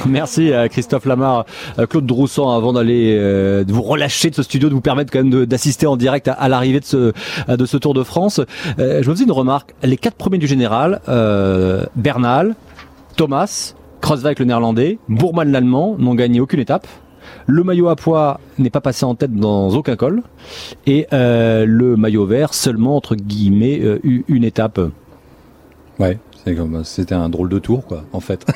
Merci 0.06 0.54
à 0.54 0.70
Christophe 0.70 1.04
Lamar, 1.04 1.44
Claude 1.90 2.06
Droussan, 2.06 2.56
avant 2.56 2.72
d'aller 2.72 3.18
euh, 3.20 3.62
vous 3.68 3.82
relâcher 3.82 4.30
de 4.30 4.34
ce 4.34 4.42
studio, 4.42 4.70
de 4.70 4.74
vous 4.74 4.80
permettre 4.80 5.12
quand 5.12 5.22
même 5.22 5.44
d'assister 5.44 5.86
en 5.86 5.98
direct 5.98 6.28
à, 6.28 6.32
à 6.32 6.48
l'arrivée 6.48 6.80
de 6.80 6.86
ce, 6.86 7.12
de 7.46 7.66
ce 7.66 7.76
Tour 7.76 7.92
de 7.92 8.02
France. 8.02 8.40
Euh, 8.78 9.02
je 9.02 9.10
me 9.10 9.14
faisais 9.14 9.26
une 9.26 9.30
remarque. 9.30 9.74
Les 9.82 9.98
quatre 9.98 10.16
premiers 10.16 10.38
du 10.38 10.46
général, 10.46 11.02
euh, 11.10 11.84
Bernal, 11.96 12.54
Thomas, 13.16 13.74
Kreuzweig 14.00 14.38
le 14.38 14.46
néerlandais, 14.46 14.98
Bourman 15.10 15.52
l'allemand, 15.52 15.96
n'ont 15.98 16.14
gagné 16.14 16.40
aucune 16.40 16.60
étape. 16.60 16.86
Le 17.50 17.64
maillot 17.64 17.88
à 17.88 17.96
poids 17.96 18.40
n'est 18.58 18.70
pas 18.70 18.80
passé 18.80 19.04
en 19.04 19.16
tête 19.16 19.34
dans 19.34 19.70
aucun 19.70 19.96
col. 19.96 20.22
Et 20.86 21.08
euh, 21.12 21.66
le 21.66 21.96
maillot 21.96 22.24
vert 22.24 22.54
seulement, 22.54 22.96
entre 22.96 23.16
guillemets, 23.16 23.80
euh, 23.82 23.98
une 24.04 24.44
étape. 24.44 24.80
Ouais, 25.98 26.18
c'était 26.84 27.14
un 27.14 27.28
drôle 27.28 27.48
de 27.48 27.58
tour, 27.58 27.84
quoi, 27.84 28.04
en 28.12 28.20
fait. 28.20 28.46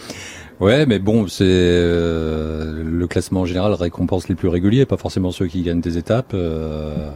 ouais, 0.60 0.84
mais 0.84 0.98
bon, 0.98 1.28
c'est 1.28 1.44
euh, 1.46 2.84
le 2.84 3.06
classement 3.06 3.40
en 3.40 3.46
général 3.46 3.72
récompense 3.72 4.28
les 4.28 4.34
plus 4.34 4.48
réguliers, 4.48 4.84
pas 4.84 4.98
forcément 4.98 5.30
ceux 5.30 5.46
qui 5.46 5.62
gagnent 5.62 5.80
des 5.80 5.96
étapes. 5.96 6.34
Euh, 6.34 7.08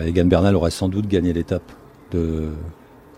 Egan 0.00 0.24
Bernal 0.24 0.56
aurait 0.56 0.70
sans 0.70 0.88
doute 0.88 1.08
gagné 1.08 1.34
l'étape 1.34 1.70
de 2.12 2.48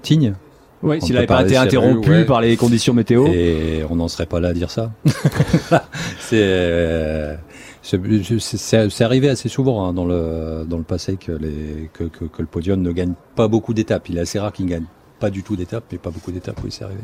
Tignes, 0.02 0.34
oui, 0.82 1.00
s'il 1.00 1.14
n'avait 1.14 1.26
pas 1.26 1.42
été 1.42 1.56
interrompu 1.56 2.10
ouais. 2.10 2.24
par 2.24 2.40
les 2.40 2.56
conditions 2.56 2.94
météo. 2.94 3.26
Et 3.28 3.82
on 3.90 3.96
n'en 3.96 4.08
serait 4.08 4.26
pas 4.26 4.40
là 4.40 4.48
à 4.48 4.52
dire 4.52 4.70
ça. 4.70 4.90
c'est 6.20 7.38
c'est 7.82 9.04
arrivé 9.04 9.28
assez 9.30 9.48
souvent 9.48 9.86
hein, 9.86 9.92
dans 9.94 10.04
le 10.04 10.64
dans 10.68 10.76
le 10.78 10.82
passé 10.82 11.16
que 11.16 11.32
les 11.32 11.90
que, 11.92 12.04
que, 12.04 12.24
que 12.26 12.42
le 12.42 12.46
podium 12.46 12.82
ne 12.82 12.92
gagne 12.92 13.14
pas 13.34 13.48
beaucoup 13.48 13.72
d'étapes. 13.74 14.08
Il 14.08 14.18
est 14.18 14.20
assez 14.20 14.38
rare 14.38 14.52
qu'il 14.52 14.66
gagne 14.66 14.84
pas 15.18 15.30
du 15.30 15.42
tout 15.42 15.56
d'étapes, 15.56 15.84
mais 15.90 15.98
pas 15.98 16.10
beaucoup 16.10 16.30
d'étapes, 16.30 16.60
oui, 16.62 16.70
c'est 16.70 16.84
arrivé. 16.84 17.00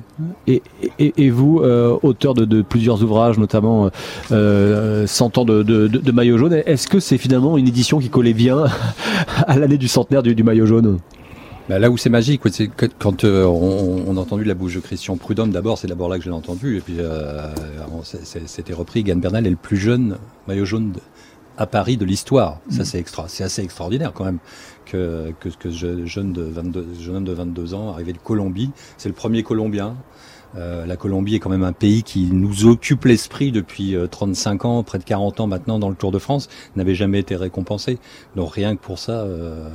Et, 0.47 0.63
et, 0.99 1.13
et 1.17 1.31
vous, 1.31 1.61
euh, 1.61 1.99
auteur 2.03 2.35
de, 2.35 2.45
de, 2.45 2.63
plusieurs 2.63 3.03
ouvrages, 3.03 3.39
notamment 3.39 3.91
euh, 4.31 5.07
100 5.07 5.39
ans 5.39 5.45
de, 5.45 5.63
de, 5.63 5.89
de 5.89 6.13
maillot 6.13 6.39
jaune, 6.39 6.63
est-ce 6.67 6.87
que 6.87 7.01
c'est 7.01 7.19
finalement 7.19 7.59
une 7.59 7.67
édition 7.67 7.99
qui 7.99 8.11
collait 8.11 8.35
bien 8.35 8.67
à 9.47 9.59
l'année 9.59 9.79
du 9.79 9.89
centenaire 9.89 10.23
du, 10.23 10.35
du 10.35 10.45
maillot 10.45 10.67
jaune? 10.67 10.99
Bah 11.69 11.79
là 11.79 11.91
où 11.91 11.97
c'est 11.97 12.11
magique, 12.11 12.43
c'est 12.53 12.69
quand 12.99 13.25
euh, 13.25 13.45
on, 13.47 14.05
on, 14.07 14.17
a 14.17 14.21
entendu 14.21 14.45
la 14.45 14.53
bouche 14.55 14.75
de 14.75 14.81
Christian 14.81 15.17
Prudhomme, 15.17 15.51
d'abord, 15.51 15.79
c'est 15.79 15.87
d'abord 15.87 16.11
là 16.11 16.19
que 16.19 16.25
je 16.25 16.29
l'ai 16.29 16.37
entendu, 16.37 16.77
et 16.77 16.81
puis 16.81 16.97
euh, 16.99 17.49
c'était 18.47 18.75
repris, 18.75 19.03
Gann 19.03 19.19
Bernal 19.19 19.47
est 19.47 19.51
le 19.51 19.57
plus 19.57 19.79
jeune 19.79 20.19
maillot 20.47 20.67
jaune 20.67 20.93
de, 20.93 21.01
à 21.57 21.67
Paris 21.67 21.97
de 21.97 22.05
l'histoire. 22.05 22.59
Ça, 22.69 22.83
mmh. 22.83 22.85
c'est 22.85 22.99
extra, 22.99 23.25
c'est 23.29 23.45
assez 23.45 23.63
extraordinaire 23.63 24.13
quand 24.13 24.25
même 24.25 24.41
que, 24.85 25.33
que, 25.41 25.71
jeune 25.71 26.33
de 26.33 26.43
22, 26.43 26.87
jeune 27.01 27.17
homme 27.17 27.25
de 27.25 27.33
22 27.33 27.73
ans, 27.73 27.93
arrivé 27.93 28.13
de 28.13 28.19
Colombie, 28.19 28.71
c'est 28.99 29.09
le 29.09 29.15
premier 29.15 29.43
Colombien. 29.43 29.97
Euh, 30.57 30.87
la 30.87 30.97
Colombie 30.97 31.35
est 31.35 31.41
quand 31.41 31.51
même 31.51 31.65
un 31.65 31.73
pays 31.73 32.03
qui 32.03 32.29
nous 32.31 32.67
occupe 32.67 33.07
l'esprit 33.07 33.53
depuis 33.53 33.97
35 34.11 34.67
ans, 34.67 34.83
près 34.83 34.99
de 34.99 35.05
40 35.05 35.41
ans 35.41 35.47
maintenant 35.47 35.79
dans 35.79 35.89
le 35.89 35.97
Tour 35.97 36.13
de 36.13 36.19
France, 36.19 36.49
n'avait 36.77 36.95
jamais 36.95 37.21
été 37.21 37.37
récompensé. 37.37 37.99
Donc 38.37 38.53
rien 38.53 38.77
que 38.77 38.81
pour 38.81 38.99
ça, 38.99 39.23
euh, 39.23 39.69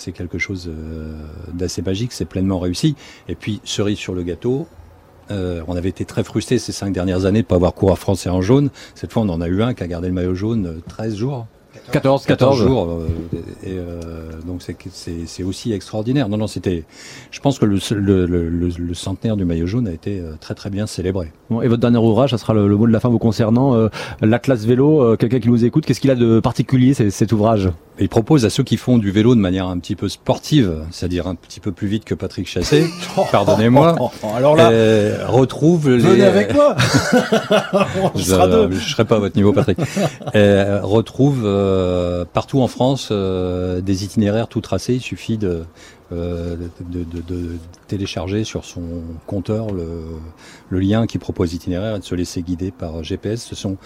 c'est 0.00 0.12
quelque 0.12 0.38
chose 0.38 0.68
euh, 0.68 1.12
d'assez 1.52 1.82
magique, 1.82 2.12
c'est 2.12 2.24
pleinement 2.24 2.58
réussi. 2.58 2.96
Et 3.28 3.34
puis, 3.34 3.60
cerise 3.64 3.98
sur 3.98 4.14
le 4.14 4.22
gâteau, 4.22 4.66
euh, 5.30 5.62
on 5.68 5.76
avait 5.76 5.90
été 5.90 6.04
très 6.04 6.24
frustrés 6.24 6.58
ces 6.58 6.72
cinq 6.72 6.92
dernières 6.92 7.24
années 7.24 7.40
de 7.40 7.44
ne 7.44 7.48
pas 7.48 7.54
avoir 7.56 7.74
cours 7.74 7.92
à 7.92 7.96
français 7.96 8.30
en 8.30 8.40
jaune. 8.42 8.70
Cette 8.94 9.12
fois, 9.12 9.22
on 9.22 9.28
en 9.28 9.40
a 9.40 9.46
eu 9.48 9.62
un 9.62 9.74
qui 9.74 9.82
a 9.82 9.86
gardé 9.86 10.08
le 10.08 10.14
maillot 10.14 10.34
jaune 10.34 10.80
13 10.88 11.14
jours. 11.16 11.46
14, 11.92 12.26
14 12.26 12.58
jours. 12.58 12.90
euh, 12.90 13.06
et, 13.62 13.68
euh, 13.78 14.00
donc 14.44 14.60
c'est 14.60 15.42
aussi 15.44 15.72
extraordinaire. 15.72 16.28
Non 16.28 16.36
non, 16.36 16.48
c'était. 16.48 16.84
Je 17.30 17.38
pense 17.40 17.60
que 17.60 17.64
le, 17.64 17.78
le, 17.94 18.26
le, 18.26 18.48
le- 18.48 18.68
le 18.76 18.94
centenaire 18.94 19.36
du 19.36 19.44
maillot 19.44 19.66
jaune 19.68 19.86
a 19.86 19.92
été 19.92 20.18
euh, 20.20 20.32
très 20.40 20.54
très 20.54 20.68
bien 20.68 20.86
célébré. 20.88 21.32
Bon, 21.48 21.62
et 21.62 21.68
votre 21.68 21.80
dernier 21.80 21.98
ouvrage, 21.98 22.30
ça 22.30 22.38
sera 22.38 22.54
le, 22.54 22.68
mot 22.76 22.86
de 22.88 22.92
la 22.92 22.98
fin 23.00 23.08
vous 23.08 23.18
concernant. 23.20 23.74
Euh, 23.76 23.88
L'Atlas 24.20 24.64
Vélo, 24.64 25.00
euh, 25.00 25.16
quelqu'un 25.16 25.38
qui 25.38 25.48
nous 25.48 25.64
écoute, 25.64 25.86
qu'est-ce 25.86 26.00
qu'il 26.00 26.10
a 26.10 26.16
de 26.16 26.40
particulier 26.40 26.92
cet 26.92 27.30
ouvrage? 27.32 27.70
Il 28.00 28.08
propose 28.08 28.44
à 28.46 28.50
ceux 28.50 28.62
qui 28.62 28.76
font 28.76 28.96
du 28.98 29.10
vélo 29.10 29.34
de 29.34 29.40
manière 29.40 29.66
un 29.66 29.78
petit 29.78 29.94
peu 29.94 30.08
sportive, 30.08 30.84
c'est-à-dire 30.90 31.26
un 31.26 31.34
petit 31.34 31.60
peu 31.60 31.70
plus 31.70 31.86
vite 31.86 32.04
que 32.04 32.14
Patrick 32.14 32.48
Chassé, 32.48 32.86
pardonnez-moi, 33.32 33.94
Alors 34.34 34.56
là, 34.56 34.70
euh, 34.70 35.26
retrouve 35.28 35.90
les... 35.90 35.98
venez 35.98 36.24
avec 36.24 36.54
moi. 36.54 36.76
On 38.14 38.18
je, 38.18 38.22
sera 38.24 38.48
deux. 38.48 38.70
je 38.72 38.88
serai 38.90 39.04
pas 39.04 39.16
à 39.16 39.18
votre 39.18 39.36
niveau, 39.36 39.52
Patrick. 39.52 39.78
Euh, 40.34 40.80
retrouve 40.82 41.42
euh, 41.44 42.24
partout 42.24 42.60
en 42.60 42.68
France 42.68 43.08
euh, 43.10 43.80
des 43.80 44.04
itinéraires 44.04 44.48
tout 44.48 44.60
tracés. 44.60 44.94
Il 44.94 45.00
suffit 45.00 45.38
de, 45.38 45.64
euh, 46.12 46.56
de, 46.80 47.04
de- 47.04 47.20
de 47.22 47.50
télécharger 47.88 48.44
sur 48.44 48.64
son 48.64 48.82
compteur 49.26 49.72
le, 49.72 49.88
le 50.68 50.78
lien 50.80 51.06
qui 51.06 51.18
propose 51.18 51.52
l'itinéraire 51.52 51.96
et 51.96 51.98
de 51.98 52.04
se 52.04 52.14
laisser 52.14 52.42
guider 52.42 52.70
par 52.70 53.02
GPS. 53.02 53.42
Ce 53.44 53.54
sont 53.56 53.76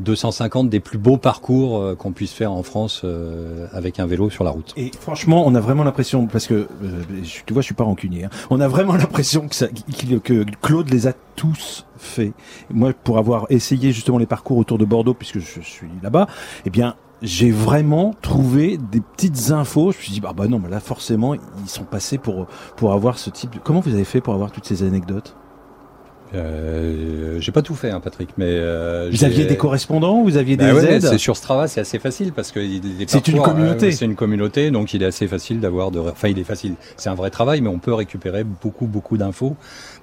250 0.00 0.68
des 0.68 0.80
plus 0.80 0.98
beaux 0.98 1.16
parcours 1.16 1.78
euh, 1.78 1.94
qu'on 1.94 2.12
puisse 2.12 2.32
faire 2.32 2.52
en 2.52 2.62
France 2.62 3.02
euh, 3.04 3.66
avec 3.72 4.00
un 4.00 4.06
vélo 4.06 4.30
sur 4.30 4.44
la 4.44 4.50
route. 4.50 4.72
Et 4.76 4.90
franchement, 4.98 5.44
on 5.46 5.54
a 5.54 5.60
vraiment 5.60 5.84
l'impression, 5.84 6.26
parce 6.26 6.46
que 6.46 6.54
euh, 6.82 7.02
tu 7.46 7.52
vois, 7.52 7.62
je 7.62 7.66
suis 7.66 7.74
pas 7.74 7.84
rancunier. 7.84 8.24
hein. 8.24 8.30
on 8.50 8.60
a 8.60 8.68
vraiment 8.68 8.94
l'impression 8.96 9.48
que, 9.48 9.54
ça, 9.54 9.68
que 9.68 10.44
Claude 10.62 10.90
les 10.90 11.06
a 11.06 11.12
tous 11.36 11.86
faits. 11.96 12.32
Moi, 12.70 12.92
pour 12.92 13.18
avoir 13.18 13.46
essayé 13.50 13.92
justement 13.92 14.18
les 14.18 14.26
parcours 14.26 14.56
autour 14.58 14.78
de 14.78 14.84
Bordeaux, 14.84 15.14
puisque 15.14 15.38
je 15.38 15.60
suis 15.60 15.88
là-bas, 16.02 16.26
eh 16.64 16.70
bien, 16.70 16.96
j'ai 17.22 17.50
vraiment 17.50 18.14
trouvé 18.22 18.78
des 18.78 19.00
petites 19.00 19.50
infos. 19.50 19.92
Je 19.92 19.98
me 19.98 20.02
suis 20.02 20.12
dit, 20.12 20.20
bah, 20.20 20.32
bah 20.36 20.48
non, 20.48 20.58
mais 20.58 20.70
là, 20.70 20.80
forcément, 20.80 21.34
ils 21.34 21.68
sont 21.68 21.84
passés 21.84 22.18
pour 22.18 22.46
pour 22.76 22.92
avoir 22.92 23.18
ce 23.18 23.30
type. 23.30 23.54
De... 23.54 23.58
Comment 23.58 23.80
vous 23.80 23.94
avez 23.94 24.04
fait 24.04 24.20
pour 24.20 24.34
avoir 24.34 24.50
toutes 24.50 24.66
ces 24.66 24.82
anecdotes? 24.82 25.36
Euh, 26.34 27.38
j'ai 27.40 27.52
pas 27.52 27.62
tout 27.62 27.74
fait, 27.74 27.90
hein, 27.90 28.00
Patrick, 28.00 28.30
mais 28.38 28.46
euh, 28.48 29.08
Vous 29.12 29.24
aviez 29.24 29.46
des 29.46 29.56
correspondants, 29.56 30.22
vous 30.22 30.36
aviez 30.36 30.56
Bah 30.56 30.66
des 30.66 30.72
ouais, 30.72 30.82
mais 30.82 30.92
aides. 30.94 31.02
C'est 31.02 31.18
sur 31.18 31.36
Strava, 31.36 31.66
c'est 31.68 31.80
assez 31.80 31.98
facile 31.98 32.32
parce 32.32 32.52
que 32.52 32.60
C'est 33.06 33.26
une 33.28 33.36
parcours, 33.38 33.54
communauté. 33.54 33.86
euh, 33.86 33.90
c'est 33.90 34.04
une 34.04 34.14
communauté, 34.14 34.70
donc 34.70 34.94
il 34.94 35.02
est 35.02 35.06
assez 35.06 35.26
facile 35.26 35.60
d'avoir 35.60 35.90
de. 35.90 35.98
Enfin, 35.98 36.28
il 36.28 36.38
est 36.38 36.44
facile. 36.44 36.74
C'est 36.96 37.08
un 37.08 37.14
vrai 37.14 37.30
travail, 37.30 37.60
mais 37.60 37.68
on 37.68 37.78
peut 37.78 37.94
récupérer 37.94 38.44
beaucoup, 38.44 38.86
beaucoup 38.86 39.16
d'infos 39.16 39.56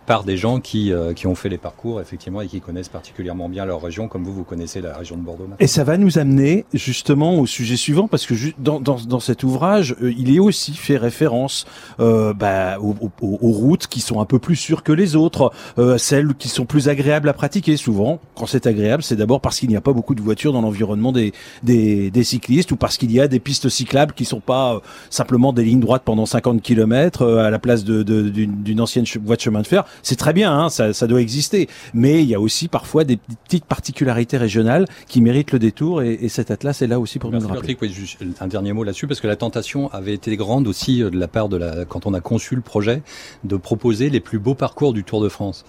par 0.08 0.24
des 0.24 0.38
gens 0.38 0.60
qui 0.60 0.92
euh, 0.92 1.14
qui 1.14 1.28
ont 1.28 1.36
fait 1.36 1.50
les 1.50 1.58
parcours 1.60 2.02
effectivement 2.02 2.42
et 2.42 2.48
qui 2.48 2.62
connaissent 2.62 2.90
particulièrement 2.90 3.50
bien 3.50 3.66
leur 3.66 3.82
région, 3.82 4.08
comme 4.08 4.24
vous, 4.24 4.34
vous 4.34 4.44
connaissez 4.46 4.82
la 4.82 4.98
région 4.98 5.18
de 5.18 5.22
Bordeaux. 5.22 5.44
maintenant. 5.44 5.58
Et 5.60 5.68
ça 5.68 5.84
va 5.84 5.98
nous 5.98 6.18
amener 6.18 6.66
justement 6.74 7.38
au 7.40 7.46
sujet 7.46 7.76
suivant, 7.76 8.08
parce 8.08 8.26
que 8.26 8.34
dans, 8.58 8.80
dans, 8.80 8.96
dans 8.96 9.20
cet 9.20 9.44
ouvrage, 9.44 9.96
euh, 10.02 10.12
il 10.18 10.34
est 10.36 10.40
aussi 10.40 10.74
fait 10.74 10.98
référence 10.98 11.66
euh, 12.00 12.34
bah, 12.34 12.80
aux, 12.80 12.96
aux- 13.22 13.38
aux 13.42 13.52
routes 13.52 13.88
qui 13.88 14.00
sont 14.00 14.20
un 14.22 14.26
peu 14.26 14.40
plus 14.40 14.56
sûres 14.56 14.82
que 14.82 14.94
les 14.94 15.16
autres, 15.16 15.52
euh, 15.78 15.98
celles 15.98 16.34
qui 16.36 16.48
sont 16.48 16.66
plus 16.66 16.88
agréables 16.90 17.28
à 17.30 17.34
pratiquer. 17.34 17.76
Souvent, 17.78 18.20
quand 18.36 18.46
c'est 18.46 18.66
agréable, 18.66 19.04
c'est 19.04 19.18
d'abord 19.18 19.42
parce 19.42 19.60
qu'il 19.60 19.68
n'y 19.70 19.76
a 19.76 19.82
pas 19.82 19.94
beaucoup 19.94 20.16
de 20.16 20.22
voitures 20.22 20.54
dans 20.54 20.62
l'environnement 20.62 21.12
des, 21.12 21.34
des, 21.64 22.10
des 22.12 22.24
cyclistes 22.24 22.72
ou 22.72 22.78
parce 22.78 22.96
qu'il 22.98 23.12
y 23.12 23.20
a 23.20 23.28
des 23.28 23.40
pistes 23.42 23.68
cyclables 23.68 24.14
qui 24.14 24.24
sont 24.26 24.40
pas 24.40 24.76
euh, 24.76 24.80
simplement 25.10 25.52
des 25.52 25.66
lignes 25.66 25.82
droites 25.82 26.04
pendant 26.06 26.26
50 26.26 26.62
km 26.62 27.26
à 27.28 27.50
la 27.50 27.60
place 27.60 27.84
de- 27.84 28.04
de- 28.04 28.30
d'une 28.30 28.64
d'une 28.64 28.80
ancienne 28.82 29.06
voie 29.26 29.36
de 29.36 29.42
chemin 29.42 29.62
de 29.62 29.68
fer. 29.68 29.84
C'est 30.04 30.16
très 30.16 30.34
bien, 30.34 30.52
hein, 30.58 30.70
ça, 30.70 30.94
ça 30.94 31.08
doit 31.08 31.22
exister. 31.22 31.68
Mais 31.94 32.22
il 32.24 32.30
y 32.30 32.36
a 32.36 32.40
aussi 32.40 32.68
parfois 32.68 33.04
des 33.04 33.18
petites 33.18 33.66
particularités 33.66 34.38
régionales 34.38 34.86
qui 35.08 35.22
méritent 35.22 35.52
le 35.52 35.60
détour 35.60 36.02
et, 36.02 36.14
et 36.14 36.30
cet 36.30 36.52
atlas 36.52 36.82
est 36.82 36.88
là 36.88 37.00
aussi 37.00 37.20
pour 37.20 37.30
nous 37.30 37.36
Merci 37.38 37.48
le 37.48 37.54
rappeler. 37.54 37.76
Patrick. 37.76 37.82
Oui, 37.82 37.94
juste 37.94 38.42
un 38.42 38.48
dernier 38.48 38.74
mot 38.74 38.84
là-dessus 38.84 39.08
parce 39.08 39.20
que 39.20 39.28
la 39.28 39.36
tentation 39.36 39.90
avait 39.92 40.14
été 40.14 40.36
grande 40.38 40.68
aussi 40.68 41.04
euh, 41.04 41.10
de 41.10 41.18
la 41.18 41.28
part 41.28 41.50
de 41.50 41.58
la 41.58 41.86
quand 41.86 42.06
on 42.06 42.14
a 42.14 42.22
conçu 42.22 42.56
le 42.56 42.62
projet 42.62 43.02
de 43.44 43.56
proposer 43.58 44.10
les 44.10 44.20
plus 44.20 44.40
beaux 44.40 44.56
parcours 44.56 44.94
du 44.94 45.04
Tour 45.04 45.22
de 45.22 45.30
France. 45.30 45.66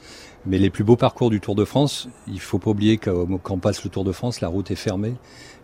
Mais 0.47 0.59
les 0.59 0.71
plus 0.71 0.85
beaux 0.85 0.97
parcours 0.97 1.31
du 1.31 1.41
Tour 1.41 1.55
de 1.55 1.65
France, 1.65 2.09
il 2.27 2.41
faut 2.41 2.59
pas 2.59 2.71
oublier 2.71 2.99
que, 2.99 3.11
euh, 3.11 3.27
quand 3.43 3.55
on 3.55 3.59
passe 3.59 3.85
le 3.85 3.91
Tour 3.91 4.05
de 4.05 4.13
France, 4.13 4.41
la 4.41 4.49
route 4.49 4.71
est 4.71 4.77
fermée 4.77 5.15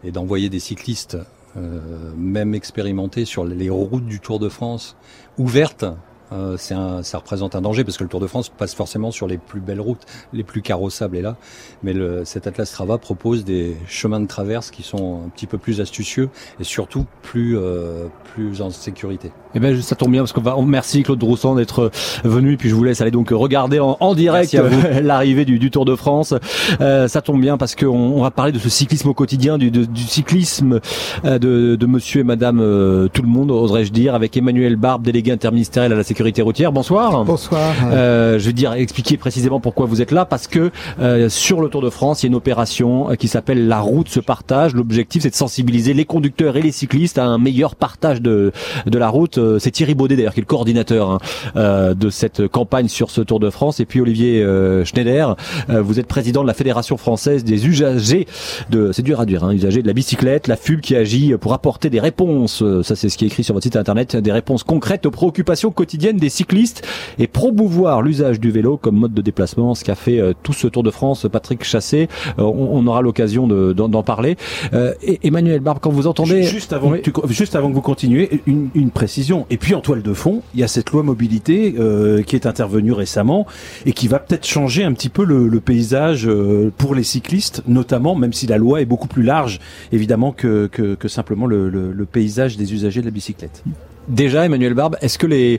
et 0.02 0.10
d'envoyer 0.10 0.48
des 0.48 0.60
cyclistes, 0.60 1.16
euh, 1.56 1.80
même 2.16 2.54
expérimentés 2.54 3.24
sur 3.24 3.44
les 3.44 3.70
routes 3.70 4.06
du 4.06 4.20
Tour 4.20 4.38
de 4.38 4.48
France 4.48 4.96
ouvertes. 5.38 5.86
Euh, 6.32 6.56
un, 6.70 7.02
ça 7.02 7.18
représente 7.18 7.54
un 7.54 7.60
danger 7.60 7.84
parce 7.84 7.96
que 7.96 8.04
le 8.04 8.08
Tour 8.08 8.20
de 8.20 8.26
France 8.26 8.48
passe 8.48 8.74
forcément 8.74 9.10
sur 9.10 9.26
les 9.26 9.38
plus 9.38 9.60
belles 9.60 9.80
routes, 9.80 10.04
les 10.32 10.44
plus 10.44 10.62
carrossables 10.62 11.16
et 11.16 11.22
là. 11.22 11.36
Mais 11.82 11.94
cet 12.24 12.46
Atlas 12.46 12.68
Strava 12.68 12.98
propose 12.98 13.44
des 13.44 13.76
chemins 13.86 14.20
de 14.20 14.26
traverse 14.26 14.70
qui 14.70 14.82
sont 14.82 15.22
un 15.26 15.28
petit 15.28 15.46
peu 15.46 15.58
plus 15.58 15.80
astucieux 15.80 16.30
et 16.58 16.64
surtout 16.64 17.06
plus, 17.22 17.56
euh, 17.58 18.06
plus 18.34 18.62
en 18.62 18.70
sécurité. 18.70 19.32
Eh 19.54 19.60
ben 19.60 19.80
ça 19.82 19.94
tombe 19.96 20.10
bien 20.12 20.22
parce 20.22 20.32
qu'on 20.32 20.40
va 20.40 20.56
merci 20.66 21.02
Claude 21.02 21.18
Droussan 21.18 21.54
d'être 21.54 21.90
venu 22.24 22.54
et 22.54 22.56
puis 22.56 22.68
je 22.68 22.74
vous 22.74 22.84
laisse 22.84 23.00
aller 23.00 23.10
donc 23.10 23.30
regarder 23.30 23.78
en, 23.80 23.96
en 24.00 24.14
direct 24.14 24.54
euh, 24.54 25.00
l'arrivée 25.02 25.44
du, 25.44 25.58
du 25.58 25.70
Tour 25.70 25.84
de 25.84 25.94
France. 25.94 26.34
Euh, 26.80 27.08
ça 27.08 27.22
tombe 27.22 27.40
bien 27.40 27.56
parce 27.56 27.74
qu'on 27.74 27.86
on 27.88 28.22
va 28.22 28.30
parler 28.30 28.52
de 28.52 28.58
ce 28.58 28.68
cyclisme 28.68 29.08
au 29.08 29.14
quotidien, 29.14 29.58
du, 29.58 29.70
de- 29.70 29.84
du 29.84 30.02
cyclisme 30.02 30.80
euh, 31.24 31.38
de, 31.38 31.76
de 31.76 31.86
Monsieur 31.86 32.20
et 32.20 32.24
Madame 32.24 32.60
euh, 32.60 33.08
tout 33.12 33.22
le 33.22 33.28
monde, 33.28 33.50
oserais-je 33.50 33.92
dire, 33.92 34.14
avec 34.14 34.36
Emmanuel 34.36 34.76
Barbe, 34.76 35.02
délégué 35.02 35.30
interministériel 35.32 35.92
à 35.92 35.96
la 35.96 36.02
sécurité 36.04 36.42
routière. 36.42 36.72
Bonsoir. 36.72 37.24
Bonsoir. 37.24 37.72
Euh, 37.92 38.38
je 38.38 38.46
veux 38.46 38.52
dire 38.52 38.72
expliquer 38.72 39.16
précisément 39.16 39.60
pourquoi 39.60 39.86
vous 39.86 40.02
êtes 40.02 40.10
là 40.12 40.24
parce 40.24 40.46
que 40.46 40.70
euh, 41.00 41.28
sur 41.28 41.60
le 41.60 41.68
Tour 41.68 41.82
de 41.82 41.90
France 41.90 42.22
il 42.22 42.26
y 42.26 42.28
a 42.28 42.30
une 42.30 42.34
opération 42.34 43.10
euh, 43.10 43.14
qui 43.14 43.28
s'appelle 43.28 43.68
la 43.68 43.80
route 43.80 44.08
se 44.08 44.20
partage. 44.20 44.74
L'objectif 44.74 45.22
c'est 45.22 45.30
de 45.30 45.34
sensibiliser 45.34 45.94
les 45.94 46.04
conducteurs 46.04 46.56
et 46.56 46.62
les 46.62 46.72
cyclistes 46.72 47.18
à 47.18 47.24
un 47.26 47.38
meilleur 47.38 47.76
partage 47.76 48.20
de 48.20 48.52
de 48.86 48.98
la 48.98 49.08
route. 49.08 49.38
Euh, 49.44 49.58
C'est 49.58 49.70
Thierry 49.70 49.94
Baudet 49.94 50.16
d'ailleurs 50.16 50.34
qui 50.34 50.40
est 50.40 50.42
le 50.42 50.46
coordinateur 50.46 51.10
hein, 51.10 51.18
euh, 51.56 51.94
de 51.94 52.10
cette 52.10 52.48
campagne 52.48 52.88
sur 52.88 53.10
ce 53.10 53.20
Tour 53.20 53.40
de 53.40 53.50
France 53.50 53.80
et 53.80 53.84
puis 53.84 54.00
Olivier 54.00 54.42
euh, 54.42 54.84
Schneider. 54.84 55.36
euh, 55.70 55.82
vous 55.82 56.00
êtes 56.00 56.06
président 56.06 56.42
de 56.42 56.46
la 56.46 56.54
Fédération 56.54 56.96
française 56.96 57.44
des 57.44 57.66
usagers 57.66 58.26
de 58.70 58.92
c'est 58.92 59.02
dur 59.02 59.20
à 59.20 59.26
dire 59.26 59.44
hein, 59.44 59.52
usagers 59.52 59.82
de 59.82 59.86
la 59.86 59.92
bicyclette, 59.92 60.48
la 60.48 60.56
FUB 60.56 60.80
qui 60.80 60.96
agit 60.96 61.34
pour 61.40 61.52
apporter 61.52 61.90
des 61.90 62.00
réponses. 62.00 62.62
Ça 62.82 62.96
c'est 62.96 63.08
ce 63.08 63.16
qui 63.18 63.24
est 63.24 63.28
écrit 63.28 63.44
sur 63.44 63.54
votre 63.54 63.64
site 63.64 63.76
internet, 63.76 64.16
des 64.16 64.32
réponses 64.32 64.62
concrètes 64.62 65.06
aux 65.06 65.10
préoccupations 65.10 65.70
quotidiennes 65.70 66.16
des 66.16 66.28
cyclistes 66.28 66.86
et 67.18 67.26
promouvoir 67.26 68.02
l'usage 68.02 68.40
du 68.40 68.50
vélo 68.50 68.76
comme 68.76 68.96
mode 68.96 69.14
de 69.14 69.22
déplacement, 69.22 69.74
ce 69.74 69.84
qu'a 69.84 69.94
fait 69.94 70.20
tout 70.42 70.52
ce 70.52 70.66
Tour 70.68 70.82
de 70.82 70.90
France 70.90 71.26
Patrick 71.30 71.64
Chassé. 71.64 72.08
On, 72.38 72.42
on 72.44 72.86
aura 72.86 73.02
l'occasion 73.02 73.46
de- 73.46 73.72
d'en 73.72 73.88
d'en 73.88 74.02
parler. 74.02 74.36
Euh, 74.72 74.92
et 75.02 75.18
Emmanuel 75.26 75.60
Barbe, 75.60 75.78
quand 75.80 75.90
vous 75.90 76.06
entendez 76.06 76.42
Juste 76.44 76.72
avant, 76.72 76.90
Oui. 76.90 77.02
que 77.02 77.10
tu- 77.10 77.32
juste 77.32 77.54
avant 77.56 77.68
que 77.70 77.74
vous 77.74 77.80
continuez, 77.80 78.40
une, 78.46 78.68
une 78.74 78.90
précision. 78.90 79.33
Et 79.50 79.56
puis 79.56 79.74
en 79.74 79.80
toile 79.80 80.02
de 80.02 80.14
fond, 80.14 80.42
il 80.54 80.60
y 80.60 80.64
a 80.64 80.68
cette 80.68 80.90
loi 80.90 81.02
mobilité 81.02 81.74
euh, 81.78 82.22
qui 82.22 82.36
est 82.36 82.46
intervenue 82.46 82.92
récemment 82.92 83.46
et 83.86 83.92
qui 83.92 84.08
va 84.08 84.18
peut-être 84.18 84.46
changer 84.46 84.84
un 84.84 84.92
petit 84.92 85.08
peu 85.08 85.24
le, 85.24 85.60
paysage 85.60 86.26
euh, 86.26 86.72
pour 86.76 86.94
les 86.94 87.04
cyclistes, 87.04 87.62
notamment, 87.66 88.14
même 88.14 88.32
si 88.32 88.46
la 88.46 88.58
loi 88.58 88.80
est 88.80 88.84
beaucoup 88.84 89.08
plus 89.08 89.22
large, 89.22 89.60
évidemment, 89.92 90.32
que, 90.32 90.68
simplement 91.06 91.46
le, 91.46 92.06
paysage 92.10 92.56
des 92.56 92.72
usagers 92.74 93.00
de 93.00 93.06
la 93.06 93.10
bicyclette. 93.10 93.64
Déjà, 94.08 94.44
Emmanuel 94.44 94.74
Barbe, 94.74 94.96
est-ce 95.00 95.18
que 95.18 95.26
les 95.26 95.58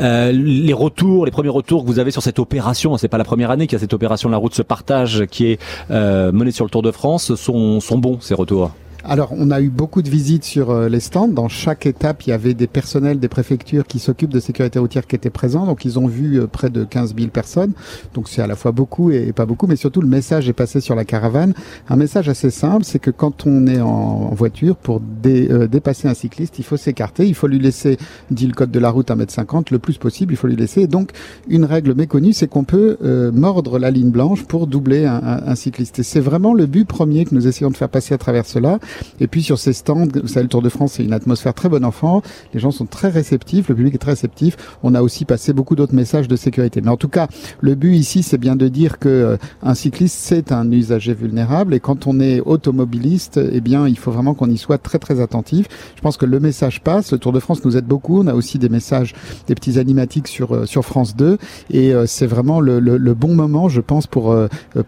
euh, 0.00 0.32
retours, 0.72 1.26
les 1.26 1.30
premiers 1.30 1.50
retours 1.50 1.82
que 1.82 1.86
vous 1.86 1.98
avez 1.98 2.10
sur 2.10 2.22
cette 2.22 2.38
opération, 2.38 2.96
c'est 2.96 3.08
pas 3.08 3.18
la 3.18 3.24
première 3.24 3.50
année 3.50 3.66
qu'il 3.66 3.76
y 3.76 3.76
a 3.76 3.80
cette 3.80 3.92
opération 3.92 4.30
La 4.30 4.38
route 4.38 4.54
se 4.54 4.62
partage 4.62 5.26
qui 5.30 5.46
est 5.46 5.60
menée 5.90 6.52
sur 6.52 6.64
le 6.64 6.70
Tour 6.70 6.82
de 6.82 6.90
France, 6.90 7.34
sont 7.34 7.98
bons 7.98 8.18
ces 8.20 8.34
retours? 8.34 8.72
Alors, 9.04 9.32
on 9.36 9.50
a 9.50 9.60
eu 9.60 9.68
beaucoup 9.68 10.00
de 10.00 10.08
visites 10.08 10.44
sur 10.44 10.70
euh, 10.70 10.88
les 10.88 11.00
stands. 11.00 11.26
Dans 11.26 11.48
chaque 11.48 11.86
étape, 11.86 12.22
il 12.26 12.30
y 12.30 12.32
avait 12.32 12.54
des 12.54 12.68
personnels 12.68 13.18
des 13.18 13.26
préfectures 13.26 13.84
qui 13.84 13.98
s'occupent 13.98 14.30
de 14.32 14.38
sécurité 14.38 14.78
routière 14.78 15.08
qui 15.08 15.16
étaient 15.16 15.28
présents. 15.28 15.66
Donc, 15.66 15.84
ils 15.84 15.98
ont 15.98 16.06
vu 16.06 16.38
euh, 16.40 16.46
près 16.46 16.70
de 16.70 16.84
15 16.84 17.16
000 17.16 17.28
personnes. 17.30 17.72
Donc, 18.14 18.28
c'est 18.28 18.42
à 18.42 18.46
la 18.46 18.54
fois 18.54 18.70
beaucoup 18.70 19.10
et, 19.10 19.32
pas 19.32 19.44
beaucoup, 19.44 19.66
mais 19.66 19.74
surtout 19.74 20.00
le 20.02 20.06
message 20.06 20.48
est 20.48 20.52
passé 20.52 20.80
sur 20.80 20.94
la 20.94 21.04
caravane. 21.04 21.52
Un 21.88 21.96
message 21.96 22.28
assez 22.28 22.50
simple, 22.50 22.84
c'est 22.84 23.00
que 23.00 23.10
quand 23.10 23.44
on 23.44 23.66
est 23.66 23.80
en, 23.80 24.30
voiture, 24.34 24.76
pour 24.76 25.02
euh, 25.26 25.66
dépasser 25.66 26.06
un 26.06 26.14
cycliste, 26.14 26.60
il 26.60 26.64
faut 26.64 26.76
s'écarter, 26.76 27.26
il 27.26 27.34
faut 27.34 27.48
lui 27.48 27.58
laisser, 27.58 27.98
dit 28.30 28.46
le 28.46 28.54
code 28.54 28.70
de 28.70 28.78
la 28.78 28.90
route, 28.90 29.08
1m50, 29.08 29.72
le 29.72 29.80
plus 29.80 29.98
possible, 29.98 30.32
il 30.32 30.36
faut 30.36 30.46
lui 30.46 30.56
laisser. 30.56 30.86
Donc, 30.86 31.10
une 31.48 31.64
règle 31.64 31.94
méconnue, 31.94 32.32
c'est 32.32 32.46
qu'on 32.46 32.64
peut 32.64 32.98
mordre 33.34 33.80
la 33.80 33.90
ligne 33.90 34.10
blanche 34.10 34.44
pour 34.44 34.68
doubler 34.68 35.06
un, 35.06 35.16
un- 35.16 35.42
un 35.46 35.54
cycliste. 35.56 35.98
Et 35.98 36.02
c'est 36.04 36.20
vraiment 36.20 36.54
le 36.54 36.66
but 36.66 36.86
premier 36.86 37.24
que 37.24 37.34
nous 37.34 37.48
essayons 37.48 37.70
de 37.70 37.76
faire 37.76 37.88
passer 37.88 38.14
à 38.14 38.18
travers 38.18 38.46
cela. 38.46 38.78
Et 39.20 39.26
puis 39.26 39.42
sur 39.42 39.58
ces 39.58 39.72
stands, 39.72 40.06
vous 40.22 40.28
savez, 40.28 40.42
le 40.44 40.48
Tour 40.48 40.62
de 40.62 40.68
France, 40.68 40.92
c'est 40.94 41.04
une 41.04 41.12
atmosphère 41.12 41.54
très 41.54 41.68
bon 41.68 41.84
enfant. 41.84 42.22
Les 42.54 42.60
gens 42.60 42.70
sont 42.70 42.86
très 42.86 43.08
réceptifs, 43.08 43.68
le 43.68 43.74
public 43.74 43.94
est 43.94 43.98
très 43.98 44.12
réceptif. 44.12 44.56
On 44.82 44.94
a 44.94 45.02
aussi 45.02 45.24
passé 45.24 45.52
beaucoup 45.52 45.76
d'autres 45.76 45.94
messages 45.94 46.28
de 46.28 46.36
sécurité. 46.36 46.80
Mais 46.80 46.90
en 46.90 46.96
tout 46.96 47.08
cas, 47.08 47.28
le 47.60 47.74
but 47.74 47.94
ici, 47.94 48.22
c'est 48.22 48.38
bien 48.38 48.56
de 48.56 48.68
dire 48.68 48.98
que 48.98 49.08
euh, 49.08 49.36
un 49.62 49.74
cycliste, 49.74 50.16
c'est 50.20 50.52
un 50.52 50.70
usager 50.70 51.14
vulnérable. 51.14 51.74
Et 51.74 51.80
quand 51.80 52.06
on 52.06 52.20
est 52.20 52.40
automobiliste, 52.40 53.40
eh 53.52 53.60
bien, 53.60 53.86
il 53.88 53.98
faut 53.98 54.10
vraiment 54.10 54.34
qu'on 54.34 54.48
y 54.50 54.58
soit 54.58 54.78
très 54.78 54.98
très 54.98 55.20
attentif. 55.20 55.66
Je 55.96 56.00
pense 56.00 56.16
que 56.16 56.26
le 56.26 56.40
message 56.40 56.80
passe. 56.82 57.12
Le 57.12 57.18
Tour 57.18 57.32
de 57.32 57.40
France 57.40 57.64
nous 57.64 57.76
aide 57.76 57.86
beaucoup. 57.86 58.20
On 58.22 58.26
a 58.26 58.34
aussi 58.34 58.58
des 58.58 58.68
messages, 58.68 59.14
des 59.46 59.54
petits 59.54 59.78
animatiques 59.78 60.28
sur 60.28 60.54
euh, 60.54 60.66
sur 60.66 60.84
France 60.84 61.16
2. 61.16 61.38
Et 61.70 61.92
euh, 61.94 62.06
c'est 62.06 62.26
vraiment 62.26 62.60
le, 62.60 62.80
le, 62.80 62.96
le 62.96 63.14
bon 63.14 63.34
moment, 63.34 63.68
je 63.68 63.80
pense, 63.80 64.06
pour 64.06 64.34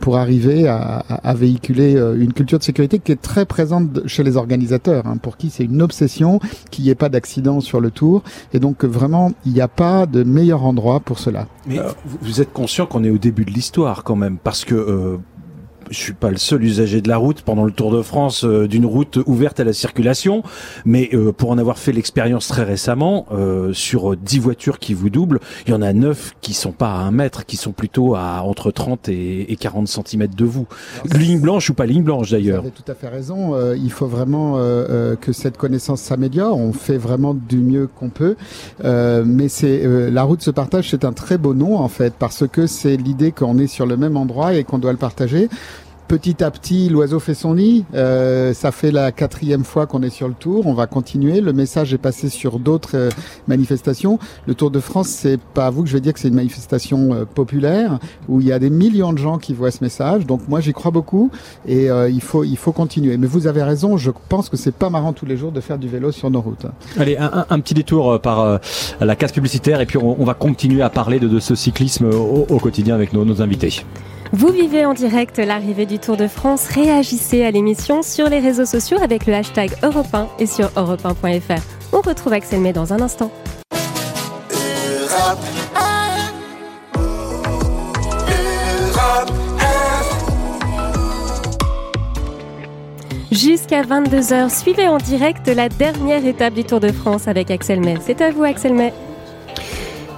pour 0.00 0.16
arriver 0.16 0.66
à, 0.68 1.04
à- 1.08 1.14
à 1.30 1.34
véhiculer 1.34 1.92
une 2.16 2.32
culture 2.32 2.58
de 2.58 2.64
sécurité 2.64 2.98
qui 2.98 3.12
est 3.12 3.20
très 3.20 3.44
présente 3.46 3.93
chez 4.06 4.22
les 4.22 4.36
organisateurs, 4.36 5.06
hein, 5.06 5.16
pour 5.16 5.36
qui 5.36 5.50
c'est 5.50 5.64
une 5.64 5.82
obsession 5.82 6.40
qu'il 6.70 6.84
n'y 6.84 6.90
ait 6.90 6.94
pas 6.94 7.08
d'accident 7.08 7.60
sur 7.60 7.80
le 7.80 7.90
tour. 7.90 8.22
Et 8.52 8.58
donc 8.58 8.84
vraiment, 8.84 9.32
il 9.46 9.52
n'y 9.52 9.60
a 9.60 9.68
pas 9.68 10.06
de 10.06 10.22
meilleur 10.22 10.64
endroit 10.64 11.00
pour 11.00 11.18
cela. 11.18 11.46
Mais 11.66 11.78
vous- 12.20 12.40
êtes 12.40 12.52
conscient 12.52 12.86
qu'on 12.86 13.04
est 13.04 13.10
au 13.10 13.18
début 13.18 13.44
de 13.44 13.50
l'histoire 13.50 14.02
quand 14.04 14.16
même, 14.16 14.38
parce 14.42 14.64
que 14.64 14.74
euh, 14.74 15.16
je 15.90 15.98
suis 15.98 16.12
pas 16.12 16.30
le 16.30 16.36
seul 16.36 16.64
usager 16.64 17.00
de 17.00 17.08
la 17.08 17.16
route 17.16 17.42
pendant 17.42 17.64
le 17.64 17.72
Tour 17.72 17.90
de 17.90 18.02
France 18.02 18.44
euh, 18.44 18.66
d'une 18.68 18.86
route 18.86 19.18
ouverte 19.26 19.60
à 19.60 19.64
la 19.64 19.72
circulation, 19.72 20.42
mais 20.84 21.10
euh, 21.12 21.32
pour 21.32 21.50
en 21.50 21.58
avoir 21.58 21.78
fait 21.78 21.92
l'expérience 21.92 22.48
très 22.48 22.64
récemment, 22.64 23.26
euh, 23.32 23.72
sur 23.72 24.16
10 24.16 24.38
voitures 24.38 24.78
qui 24.78 24.94
vous 24.94 25.10
doublent, 25.10 25.40
il 25.66 25.72
y 25.72 25.74
en 25.74 25.82
a 25.82 25.92
9 25.92 26.34
qui 26.40 26.54
sont 26.54 26.72
pas 26.72 26.92
à 26.92 26.98
1 26.98 27.10
mètre, 27.10 27.46
qui 27.46 27.56
sont 27.56 27.72
plutôt 27.72 28.14
à 28.14 28.42
entre 28.42 28.70
30 28.70 29.08
et, 29.08 29.52
et 29.52 29.56
40 29.56 29.88
cm 29.88 30.28
de 30.28 30.44
vous. 30.44 30.66
Ligne 31.14 31.40
blanche 31.40 31.70
ou 31.70 31.74
pas 31.74 31.86
ligne 31.86 32.02
blanche 32.02 32.30
d'ailleurs. 32.30 32.62
Vous 32.62 32.68
avez 32.68 32.76
tout 32.76 32.90
à 32.90 32.94
fait 32.94 33.08
raison. 33.08 33.54
Euh, 33.54 33.76
il 33.76 33.90
faut 33.90 34.06
vraiment 34.06 34.56
euh, 34.56 34.60
euh, 34.90 35.16
que 35.16 35.32
cette 35.32 35.56
connaissance 35.56 36.00
s'améliore. 36.00 36.56
On 36.56 36.72
fait 36.72 36.98
vraiment 36.98 37.34
du 37.34 37.58
mieux 37.58 37.86
qu'on 37.86 38.10
peut. 38.10 38.36
Euh, 38.84 39.24
mais 39.26 39.48
c'est 39.48 39.84
euh, 39.84 40.10
la 40.10 40.22
route 40.22 40.42
se 40.42 40.50
partage, 40.50 40.90
c'est 40.90 41.04
un 41.04 41.12
très 41.12 41.38
beau 41.38 41.54
nom 41.54 41.78
en 41.78 41.88
fait, 41.88 42.14
parce 42.18 42.46
que 42.46 42.66
c'est 42.66 42.96
l'idée 42.96 43.32
qu'on 43.32 43.58
est 43.58 43.66
sur 43.66 43.86
le 43.86 43.96
même 43.96 44.16
endroit 44.16 44.54
et 44.54 44.64
qu'on 44.64 44.78
doit 44.78 44.92
le 44.92 44.98
partager. 44.98 45.48
Petit 46.06 46.44
à 46.44 46.50
petit, 46.50 46.90
l'oiseau 46.90 47.18
fait 47.18 47.32
son 47.32 47.54
nid. 47.54 47.86
Euh, 47.94 48.52
ça 48.52 48.72
fait 48.72 48.90
la 48.90 49.10
quatrième 49.10 49.64
fois 49.64 49.86
qu'on 49.86 50.02
est 50.02 50.10
sur 50.10 50.28
le 50.28 50.34
tour. 50.34 50.66
On 50.66 50.74
va 50.74 50.86
continuer. 50.86 51.40
Le 51.40 51.54
message 51.54 51.94
est 51.94 51.98
passé 51.98 52.28
sur 52.28 52.58
d'autres 52.58 52.94
euh, 52.94 53.10
manifestations. 53.48 54.18
Le 54.46 54.54
Tour 54.54 54.70
de 54.70 54.80
France, 54.80 55.08
c'est 55.08 55.40
pas 55.40 55.66
à 55.66 55.70
vous 55.70 55.82
que 55.82 55.88
je 55.88 55.94
vais 55.94 56.02
dire 56.02 56.12
que 56.12 56.20
c'est 56.20 56.28
une 56.28 56.34
manifestation 56.34 57.14
euh, 57.14 57.24
populaire 57.24 57.98
où 58.28 58.42
il 58.42 58.46
y 58.46 58.52
a 58.52 58.58
des 58.58 58.68
millions 58.68 59.14
de 59.14 59.18
gens 59.18 59.38
qui 59.38 59.54
voient 59.54 59.70
ce 59.70 59.82
message. 59.82 60.26
Donc 60.26 60.46
moi, 60.46 60.60
j'y 60.60 60.74
crois 60.74 60.90
beaucoup 60.90 61.30
et 61.66 61.90
euh, 61.90 62.10
il 62.10 62.20
faut 62.20 62.44
il 62.44 62.58
faut 62.58 62.72
continuer. 62.72 63.16
Mais 63.16 63.26
vous 63.26 63.46
avez 63.46 63.62
raison. 63.62 63.96
Je 63.96 64.10
pense 64.28 64.50
que 64.50 64.58
c'est 64.58 64.74
pas 64.74 64.90
marrant 64.90 65.14
tous 65.14 65.24
les 65.24 65.38
jours 65.38 65.52
de 65.52 65.60
faire 65.62 65.78
du 65.78 65.88
vélo 65.88 66.12
sur 66.12 66.30
nos 66.30 66.42
routes. 66.42 66.66
Allez, 66.98 67.16
un, 67.16 67.60
petit 67.60 67.74
détour 67.74 68.20
par 68.20 68.60
la 69.00 69.16
case 69.16 69.32
publicitaire 69.32 69.80
et 69.80 69.86
puis 69.86 69.96
on, 69.96 70.24
va 70.24 70.34
continuer 70.34 70.82
à 70.82 70.90
parler 70.90 71.18
de, 71.18 71.38
ce 71.38 71.54
cyclisme 71.54 72.10
au, 72.10 72.58
quotidien 72.58 72.94
avec 72.94 73.14
nos 73.14 73.40
invités. 73.40 73.84
Vous 74.36 74.48
vivez 74.48 74.84
en 74.84 74.94
direct 74.94 75.38
l'arrivée 75.38 75.86
du 75.86 76.00
Tour 76.00 76.16
de 76.16 76.26
France. 76.26 76.66
Réagissez 76.66 77.44
à 77.44 77.52
l'émission 77.52 78.02
sur 78.02 78.28
les 78.28 78.40
réseaux 78.40 78.64
sociaux 78.64 78.98
avec 79.00 79.26
le 79.26 79.34
hashtag 79.34 79.70
Europe 79.84 80.12
1 80.12 80.28
et 80.40 80.46
sur 80.46 80.70
europe1.fr. 80.70 81.62
On 81.92 82.00
retrouve 82.00 82.32
Axel 82.32 82.58
May 82.58 82.72
dans 82.72 82.92
un 82.92 83.00
instant. 83.00 83.30
Europe 85.08 85.38
1. 85.76 87.00
Europe 88.88 89.30
1. 93.30 93.34
Jusqu'à 93.36 93.82
22h, 93.82 94.50
suivez 94.50 94.88
en 94.88 94.96
direct 94.96 95.46
la 95.46 95.68
dernière 95.68 96.26
étape 96.26 96.54
du 96.54 96.64
Tour 96.64 96.80
de 96.80 96.90
France 96.90 97.28
avec 97.28 97.52
Axel 97.52 97.78
May. 97.78 97.98
C'est 98.00 98.20
à 98.20 98.32
vous 98.32 98.42
Axel 98.42 98.74
May. 98.74 98.92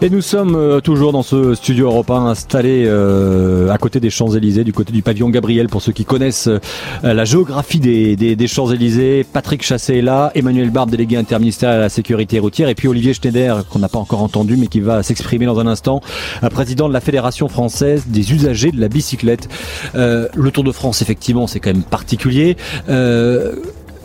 Et 0.03 0.11
nous 0.11 0.21
sommes 0.21 0.57
euh, 0.57 0.81
toujours 0.81 1.13
dans 1.13 1.23
ce 1.23 1.55
studio 1.55 1.87
européen 1.87 2.27
installé 2.27 2.85
euh, 2.87 3.71
à 3.71 3.79
côté 3.79 3.99
des 3.99 4.11
Champs-Élysées, 4.11 4.63
du 4.63 4.75
côté 4.75 4.93
du 4.93 5.01
pavillon 5.01 5.31
Gabriel, 5.31 5.69
pour 5.69 5.81
ceux 5.81 5.93
qui 5.93 6.05
connaissent 6.05 6.49
euh, 6.49 6.61
la 7.03 7.25
géographie 7.25 7.81
des, 7.81 8.15
des, 8.15 8.37
des 8.37 8.47
Champs-Élysées. 8.47 9.25
Patrick 9.33 9.63
Chassé 9.63 9.97
est 9.97 10.03
là, 10.03 10.33
Emmanuel 10.35 10.69
Barbe, 10.69 10.91
délégué 10.91 11.17
interministériel 11.17 11.79
à 11.79 11.81
la 11.81 11.89
sécurité 11.89 12.39
routière, 12.39 12.69
et 12.69 12.75
puis 12.75 12.89
Olivier 12.89 13.15
Schneider, 13.15 13.67
qu'on 13.69 13.79
n'a 13.79 13.89
pas 13.89 13.99
encore 13.99 14.23
entendu, 14.23 14.59
mais 14.59 14.67
qui 14.67 14.81
va 14.81 15.03
s'exprimer 15.03 15.47
dans 15.47 15.59
un 15.61 15.67
instant, 15.67 16.03
euh, 16.43 16.51
président 16.51 16.89
de 16.89 16.93
la 16.93 17.01
Fédération 17.01 17.49
française 17.49 18.05
des 18.07 18.35
usagers 18.35 18.73
de 18.73 18.81
la 18.81 18.89
bicyclette. 18.89 19.49
Euh, 19.95 20.29
le 20.35 20.51
Tour 20.51 20.65
de 20.65 20.73
France, 20.73 21.01
effectivement, 21.01 21.47
c'est 21.47 21.59
quand 21.59 21.73
même 21.73 21.83
particulier. 21.83 22.59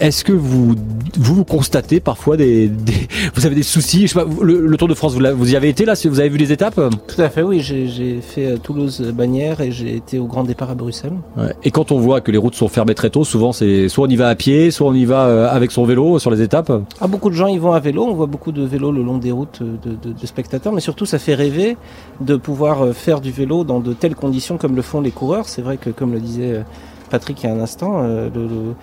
Est-ce 0.02 0.24
que 0.24 0.34
vous, 0.34 0.74
vous 1.20 1.36
vous 1.36 1.46
constatez 1.46 2.00
parfois 2.00 2.36
des, 2.36 2.68
des- 2.68 3.08
vous 3.36 3.46
avez 3.46 3.54
des 3.54 3.62
soucis 3.62 4.08
Je 4.08 4.14
sais 4.14 4.16
pas, 4.20 4.24
vous- 4.26 4.42
le, 4.44 4.66
le 4.66 4.78
Tour 4.78 4.88
de 4.88 4.96
France, 4.96 5.14
vous, 5.14 5.22
vous 5.38 5.54
y 5.54 5.56
avez 5.56 5.70
été 5.70 5.86
là 5.86 5.94
Vous 6.06 6.20
avez 6.20 6.28
vu 6.30 6.38
les 6.40 6.52
étapes? 6.52 6.82
Tout 7.08 7.22
à 7.22 7.30
fait, 7.30 7.44
oui. 7.44 7.60
J'ai 7.60 8.20
fait 8.20 8.48
euh, 8.48 8.58
Toulouse-Bagnères 8.58 9.62
et 9.62 9.72
j'ai 9.72 9.96
été 9.96 10.18
au 10.18 10.26
grand 10.26 10.44
départ 10.44 10.72
à 10.72 10.74
Bruxelles. 10.76 11.14
Ouais. 11.38 11.54
Et 11.64 11.70
quand 11.70 11.92
on 11.92 12.00
voit 12.00 12.20
que 12.20 12.32
les 12.32 12.40
routes 12.40 12.56
sont 12.56 12.68
fermées 12.68 12.96
très 12.96 13.12
tôt, 13.12 13.24
souvent 13.24 13.52
c'est 13.52 13.90
soit 13.90 14.08
on 14.08 14.10
y 14.10 14.16
va 14.16 14.30
à 14.30 14.36
pied, 14.36 14.72
soit 14.72 14.88
on 14.90 14.94
y 14.96 15.06
va 15.06 15.26
euh, 15.28 15.48
avec 15.52 15.70
son 15.72 15.86
vélo 15.86 16.18
sur 16.18 16.32
les 16.32 16.42
étapes? 16.42 16.72
Ah, 17.00 17.06
beaucoup 17.08 17.30
de 17.30 17.36
gens 17.36 17.48
y 17.48 17.60
vont 17.60 17.74
à 17.74 17.80
vélo. 17.80 18.04
On 18.04 18.16
voit 18.16 18.26
beaucoup 18.26 18.52
de 18.52 18.64
vélos 18.64 18.92
le 18.92 19.04
long 19.04 19.20
des 19.20 19.32
routes 19.32 19.60
euh, 19.62 19.76
de, 19.86 19.92
de- 20.10 20.20
de 20.20 20.26
spectateurs, 20.26 20.74
mais 20.74 20.82
surtout 20.82 21.06
ça 21.06 21.20
fait 21.20 21.36
rêver 21.36 21.78
de 22.22 22.36
pouvoir 22.38 22.92
faire 22.96 23.22
du 23.22 23.30
vélo 23.32 23.64
dans 23.64 23.80
de 23.80 23.94
telles 23.94 24.16
conditions 24.16 24.58
comme 24.58 24.76
le 24.76 24.82
font 24.82 25.00
les 25.00 25.12
coureurs. 25.12 25.48
C'est 25.48 25.62
vrai 25.62 25.78
que, 25.78 25.92
comme 25.92 26.12
le 26.14 26.20
disait 26.20 26.64
Patrick 27.12 27.44
il 27.44 27.48
y 27.48 27.50
a 27.50 27.54
un 27.54 27.60
instant, 27.60 28.02
euh, 28.04 28.30
le- 28.34 28.48
le- 28.48 28.74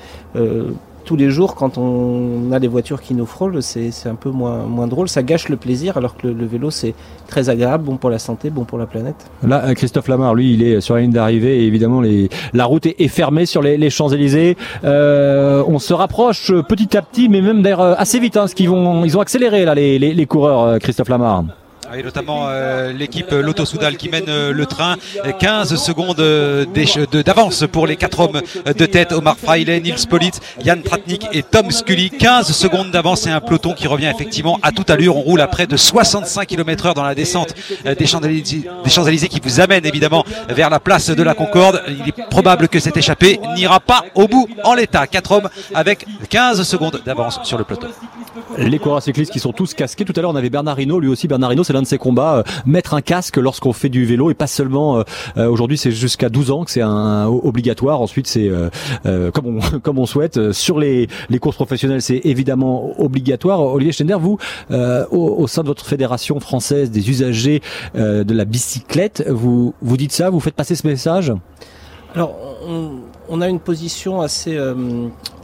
euh, 0.41 0.71
tous 1.09 1.17
les 1.17 1.31
jours, 1.31 1.55
quand 1.55 1.79
on 1.79 2.53
a 2.53 2.59
les 2.59 2.69
voitures 2.69 3.01
qui 3.01 3.15
nous 3.15 3.25
frôlent, 3.25 3.63
c'est 3.63 3.91
un 4.05 4.15
peu 4.15 4.29
moins, 4.29 4.87
drôle. 4.87 5.09
Ça 5.09 5.23
gâche 5.23 5.49
le 5.49 5.57
plaisir, 5.57 5.97
alors 5.97 6.19
que 6.19 6.29
le, 6.29 6.45
vélo, 6.45 6.71
c'est 6.71 6.95
très 7.29 7.49
agréable, 7.49 7.85
bon 7.85 7.97
pour 7.97 8.11
la 8.11 8.19
santé, 8.19 8.51
bon 8.51 8.65
pour 8.65 8.77
la 8.77 8.85
planète. 8.85 9.17
Là, 9.43 9.65
euh, 9.65 9.73
Christophe 9.73 10.07
Lamar, 10.09 10.35
lui, 10.35 10.53
il 10.53 10.63
est 10.63 10.83
sur 10.83 10.97
la 10.97 11.01
ligne 11.01 11.13
d'arrivée 11.13 11.63
et 11.63 11.67
évidemment 11.67 12.03
la 12.53 12.65
route 12.67 12.85
est, 12.85 13.09
fermée 13.09 13.47
sur 13.47 13.63
les, 13.63 13.89
Champs-Élysées. 13.89 14.59
Euh, 14.85 15.65
on 15.67 15.79
se 15.79 15.95
rapproche 15.95 16.53
petit 16.69 16.95
à 16.95 17.01
petit, 17.01 17.31
mais 17.31 17.41
même 17.41 17.63
d'ailleurs 17.63 17.81
euh, 17.81 17.95
assez 17.97 18.19
vite, 18.19 18.37
hein, 18.37 18.45
ils 18.59 19.17
ont 19.17 19.21
accéléré 19.23 19.65
là 19.65 19.75
les, 19.75 19.99
les, 19.99 20.27
coureurs, 20.27 20.79
Christophe 20.79 21.09
Lamar. 21.09 21.45
Et 21.97 22.03
notamment 22.03 22.47
euh, 22.49 22.93
l'équipe 22.93 23.33
euh, 23.33 23.41
Lotto 23.41 23.65
Soudal 23.65 23.97
qui 23.97 24.09
mène 24.11 24.29
euh, 24.29 24.53
le 24.53 24.67
train. 24.67 24.97
Euh, 25.25 25.33
15 25.33 25.77
secondes 25.77 26.21
euh, 26.21 26.67
d'avance 27.25 27.65
pour 27.71 27.87
les 27.87 27.97
quatre 27.97 28.21
hommes 28.21 28.43
de 28.67 28.87
tête. 28.87 29.13
Omar 29.13 29.37
Fraile, 29.39 29.83
Nils 29.83 30.07
Polit, 30.09 30.33
Yann 30.63 30.83
Tratnik 30.83 31.27
et 31.33 31.43
Tom 31.43 31.71
Scully. 31.71 32.11
15 32.11 32.53
secondes 32.53 32.91
d'avance 32.91 33.27
et 33.27 33.31
un 33.31 33.41
peloton 33.41 33.73
qui 33.73 33.87
revient 33.87 34.11
effectivement 34.15 34.59
à 34.63 34.71
toute 34.73 34.91
allure. 34.91 35.17
On 35.17 35.23
roule 35.23 35.41
à 35.41 35.47
près 35.47 35.67
de 35.67 35.77
65 35.77 36.47
km 36.47 36.87
heure 36.87 36.95
dans 36.95 37.05
la 37.05 37.15
descente 37.15 37.55
des 37.85 38.07
Champs-Élysées 38.07 39.29
qui 39.29 39.41
vous 39.43 39.61
amène 39.61 39.87
évidemment 39.87 40.25
vers 40.49 40.71
la 40.71 40.81
place 40.81 41.09
de 41.11 41.23
la 41.23 41.35
Concorde. 41.35 41.83
Il 41.89 42.09
est 42.09 42.29
probable 42.29 42.69
que 42.69 42.81
cette 42.81 42.97
échappée 42.97 43.41
n'ira 43.55 43.81
pas 43.81 44.05
au 44.15 44.29
bout 44.29 44.49
en 44.65 44.75
l'état. 44.75 45.07
Quatre 45.07 45.33
hommes 45.33 45.49
avec 45.75 46.05
15 46.29 46.63
secondes 46.65 47.01
d'avance 47.05 47.41
sur 47.45 47.57
le 47.57 47.65
peloton. 47.65 47.89
Les 48.57 48.79
coureurs 48.79 49.03
cyclistes 49.03 49.33
qui 49.33 49.41
sont 49.41 49.53
tous 49.53 49.75
casqués. 49.75 50.05
Tout 50.05 50.13
à 50.17 50.21
l'heure, 50.21 50.31
on 50.31 50.37
avait 50.37 50.51
Bernard 50.51 50.79
Hinault. 50.81 51.01
Lui 51.01 51.09
aussi, 51.09 51.29
Bernard 51.29 51.53
Hinault, 51.53 51.65
c'est 51.65 51.73
de 51.83 51.87
ses 51.87 51.99
combats. 51.99 52.39
euh, 52.39 52.43
mettre 52.67 52.95
un 52.95 53.01
casque 53.01 53.37
lorsqu'on 53.37 53.73
fait 53.73 53.89
du 53.89 54.05
vélo 54.05 54.31
et 54.31 54.35
pas 54.35 54.47
seulement. 54.47 54.99
euh, 54.99 55.03
euh, 55.37 55.49
Aujourd'hui, 55.49 55.79
c'est 55.79 55.91
jusqu'à 55.91 56.29
12 56.29 56.51
ans 56.51 56.65
que 56.65 56.71
c'est 56.71 56.83
obligatoire. 56.83 58.01
Ensuite, 58.01 58.27
c'est 58.27 58.51
comme 59.83 59.99
on 59.99 60.07
souhaite. 60.07 60.53
Sur 60.53 60.79
les 60.79 61.09
courses 61.41 61.57
professionnelles, 61.57 62.03
c'est 62.03 62.21
évidemment 62.25 63.01
obligatoire. 63.01 63.61
Olivier 63.61 63.93
Schneider, 63.93 64.19
vous, 64.19 64.39
au, 64.71 65.47
sein 65.47 65.63
de 65.63 65.69
votre 65.69 65.85
fédération 65.87 66.41
française 66.41 66.91
des 66.91 67.11
usagers 67.11 67.63
de 67.95 68.35
la 68.35 68.45
bicyclette, 68.45 69.25
vous 69.29 69.75
dites 69.83 70.13
ça, 70.13 70.31
vous 70.31 70.41
faites 70.41 70.55
passer 70.55 70.75
ce 70.75 70.87
message? 70.87 71.33
Alors, 72.15 72.35
on, 73.29 73.41
a 73.41 73.49
une 73.49 73.61
position 73.61 74.21
assez 74.21 74.59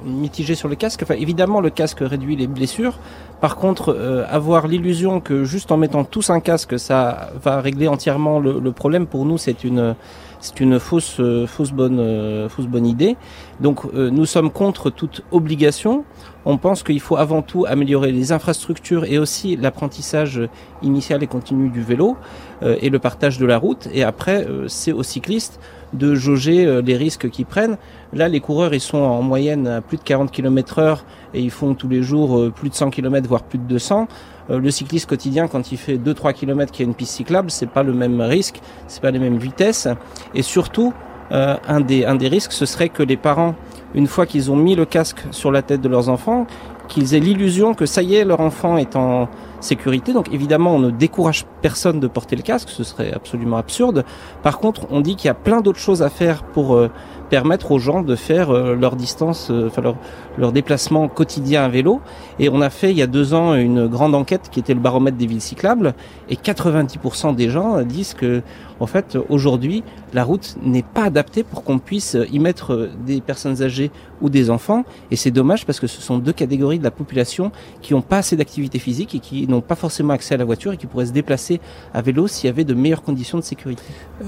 mitigée 0.04 0.54
sur 0.54 0.68
le 0.68 0.76
casque. 0.76 1.04
Évidemment, 1.16 1.60
le 1.60 1.70
casque 1.70 1.98
réduit 2.00 2.36
les 2.36 2.46
blessures. 2.46 2.98
Par 3.44 3.56
contre, 3.56 3.94
euh, 3.94 4.24
avoir 4.30 4.68
l'illusion 4.68 5.20
que 5.20 5.44
juste 5.44 5.70
en 5.70 5.76
mettant 5.76 6.02
tous 6.02 6.30
un 6.30 6.40
casque, 6.40 6.78
ça 6.78 7.28
va 7.42 7.60
régler 7.60 7.88
entièrement 7.88 8.40
le, 8.40 8.72
problème, 8.72 9.06
pour 9.06 9.26
nous, 9.26 9.36
c'est 9.36 9.64
une 9.64 9.80
euh, 9.80 9.94
euh, 10.62 11.46
fausse 11.46 11.68
bonne 11.68 12.86
idée. 12.86 13.18
Donc, 13.60 13.84
nous 13.92 14.24
sommes 14.24 14.50
contre 14.50 14.88
toute 14.88 15.20
obligation. 15.30 16.06
On 16.46 16.56
pense 16.56 16.82
qu'il 16.82 17.00
faut 17.00 17.18
avant 17.18 17.42
tout 17.42 17.66
améliorer 17.68 18.12
les 18.12 18.32
infrastructures 18.32 19.04
et 19.04 19.18
aussi 19.18 19.56
l'apprentissage 19.56 20.40
initial 20.80 21.22
et 21.22 21.26
continu 21.26 21.68
du 21.68 21.82
vélo 21.82 22.16
et 22.62 22.88
le 22.88 22.98
partage 22.98 23.38
de 23.38 23.44
la 23.44 23.58
route. 23.58 23.88
Et 23.92 24.02
après, 24.02 24.46
c'est 24.68 24.92
aux 24.92 25.02
cyclistes 25.02 25.60
de 25.92 26.14
jauger 26.14 26.82
les 26.82 26.96
risques 26.96 27.30
qu'ils 27.30 27.46
prennent. 27.46 27.76
Là, 28.14 28.28
les 28.28 28.38
coureurs, 28.38 28.72
ils 28.72 28.80
sont 28.80 28.98
en 28.98 29.22
moyenne 29.22 29.66
à 29.66 29.80
plus 29.80 29.96
de 29.96 30.02
40 30.04 30.30
km 30.30 30.78
heure 30.78 31.04
et 31.34 31.40
ils 31.40 31.50
font 31.50 31.74
tous 31.74 31.88
les 31.88 32.02
jours 32.02 32.38
euh, 32.38 32.50
plus 32.50 32.68
de 32.68 32.74
100 32.74 32.90
km, 32.90 33.28
voire 33.28 33.42
plus 33.42 33.58
de 33.58 33.64
200. 33.64 34.06
Euh, 34.50 34.60
le 34.60 34.70
cycliste 34.70 35.08
quotidien, 35.08 35.48
quand 35.48 35.72
il 35.72 35.78
fait 35.78 35.96
2-3 35.96 36.32
km 36.32 36.70
qu'il 36.70 36.84
y 36.84 36.86
a 36.86 36.88
une 36.88 36.94
piste 36.94 37.12
cyclable, 37.12 37.50
c'est 37.50 37.68
pas 37.68 37.82
le 37.82 37.92
même 37.92 38.20
risque, 38.20 38.60
c'est 38.86 39.02
pas 39.02 39.10
les 39.10 39.18
mêmes 39.18 39.38
vitesses. 39.38 39.88
Et 40.32 40.42
surtout, 40.42 40.92
euh, 41.32 41.56
un, 41.66 41.80
des, 41.80 42.04
un 42.04 42.14
des 42.14 42.28
risques, 42.28 42.52
ce 42.52 42.66
serait 42.66 42.88
que 42.88 43.02
les 43.02 43.16
parents, 43.16 43.56
une 43.94 44.06
fois 44.06 44.26
qu'ils 44.26 44.52
ont 44.52 44.56
mis 44.56 44.76
le 44.76 44.84
casque 44.84 45.24
sur 45.32 45.50
la 45.50 45.62
tête 45.62 45.80
de 45.80 45.88
leurs 45.88 46.08
enfants, 46.08 46.46
qu'ils 46.86 47.14
aient 47.14 47.20
l'illusion 47.20 47.74
que 47.74 47.86
ça 47.86 48.02
y 48.02 48.14
est, 48.14 48.24
leur 48.24 48.40
enfant 48.40 48.76
est 48.76 48.94
en 48.94 49.28
sécurité. 49.60 50.12
Donc 50.12 50.32
évidemment, 50.32 50.76
on 50.76 50.78
ne 50.78 50.90
décourage 50.90 51.46
personne 51.62 51.98
de 51.98 52.06
porter 52.06 52.36
le 52.36 52.42
casque, 52.42 52.68
ce 52.68 52.84
serait 52.84 53.12
absolument 53.12 53.56
absurde. 53.56 54.04
Par 54.42 54.58
contre, 54.58 54.82
on 54.90 55.00
dit 55.00 55.16
qu'il 55.16 55.26
y 55.26 55.30
a 55.30 55.34
plein 55.34 55.62
d'autres 55.62 55.78
choses 55.80 56.02
à 56.02 56.10
faire 56.10 56.42
pour 56.42 56.78
permettre 57.34 57.72
aux 57.72 57.80
gens 57.80 58.02
de 58.02 58.14
faire 58.14 58.50
euh, 58.50 58.76
leur 58.76 58.94
distance, 58.94 59.48
euh, 59.50 59.66
enfin 59.66 59.82
leur, 59.82 59.96
leur 60.38 60.52
déplacement 60.52 61.08
quotidien 61.08 61.64
à 61.64 61.68
vélo. 61.68 62.00
Et 62.38 62.48
on 62.48 62.60
a 62.60 62.70
fait 62.70 62.92
il 62.92 62.96
y 62.96 63.02
a 63.02 63.08
deux 63.08 63.34
ans 63.34 63.54
une 63.56 63.88
grande 63.88 64.14
enquête 64.14 64.50
qui 64.52 64.60
était 64.60 64.72
le 64.72 64.78
baromètre 64.78 65.16
des 65.16 65.26
villes 65.26 65.40
cyclables, 65.40 65.94
et 66.30 66.36
90% 66.36 67.34
des 67.34 67.50
gens 67.50 67.82
disent 67.82 68.14
que, 68.14 68.42
en 68.78 68.86
fait, 68.86 69.18
aujourd'hui, 69.30 69.82
la 70.14 70.24
route 70.24 70.56
n'est 70.62 70.82
pas 70.82 71.04
adaptée 71.04 71.42
pour 71.42 71.64
qu'on 71.64 71.78
puisse 71.78 72.16
y 72.32 72.38
mettre 72.38 72.72
euh, 72.72 72.90
des 73.04 73.20
personnes 73.20 73.62
âgées 73.62 73.90
ou 74.22 74.30
des 74.30 74.48
enfants. 74.48 74.84
Et 75.10 75.16
c'est 75.16 75.30
dommage 75.30 75.66
parce 75.66 75.80
que 75.80 75.86
ce 75.86 76.00
sont 76.00 76.18
deux 76.18 76.32
catégories 76.32 76.78
de 76.78 76.84
la 76.84 76.90
population 76.90 77.50
qui 77.82 77.92
n'ont 77.92 78.02
pas 78.02 78.18
assez 78.18 78.36
d'activité 78.36 78.78
physique 78.78 79.14
et 79.14 79.18
qui 79.18 79.46
n'ont 79.48 79.60
pas 79.60 79.74
forcément 79.74 80.12
accès 80.12 80.34
à 80.34 80.38
la 80.38 80.44
voiture 80.44 80.72
et 80.72 80.76
qui 80.76 80.86
pourraient 80.86 81.06
se 81.06 81.12
déplacer 81.12 81.60
à 81.92 82.00
vélo 82.00 82.26
s'il 82.26 82.46
y 82.46 82.50
avait 82.50 82.64
de 82.64 82.74
meilleures 82.74 83.02
conditions 83.02 83.38
de 83.38 83.42
sécurité. 83.42 83.82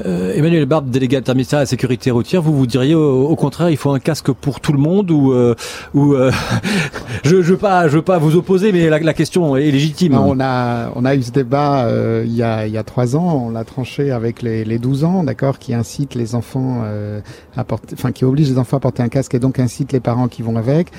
Euh, 0.05 0.35
Emmanuel 0.35 0.67
Barbe, 0.67 0.91
délégué 0.91 1.17
interministériel 1.17 1.61
à 1.61 1.63
la 1.63 1.67
sécurité 1.67 2.11
routière, 2.11 2.43
vous 2.43 2.57
vous 2.57 2.67
diriez 2.67 2.95
au, 2.95 3.29
au 3.29 3.37
contraire, 3.37 3.71
il 3.71 3.77
faut 3.77 3.93
un 3.93 4.01
casque 4.01 4.33
pour 4.33 4.61
tout 4.61 4.73
le 4.73 4.79
monde 4.79 5.11
ou, 5.11 5.33
euh, 5.33 5.55
ou 5.95 6.15
euh, 6.15 6.31
je, 7.25 7.43
je 7.43 7.53
veux 7.53 7.57
pas, 7.57 7.89
je 7.89 7.97
veux 7.97 8.03
pas 8.03 8.19
vous 8.19 8.37
opposer, 8.37 8.73
mais 8.73 8.89
la, 8.91 8.99
la 8.99 9.15
question 9.15 9.57
est 9.57 9.71
légitime. 9.71 10.13
Non, 10.13 10.27
on 10.31 10.41
a, 10.41 10.91
on 10.95 11.05
a 11.05 11.15
eu 11.15 11.23
ce 11.23 11.31
débat 11.31 11.87
euh, 11.87 12.25
il, 12.27 12.35
y 12.35 12.43
a, 12.43 12.67
il 12.67 12.73
y 12.73 12.79
a 12.79 12.83
trois 12.83 13.17
ans, 13.17 13.47
on 13.47 13.51
l'a 13.51 13.65
tranché 13.65 14.11
avec 14.11 14.43
les, 14.43 14.65
les 14.65 14.79
12 14.79 15.05
ans, 15.05 15.25
d'accord, 15.25 15.59
qui 15.59 15.75
incite 15.77 16.15
les 16.15 16.35
enfants 16.35 16.83
euh, 16.85 17.21
à 17.57 17.65
porter, 17.65 17.95
enfin 17.95 18.13
qui 18.13 18.25
oblige 18.25 18.51
les 18.51 18.59
enfants 18.59 18.79
à 18.79 18.81
porter 18.81 19.03
un 19.03 19.09
casque 19.09 19.35
et 19.35 19.39
donc 19.39 19.59
incite 19.59 19.93
les 19.93 20.01
parents 20.01 20.29
qui 20.29 20.43
vont 20.43 20.57
avec. 20.57 20.91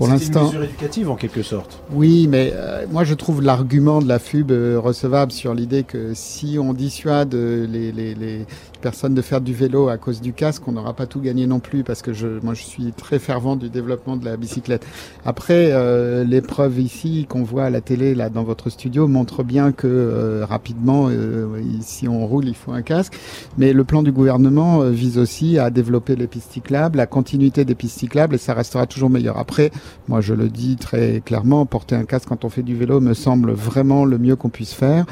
Pour 0.00 0.06
C'est 0.06 0.14
l'instant, 0.14 0.40
une 0.40 0.46
mesure 0.46 0.62
éducative 0.62 1.10
en 1.10 1.14
quelque 1.14 1.42
sorte. 1.42 1.82
Oui, 1.92 2.26
mais 2.26 2.54
euh, 2.54 2.86
moi 2.90 3.04
je 3.04 3.12
trouve 3.12 3.42
l'argument 3.42 4.00
de 4.00 4.08
la 4.08 4.18
FUB 4.18 4.50
euh, 4.50 4.80
recevable 4.80 5.30
sur 5.30 5.52
l'idée 5.52 5.82
que 5.82 6.14
si 6.14 6.56
on 6.58 6.72
dissuade 6.72 7.34
euh, 7.34 7.66
les, 7.66 7.92
les, 7.92 8.14
les 8.14 8.46
personnes 8.80 9.12
de 9.14 9.20
faire 9.20 9.40
du 9.40 9.52
vélo 9.52 9.88
à 9.88 9.98
cause 9.98 10.20
du 10.20 10.32
casque, 10.32 10.66
on 10.66 10.72
n'aura 10.72 10.94
pas 10.94 11.06
tout 11.06 11.20
gagné 11.20 11.46
non 11.46 11.60
plus 11.60 11.84
parce 11.84 12.00
que 12.00 12.12
je, 12.12 12.26
moi 12.42 12.54
je 12.54 12.62
suis 12.62 12.92
très 12.92 13.18
fervent 13.18 13.56
du 13.56 13.68
développement 13.68 14.16
de 14.16 14.24
la 14.24 14.38
bicyclette. 14.38 14.86
Après, 15.26 15.70
euh, 15.72 16.24
l'épreuve 16.24 16.80
ici 16.80 17.26
qu'on 17.28 17.42
voit 17.42 17.64
à 17.64 17.70
la 17.70 17.82
télé 17.82 18.14
là 18.14 18.30
dans 18.30 18.42
votre 18.42 18.70
studio 18.70 19.06
montre 19.06 19.42
bien 19.42 19.72
que 19.72 19.86
euh, 19.86 20.46
rapidement, 20.48 21.08
euh, 21.10 21.46
si 21.82 22.08
on 22.08 22.26
roule, 22.26 22.48
il 22.48 22.54
faut 22.54 22.72
un 22.72 22.82
casque. 22.82 23.18
Mais 23.58 23.74
le 23.74 23.84
plan 23.84 24.02
du 24.02 24.12
gouvernement 24.12 24.80
vise 24.84 25.18
aussi 25.18 25.58
à 25.58 25.70
développer 25.70 26.16
les 26.16 26.26
pistes 26.26 26.52
cyclables, 26.52 26.96
la 26.96 27.06
continuité 27.06 27.64
des 27.64 27.74
pistes 27.74 27.98
cyclables 27.98 28.36
et 28.36 28.38
ça 28.38 28.54
restera 28.54 28.86
toujours 28.86 29.10
meilleur. 29.10 29.36
Après, 29.38 29.70
moi 30.08 30.20
je 30.20 30.34
le 30.34 30.48
dis 30.48 30.76
très 30.76 31.20
clairement, 31.24 31.66
porter 31.66 31.94
un 31.94 32.04
casque 32.04 32.28
quand 32.28 32.44
on 32.44 32.48
fait 32.48 32.62
du 32.62 32.74
vélo 32.74 33.00
me 33.00 33.14
semble 33.14 33.52
vraiment 33.52 34.04
le 34.04 34.18
mieux 34.18 34.36
qu'on 34.36 34.48
puisse 34.48 34.72
faire. 34.72 35.06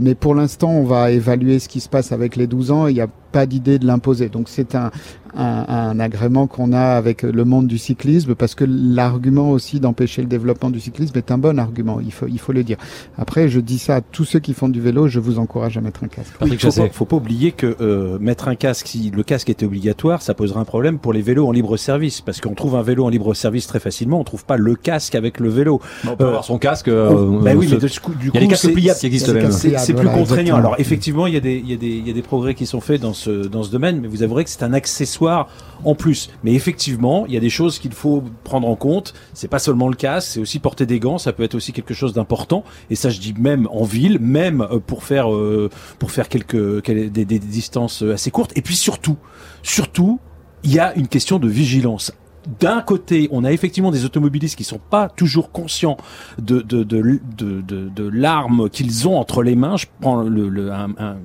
Mais 0.00 0.14
pour 0.14 0.34
l'instant, 0.34 0.70
on 0.70 0.84
va 0.84 1.10
évaluer 1.10 1.58
ce 1.58 1.68
qui 1.68 1.80
se 1.80 1.88
passe 1.88 2.12
avec 2.12 2.36
les 2.36 2.46
12 2.46 2.70
ans. 2.70 2.86
Pas 3.32 3.46
d'idée 3.46 3.78
de 3.78 3.86
l'imposer. 3.86 4.28
Donc 4.28 4.48
c'est 4.48 4.74
un, 4.74 4.90
un, 5.36 5.64
un 5.68 6.00
agrément 6.00 6.46
qu'on 6.46 6.72
a 6.72 6.80
avec 6.96 7.22
le 7.22 7.44
monde 7.44 7.66
du 7.66 7.78
cyclisme 7.78 8.34
parce 8.34 8.54
que 8.54 8.64
l'argument 8.66 9.50
aussi 9.50 9.78
d'empêcher 9.80 10.22
le 10.22 10.28
développement 10.28 10.70
du 10.70 10.80
cyclisme 10.80 11.16
est 11.18 11.30
un 11.30 11.38
bon 11.38 11.58
argument. 11.58 12.00
Il 12.00 12.12
faut, 12.12 12.26
il 12.26 12.38
faut 12.38 12.52
le 12.52 12.64
dire. 12.64 12.78
Après, 13.18 13.48
je 13.48 13.60
dis 13.60 13.78
ça 13.78 13.96
à 13.96 14.00
tous 14.00 14.24
ceux 14.24 14.38
qui 14.38 14.54
font 14.54 14.68
du 14.68 14.80
vélo. 14.80 15.08
Je 15.08 15.20
vous 15.20 15.38
encourage 15.38 15.76
à 15.76 15.80
mettre 15.80 16.04
un 16.04 16.08
casque. 16.08 16.32
Oui, 16.40 16.48
il 16.52 16.58
faut 16.58 16.72
pas, 16.72 16.88
faut 16.88 17.04
pas 17.04 17.16
oublier 17.16 17.52
que 17.52 17.76
euh, 17.80 18.18
mettre 18.20 18.48
un 18.48 18.54
casque, 18.54 18.86
si 18.88 19.10
le 19.14 19.22
casque 19.22 19.50
était 19.50 19.66
obligatoire, 19.66 20.22
ça 20.22 20.34
poserait 20.34 20.60
un 20.60 20.64
problème 20.64 20.98
pour 20.98 21.12
les 21.12 21.22
vélos 21.22 21.46
en 21.46 21.52
libre 21.52 21.76
service, 21.76 22.20
parce 22.20 22.40
qu'on 22.40 22.54
trouve 22.54 22.74
un 22.76 22.82
vélo 22.82 23.04
en 23.04 23.08
libre 23.08 23.34
service 23.34 23.66
très 23.66 23.80
facilement, 23.80 24.20
on 24.20 24.24
trouve 24.24 24.44
pas 24.44 24.56
le 24.56 24.74
casque 24.74 25.14
avec 25.14 25.40
le 25.40 25.48
vélo. 25.48 25.80
on 26.06 26.16
peut 26.16 26.26
avoir 26.26 26.44
son 26.44 26.58
casque, 26.58 26.88
euh, 26.88 27.10
euh, 27.10 27.40
bah 27.42 27.52
oui, 27.56 27.68
ce- 27.68 27.74
mais 27.74 27.80
de 27.80 27.88
ce 27.88 28.00
coup- 28.00 28.14
du 28.14 28.28
il 28.28 28.34
y 28.34 28.36
a 28.36 28.40
les 28.40 28.46
coup, 28.46 28.50
casques 28.52 28.62
c'est- 28.66 28.72
pliables 28.72 28.98
qui 28.98 29.06
existent 29.06 29.32
c'est- 29.50 29.92
plus 29.92 30.02
Voilà, 30.04 30.10
contraignant. 30.18 30.40
exactement. 30.40 30.56
Alors 30.58 30.74
effectivement, 30.78 31.26
il 31.26 31.34
y 31.34 31.36
a 31.36 31.40
des, 31.40 31.56
il 31.62 31.70
y 31.70 31.74
a 31.74 31.76
des, 31.76 31.88
il 31.88 32.06
y 32.06 32.10
a 32.10 32.14
des 32.14 32.22
progrès 32.22 32.54
qui 32.54 32.66
sont 32.66 32.80
faits 32.80 33.00
dans 33.02 33.12
dans 33.26 33.62
ce 33.62 33.70
domaine, 33.70 34.00
mais 34.00 34.06
vous 34.08 34.22
avouerez 34.22 34.44
que 34.44 34.50
c'est 34.50 34.62
un 34.62 34.72
accessoire 34.74 35.48
en 35.84 35.94
plus. 35.94 36.30
Mais 36.44 36.52
effectivement, 36.52 37.24
il 37.26 37.32
y 37.32 37.36
a 37.36 37.40
des 37.40 37.50
choses 37.50 37.78
qu'il 37.78 37.92
faut 37.92 38.22
prendre 38.44 38.68
en 38.68 38.76
compte. 38.76 39.14
C'est 39.32 39.48
pas 39.48 39.58
seulement 39.58 39.88
le 39.88 39.96
casque, 39.96 40.28
c'est 40.32 40.40
aussi 40.40 40.58
porter 40.58 40.86
des 40.86 41.00
gants. 41.00 41.18
Ça 41.18 41.32
peut 41.32 41.42
être 41.42 41.54
aussi 41.54 41.72
quelque 41.72 41.94
chose 41.94 42.12
d'important. 42.12 42.62
Et 42.90 42.94
ça, 42.94 43.08
je 43.10 43.18
dis 43.18 43.34
même 43.38 43.66
en 43.72 43.84
ville, 43.84 44.18
même 44.20 44.60
euh, 44.60 44.78
pour 44.78 45.02
faire 45.04 45.32
euh, 45.34 45.70
pour 45.98 46.10
faire 46.10 46.28
quelques 46.28 46.82
quel- 46.82 47.10
des, 47.10 47.24
des 47.24 47.38
distances 47.38 48.02
assez 48.02 48.30
courtes. 48.30 48.52
Et 48.56 48.62
puis 48.62 48.76
surtout, 48.76 49.16
surtout, 49.62 50.20
il 50.64 50.74
y 50.74 50.78
a 50.78 50.94
une 50.96 51.08
question 51.08 51.38
de 51.38 51.48
vigilance. 51.48 52.12
D'un 52.60 52.80
côté, 52.80 53.28
on 53.30 53.44
a 53.44 53.52
effectivement 53.52 53.90
des 53.90 54.04
automobilistes 54.04 54.56
qui 54.56 54.64
sont 54.64 54.80
pas 54.90 55.08
toujours 55.08 55.52
conscients 55.52 55.98
de, 56.38 56.60
de, 56.60 58.08
l'arme 58.10 58.70
qu'ils 58.70 59.06
ont 59.06 59.18
entre 59.18 59.42
les 59.42 59.54
mains. 59.54 59.76
Je 59.76 59.86
prends 60.00 60.24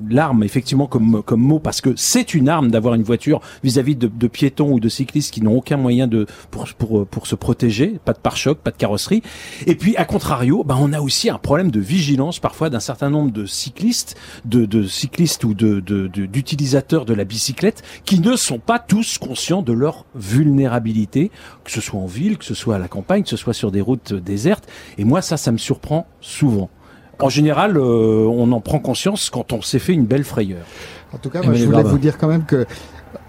l'arme 0.10 0.44
effectivement 0.44 0.88
comme, 0.88 1.24
mot 1.36 1.60
parce 1.60 1.82
que 1.82 1.91
c'est 1.95 2.34
une 2.34 2.50
arme 2.50 2.72
d'avoir 2.72 2.95
une 2.95 3.04
voiture 3.04 3.40
vis-à-vis 3.64 3.95
de, 3.95 4.28
piétons 4.28 4.74
ou 4.74 4.80
de 4.80 4.90
cyclistes 4.90 5.34
qui 5.34 5.41
n'ont 5.41 5.56
aucun 5.56 5.78
moyen 5.78 6.08
de 6.08 6.26
pour, 6.52 7.28
se 7.28 7.36
protéger, 7.36 8.00
pas 8.04 8.14
de 8.14 8.20
pare-choc, 8.20 8.58
pas 8.60 8.72
de 8.72 8.78
carrosserie. 8.78 9.22
Et 9.66 9.76
puis, 9.76 9.95
à 9.95 10.06
contrario, 10.06 10.64
ben, 10.64 10.78
on 10.80 10.91
a 10.94 11.00
aussi 11.00 11.30
un 11.30 11.38
problème 11.38 11.72
de 11.72 11.80
vigilance 11.80 12.40
parfois 12.40 12.70
d'un 12.70 12.80
certain 12.80 13.10
nombre 13.10 13.32
de 13.32 13.45
cyclistes, 13.45 14.16
de, 14.45 14.84
cyclistes 14.84 15.44
ou 15.44 15.54
d'utilisateurs 15.54 17.06
de 17.06 17.14
la 17.14 17.24
bicyclette 17.24 17.82
qui 18.06 18.20
ne 18.20 18.36
sont 18.36 18.60
pas 18.60 18.80
tous 18.80 19.18
conscients 19.18 19.62
de 19.62 19.74
leur 19.74 20.06
vulnérabilité, 20.16 21.12
que 21.64 21.72
ce 21.72 21.81
soit 21.81 21.99
en 21.99 22.06
ville, 22.06 22.38
que 22.38 22.45
ce 22.45 22.53
soit 22.53 22.76
à 22.76 22.80
la 22.80 22.88
campagne, 22.88 23.23
que 23.23 23.30
ce 23.30 23.38
soit 23.38 23.53
sur 23.53 23.72
des 23.72 23.81
routes 23.81 24.14
désertes. 24.14 24.68
Et 24.98 25.03
moi, 25.03 25.22
ça, 25.22 25.38
ça 25.38 25.52
me 25.52 25.57
surprend 25.57 26.07
souvent. 26.22 26.69
En 27.19 27.30
général, 27.30 27.77
euh, 27.77 28.27
on 28.27 28.52
en 28.52 28.61
prend 28.61 28.80
conscience 28.80 29.30
quand 29.30 29.53
on 29.53 29.61
s'est 29.61 29.80
fait 29.80 29.94
une 29.94 30.06
belle 30.06 30.23
frayeur. 30.23 30.65
En 31.14 31.18
tout 31.18 31.30
cas, 31.30 31.41
moi, 31.44 31.53
je 31.53 31.65
voulais 31.65 31.84
vous 31.84 31.99
dire 31.99 32.18
quand 32.18 32.27
même 32.27 32.45
que 32.45 32.56
euh, 32.56 32.65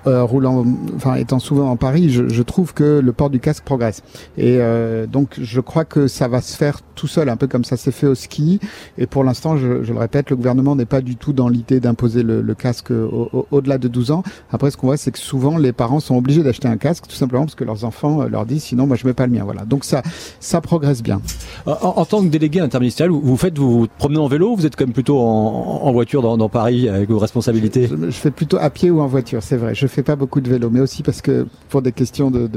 roulant, 0.06 0.64
enfin 0.96 1.14
étant 1.14 1.38
souvent 1.38 1.70
en 1.70 1.76
Paris, 1.76 2.10
je, 2.10 2.28
je 2.28 2.42
trouve 2.42 2.74
que 2.74 3.00
le 3.02 3.12
port 3.12 3.30
du 3.30 3.40
casque 3.40 3.64
progresse. 3.64 4.02
Et 4.36 4.56
euh, 4.58 5.06
donc, 5.06 5.34
je 5.40 5.60
crois 5.60 5.84
que 5.84 6.06
ça 6.08 6.28
va 6.28 6.40
se 6.40 6.56
faire 6.56 6.80
tout 6.94 7.06
seul, 7.06 7.28
un 7.28 7.36
peu 7.36 7.46
comme 7.46 7.64
ça 7.64 7.76
s'est 7.76 7.90
fait 7.92 8.06
au 8.06 8.14
ski. 8.14 8.60
Et 8.98 9.06
pour 9.06 9.24
l'instant, 9.24 9.56
je, 9.56 9.82
je 9.82 9.92
le 9.92 9.98
répète, 9.98 10.30
le 10.30 10.36
gouvernement 10.36 10.76
n'est 10.76 10.84
pas 10.84 11.00
du 11.00 11.16
tout 11.16 11.32
dans 11.32 11.48
l'idée 11.48 11.80
d'imposer 11.80 12.22
le, 12.22 12.40
le 12.42 12.54
casque 12.54 12.90
au- 12.90 13.28
au- 13.32 13.46
au-delà 13.50 13.78
de 13.78 13.88
12 13.88 14.10
ans. 14.10 14.22
Après, 14.52 14.70
ce 14.70 14.76
qu'on 14.76 14.86
voit, 14.88 14.96
c'est 14.96 15.10
que 15.10 15.18
souvent, 15.18 15.56
les 15.58 15.72
parents 15.72 16.00
sont 16.00 16.16
obligés 16.16 16.42
d'acheter 16.42 16.68
un 16.68 16.76
casque, 16.76 17.04
tout 17.08 17.16
simplement 17.16 17.44
parce 17.44 17.54
que 17.56 17.64
leurs 17.64 17.84
enfants 17.84 18.22
euh, 18.22 18.28
leur 18.28 18.46
disent, 18.46 18.62
sinon, 18.64 18.86
moi, 18.86 18.96
je 18.96 19.06
mets 19.06 19.12
pas 19.14 19.26
le 19.26 19.32
mien. 19.32 19.42
Voilà. 19.44 19.64
Donc 19.64 19.84
ça, 19.84 20.02
ça 20.40 20.60
progresse 20.60 21.02
bien. 21.02 21.20
En, 21.66 21.72
en 21.96 22.04
tant 22.04 22.22
que 22.22 22.28
délégué 22.28 22.60
interministériel, 22.60 23.10
vous, 23.10 23.20
vous 23.22 23.36
faites, 23.36 23.58
vous 23.58 23.80
vous 23.80 23.86
promenez 23.98 24.20
en 24.20 24.28
vélo, 24.28 24.52
ou 24.52 24.56
vous 24.56 24.66
êtes 24.66 24.76
quand 24.76 24.84
même 24.84 24.92
plutôt 24.94 25.18
en, 25.18 25.80
en 25.82 25.92
voiture 25.92 26.22
dans, 26.22 26.36
dans 26.36 26.48
Paris 26.48 26.88
avec 26.88 27.08
vos 27.10 27.18
responsabilités? 27.18 27.88
Je, 27.88 27.96
je 28.06 28.10
fais 28.10 28.30
plutôt 28.30 28.58
à 28.60 28.70
pied 28.70 28.90
ou 28.90 29.00
en 29.00 29.06
voiture, 29.06 29.42
c'est 29.42 29.56
vrai. 29.56 29.74
Je 29.74 29.86
fais 29.94 30.02
pas 30.02 30.16
beaucoup 30.16 30.40
de 30.40 30.48
vélo, 30.50 30.70
mais 30.70 30.80
aussi 30.80 31.02
parce 31.02 31.22
que 31.22 31.46
pour 31.68 31.82
des 31.82 31.92
questions 31.92 32.30
de, 32.30 32.48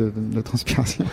transpiration. 0.44 1.06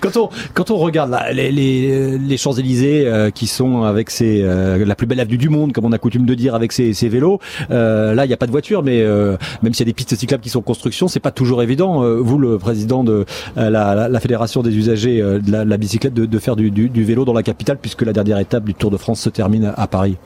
quand 0.54 0.70
on 0.70 0.76
regarde 0.76 1.10
là, 1.10 1.32
les, 1.32 1.50
les, 1.52 2.18
les 2.18 2.36
Champs 2.36 2.52
Élysées 2.52 3.30
qui 3.34 3.46
sont 3.46 3.82
avec 3.82 4.10
ces 4.10 4.42
euh, 4.42 4.84
la 4.84 4.94
plus 4.94 5.06
belle 5.06 5.20
avenue 5.20 5.38
du 5.38 5.48
monde, 5.48 5.72
comme 5.72 5.84
on 5.84 5.92
a 5.92 5.98
coutume 5.98 6.26
de 6.26 6.34
dire 6.34 6.54
avec 6.54 6.72
ces, 6.72 6.92
ces 6.94 7.08
vélos, 7.08 7.40
euh, 7.70 8.14
là 8.14 8.24
il 8.24 8.28
n'y 8.28 8.34
a 8.34 8.36
pas 8.36 8.46
de 8.46 8.50
voiture, 8.50 8.82
mais 8.82 9.02
euh, 9.02 9.36
même 9.62 9.74
s'il 9.74 9.86
y 9.86 9.88
a 9.88 9.90
des 9.90 9.94
pistes 9.94 10.14
cyclables 10.14 10.42
qui 10.42 10.50
sont 10.50 10.60
en 10.60 10.62
construction, 10.62 11.08
c'est 11.08 11.20
pas 11.20 11.30
toujours 11.30 11.62
évident. 11.62 12.02
Euh, 12.02 12.16
vous, 12.20 12.38
le 12.38 12.58
président 12.58 13.04
de 13.04 13.24
euh, 13.56 13.70
la, 13.70 14.20
fédération 14.20 14.62
des 14.62 14.74
usagers 14.76 15.20
euh, 15.20 15.38
de 15.38 15.50
la, 15.50 15.76
bicyclette, 15.76 16.14
de, 16.14 16.38
faire 16.38 16.56
du 16.56 17.04
vélo 17.04 17.24
dans 17.24 17.32
la 17.32 17.42
capitale, 17.42 17.78
puisque 17.80 18.02
la 18.02 18.12
dernière 18.12 18.38
étape 18.38 18.64
du 18.64 18.74
Tour 18.74 18.90
de 18.90 18.96
France 18.96 19.20
se 19.20 19.28
termine 19.28 19.72
à 19.76 19.86
Paris. 19.86 20.16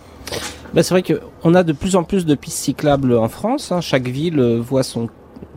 Ben, 0.75 0.83
c'est 0.83 0.95
vrai 0.95 1.03
qu'on 1.03 1.55
a 1.55 1.63
de 1.63 1.73
plus 1.73 1.97
en 1.97 2.05
plus 2.05 2.25
de 2.27 2.35
pistes 2.35 2.59
cyclables 2.59 3.17
en 3.17 3.29
France. 3.29 3.73
hein. 3.73 3.81
Chaque 3.81 4.07
ville 4.09 4.39
euh, 4.39 4.61
voit 4.61 4.83
son 4.83 5.09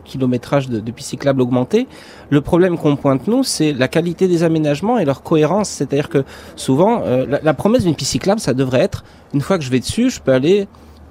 kilométrage 0.04 0.68
de, 0.68 0.80
de 0.80 0.90
pistes 0.90 1.10
cyclables 1.10 1.40
augmenter. 1.40 1.86
Le 2.30 2.40
problème 2.40 2.76
qu'on 2.76 2.96
pointe 2.96 3.26
nous, 3.26 3.42
c'est 3.42 3.72
la 3.72 3.88
qualité 3.88 4.28
des 4.28 4.42
aménagements 4.42 4.98
et 4.98 5.04
leur 5.04 5.22
cohérence. 5.22 5.68
C'est-à-dire 5.68 6.08
que 6.08 6.24
souvent, 6.56 7.02
euh, 7.04 7.26
la, 7.26 7.40
la 7.42 7.54
promesse 7.54 7.84
d'une 7.84 7.94
piste 7.94 8.10
cyclable, 8.10 8.40
ça 8.40 8.54
devrait 8.54 8.80
être 8.80 9.04
une 9.32 9.40
fois 9.40 9.56
que 9.56 9.64
je 9.64 9.70
vais 9.70 9.80
dessus, 9.80 10.10
je 10.10 10.20
peux 10.20 10.32
aller 10.32 10.66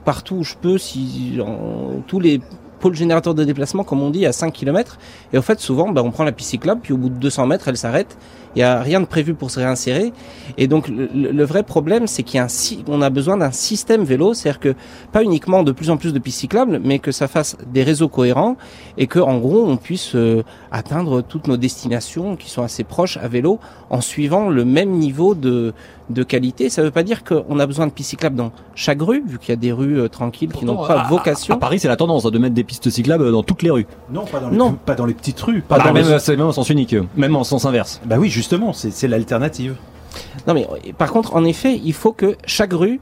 partout 0.06 0.36
où 0.36 0.44
je 0.44 0.56
peux, 0.62 0.78
si 0.78 1.40
en, 1.42 2.02
tous 2.06 2.20
les 2.20 2.42
pôles 2.84 2.96
générateurs 2.96 3.34
de 3.34 3.46
déplacement, 3.46 3.86
comme 3.86 4.02
on 4.02 4.10
dit, 4.10 4.26
à 4.26 4.34
5 4.34 4.52
km. 4.52 5.00
Et 5.32 5.38
en 5.38 5.42
fait, 5.42 5.62
souvent, 5.62 5.90
ben, 5.90 6.02
on 6.02 6.12
prend 6.12 6.26
la 6.26 6.34
piste 6.34 6.54
puis 6.82 6.92
au 6.92 6.98
bout 6.98 7.08
de 7.08 7.16
200 7.16 7.48
mètres, 7.48 7.70
elle 7.70 7.78
s'arrête. 7.78 8.18
Il 8.56 8.60
n'y 8.60 8.64
a 8.64 8.82
rien 8.82 9.00
de 9.00 9.06
prévu 9.06 9.34
pour 9.34 9.50
se 9.50 9.60
réinsérer. 9.60 10.12
Et 10.58 10.68
donc, 10.68 10.90
le, 10.90 11.08
le 11.14 11.44
vrai 11.46 11.64
problème, 11.64 12.08
c'est 12.08 12.24
qu'il 12.24 12.38
y 12.38 12.40
a 12.40 12.48
a 13.02 13.10
besoin 13.10 13.38
d'un 13.38 13.52
système 13.52 14.04
vélo. 14.04 14.34
C'est-à-dire 14.34 14.60
que 14.60 14.76
pas 15.14 15.24
uniquement 15.24 15.64
de 15.64 15.72
plus 15.72 15.90
en 15.90 15.96
plus 15.98 16.12
de 16.12 16.20
pistes 16.20 16.40
cyclables, 16.40 16.82
mais 16.84 17.00
que 17.00 17.14
ça 17.14 17.30
fasse 17.30 17.56
des 17.72 17.84
réseaux 17.84 18.10
cohérents 18.10 18.58
et 18.98 19.08
que, 19.08 19.20
en 19.20 19.38
gros, 19.38 19.66
on 19.66 19.78
puisse 19.78 20.14
euh, 20.16 20.44
atteindre 20.70 21.22
toutes 21.22 21.48
nos 21.48 21.58
destinations 21.58 22.36
qui 22.36 22.50
sont 22.50 22.64
assez 22.64 22.84
proches 22.84 23.16
à 23.16 23.30
vélo 23.30 23.60
en 23.90 24.02
suivant 24.02 24.50
le 24.50 24.66
même 24.66 24.92
niveau 24.92 25.36
de, 25.36 25.74
de 26.10 26.24
qualité. 26.24 26.70
Ça 26.70 26.82
ne 26.82 26.88
veut 26.88 26.92
pas 26.92 27.04
dire 27.04 27.24
qu'on 27.24 27.60
a 27.60 27.66
besoin 27.66 27.88
de 27.88 27.92
pistes 27.92 28.10
cyclables 28.12 28.36
dans 28.36 28.52
chaque 28.76 29.02
rue, 29.02 29.24
vu 29.26 29.40
qu'il 29.40 29.50
y 29.50 29.54
a 29.54 29.56
des 29.58 29.72
rues 29.72 30.00
euh, 30.00 30.08
tranquilles 30.10 30.52
qui 30.52 30.66
n'ont 30.66 30.76
pas 30.86 31.02
à- 31.02 31.08
vocation. 31.08 31.56
À 31.56 31.58
Paris, 31.58 31.80
c'est 31.80 31.88
la 31.88 31.96
tendance 31.96 32.24
de 32.24 32.38
mettre 32.38 32.56
des 32.56 32.64
pistes 32.64 32.90
cyclables 32.90 33.32
dans 33.32 33.44
toutes 33.44 33.62
les 33.64 33.70
rues. 33.72 33.88
Non, 34.12 34.26
pas 34.26 34.40
dans 34.40 34.50
les, 34.50 34.58
Non. 34.58 34.74
pas 34.74 34.96
dans 34.96 35.06
les 35.06 35.14
petites 35.14 35.40
rues. 35.40 35.62
Pas 35.62 35.76
Pas 35.78 35.84
dans 35.84 35.88
dans 35.90 35.94
même, 35.94 36.10
les- 36.10 36.20
c'est 36.20 36.36
même 36.36 36.46
en 36.48 36.52
sens 36.52 36.70
unique, 36.70 36.96
même 37.16 37.36
en 37.36 37.44
sens 37.44 37.66
inverse. 37.66 38.02
Bah 38.06 38.18
oui, 38.20 38.30
justement, 38.30 38.74
c'est 38.74 38.92
c'est 38.92 39.08
l'alternative. 39.08 39.76
Non 40.48 40.54
mais 40.54 40.68
euh, 40.72 40.92
par 40.98 41.12
contre, 41.12 41.36
en 41.36 41.44
effet, 41.46 41.80
il 41.84 41.94
faut 41.94 42.12
que 42.12 42.36
chaque 42.46 42.74
rue 42.74 43.00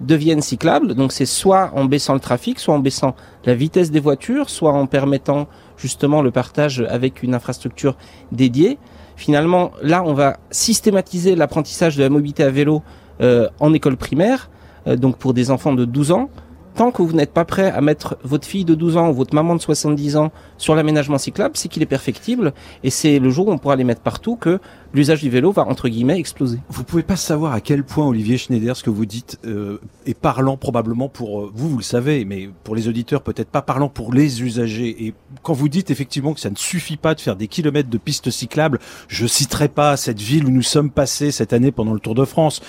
devienne 0.00 0.42
cyclable. 0.42 0.94
Donc 0.94 1.12
c'est 1.12 1.26
soit 1.26 1.70
en 1.74 1.84
baissant 1.84 2.14
le 2.14 2.20
trafic, 2.20 2.58
soit 2.58 2.74
en 2.74 2.78
baissant 2.80 3.14
la 3.44 3.54
vitesse 3.54 3.90
des 3.90 4.00
voitures, 4.00 4.50
soit 4.50 4.72
en 4.72 4.86
permettant 4.86 5.46
justement 5.76 6.20
le 6.22 6.30
partage 6.30 6.84
avec 6.90 7.22
une 7.22 7.34
infrastructure 7.34 7.96
dédiée. 8.32 8.78
Finalement, 9.16 9.72
là, 9.82 10.02
on 10.04 10.12
va 10.12 10.38
systématiser 10.50 11.36
l'apprentissage 11.36 11.96
de 11.96 12.02
la 12.02 12.08
mobilité 12.08 12.42
à 12.42 12.50
vélo 12.50 12.82
euh, 13.20 13.48
en 13.60 13.72
école 13.72 13.96
primaire, 13.96 14.50
euh, 14.86 14.96
donc 14.96 15.16
pour 15.18 15.34
des 15.34 15.50
enfants 15.50 15.72
de 15.72 15.84
12 15.84 16.12
ans. 16.12 16.30
Tant 16.74 16.90
que 16.90 17.02
vous 17.02 17.12
n'êtes 17.12 17.32
pas 17.32 17.44
prêt 17.44 17.70
à 17.70 17.80
mettre 17.80 18.16
votre 18.24 18.46
fille 18.46 18.64
de 18.64 18.74
12 18.74 18.96
ans 18.96 19.10
ou 19.10 19.14
votre 19.14 19.34
maman 19.34 19.54
de 19.54 19.60
70 19.60 20.16
ans 20.16 20.32
sur 20.58 20.74
l'aménagement 20.74 21.18
cyclable, 21.18 21.56
c'est 21.56 21.68
qu'il 21.68 21.82
est 21.82 21.86
perfectible 21.86 22.52
et 22.82 22.90
c'est 22.90 23.18
le 23.18 23.30
jour 23.30 23.48
où 23.48 23.52
on 23.52 23.58
pourra 23.58 23.76
les 23.76 23.84
mettre 23.84 24.00
partout 24.00 24.36
que 24.36 24.60
l'usage 24.92 25.22
du 25.22 25.30
vélo 25.30 25.52
va 25.52 25.62
entre 25.62 25.88
guillemets 25.88 26.18
exploser. 26.18 26.58
Vous 26.68 26.84
pouvez 26.84 27.02
pas 27.02 27.16
savoir 27.16 27.52
à 27.52 27.60
quel 27.60 27.84
point 27.84 28.06
Olivier 28.06 28.38
Schneider, 28.38 28.76
ce 28.76 28.82
que 28.82 28.90
vous 28.90 29.06
dites 29.06 29.38
euh, 29.44 29.78
est 30.06 30.18
parlant 30.18 30.56
probablement 30.56 31.08
pour 31.08 31.42
euh, 31.42 31.52
vous, 31.54 31.68
vous 31.68 31.78
le 31.78 31.82
savez, 31.82 32.24
mais 32.24 32.48
pour 32.64 32.74
les 32.74 32.88
auditeurs 32.88 33.22
peut-être 33.22 33.50
pas 33.50 33.62
parlant 33.62 33.88
pour 33.88 34.12
les 34.12 34.42
usagers. 34.42 35.06
Et 35.06 35.14
quand 35.42 35.52
vous 35.52 35.68
dites 35.68 35.90
effectivement 35.90 36.34
que 36.34 36.40
ça 36.40 36.50
ne 36.50 36.56
suffit 36.56 36.96
pas 36.96 37.14
de 37.14 37.20
faire 37.20 37.36
des 37.36 37.48
kilomètres 37.48 37.90
de 37.90 37.98
pistes 37.98 38.30
cyclables, 38.30 38.78
je 39.08 39.26
citerai 39.26 39.68
pas 39.68 39.96
cette 39.96 40.20
ville 40.20 40.46
où 40.46 40.50
nous 40.50 40.62
sommes 40.62 40.90
passés 40.90 41.30
cette 41.30 41.52
année 41.52 41.72
pendant 41.72 41.92
le 41.92 42.00
Tour 42.00 42.14
de 42.14 42.24
France. 42.24 42.60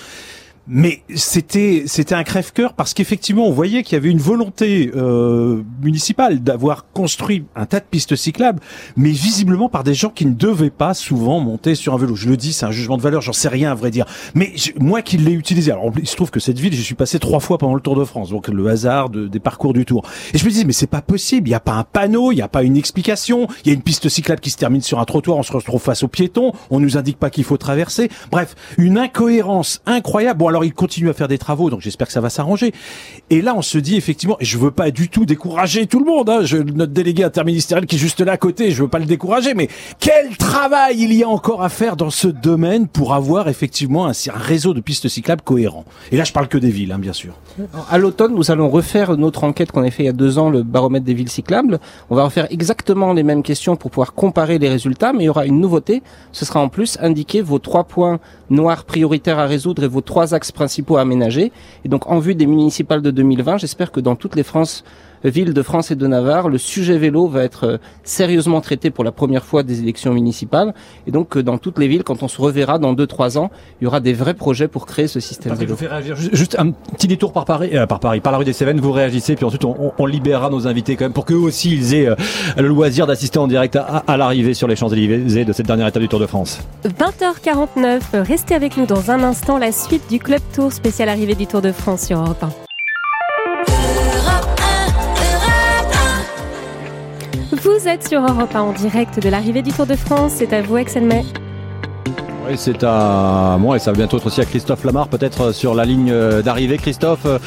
Mais 0.68 1.02
c'était 1.14 1.84
c'était 1.86 2.14
un 2.14 2.24
crève-cœur 2.24 2.72
parce 2.74 2.92
qu'effectivement 2.92 3.46
on 3.46 3.52
voyait 3.52 3.84
qu'il 3.84 3.94
y 3.94 3.98
avait 3.98 4.10
une 4.10 4.18
volonté 4.18 4.90
euh, 4.96 5.62
municipale 5.82 6.42
d'avoir 6.42 6.86
construit 6.92 7.44
un 7.54 7.66
tas 7.66 7.78
de 7.78 7.84
pistes 7.88 8.16
cyclables, 8.16 8.58
mais 8.96 9.10
visiblement 9.10 9.68
par 9.68 9.84
des 9.84 9.94
gens 9.94 10.08
qui 10.10 10.26
ne 10.26 10.34
devaient 10.34 10.70
pas 10.70 10.92
souvent 10.94 11.38
monter 11.38 11.74
sur 11.76 11.94
un 11.94 11.98
vélo. 11.98 12.16
Je 12.16 12.28
le 12.28 12.36
dis, 12.36 12.52
c'est 12.52 12.66
un 12.66 12.72
jugement 12.72 12.96
de 12.96 13.02
valeur, 13.02 13.22
j'en 13.22 13.32
sais 13.32 13.48
rien 13.48 13.70
à 13.70 13.74
vrai 13.74 13.90
dire. 13.92 14.06
Mais 14.34 14.52
je- 14.56 14.72
moi 14.80 15.02
qui 15.02 15.18
l'ai 15.18 15.32
utilisé, 15.32 15.70
alors 15.70 15.92
il 15.98 16.08
se 16.08 16.16
trouve 16.16 16.30
que 16.32 16.40
cette 16.40 16.58
ville, 16.58 16.72
j'y 16.72 16.82
suis 16.82 16.94
passé 16.96 17.18
trois 17.20 17.38
fois 17.40 17.58
pendant 17.58 17.74
le 17.74 17.80
Tour 17.80 17.94
de 17.94 18.04
France, 18.04 18.30
donc 18.30 18.48
le 18.48 18.66
hasard 18.68 19.08
de- 19.08 19.28
des 19.28 19.40
parcours 19.40 19.72
du 19.72 19.84
Tour. 19.84 20.02
Et 20.34 20.38
je 20.38 20.44
me 20.44 20.50
disais 20.50 20.64
mais 20.64 20.72
c'est 20.72 20.86
pas 20.88 21.02
possible, 21.02 21.48
il 21.48 21.52
y 21.52 21.54
a 21.54 21.60
pas 21.60 21.74
un 21.74 21.84
panneau, 21.84 22.32
il 22.32 22.38
y 22.38 22.42
a 22.42 22.48
pas 22.48 22.64
une 22.64 22.76
explication, 22.76 23.46
il 23.64 23.68
y 23.68 23.70
a 23.70 23.74
une 23.74 23.82
piste 23.82 24.08
cyclable 24.08 24.40
qui 24.40 24.50
se 24.50 24.56
termine 24.56 24.80
sur 24.82 24.98
un 24.98 25.04
trottoir, 25.04 25.38
on 25.38 25.42
se 25.44 25.52
retrouve 25.52 25.80
face 25.80 26.02
aux 26.02 26.08
piétons, 26.08 26.52
on 26.70 26.80
nous 26.80 26.96
indique 26.96 27.18
pas 27.18 27.30
qu'il 27.30 27.44
faut 27.44 27.56
traverser. 27.56 28.08
Bref, 28.32 28.56
une 28.78 28.98
incohérence 28.98 29.80
incroyable. 29.86 30.42
Il 30.64 30.72
continue 30.72 31.08
à 31.08 31.12
faire 31.12 31.28
des 31.28 31.38
travaux, 31.38 31.70
donc 31.70 31.80
j'espère 31.80 32.06
que 32.06 32.12
ça 32.12 32.20
va 32.20 32.30
s'arranger. 32.30 32.72
Et 33.30 33.42
là 33.42 33.54
on 33.56 33.62
se 33.62 33.78
dit 33.78 33.96
effectivement, 33.96 34.36
je 34.40 34.58
veux 34.58 34.70
pas 34.70 34.90
du 34.90 35.08
tout 35.08 35.24
décourager 35.26 35.86
tout 35.86 35.98
le 35.98 36.06
monde, 36.06 36.28
hein, 36.30 36.40
je, 36.42 36.58
notre 36.58 36.92
délégué 36.92 37.24
interministériel 37.24 37.86
qui 37.86 37.96
est 37.96 37.98
juste 37.98 38.20
là 38.20 38.32
à 38.32 38.36
côté, 38.36 38.70
je 38.70 38.82
veux 38.82 38.88
pas 38.88 38.98
le 38.98 39.06
décourager, 39.06 39.54
mais 39.54 39.68
quel 39.98 40.36
travail 40.36 40.96
il 40.98 41.12
y 41.12 41.22
a 41.22 41.28
encore 41.28 41.62
à 41.62 41.68
faire 41.68 41.96
dans 41.96 42.10
ce 42.10 42.28
domaine 42.28 42.88
pour 42.88 43.14
avoir 43.14 43.48
effectivement 43.48 44.06
un, 44.06 44.12
un 44.12 44.38
réseau 44.38 44.74
de 44.74 44.80
pistes 44.80 45.08
cyclables 45.08 45.42
cohérent? 45.42 45.84
Et 46.12 46.16
là 46.16 46.24
je 46.24 46.32
parle 46.32 46.48
que 46.48 46.58
des 46.58 46.70
villes, 46.70 46.92
hein, 46.92 46.98
bien 46.98 47.12
sûr. 47.12 47.34
À 47.90 47.98
l'automne, 47.98 48.34
nous 48.34 48.50
allons 48.50 48.68
refaire 48.68 49.16
notre 49.16 49.44
enquête 49.44 49.72
qu'on 49.72 49.82
a 49.82 49.90
fait 49.90 50.02
il 50.02 50.06
y 50.06 50.10
a 50.10 50.12
deux 50.12 50.38
ans, 50.38 50.50
le 50.50 50.62
baromètre 50.62 51.04
des 51.04 51.14
villes 51.14 51.30
cyclables. 51.30 51.78
On 52.10 52.14
va 52.14 52.24
refaire 52.24 52.46
exactement 52.50 53.12
les 53.12 53.22
mêmes 53.22 53.42
questions 53.42 53.76
pour 53.76 53.90
pouvoir 53.90 54.12
comparer 54.12 54.58
les 54.58 54.68
résultats, 54.68 55.12
mais 55.12 55.24
il 55.24 55.26
y 55.26 55.28
aura 55.28 55.46
une 55.46 55.60
nouveauté. 55.60 56.02
Ce 56.32 56.44
sera 56.44 56.60
en 56.60 56.68
plus 56.68 56.98
indiquer 57.00 57.40
vos 57.42 57.58
trois 57.58 57.84
points 57.84 58.20
noirs 58.50 58.84
prioritaires 58.84 59.38
à 59.38 59.46
résoudre 59.46 59.84
et 59.84 59.88
vos 59.88 60.00
trois 60.00 60.34
axes 60.34 60.45
principaux 60.52 60.96
à 60.96 61.02
aménager. 61.02 61.52
Et 61.84 61.88
donc, 61.88 62.06
en 62.10 62.18
vue 62.18 62.34
des 62.34 62.46
municipales 62.46 63.02
de 63.02 63.10
2020, 63.10 63.58
j'espère 63.58 63.92
que 63.92 64.00
dans 64.00 64.16
toutes 64.16 64.36
les 64.36 64.42
France, 64.42 64.84
villes 65.30 65.52
de 65.54 65.62
France 65.62 65.90
et 65.90 65.96
de 65.96 66.06
Navarre, 66.06 66.48
le 66.48 66.58
sujet 66.58 66.98
vélo 66.98 67.28
va 67.28 67.44
être 67.44 67.64
euh, 67.66 67.76
sérieusement 68.04 68.60
traité 68.60 68.90
pour 68.90 69.04
la 69.04 69.12
première 69.12 69.44
fois 69.44 69.62
des 69.62 69.80
élections 69.80 70.12
municipales. 70.14 70.74
Et 71.06 71.10
donc, 71.10 71.28
que 71.30 71.38
dans 71.38 71.58
toutes 71.58 71.78
les 71.78 71.88
villes, 71.88 72.04
quand 72.04 72.22
on 72.22 72.28
se 72.28 72.40
reverra 72.40 72.78
dans 72.78 72.92
deux, 72.92 73.06
trois 73.06 73.38
ans, 73.38 73.50
il 73.80 73.84
y 73.84 73.86
aura 73.86 74.00
des 74.00 74.12
vrais 74.12 74.34
projets 74.34 74.68
pour 74.68 74.86
créer 74.86 75.06
ce 75.08 75.20
système 75.20 75.50
Patrick, 75.52 75.68
je 75.68 75.74
vélo. 75.74 75.76
vous 75.76 75.84
fais 75.88 75.92
réagir. 75.92 76.16
Juste- 76.16 76.34
Juste 76.36 76.56
un 76.58 76.70
petit 76.70 77.06
détour 77.08 77.32
par 77.32 77.44
Paris, 77.44 77.70
euh, 77.74 77.86
par 77.86 78.00
Paris, 78.00 78.20
par 78.20 78.32
la 78.32 78.38
rue 78.38 78.44
des 78.44 78.52
Cévennes, 78.52 78.80
vous 78.80 78.92
réagissez, 78.92 79.34
puis 79.36 79.44
ensuite 79.44 79.64
on, 79.64 79.74
on- 79.80 79.92
on 79.98 80.06
libérera 80.06 80.50
nos 80.50 80.66
invités 80.66 80.96
quand 80.96 81.04
même 81.06 81.12
pour 81.12 81.24
qu'eux 81.24 81.34
aussi 81.34 81.72
ils 81.72 81.94
aient 81.94 82.08
euh, 82.08 82.14
le 82.56 82.68
loisir 82.68 83.06
d'assister 83.06 83.38
en 83.38 83.46
direct 83.48 83.76
à, 83.76 84.02
à 84.06 84.16
l'arrivée 84.16 84.54
sur 84.54 84.68
les 84.68 84.76
Champs-Élysées 84.76 85.44
de 85.44 85.52
cette 85.52 85.66
dernière 85.66 85.86
étape 85.88 86.02
du 86.02 86.08
Tour 86.08 86.20
de 86.20 86.26
France. 86.26 86.60
20h49, 86.84 88.00
restez 88.22 88.54
avec 88.54 88.76
nous 88.76 88.86
dans 88.86 89.10
un 89.10 89.22
instant, 89.22 89.58
la 89.58 89.72
suite 89.72 90.02
du 90.10 90.18
Club 90.18 90.40
Tour 90.54 90.72
spécial 90.72 91.08
arrivée 91.08 91.34
du 91.34 91.46
Tour 91.46 91.62
de 91.62 91.72
France 91.72 92.06
sur 92.06 92.18
Europe 92.20 92.42
1. 92.42 92.65
Vous 97.78 97.88
êtes 97.88 98.08
sur 98.08 98.20
Europe 98.22 98.54
1 98.54 98.60
en 98.60 98.72
direct 98.72 99.20
de 99.22 99.28
l'arrivée 99.28 99.60
du 99.60 99.70
Tour 99.70 99.86
de 99.86 99.96
France, 99.96 100.32
c'est 100.36 100.52
à 100.54 100.62
vous 100.62 100.76
Axel 100.76 101.04
May. 101.04 101.24
Oui, 102.48 102.54
c'est 102.56 102.82
à 102.82 103.56
moi 103.60 103.76
et 103.76 103.78
ça 103.78 103.90
va 103.92 103.96
bientôt 103.98 104.16
être 104.16 104.26
aussi 104.26 104.40
à 104.40 104.44
Christophe 104.46 104.84
Lamar, 104.84 105.08
peut-être 105.08 105.40
euh, 105.48 105.52
sur 105.52 105.74
la 105.74 105.84
ligne 105.84 106.10
euh, 106.10 106.40
d'arrivée. 106.42 106.78
Christophe, 106.78 107.26
euh, 107.26 107.38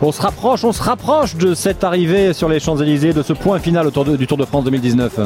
on 0.00 0.10
se 0.12 0.22
rapproche, 0.22 0.64
on 0.64 0.72
se 0.72 0.82
rapproche 0.82 1.36
de 1.36 1.54
cette 1.54 1.84
arrivée 1.84 2.32
sur 2.32 2.48
les 2.48 2.60
Champs-Élysées, 2.60 3.12
de 3.12 3.22
ce 3.22 3.32
point 3.34 3.58
final 3.58 3.86
au 3.86 3.90
Tour 3.90 4.04
de- 4.06 4.16
du 4.16 4.26
Tour 4.26 4.38
de 4.38 4.44
France 4.46 4.64
2019. 4.64 5.18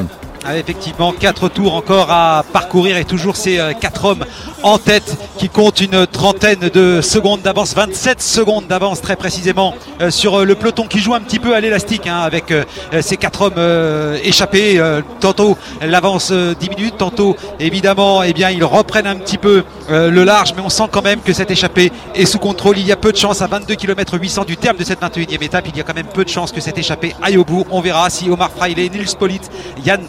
Ah, 0.45 0.57
effectivement, 0.57 1.11
quatre 1.11 1.49
tours 1.49 1.73
encore 1.73 2.11
à 2.11 2.45
parcourir 2.53 2.95
et 2.95 3.03
toujours 3.03 3.35
ces 3.35 3.59
euh, 3.59 3.73
quatre 3.73 4.05
hommes 4.05 4.25
en 4.63 4.77
tête 4.77 5.17
qui 5.37 5.49
comptent 5.49 5.81
une 5.81 6.07
trentaine 6.07 6.69
de 6.73 7.01
secondes 7.01 7.41
d'avance, 7.41 7.75
27 7.75 8.21
secondes 8.21 8.65
d'avance 8.65 9.01
très 9.01 9.17
précisément 9.17 9.75
euh, 10.01 10.09
sur 10.09 10.39
euh, 10.39 10.45
le 10.45 10.55
peloton 10.55 10.87
qui 10.87 10.99
joue 10.99 11.13
un 11.13 11.19
petit 11.19 11.39
peu 11.39 11.55
à 11.55 11.59
l'élastique 11.59 12.07
hein, 12.07 12.19
avec 12.19 12.53
ces 13.01 13.17
quatre 13.17 13.41
hommes 13.41 14.17
échappés. 14.23 14.81
Tantôt 15.19 15.57
l'avance 15.81 16.31
diminue, 16.31 16.91
tantôt 16.91 17.35
évidemment 17.59 18.23
eh 18.23 18.33
bien, 18.33 18.49
ils 18.49 18.63
reprennent 18.63 19.07
un 19.07 19.15
petit 19.15 19.37
peu 19.37 19.63
le 19.89 20.23
large, 20.23 20.53
mais 20.55 20.61
on 20.61 20.69
sent 20.69 20.83
quand 20.91 21.03
même 21.03 21.21
que 21.21 21.33
cette 21.33 21.51
échappée 21.51 21.91
est 22.15 22.25
sous 22.25 22.39
contrôle. 22.39 22.77
Il 22.77 22.87
y 22.87 22.91
a 22.91 22.95
peu 22.95 23.11
de 23.11 23.17
chance 23.17 23.41
à 23.41 23.47
22 23.47 23.75
km 23.75 24.17
800 24.19 24.45
du 24.45 24.57
terme 24.57 24.77
de 24.77 24.83
cette 24.83 25.01
21e 25.01 25.43
étape. 25.43 25.65
Il 25.67 25.77
y 25.77 25.81
a 25.81 25.83
quand 25.83 25.95
même 25.95 26.07
peu 26.07 26.23
de 26.23 26.29
chance 26.29 26.51
que 26.51 26.61
cette 26.61 26.77
échappée 26.77 27.15
aille 27.21 27.37
au 27.37 27.45
bout. 27.45 27.65
On 27.71 27.81
verra 27.81 28.09
si 28.09 28.29
Omar 28.29 28.51
Fraile, 28.51 28.75
Nils 28.75 29.15
Polit, 29.17 29.41
Yann 29.85 30.07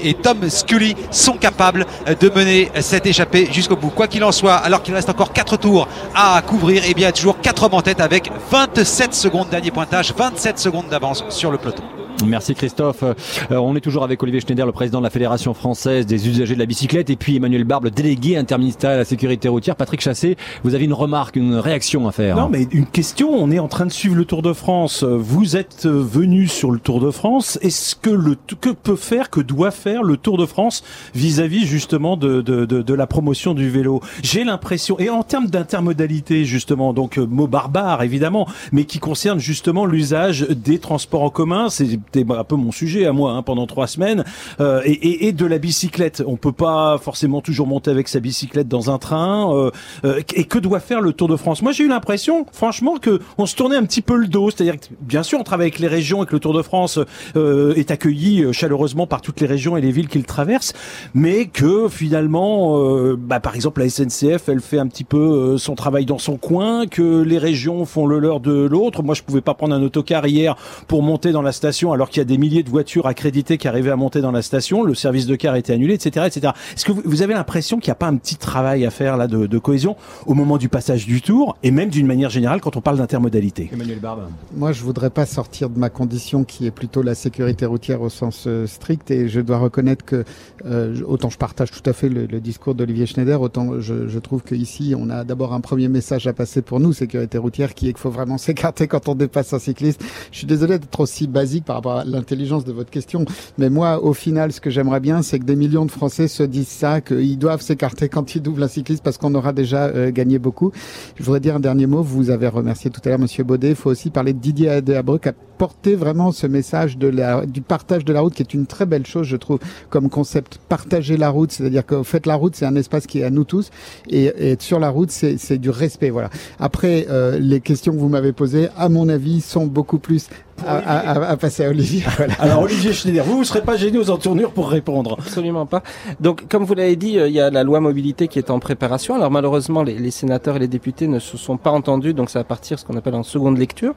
Et 0.00 0.14
Tom 0.14 0.48
Scully 0.48 0.96
sont 1.10 1.36
capables 1.36 1.86
de 2.20 2.28
mener 2.28 2.70
cette 2.80 3.06
échappée 3.06 3.48
jusqu'au 3.52 3.76
bout. 3.76 3.90
Quoi 3.90 4.06
qu'il 4.06 4.24
en 4.24 4.32
soit, 4.32 4.56
alors 4.56 4.82
qu'il 4.82 4.94
reste 4.94 5.08
encore 5.08 5.32
4 5.32 5.56
tours 5.56 5.88
à 6.14 6.40
couvrir, 6.46 6.84
et 6.84 6.94
bien 6.94 7.12
toujours 7.12 7.40
4 7.40 7.64
hommes 7.64 7.74
en 7.74 7.82
tête 7.82 8.00
avec 8.00 8.30
27 8.50 9.14
secondes 9.14 9.48
dernier 9.48 9.70
pointage, 9.70 10.14
27 10.14 10.58
secondes 10.58 10.88
d'avance 10.88 11.24
sur 11.28 11.50
le 11.50 11.58
peloton. 11.58 11.84
Merci 12.26 12.54
Christophe. 12.54 13.02
Euh, 13.02 13.14
on 13.50 13.76
est 13.76 13.80
toujours 13.80 14.02
avec 14.04 14.22
Olivier 14.22 14.40
Schneider, 14.40 14.66
le 14.66 14.72
président 14.72 14.98
de 14.98 15.04
la 15.04 15.10
Fédération 15.10 15.54
française 15.54 16.04
des 16.04 16.28
usagers 16.28 16.54
de 16.54 16.58
la 16.58 16.66
bicyclette, 16.66 17.10
et 17.10 17.16
puis 17.16 17.36
Emmanuel 17.36 17.64
Barbe, 17.64 17.84
le 17.84 17.90
délégué 17.90 18.36
interministériel 18.36 18.96
à 18.96 18.98
la 18.98 19.04
sécurité 19.04 19.48
routière. 19.48 19.76
Patrick 19.76 20.00
Chassé, 20.00 20.36
vous 20.64 20.74
avez 20.74 20.84
une 20.84 20.92
remarque, 20.92 21.36
une 21.36 21.54
réaction 21.54 22.08
à 22.08 22.12
faire. 22.12 22.36
Non, 22.36 22.48
mais 22.48 22.66
une 22.72 22.86
question. 22.86 23.30
On 23.32 23.50
est 23.50 23.58
en 23.58 23.68
train 23.68 23.86
de 23.86 23.92
suivre 23.92 24.16
le 24.16 24.24
Tour 24.24 24.42
de 24.42 24.52
France. 24.52 25.04
Vous 25.04 25.56
êtes 25.56 25.86
euh, 25.86 26.02
venu 26.02 26.48
sur 26.48 26.70
le 26.70 26.80
Tour 26.80 27.00
de 27.00 27.10
France. 27.10 27.58
Est-ce 27.62 27.94
que 27.94 28.10
le 28.10 28.36
que 28.60 28.70
peut 28.70 28.96
faire, 28.96 29.30
que 29.30 29.40
doit 29.40 29.70
faire 29.70 30.02
le 30.02 30.16
Tour 30.16 30.38
de 30.38 30.46
France 30.46 30.82
vis-à-vis 31.14 31.66
justement 31.66 32.16
de, 32.16 32.40
de, 32.40 32.64
de, 32.66 32.82
de 32.82 32.94
la 32.94 33.06
promotion 33.06 33.54
du 33.54 33.70
vélo? 33.70 34.00
J'ai 34.22 34.44
l'impression, 34.44 34.98
et 34.98 35.08
en 35.08 35.22
termes 35.22 35.46
d'intermodalité 35.46 36.44
justement, 36.44 36.92
donc 36.92 37.18
euh, 37.18 37.26
mot 37.26 37.46
barbare 37.46 38.02
évidemment, 38.02 38.48
mais 38.72 38.84
qui 38.84 38.98
concerne 38.98 39.38
justement 39.38 39.86
l'usage 39.86 40.46
des 40.48 40.78
transports 40.78 41.22
en 41.22 41.30
commun. 41.30 41.68
C'était 42.12 42.26
un 42.32 42.44
peu 42.44 42.56
mon 42.56 42.72
sujet 42.72 43.06
à 43.06 43.12
moi 43.12 43.32
hein, 43.32 43.42
pendant 43.42 43.66
trois 43.66 43.86
semaines, 43.86 44.24
euh, 44.60 44.80
et, 44.84 44.92
et, 44.92 45.28
et 45.28 45.32
de 45.32 45.46
la 45.46 45.58
bicyclette. 45.58 46.22
On 46.26 46.36
peut 46.36 46.52
pas 46.52 46.98
forcément 46.98 47.40
toujours 47.40 47.66
monter 47.66 47.90
avec 47.90 48.08
sa 48.08 48.20
bicyclette 48.20 48.68
dans 48.68 48.90
un 48.90 48.98
train. 48.98 49.54
euh, 49.54 49.70
euh, 50.04 50.20
et 50.34 50.44
que 50.44 50.58
doit 50.58 50.80
faire 50.80 51.00
le 51.00 51.12
Tour 51.12 51.28
de 51.28 51.36
France? 51.36 51.62
Moi, 51.62 51.72
j'ai 51.72 51.84
eu 51.84 51.88
l'impression, 51.88 52.46
franchement, 52.52 52.96
que 52.96 53.20
on 53.36 53.46
se 53.46 53.54
tournait 53.54 53.76
un 53.76 53.84
petit 53.84 54.02
peu 54.02 54.16
le 54.16 54.26
dos. 54.26 54.50
C'est-à-dire 54.50 54.78
que, 54.78 54.86
bien 55.00 55.22
sûr, 55.22 55.38
on 55.38 55.44
travaille 55.44 55.66
avec 55.66 55.78
les 55.78 55.88
régions 55.88 56.22
et 56.22 56.26
que 56.26 56.32
le 56.32 56.40
Tour 56.40 56.54
de 56.54 56.62
France 56.62 56.98
euh, 57.36 57.74
est 57.74 57.90
accueilli 57.90 58.42
euh, 58.42 58.52
chaleureusement 58.52 59.06
par 59.06 59.20
toutes 59.20 59.40
les 59.40 59.46
régions 59.46 59.76
et 59.76 59.80
les 59.80 59.90
villes 59.90 60.08
qu'il 60.08 60.24
traverse, 60.24 60.72
mais 61.14 61.46
que 61.46 61.88
finalement, 61.88 62.78
bah, 63.16 63.40
par 63.40 63.54
exemple, 63.54 63.80
la 63.80 63.88
SNCF, 63.88 64.48
elle 64.48 64.60
fait 64.60 64.78
un 64.78 64.86
petit 64.86 65.04
peu 65.04 65.56
son 65.58 65.74
travail 65.74 66.06
dans 66.06 66.18
son 66.18 66.36
coin, 66.36 66.86
que 66.86 67.22
les 67.22 67.38
régions 67.38 67.84
font 67.84 68.06
le 68.06 68.18
leur 68.18 68.40
de 68.40 68.52
l'autre. 68.52 69.02
Moi, 69.02 69.14
je 69.14 69.22
pouvais 69.22 69.40
pas 69.40 69.54
prendre 69.54 69.74
un 69.74 69.82
autocar 69.82 70.26
hier 70.26 70.56
pour 70.86 71.02
monter 71.02 71.32
dans 71.32 71.42
la 71.42 71.52
station, 71.52 71.92
alors 71.98 72.10
qu'il 72.10 72.18
y 72.18 72.22
a 72.22 72.24
des 72.24 72.38
milliers 72.38 72.62
de 72.62 72.70
voitures 72.70 73.06
accréditées 73.06 73.58
qui 73.58 73.66
arrivaient 73.66 73.90
à 73.90 73.96
monter 73.96 74.20
dans 74.20 74.30
la 74.30 74.42
station. 74.42 74.84
Le 74.84 74.94
service 74.94 75.26
de 75.26 75.34
car 75.34 75.56
était 75.56 75.72
annulé, 75.72 75.94
etc., 75.94 76.26
etc. 76.26 76.52
Est-ce 76.74 76.84
que 76.84 76.92
vous, 76.92 77.22
avez 77.22 77.34
l'impression 77.34 77.78
qu'il 77.78 77.88
n'y 77.88 77.92
a 77.92 77.96
pas 77.96 78.06
un 78.06 78.16
petit 78.16 78.36
travail 78.36 78.86
à 78.86 78.90
faire 78.90 79.16
là 79.16 79.26
de, 79.26 79.46
de 79.46 79.58
cohésion 79.58 79.96
au 80.26 80.34
moment 80.34 80.58
du 80.58 80.68
passage 80.68 81.06
du 81.06 81.20
Tour 81.20 81.56
et 81.64 81.72
même 81.72 81.90
d'une 81.90 82.06
manière 82.06 82.30
générale 82.30 82.60
quand 82.60 82.76
on 82.76 82.80
parle 82.80 82.98
d'intermodalité? 82.98 83.68
Emmanuel 83.72 83.98
Barbe. 83.98 84.28
Moi, 84.54 84.70
je 84.70 84.84
voudrais 84.84 85.10
pas 85.10 85.26
sortir 85.26 85.70
de 85.70 85.78
ma 85.78 85.90
condition 85.90 86.44
qui 86.44 86.66
est 86.66 86.70
plutôt 86.70 87.02
la 87.02 87.16
sécurité 87.16 87.66
routière 87.66 88.00
au 88.00 88.08
sens 88.08 88.44
euh, 88.46 88.68
strict 88.68 89.10
et 89.10 89.28
je 89.28 89.40
dois 89.40 89.58
reconnaître 89.58 90.04
que 90.04 90.24
euh, 90.66 91.00
autant 91.04 91.30
je 91.30 91.38
partage 91.38 91.72
tout 91.72 91.88
à 91.90 91.92
fait 91.92 92.08
le, 92.08 92.26
le 92.26 92.40
discours 92.40 92.76
d'Olivier 92.76 93.06
Schneider, 93.06 93.40
autant 93.40 93.80
je, 93.80 94.06
je 94.06 94.18
trouve 94.20 94.42
qu'ici 94.42 94.94
on 94.96 95.10
a 95.10 95.24
d'abord 95.24 95.52
un 95.52 95.60
premier 95.60 95.88
message 95.88 96.28
à 96.28 96.32
passer 96.32 96.62
pour 96.62 96.78
nous, 96.78 96.92
sécurité 96.92 97.38
routière, 97.38 97.74
qui 97.74 97.88
est 97.88 97.92
qu'il 97.92 98.00
faut 98.00 98.10
vraiment 98.10 98.38
s'écarter 98.38 98.86
quand 98.86 99.08
on 99.08 99.14
dépasse 99.14 99.52
un 99.52 99.58
cycliste. 99.58 100.04
Je 100.30 100.38
suis 100.38 100.46
désolé 100.46 100.78
d'être 100.78 101.00
aussi 101.00 101.26
basique 101.26 101.64
par 101.64 101.76
rapport 101.76 101.87
l'intelligence 102.04 102.64
de 102.64 102.72
votre 102.72 102.90
question. 102.90 103.24
Mais 103.58 103.70
moi, 103.70 104.02
au 104.02 104.12
final, 104.12 104.52
ce 104.52 104.60
que 104.60 104.70
j'aimerais 104.70 105.00
bien, 105.00 105.22
c'est 105.22 105.38
que 105.38 105.44
des 105.44 105.56
millions 105.56 105.86
de 105.86 105.90
Français 105.90 106.28
se 106.28 106.42
disent 106.42 106.68
ça, 106.68 107.00
qu'ils 107.00 107.38
doivent 107.38 107.62
s'écarter 107.62 108.08
quand 108.08 108.34
ils 108.34 108.42
doublent 108.42 108.62
un 108.62 108.68
cycliste 108.68 109.02
parce 109.02 109.18
qu'on 109.18 109.34
aura 109.34 109.52
déjà 109.52 109.86
euh, 109.86 110.10
gagné 110.10 110.38
beaucoup. 110.38 110.72
Je 111.16 111.22
voudrais 111.22 111.40
dire 111.40 111.56
un 111.56 111.60
dernier 111.60 111.86
mot. 111.86 112.02
Vous 112.02 112.30
avez 112.30 112.48
remercié 112.48 112.90
tout 112.90 113.00
à 113.04 113.08
l'heure 113.08 113.18
Monsieur 113.18 113.44
Baudet. 113.44 113.70
Il 113.70 113.76
faut 113.76 113.90
aussi 113.90 114.10
parler 114.10 114.32
de 114.32 114.38
Didier 114.38 114.70
Adéabreu 114.70 115.18
qui 115.18 115.28
a 115.28 115.32
porté 115.32 115.96
vraiment 115.96 116.30
ce 116.30 116.46
message 116.46 116.96
du 116.96 117.62
partage 117.62 118.04
de 118.04 118.12
la 118.12 118.20
route 118.20 118.32
qui 118.32 118.42
est 118.42 118.54
une 118.54 118.66
très 118.66 118.86
belle 118.86 119.06
chose, 119.06 119.26
je 119.26 119.36
trouve, 119.36 119.58
comme 119.90 120.08
concept. 120.08 120.58
Partager 120.68 121.16
la 121.16 121.30
route, 121.30 121.50
c'est-à-dire 121.50 121.84
que 121.84 122.02
fait 122.04 122.26
la 122.26 122.36
route, 122.36 122.54
c'est 122.54 122.66
un 122.66 122.76
espace 122.76 123.06
qui 123.06 123.20
est 123.20 123.24
à 123.24 123.30
nous 123.30 123.44
tous 123.44 123.70
et, 124.08 124.26
et 124.26 124.50
être 124.52 124.62
sur 124.62 124.78
la 124.78 124.88
route, 124.88 125.10
c'est 125.10 125.58
du 125.58 125.70
respect. 125.70 126.10
Voilà. 126.10 126.30
Après, 126.60 127.06
euh, 127.10 127.38
les 127.38 127.60
questions 127.60 127.92
que 127.92 127.98
vous 127.98 128.08
m'avez 128.08 128.32
posées, 128.32 128.68
à 128.76 128.88
mon 128.88 129.08
avis, 129.08 129.40
sont 129.40 129.66
beaucoup 129.66 129.98
plus 129.98 130.28
à, 130.66 130.76
à- 130.78 131.30
à- 131.30 131.36
passer 131.36 131.64
à 131.64 131.68
Olivier. 131.70 132.02
Voilà. 132.16 132.34
Alors 132.38 132.62
Olivier 132.62 132.92
Schneider, 132.92 133.24
vous 133.24 133.38
ne 133.40 133.44
serez 133.44 133.62
pas 133.62 133.76
gêné 133.76 133.98
aux 133.98 134.10
entournures 134.10 134.50
pour 134.52 134.68
répondre 134.70 135.16
Absolument 135.18 135.66
pas. 135.66 135.82
Donc, 136.20 136.48
comme 136.48 136.64
vous 136.64 136.74
l'avez 136.74 136.96
dit, 136.96 137.18
euh, 137.18 137.28
il 137.28 137.34
y 137.34 137.40
a 137.40 137.50
la 137.50 137.62
loi 137.64 137.80
mobilité 137.80 138.28
qui 138.28 138.38
est 138.38 138.50
en 138.50 138.58
préparation. 138.58 139.14
Alors, 139.14 139.30
malheureusement, 139.30 139.82
les, 139.82 139.94
les 139.94 140.10
sénateurs 140.10 140.56
et 140.56 140.60
les 140.60 140.68
députés 140.68 141.06
ne 141.08 141.18
se 141.18 141.36
sont 141.36 141.56
pas 141.56 141.70
entendus, 141.70 142.14
donc 142.14 142.30
ça 142.30 142.40
va 142.40 142.44
partir 142.44 142.78
ce 142.78 142.84
qu'on 142.84 142.96
appelle 142.96 143.14
en 143.14 143.22
seconde 143.22 143.58
lecture. 143.58 143.94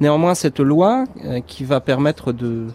Néanmoins, 0.00 0.34
cette 0.34 0.60
loi 0.60 1.04
euh, 1.24 1.40
qui 1.46 1.64
va 1.64 1.80
permettre 1.80 2.32
de 2.32 2.66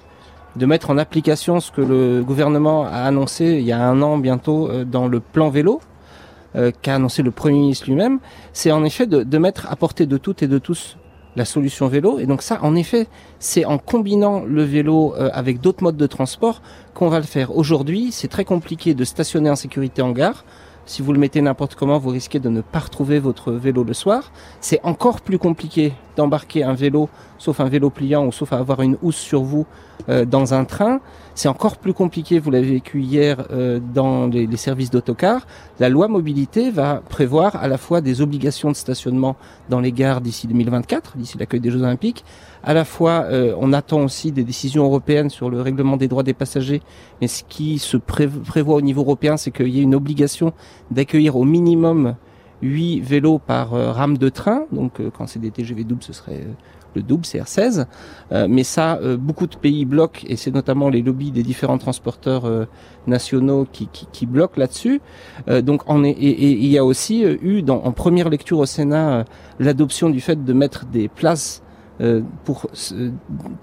de 0.55 0.65
mettre 0.65 0.89
en 0.89 0.97
application 0.97 1.59
ce 1.59 1.71
que 1.71 1.81
le 1.81 2.23
gouvernement 2.23 2.83
a 2.85 3.01
annoncé 3.03 3.45
il 3.59 3.61
y 3.61 3.71
a 3.71 3.79
un 3.87 4.01
an 4.01 4.17
bientôt 4.17 4.67
euh, 4.71 4.85
dans 4.85 5.07
le 5.07 5.19
plan 5.19 5.49
vélo, 5.51 5.81
euh, 6.55 6.71
qu'a 6.81 6.95
annoncé 6.95 7.21
le 7.21 7.29
Premier 7.29 7.59
ministre 7.59 7.85
lui-même, 7.85 8.17
c'est 8.53 8.71
en 8.71 8.83
effet 8.83 9.05
de, 9.05 9.21
de 9.21 9.37
mettre 9.37 9.67
à 9.71 9.75
portée 9.75 10.07
de 10.07 10.17
toutes 10.17 10.41
et 10.41 10.47
de 10.47 10.57
tous 10.57 10.96
la 11.37 11.45
solution 11.45 11.87
vélo. 11.87 12.19
Et 12.19 12.25
donc 12.25 12.41
ça, 12.41 12.59
en 12.63 12.75
effet, 12.75 13.07
c'est 13.39 13.63
en 13.63 13.77
combinant 13.77 14.43
le 14.43 14.63
vélo 14.63 15.13
euh, 15.15 15.29
avec 15.33 15.61
d'autres 15.61 15.83
modes 15.83 15.97
de 15.97 16.07
transport 16.07 16.61
qu'on 16.93 17.09
va 17.09 17.19
le 17.19 17.25
faire. 17.25 17.55
Aujourd'hui, 17.55 18.11
c'est 18.11 18.27
très 18.27 18.43
compliqué 18.43 18.93
de 18.93 19.03
stationner 19.03 19.49
en 19.49 19.55
sécurité 19.55 20.01
en 20.01 20.11
gare. 20.11 20.43
Si 20.87 21.01
vous 21.01 21.11
le 21.11 21.19
mettez 21.19 21.41
n'importe 21.41 21.75
comment, 21.75 21.99
vous 21.99 22.11
risquez 22.11 22.39
de 22.39 22.47
ne 22.47 22.61
pas 22.61 22.79
retrouver 22.79 23.19
votre 23.19 23.51
vélo 23.51 23.83
le 23.83 23.93
soir. 23.93 24.31
C'est 24.61 24.79
encore 24.83 25.19
plus 25.19 25.37
compliqué 25.37 25.91
d'embarquer 26.15 26.63
un 26.63 26.73
vélo, 26.73 27.09
sauf 27.37 27.59
un 27.59 27.67
vélo 27.67 27.89
pliant 27.89 28.25
ou 28.25 28.31
sauf 28.31 28.53
à 28.53 28.57
avoir 28.57 28.81
une 28.81 28.97
housse 29.01 29.17
sur 29.17 29.43
vous 29.43 29.65
euh, 30.07 30.23
dans 30.23 30.53
un 30.53 30.63
train. 30.63 31.01
C'est 31.35 31.49
encore 31.49 31.75
plus 31.75 31.93
compliqué, 31.93 32.39
vous 32.39 32.51
l'avez 32.51 32.71
vécu 32.71 33.01
hier, 33.01 33.45
euh, 33.51 33.81
dans 33.93 34.27
les, 34.27 34.47
les 34.47 34.57
services 34.57 34.89
d'autocar. 34.89 35.45
La 35.77 35.89
loi 35.89 36.07
mobilité 36.07 36.71
va 36.71 37.01
prévoir 37.09 37.57
à 37.57 37.67
la 37.67 37.77
fois 37.77 37.99
des 37.99 38.21
obligations 38.21 38.71
de 38.71 38.75
stationnement 38.77 39.35
dans 39.69 39.81
les 39.81 39.91
gares 39.91 40.21
d'ici 40.21 40.47
2024, 40.47 41.17
d'ici 41.17 41.37
l'accueil 41.37 41.59
des 41.59 41.69
Jeux 41.69 41.83
Olympiques. 41.83 42.23
À 42.67 42.73
la 42.73 42.83
fois, 42.83 43.27
euh, 43.31 43.55
on 43.61 43.71
attend 43.71 44.03
aussi 44.03 44.33
des 44.33 44.43
décisions 44.43 44.83
européennes 44.83 45.29
sur 45.29 45.49
le 45.49 45.61
règlement 45.61 45.95
des 45.95 46.09
droits 46.09 46.23
des 46.23 46.33
passagers. 46.33 46.81
Mais 47.21 47.29
ce 47.29 47.45
qui 47.45 47.79
se 47.79 47.95
pré- 47.95 48.27
prévoit 48.27 48.75
au 48.75 48.81
niveau 48.81 49.03
européen, 49.03 49.37
c'est 49.37 49.51
qu'il 49.51 49.69
y 49.69 49.79
ait 49.79 49.83
une 49.83 49.95
obligation 49.95 50.51
d'accueillir 50.91 51.37
au 51.37 51.45
minimum 51.45 52.15
8 52.61 52.99
vélos 52.99 53.39
par 53.39 53.73
euh, 53.73 53.93
rame 53.93 54.17
de 54.17 54.27
train. 54.27 54.65
Donc, 54.73 54.99
euh, 54.99 55.09
quand 55.17 55.27
c'est 55.27 55.39
des 55.39 55.49
TGV 55.49 55.85
doubles, 55.85 56.03
ce 56.03 56.11
serait 56.11 56.45
le 56.93 57.03
double, 57.03 57.23
CR16. 57.23 57.85
Euh, 58.33 58.47
mais 58.49 58.63
ça, 58.63 58.99
beaucoup 59.17 59.47
de 59.47 59.55
pays 59.55 59.85
bloquent, 59.85 60.25
et 60.27 60.35
c'est 60.35 60.51
notamment 60.51 60.89
les 60.89 61.01
lobbies 61.01 61.31
des 61.31 61.43
différents 61.43 61.77
transporteurs 61.77 62.67
nationaux 63.05 63.65
qui, 63.71 63.87
qui, 63.87 64.25
bloquent 64.25 64.59
là-dessus. 64.59 64.99
Donc, 65.47 65.83
on 65.87 66.03
est, 66.03 66.11
et, 66.11 66.51
il 66.51 66.67
y 66.67 66.77
a 66.77 66.83
aussi 66.83 67.23
eu, 67.23 67.61
dans, 67.61 67.81
en 67.81 67.93
première 67.93 68.27
lecture 68.27 68.59
au 68.59 68.65
Sénat, 68.65 69.23
l'adoption 69.57 70.09
du 70.09 70.19
fait 70.19 70.43
de 70.43 70.51
mettre 70.53 70.85
des 70.85 71.07
places 71.07 71.63
euh, 72.01 72.21
pour 72.45 72.67
se- 72.73 73.11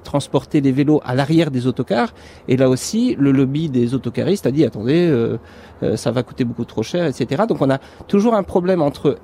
transporter 0.03 0.61
les 0.61 0.73
vélos 0.73 1.01
à 1.05 1.15
l'arrière 1.15 1.51
des 1.51 1.67
autocars. 1.67 2.13
Et 2.49 2.57
là 2.57 2.69
aussi, 2.69 3.17
le 3.19 3.31
lobby 3.33 3.69
des 3.69 3.95
autocaristes 3.95 4.47
a 4.47 4.51
dit 4.51 4.65
attendez, 4.65 5.07
euh, 5.09 5.39
euh, 5.83 5.97
ça 5.97 6.11
va 6.11 6.23
coûter 6.23 6.45
beaucoup 6.45 6.65
trop 6.65 6.83
cher, 6.83 7.07
etc. 7.07 7.45
Donc 7.49 7.61
on 7.61 7.71
a 7.71 7.79
toujours 8.09 8.35
un 8.35 8.43
problème 8.43 8.83
entre 8.83 9.19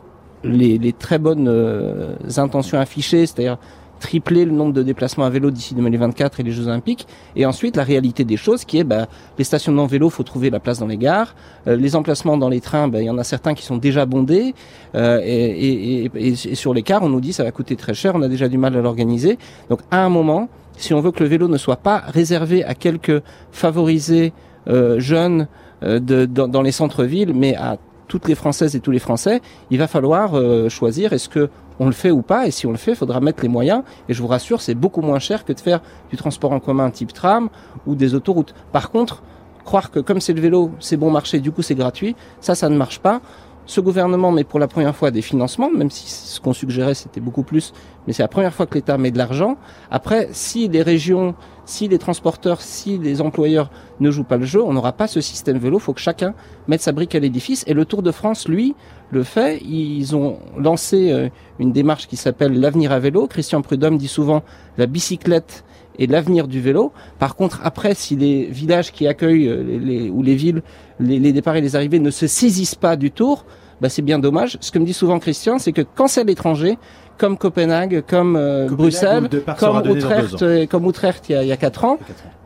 les, 0.45 0.79
les 0.79 0.93
très 0.93 1.19
bonnes 1.19 1.49
euh, 1.49 2.15
intentions 2.37 2.79
affichées, 2.79 3.27
c'est-à-dire 3.27 3.59
tripler 4.01 4.45
le 4.45 4.53
nombre 4.53 4.73
de 4.73 4.83
déplacements 4.83 5.25
à 5.25 5.31
vélo 5.31 5.51
d'ici 5.51 5.75
2024 5.75 6.41
et 6.41 6.43
les 6.43 6.53
Jeux 6.53 6.67
Olympiques, 6.67 7.07
et 7.37 7.47
ensuite 7.47 7.77
la 7.77 7.85
réalité 7.85 8.25
des 8.25 8.37
choses 8.37 8.65
qui 8.65 8.79
est 8.79 8.85
bah, 8.85 9.07
les 9.39 9.45
stationnements 9.45 9.87
vélo, 9.87 10.11
faut 10.11 10.23
trouver 10.23 10.51
la 10.51 10.59
place 10.59 10.79
dans 10.79 10.87
les 10.87 10.97
gares, 10.97 11.35
Euh, 11.67 11.77
les 11.77 11.97
emplacements 11.97 12.37
dans 12.39 12.49
les 12.49 12.61
trains, 12.61 12.89
bah, 12.89 13.01
il 13.01 13.07
y 13.07 13.11
en 13.11 13.19
a 13.19 13.25
certains 13.25 13.55
qui 13.55 13.65
sont 13.65 13.77
déjà 13.77 14.07
bondés, 14.07 14.55
euh, 14.95 15.21
et, 15.23 16.35
sur 16.35 16.73
les 16.73 16.83
cars, 16.83 17.03
on 17.03 17.09
nous 17.09 17.21
dit 17.21 17.33
ça 17.33 17.45
va 17.45 17.53
coûter 17.53 17.77
très 17.77 17.95
cher, 17.95 18.15
on 18.15 18.23
a 18.23 18.29
déjà 18.29 18.49
du 18.49 18.59
mal 18.59 18.77
à 18.77 18.81
l'organiser. 18.81 19.39
Donc 19.69 19.81
à 19.91 20.05
un 20.05 20.09
moment, 20.09 20.49
si 20.77 20.95
on 20.95 21.01
veut 21.01 21.13
que 21.13 21.23
le 21.23 21.29
vélo 21.29 21.49
ne 21.49 21.59
soit 21.59 21.77
pas 21.77 21.99
réservé 22.07 22.65
à 22.65 22.75
quelques 22.75 23.23
favorisés 23.53 24.33
euh, 24.69 24.99
jeunes 25.01 25.49
dans, 25.83 26.63
les 26.63 26.73
centres-villes, 26.73 27.33
mais 27.35 27.57
à 27.57 27.79
toutes 28.07 28.29
les 28.29 28.35
Françaises 28.35 28.77
et 28.77 28.81
tous 28.81 28.91
les 28.91 28.99
Français, 28.99 29.41
il 29.71 29.79
va 29.79 29.87
falloir 29.87 30.39
choisir 30.69 31.15
est-ce 31.15 31.31
que 31.31 31.49
on 31.81 31.87
le 31.87 31.93
fait 31.93 32.13
ou 32.13 32.23
pas, 32.23 32.47
et 32.47 32.51
si 32.53 32.67
on 32.67 32.71
le 32.71 32.77
fait, 32.77 32.93
il 32.93 32.97
faudra 32.97 33.21
mettre 33.21 33.43
les 33.43 33.49
moyens, 33.49 33.83
et 34.09 34.15
je 34.15 34.21
vous 34.21 34.29
rassure, 34.29 34.61
c'est 34.61 34.75
beaucoup 34.75 35.01
moins 35.01 35.19
cher 35.19 35.45
que 35.45 35.53
de 35.53 35.59
faire 35.59 35.81
du 36.11 36.17
transport 36.17 36.53
en 36.53 36.61
commun 36.61 36.91
type 36.91 37.13
tram 37.13 37.49
ou 37.87 37.95
des 37.95 38.15
autoroutes. 38.15 38.55
Par 38.71 38.91
contre, 38.91 39.23
croire 39.65 39.91
que 39.91 39.99
comme 39.99 40.21
c'est 40.21 40.35
le 40.35 40.43
vélo, 40.43 40.71
c'est 40.79 40.99
bon 40.99 41.11
marché, 41.11 41.41
du 41.41 41.51
coup 41.51 41.63
c'est 41.63 41.75
gratuit, 41.75 42.15
ça, 42.41 42.55
ça 42.55 42.69
ne 42.69 42.77
marche 42.77 43.01
pas. 43.01 43.21
Ce 43.67 43.81
gouvernement 43.81 44.33
met 44.33 44.43
pour 44.43 44.59
la 44.59 44.67
première 44.67 44.97
fois 44.97 45.11
des 45.11 45.23
financements, 45.23 45.71
même 45.71 45.91
si 45.91 46.09
ce 46.09 46.41
qu'on 46.41 46.53
suggérait 46.53 46.95
c'était 46.95 47.21
beaucoup 47.21 47.45
plus, 47.45 47.73
mais 48.07 48.13
c'est 48.13 48.23
la 48.23 48.29
première 48.29 48.53
fois 48.53 48.67
que 48.67 48.75
l'État 48.75 48.99
met 48.99 49.11
de 49.11 49.19
l'argent. 49.19 49.57
Après, 49.91 50.29
si 50.33 50.69
les 50.69 50.83
régions, 50.83 51.35
si 51.65 51.87
les 51.87 51.99
transporteurs, 51.99 52.61
si 52.61 52.99
les 52.99 53.21
employeurs 53.21 53.71
ne 54.01 54.11
jouent 54.11 54.25
pas 54.25 54.39
le 54.39 54.45
jeu, 54.45 54.63
on 54.63 54.73
n'aura 54.73 54.93
pas 54.93 55.07
ce 55.07 55.21
système 55.21 55.57
vélo. 55.59 55.79
Il 55.79 55.83
faut 55.83 55.93
que 55.93 56.01
chacun 56.01 56.35
mette 56.67 56.83
sa 56.83 56.91
brique 56.91 57.15
à 57.15 57.21
l'édifice. 57.21 57.63
Et 57.69 57.75
le 57.75 57.85
Tour 57.85 58.03
de 58.03 58.11
France, 58.11 58.49
lui, 58.49 58.75
le 59.11 59.23
fait. 59.23 59.61
Ils 59.63 60.15
ont 60.17 60.39
lancé 60.59 61.11
euh, 61.13 61.29
une 61.59 61.73
démarche 61.73 62.07
qui 62.09 62.17
s'appelle 62.17 62.59
l'avenir 62.59 62.93
à 62.93 62.99
vélo. 62.99 63.27
Christian 63.27 63.63
Prudhomme 63.63 63.99
dit 63.99 64.09
souvent 64.09 64.43
la 64.79 64.87
bicyclette 64.87 65.65
et 65.99 66.07
l'avenir 66.07 66.49
du 66.49 66.61
vélo. 66.61 66.93
Par 67.19 67.37
contre, 67.37 67.61
après, 67.65 67.95
si 67.95 68.17
les 68.17 68.45
villages 68.47 68.93
qui 68.93 69.07
accueillent 69.07 69.49
euh, 69.49 69.63
les, 69.63 69.79
les- 69.79 70.11
ou 70.11 70.23
les 70.23 70.35
villes, 70.35 70.63
les, 70.99 71.19
les 71.19 71.33
départs 71.33 71.57
et 71.57 71.61
les 71.61 71.77
arrivées 71.77 71.99
ne 71.99 72.11
se 72.11 72.27
saisissent 72.27 72.75
pas 72.77 72.97
du 72.97 73.11
tour, 73.11 73.45
bah, 73.81 73.89
c'est 73.89 74.03
bien 74.03 74.19
dommage. 74.19 74.57
Ce 74.61 74.71
que 74.71 74.79
me 74.79 74.85
dit 74.85 74.93
souvent 74.93 75.19
Christian, 75.19 75.59
c'est 75.59 75.73
que 75.73 75.83
quand 75.83 76.07
c'est 76.09 76.21
à 76.21 76.25
l'étranger, 76.25 76.79
comme 77.19 77.37
Copenhague, 77.37 78.03
comme 78.09 78.37
euh, 78.37 78.67
Bruxelles, 78.77 79.29
comme 79.59 79.77
Utrecht, 79.97 80.69
comme 80.69 80.85
Utrecht 80.87 81.29
il 81.29 81.33
y 81.33 81.35
a, 81.35 81.43
il 81.43 81.49
y 81.49 81.53
a 81.53 81.57
quatre 81.59 81.85
ans, 81.85 81.99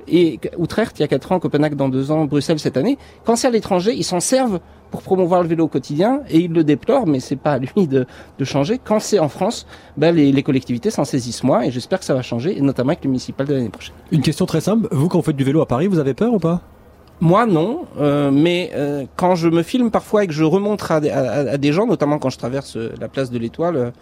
et 0.09 0.39
Utrecht 0.59 0.99
il 0.99 1.03
y 1.03 1.05
a 1.05 1.09
quatre 1.09 1.33
ans, 1.33 1.41
Copenhague 1.41 1.75
dans 1.75 1.89
deux 1.89 2.11
ans, 2.11 2.25
Bruxelles 2.25 2.59
cette 2.59 2.77
année. 2.77 2.99
Quand 3.25 3.37
c'est 3.37 3.49
à 3.49 3.51
l'étranger, 3.51 3.93
ils 3.95 4.05
s'en 4.05 4.21
servent 4.21 4.61
pour 4.91 5.03
promouvoir 5.03 5.43
le 5.43 5.49
vélo 5.49 5.65
au 5.65 5.69
quotidien 5.69 6.21
et 6.31 6.39
ils 6.39 6.53
le 6.53 6.63
déplorent, 6.63 7.07
mais 7.07 7.19
c'est 7.19 7.35
pas 7.37 7.53
à 7.53 7.59
lui 7.59 7.89
de, 7.89 8.07
de 8.39 8.45
changer. 8.45 8.79
Quand 8.83 9.01
c'est 9.01 9.19
en 9.19 9.29
France, 9.29 9.67
ben 9.97 10.15
les, 10.15 10.31
les 10.31 10.43
collectivités 10.43 10.91
s'en 10.91 11.05
saisissent 11.05 11.43
moins 11.43 11.63
et 11.63 11.71
j'espère 11.73 11.99
que 11.99 12.05
ça 12.05 12.15
va 12.15 12.23
changer, 12.23 12.57
et 12.57 12.61
notamment 12.61 12.91
avec 12.91 13.03
le 13.05 13.11
municipal 13.11 13.47
de 13.47 13.55
l'année 13.55 13.71
prochaine. 13.71 13.95
Une 14.13 14.23
question 14.23 14.47
très 14.47 14.61
simple. 14.61 14.87
Vous, 14.93 15.09
quand 15.09 15.19
vous 15.19 15.25
faites 15.25 15.37
du 15.37 15.45
vélo 15.45 15.61
à 15.63 15.67
Paris, 15.67 15.89
vous 15.89 15.99
avez 15.99 16.15
peur 16.15 16.33
ou 16.33 16.39
pas? 16.39 16.61
Moi 17.21 17.47
non, 17.47 17.83
euh, 18.01 18.31
mais 18.33 18.71
euh, 18.75 19.05
quand 19.17 19.35
je 19.37 19.49
me 19.49 19.63
filme 19.63 19.91
parfois 19.91 20.25
et 20.25 20.27
que 20.27 20.33
je 20.33 20.45
remonte 20.45 20.85
à, 20.91 21.01
des- 21.01 21.11
à- 21.11 21.53
à 21.53 21.57
des 21.59 21.73
gens, 21.73 21.87
notamment 21.87 22.19
quand 22.19 22.31
je 22.31 22.39
traverse 22.39 22.77
euh, 22.77 22.93
la 23.01 23.09
place 23.09 23.31
de 23.31 23.39
l'Étoile, 23.39 23.93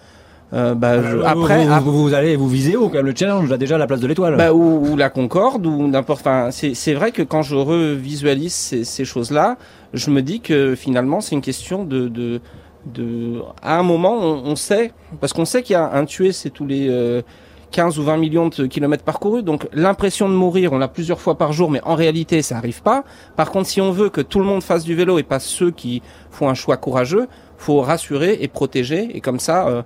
euh, 0.53 0.75
bah, 0.75 1.03
je- 1.03 1.19
après, 1.19 1.65
vous, 1.65 1.73
ap- 1.73 1.83
vous, 1.85 2.03
vous 2.03 2.15
allez 2.15 2.37
vous 2.37 2.49
visez 2.49 2.77
haut, 2.77 2.89
quand 2.89 2.97
même, 2.99 3.07
le 3.07 3.15
challenge, 3.17 3.49
là, 3.49 3.57
déjà 3.57 3.79
la 3.79 3.87
place 3.87 4.01
de 4.01 4.07
l'étoile. 4.07 4.37
bah, 4.37 4.53
ou, 4.53 4.87
ou 4.93 4.97
la 4.97 5.09
Concorde 5.11 5.65
ou 5.67 5.87
n'importe. 5.89 6.21
Enfin, 6.21 6.49
c'est 6.51 6.75
c'est 6.75 6.95
vrai 6.95 7.11
que 7.13 7.23
quand 7.23 7.43
je 7.43 7.57
revisualise 7.57 8.53
ces, 8.53 8.85
ces 8.85 9.05
choses-là, 9.05 9.57
je 9.95 10.11
me 10.11 10.21
dis 10.23 10.41
que 10.41 10.75
finalement 10.75 11.21
c'est 11.21 11.35
une 11.35 11.41
question 11.43 11.85
de, 11.85 12.09
de, 12.09 12.41
de 12.87 13.41
à 13.63 13.79
un 13.79 13.83
moment 13.83 14.19
on, 14.21 14.43
on 14.51 14.57
sait 14.57 14.93
parce 15.21 15.33
qu'on 15.33 15.45
sait 15.45 15.63
qu'il 15.63 15.75
y 15.75 15.77
a 15.77 15.93
un 15.95 16.05
tué, 16.05 16.33
c'est 16.33 16.51
tous 16.51 16.67
les 16.67 16.89
euh, 16.89 17.23
15 17.71 17.99
ou 17.99 18.03
20 18.03 18.17
millions 18.19 18.49
de 18.49 18.67
kilomètres 18.67 19.05
parcourus. 19.05 19.43
Donc 19.43 19.67
l'impression 19.73 20.29
de 20.29 20.35
mourir, 20.35 20.73
on 20.75 20.79
l'a 20.79 20.89
plusieurs 20.89 21.21
fois 21.21 21.37
par 21.39 21.53
jour, 21.53 21.71
mais 21.71 21.81
en 21.85 21.95
réalité 21.95 22.43
ça 22.43 22.57
arrive 22.59 22.83
pas. 22.83 23.05
Par 23.37 23.51
contre, 23.51 23.69
si 23.69 23.81
on 23.81 23.91
veut 23.93 24.11
que 24.11 24.21
tout 24.21 24.39
le 24.39 24.45
monde 24.45 24.63
fasse 24.63 24.85
du 24.85 24.95
vélo 24.95 25.19
et 25.19 25.23
pas 25.23 25.39
ceux 25.41 25.71
qui 25.71 26.03
font 26.31 26.49
un 26.51 26.55
choix 26.55 26.77
courageux, 26.77 27.29
faut 27.57 27.81
rassurer 27.81 28.39
et 28.41 28.49
protéger 28.49 29.09
et 29.17 29.21
comme 29.23 29.39
ça. 29.41 29.67
euh, 29.69 29.83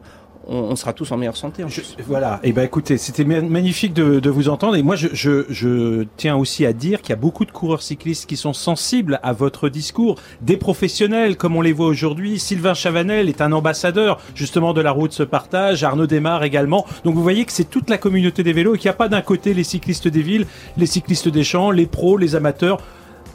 on, 0.47 0.57
on 0.57 0.77
sera 0.77 0.93
tous 0.93 1.11
en 1.13 1.17
meilleure 1.17 1.37
santé. 1.37 1.65
En. 1.65 1.69
Voilà. 2.07 2.41
Et 2.43 2.53
ben 2.53 2.63
écoutez, 2.63 2.99
c'était 2.99 3.25
ma- 3.25 3.41
magnifique 3.41 3.93
de, 3.93 4.21
de 4.21 4.31
vous 4.31 4.49
entendre. 4.49 4.77
Et 4.77 4.83
moi, 4.83 4.97
je, 4.97 5.09
je, 5.13 5.45
je 5.51 6.05
tiens 6.17 6.37
aussi 6.37 6.65
à 6.67 6.73
dire 6.73 7.01
qu'il 7.03 7.11
y 7.11 7.13
a 7.13 7.17
beaucoup 7.21 7.45
de 7.45 7.51
coureurs 7.51 7.83
cyclistes 7.83 8.27
qui 8.27 8.37
sont 8.37 8.53
sensibles 8.53 9.21
à 9.23 9.33
votre 9.33 9.69
discours, 9.69 10.17
des 10.43 10.57
professionnels 10.57 11.37
comme 11.37 11.57
on 11.57 11.61
les 11.63 11.73
voit 11.73 11.87
aujourd'hui. 11.87 12.39
Sylvain 12.39 12.75
Chavanel 12.75 13.29
est 13.29 13.41
un 13.41 13.53
ambassadeur 13.53 14.19
justement 14.35 14.73
de 14.73 14.81
la 14.81 14.91
route 14.91 15.13
se 15.13 15.23
partage. 15.23 15.85
Arnaud 15.85 16.07
Desmar 16.07 16.45
également. 16.45 16.87
Donc 17.05 17.15
vous 17.15 17.23
voyez 17.23 17.45
que 17.45 17.53
c'est 17.53 17.69
toute 17.69 17.91
la 17.91 17.99
communauté 17.99 18.43
des 18.43 18.53
vélos 18.53 18.75
et 18.75 18.79
qu'il 18.79 18.89
n'y 18.89 18.95
a 18.95 18.99
pas 18.99 19.09
d'un 19.09 19.23
côté 19.23 19.55
les 19.55 19.65
cyclistes 19.65 20.09
des 20.09 20.23
villes, 20.23 20.47
les 20.77 20.87
cyclistes 20.87 21.29
des 21.29 21.45
champs, 21.45 21.71
les 21.71 21.87
pros, 21.87 22.17
les 22.17 22.35
amateurs. 22.35 22.79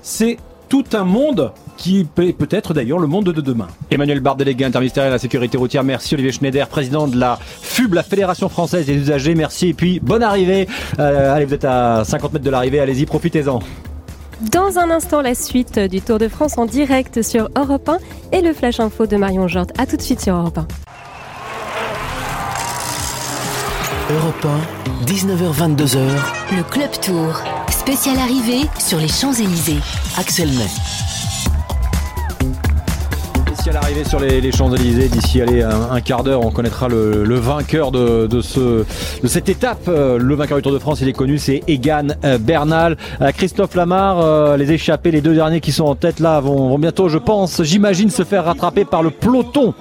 C'est 0.01 0.37
tout 0.71 0.85
un 0.93 1.03
monde 1.03 1.51
qui 1.75 1.99
est 1.99 2.31
peut-être 2.31 2.73
d'ailleurs 2.73 2.97
le 2.97 3.05
monde 3.05 3.25
de 3.25 3.41
demain. 3.41 3.67
Emmanuel 3.89 4.21
Bardeléguin, 4.21 4.67
interministériel 4.67 5.11
à 5.11 5.15
la 5.15 5.19
sécurité 5.19 5.57
routière. 5.57 5.83
Merci 5.83 6.13
Olivier 6.13 6.31
Schneider, 6.31 6.69
président 6.69 7.09
de 7.09 7.19
la 7.19 7.37
FUB, 7.41 7.93
la 7.93 8.03
Fédération 8.03 8.47
française 8.47 8.85
des 8.85 8.93
usagers. 8.93 9.35
Merci 9.35 9.67
et 9.67 9.73
puis 9.73 9.99
bonne 9.99 10.23
arrivée. 10.23 10.69
Euh, 10.97 11.35
allez, 11.35 11.43
vous 11.43 11.53
êtes 11.53 11.65
à 11.65 12.05
50 12.05 12.31
mètres 12.31 12.45
de 12.45 12.49
l'arrivée, 12.49 12.79
allez-y, 12.79 13.05
profitez-en. 13.05 13.59
Dans 14.49 14.79
un 14.79 14.89
instant, 14.91 15.19
la 15.19 15.35
suite 15.35 15.77
du 15.77 15.99
Tour 15.99 16.19
de 16.19 16.29
France 16.29 16.57
en 16.57 16.65
direct 16.65 17.21
sur 17.21 17.49
Europe 17.57 17.89
1 17.89 17.97
et 18.31 18.41
le 18.41 18.53
Flash 18.53 18.79
Info 18.79 19.05
de 19.05 19.17
Marion 19.17 19.49
Jort. 19.49 19.67
A 19.77 19.85
tout 19.85 19.97
de 19.97 20.01
suite 20.01 20.21
sur 20.21 20.35
Europe 20.37 20.57
1. 20.57 20.67
Europe 24.13 24.47
1, 25.03 25.05
19h22h. 25.05 25.99
Le 26.55 26.63
Club 26.63 26.91
Tour, 27.01 27.41
spécial 27.81 28.15
arrivée 28.19 28.67
sur 28.77 28.99
les 28.99 29.07
Champs-Élysées. 29.07 29.79
Axel 30.15 30.49
May. 30.49 30.67
D'ici 33.49 33.69
à 33.69 33.73
l'arrivée 33.73 34.03
sur 34.03 34.19
les, 34.19 34.39
les 34.39 34.51
Champs-Élysées, 34.51 35.07
d'ici 35.09 35.41
allez, 35.41 35.63
un, 35.63 35.89
un 35.89 35.99
quart 35.99 36.23
d'heure, 36.23 36.45
on 36.45 36.51
connaîtra 36.51 36.87
le, 36.87 37.23
le 37.23 37.35
vainqueur 37.39 37.91
de, 37.91 38.27
de, 38.27 38.41
ce, 38.41 38.85
de 39.23 39.27
cette 39.27 39.49
étape. 39.49 39.87
Euh, 39.87 40.19
Le 40.19 40.35
vainqueur 40.35 40.57
du 40.59 40.61
Tour 40.61 40.73
de 40.73 40.77
France, 40.77 40.99
il 41.01 41.09
est 41.09 41.13
connu, 41.13 41.39
c'est 41.39 41.63
Egan 41.67 42.09
euh, 42.23 42.37
Bernal. 42.37 42.97
Euh, 43.19 43.31
Christophe 43.31 43.73
Lamar, 43.73 44.57
les 44.57 44.71
échappés, 44.71 45.09
les 45.09 45.21
deux 45.21 45.33
derniers 45.33 45.59
qui 45.59 45.71
sont 45.71 45.85
en 45.85 45.95
tête 45.95 46.19
là, 46.19 46.39
vont, 46.39 46.69
vont 46.69 46.77
bientôt, 46.77 47.09
je 47.09 47.17
pense, 47.17 47.63
j'imagine, 47.63 48.11
se 48.11 48.23
faire 48.23 48.45
rattraper 48.45 48.85
par 48.85 49.01
le 49.01 49.09
peloton. 49.09 49.73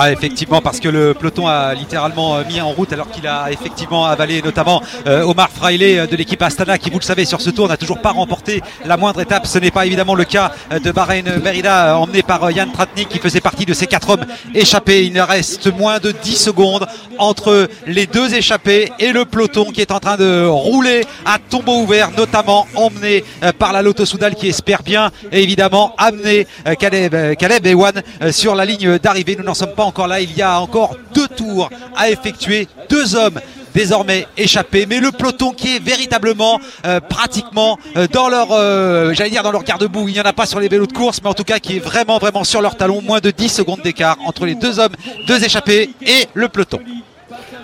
Ah 0.00 0.12
effectivement 0.12 0.60
parce 0.60 0.78
que 0.78 0.88
le 0.88 1.12
peloton 1.12 1.48
a 1.48 1.74
littéralement 1.74 2.36
euh, 2.36 2.44
mis 2.48 2.60
en 2.60 2.70
route 2.70 2.92
alors 2.92 3.10
qu'il 3.10 3.26
a 3.26 3.50
effectivement 3.50 4.06
avalé 4.06 4.40
notamment 4.42 4.80
euh, 5.08 5.24
Omar 5.24 5.50
Fraile 5.50 5.82
euh, 5.82 6.06
de 6.06 6.14
l'équipe 6.14 6.40
Astana 6.40 6.78
qui 6.78 6.88
vous 6.88 7.00
le 7.00 7.04
savez 7.04 7.24
sur 7.24 7.40
ce 7.40 7.50
tour 7.50 7.66
n'a 7.66 7.76
toujours 7.76 8.00
pas 8.00 8.12
remporté 8.12 8.62
la 8.84 8.96
moindre 8.96 9.20
étape. 9.22 9.44
Ce 9.48 9.58
n'est 9.58 9.72
pas 9.72 9.86
évidemment 9.86 10.14
le 10.14 10.22
cas 10.22 10.52
de 10.70 10.92
Bahreïn 10.92 11.40
Merida 11.42 11.98
emmené 11.98 12.22
par 12.22 12.48
Yann 12.48 12.70
Tratnik 12.70 13.08
qui 13.08 13.18
faisait 13.18 13.40
partie 13.40 13.66
de 13.66 13.74
ces 13.74 13.88
quatre 13.88 14.10
hommes 14.10 14.24
échappés. 14.54 15.04
Il 15.04 15.14
ne 15.14 15.20
reste 15.20 15.66
moins 15.76 15.98
de 15.98 16.12
10 16.12 16.36
secondes 16.36 16.86
entre 17.18 17.68
les 17.88 18.06
deux 18.06 18.36
échappés 18.36 18.92
et 19.00 19.10
le 19.10 19.24
peloton 19.24 19.64
qui 19.72 19.80
est 19.80 19.90
en 19.90 19.98
train 19.98 20.16
de 20.16 20.46
rouler 20.46 21.06
à 21.24 21.38
tombeau 21.40 21.80
ouvert 21.80 22.12
notamment 22.16 22.68
emmené 22.76 23.24
par 23.58 23.72
la 23.72 23.82
Lotto 23.82 24.06
Soudal 24.06 24.36
qui 24.36 24.46
espère 24.46 24.84
bien 24.84 25.10
évidemment 25.32 25.96
amener 25.98 26.46
Caleb, 26.78 27.34
Caleb 27.36 27.66
Ewan 27.66 28.00
sur 28.30 28.54
la 28.54 28.64
ligne 28.64 28.98
d'arrivée. 28.98 29.34
Nous 29.36 29.44
n'en 29.44 29.54
sommes 29.54 29.74
pas 29.74 29.87
encore 29.88 30.06
là. 30.06 30.20
Il 30.20 30.36
y 30.36 30.42
a 30.42 30.60
encore 30.60 30.96
deux 31.14 31.28
tours 31.28 31.68
à 31.96 32.10
effectuer. 32.10 32.68
Deux 32.88 33.16
hommes 33.16 33.40
désormais 33.74 34.26
échappés, 34.36 34.86
mais 34.86 35.00
le 35.00 35.12
peloton 35.12 35.52
qui 35.52 35.76
est 35.76 35.78
véritablement 35.78 36.60
euh, 36.84 37.00
pratiquement 37.00 37.78
euh, 37.96 38.06
dans 38.08 38.28
leur, 38.28 38.48
euh, 38.50 39.12
j'allais 39.14 39.30
dire 39.30 39.42
dans 39.42 39.52
leur 39.52 39.62
garde-boue. 39.62 40.08
Il 40.08 40.14
n'y 40.14 40.20
en 40.20 40.24
a 40.24 40.32
pas 40.32 40.46
sur 40.46 40.60
les 40.60 40.68
vélos 40.68 40.86
de 40.86 40.92
course, 40.92 41.20
mais 41.22 41.28
en 41.28 41.34
tout 41.34 41.44
cas 41.44 41.58
qui 41.58 41.76
est 41.76 41.80
vraiment 41.80 42.18
vraiment 42.18 42.44
sur 42.44 42.60
leur 42.60 42.76
talon. 42.76 43.02
Moins 43.02 43.20
de 43.20 43.30
10 43.30 43.48
secondes 43.48 43.80
d'écart 43.82 44.16
entre 44.26 44.46
les 44.46 44.54
deux 44.54 44.80
hommes, 44.80 44.94
deux 45.26 45.44
échappés 45.44 45.90
et 46.02 46.26
le 46.34 46.48
peloton. 46.48 46.80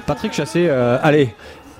Patrick 0.06 0.34
Chassé, 0.34 0.68
allez, 0.68 1.34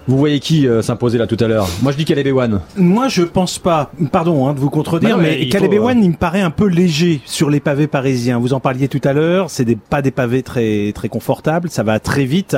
vous 0.07 0.19
voyez 0.19 0.41
qui 0.41 0.67
euh, 0.69 0.83
s'imposer 0.83 1.19
là 1.19 1.27
tout 1.27 1.37
à 1.41 1.49
l'heure? 1.49 1.69
Moi 1.83 1.93
je 1.93 1.97
dis 1.97 2.05
Caleb 2.05 2.27
Ewan. 2.27 2.61
Moi, 2.77 3.09
je 3.09 3.23
pense 3.23 3.59
pas. 3.59 3.91
Pardon 4.13 4.47
hein, 4.47 4.55
de 4.55 4.61
vous 4.61 4.71
contredire, 4.71 5.17
Bah 5.17 5.23
mais 5.23 5.43
il 5.43 5.49
Caleb 5.49 5.71
faut, 5.71 5.77
Ewan, 5.77 6.03
il 6.03 6.11
me 6.11 6.17
paraît 6.17 6.41
un 6.43 6.51
peu 6.51 6.67
léger 6.67 7.21
sur 7.25 7.51
les 7.51 7.61
pavés 7.61 7.87
parisiens. 7.87 8.39
Vous 8.39 8.53
en 8.53 8.61
parliez 8.61 8.89
tout 8.89 9.01
à 9.05 9.13
l'heure. 9.13 9.51
C'est 9.51 9.65
des, 9.65 9.77
pas 9.77 10.03
des 10.03 10.11
pavés 10.11 10.43
très 10.43 10.93
très 10.95 11.09
confortables. 11.09 11.71
Ça 11.71 11.83
va 11.83 12.01
très 12.01 12.25
vite 12.25 12.57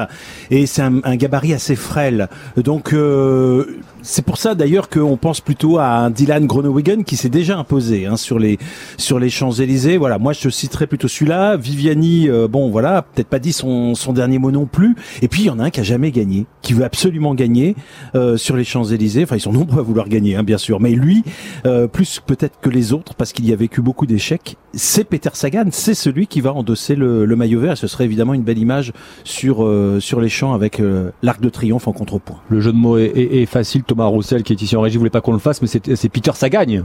et 0.50 0.66
c'est 0.66 0.82
un, 0.82 1.00
un 1.04 1.16
gabarit 1.16 1.54
assez 1.54 1.76
frêle. 1.76 2.28
Donc 2.56 2.92
euh, 2.92 3.78
c'est 4.06 4.24
pour 4.24 4.38
ça 4.38 4.54
d'ailleurs 4.54 4.88
qu'on 4.88 5.16
pense 5.16 5.40
plutôt 5.40 5.78
à 5.78 5.88
un 5.98 6.10
Dylan 6.10 6.46
Groenewegen 6.46 7.04
qui 7.04 7.16
s'est 7.16 7.28
déjà 7.28 7.58
imposé 7.58 8.06
hein, 8.06 8.16
sur 8.16 8.38
les 8.38 8.58
sur 8.96 9.18
les 9.18 9.28
Champs 9.30 9.50
Élysées. 9.52 9.96
Voilà, 9.96 10.18
moi 10.18 10.32
je 10.32 10.48
citerai 10.48 10.86
plutôt 10.86 11.08
celui-là. 11.08 11.56
Viviani, 11.56 12.28
euh, 12.28 12.46
bon 12.48 12.70
voilà, 12.70 13.02
peut-être 13.02 13.28
pas 13.28 13.38
dit 13.40 13.52
son 13.52 13.94
son 13.94 14.12
dernier 14.12 14.38
mot 14.38 14.50
non 14.52 14.66
plus. 14.66 14.94
Et 15.22 15.28
puis 15.28 15.42
il 15.42 15.46
y 15.46 15.50
en 15.50 15.58
a 15.58 15.64
un 15.64 15.70
qui 15.70 15.80
a 15.80 15.82
jamais 15.82 16.12
gagné, 16.12 16.46
qui 16.62 16.72
veut 16.72 16.84
absolument 16.84 17.34
gagner 17.34 17.74
euh, 18.14 18.36
sur 18.36 18.56
les 18.56 18.64
Champs 18.64 18.84
Élysées. 18.84 19.24
Enfin, 19.24 19.36
ils 19.36 19.40
sont 19.40 19.52
nombreux 19.52 19.80
à 19.80 19.82
vouloir 19.82 20.08
gagner, 20.08 20.36
hein, 20.36 20.42
bien 20.44 20.58
sûr. 20.58 20.80
Mais 20.80 20.90
lui, 20.92 21.24
euh, 21.66 21.88
plus 21.88 22.20
peut-être 22.24 22.60
que 22.60 22.70
les 22.70 22.92
autres, 22.92 23.14
parce 23.14 23.32
qu'il 23.32 23.46
y 23.48 23.52
a 23.52 23.56
vécu 23.56 23.80
beaucoup 23.82 24.06
d'échecs, 24.06 24.56
c'est 24.72 25.04
Peter 25.04 25.30
Sagan. 25.32 25.64
C'est 25.72 25.94
celui 25.94 26.26
qui 26.28 26.40
va 26.40 26.52
endosser 26.54 26.94
le, 26.94 27.24
le 27.24 27.36
maillot 27.36 27.60
vert. 27.60 27.72
Et 27.72 27.76
ce 27.76 27.86
serait 27.88 28.04
évidemment 28.04 28.34
une 28.34 28.42
belle 28.42 28.58
image 28.58 28.92
sur 29.24 29.64
euh, 29.64 29.98
sur 30.00 30.20
les 30.20 30.28
champs 30.28 30.54
avec 30.54 30.78
euh, 30.80 31.10
l'arc 31.22 31.40
de 31.40 31.48
triomphe 31.48 31.88
en 31.88 31.92
contrepoint. 31.92 32.38
Le 32.48 32.60
jeu 32.60 32.72
de 32.72 32.76
mots 32.76 32.98
est, 32.98 33.10
est- 33.16 33.46
facile. 33.46 33.82
Roussel 34.04 34.42
qui 34.42 34.52
est 34.52 34.62
ici 34.62 34.76
en 34.76 34.82
régie 34.82 34.98
voulait 34.98 35.10
pas 35.10 35.20
qu'on 35.20 35.32
le 35.32 35.38
fasse, 35.38 35.62
mais 35.62 35.68
c'est 35.68 36.08
Peter 36.08 36.32
Sagan. 36.34 36.82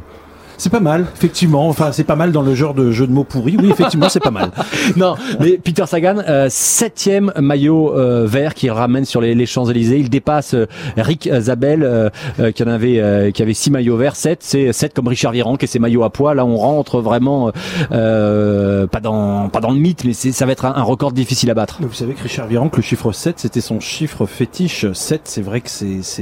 C'est 0.58 0.70
pas 0.70 0.80
mal, 0.80 1.06
effectivement. 1.16 1.68
Enfin, 1.68 1.92
c'est 1.92 2.04
pas 2.04 2.16
mal 2.16 2.32
dans 2.32 2.42
le 2.42 2.54
genre 2.56 2.74
de 2.74 2.92
jeu 2.92 3.08
de 3.08 3.12
mots 3.12 3.24
pourri. 3.24 3.58
Oui, 3.60 3.70
effectivement, 3.72 4.10
c'est 4.10 4.20
pas 4.20 4.32
mal. 4.32 4.52
non, 4.96 5.16
mais 5.40 5.58
Peter 5.58 5.86
Sagan, 5.88 6.18
euh, 6.28 6.48
septième 6.50 7.32
maillot 7.40 7.98
euh, 7.98 8.26
vert 8.28 8.54
qu'il 8.54 8.72
ramène 8.72 9.06
sur 9.06 9.22
les, 9.22 9.34
les 9.36 9.46
Champs-Élysées. 9.46 9.98
Il 10.00 10.10
dépasse 10.10 10.54
euh, 10.54 10.66
Rick 10.98 11.30
Zabel 11.40 11.84
euh, 11.84 12.10
qui 12.52 12.64
en 12.64 12.68
avait 12.68 13.32
qui 13.34 13.42
avait 13.42 13.54
six 13.54 13.72
maillots 13.72 13.98
verts. 13.98 14.16
Sept, 14.16 14.40
c'est 14.42 14.72
sept 14.74 14.94
comme 14.94 15.08
Richard 15.08 15.32
Virenque 15.32 15.64
et 15.64 15.68
ses 15.68 15.80
maillots 15.80 16.04
à 16.04 16.10
poids. 16.10 16.34
Là, 16.36 16.46
on 16.46 16.58
rentre 16.58 17.02
vraiment 17.02 17.52
pas 17.90 19.00
dans 19.02 19.50
pas 19.50 19.60
dans 19.60 19.72
le 19.72 19.80
mythe, 19.80 20.04
mais 20.06 20.14
ça 20.14 20.46
va 20.46 20.52
être 20.52 20.66
un, 20.66 20.74
un 20.76 20.84
record 20.84 21.12
difficile 21.12 21.50
à 21.50 21.54
battre. 21.54 21.78
Vous 21.82 21.94
savez 21.94 22.14
que 22.14 22.24
Richard 22.24 22.48
Virenque, 22.48 22.76
le 22.78 22.84
chiffre 22.84 23.12
7, 23.12 23.40
c'était 23.40 23.62
son 23.62 23.80
chiffre 23.80 24.26
fétiche. 24.26 24.92
7, 24.92 25.22
c'est 25.26 25.42
vrai 25.42 25.62
que 25.62 25.70
c'est- 25.70 26.02
c'est- 26.04 26.22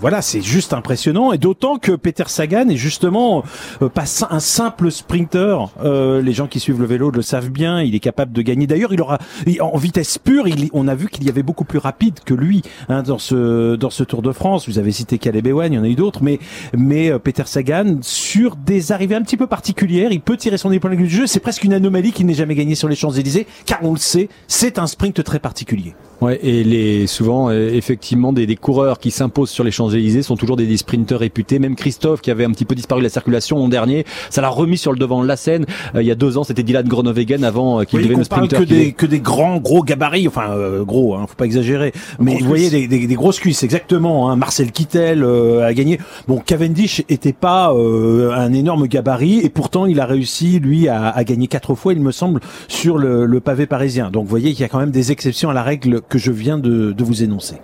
voilà, 0.00 0.22
c'est 0.22 0.40
juste 0.42 0.72
impressionnant. 0.72 1.32
Et 1.32 1.38
d'autant 1.38 1.76
que 1.78 1.92
Peter 1.92 2.24
Sagan 2.26 2.68
est 2.68 2.76
justement 2.76 3.07
euh, 3.16 3.88
pas 3.88 4.04
un 4.30 4.40
simple 4.40 4.90
sprinter. 4.90 5.70
Euh, 5.82 6.22
les 6.22 6.32
gens 6.32 6.46
qui 6.46 6.60
suivent 6.60 6.80
le 6.80 6.86
vélo 6.86 7.10
le 7.10 7.22
savent 7.22 7.50
bien. 7.50 7.82
Il 7.82 7.94
est 7.94 8.00
capable 8.00 8.32
de 8.32 8.42
gagner. 8.42 8.66
D'ailleurs, 8.66 8.92
il 8.92 9.00
aura, 9.00 9.18
en 9.60 9.78
vitesse 9.78 10.18
pure, 10.18 10.44
on 10.72 10.88
a 10.88 10.94
vu 10.94 11.08
qu'il 11.08 11.24
y 11.24 11.28
avait 11.28 11.42
beaucoup 11.42 11.64
plus 11.64 11.78
rapide 11.78 12.20
que 12.24 12.34
lui 12.34 12.62
hein, 12.88 13.02
dans 13.02 13.18
ce 13.18 13.76
dans 13.76 13.90
ce 13.90 14.04
Tour 14.04 14.22
de 14.22 14.32
France. 14.32 14.68
Vous 14.68 14.78
avez 14.78 14.92
cité 14.92 15.18
Caleb 15.18 15.46
Ewan, 15.46 15.72
il 15.72 15.76
y 15.76 15.78
en 15.78 15.84
a 15.84 15.88
eu 15.88 15.94
d'autres, 15.94 16.22
mais 16.22 16.38
mais 16.76 17.10
euh, 17.10 17.18
Peter 17.18 17.44
Sagan 17.46 17.98
sur 18.02 18.56
des 18.56 18.92
arrivées 18.92 19.14
un 19.14 19.22
petit 19.22 19.36
peu 19.36 19.46
particulières, 19.46 20.12
il 20.12 20.20
peut 20.20 20.36
tirer 20.36 20.58
son 20.58 20.72
épingle 20.72 20.96
du 20.96 21.08
jeu. 21.08 21.26
C'est 21.26 21.40
presque 21.40 21.64
une 21.64 21.72
anomalie 21.72 22.12
qu'il 22.12 22.26
n'ait 22.26 22.34
jamais 22.34 22.54
gagné 22.54 22.74
sur 22.74 22.88
les 22.88 22.96
Champs 22.96 23.12
Élysées, 23.12 23.46
car 23.66 23.80
on 23.82 23.92
le 23.92 23.98
sait, 23.98 24.28
c'est 24.46 24.78
un 24.78 24.86
sprint 24.86 25.22
très 25.22 25.38
particulier. 25.38 25.94
Ouais, 26.20 26.40
et 26.42 26.64
les 26.64 27.06
souvent 27.06 27.50
effectivement 27.50 28.32
des, 28.32 28.44
des 28.44 28.56
coureurs 28.56 28.98
qui 28.98 29.12
s'imposent 29.12 29.50
sur 29.50 29.62
les 29.62 29.70
Champs-Élysées 29.70 30.22
sont 30.22 30.36
toujours 30.36 30.56
des 30.56 30.76
sprinteurs 30.76 31.20
réputés. 31.20 31.58
Même 31.60 31.76
Christophe 31.76 32.20
qui 32.20 32.30
avait 32.30 32.44
un 32.44 32.50
petit 32.50 32.64
peu 32.64 32.74
disparu 32.74 32.97
de 32.98 33.04
la 33.04 33.10
circulation 33.10 33.58
l'an 33.58 33.68
dernier, 33.68 34.04
ça 34.30 34.40
l'a 34.40 34.48
remis 34.48 34.78
sur 34.78 34.92
le 34.92 34.98
devant 34.98 35.22
de 35.22 35.28
la 35.28 35.36
scène. 35.36 35.66
Euh, 35.94 36.02
il 36.02 36.06
y 36.06 36.10
a 36.10 36.14
deux 36.14 36.38
ans, 36.38 36.44
c'était 36.44 36.62
Dylan 36.62 36.86
Groenewegen 36.86 37.44
avant 37.44 37.80
euh, 37.80 37.84
qu'il 37.84 37.98
Oui, 37.98 38.04
devienne 38.04 38.20
le 38.20 38.26
parle 38.26 38.46
sprinter. 38.46 38.64
que 38.64 38.68
des, 38.68 38.92
que 38.92 39.06
des 39.06 39.20
grands, 39.20 39.58
gros 39.58 39.82
gabarits, 39.82 40.28
enfin 40.28 40.50
euh, 40.50 40.84
gros, 40.84 41.14
hein, 41.14 41.26
faut 41.28 41.34
pas 41.36 41.44
exagérer. 41.46 41.92
Mais 42.18 42.38
vous 42.38 42.46
voyez 42.46 42.70
des, 42.70 42.88
des, 42.88 43.06
des 43.06 43.14
grosses 43.14 43.40
cuisses, 43.40 43.62
exactement. 43.62 44.30
Hein. 44.30 44.36
Marcel 44.36 44.72
Kittel 44.72 45.22
euh, 45.24 45.66
a 45.66 45.72
gagné. 45.74 45.98
Bon, 46.26 46.38
Cavendish 46.38 47.02
était 47.08 47.32
pas 47.32 47.72
euh, 47.72 48.32
un 48.32 48.52
énorme 48.52 48.86
gabarit 48.86 49.40
et 49.40 49.48
pourtant 49.48 49.86
il 49.86 50.00
a 50.00 50.06
réussi 50.06 50.58
lui 50.60 50.88
à, 50.88 51.08
à 51.08 51.24
gagner 51.24 51.46
quatre 51.46 51.74
fois, 51.74 51.92
il 51.92 52.00
me 52.00 52.12
semble, 52.12 52.40
sur 52.68 52.98
le, 52.98 53.26
le 53.26 53.40
pavé 53.40 53.66
parisien. 53.66 54.10
Donc 54.10 54.24
vous 54.24 54.30
voyez 54.30 54.52
qu'il 54.52 54.60
y 54.60 54.64
a 54.64 54.68
quand 54.68 54.78
même 54.80 54.90
des 54.90 55.12
exceptions 55.12 55.50
à 55.50 55.54
la 55.54 55.62
règle 55.62 56.00
que 56.08 56.18
je 56.18 56.32
viens 56.32 56.58
de, 56.58 56.92
de 56.92 57.04
vous 57.04 57.22
énoncer. 57.22 57.56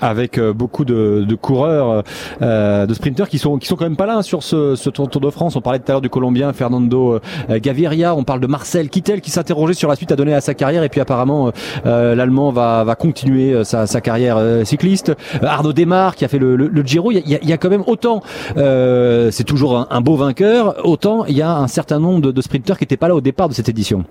Avec 0.00 0.38
euh, 0.38 0.52
beaucoup 0.52 0.84
de, 0.84 1.26
coureurs, 1.40 2.02
euh, 2.42 2.86
de 2.86 2.94
sprinteurs 2.94 3.28
qui 3.28 3.38
sont 3.38 3.58
qui 3.58 3.66
sont 3.66 3.76
quand 3.76 3.84
même 3.84 3.96
pas 3.96 4.06
là 4.06 4.18
hein, 4.18 4.22
sur 4.22 4.42
ce, 4.42 4.88
Tour, 4.90 5.08
de 5.08 5.30
France. 5.30 5.56
On 5.56 5.60
parlait 5.60 5.78
tout 5.78 5.86
à 5.88 5.92
l'heure 5.92 6.00
du 6.00 6.08
Colombien 6.08 6.52
Fernando 6.52 7.20
euh, 7.50 7.58
Gaviria, 7.60 8.14
on 8.14 8.24
parle 8.24 8.40
de 8.40 8.46
Marcel 8.46 8.88
Kittel 8.88 9.20
qui 9.20 9.30
s'interrogeait 9.30 9.74
sur 9.74 9.88
la 9.88 9.96
suite 9.96 10.12
à 10.12 10.16
donner 10.16 10.34
à 10.34 10.40
sa 10.40 10.54
carrière 10.54 10.82
et 10.82 10.88
puis 10.88 11.00
apparemment 11.00 11.52
l'Allemand 11.84 12.50
va, 12.50 12.84
va 12.84 12.94
continuer 12.94 13.64
sa, 13.64 13.86
carrière 14.00 14.38
cycliste. 14.64 15.12
Arnaud 15.42 15.72
Desmar 15.72 16.16
qui 16.16 16.24
a 16.24 16.28
fait 16.28 16.38
le, 16.38 16.82
Giro, 16.84 17.10
il 17.12 17.22
y 17.26 17.52
a- 17.52 17.56
quand 17.58 17.70
même 17.70 17.84
autant, 17.86 18.22
c'est 18.56 19.44
toujours 19.44 19.76
un, 19.76 19.86
un 19.90 20.00
beau 20.00 20.16
vainqueur, 20.16 20.76
autant 20.84 21.24
il 21.26 21.36
y 21.36 21.42
a 21.42 21.56
un 21.56 21.68
certain 21.68 21.98
nombre 21.98 22.20
de, 22.20 22.30
de 22.30 22.42
sprinteurs 22.42 22.78
qui 22.78 22.84
n'étaient 22.84 22.96
pas 22.96 23.08
là 23.08 23.14
au 23.14 23.20
départ 23.20 23.48
de 23.48 23.54
cette 23.54 23.68
édition. 23.68 24.04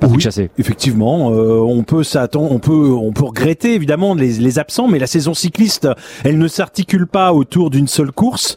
Patrick 0.00 0.20
Chassé. 0.20 0.50
Effectivement, 0.58 1.30
euh, 1.32 1.60
on 1.60 1.82
peut 1.82 2.04
s'attendre, 2.04 2.52
on 2.52 2.58
peut, 2.58 2.90
on 2.90 3.12
peut 3.12 3.24
regretter 3.24 3.74
évidemment 3.74 4.14
les, 4.14 4.34
les 4.34 4.58
absents, 4.58 4.88
mais 4.88 4.98
la 4.98 5.06
saison 5.06 5.34
cycliste, 5.34 5.88
elle 6.24 6.38
ne 6.38 6.48
s'articule 6.48 7.06
pas 7.06 7.32
autour 7.32 7.70
d'une 7.70 7.88
seule 7.88 8.12
course. 8.12 8.56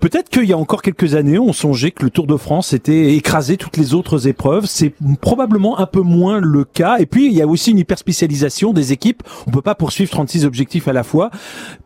Peut-être 0.00 0.28
qu'il 0.28 0.44
y 0.44 0.52
a 0.52 0.58
encore 0.58 0.82
quelques 0.82 1.14
années, 1.14 1.38
on 1.38 1.52
songeait 1.52 1.90
que 1.90 2.04
le 2.04 2.10
Tour 2.10 2.28
de 2.28 2.36
France 2.36 2.72
était 2.72 3.14
écrasé 3.14 3.56
toutes 3.56 3.76
les 3.76 3.94
autres 3.94 4.28
épreuves. 4.28 4.66
C'est 4.66 4.92
probablement 5.20 5.80
un 5.80 5.86
peu 5.86 6.02
moins 6.02 6.40
le 6.40 6.64
cas. 6.64 6.98
Et 6.98 7.06
puis, 7.06 7.26
il 7.26 7.32
y 7.32 7.42
a 7.42 7.46
aussi 7.48 7.72
une 7.72 7.78
hyperspécialisation 7.78 8.72
des 8.72 8.92
équipes. 8.92 9.22
On 9.48 9.50
peut 9.50 9.62
pas 9.62 9.74
poursuivre 9.74 10.10
36 10.10 10.44
objectifs 10.44 10.86
à 10.86 10.92
la 10.92 11.02
fois. 11.02 11.30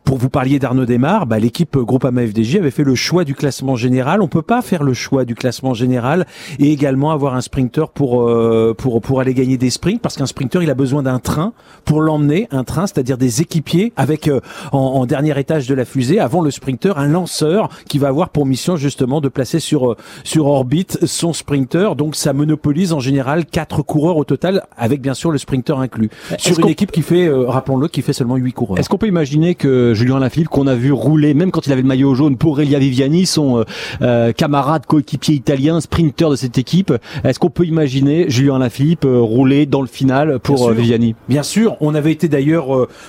Pour 0.03 0.17
vous 0.17 0.29
parliez 0.29 0.59
d'Arnaud 0.59 0.85
Desmar, 0.85 1.25
bah, 1.25 1.39
l'équipe 1.39 1.75
Groupama 1.77 2.27
FDJ 2.27 2.57
avait 2.57 2.71
fait 2.71 2.83
le 2.83 2.93
choix 2.93 3.23
du 3.23 3.33
classement 3.33 3.75
général. 3.75 4.21
On 4.21 4.27
peut 4.27 4.41
pas 4.41 4.61
faire 4.61 4.83
le 4.83 4.93
choix 4.93 5.25
du 5.25 5.33
classement 5.33 5.73
général 5.73 6.27
et 6.59 6.71
également 6.71 7.11
avoir 7.11 7.35
un 7.35 7.41
sprinter 7.41 7.89
pour 7.93 8.29
euh, 8.29 8.75
pour 8.77 9.01
pour 9.01 9.21
aller 9.21 9.33
gagner 9.33 9.57
des 9.57 9.69
sprints 9.69 10.01
parce 10.01 10.17
qu'un 10.17 10.25
sprinter 10.25 10.61
il 10.61 10.69
a 10.69 10.75
besoin 10.75 11.03
d'un 11.03 11.19
train 11.19 11.53
pour 11.85 12.01
l'emmener, 12.01 12.47
un 12.51 12.63
train, 12.63 12.85
c'est-à-dire 12.85 13.17
des 13.17 13.41
équipiers 13.41 13.93
avec 13.95 14.27
euh, 14.27 14.39
en, 14.71 14.77
en 14.77 15.05
dernier 15.05 15.39
étage 15.39 15.67
de 15.67 15.73
la 15.73 15.85
fusée 15.85 16.19
avant 16.19 16.41
le 16.41 16.51
sprinter 16.51 16.97
un 16.97 17.07
lanceur 17.07 17.69
qui 17.87 17.97
va 17.97 18.02
va 18.03 18.09
avoir 18.09 18.29
pour 18.29 18.45
mission 18.45 18.75
justement 18.75 19.21
de 19.21 19.29
placer 19.29 19.59
sur 19.59 19.91
euh, 19.91 19.97
sur 20.23 20.47
orbite 20.47 21.05
son 21.05 21.33
sprinter. 21.33 21.95
Donc 21.95 22.15
ça 22.15 22.33
monopolise 22.33 22.93
en 22.93 22.99
général 22.99 23.45
quatre 23.45 23.81
coureurs 23.81 24.17
au 24.17 24.25
total, 24.25 24.63
avec 24.77 25.01
bien 25.01 25.13
sûr 25.13 25.31
le 25.31 25.37
sprinter 25.37 25.77
inclus. 25.79 26.09
Sur 26.37 26.59
une 26.59 26.67
équipe 26.67 26.91
qui 26.91 27.01
fait, 27.01 27.25
euh, 27.25 27.47
rappelons-le, 27.47 27.87
qui 27.87 28.01
fait 28.01 28.13
seulement 28.13 28.35
huit 28.35 28.53
coureurs. 28.53 28.77
Est-ce 28.77 28.89
qu'on 28.89 28.97
peut 28.97 29.07
imaginer 29.07 29.55
que 29.55 29.93
Julien 29.93 30.19
Lafilippe, 30.19 30.49
qu'on 30.49 30.67
a 30.67 30.75
vu 30.75 30.91
rouler, 30.91 31.33
même 31.33 31.51
quand 31.51 31.65
il 31.65 31.71
avait 31.71 31.81
le 31.81 31.87
maillot 31.87 32.13
jaune 32.13 32.37
pour 32.37 32.59
Elia 32.59 32.79
Viviani, 32.79 33.25
son 33.25 33.59
euh, 33.59 33.63
euh, 34.01 34.31
camarade 34.33 34.85
coéquipier 34.85 35.35
italien, 35.35 35.79
sprinter 35.79 36.29
de 36.29 36.35
cette 36.35 36.57
équipe, 36.57 36.93
est-ce 37.23 37.39
qu'on 37.39 37.49
peut 37.49 37.65
imaginer 37.65 38.29
Julien 38.29 38.59
Lafilippe 38.59 39.05
euh, 39.05 39.19
rouler 39.19 39.65
dans 39.65 39.81
le 39.81 39.87
final 39.87 40.39
pour 40.39 40.55
Bien 40.55 40.65
euh, 40.65 40.73
sûr. 40.73 40.81
Viviani? 40.81 41.15
Bien 41.29 41.43
sûr, 41.43 41.77
on 41.79 41.95
avait 41.95 42.11
été 42.11 42.27
d'ailleurs, 42.27 42.67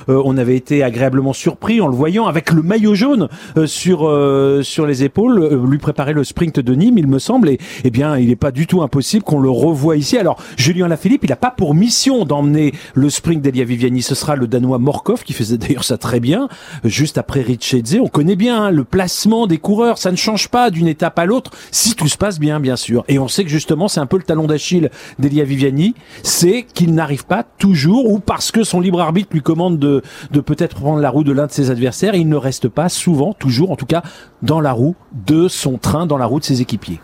on 0.09 0.37
avait 0.37 0.57
été 0.57 0.83
agréablement 0.83 1.33
surpris 1.33 1.81
en 1.81 1.89
le 1.89 1.95
voyant 1.95 2.27
avec 2.27 2.53
le 2.53 2.63
maillot 2.63 2.95
jaune 2.95 3.29
euh, 3.57 3.67
sur 3.67 4.09
euh, 4.09 4.63
les 4.87 5.05
épaules, 5.05 5.39
euh, 5.39 5.67
lui 5.67 5.79
préparer 5.79 6.13
le 6.13 6.25
sprint 6.25 6.61
de 6.61 6.75
Nîmes, 6.75 6.99
il 6.99 7.07
me 7.07 7.19
semble. 7.19 7.49
Et 7.49 7.59
eh 7.85 7.91
bien, 7.91 8.17
il 8.17 8.29
n'est 8.29 8.37
pas 8.37 8.51
du 8.51 8.67
tout 8.67 8.83
impossible 8.83 9.25
qu'on 9.25 9.41
le 9.41 9.51
revoie 9.51 9.97
ici. 9.97 10.19
Alors, 10.19 10.41
Julien 10.57 10.89
Lafilippe, 10.89 11.25
il 11.25 11.31
n'a 11.31 11.37
pas 11.37 11.51
pour 11.51 11.75
mission 11.75 12.25
d'emmener 12.25 12.73
le 12.95 13.11
sprint 13.11 13.43
d'Elia 13.43 13.65
Viviani. 13.65 14.03
Ce 14.03 14.15
sera 14.15 14.37
le 14.37 14.47
Danois 14.47 14.79
Morkov 14.79 15.25
qui 15.25 15.33
faisait 15.33 15.59
d'ailleurs 15.59 15.85
ça 15.85 15.99
très 15.99 16.21
bien, 16.21 16.49
juste 16.85 17.19
après 17.19 17.43
Richedze. 17.43 17.99
On 18.01 18.09
connaît 18.09 18.37
bien 18.37 18.65
hein, 18.65 18.71
le 18.71 18.85
placement 18.85 19.47
des 19.47 19.59
coureurs, 19.59 19.99
ça 19.99 20.11
ne 20.11 20.17
change 20.17 20.49
pas 20.49 20.71
d'une 20.71 20.89
étape 20.89 21.19
à 21.19 21.27
l'autre 21.27 21.51
si 21.71 21.95
tout 21.95 22.09
se 22.09 22.17
passe 22.17 22.39
bien, 22.39 22.61
bien 22.61 22.77
sûr. 22.77 23.05
Et 23.09 23.19
on 23.19 23.29
sait 23.29 23.45
que 23.45 23.51
justement, 23.51 23.89
c'est 23.89 24.01
un 24.01 24.07
peu 24.07 24.17
le 24.17 24.23
talon 24.23 24.47
d'Achille 24.47 24.91
d'Elia 25.19 25.45
Viviani, 25.45 25.95
c'est 26.23 26.63
qu'il 26.75 26.95
n'arrive 26.95 27.27
pas 27.27 27.43
toujours, 27.43 28.11
ou 28.11 28.19
parce 28.19 28.51
que 28.51 28.65
son 28.65 28.81
libre 28.81 29.01
arbitre 29.01 29.31
lui 29.33 29.43
commande 29.43 29.79
de, 29.79 30.03
de 30.31 30.41
peut-être 30.41 30.77
prendre 30.77 31.01
la 31.01 31.11
roue 31.11 31.25
de 31.25 31.33
l'un 31.33 31.47
de 31.47 31.53
ses 31.53 31.71
adversaires, 31.71 32.15
il 32.15 32.29
ne 32.29 32.37
reste 32.37 32.69
pas 32.69 32.89
souvent, 32.89 33.33
toujours 33.33 33.71
en 33.71 33.77
tout 33.77 33.87
cas, 33.87 34.03
dans 34.45 34.61
la 34.61 34.73
roue 34.73 34.95
de 35.27 35.49
son 35.49 35.79
train, 35.79 36.07
dans 36.07 36.19
la 36.19 36.27
roue 36.27 36.39
de 36.39 36.45
ses 36.45 36.61
équipiers. 36.61 37.01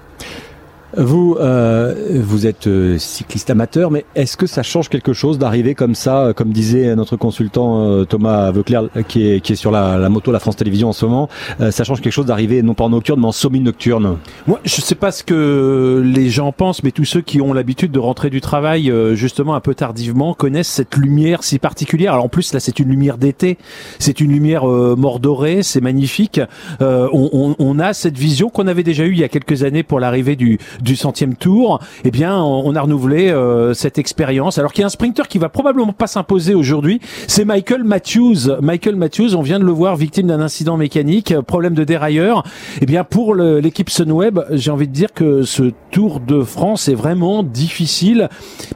Vous, 0.96 1.36
euh, 1.38 1.94
vous 2.20 2.46
êtes 2.46 2.66
euh, 2.66 2.98
cycliste 2.98 3.48
amateur, 3.50 3.90
mais 3.92 4.04
est-ce 4.16 4.36
que 4.36 4.46
ça 4.46 4.62
change 4.64 4.88
quelque 4.88 5.12
chose 5.12 5.38
d'arriver 5.38 5.74
comme 5.76 5.94
ça, 5.94 6.20
euh, 6.26 6.32
comme 6.32 6.50
disait 6.50 6.96
notre 6.96 7.16
consultant 7.16 7.84
euh, 7.88 8.04
Thomas 8.04 8.50
Veuclair, 8.50 8.82
euh, 8.96 9.02
qui 9.02 9.28
est, 9.30 9.40
qui 9.40 9.52
est 9.52 9.56
sur 9.56 9.70
la, 9.70 9.98
la 9.98 10.08
moto 10.08 10.32
La 10.32 10.40
France 10.40 10.56
Télévisions 10.56 10.88
en 10.88 10.92
ce 10.92 11.06
moment, 11.06 11.28
euh, 11.60 11.70
ça 11.70 11.84
change 11.84 12.00
quelque 12.00 12.12
chose 12.12 12.26
d'arriver 12.26 12.62
non 12.62 12.74
pas 12.74 12.84
en 12.84 12.90
nocturne, 12.90 13.20
mais 13.20 13.26
en 13.28 13.32
semi-nocturne 13.32 14.16
Moi, 14.48 14.58
je 14.64 14.80
sais 14.80 14.96
pas 14.96 15.12
ce 15.12 15.22
que 15.22 16.02
les 16.04 16.28
gens 16.28 16.50
pensent, 16.50 16.82
mais 16.82 16.90
tous 16.90 17.04
ceux 17.04 17.20
qui 17.20 17.40
ont 17.40 17.52
l'habitude 17.52 17.92
de 17.92 18.00
rentrer 18.00 18.28
du 18.30 18.40
travail 18.40 18.92
justement 19.14 19.54
un 19.54 19.60
peu 19.60 19.74
tardivement 19.74 20.34
connaissent 20.34 20.68
cette 20.68 20.96
lumière 20.96 21.44
si 21.44 21.58
particulière. 21.60 22.14
Alors 22.14 22.24
en 22.24 22.28
plus 22.28 22.52
là, 22.52 22.58
c'est 22.58 22.80
une 22.80 22.88
lumière 22.88 23.16
d'été, 23.16 23.58
c'est 24.00 24.20
une 24.20 24.32
lumière 24.32 24.68
euh, 24.68 24.96
mordorée, 24.96 25.62
c'est 25.62 25.80
magnifique. 25.80 26.40
On, 26.80 27.08
on- 27.32 27.54
on 27.58 27.78
a 27.78 27.92
cette 27.92 28.16
vision 28.18 28.48
qu'on 28.48 28.66
avait 28.66 28.82
déjà 28.82 29.04
eue 29.04 29.12
il 29.12 29.18
y 29.18 29.24
a 29.24 29.28
quelques 29.28 29.62
années 29.62 29.82
pour 29.82 30.00
l'arrivée 30.00 30.34
du, 30.36 30.58
du 30.82 30.96
centième 30.96 31.34
tour. 31.34 31.80
Eh 32.04 32.10
bien, 32.10 32.36
on, 32.42 32.62
on 32.66 32.74
a 32.74 32.80
renouvelé 32.80 33.30
euh, 33.30 33.74
cette 33.74 33.98
expérience. 33.98 34.58
Alors 34.58 34.72
qu'il 34.72 34.82
y 34.82 34.84
a 34.84 34.86
un 34.86 34.90
sprinter 34.90 35.28
qui 35.28 35.38
va 35.38 35.48
probablement 35.48 35.92
pas 35.92 36.06
s'imposer 36.06 36.54
aujourd'hui, 36.54 37.00
c'est 37.26 37.44
Michael 37.44 37.84
Matthews. 37.84 38.56
Michael 38.62 38.96
Matthews, 38.96 39.34
on 39.34 39.42
vient 39.42 39.58
de 39.58 39.64
le 39.64 39.72
voir 39.72 39.96
victime 39.96 40.26
d'un 40.28 40.40
incident 40.40 40.76
mécanique, 40.76 41.32
euh, 41.32 41.42
problème 41.42 41.74
de 41.74 41.84
dérailleur. 41.84 42.42
Eh 42.80 42.86
bien, 42.86 43.04
pour 43.04 43.34
l'équipe 43.34 43.90
Sunweb, 43.90 44.40
j'ai 44.52 44.70
envie 44.70 44.88
de 44.88 44.92
dire 44.92 45.12
que 45.12 45.42
ce 45.42 45.70
Tour 45.90 46.20
de 46.20 46.42
France 46.42 46.88
est 46.88 46.94
vraiment 46.94 47.42
difficile. 47.42 48.28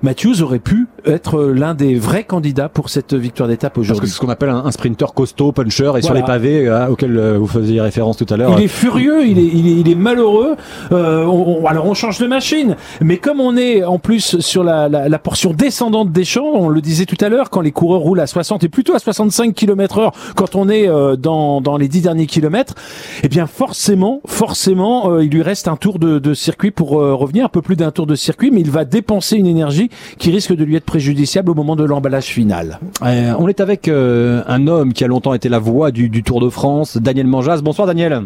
Matthews 0.03 0.43
aurait 0.43 0.59
pu 0.59 0.89
être 1.07 1.41
l'un 1.43 1.75
des 1.75 1.95
vrais 1.95 2.25
candidats 2.25 2.69
pour 2.69 2.89
cette 2.89 3.15
victoire 3.15 3.49
d'étape 3.49 3.75
Parce 3.75 3.87
que 3.87 3.93
aujourd'hui. 3.93 4.09
c'est 4.11 4.17
ce 4.17 4.21
qu'on 4.21 4.29
appelle 4.31 4.49
un, 4.49 4.65
un 4.65 4.71
sprinter 4.73 5.15
costaud, 5.15 5.53
puncher, 5.53 5.93
et 5.99 6.03
sur 6.03 6.15
les 6.15 6.23
pavés 6.23 6.67
euh, 6.67 6.89
auxquels 6.89 7.17
euh, 7.17 7.39
vous 7.39 7.47
faisiez 7.47 7.81
référence 7.81 8.17
tout 8.17 8.27
à 8.31 8.37
l'heure. 8.37 8.55
Il 8.59 8.65
est 8.65 8.69
furieux, 8.69 9.25
il 9.27 9.39
est, 9.39 9.45
il 9.45 9.69
est, 9.69 9.81
il 9.81 9.89
est 9.91 9.95
malheureux. 9.95 10.57
Euh, 10.93 11.25
on- 11.25 11.63
on- 11.63 11.67
alors 11.67 11.87
on 11.87 11.94
change 11.95 12.19
de 12.19 12.27
machine, 12.27 12.77
mais 13.01 13.17
comme 13.19 13.41
on 13.41 13.57
est 13.57 13.85
en 13.85 13.99
plus 13.99 14.41
sur 14.41 14.65
la, 14.65 14.89
la, 14.89 15.09
la 15.09 15.19
portion 15.19 15.53
descendante 15.53 16.13
des 16.13 16.25
champs, 16.25 16.51
on 16.53 16.69
le 16.69 16.81
disait 16.81 17.07
tout 17.07 17.17
à 17.21 17.29
l'heure, 17.29 17.51
quand 17.51 17.61
les 17.61 17.73
coureurs 17.73 18.01
roulent 18.01 18.21
à 18.21 18.27
60 18.27 18.65
et 18.65 18.69
plutôt 18.69 18.95
à 18.95 18.99
65 18.99 19.55
km 19.55 19.99
heure, 19.99 20.13
quand 20.37 20.55
on 20.57 20.69
est 20.69 20.89
euh, 20.89 21.17
dans, 21.17 21.61
dans 21.61 21.77
les 21.77 21.89
10 21.89 22.03
derniers 22.03 22.27
kilomètres, 22.27 22.75
eh 23.23 23.29
bien 23.29 23.47
forcément, 23.47 24.21
forcément, 24.27 25.11
euh, 25.11 25.25
il 25.25 25.31
lui 25.31 25.43
reste 25.43 25.69
un 25.69 25.77
tour 25.77 25.99
de, 25.99 26.19
de 26.19 26.35
circuit 26.35 26.71
pour 26.71 27.01
euh, 27.01 27.15
revenir, 27.15 27.45
un 27.45 27.49
peu 27.49 27.63
plus 27.63 27.77
d'un 27.77 27.91
tour 27.91 28.07
de 28.07 28.15
circuit, 28.15 28.51
mais 28.51 28.61
il 28.61 28.71
va 28.71 28.85
dépenser 28.85 29.37
une 29.37 29.47
énergie 29.47 29.91
qui 30.19 30.31
risque 30.31 30.55
de 30.55 30.65
lui 30.65 30.77
être 30.77 30.85
préjudiciable 30.85 31.51
au 31.51 31.55
moment 31.55 31.77
de 31.77 31.85
l'emballage 31.85 32.25
final. 32.27 32.79
Euh, 33.03 33.35
on 33.39 33.49
est 33.49 33.61
avec 33.61 33.89
euh, 33.89 34.43
un 34.47 34.67
homme 34.67 34.93
qui 34.93 35.05
a 35.05 35.07
longtemps 35.07 35.35
été 35.35 35.49
la 35.49 35.59
voix 35.59 35.91
du, 35.91 36.09
du 36.09 36.23
Tour 36.23 36.41
de 36.41 36.49
France, 36.49 36.97
Daniel 36.97 37.27
Manjas. 37.27 37.61
Bonsoir 37.63 37.87
Daniel. 37.87 38.23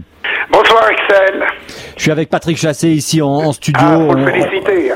Bonsoir 0.53 0.85
Axel. 0.85 1.48
Je 1.97 2.03
suis 2.03 2.11
avec 2.11 2.29
Patrick 2.31 2.57
Chassé 2.57 2.89
ici 2.89 3.21
en, 3.23 3.29
en 3.29 3.53
studio. 3.53 3.81
Ah, 3.83 3.99
faut 4.09 4.15
le 4.15 4.23
On- 4.23 4.27
féliciter. 4.27 4.93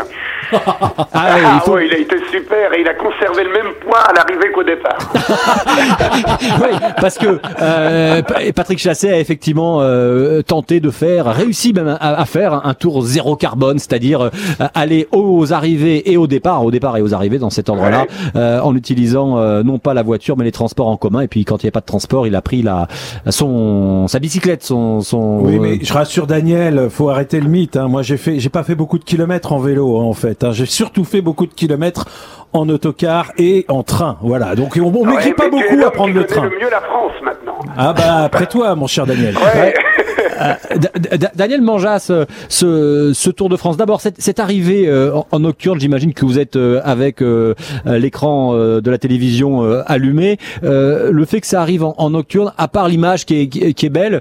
Ah 1.13 1.35
ouais, 1.35 1.41
il 1.55 1.61
faut- 1.61 1.73
ouais, 1.75 1.87
il 1.87 1.93
a 1.95 1.99
été 1.99 2.17
super 2.31 2.73
et 2.75 2.81
il 2.81 2.89
a 2.89 2.95
conservé 2.95 3.45
le 3.45 3.53
même 3.53 3.73
poids 3.85 3.99
à 4.01 4.13
l'arrivée 4.13 4.51
qu'au 4.55 4.63
départ. 4.63 4.99
oui, 6.61 6.77
parce 7.01 7.19
que 7.19 7.39
euh, 7.61 8.23
Pa- 8.23 8.53
Patrick 8.55 8.79
Chassé 8.79 9.11
a 9.11 9.19
effectivement 9.19 9.79
euh, 9.81 10.43
tenté 10.43 10.81
de 10.81 10.91
faire, 10.91 11.27
réussi 11.27 11.73
même 11.73 11.89
à, 11.89 11.97
à 12.21 12.25
faire 12.25 12.67
un 12.67 12.75
tour 12.75 13.03
zéro 13.03 13.37
carbone, 13.37 13.79
c'est-à-dire 13.79 14.21
euh, 14.23 14.31
aller 14.75 15.09
aux 15.13 15.53
arrivées 15.53 16.11
et 16.13 16.17
au 16.17 16.27
départ, 16.27 16.65
au 16.65 16.71
départ 16.71 16.97
et 16.97 17.03
aux 17.03 17.15
arrivées 17.15 17.39
dans 17.39 17.51
cet 17.51 17.69
ordre-là, 17.69 18.07
euh, 18.37 18.61
en 18.61 18.75
utilisant 18.77 19.39
euh, 19.39 19.63
non 19.63 19.79
pas 19.79 19.95
la 19.95 20.03
voiture 20.03 20.37
mais 20.37 20.45
les 20.45 20.53
transports 20.53 20.89
en 20.89 20.97
commun. 20.97 21.21
Et 21.21 21.29
puis 21.29 21.45
quand 21.45 21.63
il 21.63 21.67
n'y 21.67 21.69
a 21.69 21.73
pas 21.73 21.81
de 21.81 21.87
transport, 21.87 22.27
il 22.27 22.35
a 22.35 22.43
pris 22.43 22.63
la 22.63 22.89
son 23.31 24.07
sa 24.09 24.19
bicyclette, 24.19 24.63
son 24.63 25.01
son. 25.01 25.41
Oui, 25.43 25.59
mais 25.59 25.79
je 25.83 25.93
rassure 25.93 26.27
Daniel, 26.27 26.89
faut 26.91 27.09
arrêter 27.09 27.41
le 27.41 27.49
mythe. 27.49 27.77
Hein. 27.77 27.89
Moi, 27.89 28.03
j'ai 28.03 28.17
fait, 28.17 28.39
j'ai 28.39 28.49
pas 28.49 28.63
fait 28.63 28.75
beaucoup 28.75 28.99
de 28.99 29.05
kilomètres 29.05 29.53
en 29.53 29.59
vélo, 29.59 29.99
hein, 29.99 30.05
en 30.05 30.13
fait. 30.13 30.42
J'ai 30.51 30.67
surtout 30.67 31.05
fait 31.05 31.21
beaucoup 31.21 31.47
de 31.47 31.55
kilomètres 31.55 32.09
en 32.53 32.69
autocar 32.69 33.33
et 33.39 33.65
en 33.69 33.83
train. 33.83 34.19
Voilà. 34.23 34.55
Donc, 34.55 34.77
on, 34.81 34.87
on 34.87 34.93
Ouais, 35.07 35.13
m'écrit 35.17 35.33
pas 35.35 35.49
beaucoup 35.49 35.85
à 35.85 35.91
prendre 35.91 36.15
le 36.15 36.25
train. 36.25 36.45
le 36.45 36.51
mieux 36.59 36.71
la 36.71 36.81
France 36.81 37.13
maintenant. 37.25 37.59
Ah 37.77 37.93
bah 37.97 38.25
après 38.25 38.47
toi, 38.47 38.75
mon 38.75 38.87
cher 38.87 39.07
Daniel. 39.07 39.35
Ouais. 39.37 39.75
Euh, 40.41 40.55
Da- 40.77 41.17
Da- 41.17 41.31
Daniel 41.35 41.63
Manjas, 41.63 42.09
euh, 42.11 42.25
ce, 42.49 43.13
ce 43.15 43.31
Tour 43.31 43.49
de 43.49 43.57
France. 43.57 43.77
D'abord, 43.77 44.01
cette, 44.01 44.21
cette 44.21 44.41
arrivée 44.41 44.89
euh, 44.89 45.15
en, 45.15 45.27
en 45.31 45.39
nocturne, 45.41 45.79
j'imagine 45.81 46.13
que 46.15 46.25
vous 46.25 46.39
êtes 46.39 46.57
euh, 46.57 46.81
avec 46.85 47.23
l'écran 47.87 48.55
de 48.55 48.91
la 48.91 48.99
télévision 48.99 49.63
allumé. 49.87 50.39
Le 50.63 51.25
fait 51.25 51.41
que 51.41 51.47
ça 51.47 51.61
arrive 51.61 51.85
en, 51.85 51.95
en 51.99 52.11
nocturne, 52.11 52.53
à 52.59 52.69
part 52.69 52.89
l'image 52.89 53.25
qui 53.27 53.41
est, 53.43 53.47
qui 53.49 53.63
est- 53.63 53.73
qui 53.75 53.87
est 53.87 53.91
belle, 53.91 54.21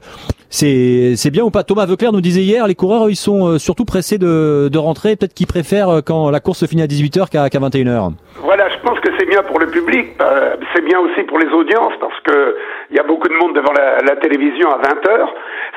c'est 0.50 1.14
c'est 1.16 1.32
bien 1.32 1.44
ou 1.44 1.50
pas? 1.50 1.64
Thomas 1.64 1.86
Veuclair 1.86 2.12
nous 2.12 2.22
disait 2.22 2.44
hier, 2.44 2.68
les 2.68 2.76
coureurs 2.76 3.10
ils 3.10 3.16
sont 3.16 3.58
surtout 3.58 3.86
pressés 3.86 4.18
de, 4.18 4.70
de 4.72 4.78
rentrer. 4.78 5.16
Peut-être 5.16 5.34
qu'ils 5.34 5.48
préfèrent 5.48 6.02
quand 6.06 6.30
la 6.30 6.40
course 6.40 6.60
se 6.60 6.66
finit 6.66 6.82
à 6.84 6.88
18h 6.88 7.30
qu'à 7.30 7.50
qu'à 7.50 7.60
21h. 7.60 8.12
Voilà, 8.38 8.70
je 8.70 8.78
pense 8.80 9.00
que 9.02 9.10
c'est 9.20 9.28
bien 9.28 9.44
pour 9.44 9.60
le 9.60 9.68
public, 9.68 10.16
euh, 10.22 10.56
c'est 10.74 10.84
bien 10.84 11.00
aussi 11.00 11.22
pour 11.24 11.38
les 11.38 11.50
audiences 11.50 11.94
parce 12.00 12.20
que 12.22 12.58
il 12.90 12.96
y 12.96 13.00
a 13.00 13.04
beaucoup 13.04 13.28
de 13.28 13.34
monde 13.34 13.54
devant 13.54 13.74
la, 13.74 14.16
télévision 14.16 14.70
à 14.72 14.78
20 14.78 15.08
heures. 15.10 15.34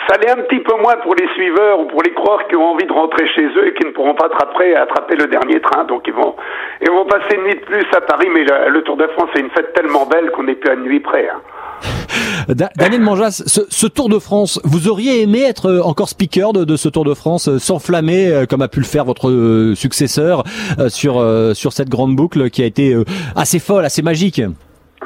Ça 0.08 0.16
l'est 0.18 0.30
un 0.30 0.42
petit 0.42 0.60
peu 0.60 0.74
moins 0.76 0.96
pour 1.02 1.14
les 1.14 1.26
suiveurs 1.34 1.80
ou 1.80 1.86
pour 1.86 2.02
les 2.02 2.12
coureurs 2.12 2.46
qui 2.48 2.56
ont 2.56 2.70
envie 2.72 2.86
de 2.86 2.92
rentrer 2.92 3.26
chez 3.28 3.44
eux 3.44 3.66
et 3.66 3.74
qui 3.74 3.84
ne 3.86 3.90
pourront 3.90 4.14
pas 4.14 4.26
attraper, 4.26 4.76
attraper 4.76 5.16
le 5.16 5.26
dernier 5.26 5.60
train. 5.60 5.84
Donc 5.84 6.06
ils 6.06 6.14
vont, 6.14 6.36
ils 6.80 6.90
vont 6.90 7.04
passer 7.04 7.36
une 7.36 7.42
nuit 7.42 7.54
de 7.56 7.64
plus 7.64 7.86
à 7.92 8.00
Paris, 8.00 8.28
mais 8.32 8.44
le, 8.44 8.82
Tour 8.82 8.96
de 8.96 9.06
France 9.08 9.30
c'est 9.34 9.40
une 9.40 9.50
fête 9.50 9.72
tellement 9.74 10.06
belle 10.06 10.30
qu'on 10.30 10.44
n'est 10.44 10.54
plus 10.54 10.70
à 10.70 10.76
nuit 10.76 11.00
près. 11.00 11.28
hein. 11.28 11.40
Da- 12.48 12.70
Daniel 12.76 13.00
Manjas, 13.00 13.42
ce, 13.46 13.86
Tour 13.86 14.08
de 14.08 14.18
France, 14.18 14.60
vous 14.64 14.88
auriez 14.88 15.22
aimé 15.22 15.42
être 15.42 15.66
euh, 15.70 15.82
encore 15.82 16.08
speaker 16.08 16.52
de, 16.52 16.76
ce 16.76 16.88
Tour 16.88 17.04
de 17.04 17.14
France, 17.14 17.48
euh, 17.48 17.58
s'enflammer 17.58 18.28
euh, 18.28 18.46
comme 18.46 18.60
a 18.62 18.68
pu 18.68 18.80
le 18.80 18.84
faire 18.86 19.04
votre 19.04 19.72
successeur 19.74 20.44
sur 20.88 21.24
sur 21.54 21.72
cette 21.72 21.88
grande 21.88 22.16
boucle 22.16 22.50
qui 22.50 22.62
a 22.62 22.66
été 22.66 22.96
assez 23.36 23.58
folle, 23.58 23.84
assez 23.84 24.02
magique? 24.02 24.40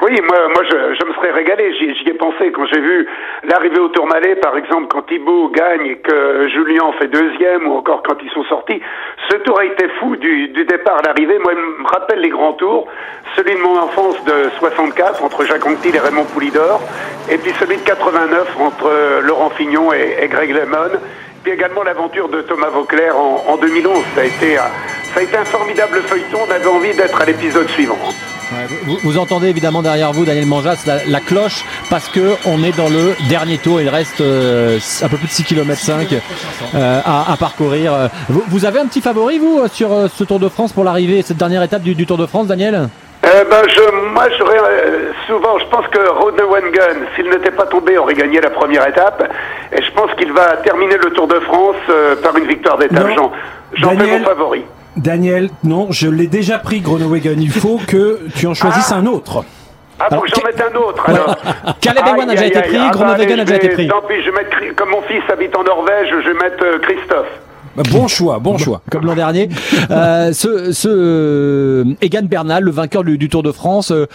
Oui, 0.01 0.11
moi, 0.27 0.37
moi 0.53 0.63
je, 0.69 0.88
régalé. 1.31 1.73
J'y 1.73 2.09
ai 2.09 2.13
pensé 2.13 2.51
quand 2.51 2.65
j'ai 2.65 2.79
vu 2.79 3.07
l'arrivée 3.43 3.79
au 3.79 3.89
Tourmalet, 3.89 4.35
par 4.35 4.57
exemple, 4.57 4.87
quand 4.89 5.03
Thibaut 5.03 5.49
gagne 5.49 5.85
et 5.85 5.97
que 5.97 6.47
Julien 6.49 6.83
en 6.83 6.93
fait 6.93 7.07
deuxième, 7.07 7.67
ou 7.67 7.73
encore 7.75 8.03
quand 8.03 8.17
ils 8.23 8.31
sont 8.31 8.43
sortis. 8.45 8.81
Ce 9.29 9.37
tour 9.37 9.59
a 9.59 9.65
été 9.65 9.87
fou 9.99 10.15
du, 10.15 10.49
départ 10.49 10.97
à 10.97 11.01
l'arrivée. 11.07 11.37
Moi, 11.39 11.53
il 11.53 11.83
me 11.83 11.87
rappelle 11.87 12.19
les 12.19 12.29
grands 12.29 12.53
tours. 12.53 12.87
Celui 13.35 13.55
de 13.55 13.59
mon 13.59 13.77
enfance 13.77 14.23
de 14.25 14.49
64 14.59 15.23
entre 15.23 15.45
Jacques 15.45 15.65
Anquetil 15.65 15.95
et 15.95 15.99
Raymond 15.99 16.25
Poulidor, 16.25 16.81
et 17.29 17.37
puis 17.37 17.51
celui 17.59 17.77
de 17.77 17.83
89 17.83 18.59
entre 18.59 19.21
Laurent 19.23 19.49
Fignon 19.51 19.93
et, 19.93 20.17
et 20.21 20.27
Greg 20.27 20.51
Lemon. 20.51 20.99
Puis 21.43 21.53
également 21.53 21.83
l'aventure 21.83 22.29
de 22.29 22.41
Thomas 22.41 22.69
Vauclair 22.69 23.15
en, 23.17 23.43
en 23.47 23.57
2011. 23.57 24.03
Ça 24.15 24.21
a 24.21 24.25
été, 24.25 24.57
euh, 24.57 24.61
ça 25.13 25.19
a 25.19 25.23
été 25.23 25.37
un 25.37 25.45
formidable 25.45 26.01
feuilleton. 26.01 26.39
On 26.47 26.51
avait 26.51 26.67
envie 26.67 26.93
d'être 26.93 27.21
à 27.21 27.25
l'épisode 27.25 27.69
suivant. 27.69 27.99
Vous, 29.03 29.17
entendez 29.17 29.47
évidemment 29.47 29.81
derrière 29.81 30.11
vous, 30.11 30.25
Daniel 30.25 30.47
Manjas, 30.47 30.83
la, 31.07 31.19
cloche 31.19 31.63
parce 31.89 32.09
que 32.09 32.35
on 32.45 32.63
est 32.63 32.75
dans 32.75 32.89
le 32.89 33.15
dernier 33.27 33.59
tour. 33.59 33.79
Il 33.79 33.89
reste 33.89 34.21
euh, 34.21 34.79
un 35.01 35.07
peu 35.07 35.17
plus 35.17 35.27
de 35.27 35.31
6 35.31 35.43
km 35.43 35.79
5 35.79 36.15
euh, 36.73 37.01
à, 37.05 37.35
parcourir. 37.39 38.09
Vous, 38.27 38.65
avez 38.65 38.79
un 38.79 38.87
petit 38.87 39.01
favori 39.01 39.37
vous 39.37 39.61
sur 39.71 39.93
euh, 39.93 40.07
ce 40.13 40.23
Tour 40.23 40.39
de 40.39 40.49
France 40.49 40.73
pour 40.73 40.83
l'arrivée, 40.83 41.21
cette 41.21 41.37
dernière 41.37 41.61
étape 41.61 41.83
du 41.83 42.05
Tour 42.05 42.17
de 42.17 42.25
France, 42.25 42.47
Daniel? 42.47 42.89
Euh, 43.23 43.27
Euh, 43.29 43.43
ben, 43.49 43.61
je, 43.67 44.13
moi, 44.13 44.23
j'aurais 44.37 44.57
euh, 44.59 45.11
souvent, 45.27 45.59
je 45.59 45.65
pense 45.65 45.85
que 45.87 45.99
Rodney 46.09 46.41
Wengen, 46.43 47.05
s'il 47.15 47.29
n'était 47.29 47.51
pas 47.51 47.65
tombé, 47.65 47.97
aurait 47.97 48.13
gagné 48.13 48.39
la 48.39 48.49
première 48.49 48.87
étape. 48.87 49.29
Et 49.77 49.81
je 49.83 49.91
pense 49.91 50.09
qu'il 50.17 50.31
va 50.31 50.55
terminer 50.57 50.95
le 50.97 51.11
Tour 51.11 51.27
de 51.27 51.39
France 51.41 51.75
euh, 51.89 52.15
par 52.23 52.35
une 52.37 52.45
victoire 52.47 52.77
d'étape. 52.77 53.07
J'en, 53.15 53.31
j'en 53.73 53.89
fais 53.91 53.95
Daniel- 53.97 54.21
mon 54.21 54.25
favori. 54.27 54.65
Daniel, 54.95 55.49
non, 55.63 55.87
je 55.91 56.07
l'ai 56.09 56.27
déjà 56.27 56.59
pris, 56.59 56.79
Groenewegen. 56.81 57.41
Il 57.41 57.51
faut 57.51 57.79
que 57.87 58.19
tu 58.35 58.47
en 58.47 58.53
choisisses 58.53 58.91
un 58.93 59.05
autre. 59.05 59.43
Ah, 59.99 60.07
faut 60.15 60.21
que 60.21 60.29
j'en 60.29 60.43
mette 60.45 60.61
un 60.61 60.75
autre, 60.77 61.03
alors. 61.09 61.35
Caleb 61.81 62.05
Ewan 62.07 62.29
a 62.29 62.33
déjà 62.33 62.45
été 62.45 62.61
pris, 62.61 62.77
Ah, 62.79 62.91
bah, 62.97 63.09
a 63.11 63.15
déjà 63.17 63.35
je 63.35 63.43
vais- 63.43 63.55
été 63.57 63.69
pris. 63.69 63.87
Tant 63.89 64.01
pis, 64.01 64.21
je 64.23 64.31
vais 64.31 64.37
mettre, 64.37 64.75
comme 64.77 64.89
mon 64.91 65.01
fils 65.01 65.21
habite 65.31 65.53
en 65.57 65.63
Norvège, 65.63 66.07
je 66.23 66.27
vais 66.29 66.33
mettre 66.35 66.63
euh, 66.63 66.79
Christophe. 66.79 67.27
Bon 67.91 68.07
choix, 68.07 68.39
bon 68.39 68.57
choix. 68.57 68.81
Comme 68.91 69.05
l'an 69.05 69.15
dernier. 69.15 69.49
Euh, 69.91 70.31
ce, 70.33 70.71
ce 70.71 70.89
euh, 70.89 71.83
Egan 72.01 72.23
Bernal, 72.23 72.63
le 72.63 72.71
vainqueur 72.71 73.03
du, 73.03 73.17
du 73.17 73.29
Tour 73.29 73.43
de 73.43 73.51
France, 73.51 73.91
euh, 73.91 74.07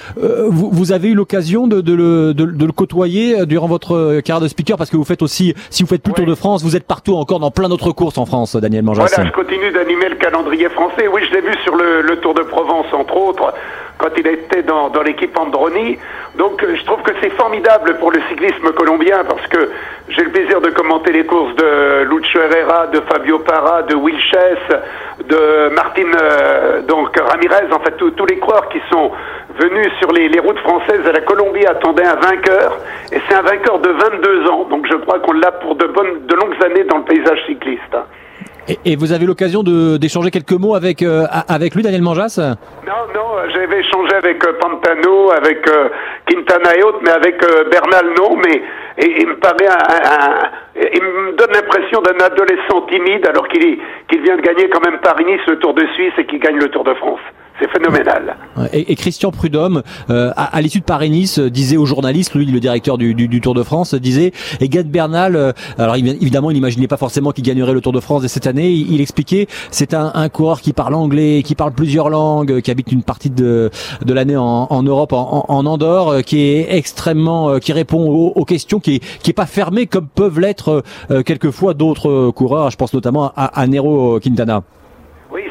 vous, 0.48 0.70
vous 0.72 0.93
avez 0.93 1.09
eu 1.09 1.14
l'occasion 1.14 1.66
de, 1.66 1.81
de 1.81 1.94
le, 1.94 2.35
de, 2.35 2.44
de 2.44 2.64
le 2.66 2.72
côtoyer 2.72 3.40
euh, 3.40 3.47
durant 3.47 3.66
votre 3.66 3.94
euh, 3.97 4.20
carrière 4.20 4.43
de 4.43 4.48
speaker? 4.48 4.76
Parce 4.76 4.90
que 4.90 4.97
vous 4.97 5.05
faites 5.05 5.22
aussi, 5.22 5.55
si 5.70 5.82
vous 5.82 5.89
faites 5.89 6.02
plus 6.02 6.10
le 6.12 6.16
Tour 6.16 6.26
de 6.26 6.35
France, 6.35 6.62
vous 6.62 6.76
êtes 6.76 6.86
partout 6.86 7.14
encore 7.16 7.40
dans 7.40 7.51
plein 7.51 7.68
d'autres 7.68 7.93
courses 7.93 8.18
en 8.18 8.26
France, 8.26 8.56
Daniel 8.56 8.82
Manjas. 8.85 9.06
Voilà, 9.14 9.31
je 9.31 9.35
continue 9.35 9.70
d'animer 9.72 10.09
le 10.10 10.16
calendrier 10.16 10.68
français. 10.68 11.09
Oui, 11.12 11.22
je 11.28 11.35
l'ai 11.35 11.40
vu 11.43 11.52
sur 11.64 11.74
le, 11.76 12.02
le 12.02 12.16
Tour 12.20 12.35
de 12.35 12.43
Provence, 12.43 12.86
entre 12.93 13.16
autres, 13.16 13.52
quand 14.05 14.10
il 14.18 14.26
était 14.26 14.62
dans, 14.62 14.90
dans 14.90 15.02
l'équipe 15.02 15.36
Androni. 15.39 15.98
Donc, 16.36 16.62
euh, 16.62 16.76
je 16.76 16.85
trouve 16.85 17.01
que 17.02 17.12
c'est 17.22 17.31
formidable 17.31 17.97
pour 17.98 18.10
le 18.10 18.20
cyclisme 18.28 18.70
colombien 18.72 19.24
parce 19.24 19.47
que 19.47 19.70
j'ai 20.09 20.24
le 20.24 20.31
plaisir 20.31 20.60
de 20.60 20.68
commenter 20.70 21.10
les 21.12 21.24
courses 21.24 21.55
de 21.56 22.02
Lucho 22.05 22.39
Herrera, 22.39 22.89
de 22.89 23.01
Fabio 23.01 23.39
Parra, 23.39 23.82
de 23.82 23.94
Will 23.94 24.18
Chess, 24.31 24.59
de 25.26 25.74
Martin 25.74 26.10
euh, 26.20 26.82
donc 26.82 27.18
Ramirez, 27.18 27.72
en 27.72 27.81
fait 27.81 27.97
tous 27.97 28.26
les 28.26 28.39
coureurs 28.39 28.68
qui 28.68 28.81
sont 28.93 29.10
venus 29.59 29.89
sur 30.01 30.12
les, 30.12 30.28
les 30.28 30.40
routes 30.40 30.59
françaises 30.59 31.06
à 31.09 31.12
la 31.12 31.20
Colombie 31.22 31.64
attendaient 31.64 32.05
un 32.06 32.16
vainqueur 32.16 32.76
et 33.10 33.20
c'est 33.26 33.35
un 33.35 33.43
vainqueur 33.43 33.78
de 33.78 33.89
22 33.89 34.51
ans. 34.51 34.64
Donc 34.68 34.86
je 34.90 34.97
crois 34.97 35.20
qu'on 35.20 35.32
l'a 35.32 35.52
pour 35.52 35.76
de 35.76 35.86
bonnes, 35.86 36.26
de 36.26 36.35
longues 36.35 36.62
années 36.62 36.85
dans 36.85 36.98
le 36.98 37.05
paysage 37.05 37.39
cycliste. 37.47 37.97
Et, 38.68 38.78
et 38.85 38.97
vous 38.97 39.12
avez 39.12 39.26
l'occasion 39.26 39.62
d'échanger 39.62 40.31
quelques 40.31 40.52
mots 40.52 40.74
avec, 40.74 41.02
euh, 41.02 41.26
avec 41.48 41.74
lui, 41.74 41.82
Daniel 41.82 42.02
Manjas? 42.02 42.39
Non, 42.86 42.93
non, 43.14 43.23
j'avais 43.65 43.81
échangé 43.81 44.15
avec 44.15 44.45
euh, 44.47 44.53
Pantano, 44.61 45.31
avec 45.32 45.66
euh, 45.69 45.89
Quintana 46.27 46.77
et 46.77 46.82
autres, 46.82 47.01
mais 47.03 47.11
avec 47.11 47.43
euh, 47.43 47.65
Bernal, 47.65 48.12
non, 48.19 48.36
mais 48.36 48.62
il 48.99 49.27
me 49.27 49.36
paraît 49.36 49.69
un, 49.69 50.82
il 50.93 51.03
me 51.03 51.32
donne 51.32 51.53
l'impression 51.53 52.01
d'un 52.03 52.24
adolescent 52.24 52.82
timide 52.82 53.27
alors 53.27 53.49
qu'il 53.49 53.78
vient 54.23 54.36
de 54.36 54.43
gagner 54.43 54.69
quand 54.69 54.85
même 54.85 54.99
Paris-Nice, 55.01 55.41
le 55.49 55.59
Tour 55.59 55.74
de 55.74 55.86
Suisse 55.95 56.12
et 56.19 56.27
qu'il 56.27 56.41
gagne 56.41 56.59
le 56.59 56.69
Tour 56.69 56.85
de 56.85 56.95
France. 56.95 57.20
C'est 57.60 57.70
phénoménal. 57.70 58.36
Et, 58.72 58.90
et 58.93 58.97
Christian 58.97 59.31
Prudhomme, 59.31 59.82
euh, 60.10 60.32
à, 60.36 60.56
à 60.56 60.60
l'issue 60.60 60.81
de 60.81 60.85
Paris-Nice, 60.85 61.39
euh, 61.39 61.51
disait 61.51 61.76
aux 61.76 61.86
journalistes, 61.86 62.35
lui, 62.35 62.47
le 62.47 62.59
directeur 62.59 62.98
du, 62.98 63.14
du, 63.14 63.28
du 63.28 63.40
Tour 63.40 63.55
de 63.55 63.62
France, 63.62 63.94
euh, 63.94 64.01
disait, 64.01 64.32
Egan 64.60 64.82
Bernal, 64.86 65.36
euh, 65.36 65.52
alors 65.78 65.94
évidemment, 65.94 66.51
il 66.51 66.55
n'imaginait 66.55 66.89
pas 66.89 66.97
forcément 66.97 67.31
qu'il 67.31 67.44
gagnerait 67.44 67.72
le 67.72 67.81
Tour 67.81 67.93
de 67.93 68.01
France 68.01 68.26
cette 68.26 68.48
année. 68.48 68.70
Il, 68.70 68.93
il 68.94 69.01
expliquait, 69.01 69.47
c'est 69.70 69.94
un, 69.94 70.10
un 70.14 70.28
coureur 70.28 70.60
qui 70.62 70.72
parle 70.72 70.94
anglais, 70.94 71.43
qui 71.44 71.55
parle 71.55 71.72
plusieurs 71.72 72.10
langues, 72.10 72.51
euh, 72.51 72.60
qui 72.60 72.72
habite 72.72 72.90
une 72.90 73.05
partie 73.05 73.31
de, 73.31 73.70
de 74.05 74.14
l'année 74.14 74.36
en, 74.36 74.66
en 74.68 74.82
Europe, 74.82 75.12
en, 75.12 75.44
en 75.48 75.66
Andorre, 75.66 76.24
qui 76.24 76.40
est 76.40 76.74
extrêmement, 76.76 77.60
qui 77.60 77.72
répond 77.72 78.05
aux, 78.09 78.32
aux 78.35 78.44
questions, 78.44 78.81
qui 78.81 78.97
est, 78.97 78.98
qui 79.22 79.31
est 79.31 79.35
pas 79.35 79.47
fermé 79.47 79.86
comme 79.86 80.09
peuvent 80.09 80.40
l'être 80.40 80.82
euh, 81.12 81.22
quelquefois 81.22 81.72
d'autres 81.74 82.31
coureurs. 82.32 82.70
Je 82.70 82.76
pense 82.76 82.93
notamment 82.93 83.32
à, 83.36 83.60
à 83.60 83.66
Nero 83.68 84.18
Quintana. 84.18 84.64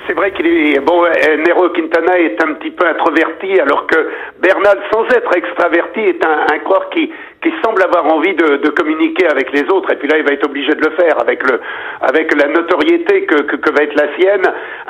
C'est 0.07 0.13
vrai 0.13 0.31
qu'il 0.31 0.47
est 0.47 0.80
bon. 0.80 1.03
Nero 1.47 1.69
Quintana 1.69 2.19
est 2.19 2.43
un 2.43 2.53
petit 2.53 2.71
peu 2.71 2.85
introverti, 2.85 3.59
alors 3.59 3.88
que 3.88 4.09
Bernal, 4.39 4.80
sans 4.91 5.05
être 5.05 5.35
extraverti, 5.35 6.01
est 6.01 6.25
un, 6.25 6.45
un 6.53 6.59
coureur 6.59 6.89
qui 6.89 7.11
qui 7.44 7.52
semble 7.64 7.84
avoir 7.84 8.06
envie 8.06 8.34
de, 8.34 8.57
de 8.57 8.70
communiquer 8.70 9.28
avec 9.28 9.52
les 9.52 9.64
autres. 9.70 9.91
Et 9.91 9.98
puis 9.98 10.07
là, 10.07 10.18
il 10.18 10.24
va 10.24 10.32
être 10.32 10.45
obligé 10.45 10.74
de 10.74 10.82
le 10.82 10.91
faire 10.95 11.20
avec 11.20 11.44
le 11.44 11.60
avec 12.02 12.34
la 12.36 12.48
notoriété 12.48 13.26
que, 13.26 13.41
que, 13.44 13.57
que 13.57 13.72
va 13.72 13.84
être 13.84 13.95
la 13.95 14.15
sienne. 14.18 14.44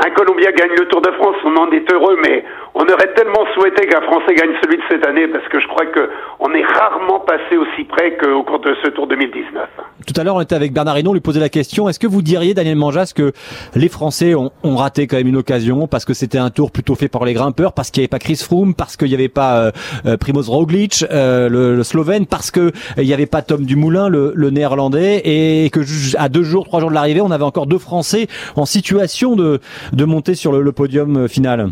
Un 0.05 0.09
Colombien 0.11 0.51
gagne 0.51 0.75
le 0.77 0.87
Tour 0.87 1.01
de 1.01 1.11
France, 1.11 1.35
on 1.43 1.55
en 1.57 1.71
est 1.71 1.91
heureux, 1.91 2.17
mais 2.23 2.43
on 2.75 2.83
aurait 2.83 3.13
tellement 3.15 3.45
souhaité 3.53 3.87
qu'un 3.87 4.01
Français 4.01 4.33
gagne 4.35 4.53
celui 4.63 4.77
de 4.77 4.83
cette 4.89 5.05
année, 5.05 5.27
parce 5.27 5.47
que 5.49 5.59
je 5.59 5.67
crois 5.67 5.85
que 5.87 6.09
on 6.39 6.53
est 6.53 6.63
rarement 6.63 7.19
passé 7.19 7.57
aussi 7.57 7.83
près 7.83 8.17
qu'au 8.17 8.43
cours 8.43 8.59
de 8.59 8.75
ce 8.83 8.89
Tour 8.89 9.07
2019. 9.07 9.67
Tout 10.07 10.19
à 10.19 10.23
l'heure, 10.23 10.35
on 10.35 10.41
était 10.41 10.55
avec 10.55 10.73
Bernard 10.73 10.97
Hinault, 10.97 11.11
on 11.11 11.13
lui 11.13 11.21
posait 11.21 11.39
la 11.39 11.49
question 11.49 11.89
est-ce 11.89 11.99
que 11.99 12.07
vous 12.07 12.21
diriez, 12.21 12.53
Daniel 12.53 12.75
Manjas, 12.75 13.13
que 13.15 13.31
les 13.75 13.89
Français 13.89 14.35
ont, 14.35 14.51
ont 14.63 14.75
raté 14.75 15.07
quand 15.07 15.17
même 15.17 15.27
une 15.27 15.37
occasion 15.37 15.87
parce 15.87 16.05
que 16.05 16.13
c'était 16.13 16.37
un 16.37 16.49
tour 16.49 16.71
plutôt 16.71 16.95
fait 16.95 17.07
par 17.07 17.25
les 17.25 17.33
grimpeurs, 17.33 17.73
parce 17.73 17.91
qu'il 17.91 18.01
n'y 18.01 18.05
avait 18.05 18.09
pas 18.09 18.19
Chris 18.19 18.37
Froome, 18.43 18.73
parce 18.73 18.97
qu'il 18.97 19.07
n'y 19.09 19.13
avait 19.13 19.29
pas 19.29 19.57
euh, 19.57 19.71
euh, 20.05 20.17
Primoz 20.17 20.49
Roglic, 20.49 21.05
euh, 21.11 21.49
le, 21.49 21.75
le 21.75 21.83
Slovène, 21.83 22.25
parce 22.25 22.42
que 22.51 22.59
euh, 22.59 22.71
il 22.97 23.05
n'y 23.05 23.13
avait 23.13 23.25
pas 23.25 23.41
Tom 23.41 23.65
Dumoulin, 23.65 24.09
le, 24.09 24.49
Néerlandais, 24.49 25.21
et 25.25 25.69
que 25.69 25.81
à 26.17 26.29
deux 26.29 26.43
jours, 26.43 26.65
trois 26.65 26.79
jours 26.79 26.89
de 26.89 26.95
l'arrivée, 26.95 27.21
on 27.21 27.31
avait 27.31 27.43
encore 27.43 27.67
deux 27.67 27.77
Français 27.77 28.27
en 28.55 28.65
situation 28.65 29.35
de, 29.35 29.59
monter 30.05 30.35
sur 30.35 30.51
le, 30.51 30.71
podium 30.71 31.17
euh, 31.17 31.27
final. 31.27 31.69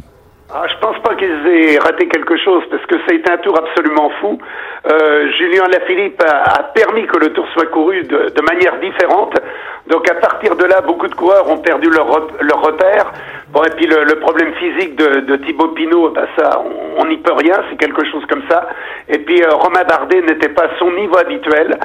Ah, 0.54 0.64
qu'ils 1.22 1.48
aient 1.48 1.78
raté 1.78 2.08
quelque 2.08 2.36
chose 2.38 2.64
parce 2.72 2.84
que 2.88 2.96
ça 3.00 3.12
a 3.12 3.14
été 3.14 3.32
un 3.32 3.38
tour 3.38 3.56
absolument 3.58 4.10
fou. 4.20 4.40
Euh, 4.92 5.32
Julien 5.38 5.68
Lafilippe 5.72 6.22
a, 6.24 6.64
permis 6.74 7.06
que 7.06 7.18
le 7.18 7.32
tour 7.34 7.48
soit 7.54 7.68
couru 7.68 8.02
de, 8.04 8.42
manière 8.42 8.80
différente. 8.80 9.36
Donc 9.88 10.10
à 10.10 10.16
partir 10.16 10.56
de 10.56 10.66
là, 10.66 10.82
beaucoup 10.82 11.08
de 11.08 11.14
coureurs 11.14 11.48
ont 11.50 11.60
perdu 11.60 11.90
leur, 11.90 12.08
leur 12.42 12.62
repère. 12.62 13.12
Et 13.54 13.70
puis 13.76 13.86
le, 13.86 14.16
problème 14.20 14.54
physique 14.54 14.96
de, 14.96 15.20
de 15.22 15.36
Thibaut 15.36 15.70
Pinot, 15.70 16.10
bah 16.10 16.26
ça, 16.38 16.64
on 16.98 17.06
n'y 17.06 17.18
peut 17.18 17.34
rien, 17.34 17.56
c'est 17.70 17.78
quelque 17.78 18.04
chose 18.10 18.26
comme 18.28 18.44
ça. 18.50 18.70
Et 19.08 19.20
puis 19.20 19.44
euh, 19.44 19.50
Romain 19.52 19.84
Bardet 19.88 20.22
n'était 20.22 20.50
pas 20.50 20.64
à 20.64 20.80
son 20.80 20.92
niveau 20.92 21.18
habituel. 21.18 21.78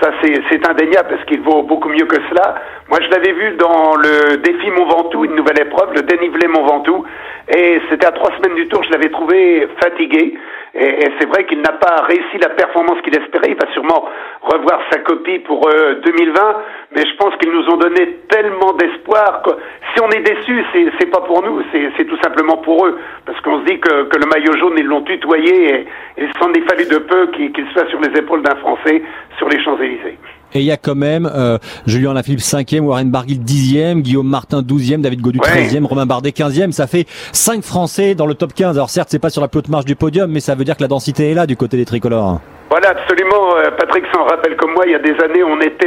Ça, 0.00 0.10
c'est 0.22 0.68
indéniable 0.68 1.08
parce 1.08 1.24
qu'il 1.24 1.40
vaut 1.40 1.62
beaucoup 1.62 1.88
mieux 1.88 2.04
que 2.04 2.16
cela. 2.28 2.56
Moi, 2.88 2.98
je 3.00 3.08
l'avais 3.08 3.32
vu 3.32 3.52
dans 3.56 3.96
le 3.96 4.36
défi 4.36 4.70
Mont 4.70 4.84
Ventoux, 4.84 5.24
une 5.24 5.34
nouvelle 5.34 5.60
épreuve, 5.60 5.94
le 5.94 6.02
dénivelé 6.02 6.48
Mont 6.48 6.66
Ventoux. 6.66 7.04
Et 7.48 7.80
c'était 7.88 8.06
à 8.06 8.12
trois 8.12 8.30
semaines 8.36 8.56
du 8.56 8.68
tour, 8.68 8.82
je 8.82 8.90
l'avais 8.90 9.08
trouvé 9.08 9.66
fatigué. 9.80 10.36
Et, 10.78 11.04
et 11.04 11.12
c'est 11.18 11.28
vrai 11.28 11.46
qu'il 11.46 11.60
n'a 11.60 11.72
pas 11.72 12.02
réussi 12.04 12.38
la 12.40 12.50
performance 12.50 13.00
qu'il 13.02 13.16
espérait. 13.16 13.48
Il 13.48 13.56
va 13.56 13.72
sûrement 13.72 14.08
revoir 14.42 14.80
sa 14.92 14.98
copie 15.00 15.38
pour 15.40 15.66
euh, 15.68 16.00
2020. 16.04 16.56
Mais 16.94 17.02
je 17.02 17.16
pense 17.16 17.34
qu'ils 17.36 17.50
nous 17.50 17.66
ont 17.68 17.78
donné 17.78 18.18
tellement 18.28 18.72
d'espoir 18.74 19.42
que 19.42 19.50
si 19.94 20.02
on 20.02 20.10
est 20.10 20.20
déçu, 20.20 20.64
c'est 20.72 20.86
c'est 20.98 21.10
pas 21.10 21.22
pour 21.22 21.42
nous, 21.42 21.62
c'est 21.72 22.04
tout 22.04 22.18
simplement 22.22 22.58
pour 22.58 22.86
eux. 22.86 22.98
Parce 23.24 23.40
qu'on 23.40 23.60
se 23.60 23.64
dit 23.64 23.80
que, 23.80 24.04
que 24.04 24.18
le 24.18 24.26
maillot 24.26 24.56
jaune, 24.58 24.74
ils 24.76 24.86
l'ont 24.86 25.02
tutoyé 25.02 25.74
et, 25.74 25.80
et 26.18 26.24
il 26.24 26.32
s'en 26.38 26.52
est 26.52 26.68
fallu 26.68 26.84
de 26.86 26.98
peu 26.98 27.28
qu'il 27.28 27.52
qu'il 27.52 27.66
soit 27.72 27.86
sur 27.88 28.00
les 28.00 28.18
épaules 28.18 28.42
d'un 28.42 28.56
Français 28.56 29.02
sur 29.38 29.48
les 29.48 29.62
Champs-Élysées. 29.62 30.18
Et 30.56 30.60
il 30.60 30.64
y 30.64 30.72
a 30.72 30.78
quand 30.78 30.94
même 30.94 31.30
euh, 31.34 31.58
Julien 31.86 32.14
Lafilippe 32.14 32.40
5e, 32.40 32.80
Warren 32.80 33.10
Barguil 33.10 33.40
10e, 33.40 34.00
Guillaume 34.00 34.26
Martin 34.26 34.62
12e, 34.62 35.02
David 35.02 35.20
Godu 35.20 35.38
13e, 35.38 35.84
Romain 35.84 36.06
Bardet 36.06 36.30
15e. 36.30 36.72
Ça 36.72 36.86
fait 36.86 37.04
5 37.32 37.62
Français 37.62 38.14
dans 38.14 38.24
le 38.26 38.32
top 38.34 38.54
15. 38.54 38.76
Alors 38.78 38.88
certes, 38.88 39.08
c'est 39.10 39.18
pas 39.18 39.28
sur 39.28 39.42
la 39.42 39.48
plus 39.48 39.58
haute 39.58 39.68
marche 39.68 39.84
du 39.84 39.96
podium, 39.96 40.30
mais 40.32 40.40
ça 40.40 40.54
veut 40.54 40.64
dire 40.64 40.74
que 40.78 40.82
la 40.82 40.88
densité 40.88 41.30
est 41.30 41.34
là 41.34 41.46
du 41.46 41.56
côté 41.58 41.76
des 41.76 41.84
tricolores. 41.84 42.40
Voilà, 42.70 42.88
absolument. 42.90 43.56
Euh, 43.58 43.70
Patrick 43.78 44.04
s'en 44.12 44.24
rappelle 44.24 44.56
comme 44.56 44.72
moi, 44.72 44.84
il 44.86 44.92
y 44.92 44.94
a 44.94 44.98
des 44.98 45.14
années, 45.22 45.44
on 45.44 45.60
était, 45.60 45.86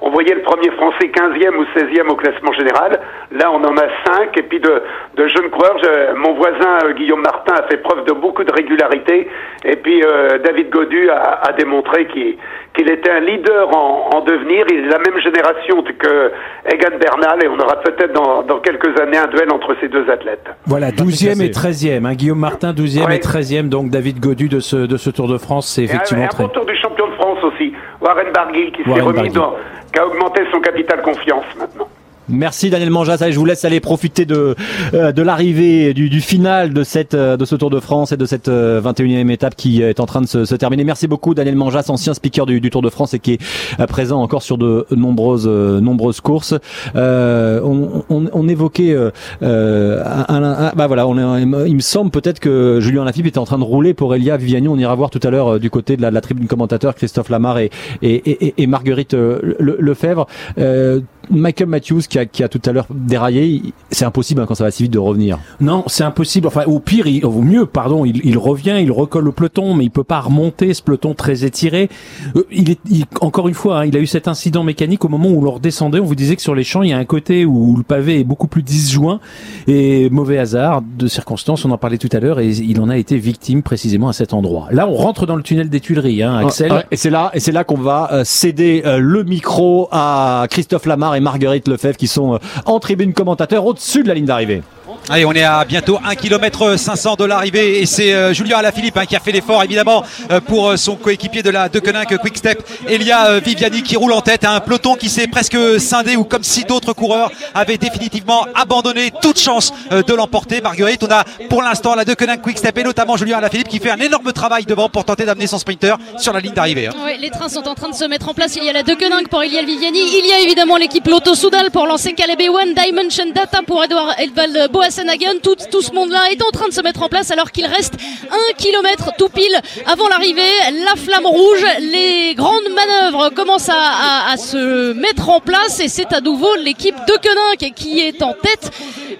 on 0.00 0.10
voyait 0.10 0.34
le 0.34 0.42
premier 0.42 0.70
Français 0.72 1.06
15e 1.14 1.54
ou 1.56 1.62
16e 1.78 2.08
au 2.08 2.16
classement 2.16 2.52
général. 2.54 2.98
Là, 3.30 3.52
on 3.52 3.62
en 3.62 3.76
a 3.76 3.86
5. 4.16 4.36
Et 4.36 4.42
puis 4.42 4.58
de, 4.58 4.82
de 5.16 5.28
jeunes 5.28 5.50
coureurs, 5.50 5.76
je- 5.80 6.16
mon 6.16 6.34
voisin 6.34 6.78
euh, 6.84 6.94
Guillaume 6.94 7.22
Martin 7.22 7.54
a 7.54 7.68
fait 7.68 7.76
preuve 7.76 8.04
de 8.06 8.12
beaucoup 8.12 8.42
de 8.42 8.50
régularité. 8.52 9.28
Et 9.64 9.76
puis 9.76 10.02
euh, 10.02 10.38
David 10.44 10.70
Godu 10.70 11.08
a, 11.10 11.42
a 11.46 11.52
démontré 11.52 12.06
qu'il 12.08 12.36
qu'il 12.76 12.88
était 12.90 13.10
un 13.10 13.20
leader 13.20 13.68
en, 13.76 14.10
en 14.14 14.20
devenir. 14.20 14.64
Il 14.70 14.78
est 14.78 14.82
de 14.86 14.90
la 14.92 14.98
même 14.98 15.18
génération 15.20 15.82
que 15.98 16.32
Egan 16.66 16.96
Bernal 17.00 17.42
et 17.44 17.48
on 17.48 17.58
aura 17.58 17.80
peut-être 17.80 18.12
dans, 18.12 18.42
dans 18.42 18.58
quelques 18.60 18.98
années 19.00 19.16
un 19.16 19.26
duel 19.28 19.50
entre 19.52 19.74
ces 19.80 19.88
deux 19.88 20.08
athlètes. 20.10 20.46
Voilà, 20.66 20.90
12e 20.90 21.42
et 21.42 21.50
13e. 21.50 22.04
Hein, 22.06 22.14
Guillaume 22.14 22.38
Martin, 22.38 22.72
12e 22.72 23.10
et 23.12 23.18
13e. 23.18 23.68
Donc 23.68 23.90
David 23.90 24.20
Godu 24.20 24.48
de 24.48 24.60
ce, 24.60 24.76
de 24.76 24.96
ce 24.96 25.10
Tour 25.10 25.28
de 25.28 25.38
France, 25.38 25.66
c'est 25.68 25.82
Et 25.82 25.90
un, 25.90 25.94
effectivement 25.94 26.24
un 26.24 26.28
très. 26.28 26.44
bon 26.44 26.50
tour 26.50 26.66
du 26.66 26.76
champion 26.76 27.06
de 27.08 27.12
France 27.14 27.38
aussi. 27.44 27.72
Warren 28.00 28.32
Barguil 28.32 28.72
qui 28.72 28.84
s'est 28.84 28.90
remis 29.00 29.14
Barguil. 29.14 29.32
dans, 29.32 29.54
qui 29.92 29.98
a 29.98 30.06
augmenté 30.06 30.42
son 30.52 30.60
capital 30.60 31.00
confiance 31.02 31.44
maintenant. 31.58 31.88
Merci 32.28 32.70
Daniel 32.70 32.90
Manjas. 32.90 33.18
Allez, 33.20 33.32
je 33.32 33.38
vous 33.38 33.44
laisse 33.44 33.64
aller 33.64 33.78
profiter 33.80 34.24
de 34.24 34.54
euh, 34.94 35.12
de 35.12 35.22
l'arrivée 35.22 35.94
du, 35.94 36.10
du 36.10 36.20
final 36.20 36.72
de 36.72 36.82
cette 36.82 37.14
euh, 37.14 37.36
de 37.36 37.44
ce 37.44 37.54
Tour 37.54 37.70
de 37.70 37.78
France 37.78 38.10
et 38.12 38.16
de 38.16 38.26
cette 38.26 38.48
euh, 38.48 38.80
21e 38.80 39.30
étape 39.30 39.54
qui 39.54 39.80
est 39.82 40.00
en 40.00 40.06
train 40.06 40.20
de 40.22 40.26
se, 40.26 40.44
se 40.44 40.54
terminer. 40.56 40.82
Merci 40.84 41.06
beaucoup 41.06 41.34
Daniel 41.34 41.54
Manjas, 41.56 41.84
ancien 41.88 42.14
speaker 42.14 42.44
du, 42.46 42.60
du 42.60 42.70
Tour 42.70 42.82
de 42.82 42.90
France 42.90 43.14
et 43.14 43.20
qui 43.20 43.34
est 43.34 43.40
euh, 43.80 43.86
présent 43.86 44.20
encore 44.20 44.42
sur 44.42 44.58
de 44.58 44.86
nombreuses 44.90 45.46
euh, 45.46 45.80
nombreuses 45.80 46.20
courses. 46.20 46.54
Euh, 46.96 47.60
on, 47.62 48.02
on, 48.10 48.24
on 48.32 48.48
évoquait 48.48 48.92
euh, 48.92 49.10
euh, 49.42 50.02
un, 50.28 50.42
un- 50.42 50.66
un- 50.68 50.72
bah 50.74 50.86
voilà, 50.88 51.06
on 51.06 51.16
est- 51.16 51.42
il 51.68 51.74
me 51.76 51.80
semble 51.80 52.10
peut-être 52.10 52.40
que 52.40 52.80
Julien 52.80 53.04
Lafilippe 53.04 53.28
était 53.28 53.38
en 53.38 53.44
train 53.44 53.58
de 53.58 53.64
rouler 53.64 53.94
pour 53.94 54.14
Elia 54.14 54.36
Viviani. 54.36 54.66
On 54.68 54.76
ira 54.78 54.94
voir 54.94 55.10
tout 55.10 55.20
à 55.22 55.30
l'heure 55.30 55.54
euh, 55.54 55.58
du 55.60 55.70
côté 55.70 55.96
de 55.96 56.02
la, 56.02 56.10
de 56.10 56.14
la 56.14 56.20
tribune 56.20 56.48
commentateur 56.48 56.94
Christophe 56.96 57.28
Lamar 57.28 57.58
et 57.58 57.70
et, 58.02 58.14
et, 58.30 58.54
et 58.62 58.66
Marguerite 58.66 59.14
euh, 59.14 59.38
Le- 59.58 59.76
Lefebvre. 59.78 60.26
Euh, 60.58 61.00
Michael 61.30 61.68
Matthews 61.68 62.02
qui 62.08 62.18
a, 62.18 62.26
qui 62.26 62.42
a 62.42 62.48
tout 62.48 62.60
à 62.66 62.72
l'heure 62.72 62.86
déraillé, 62.90 63.44
il- 63.46 63.72
c'est 63.90 64.04
impossible 64.04 64.40
hein, 64.40 64.46
quand 64.46 64.54
ça 64.54 64.64
va 64.64 64.70
si 64.70 64.84
vite 64.84 64.92
de 64.92 64.98
revenir. 64.98 65.38
Non, 65.60 65.84
c'est 65.86 66.04
impossible. 66.04 66.46
Enfin, 66.46 66.64
au 66.66 66.78
pire, 66.80 67.06
il, 67.06 67.24
au 67.24 67.42
mieux, 67.42 67.66
pardon, 67.66 68.04
il, 68.04 68.20
il 68.24 68.38
revient, 68.38 68.76
il 68.80 68.90
recolle 68.92 69.24
le 69.24 69.32
peloton, 69.32 69.74
mais 69.74 69.84
il 69.84 69.90
peut 69.90 70.04
pas 70.04 70.20
remonter 70.20 70.74
ce 70.74 70.82
peloton 70.82 71.14
très 71.14 71.44
étiré. 71.44 71.88
Euh, 72.36 72.44
il 72.50 72.70
est, 72.70 72.78
il- 72.90 73.04
encore 73.20 73.48
une 73.48 73.54
fois, 73.54 73.80
hein, 73.80 73.84
il 73.86 73.96
a 73.96 74.00
eu 74.00 74.06
cet 74.06 74.28
incident 74.28 74.62
mécanique 74.64 75.04
au 75.04 75.08
moment 75.08 75.28
où 75.30 75.40
l'on 75.42 75.52
redescendait. 75.52 76.00
On 76.00 76.04
vous 76.04 76.14
disait 76.14 76.36
que 76.36 76.42
sur 76.42 76.54
les 76.54 76.64
champs, 76.64 76.82
il 76.82 76.90
y 76.90 76.92
a 76.92 76.98
un 76.98 77.04
côté 77.04 77.44
où 77.44 77.76
le 77.76 77.82
pavé 77.82 78.20
est 78.20 78.24
beaucoup 78.24 78.46
plus 78.48 78.62
disjoint 78.62 79.20
et 79.66 80.08
mauvais 80.10 80.38
hasard 80.38 80.82
de 80.82 81.06
circonstances. 81.06 81.64
On 81.64 81.70
en 81.70 81.78
parlait 81.78 81.98
tout 81.98 82.08
à 82.12 82.20
l'heure 82.20 82.40
et 82.40 82.48
il 82.48 82.80
en 82.80 82.88
a 82.88 82.96
été 82.96 83.16
victime 83.18 83.62
précisément 83.62 84.08
à 84.08 84.12
cet 84.12 84.32
endroit. 84.34 84.68
Là, 84.70 84.86
on 84.88 84.94
rentre 84.94 85.26
dans 85.26 85.36
le 85.36 85.42
tunnel 85.42 85.68
des 85.70 85.80
Tuileries, 85.80 86.22
hein, 86.22 86.36
Axel. 86.46 86.70
Et 86.90 86.96
c'est 86.96 87.10
là, 87.10 87.30
et 87.34 87.40
c'est 87.40 87.52
là 87.52 87.64
qu'on 87.64 87.76
va 87.78 88.08
euh, 88.12 88.24
céder 88.24 88.82
euh, 88.84 88.98
le 88.98 89.24
micro 89.24 89.88
à 89.90 90.46
Christophe 90.50 90.86
Lamar 90.86 91.14
et 91.16 91.20
Marguerite 91.20 91.68
Lefebvre 91.68 91.96
qui 91.96 92.06
sont 92.06 92.34
euh, 92.34 92.38
en 92.64 92.78
tribune 92.78 93.12
commentateur 93.12 93.64
au-dessus 93.66 94.02
de 94.02 94.08
la 94.08 94.14
ligne 94.14 94.26
d'arrivée. 94.26 94.62
Allez, 95.08 95.24
on 95.24 95.32
est 95.32 95.42
à 95.42 95.64
bientôt 95.64 95.98
1 96.04 96.14
km 96.14 96.76
500 96.76 97.16
de 97.16 97.24
l'arrivée 97.24 97.80
et 97.80 97.86
c'est 97.86 98.12
euh, 98.12 98.32
Julien 98.32 98.58
Alaphilippe 98.58 98.96
hein, 98.96 99.06
qui 99.06 99.16
a 99.16 99.20
fait 99.20 99.32
l'effort 99.32 99.62
évidemment 99.62 100.04
euh, 100.30 100.40
pour 100.40 100.68
euh, 100.70 100.76
son 100.76 100.96
coéquipier 100.96 101.42
de 101.42 101.50
la 101.50 101.68
Deceuninck 101.68 102.16
Quick 102.18 102.36
Step, 102.36 102.62
Elia 102.88 103.40
Viviani 103.40 103.82
qui 103.82 103.96
roule 103.96 104.12
en 104.12 104.20
tête, 104.20 104.44
un 104.44 104.60
peloton 104.60 104.94
qui 104.94 105.08
s'est 105.08 105.26
presque 105.26 105.56
scindé 105.80 106.16
ou 106.16 106.24
comme 106.24 106.42
si 106.44 106.64
d'autres 106.64 106.92
coureurs 106.92 107.30
avaient 107.54 107.78
définitivement 107.78 108.46
abandonné 108.54 109.12
toute 109.22 109.38
chance 109.38 109.72
de 109.90 110.14
l'emporter. 110.14 110.60
Marguerite, 110.60 111.02
on 111.02 111.12
a 111.12 111.24
pour 111.48 111.62
l'instant 111.62 111.94
la 111.94 112.04
Deceuninck 112.04 112.42
Quick 112.42 112.58
Step 112.58 112.78
et 112.78 112.84
notamment 112.84 113.16
Julien 113.16 113.38
Alaphilippe 113.38 113.68
qui 113.68 113.78
fait 113.78 113.90
un 113.90 113.98
énorme 114.00 114.32
travail 114.32 114.64
devant 114.64 114.88
pour 114.88 115.04
tenter 115.04 115.24
d'amener 115.24 115.46
son 115.46 115.58
sprinter 115.58 115.96
sur 116.18 116.32
la 116.32 116.40
ligne 116.40 116.54
d'arrivée. 116.54 116.88
hein. 116.88 116.92
Les 117.20 117.30
trains 117.30 117.48
sont 117.48 117.66
en 117.66 117.74
train 117.74 117.88
de 117.88 117.94
se 117.94 118.04
mettre 118.04 118.28
en 118.28 118.34
place. 118.34 118.56
Il 118.56 118.64
y 118.64 118.68
a 118.68 118.72
la 118.72 118.82
Deceuninck 118.82 119.28
pour 119.28 119.42
Ilial 119.42 119.66
Viviani. 119.66 119.98
Il 119.98 120.26
y 120.26 120.32
a 120.32 120.40
évidemment 120.40 120.76
l'équipe 120.76 121.06
Lotto 121.06 121.34
Soudal 121.34 121.70
pour 121.70 121.86
lancer 121.86 122.14
Ewan, 122.38 122.74
Dimension 122.74 123.30
Data 123.34 123.60
pour 123.66 123.82
Edouard 123.82 124.14
Edvald 124.18 124.70
Boassenhagen. 124.76 125.38
Tout, 125.42 125.56
tout 125.70 125.80
ce 125.82 125.92
monde-là 125.92 126.20
est 126.30 126.42
en 126.42 126.50
train 126.50 126.68
de 126.68 126.72
se 126.74 126.80
mettre 126.82 127.02
en 127.02 127.08
place 127.08 127.30
alors 127.30 127.50
qu'il 127.50 127.64
reste 127.66 127.94
un 128.30 128.52
kilomètre 128.58 129.10
tout 129.16 129.28
pile 129.30 129.56
avant 129.86 130.08
l'arrivée. 130.08 130.42
La 130.84 130.94
flamme 130.96 131.24
rouge, 131.26 131.64
les 131.80 132.34
grandes 132.34 132.68
manœuvres 132.74 133.30
commencent 133.30 133.70
à, 133.70 133.74
à- 133.74 134.32
à 134.32 134.36
se 134.36 134.92
mettre 134.92 135.28
en 135.30 135.40
place 135.40 135.80
et 135.80 135.88
c'est 135.88 136.12
à 136.12 136.20
nouveau 136.20 136.54
l'équipe 136.56 136.94
Deceuninck 137.08 137.74
qui 137.74 138.00
est 138.00 138.22
en 138.22 138.32
tête. 138.34 138.70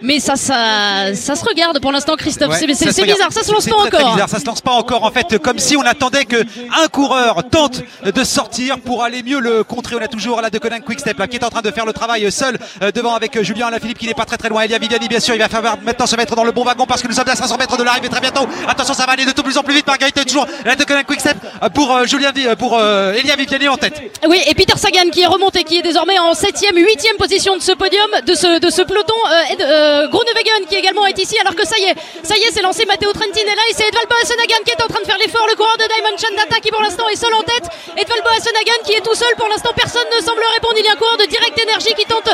Mais 0.03 0.20
ça, 0.20 0.37
ça, 0.37 1.15
ça 1.15 1.35
se 1.37 1.45
regarde 1.45 1.81
pour 1.81 1.91
l'instant, 1.91 2.16
Christophe. 2.16 2.51
Ouais, 2.51 2.59
C'est- 2.59 2.66
bizarre, 3.03 3.33
ça 3.33 3.43
se 3.43 3.51
lance 3.53 3.66
pas 3.66 3.77
très, 3.77 3.89
très 3.91 3.99
encore. 4.03 4.12
bizarre, 4.15 4.28
ça 4.28 4.39
se 4.39 4.45
lance 4.45 4.61
pas 4.61 4.73
encore 4.73 5.05
en 5.05 5.11
fait, 5.11 5.39
comme 5.39 5.59
si 5.59 5.77
on 5.77 5.83
attendait 5.83 6.27
que 6.27 6.37
un 6.83 6.89
coureur 6.89 7.49
tente 7.51 7.81
de 8.05 8.24
sortir 8.24 8.78
pour 8.81 9.03
aller 9.03 9.23
mieux 9.23 9.41
le 9.41 9.65
contrer. 9.65 9.97
On 9.97 10.03
a 10.05 10.09
toujours 10.09 10.41
la 10.43 10.51
de 10.51 10.59
Conan 10.59 10.81
Quickstep 10.85 11.19
là, 11.19 11.27
qui 11.27 11.37
est 11.37 11.45
en 11.45 11.49
train 11.49 11.62
de 11.62 11.70
faire 11.70 11.87
le 11.87 11.93
travail 11.95 12.31
seul 12.31 12.59
euh, 12.83 12.93
devant 12.93 13.15
avec 13.15 13.37
euh, 13.37 13.43
Julien 13.43 13.69
Alaphilippe 13.69 13.99
qui 13.99 14.07
n'est 14.07 14.15
pas 14.15 14.27
très 14.27 14.37
très 14.37 14.49
loin. 14.51 14.62
Elia 14.62 14.78
Viviani 14.78 15.09
bien 15.09 15.20
sûr, 15.20 15.35
il 15.35 15.39
va 15.41 15.45
falloir 15.48 15.77
maintenant 15.82 16.06
se 16.06 16.16
mettre 16.16 16.35
dans 16.35 16.44
le 16.44 16.52
bon 16.52 16.64
wagon 16.64 16.86
parce 16.86 17.02
que 17.02 17.09
nous 17.09 17.14
sommes 17.14 17.28
à 17.28 17.36
500 17.36 17.56
mètres 17.59 17.77
de 17.77 17.82
l'arrivée 17.82 18.09
très 18.09 18.20
bientôt. 18.20 18.47
Attention, 18.68 18.94
ça 18.94 19.06
va 19.06 19.12
aller 19.12 19.24
de 19.24 19.32
tout 19.32 19.43
plus 19.43 19.56
en 19.59 19.62
plus 19.62 19.74
vite. 19.74 19.86
Marguerite 19.86 20.24
toujours 20.27 20.47
la 20.64 20.77
de 20.77 20.85
Conan 20.85 21.02
Quickstep 21.05 21.36
euh, 21.62 21.68
pour 21.68 21.94
euh, 21.94 22.05
Julien 22.06 22.32
euh, 22.36 22.56
pour 22.56 22.78
euh, 22.78 23.12
Elia 23.14 23.36
Viviani 23.36 23.68
en 23.68 23.77
tête. 23.77 24.01
Oui, 24.27 24.40
et 24.47 24.55
Peter 24.55 24.77
Sagan 24.77 25.10
qui 25.10 25.23
est 25.23 25.27
remonté, 25.27 25.64
qui 25.64 25.78
est 25.78 25.82
désormais 25.82 26.18
en 26.18 26.32
7ème, 26.32 26.74
8ème 26.74 27.16
position 27.18 27.56
de 27.56 27.62
ce 27.62 27.73
podium, 27.73 28.10
de 28.27 28.35
ce, 28.35 28.59
de 28.59 28.70
ce 28.70 28.82
peloton. 28.82 29.14
Euh, 29.27 29.55
euh, 29.60 30.09
Groenewegen 30.09 30.66
qui 30.68 30.77
également 30.77 31.06
est 31.06 31.18
ici, 31.18 31.36
alors 31.40 31.55
que 31.55 31.66
ça 31.66 31.77
y 31.78 31.85
est, 31.85 31.94
ça 32.23 32.36
y 32.36 32.43
est, 32.43 32.52
c'est 32.52 32.62
lancé. 32.62 32.85
Matteo 32.86 33.12
Trentin 33.12 33.40
est 33.40 33.44
là 33.44 33.62
c'est 33.73 33.89
Edvald 33.89 34.09
Boassenhagen 34.09 34.62
qui 34.64 34.70
est 34.73 34.82
en 34.82 34.89
train 34.89 35.01
de 35.01 35.06
faire 35.06 35.18
l'effort. 35.18 35.47
Le 35.51 35.56
coureur 35.56 35.77
de 35.78 35.85
Dimension 35.94 36.28
Data 36.36 36.56
qui 36.62 36.70
pour 36.70 36.82
l'instant 36.82 37.09
est 37.09 37.16
seul 37.16 37.35
en 37.35 37.43
tête. 37.43 37.66
Edvald 37.97 38.23
Boassenhagen 38.23 38.81
qui 38.85 38.93
est 38.94 39.05
tout 39.05 39.14
seul. 39.14 39.28
Pour 39.36 39.48
l'instant, 39.48 39.70
personne 39.77 40.06
ne 40.16 40.24
semble 40.24 40.43
répondre. 40.55 40.74
Il 40.78 40.85
y 40.85 40.89
a 40.89 40.93
un 40.93 40.97
coureur 41.01 41.18
de 41.18 41.27
Direct 41.27 41.56
Energy 41.60 41.93
qui 41.98 42.06
tente 42.06 42.28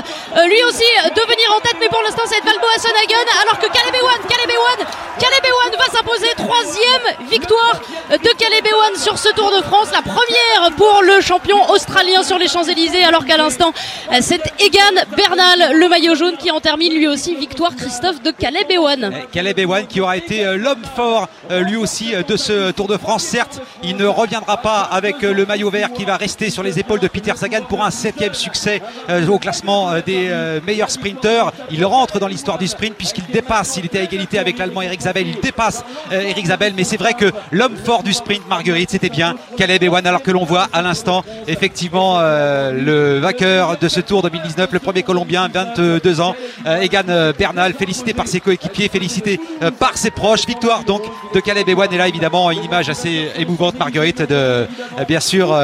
lui 0.46 0.62
aussi 0.68 0.86
de 1.14 1.22
venir 1.22 1.46
en 1.56 1.60
tête, 1.60 1.76
mais 1.80 1.88
pour 1.88 2.02
l'instant, 2.02 2.22
c'est 2.28 2.38
Edvald 2.38 2.60
Alors 3.02 3.58
que 3.58 3.66
Caleb 3.66 3.94
Ewan, 4.00 4.28
Caleb 4.28 4.48
Ewan, 4.48 4.86
Caleb 5.18 5.44
Ewan 5.44 5.76
va 5.76 5.86
s'imposer. 5.92 6.28
Troisième 6.36 7.28
victoire 7.28 7.80
de 8.10 8.28
Caleb 8.38 8.64
Ewan 8.64 8.96
sur 8.96 9.18
ce 9.18 9.28
Tour 9.34 9.50
de 9.56 9.62
France. 9.64 9.88
La 9.92 10.02
première 10.02 10.76
pour 10.76 11.02
le 11.02 11.20
champion 11.20 11.68
australien 11.70 12.22
sur 12.22 12.38
les 12.38 12.46
Champs-Élysées, 12.46 13.02
alors 13.02 13.24
qu'à 13.24 13.36
l'instant, 13.36 13.72
c'est 14.20 14.40
Egan 14.60 15.02
Bernal, 15.16 15.76
le 15.76 15.88
maillot 15.88 16.14
jaune, 16.14 16.36
qui 16.36 16.52
en 16.52 16.60
termine 16.60 16.94
lui 16.94 17.08
aussi 17.08 17.34
victoire 17.34 17.74
Christophe 17.74 18.22
de 18.22 18.30
Caleb 18.30 18.70
Ewan. 18.70 19.12
Caleb 19.32 19.58
Ewan 19.58 19.86
qui 19.88 20.00
aura 20.00 20.16
été 20.16 20.46
euh, 20.46 20.56
l'homme 20.56 20.82
fort 20.94 21.28
euh, 21.50 21.60
lui 21.60 21.76
aussi 21.76 22.14
euh, 22.14 22.22
de 22.22 22.36
ce 22.36 22.70
Tour 22.70 22.86
de 22.86 22.96
France. 22.96 23.24
Certes, 23.24 23.60
il 23.82 23.96
ne 23.96 24.06
reviendra 24.06 24.58
pas 24.58 24.82
avec 24.82 25.22
le 25.22 25.44
maillot 25.44 25.70
vert 25.70 25.92
qui 25.92 26.04
va 26.04 26.16
rester 26.16 26.50
sur 26.50 26.62
les 26.62 26.78
épaules 26.78 27.00
de 27.00 27.08
Peter 27.08 27.32
Sagan 27.34 27.62
pour 27.68 27.82
un 27.82 27.90
septième 27.90 28.34
succès 28.34 28.80
au 29.28 29.38
classement 29.38 29.98
des 30.06 30.30
meilleurs 30.66 30.90
sprinteurs. 30.90 31.52
Il 31.70 31.84
rentre 31.84 32.18
dans 32.18 32.26
l'histoire 32.26 32.58
du 32.58 32.68
sprint 32.68 32.91
puisqu'il 32.94 33.24
dépasse, 33.26 33.76
il 33.76 33.86
était 33.86 33.98
à 33.98 34.02
égalité 34.02 34.38
avec 34.38 34.58
l'Allemand 34.58 34.82
Eric 34.82 35.00
Zabel, 35.00 35.28
il 35.28 35.40
dépasse 35.40 35.84
euh, 36.12 36.20
Eric 36.20 36.46
Zabel. 36.46 36.72
Mais 36.76 36.84
c'est 36.84 36.96
vrai 36.96 37.14
que 37.14 37.30
l'homme 37.50 37.76
fort 37.76 38.02
du 38.02 38.12
sprint, 38.12 38.48
Marguerite, 38.48 38.90
c'était 38.90 39.08
bien 39.08 39.36
Caleb 39.56 39.82
Ewan 39.82 40.06
alors 40.06 40.22
que 40.22 40.30
l'on 40.30 40.44
voit 40.44 40.68
à 40.72 40.82
l'instant 40.82 41.24
effectivement 41.46 42.18
euh, 42.18 42.72
le 42.72 43.18
vainqueur 43.18 43.78
de 43.78 43.88
ce 43.88 44.00
Tour 44.00 44.22
2019, 44.22 44.70
le 44.72 44.78
premier 44.78 45.02
Colombien, 45.02 45.48
22 45.48 46.20
ans, 46.20 46.34
euh, 46.66 46.80
Egan 46.80 47.32
Bernal, 47.38 47.74
félicité 47.74 48.14
par 48.14 48.26
ses 48.26 48.40
coéquipiers, 48.40 48.88
félicité 48.88 49.40
par 49.78 49.96
ses 49.96 50.10
proches. 50.10 50.46
Victoire 50.46 50.84
donc 50.84 51.02
de 51.34 51.40
Caleb 51.40 51.68
Ewan 51.68 51.92
et 51.92 51.98
là 51.98 52.08
évidemment 52.08 52.50
une 52.50 52.64
image 52.64 52.88
assez 52.88 53.28
émouvante, 53.36 53.78
Marguerite, 53.78 54.22
de 54.22 54.66
bien 55.06 55.20
sûr 55.20 55.56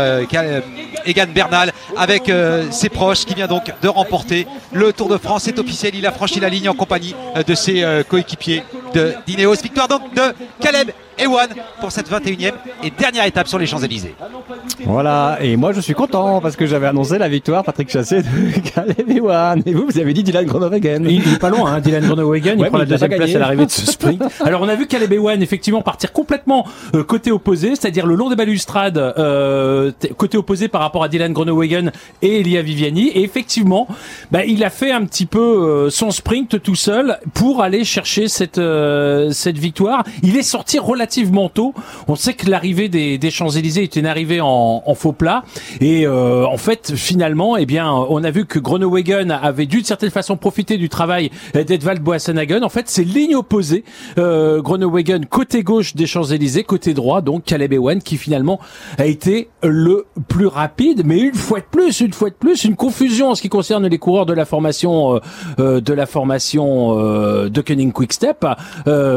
Egan 1.05 1.26
Bernal 1.34 1.72
avec 1.96 2.30
ses 2.70 2.88
proches 2.88 3.24
qui 3.24 3.34
vient 3.34 3.46
donc 3.46 3.72
de 3.82 3.88
remporter 3.88 4.46
le 4.72 4.92
Tour 4.92 5.09
de 5.09 5.16
France. 5.16 5.42
C'est 5.44 5.59
officiel, 5.59 5.94
il 5.94 6.06
a 6.06 6.12
franchi 6.12 6.40
la 6.40 6.48
ligne 6.48 6.68
en 6.68 6.74
compagnie 6.74 7.14
de 7.46 7.54
ses 7.54 7.82
euh, 7.82 8.02
coéquipiers 8.02 8.62
de 8.94 9.14
d'Ineos. 9.26 9.54
Victoire 9.62 9.88
donc 9.88 10.14
de 10.14 10.22
Caleb 10.60 10.90
Ewan 11.18 11.48
pour 11.80 11.92
cette 11.92 12.10
21e 12.10 12.52
et 12.82 12.90
dernière 12.90 13.24
étape 13.24 13.48
sur 13.48 13.58
les 13.58 13.66
Champs-Élysées. 13.66 14.14
Voilà, 14.84 15.38
et 15.40 15.56
moi 15.56 15.72
je 15.72 15.80
suis 15.80 15.94
content 15.94 16.40
parce 16.40 16.56
que 16.56 16.66
j'avais 16.66 16.86
annoncé 16.86 17.18
la 17.18 17.28
victoire, 17.28 17.64
Patrick 17.64 17.90
Chassé 17.90 18.22
de 18.22 18.70
Caleb 18.74 19.10
Ewan. 19.10 19.62
Et 19.66 19.74
vous, 19.74 19.86
vous 19.86 19.98
avez 19.98 20.12
dit 20.12 20.22
Dylan 20.22 20.46
Groenewegen. 20.46 21.04
Il 21.04 21.26
il 21.26 21.34
est 21.34 21.38
pas 21.38 21.50
loin, 21.50 21.72
hein, 21.72 21.80
Dylan 21.80 22.04
Groenewegen. 22.04 22.58
Ouais, 22.58 22.66
il 22.66 22.68
prend 22.68 22.78
la 22.78 22.84
deuxième 22.84 23.10
place 23.10 23.34
à 23.34 23.38
l'arrivée 23.38 23.66
de 23.66 23.70
ce 23.70 23.86
sprint. 23.86 24.22
Alors 24.44 24.62
on 24.62 24.68
a 24.68 24.74
vu 24.74 24.86
Caleb 24.86 25.12
Ewan 25.12 25.42
effectivement 25.42 25.82
partir 25.82 26.12
complètement 26.12 26.66
euh, 26.94 27.04
côté 27.04 27.30
opposé, 27.30 27.70
c'est-à-dire 27.70 28.06
le 28.06 28.14
long 28.14 28.28
des 28.28 28.36
balustrades, 28.36 28.98
euh, 28.98 29.92
côté 30.16 30.38
opposé 30.38 30.68
par 30.68 30.80
rapport 30.80 31.04
à 31.04 31.08
Dylan 31.08 31.32
Groenewegen 31.32 31.92
et 32.22 32.40
Elia 32.40 32.62
Viviani. 32.62 33.08
Et 33.08 33.22
effectivement, 33.22 33.88
bah, 34.30 34.44
il 34.44 34.64
a 34.64 34.70
fait 34.70 34.92
un 34.92 35.04
petit 35.04 35.26
peu 35.26 35.38
euh, 35.40 35.90
son 35.90 36.10
sprint 36.10 36.62
tout 36.62 36.74
seul 36.74 37.18
pour 37.34 37.62
aller 37.62 37.84
chercher 37.84 38.28
cette 38.28 38.58
euh, 38.58 39.30
cette 39.30 39.58
victoire. 39.58 40.04
Il 40.22 40.36
est 40.36 40.42
sorti 40.42 40.78
relativement 40.78 41.07
tôt. 41.48 41.74
On 42.06 42.16
sait 42.16 42.35
que 42.35 42.51
l'arrivée 42.51 42.89
des, 42.89 43.18
des 43.18 43.30
Champs 43.30 43.51
Élysées 43.51 43.82
est 43.82 43.97
une 43.97 44.06
arrivée 44.06 44.40
en, 44.40 44.82
en 44.85 44.94
faux 44.94 45.12
plat. 45.12 45.44
Et 45.80 46.06
euh, 46.06 46.47
en 46.47 46.56
fait, 46.56 46.94
finalement, 46.94 47.56
eh 47.56 47.66
bien, 47.66 47.93
on 47.93 48.24
a 48.24 48.30
vu 48.30 48.47
que 48.47 48.59
Groenewegen 48.59 49.30
avait 49.30 49.66
d'une 49.66 49.85
certaine 49.85 50.10
façon 50.10 50.36
profité 50.36 50.76
du 50.76 50.89
travail 50.89 51.30
d'Edvald 51.55 52.02
Boassenhagen. 52.02 52.62
En 52.62 52.68
fait, 52.68 52.89
c'est 52.89 53.05
ligne 53.05 53.36
opposée. 53.36 53.85
Euh, 54.18 54.62
côté 55.30 55.62
gauche 55.62 55.94
des 55.94 56.06
Champs-Élysées, 56.06 56.64
côté 56.64 56.94
droit, 56.94 57.20
donc 57.20 57.44
Caleb 57.44 57.72
Ewan 57.72 58.01
qui 58.01 58.16
finalement 58.16 58.60
a 58.98 59.06
été 59.06 59.48
le 59.62 60.06
plus 60.28 60.47
rapide. 60.47 61.02
Mais 61.05 61.18
une 61.18 61.35
fois 61.35 61.60
de 61.60 61.66
plus, 61.70 62.01
une 62.01 62.12
fois 62.12 62.30
de 62.30 62.35
plus, 62.35 62.64
une 62.64 62.76
confusion 62.76 63.30
en 63.30 63.35
ce 63.35 63.43
qui 63.43 63.48
concerne 63.48 63.86
les 63.86 63.98
coureurs 63.98 64.26
de 64.26 64.32
la 64.32 64.44
formation 64.44 65.14
euh, 65.14 65.18
euh, 65.59 65.80
de 65.80 65.93
la 65.93 66.06
formation 66.06 66.94
de 66.98 67.60
Koenig 67.60 67.93
Quickstep, 67.93 68.44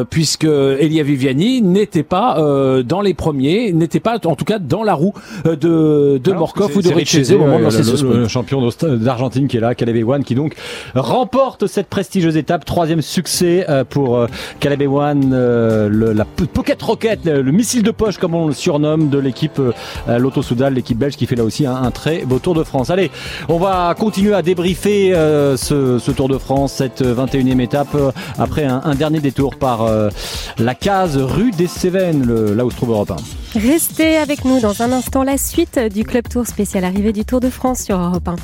puisque 0.10 0.46
Elia 0.46 1.04
Viviani 1.04 1.62
n'était 1.82 2.04
pas 2.04 2.38
euh, 2.40 2.84
dans 2.84 3.02
les 3.02 3.14
premiers, 3.14 3.72
n'était 3.74 4.00
pas 4.00 4.18
en 4.26 4.36
tout 4.36 4.46
cas 4.46 4.60
dans 4.60 4.84
la 4.84 4.94
roue 4.94 5.14
euh, 5.46 5.56
de, 5.56 6.20
de 6.24 6.34
Morkov 6.34 6.76
ou 6.76 6.82
de 6.82 6.90
Richese 6.90 7.34
au 7.34 7.40
moment 7.40 7.60
de 7.60 7.64
lancer 7.64 7.84
ce 7.84 8.06
le, 8.06 8.28
champion 8.28 8.68
d'Argentine 8.82 9.48
qui 9.48 9.58
est 9.58 9.60
là, 9.60 9.76
Caleb 9.76 9.96
Ewan, 9.96 10.24
qui 10.24 10.36
donc 10.36 10.56
remporte 10.96 11.68
cette 11.68 11.88
prestigieuse 11.88 12.38
étape. 12.38 12.66
Troisième 12.66 13.02
succès 13.02 13.66
euh, 13.70 13.84
pour 13.84 14.18
euh, 14.18 14.28
Caleb 14.60 14.82
Ewan, 14.84 15.32
euh, 15.34 15.90
le, 15.90 16.14
la 16.14 16.26
pocket 16.26 16.82
rocket, 16.82 17.26
le, 17.26 17.42
le 17.42 17.52
missile 17.52 17.84
de 17.84 17.92
poche 17.92 18.18
comme 18.18 18.36
on 18.36 18.48
le 18.48 18.54
surnomme 18.54 19.10
de 19.10 19.18
l'équipe 19.18 19.60
euh, 19.60 20.18
Lotto 20.18 20.42
Soudal, 20.42 20.74
l'équipe 20.74 20.98
belge 20.98 21.16
qui 21.16 21.26
fait 21.26 21.36
là 21.36 21.44
aussi 21.44 21.66
un, 21.66 21.76
un 21.76 21.92
très 21.92 22.26
beau 22.26 22.40
Tour 22.40 22.56
de 22.56 22.64
France. 22.64 22.90
Allez, 22.90 23.12
on 23.50 23.58
va 23.58 23.94
continuer 23.98 24.34
à 24.34 24.42
débriefer 24.42 25.14
euh, 25.14 25.58
ce, 25.58 26.00
ce 26.00 26.12
Tour 26.12 26.28
de 26.30 26.38
France, 26.38 26.74
cette 26.74 27.04
21e 27.04 27.60
étape, 27.60 27.96
euh, 27.96 28.12
après 28.38 28.66
un, 28.66 28.82
un 28.84 28.96
dernier 28.96 29.20
détour 29.20 29.56
par 29.56 29.84
euh, 29.84 30.10
la 30.58 30.76
case 30.76 31.18
rue 31.18 31.52
des 31.52 31.68
Cévennes, 31.78 32.24
le- 32.26 32.54
là 32.54 32.66
où 32.66 32.72
se 32.72 32.76
trouve 32.76 32.92
Europe 32.92 33.12
1. 33.12 33.60
Restez 33.60 34.18
avec 34.18 34.46
nous 34.46 34.60
dans 34.60 34.82
un 34.82 34.92
instant 34.92 35.24
la 35.24 35.38
suite 35.38 35.80
du 35.80 36.04
Club 36.04 36.28
Tour 36.30 36.46
spécial 36.46 36.84
arrivée 36.84 37.12
du 37.14 37.26
Tour 37.26 37.40
de 37.40 37.50
France 37.50 37.82
sur 37.84 37.98
Europe 37.98 38.28
1. 38.28 38.36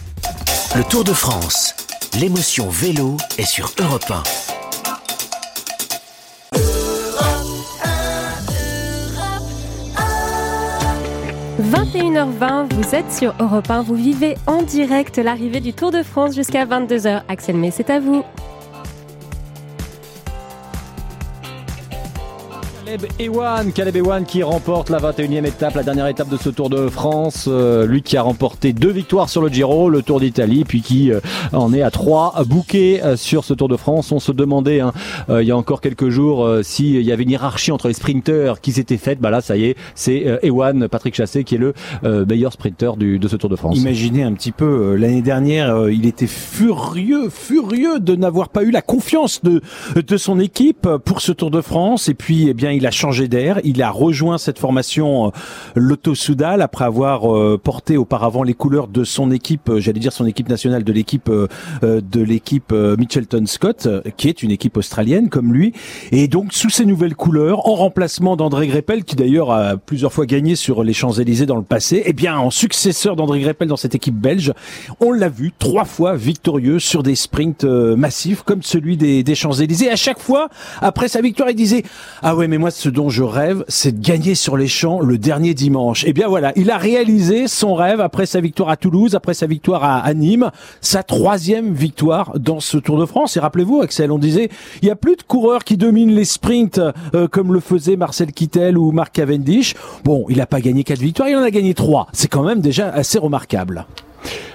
Le 0.75 0.83
Tour 0.83 1.03
de 1.03 1.13
France, 1.13 1.75
l'émotion 2.19 2.67
vélo 2.69 3.17
est 3.37 3.45
sur 3.45 3.71
Europe 3.79 4.09
1. 4.09 4.23
21h20, 11.59 12.67
vous 12.73 12.95
êtes 12.95 13.11
sur 13.11 13.33
Europe 13.39 13.69
1, 13.69 13.81
vous 13.81 13.95
vivez 13.95 14.35
en 14.45 14.61
direct 14.61 15.17
l'arrivée 15.17 15.59
du 15.59 15.73
Tour 15.73 15.91
de 15.91 16.03
France 16.03 16.35
jusqu'à 16.35 16.65
22h. 16.65 17.23
Axel 17.27 17.55
May, 17.57 17.71
c'est 17.71 17.89
à 17.89 17.99
vous. 17.99 18.23
Caleb 22.87 23.11
Ewan, 23.19 23.73
Caleb 23.73 23.97
Ewan 23.97 24.25
qui 24.25 24.43
remporte 24.43 24.89
la 24.89 24.99
21e 24.99 25.45
étape, 25.45 25.75
la 25.75 25.83
dernière 25.83 26.07
étape 26.07 26.29
de 26.29 26.37
ce 26.37 26.47
Tour 26.47 26.69
de 26.69 26.87
France. 26.87 27.43
Euh, 27.49 27.85
lui 27.85 28.01
qui 28.01 28.15
a 28.15 28.21
remporté 28.21 28.71
deux 28.71 28.91
victoires 28.91 29.27
sur 29.27 29.41
le 29.41 29.49
Giro, 29.49 29.89
le 29.89 30.01
Tour 30.01 30.21
d'Italie, 30.21 30.63
puis 30.63 30.81
qui 30.81 31.11
euh, 31.11 31.19
en 31.51 31.73
est 31.73 31.81
à 31.81 31.91
trois 31.91 32.33
bouquets 32.45 33.01
euh, 33.03 33.17
sur 33.17 33.43
ce 33.43 33.53
Tour 33.53 33.67
de 33.67 33.75
France. 33.75 34.13
On 34.13 34.21
se 34.21 34.31
demandait 34.31 34.79
hein, 34.79 34.93
euh, 35.29 35.43
il 35.43 35.49
y 35.49 35.51
a 35.51 35.57
encore 35.57 35.81
quelques 35.81 36.07
jours 36.07 36.45
euh, 36.45 36.63
s'il 36.63 37.01
y 37.01 37.11
avait 37.11 37.23
une 37.23 37.31
hiérarchie 37.31 37.73
entre 37.73 37.89
les 37.89 37.93
sprinteurs 37.93 38.61
qui 38.61 38.71
s'était 38.71 38.95
faite. 38.95 39.19
Bah 39.19 39.31
là, 39.31 39.41
ça 39.41 39.57
y 39.57 39.65
est, 39.65 39.75
c'est 39.93 40.25
euh, 40.25 40.37
Ewan, 40.41 40.87
Patrick 40.87 41.13
Chassé, 41.13 41.43
qui 41.43 41.55
est 41.55 41.57
le 41.57 41.73
meilleur 42.25 42.53
sprinter 42.53 42.95
du, 42.95 43.19
de 43.19 43.27
ce 43.27 43.35
Tour 43.35 43.49
de 43.49 43.57
France. 43.57 43.77
Imaginez 43.77 44.23
un 44.23 44.31
petit 44.31 44.53
peu, 44.53 44.95
l'année 44.95 45.21
dernière, 45.21 45.89
il 45.89 46.05
était 46.05 46.25
furieux, 46.25 47.29
furieux 47.29 47.99
de 47.99 48.15
n'avoir 48.15 48.47
pas 48.47 48.63
eu 48.63 48.71
la 48.71 48.81
confiance 48.81 49.43
de, 49.43 49.61
de 49.95 50.17
son 50.17 50.39
équipe 50.39 50.87
pour 51.03 51.19
ce 51.19 51.33
Tour 51.33 51.51
de 51.51 51.59
France. 51.59 52.07
Et 52.07 52.13
puis, 52.13 52.47
eh 52.47 52.53
bien, 52.53 52.76
il 52.77 52.85
a 52.85 52.91
changé 52.91 53.27
d'air. 53.27 53.59
Il 53.63 53.81
a 53.81 53.89
rejoint 53.89 54.37
cette 54.37 54.59
formation 54.59 55.27
euh, 55.27 55.29
Lotto 55.75 56.15
Soudal 56.15 56.61
après 56.61 56.85
avoir 56.85 57.35
euh, 57.35 57.59
porté 57.61 57.97
auparavant 57.97 58.43
les 58.43 58.53
couleurs 58.53 58.87
de 58.87 59.03
son 59.03 59.31
équipe, 59.31 59.69
euh, 59.69 59.79
j'allais 59.79 59.99
dire 59.99 60.13
son 60.13 60.25
équipe 60.25 60.47
nationale, 60.47 60.83
de 60.83 60.93
l'équipe 60.93 61.29
de 61.81 62.21
l'équipe 62.21 62.71
Mitchelton 62.71 63.45
Scott, 63.45 63.87
qui 64.15 64.29
est 64.29 64.43
une 64.43 64.51
équipe 64.51 64.77
australienne 64.77 65.29
comme 65.29 65.53
lui. 65.53 65.73
Et 66.11 66.27
donc, 66.27 66.53
sous 66.53 66.69
ces 66.69 66.85
nouvelles 66.85 67.15
couleurs, 67.15 67.67
en 67.67 67.75
remplacement 67.75 68.35
d'André 68.35 68.67
Greppel, 68.67 69.03
qui 69.03 69.15
d'ailleurs 69.15 69.51
a 69.51 69.77
plusieurs 69.77 70.13
fois 70.13 70.25
gagné 70.25 70.55
sur 70.55 70.83
les 70.83 70.93
Champs-Élysées 70.93 71.45
dans 71.45 71.55
le 71.55 71.63
passé, 71.63 72.03
eh 72.05 72.13
bien, 72.13 72.37
en 72.37 72.51
successeur 72.51 73.15
d'André 73.15 73.39
Greppel 73.39 73.67
dans 73.67 73.77
cette 73.77 73.95
équipe 73.95 74.15
belge, 74.15 74.53
on 74.99 75.11
l'a 75.11 75.29
vu 75.29 75.51
trois 75.57 75.85
fois 75.85 76.15
victorieux 76.15 76.79
sur 76.79 77.03
des 77.03 77.15
sprints 77.15 77.63
massifs 77.63 78.43
comme 78.43 78.63
celui 78.63 78.97
des, 78.97 79.23
des 79.23 79.35
Champs-Élysées. 79.35 79.89
À 79.89 79.95
chaque 79.95 80.19
fois, 80.19 80.49
après 80.81 81.07
sa 81.07 81.21
victoire, 81.21 81.49
il 81.49 81.55
disait 81.55 81.83
Ah 82.21 82.35
ouais, 82.35 82.47
mais 82.47 82.57
moi, 82.57 82.66
ce 82.71 82.89
dont 82.89 83.09
je 83.09 83.23
rêve, 83.23 83.63
c'est 83.67 83.99
de 83.99 84.05
gagner 84.05 84.35
sur 84.35 84.57
les 84.57 84.67
champs 84.67 84.99
le 84.99 85.17
dernier 85.17 85.53
dimanche. 85.53 86.03
Eh 86.07 86.13
bien 86.13 86.27
voilà, 86.27 86.51
il 86.55 86.71
a 86.71 86.77
réalisé 86.77 87.47
son 87.47 87.73
rêve 87.75 88.01
après 88.01 88.25
sa 88.25 88.41
victoire 88.41 88.69
à 88.69 88.77
Toulouse, 88.77 89.15
après 89.15 89.33
sa 89.33 89.47
victoire 89.47 89.83
à, 89.83 90.13
Nîmes, 90.13 90.51
sa 90.81 91.03
troisième 91.03 91.73
victoire 91.73 92.37
dans 92.39 92.59
ce 92.59 92.77
Tour 92.77 92.99
de 92.99 93.05
France. 93.05 93.37
Et 93.37 93.39
rappelez-vous, 93.39 93.81
Axel, 93.81 94.11
on 94.11 94.19
disait 94.19 94.49
il 94.81 94.85
n'y 94.85 94.91
a 94.91 94.95
plus 94.95 95.15
de 95.15 95.23
coureurs 95.23 95.63
qui 95.63 95.77
dominent 95.77 96.15
les 96.15 96.25
sprints 96.25 96.79
euh, 97.13 97.27
comme 97.27 97.53
le 97.53 97.59
faisait 97.59 97.95
Marcel 97.95 98.31
Kittel 98.31 98.77
ou 98.77 98.91
Mark 98.91 99.13
Cavendish. 99.13 99.75
Bon, 100.03 100.25
il 100.29 100.37
n'a 100.37 100.45
pas 100.45 100.61
gagné 100.61 100.83
quatre 100.83 100.99
victoires, 100.99 101.29
il 101.29 101.35
en 101.35 101.43
a 101.43 101.51
gagné 101.51 101.73
trois. 101.73 102.07
C'est 102.13 102.27
quand 102.27 102.43
même 102.43 102.61
déjà 102.61 102.89
assez 102.89 103.19
remarquable. 103.19 103.85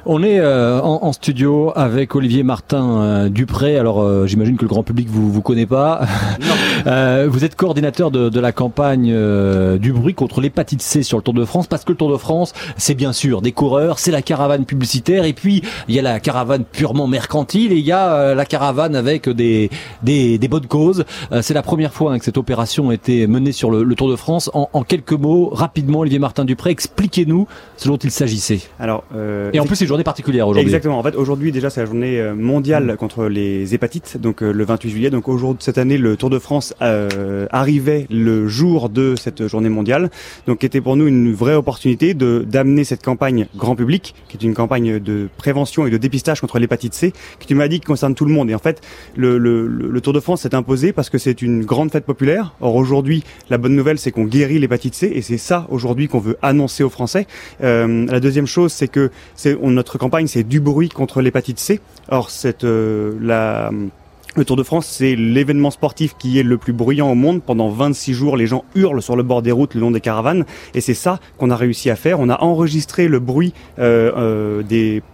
On 0.04 0.22
est 0.22 0.40
euh, 0.40 0.80
en, 0.80 1.00
en 1.04 1.12
studio 1.12 1.72
avec 1.76 2.16
Olivier 2.16 2.42
Martin 2.42 3.00
euh, 3.02 3.28
Dupré. 3.28 3.78
Alors 3.78 4.02
euh, 4.02 4.26
j'imagine 4.26 4.56
que 4.56 4.62
le 4.62 4.68
grand 4.68 4.82
public 4.82 5.08
vous 5.08 5.30
vous 5.30 5.42
connaît 5.42 5.66
pas. 5.66 6.02
Euh, 6.86 7.28
vous 7.30 7.44
êtes 7.44 7.54
coordinateur 7.54 8.10
de, 8.10 8.28
de 8.28 8.40
la 8.40 8.50
campagne 8.50 9.12
euh, 9.12 9.78
du 9.78 9.92
bruit 9.92 10.14
contre 10.14 10.40
l'hépatite 10.40 10.82
C 10.82 11.04
sur 11.04 11.16
le 11.16 11.22
Tour 11.22 11.34
de 11.34 11.44
France 11.44 11.68
parce 11.68 11.84
que 11.84 11.92
le 11.92 11.96
Tour 11.98 12.10
de 12.10 12.16
France 12.16 12.54
c'est 12.76 12.94
bien 12.94 13.12
sûr 13.12 13.40
des 13.40 13.52
coureurs, 13.52 14.00
c'est 14.00 14.10
la 14.10 14.20
caravane 14.20 14.64
publicitaire 14.64 15.24
et 15.24 15.32
puis 15.32 15.62
il 15.86 15.94
y 15.94 16.00
a 16.00 16.02
la 16.02 16.18
caravane 16.18 16.64
purement 16.64 17.06
mercantile 17.06 17.70
et 17.70 17.76
il 17.76 17.84
y 17.84 17.92
a 17.92 18.12
euh, 18.14 18.34
la 18.34 18.44
caravane 18.44 18.96
avec 18.96 19.28
des 19.28 19.70
des, 20.02 20.38
des 20.38 20.48
bonnes 20.48 20.66
causes. 20.66 21.04
Euh, 21.30 21.40
c'est 21.40 21.54
la 21.54 21.62
première 21.62 21.92
fois 21.92 22.12
hein, 22.12 22.18
que 22.18 22.24
cette 22.24 22.38
opération 22.38 22.90
a 22.90 22.94
été 22.94 23.28
menée 23.28 23.52
sur 23.52 23.70
le, 23.70 23.84
le 23.84 23.94
Tour 23.94 24.10
de 24.10 24.16
France. 24.16 24.50
En, 24.52 24.68
en 24.72 24.82
quelques 24.82 25.12
mots, 25.12 25.50
rapidement, 25.52 26.00
Olivier 26.00 26.18
Martin 26.18 26.44
Dupré, 26.44 26.70
expliquez-nous 26.70 27.46
ce 27.76 27.88
dont 27.88 27.96
il 27.96 28.10
s'agissait. 28.10 28.60
Alors, 28.80 29.04
euh, 29.14 29.50
Et 29.52 29.60
en 29.62 29.66
plus, 29.66 29.76
c'est 29.76 29.84
une 29.84 29.88
journée 29.88 30.04
particulière 30.04 30.48
aujourd'hui. 30.48 30.68
Exactement. 30.68 30.98
En 30.98 31.02
fait, 31.02 31.14
aujourd'hui, 31.14 31.52
déjà, 31.52 31.70
c'est 31.70 31.80
la 31.80 31.86
journée 31.86 32.18
euh, 32.20 32.34
mondiale 32.34 32.96
contre 32.96 33.26
les 33.26 33.74
hépatites, 33.74 34.18
donc 34.20 34.42
euh, 34.42 34.52
le 34.52 34.64
28 34.64 34.90
juillet. 34.90 35.10
Donc 35.10 35.28
aujourd'hui, 35.28 35.62
cette 35.62 35.78
année, 35.78 35.98
le 35.98 36.16
Tour 36.16 36.30
de 36.30 36.38
France 36.38 36.74
euh, 36.82 37.46
arrivait 37.50 38.06
le 38.10 38.48
jour 38.48 38.88
de 38.88 39.14
cette 39.16 39.46
journée 39.46 39.68
mondiale. 39.68 40.10
Donc, 40.46 40.64
était 40.64 40.80
pour 40.80 40.96
nous 40.96 41.06
une 41.06 41.32
vraie 41.32 41.54
opportunité 41.54 42.14
de 42.14 42.44
d'amener 42.46 42.84
cette 42.84 43.04
campagne 43.04 43.46
grand 43.56 43.76
public, 43.76 44.14
qui 44.28 44.36
est 44.36 44.42
une 44.42 44.54
campagne 44.54 44.98
de 44.98 45.28
prévention 45.36 45.86
et 45.86 45.90
de 45.90 45.96
dépistage 45.96 46.40
contre 46.40 46.58
l'hépatite 46.58 46.94
C, 46.94 47.12
qui 47.38 47.46
tu 47.46 47.54
m'as 47.54 47.68
dit 47.68 47.78
qui 47.78 47.86
concerne 47.86 48.14
tout 48.14 48.24
le 48.24 48.32
monde. 48.32 48.50
Et 48.50 48.54
en 48.54 48.58
fait, 48.58 48.80
le, 49.16 49.38
le, 49.38 49.66
le 49.66 50.00
Tour 50.00 50.12
de 50.12 50.20
France 50.20 50.42
s'est 50.42 50.54
imposé 50.54 50.92
parce 50.92 51.08
que 51.08 51.18
c'est 51.18 51.40
une 51.40 51.64
grande 51.64 51.92
fête 51.92 52.04
populaire. 52.04 52.54
Or 52.60 52.74
aujourd'hui, 52.74 53.22
la 53.48 53.58
bonne 53.58 53.76
nouvelle, 53.76 53.98
c'est 53.98 54.10
qu'on 54.10 54.24
guérit 54.24 54.58
l'hépatite 54.58 54.94
C, 54.94 55.12
et 55.14 55.22
c'est 55.22 55.38
ça 55.38 55.66
aujourd'hui 55.70 56.08
qu'on 56.08 56.18
veut 56.18 56.36
annoncer 56.42 56.82
aux 56.82 56.90
Français. 56.90 57.26
Euh, 57.62 58.06
la 58.06 58.20
deuxième 58.20 58.46
chose, 58.46 58.72
c'est 58.72 58.88
que 58.88 59.10
notre 59.48 59.98
campagne, 59.98 60.26
c'est 60.26 60.44
du 60.44 60.60
bruit 60.60 60.88
contre 60.88 61.20
l'hépatite 61.20 61.58
C. 61.58 61.80
Or, 62.08 62.30
cette 62.30 62.64
euh, 62.64 63.16
la 63.20 63.70
le 64.34 64.46
Tour 64.46 64.56
de 64.56 64.62
France, 64.62 64.86
c'est 64.86 65.14
l'événement 65.14 65.70
sportif 65.70 66.14
qui 66.18 66.38
est 66.38 66.42
le 66.42 66.56
plus 66.56 66.72
bruyant 66.72 67.10
au 67.10 67.14
monde. 67.14 67.42
Pendant 67.42 67.68
26 67.68 68.14
jours, 68.14 68.36
les 68.36 68.46
gens 68.46 68.64
hurlent 68.74 69.02
sur 69.02 69.14
le 69.14 69.22
bord 69.22 69.42
des 69.42 69.52
routes 69.52 69.74
le 69.74 69.80
long 69.80 69.90
des 69.90 70.00
caravanes. 70.00 70.46
Et 70.74 70.80
c'est 70.80 70.94
ça 70.94 71.20
qu'on 71.36 71.50
a 71.50 71.56
réussi 71.56 71.90
à 71.90 71.96
faire. 71.96 72.18
On 72.18 72.30
a 72.30 72.40
enregistré 72.42 73.08
le 73.08 73.18
bruit 73.18 73.52
euh, 73.78 74.10
euh, 74.16 74.62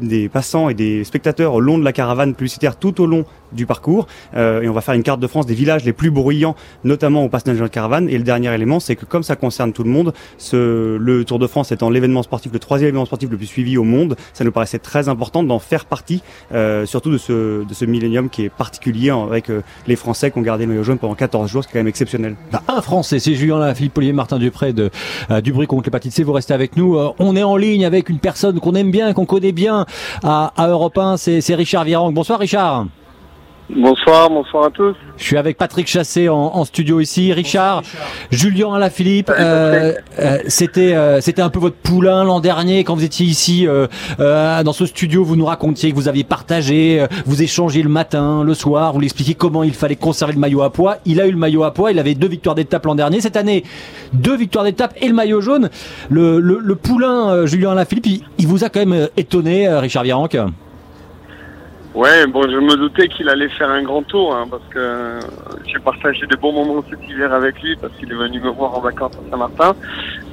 des, 0.00 0.28
passants 0.28 0.68
et 0.68 0.74
des 0.74 1.02
spectateurs 1.02 1.54
au 1.54 1.60
long 1.60 1.78
de 1.78 1.84
la 1.84 1.92
caravane 1.92 2.34
publicitaire 2.34 2.76
tout 2.76 3.00
au 3.00 3.06
long 3.06 3.24
du 3.50 3.66
parcours. 3.66 4.06
Euh, 4.36 4.62
et 4.62 4.68
on 4.68 4.72
va 4.72 4.82
faire 4.82 4.94
une 4.94 5.02
carte 5.02 5.20
de 5.20 5.26
France 5.26 5.46
des 5.46 5.54
villages 5.54 5.84
les 5.84 5.92
plus 5.92 6.10
bruyants, 6.10 6.54
notamment 6.84 7.24
au 7.24 7.28
passage 7.28 7.56
de 7.56 7.62
la 7.62 7.68
caravane. 7.68 8.08
Et 8.08 8.18
le 8.18 8.24
dernier 8.24 8.54
élément, 8.54 8.78
c'est 8.78 8.94
que 8.94 9.04
comme 9.04 9.24
ça 9.24 9.34
concerne 9.34 9.72
tout 9.72 9.82
le 9.82 9.90
monde, 9.90 10.12
le 10.52 11.22
Tour 11.24 11.40
de 11.40 11.46
France 11.48 11.72
étant 11.72 11.90
l'événement 11.90 12.22
sportif, 12.22 12.52
le 12.52 12.58
troisième 12.60 12.90
événement 12.90 13.06
sportif 13.06 13.30
le 13.30 13.36
plus 13.36 13.46
suivi 13.46 13.76
au 13.78 13.84
monde, 13.84 14.16
ça 14.32 14.44
nous 14.44 14.52
paraissait 14.52 14.78
très 14.78 15.08
important 15.08 15.42
d'en 15.42 15.58
faire 15.58 15.86
partie, 15.86 16.22
surtout 16.84 17.10
de 17.10 17.18
ce, 17.18 17.64
de 17.64 18.28
qui 18.28 18.44
est 18.44 18.48
particulier 18.48 19.07
avec 19.10 19.50
les 19.86 19.96
Français 19.96 20.30
qui 20.30 20.38
ont 20.38 20.42
gardé 20.42 20.64
le 20.64 20.70
maillot 20.70 20.84
jaune 20.84 20.98
pendant 20.98 21.14
14 21.14 21.50
jours, 21.50 21.62
ce 21.62 21.68
qui 21.68 21.72
est 21.72 21.74
quand 21.74 21.80
même 21.80 21.88
exceptionnel. 21.88 22.36
Bah, 22.52 22.62
un 22.68 22.80
Français, 22.80 23.18
c'est 23.18 23.34
Julien 23.34 23.58
Lafilippe, 23.58 23.96
Olivier 23.98 24.12
Martin 24.12 24.38
Dupré 24.38 24.72
de 24.72 24.90
euh, 25.30 25.40
du 25.40 25.52
bruit 25.52 25.66
contre 25.66 25.84
l'hépatite 25.84 26.12
C. 26.12 26.22
Vous 26.22 26.32
restez 26.32 26.54
avec 26.54 26.76
nous. 26.76 26.96
Euh, 26.96 27.12
on 27.18 27.36
est 27.36 27.42
en 27.42 27.56
ligne 27.56 27.84
avec 27.84 28.08
une 28.08 28.18
personne 28.18 28.60
qu'on 28.60 28.74
aime 28.74 28.90
bien, 28.90 29.12
qu'on 29.12 29.26
connaît 29.26 29.52
bien 29.52 29.86
à, 30.22 30.52
à 30.56 30.68
Europe 30.68 30.96
1. 30.98 31.16
C'est 31.16 31.40
c'est 31.40 31.54
Richard 31.54 31.84
Virenque. 31.84 32.14
Bonsoir 32.14 32.38
Richard. 32.38 32.86
Bonsoir, 33.70 34.30
bonsoir 34.30 34.64
à 34.64 34.70
tous. 34.70 34.96
Je 35.18 35.24
suis 35.24 35.36
avec 35.36 35.58
Patrick 35.58 35.86
Chassé 35.86 36.30
en, 36.30 36.36
en 36.36 36.64
studio 36.64 37.00
ici. 37.00 37.34
Richard, 37.34 37.82
Julien 38.30 38.72
Alaphilippe, 38.72 39.30
euh, 39.30 39.92
euh, 40.18 40.38
c'était 40.46 40.94
euh, 40.94 41.20
c'était 41.20 41.42
un 41.42 41.50
peu 41.50 41.58
votre 41.58 41.76
poulain 41.76 42.24
l'an 42.24 42.40
dernier 42.40 42.82
quand 42.82 42.94
vous 42.94 43.04
étiez 43.04 43.26
ici 43.26 43.68
euh, 43.68 43.86
euh, 44.20 44.62
dans 44.62 44.72
ce 44.72 44.86
studio. 44.86 45.22
Vous 45.22 45.36
nous 45.36 45.44
racontiez 45.44 45.90
que 45.90 45.96
vous 45.96 46.08
aviez 46.08 46.24
partagé, 46.24 46.98
euh, 46.98 47.08
vous 47.26 47.42
échangez 47.42 47.82
le 47.82 47.90
matin, 47.90 48.42
le 48.42 48.54
soir, 48.54 48.94
vous 48.94 49.00
lui 49.00 49.06
expliquiez 49.06 49.34
comment 49.34 49.62
il 49.62 49.74
fallait 49.74 49.96
conserver 49.96 50.32
le 50.32 50.40
maillot 50.40 50.62
à 50.62 50.72
poids. 50.72 50.96
Il 51.04 51.20
a 51.20 51.26
eu 51.26 51.30
le 51.32 51.36
maillot 51.36 51.64
à 51.64 51.74
poids. 51.74 51.92
Il 51.92 51.98
avait 51.98 52.14
deux 52.14 52.28
victoires 52.28 52.54
d'étape 52.54 52.86
l'an 52.86 52.94
dernier. 52.94 53.20
Cette 53.20 53.36
année, 53.36 53.64
deux 54.14 54.36
victoires 54.36 54.64
d'étape 54.64 54.94
et 55.02 55.08
le 55.08 55.14
maillot 55.14 55.42
jaune. 55.42 55.68
Le, 56.08 56.40
le, 56.40 56.58
le 56.58 56.74
poulain 56.74 57.28
euh, 57.30 57.46
Julien 57.46 57.72
Alaphilippe, 57.72 58.06
il, 58.06 58.22
il 58.38 58.46
vous 58.46 58.64
a 58.64 58.70
quand 58.70 58.84
même 58.84 59.08
étonné, 59.18 59.68
euh, 59.68 59.80
Richard 59.80 60.04
Virenque. 60.04 60.38
Ouais, 61.98 62.28
bon, 62.28 62.42
je 62.42 62.56
me 62.58 62.76
doutais 62.76 63.08
qu'il 63.08 63.28
allait 63.28 63.48
faire 63.48 63.68
un 63.70 63.82
grand 63.82 64.04
tour, 64.04 64.32
hein, 64.32 64.46
parce 64.48 64.62
que 64.70 64.78
euh, 64.78 65.20
j'ai 65.66 65.80
partagé 65.80 66.28
des 66.28 66.36
bons 66.36 66.52
moments 66.52 66.84
cet 66.88 67.00
hiver 67.08 67.32
avec 67.32 67.60
lui, 67.60 67.74
parce 67.74 67.92
qu'il 67.94 68.08
est 68.12 68.14
venu 68.14 68.38
me 68.38 68.50
voir 68.50 68.78
en 68.78 68.80
vacances 68.80 69.14
à 69.16 69.30
Saint-Martin. 69.32 69.74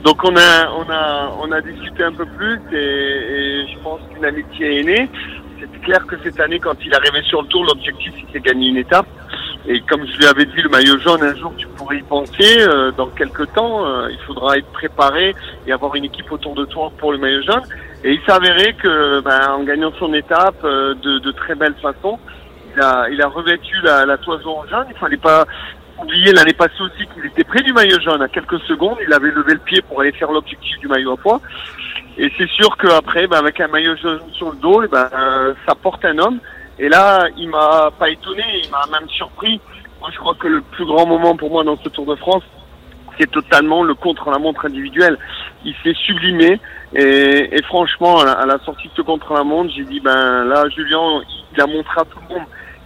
Donc 0.04 0.24
on 0.24 0.36
a, 0.36 0.70
on 0.78 0.88
a, 0.92 1.32
on 1.42 1.52
a 1.52 1.62
discuté 1.62 2.04
un 2.04 2.12
peu 2.12 2.28
plus, 2.38 2.60
et, 2.72 2.78
et 2.78 3.68
je 3.68 3.80
pense 3.80 4.00
qu'une 4.14 4.24
amitié 4.26 4.80
est 4.80 4.84
née. 4.84 5.10
C'est 5.60 5.82
clair 5.82 6.06
que 6.06 6.16
cette 6.24 6.40
année, 6.40 6.60
quand 6.60 6.76
il 6.86 6.94
est 6.94 6.96
arrivé 6.96 7.24
sur 7.24 7.42
le 7.42 7.48
tour, 7.48 7.66
l'objectif 7.66 8.14
c'était 8.28 8.42
de 8.42 8.44
gagner 8.46 8.70
une 8.70 8.78
étape. 8.78 9.08
Et 9.68 9.82
comme 9.90 10.06
je 10.06 10.16
lui 10.20 10.28
avais 10.28 10.46
dit, 10.46 10.62
le 10.62 10.70
maillot 10.70 11.00
jaune, 11.00 11.24
un 11.24 11.34
jour 11.34 11.52
tu 11.58 11.68
pourrais 11.70 11.98
y 11.98 12.04
penser. 12.04 12.60
euh, 12.60 12.92
dans 12.92 13.08
quelques 13.08 13.52
temps, 13.54 13.84
euh, 13.88 14.10
il 14.12 14.20
faudra 14.20 14.56
être 14.60 14.72
préparé 14.72 15.34
et 15.66 15.72
avoir 15.72 15.96
une 15.96 16.06
équipe 16.06 16.32
autour 16.32 16.54
de 16.54 16.66
toi 16.66 16.92
pour 17.00 17.12
le 17.12 17.18
maillot 17.18 17.42
jaune. 17.42 17.64
Et 18.06 18.14
il 18.14 18.32
avéré 18.32 18.76
que, 18.76 19.20
ben, 19.22 19.50
en 19.50 19.64
gagnant 19.64 19.92
son 19.98 20.14
étape 20.14 20.64
euh, 20.64 20.94
de, 20.94 21.18
de 21.18 21.32
très 21.32 21.56
belle 21.56 21.74
façon, 21.82 22.20
il 22.76 22.80
a, 22.80 23.10
il 23.10 23.20
a 23.20 23.28
revêtu 23.28 23.76
la, 23.82 24.06
la 24.06 24.18
toison 24.20 24.64
jaune. 24.70 24.86
Il 24.92 24.98
fallait 24.98 25.18
pas 25.18 25.44
oublier 26.00 26.32
l'année 26.32 26.54
passée 26.54 26.82
aussi 26.82 27.08
qu'il 27.08 27.26
était 27.26 27.44
près 27.44 27.64
du 27.64 27.74
maillot 27.74 28.00
jaune 28.02 28.22
à 28.22 28.28
quelques 28.28 28.60
secondes. 28.68 29.00
Il 29.08 29.12
avait 29.12 29.32
levé 29.32 29.54
le 29.54 29.60
pied 29.60 29.82
pour 29.82 30.02
aller 30.02 30.12
faire 30.12 30.32
l'objectif 30.32 30.78
du 30.78 30.88
maillot 30.88 31.14
à 31.14 31.18
poids. 31.18 31.42
Et 32.20 32.32
c'est 32.38 32.50
sûr 32.50 32.78
qu'après, 32.78 33.26
ben, 33.26 33.38
avec 33.38 33.60
un 33.60 33.70
maillot 33.70 33.96
jaune 33.96 34.22
sur 34.34 34.52
le 34.52 34.58
dos, 34.58 34.84
eh 34.84 34.88
ben, 34.88 35.10
euh, 35.12 35.56
ça 35.68 35.74
porte 35.74 36.06
un 36.06 36.20
homme. 36.20 36.40
Et 36.78 36.90
là, 36.90 37.28
il 37.38 37.50
m'a 37.50 37.90
pas 37.98 38.12
étonné, 38.12 38.44
il 38.64 38.70
m'a 38.70 38.86
même 38.92 39.10
surpris. 39.10 39.60
Moi, 40.00 40.12
je 40.14 40.20
crois 40.20 40.36
que 40.36 40.48
le 40.48 40.62
plus 40.62 40.86
grand 40.86 41.08
moment 41.08 41.36
pour 41.36 41.50
moi 41.50 41.64
dans 41.64 41.78
ce 41.78 41.90
Tour 41.90 42.06
de 42.06 42.16
France, 42.18 42.44
c'est 43.20 43.30
totalement 43.32 43.84
le 43.84 43.94
contre-la-montre 43.96 44.66
individuel. 44.66 45.18
Il 45.64 45.74
s'est 45.84 45.94
sublimé 45.96 46.60
et, 46.94 47.50
et 47.58 47.62
franchement, 47.64 48.20
à 48.20 48.26
la, 48.26 48.32
à 48.34 48.46
la 48.46 48.60
sortie 48.60 48.88
de 48.88 48.94
ce 48.96 49.02
contre-la-montre, 49.02 49.72
j'ai 49.76 49.84
dit, 49.86 50.00
ben 50.00 50.44
là, 50.46 50.66
Julien, 50.70 51.22
il 51.56 51.62
a 51.62 51.68
montré 51.68 52.02
à 52.02 52.06
tout 52.06 52.20
le 52.30 52.36
monde 52.36 52.46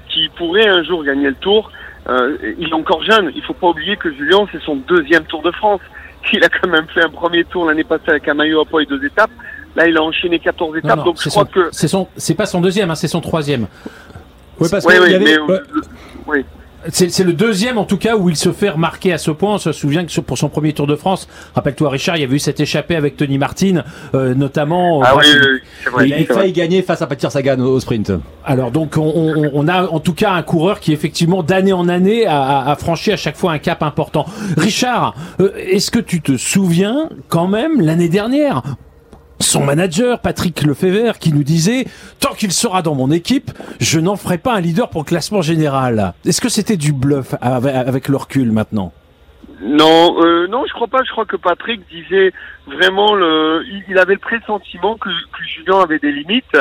qu'il 0.09 0.29
pourrait 0.31 0.67
un 0.67 0.83
jour 0.83 1.03
gagner 1.03 1.27
le 1.29 1.35
Tour. 1.35 1.71
Euh, 2.07 2.37
il 2.57 2.69
est 2.69 2.73
encore 2.73 3.03
jeune. 3.03 3.31
Il 3.35 3.43
faut 3.43 3.53
pas 3.53 3.67
oublier 3.67 3.95
que 3.97 4.11
Julien, 4.13 4.45
c'est 4.51 4.61
son 4.61 4.77
deuxième 4.77 5.23
Tour 5.25 5.41
de 5.41 5.51
France. 5.51 5.81
qu'il 6.29 6.43
a 6.43 6.49
quand 6.49 6.67
même 6.67 6.85
fait 6.93 7.01
un 7.01 7.09
premier 7.09 7.45
tour 7.45 7.65
l'année 7.65 7.85
passée 7.85 8.09
avec 8.09 8.27
un 8.27 8.33
maillot 8.33 8.59
à 8.59 8.65
poids 8.65 8.83
et 8.83 8.85
deux 8.85 9.01
étapes. 9.05 9.31
Là, 9.77 9.87
il 9.87 9.95
a 9.95 10.03
enchaîné 10.03 10.37
14 10.37 10.71
Non, 10.71 10.77
étapes, 10.77 10.97
non, 10.97 11.03
donc 11.05 11.21
je 11.23 11.29
crois 11.29 11.45
son- 11.45 11.49
que 11.49 11.69
c'est 11.71 11.87
son, 11.87 12.09
c'est 12.17 12.35
pas 12.35 12.45
son 12.45 12.59
deuxième, 12.59 12.91
hein, 12.91 12.95
c'est 12.95 13.07
son 13.07 13.21
troisième. 13.21 13.67
Oui, 14.59 14.67
parce 14.69 14.83
Oui, 14.85 14.95
oui, 15.01 15.11
y 15.11 15.15
avait- 15.15 15.23
mais, 15.23 15.37
euh, 15.37 15.61
oui. 16.27 16.43
C'est 16.87 17.11
c'est 17.11 17.25
le 17.25 17.33
deuxième 17.33 17.77
en 17.77 17.83
tout 17.83 17.97
cas 17.97 18.15
où 18.15 18.29
il 18.29 18.37
se 18.37 18.51
fait 18.53 18.69
remarquer 18.69 19.11
à 19.11 19.17
ce 19.17 19.31
point. 19.31 19.55
On 19.55 19.57
se 19.57 19.71
souvient 19.73 20.05
que 20.05 20.21
pour 20.21 20.37
son 20.37 20.47
premier 20.47 20.71
Tour 20.73 20.87
de 20.87 20.95
France, 20.95 21.27
rappelle-toi 21.53 21.89
Richard, 21.89 22.15
il 22.17 22.21
y 22.21 22.23
avait 22.23 22.37
eu 22.37 22.39
cette 22.39 22.59
échappée 22.61 22.95
avec 22.95 23.17
Tony 23.17 23.37
Martin, 23.37 23.83
euh, 24.15 24.33
notamment. 24.33 25.01
Ah 25.03 25.13
bref, 25.13 25.27
oui, 25.29 25.39
oui, 25.41 25.59
oui, 25.85 25.91
vrai, 25.91 26.07
Il 26.07 26.31
a 26.31 26.33
failli 26.33 26.51
gagner 26.53 26.81
face 26.81 27.01
à 27.01 27.07
Patir 27.07 27.31
Sagan 27.31 27.59
au 27.59 27.75
au 27.75 27.79
sprint. 27.81 28.11
Alors 28.45 28.71
donc 28.71 28.95
on, 28.97 29.01
on- 29.13 29.51
on 29.53 29.67
a 29.67 29.87
en 29.87 29.99
tout 29.99 30.13
cas 30.13 30.31
un 30.31 30.41
coureur 30.41 30.79
qui 30.79 30.93
effectivement 30.93 31.43
d'année 31.43 31.73
en 31.73 31.89
année 31.89 32.25
a, 32.25 32.41
a- 32.41 32.71
a 32.71 32.75
franchi 32.77 33.11
à 33.11 33.17
chaque 33.17 33.35
fois 33.35 33.51
un 33.51 33.59
cap 33.59 33.83
important. 33.83 34.25
Richard, 34.57 35.15
euh, 35.41 35.51
est-ce 35.57 35.91
que 35.91 35.99
tu 35.99 36.21
te 36.21 36.37
souviens 36.37 37.09
quand 37.27 37.47
même 37.47 37.81
l'année 37.81 38.09
dernière 38.09 38.61
son 39.39 39.63
manager 39.63 40.19
Patrick 40.19 40.61
Lefebvre 40.63 41.17
qui 41.17 41.33
nous 41.33 41.43
disait 41.43 41.85
tant 42.19 42.33
qu'il 42.33 42.51
sera 42.51 42.81
dans 42.81 42.95
mon 42.95 43.11
équipe, 43.11 43.51
je 43.79 43.99
n'en 43.99 44.15
ferai 44.15 44.37
pas 44.37 44.53
un 44.53 44.61
leader 44.61 44.89
pour 44.89 45.01
le 45.01 45.05
classement 45.05 45.41
général. 45.41 46.13
Est-ce 46.25 46.41
que 46.41 46.49
c'était 46.49 46.77
du 46.77 46.93
bluff 46.93 47.35
avec, 47.41 48.07
le 48.07 48.17
recul 48.17 48.51
maintenant? 48.51 48.91
Non, 49.61 50.15
euh, 50.21 50.47
non, 50.47 50.63
je 50.67 50.73
crois 50.73 50.87
pas. 50.87 51.03
Je 51.05 51.11
crois 51.11 51.25
que 51.25 51.35
Patrick 51.35 51.81
disait 51.89 52.31
vraiment 52.65 53.13
le, 53.13 53.63
il, 53.89 53.97
avait 53.97 54.13
le 54.13 54.19
pressentiment 54.19 54.95
que, 54.95 55.09
Julien 55.45 55.81
avait 55.81 55.99
des 55.99 56.11
limites 56.11 56.57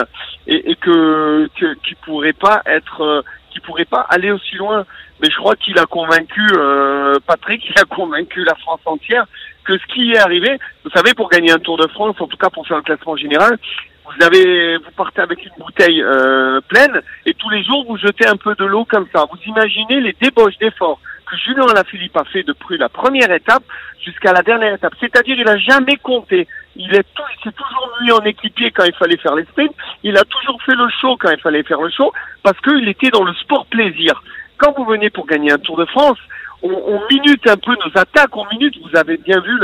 et, 0.47 0.75
que- 0.77 1.49
qu'il 1.57 1.97
pourrait 2.05 2.33
pas 2.33 2.63
être, 2.67 3.03
euh, 3.03 3.23
qu'il 3.51 3.61
pourrait 3.63 3.85
pas 3.85 4.01
aller 4.09 4.33
aussi 4.33 4.57
loin. 4.57 4.85
Mais 5.21 5.31
je 5.31 5.37
crois 5.37 5.57
qu'il 5.57 5.79
a 5.79 5.87
convaincu 5.87 6.41
euh, 6.57 7.17
Patrick, 7.27 7.63
il 7.69 7.79
a 7.81 7.85
convaincu 7.85 8.45
la 8.45 8.55
France 8.57 8.81
entière 8.85 9.27
que 9.69 9.77
ce 9.77 9.87
qui 9.93 10.13
est 10.13 10.19
arrivé, 10.19 10.59
vous 10.83 10.91
savez, 10.91 11.13
pour 11.13 11.29
gagner 11.29 11.53
un 11.53 11.59
Tour 11.59 11.77
de 11.77 11.87
France, 11.89 12.17
en 12.19 12.27
tout 12.27 12.39
cas 12.39 12.49
pour 12.49 12.67
faire 12.67 12.79
le 12.79 12.83
classement 12.83 13.17
général, 13.17 13.59
vous 14.07 14.25
avez, 14.25 14.79
vous 14.79 14.91
partez 14.97 15.21
avec 15.21 15.45
une 15.45 15.53
bouteille 15.63 16.03
euh, 16.03 16.63
pleine 16.63 17.03
et 17.27 17.35
tous 17.35 17.51
les 17.51 17.63
jours 17.63 17.85
vous 17.87 17.99
jetez 17.99 18.27
un 18.27 18.39
peu 18.39 18.55
de 18.55 18.65
l'eau 18.65 18.87
comme 18.87 19.07
ça. 19.15 19.27
Vous 19.31 19.39
imaginez 19.47 20.01
les 20.01 20.17
débauches 20.19 20.57
d'efforts 20.57 20.99
que 21.31 21.37
Julien 21.37 21.67
Alaphilippe 21.67 22.17
a 22.17 22.25
fait 22.25 22.45
depuis 22.45 22.79
la 22.79 22.89
première 22.89 23.31
étape 23.31 23.63
jusqu'à 24.03 24.33
la 24.33 24.41
dernière 24.41 24.73
étape. 24.73 24.95
C'est-à-dire, 24.99 25.37
il 25.39 25.47
a 25.47 25.59
jamais 25.59 25.97
compté. 25.97 26.49
Il 26.75 26.95
est 26.95 27.05
tout, 27.15 27.23
il 27.37 27.45
s'est 27.45 27.55
toujours 27.55 27.91
mis 28.01 28.11
en 28.11 28.21
équipier 28.21 28.71
quand 28.71 28.85
il 28.85 28.95
fallait 28.95 29.19
faire 29.19 29.35
les 29.35 29.45
sprints. 29.45 29.75
Il 30.03 30.17
a 30.17 30.25
toujours 30.25 30.63
fait 30.63 30.77
le 30.77 30.89
show 31.03 31.19
quand 31.21 31.31
il 31.31 31.41
fallait 31.41 31.63
faire 31.65 31.83
le 31.83 31.91
show 31.91 32.11
parce 32.43 32.59
qu'il 32.61 32.89
était 32.89 33.11
dans 33.11 33.25
le 33.25 33.35
sport 33.35 33.67
plaisir. 33.67 34.23
Quand 34.57 34.73
vous 34.75 34.87
venez 34.87 35.11
pour 35.11 35.27
gagner 35.27 35.53
un 35.53 35.59
Tour 35.59 35.77
de 35.77 35.85
France, 35.85 36.19
on, 36.63 36.71
on 36.71 37.01
minute 37.11 37.47
un 37.47 37.57
peu 37.57 37.73
nos 37.73 38.01
attaques, 38.01 38.37
on 38.37 38.47
minute. 38.51 38.75
Vous 38.83 38.99
avez 38.99 39.17
bien 39.17 39.41
vu 39.41 39.59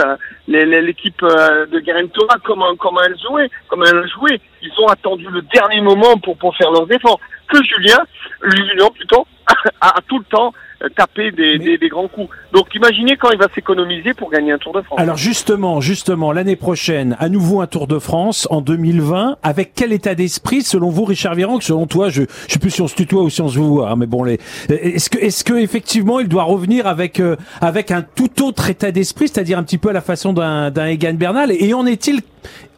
l'équipe 0.47 1.23
euh, 1.23 1.67
de 1.67 1.81
Thomas 2.09 2.39
comment 2.45 2.75
comment 2.77 3.01
elle 3.03 3.19
jouait, 3.19 3.51
comment 3.69 3.85
elle 3.85 4.09
jouait. 4.09 4.41
Ils 4.63 4.73
ont 4.81 4.89
attendu 4.89 5.27
le 5.29 5.43
dernier 5.43 5.81
moment 5.81 6.17
pour 6.19 6.37
pour 6.37 6.57
faire 6.57 6.71
leurs 6.71 6.91
efforts. 6.91 7.21
Que 7.49 7.63
Julien, 7.63 7.99
Julien 8.43 8.89
plutôt, 8.95 9.27
a 9.81 10.01
tout 10.09 10.19
le 10.19 10.25
temps 10.25 10.53
euh, 10.85 10.89
tapé 10.95 11.31
des, 11.31 11.59
des, 11.59 11.79
des 11.79 11.89
grands 11.89 12.09
coups. 12.09 12.29
Donc 12.53 12.75
imaginez 12.75 13.17
quand 13.17 13.31
il 13.31 13.39
va 13.39 13.49
s'économiser 13.55 14.15
pour 14.15 14.31
gagner 14.31 14.53
un 14.53 14.59
Tour 14.59 14.73
de 14.73 14.83
France. 14.83 14.99
Alors 15.01 15.17
justement, 15.17 15.81
justement, 15.81 16.33
l'année 16.33 16.57
prochaine, 16.57 17.17
à 17.19 17.29
nouveau 17.29 17.61
un 17.61 17.67
Tour 17.67 17.87
de 17.87 17.99
France 17.99 18.47
en 18.51 18.61
2020. 18.61 19.37
Avec 19.43 19.73
quel 19.75 19.93
état 19.93 20.15
d'esprit, 20.15 20.63
selon 20.63 20.91
vous, 20.91 21.05
Richard 21.05 21.35
Virenque 21.35 21.63
Selon 21.63 21.87
toi, 21.87 22.09
je, 22.09 22.23
je 22.47 22.53
sais 22.53 22.59
plus 22.59 22.71
si 22.71 22.83
on 22.83 22.89
se 22.89 22.95
tutoie 22.95 23.23
ou 23.23 23.31
si 23.31 23.41
on 23.41 23.49
se 23.49 23.59
voit, 23.59 23.91
hein, 23.91 23.97
mais 23.97 24.07
bon, 24.07 24.25
les, 24.25 24.39
est-ce 24.69 25.11
que, 25.11 25.19
est-ce 25.19 25.45
que 25.45 25.55
effectivement, 25.55 26.21
il 26.21 26.29
doit 26.29 26.45
revenir 26.45 26.87
avec 26.87 27.21
euh, 27.21 27.37
avec 27.61 27.91
un 27.91 28.03
tout 28.03 28.45
autre 28.45 28.71
état 28.71 28.93
d'esprit, 28.93 29.29
c'est-à-dire 29.29 29.59
un 29.59 29.63
petit 29.63 29.79
peu 29.79 29.91
à 29.91 29.93
la 29.93 30.01
façon 30.01 30.33
d'un 30.33 30.71
d'un 30.71 30.87
Egan 30.87 31.15
Bernal 31.15 31.53
Et 31.53 31.75
en 31.75 31.87
est-il 31.87 32.21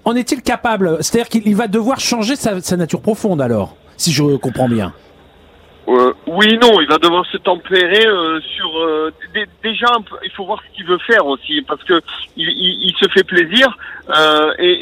en 0.04 0.14
est-il 0.14 0.42
capable? 0.42 0.98
C'est-à-dire 1.00 1.28
qu'il 1.28 1.46
il 1.46 1.56
va 1.56 1.68
devoir 1.68 2.00
changer 2.00 2.36
sa, 2.36 2.60
sa 2.60 2.76
nature 2.76 3.00
profonde 3.00 3.40
alors, 3.40 3.76
si 3.96 4.12
je 4.12 4.36
comprends 4.36 4.68
bien. 4.68 4.92
Euh, 5.88 6.12
oui, 6.26 6.58
non, 6.60 6.80
il 6.80 6.88
va 6.88 6.98
devoir 6.98 7.24
se 7.26 7.36
tempérer 7.36 8.06
euh, 8.06 8.40
sur. 8.40 8.76
euh, 8.78 9.12
dé- 9.32 9.46
déjà, 9.62 9.86
il 10.24 10.30
faut 10.32 10.44
voir 10.44 10.60
ce 10.68 10.76
qu'il 10.76 10.84
veut 10.86 10.98
faire 10.98 11.24
aussi, 11.26 11.62
parce 11.62 11.82
que 11.84 12.00
il, 12.36 12.48
il- 12.48 12.88
il 12.90 12.94
se 12.98 13.08
fait 13.10 13.22
plaisir. 13.24 13.68
euh, 14.16 14.52
et, 14.58 14.72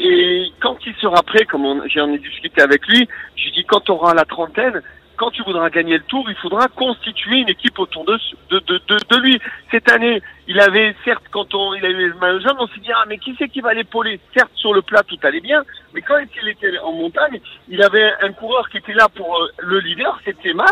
et 0.43 0.51
quand 0.59 0.77
il 0.85 0.95
sera 0.95 1.21
prêt, 1.23 1.45
comme 1.45 1.65
on- 1.65 1.81
j'en 1.87 2.09
ai 2.11 2.17
discuté 2.17 2.61
avec 2.61 2.87
lui, 2.87 3.07
j'ai 3.35 3.51
dit 3.51 3.63
quand 3.65 3.81
tu 3.81 3.91
auras 3.91 4.13
la 4.15 4.25
trentaine, 4.25 4.81
quand 5.17 5.31
tu 5.31 5.43
voudras 5.43 5.69
gagner 5.69 5.97
le 5.97 6.03
tour, 6.03 6.25
il 6.29 6.35
faudra 6.35 6.67
constituer 6.67 7.37
une 7.39 7.49
équipe 7.49 7.77
autour 7.79 8.05
de, 8.05 9.19
lui. 9.21 9.39
Cette 9.71 9.91
année, 9.91 10.21
il 10.47 10.59
avait, 10.59 10.95
certes, 11.03 11.23
quand 11.31 11.53
on, 11.53 11.73
il 11.73 11.85
a 11.85 11.89
eu 11.89 12.09
le 12.09 12.13
maillot 12.15 12.39
jaune, 12.41 12.57
on 12.59 12.67
s'est 12.67 12.79
dit, 12.81 12.91
ah, 12.93 13.05
mais 13.07 13.17
qui 13.17 13.35
c'est 13.37 13.49
qui 13.49 13.61
va 13.61 13.73
l'épauler? 13.73 14.19
Certes, 14.35 14.51
sur 14.55 14.73
le 14.73 14.81
plat, 14.81 15.03
tout 15.03 15.17
allait 15.23 15.41
bien, 15.41 15.63
mais 15.93 16.01
quand 16.01 16.17
il 16.41 16.49
était 16.49 16.77
en 16.79 16.93
montagne, 16.93 17.39
il 17.69 17.81
avait 17.81 18.11
un 18.21 18.31
coureur 18.33 18.69
qui 18.69 18.77
était 18.77 18.93
là 18.93 19.07
pour 19.09 19.35
euh, 19.37 19.47
le 19.59 19.79
leader, 19.79 20.19
c'était 20.25 20.53
Mas, 20.53 20.71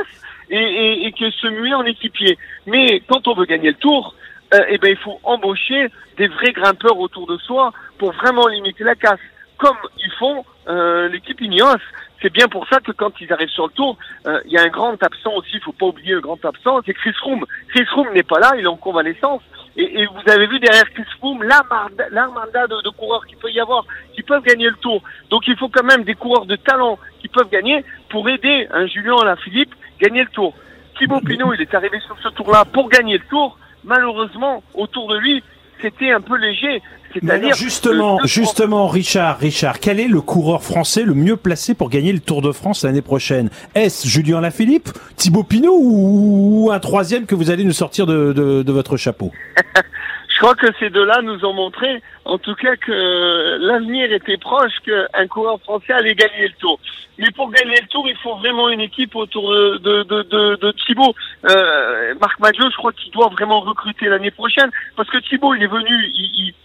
et, 0.50 0.58
et, 0.58 1.06
et 1.08 1.12
qui 1.12 1.30
se 1.32 1.48
muait 1.48 1.74
en 1.74 1.86
équipier. 1.86 2.38
Mais 2.68 3.02
quand 3.08 3.28
on 3.28 3.34
veut 3.34 3.46
gagner 3.46 3.70
le 3.70 3.78
tour, 3.78 4.16
euh, 4.54 4.60
eh 4.70 4.78
ben, 4.78 4.92
il 4.92 4.98
faut 4.98 5.20
embaucher 5.24 5.88
des 6.18 6.28
vrais 6.28 6.52
grimpeurs 6.52 7.00
autour 7.00 7.26
de 7.26 7.38
soi 7.38 7.74
pour 7.98 8.12
vraiment 8.14 8.48
limiter 8.48 8.84
la 8.84 8.96
casse, 8.96 9.20
comme 9.64 9.78
ils 9.98 10.12
font 10.20 10.44
euh, 10.68 11.08
l'équipe 11.08 11.40
Ineos. 11.40 11.78
C'est 12.22 12.32
bien 12.32 12.48
pour 12.50 12.68
ça 12.68 12.80
que 12.80 12.92
quand 12.92 13.14
ils 13.22 13.32
arrivent 13.32 13.50
sur 13.50 13.68
le 13.68 13.74
tour, 13.74 13.98
euh, 14.28 14.42
il 14.46 14.52
y 14.52 14.58
a 14.58 14.62
un 14.62 14.68
grand 14.68 15.02
absent 15.02 15.34
aussi, 15.36 15.52
il 15.54 15.62
faut 15.62 15.72
pas 15.72 15.86
oublier 15.86 16.14
le 16.14 16.22
grand 16.22 16.44
absent, 16.44 16.82
c'est 16.86 16.94
Chris 16.94 17.14
Froome. 17.14 17.46
Chris 17.70 17.86
Froome 17.86 18.14
n'est 18.14 18.24
pas 18.24 18.40
là, 18.40 18.54
il 18.58 18.64
est 18.64 18.68
en 18.68 18.76
convalescence. 18.76 19.42
Et, 19.76 20.06
vous 20.06 20.32
avez 20.32 20.48
vu 20.48 20.60
derrière 20.60 20.84
Chris 20.94 21.04
l'armada 21.42 22.06
l'armada 22.12 22.68
de, 22.68 22.82
de 22.84 22.90
coureurs 22.90 23.26
qu'il 23.26 23.38
peut 23.38 23.52
y 23.52 23.60
avoir, 23.60 23.86
qui 24.14 24.22
peuvent 24.22 24.44
gagner 24.44 24.70
le 24.70 24.76
tour. 24.76 25.02
Donc 25.30 25.48
il 25.48 25.58
faut 25.58 25.70
quand 25.70 25.84
même 25.84 26.04
des 26.04 26.14
coureurs 26.14 26.46
de 26.46 26.58
talent 26.58 27.00
qui 27.22 27.30
peuvent 27.30 27.50
gagner 27.50 27.84
pour 28.10 28.30
aider 28.30 28.68
un 28.72 28.86
Julien 28.86 29.18
Alaphilippe 29.22 29.74
gagner 30.00 30.24
le 30.24 30.30
tour. 30.30 30.54
Thibaut 30.98 31.22
Pinot, 31.22 31.54
il 31.54 31.62
est 31.62 31.74
arrivé 31.74 32.00
sur 32.02 32.18
ce 32.20 32.30
tour-là 32.30 32.66
pour 32.66 32.90
gagner 32.90 33.18
le 33.18 33.24
tour. 33.30 33.58
Malheureusement, 33.84 34.62
autour 34.76 35.08
de 35.10 35.18
lui, 35.18 35.44
c'était 35.82 36.12
un 36.12 36.22
peu 36.22 36.38
léger. 36.38 36.82
C'est-à-dire 37.22 37.56
justement, 37.56 38.18
que 38.18 38.28
justement, 38.28 38.88
Richard, 38.88 39.38
Richard, 39.40 39.80
quel 39.80 40.00
est 40.00 40.08
le 40.08 40.22
coureur 40.22 40.64
français 40.64 41.04
le 41.04 41.14
mieux 41.14 41.36
placé 41.38 41.74
pour 41.74 41.90
gagner 41.90 42.12
le 42.14 42.20
Tour 42.20 42.42
de 42.42 42.52
France 42.52 42.84
l'année 42.84 43.02
prochaine? 43.02 43.50
Est-ce 43.76 44.08
Julien 44.08 44.42
Lafilippe, 44.42 44.90
Thibaut 45.16 45.44
Pinot 45.44 45.78
ou 45.80 46.70
un 46.72 46.80
troisième 46.80 47.26
que 47.26 47.36
vous 47.36 47.52
allez 47.52 47.64
nous 47.64 47.72
sortir 47.74 48.06
de, 48.08 48.34
de- 48.34 48.64
de 48.64 48.72
votre 48.72 48.98
chapeau? 48.98 49.32
crois 50.44 50.56
que 50.56 50.68
ces 50.78 50.90
deux-là 50.90 51.22
nous 51.22 51.46
ont 51.46 51.54
montré, 51.54 52.02
en 52.26 52.38
tout 52.38 52.54
cas, 52.56 52.76
que 52.76 53.58
l'avenir 53.62 54.12
était 54.12 54.36
proche, 54.36 54.74
qu'un 54.86 55.28
coureur 55.28 55.58
français 55.62 55.94
allait 55.94 56.16
gagner 56.16 56.50
le 56.50 56.54
Tour. 56.60 56.80
Mais 57.18 57.32
pour 57.32 57.50
gagner 57.50 57.80
le 57.80 57.88
Tour, 57.88 58.06
il 58.10 58.18
faut 58.18 58.36
vraiment 58.36 58.68
une 58.68 58.82
équipe 58.82 59.16
autour 59.16 59.52
de, 59.52 59.78
de, 59.78 60.04
de, 60.04 60.56
de, 60.56 60.72
Thibaut. 60.86 61.16
Euh, 61.50 62.14
Marc 62.20 62.40
Maggio, 62.42 62.70
je 62.70 62.76
crois 62.76 62.92
qu'il 62.92 63.12
doit 63.14 63.30
vraiment 63.30 63.62
recruter 63.62 64.08
l'année 64.08 64.32
prochaine, 64.32 64.70
parce 64.98 65.10
que 65.10 65.20
Thibaut, 65.20 65.56
il 65.56 65.64
est 65.64 65.68
venu, 65.68 66.12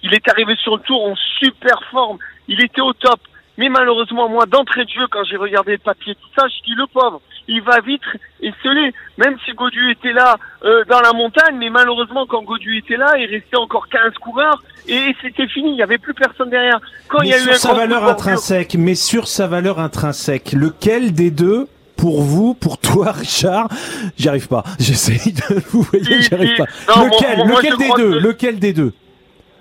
il 0.03 0.13
est 0.13 0.29
arrivé 0.29 0.57
sur 0.57 0.77
le 0.77 0.83
Tour 0.83 1.05
en 1.05 1.15
super 1.39 1.81
forme, 1.93 2.19
il 2.49 2.61
était 2.61 2.81
au 2.81 2.93
top. 2.95 3.21
Mais 3.59 3.69
malheureusement, 3.69 4.29
moi, 4.29 4.47
d'entrée 4.47 4.85
de 4.85 4.91
jeu, 4.91 5.07
quand 5.11 5.25
j'ai 5.25 5.37
regardé 5.37 5.73
le 5.73 5.79
papier, 5.79 6.15
tout 6.15 6.29
ça, 6.37 6.47
je 6.49 6.65
dis 6.65 6.75
le 6.75 6.87
pauvre, 6.87 7.21
il 7.49 7.63
va 7.63 7.81
vite 7.81 8.03
et 8.41 8.53
se 8.63 8.69
l'est. 8.69 8.93
Même 9.17 9.37
si 9.45 9.53
Godu 9.53 9.91
était 9.91 10.13
là 10.13 10.37
euh, 10.65 10.85
dans 10.89 11.01
la 11.01 11.13
montagne, 11.13 11.57
mais 11.59 11.71
malheureusement, 11.71 12.27
quand 12.27 12.43
Godu 12.45 12.79
était 12.79 12.97
là, 12.97 13.17
il 13.19 13.27
restait 13.27 13.57
encore 13.57 13.89
15 13.89 14.13
coureurs 14.21 14.63
et 14.87 15.15
c'était 15.23 15.49
fini, 15.49 15.71
il 15.71 15.75
n'y 15.77 15.83
avait 15.83 15.99
plus 15.99 16.15
personne 16.15 16.51
derrière. 16.51 16.79
Quand 17.09 17.23
il 17.23 17.29
y 17.29 17.31
Mais 17.31 17.37
a 17.37 17.41
sur 17.41 17.57
sa 17.57 17.71
coup 17.71 17.77
valeur 17.77 18.05
intrinsèque, 18.05 18.77
mais 18.79 18.95
sur 18.95 19.27
sa 19.29 19.47
valeur 19.47 19.81
intrinsèque, 19.81 20.53
lequel 20.53 21.13
des 21.13 21.31
deux 21.31 21.67
pour 21.97 22.23
vous, 22.23 22.55
pour 22.55 22.79
toi, 22.79 23.11
Richard, 23.17 23.69
j'y 24.17 24.29
arrive 24.29 24.47
pas. 24.49 24.63
J'essaye 24.79 25.33
de 25.33 25.61
vous 25.71 25.83
voyez, 25.83 26.23
j'y 26.23 26.33
arrive 26.35 26.57
pas. 26.57 26.67
Non, 26.97 27.07
lequel, 27.07 27.37
moi- 27.39 27.47
moi, 27.47 27.61
lequel 27.61 27.77
des 27.77 27.89
deux, 27.89 27.95
que- 28.13 28.19
lequel 28.27 28.59
des 28.61 28.73
deux, 28.73 28.93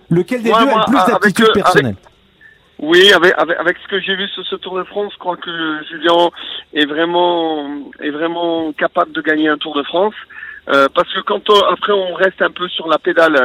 lequel 0.09 0.43
des 0.43 0.49
Moi, 0.49 0.63
deux 0.63 0.69
a 0.71 0.77
le 0.77 0.85
plus 0.85 0.97
avec, 0.97 1.09
d'aptitude 1.13 1.45
euh, 1.45 1.49
avec- 1.51 1.63
personnelle 1.63 1.95
Oui, 2.79 3.11
avec, 3.11 3.33
avec, 3.37 3.57
avec 3.59 3.77
ce 3.83 3.87
que 3.87 3.99
j'ai 3.99 4.15
vu 4.15 4.27
sur 4.29 4.45
ce 4.45 4.55
Tour 4.55 4.77
de 4.77 4.83
France, 4.83 5.11
je 5.13 5.17
crois 5.17 5.37
que 5.37 5.49
Julien 5.89 6.29
est 6.73 6.85
vraiment, 6.85 7.67
est 7.99 8.11
vraiment 8.11 8.71
capable 8.73 9.11
de 9.13 9.21
gagner 9.21 9.49
un 9.49 9.57
Tour 9.57 9.75
de 9.75 9.83
France. 9.83 10.13
Euh, 10.69 10.87
parce 10.93 11.11
que 11.13 11.21
quand 11.21 11.49
on- 11.49 11.65
après 11.71 11.93
on 11.93 12.13
reste 12.13 12.41
un 12.41 12.51
peu 12.51 12.67
sur 12.67 12.87
la 12.89 12.97
pédale 12.99 13.35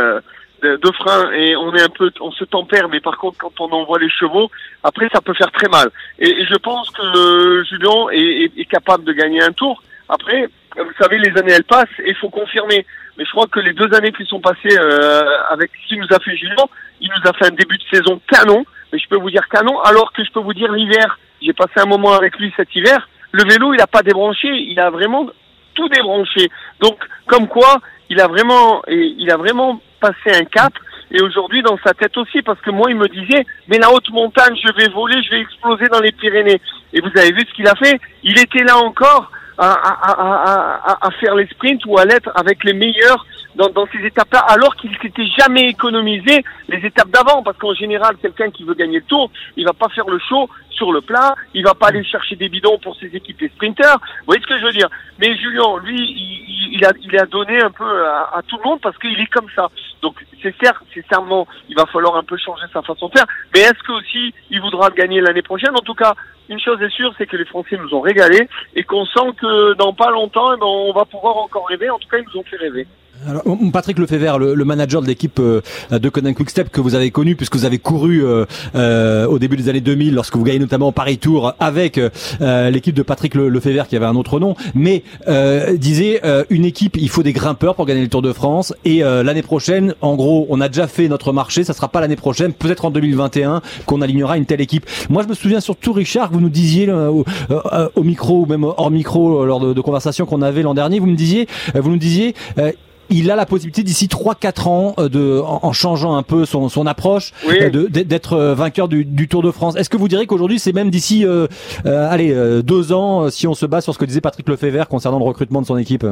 euh, 0.65 0.77
de, 0.77 0.93
frein 0.93 1.31
et 1.33 1.55
on 1.57 1.73
est 1.75 1.83
un 1.83 1.89
peu, 1.89 2.11
on 2.21 2.33
se 2.33 2.45
tempère, 2.45 2.89
mais 2.89 3.01
par 3.01 3.17
contre 3.17 3.39
quand 3.39 3.61
on 3.61 3.71
envoie 3.71 3.99
les 4.01 4.11
chevaux, 4.11 4.51
après 4.83 5.09
ça 5.15 5.21
peut 5.21 5.33
faire 5.35 5.51
très 5.53 5.69
mal. 5.69 5.89
Et, 6.19 6.45
je 6.45 6.55
pense 6.57 6.91
que 6.91 7.03
euh, 7.03 7.65
Julien 7.65 8.09
est, 8.11 8.51
est- 8.61 8.65
capable 8.67 9.05
de 9.05 9.13
gagner 9.13 9.41
un 9.43 9.53
Tour. 9.53 9.83
Après, 10.09 10.49
vous 10.77 10.93
savez, 11.01 11.19
les 11.19 11.37
années 11.39 11.53
elles 11.53 11.65
passent 11.65 11.89
et 12.01 12.11
il 12.11 12.17
faut 12.17 12.29
confirmer. 12.29 12.85
Mais 13.17 13.25
je 13.25 13.31
crois 13.31 13.47
que 13.47 13.61
les 13.61 13.73
deux 13.73 13.93
années 13.95 14.13
qui 14.13 14.25
sont 14.27 14.41
passées 14.41 14.77
euh, 14.79 15.23
avec 15.51 15.71
ce 15.83 15.89
qu'il 15.89 16.01
nous 16.01 16.09
a 16.15 16.19
fait 16.21 16.37
Julien, 16.37 16.65
il 17.01 17.09
nous 17.09 17.31
a 17.31 17.33
fait 17.35 17.47
un 17.47 17.55
début 17.55 17.79
de 17.79 17.85
saison 17.97 18.21
canon. 18.29 18.65
Mais 18.93 18.98
je 18.98 19.09
peux 19.09 19.19
vous 19.19 19.31
dire 19.31 19.48
canon, 19.48 19.81
alors 19.81 20.12
que 20.12 20.23
je 20.24 20.31
peux 20.31 20.40
vous 20.40 20.55
dire 20.55 20.70
l'hiver. 20.73 21.19
J'ai 21.40 21.52
passé 21.52 21.73
un 21.77 21.86
moment 21.86 22.12
avec 22.12 22.39
lui 22.39 22.52
cet 22.56 22.74
hiver. 22.74 23.09
Le 23.32 23.44
vélo, 23.44 23.73
il 23.73 23.78
n'a 23.78 23.86
pas 23.86 24.02
débranché, 24.02 24.48
il 24.48 24.78
a 24.78 24.90
vraiment 24.90 25.27
tout 25.74 25.89
débranché. 25.89 26.51
Donc, 26.81 26.98
comme 27.27 27.48
quoi, 27.48 27.81
il 28.10 28.20
a 28.20 28.28
vraiment, 28.28 28.82
il 28.89 29.31
a 29.31 29.36
vraiment 29.36 29.81
passé 30.01 30.31
un 30.35 30.44
cap. 30.44 30.73
et 31.12 31.20
aujourd'hui 31.20 31.62
dans 31.62 31.78
sa 31.85 31.93
tête 31.93 32.16
aussi, 32.16 32.43
parce 32.43 32.60
que 32.60 32.70
moi 32.70 32.90
il 32.90 32.97
me 32.97 33.09
disait, 33.09 33.47
mais 33.69 33.78
la 33.78 33.90
haute 33.93 34.10
montagne, 34.10 34.56
je 34.56 34.73
vais 34.73 34.89
voler, 34.89 35.23
je 35.23 35.31
vais 35.31 35.40
exploser 35.40 35.86
dans 35.89 36.01
les 36.01 36.12
Pyrénées. 36.12 36.60
Et 36.93 37.01
vous 37.01 37.10
avez 37.16 37.32
vu 37.32 37.40
ce 37.40 37.55
qu'il 37.55 37.69
a 37.69 37.74
fait? 37.74 38.01
Il 38.23 38.39
était 38.39 38.64
là 38.64 38.78
encore 38.78 39.31
à, 39.59 39.73
à, 39.73 40.93
à, 40.93 41.06
à 41.06 41.10
faire 41.20 41.35
les 41.35 41.47
sprints 41.48 41.85
ou 41.86 41.98
à 41.98 42.05
l'être 42.06 42.31
avec 42.35 42.64
les 42.64 42.73
meilleurs 42.73 43.27
dans, 43.55 43.69
dans 43.69 43.87
ces 43.93 44.05
étapes-là, 44.05 44.41
alors 44.41 44.77
qu'il 44.77 44.97
s'était 45.01 45.27
jamais 45.39 45.69
économisé 45.69 46.45
les 46.69 46.79
étapes 46.87 47.11
d'avant, 47.11 47.43
parce 47.43 47.59
qu'en 47.59 47.74
général, 47.74 48.16
quelqu'un 48.20 48.51
qui 48.51 48.65
veut 48.65 48.74
gagner 48.74 48.99
le 48.99 49.05
tour, 49.05 49.31
il 49.57 49.65
va 49.65 49.73
pas 49.73 49.89
faire 49.89 50.09
le 50.09 50.19
show 50.19 50.49
sur 50.70 50.91
le 50.91 51.01
plat, 51.01 51.35
il 51.55 51.65
va 51.65 51.74
pas 51.74 51.89
aller 51.89 52.03
chercher 52.03 52.35
des 52.35 52.49
bidons 52.49 52.79
pour 52.79 52.97
ses 52.97 53.15
équipes 53.15 53.43
et 53.43 53.49
sprinters. 53.49 53.99
Vous 54.20 54.27
voyez 54.27 54.43
ce 54.43 54.47
que 54.47 54.59
je 54.59 54.65
veux 54.65 54.73
dire? 54.73 54.89
Mais 55.19 55.37
Julien, 55.37 55.77
lui, 55.85 55.97
il, 56.01 56.77
il, 56.77 56.85
a, 56.85 56.93
il 57.01 57.19
a 57.19 57.27
donné 57.27 57.61
un 57.61 57.70
peu 57.70 58.07
à, 58.07 58.39
à 58.39 58.43
tout 58.43 58.57
le 58.57 58.69
monde 58.69 58.81
parce 58.81 58.97
qu'il 58.99 59.19
est 59.20 59.27
comme 59.27 59.49
ça. 59.55 59.69
Donc 60.01 60.16
c'est 60.43 60.55
certainement, 60.61 61.47
il 61.69 61.77
va 61.77 61.87
falloir 61.87 62.16
un 62.16 62.24
peu 62.24 62.37
changer 62.39 62.65
sa 62.73 62.83
façon 62.83 63.09
de 63.09 63.12
faire. 63.12 63.27
Mais 63.55 63.61
est-ce 63.61 63.83
que 63.87 63.93
aussi 63.93 64.35
il 64.51 64.61
voudra 64.61 64.91
gagner 64.91 65.20
l'année 65.20 65.43
prochaine? 65.43 65.77
En 65.77 65.83
tout 65.83 65.95
cas, 65.95 66.15
une 66.49 66.59
chose 66.59 66.81
est 66.83 66.91
sûre, 66.91 67.15
c'est 67.19 67.27
que 67.27 67.37
les 67.37 67.45
Français 67.45 67.77
nous 67.77 67.95
ont 67.95 68.01
régalé 68.01 68.49
et 68.74 68.83
qu'on 68.83 69.07
sent 69.07 69.33
que 69.39 69.74
dans 69.74 69.93
pas 69.93 70.11
longtemps, 70.11 70.55
eh 70.55 70.57
ben, 70.59 70.66
on 70.66 70.93
va 70.93 71.05
pouvoir 71.05 71.37
encore 71.37 71.69
rêver. 71.69 71.91
En 71.91 71.99
tout 71.99 72.09
cas, 72.09 72.19
ils 72.19 72.27
nous 72.33 72.41
ont 72.41 72.45
fait 72.45 72.57
rêver. 72.57 72.87
Alors, 73.29 73.45
Patrick 73.73 73.99
Lefebvre, 74.01 74.39
le, 74.41 74.55
le 74.55 74.65
manager 74.65 75.01
de 75.01 75.07
l'équipe 75.07 75.39
euh, 75.39 75.61
de 75.93 76.09
Conan 76.09 76.33
Quickstep 76.33 76.71
que 76.73 76.81
vous 76.81 76.97
avez 76.97 77.13
connu 77.13 77.37
puisque 77.37 77.55
vous 77.55 77.65
avez 77.65 77.79
couru 77.79 78.25
euh, 78.25 78.47
euh, 78.75 79.27
au 79.27 79.39
début 79.39 79.57
des 79.57 79.69
années 79.69 79.81
2000 79.81 80.13
lorsque 80.13 80.35
vous 80.35 80.43
gagnez 80.43 80.59
notamment 80.59 80.91
Paris 80.91 81.19
Tour 81.19 81.53
avec 81.61 81.99
euh, 81.99 82.71
l'équipe 82.71 82.97
de 82.97 83.03
Patrick 83.03 83.37
Le- 83.37 83.49
Lefebvre 83.49 83.87
qui 83.87 83.95
avait 83.95 84.07
un 84.07 84.17
autre 84.17 84.41
nom, 84.41 84.57
mais 84.75 85.05
euh, 85.29 85.77
disait 85.77 86.21
euh, 86.25 86.43
une 86.51 86.65
équipe, 86.65 86.97
il 86.97 87.09
faut 87.09 87.23
des 87.23 87.33
grimpeurs 87.33 87.77
pour 87.77 87.87
gagner 87.87 88.01
le 88.03 88.09
Tour 88.09 88.23
de 88.23 88.33
France. 88.33 88.75
Et 88.85 89.05
euh, 89.05 89.23
l'année 89.23 89.43
prochaine, 89.43 89.95
en 90.01 90.17
gros, 90.17 90.47
on 90.51 90.61
a 90.61 90.69
déjà 90.69 90.89
fait 90.89 91.07
notre 91.07 91.33
marché, 91.33 91.63
ça 91.63 91.75
sera 91.75 91.87
pas 91.87 92.01
l'année 92.01 92.17
prochaine, 92.17 92.53
peut-être 92.53 92.87
en 92.87 92.91
2021 92.91 93.63
qu'on 93.87 94.01
alignera 94.03 94.37
une 94.37 94.47
telle 94.47 94.61
équipe. 94.61 94.85
Moi, 95.11 95.23
je 95.23 95.29
me 95.29 95.35
souviens 95.35 95.61
surtout 95.61 95.93
Richard, 95.93 96.31
que 96.31 96.35
vous 96.35 96.41
nous 96.41 96.49
disiez 96.51 96.89
euh, 96.89 97.09
au, 97.09 97.25
euh, 97.53 97.89
au 97.95 98.03
micro 98.03 98.41
ou 98.41 98.47
même 98.47 98.65
hors 98.65 98.91
micro 98.91 99.43
euh, 99.43 99.47
lors 99.47 99.61
de, 99.61 99.73
de 99.75 99.81
conversations 99.81 100.27
qu'on 100.27 100.43
avait 100.43 100.63
l'an 100.63 100.75
dernier, 100.75 100.99
vous 100.99 101.07
me 101.07 101.15
disiez, 101.15 101.47
euh, 101.77 101.81
vous 101.81 101.91
nous 101.91 101.99
disiez 101.99 102.35
euh, 102.59 102.73
il 103.13 103.31
a 103.31 103.37
la 103.37 103.47
possibilité 103.47 103.83
d'ici 103.83 104.07
3-4 104.07 104.69
ans 104.69 104.95
euh, 104.99 105.09
de, 105.09 105.41
en, 105.41 105.61
en 105.63 105.73
changeant 105.73 106.15
un 106.17 106.23
peu 106.23 106.45
son, 106.45 106.69
son 106.69 106.87
approche, 106.87 107.33
Oui. 107.47 107.57
euh, 107.61 107.89
d'être 107.89 108.33
euh, 108.35 108.55
vainqueur 108.55 108.89
du, 108.89 109.05
du 109.05 109.29
Tour 109.29 109.43
de 109.43 109.51
France. 109.51 109.77
Est-ce 109.77 109.91
que 109.91 109.97
vous 109.97 110.09
direz 110.09 110.27
qu'aujourd'hui 110.27 110.59
c'est 110.59 110.73
même 110.73 110.91
d'ici, 110.91 111.25
euh, 111.27 111.47
euh, 111.87 112.09
allez, 112.11 112.35
deux 112.63 112.93
ans, 112.93 113.29
si 113.31 113.47
on 113.47 113.55
se 113.55 113.67
base 113.67 113.85
sur 113.85 113.93
ce 113.95 113.99
que 113.99 114.05
disait 114.05 114.21
Patrick 114.21 114.49
Lefebvre 114.49 114.87
concernant 114.89 115.19
le 115.19 115.25
recrutement 115.25 115.61
de 115.61 115.67
son 115.67 115.77
équipe 115.79 116.05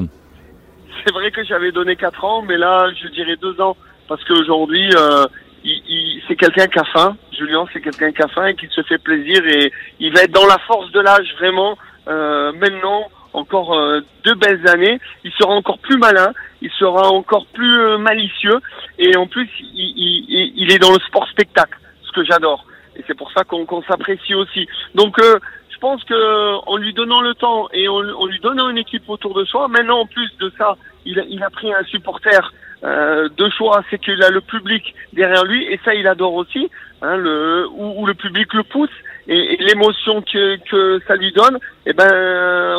C'est 1.07 1.13
vrai 1.13 1.31
que 1.31 1.43
j'avais 1.45 1.73
donné 1.73 1.97
4 1.97 2.25
ans, 2.25 2.43
mais 2.43 2.57
là, 2.59 2.87
je 3.03 3.09
dirais 3.09 3.37
2 3.41 3.61
ans. 3.61 3.77
Parce 4.09 4.23
qu'aujourd'hui, 4.25 4.91
euh, 4.97 5.25
il, 5.65 5.81
il- 5.89 6.23
c'est 6.29 6.37
quelqu'un 6.37 6.67
qui 6.67 6.79
a 6.79 6.85
faim. 6.93 7.17
Julien, 7.39 7.65
c'est 7.73 7.81
quelqu'un 7.81 8.13
qui 8.13 8.23
a 8.23 8.29
faim 8.29 8.47
et 8.47 8.55
qui 8.55 8.67
se 8.75 8.83
fait 8.83 8.99
plaisir. 8.99 9.41
Et 9.47 9.73
il 10.01 10.13
va 10.13 10.23
être 10.23 10.33
dans 10.33 10.47
la 10.47 10.59
force 10.67 10.91
de 10.93 11.01
l'âge, 11.01 11.27
vraiment. 11.39 11.77
Maintenant, 12.07 13.05
encore 13.33 13.75
euh, 13.75 14.01
deux 14.25 14.35
belles 14.35 14.67
années. 14.69 14.99
Il 15.25 15.33
sera 15.33 15.53
encore 15.53 15.79
plus 15.79 15.97
malin. 15.99 16.33
Il 16.63 16.71
sera 16.73 17.09
encore 17.11 17.47
plus 17.47 17.79
euh, 17.81 17.99
malicieux. 17.99 18.59
Et 18.99 19.17
en 19.17 19.27
plus, 19.27 19.49
il, 19.61 19.95
il- 19.97 20.53
il- 20.57 20.73
est 20.73 20.79
dans 20.79 20.93
le 20.93 20.99
sport 21.01 21.27
spectacle, 21.29 21.79
ce 22.03 22.13
que 22.13 22.25
j'adore. 22.25 22.65
Et 22.97 23.05
c'est 23.07 23.15
pour 23.17 23.31
ça 23.33 23.45
qu'on 23.45 23.65
qu'on 23.67 23.83
s'apprécie 23.83 24.35
aussi. 24.35 24.67
Donc, 24.95 25.19
euh, 25.21 25.39
je 25.71 25.79
pense 25.79 26.05
que 26.05 26.69
en 26.69 26.77
lui 26.77 26.93
donnant 26.93 27.23
le 27.23 27.35
temps 27.35 27.69
et 27.73 27.89
en, 27.89 28.01
lui 28.03 28.39
donnant 28.41 28.69
une 28.69 28.77
équipe 28.79 29.09
autour 29.09 29.33
de 29.35 29.45
soi, 29.45 29.69
maintenant 29.69 30.01
en 30.01 30.07
plus 30.07 30.31
de 30.39 30.53
ça, 30.59 30.77
il 31.07 31.19
a, 31.19 31.23
il 31.27 31.43
a 31.43 31.49
pris 31.49 31.73
un 31.73 31.83
supporter 31.85 32.53
euh, 32.85 33.29
de 33.35 33.49
choix, 33.51 33.83
c'est 33.89 33.99
qu'il 33.99 34.23
a 34.23 34.29
le 34.29 34.43
public 34.43 34.95
derrière 35.15 35.45
lui 35.45 35.65
et 35.73 35.81
ça 35.85 35.95
il 35.95 36.07
adore 36.07 36.35
aussi, 36.35 36.71
hein, 37.01 37.17
le, 37.17 37.67
où, 37.73 38.03
où 38.03 38.07
le 38.07 38.13
public 38.13 38.53
le 38.53 38.63
pousse 38.65 38.91
et, 39.29 39.57
l'émotion 39.59 40.23
que, 40.23 40.57
que 40.71 41.01
ça 41.07 41.17
lui 41.17 41.33
donne, 41.33 41.59
et 41.87 41.93
ben 41.93 42.09
euh, 42.11 42.77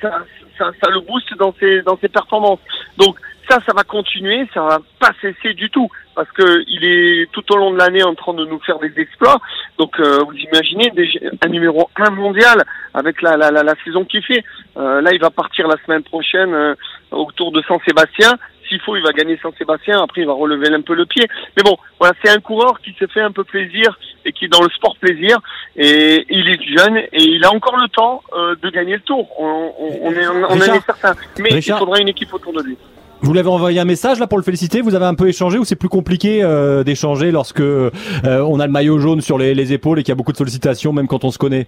ça, 0.00 0.24
ça, 0.58 0.70
ça 0.82 0.90
le 0.90 1.00
booste 1.00 1.34
dans 1.38 1.54
ses 1.58 1.82
dans 1.82 1.96
ses 1.98 2.08
performances. 2.08 2.60
Donc 2.98 3.16
ça, 3.48 3.58
ça 3.66 3.72
va 3.74 3.82
continuer, 3.82 4.46
ça 4.54 4.62
va 4.62 4.78
pas 5.00 5.10
cesser 5.20 5.54
du 5.54 5.68
tout, 5.70 5.88
parce 6.14 6.30
que 6.32 6.62
il 6.68 6.84
est 6.84 7.30
tout 7.32 7.44
au 7.52 7.56
long 7.56 7.72
de 7.72 7.78
l'année 7.78 8.02
en 8.02 8.14
train 8.14 8.34
de 8.34 8.44
nous 8.44 8.60
faire 8.60 8.78
des 8.78 8.92
exploits. 8.96 9.40
Donc 9.78 9.98
euh, 9.98 10.22
vous 10.24 10.34
imaginez 10.34 10.90
déjà 10.90 11.18
un 11.44 11.48
numéro 11.48 11.90
un 11.96 12.10
mondial 12.10 12.62
avec 12.94 13.22
la, 13.22 13.36
la, 13.36 13.50
la, 13.50 13.74
saison 13.84 14.04
qu'il 14.04 14.22
fait. 14.22 14.44
Euh, 14.76 15.00
là, 15.00 15.10
il 15.12 15.20
va 15.20 15.30
partir 15.30 15.66
la 15.66 15.76
semaine 15.84 16.02
prochaine 16.02 16.54
euh, 16.54 16.74
autour 17.10 17.52
de 17.52 17.62
San-Sébastien. 17.62 18.32
S'il 18.72 18.80
faut, 18.80 18.96
il 18.96 19.02
va 19.02 19.12
gagner 19.12 19.38
San-Sébastien. 19.42 20.02
Après, 20.02 20.22
il 20.22 20.26
va 20.26 20.32
relever 20.32 20.72
un 20.72 20.80
peu 20.80 20.94
le 20.94 21.04
pied. 21.04 21.28
Mais 21.58 21.62
bon, 21.62 21.76
voilà, 21.98 22.14
c'est 22.24 22.30
un 22.30 22.40
coureur 22.40 22.80
qui 22.80 22.94
se 22.98 23.06
fait 23.06 23.20
un 23.20 23.30
peu 23.30 23.44
plaisir 23.44 23.98
et 24.24 24.32
qui 24.32 24.46
est 24.46 24.48
dans 24.48 24.62
le 24.62 24.70
sport 24.70 24.96
plaisir. 24.96 25.38
Et 25.76 26.24
il 26.30 26.48
est 26.48 26.78
jeune 26.78 26.96
et 26.96 27.22
il 27.22 27.44
a 27.44 27.52
encore 27.52 27.76
le 27.76 27.88
temps 27.88 28.22
euh, 28.34 28.54
de 28.62 28.70
gagner 28.70 28.94
le 28.94 29.00
tour. 29.00 29.28
On, 29.38 29.72
on, 29.78 29.98
on 30.04 30.12
est, 30.12 30.26
on 30.26 30.44
en 30.44 30.48
Richard 30.54 30.76
est 30.76 30.86
certain. 30.86 31.14
Mais 31.38 31.50
Richard 31.50 31.76
il 31.76 31.80
faudra 31.80 32.00
une 32.00 32.08
équipe 32.08 32.32
autour 32.32 32.54
de 32.54 32.62
lui. 32.62 32.78
Vous 33.20 33.34
l'avez 33.34 33.50
envoyé 33.50 33.78
un 33.78 33.84
message 33.84 34.18
là 34.18 34.26
pour 34.26 34.38
le 34.38 34.44
féliciter 34.44 34.80
Vous 34.80 34.94
avez 34.94 35.04
un 35.04 35.14
peu 35.14 35.28
échangé 35.28 35.58
ou 35.58 35.64
c'est 35.64 35.76
plus 35.76 35.90
compliqué 35.90 36.42
euh, 36.42 36.82
d'échanger 36.82 37.30
lorsque 37.30 37.60
euh, 37.60 37.90
on 38.24 38.58
a 38.58 38.66
le 38.66 38.72
maillot 38.72 38.98
jaune 38.98 39.20
sur 39.20 39.36
les, 39.36 39.54
les 39.54 39.74
épaules 39.74 39.98
et 39.98 40.02
qu'il 40.02 40.12
y 40.12 40.12
a 40.12 40.16
beaucoup 40.16 40.32
de 40.32 40.38
sollicitations, 40.38 40.94
même 40.94 41.08
quand 41.08 41.24
on 41.24 41.30
se 41.30 41.38
connaît? 41.38 41.66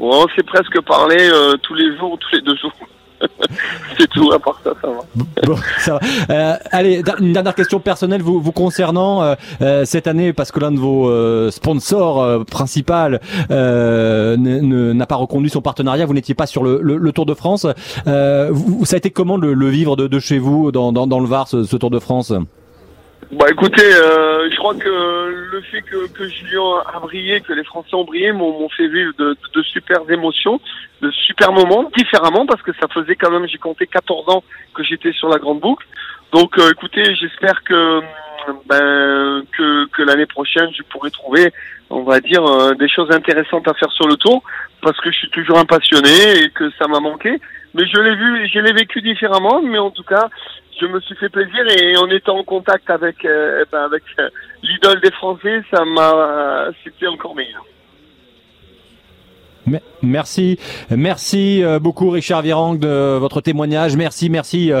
On 0.00 0.26
s'est 0.34 0.42
presque 0.42 0.80
parlé 0.80 1.30
tous 1.62 1.74
les 1.74 1.96
jours, 1.96 2.18
tous 2.18 2.34
les 2.34 2.42
deux 2.42 2.56
jours. 2.56 2.72
c'est 3.98 4.08
tout, 4.08 4.32
à 4.32 4.38
part 4.38 4.60
ça, 4.64 4.70
ça 4.80 4.88
va. 4.88 5.22
Bon, 5.46 5.56
ça 5.78 5.94
va. 5.94 6.00
Euh, 6.30 6.56
allez, 6.70 7.02
une 7.20 7.32
dernière 7.32 7.54
question 7.54 7.80
personnelle 7.80 8.22
vous, 8.22 8.40
vous 8.40 8.52
concernant 8.52 9.22
euh, 9.22 9.34
euh, 9.62 9.84
cette 9.84 10.06
année, 10.06 10.32
parce 10.32 10.52
que 10.52 10.60
l'un 10.60 10.72
de 10.72 10.78
vos 10.78 11.08
euh, 11.10 11.50
sponsors 11.50 12.22
euh, 12.22 12.44
principal 12.44 13.20
euh, 13.50 14.36
n'a 14.38 15.06
pas 15.06 15.16
reconduit 15.16 15.50
son 15.50 15.60
partenariat, 15.60 16.06
vous 16.06 16.14
n'étiez 16.14 16.34
pas 16.34 16.46
sur 16.46 16.62
le, 16.62 16.80
le- 16.82 16.96
le 16.96 17.12
Tour 17.12 17.26
de 17.26 17.34
France. 17.34 17.66
Vous- 18.06 18.84
ça 18.84 18.94
a 18.94 18.98
été 18.98 19.10
comment 19.10 19.38
de 19.38 19.48
le 19.48 19.68
vivre 19.68 19.96
de, 19.96 20.06
de 20.06 20.18
chez 20.18 20.38
vous, 20.38 20.72
dans, 20.72 20.92
dans, 20.92 21.06
dans 21.06 21.20
le 21.20 21.26
Var, 21.26 21.48
ce, 21.48 21.64
ce 21.64 21.76
Tour 21.76 21.90
de 21.90 21.98
France? 21.98 22.32
Bah 23.32 23.46
écoutez, 23.48 23.84
euh, 23.84 24.50
je 24.50 24.56
crois 24.56 24.74
que 24.74 24.88
le 25.52 25.60
fait 25.60 25.82
que, 25.82 26.08
que 26.08 26.28
Julien 26.28 26.82
a 26.92 26.98
brillé, 26.98 27.40
que 27.40 27.52
les 27.52 27.62
Français 27.62 27.94
ont 27.94 28.04
brillé, 28.04 28.32
m'ont 28.32 28.68
fait 28.70 28.88
vivre 28.88 29.12
de, 29.18 29.36
de 29.54 29.62
super 29.62 29.98
émotions, 30.10 30.60
de 31.00 31.12
super 31.12 31.52
moments, 31.52 31.88
différemment, 31.96 32.44
parce 32.44 32.60
que 32.62 32.72
ça 32.80 32.88
faisait 32.92 33.14
quand 33.14 33.30
même, 33.30 33.46
j'ai 33.46 33.58
compté 33.58 33.86
14 33.86 34.28
ans 34.30 34.42
que 34.74 34.82
j'étais 34.82 35.12
sur 35.12 35.28
la 35.28 35.38
grande 35.38 35.60
boucle. 35.60 35.86
Donc 36.32 36.58
euh, 36.58 36.72
écoutez, 36.72 37.14
j'espère 37.14 37.62
que 37.62 38.00
ben 38.66 39.44
que, 39.56 39.86
que 39.86 40.02
l'année 40.02 40.26
prochaine 40.26 40.68
je 40.76 40.82
pourrai 40.82 41.12
trouver, 41.12 41.52
on 41.88 42.02
va 42.02 42.18
dire, 42.18 42.44
euh, 42.44 42.74
des 42.74 42.88
choses 42.88 43.12
intéressantes 43.12 43.68
à 43.68 43.74
faire 43.74 43.92
sur 43.92 44.08
le 44.08 44.16
tour, 44.16 44.42
parce 44.82 45.00
que 45.00 45.12
je 45.12 45.18
suis 45.18 45.30
toujours 45.30 45.58
un 45.58 45.66
passionné 45.66 46.42
et 46.42 46.50
que 46.50 46.68
ça 46.80 46.88
m'a 46.88 46.98
manqué. 46.98 47.38
Mais 47.74 47.86
je 47.86 48.00
l'ai 48.00 48.16
vu, 48.16 48.48
je 48.52 48.58
l'ai 48.58 48.72
vécu 48.72 49.00
différemment, 49.00 49.62
mais 49.62 49.78
en 49.78 49.92
tout 49.92 50.02
cas, 50.02 50.28
je 50.80 50.86
me 50.86 51.00
suis 51.00 51.14
fait 51.16 51.28
plaisir 51.28 51.60
et 51.78 51.96
en 51.96 52.08
étant 52.08 52.38
en 52.38 52.44
contact 52.44 52.88
avec 52.90 53.24
euh, 53.24 53.64
ben, 53.70 53.88
euh, 54.20 54.28
l'idole 54.62 55.00
des 55.00 55.10
Français, 55.12 55.62
ça 55.72 55.84
m'a, 55.84 56.68
c'était 56.84 57.06
encore 57.06 57.34
meilleur. 57.34 57.64
Me- 59.66 59.78
Merci, 60.02 60.58
merci 60.90 61.62
euh, 61.62 61.78
beaucoup 61.78 62.08
Richard 62.08 62.40
Virang 62.40 62.76
de 62.78 63.18
votre 63.18 63.42
témoignage. 63.42 63.94
Merci, 63.96 64.30
merci 64.30 64.72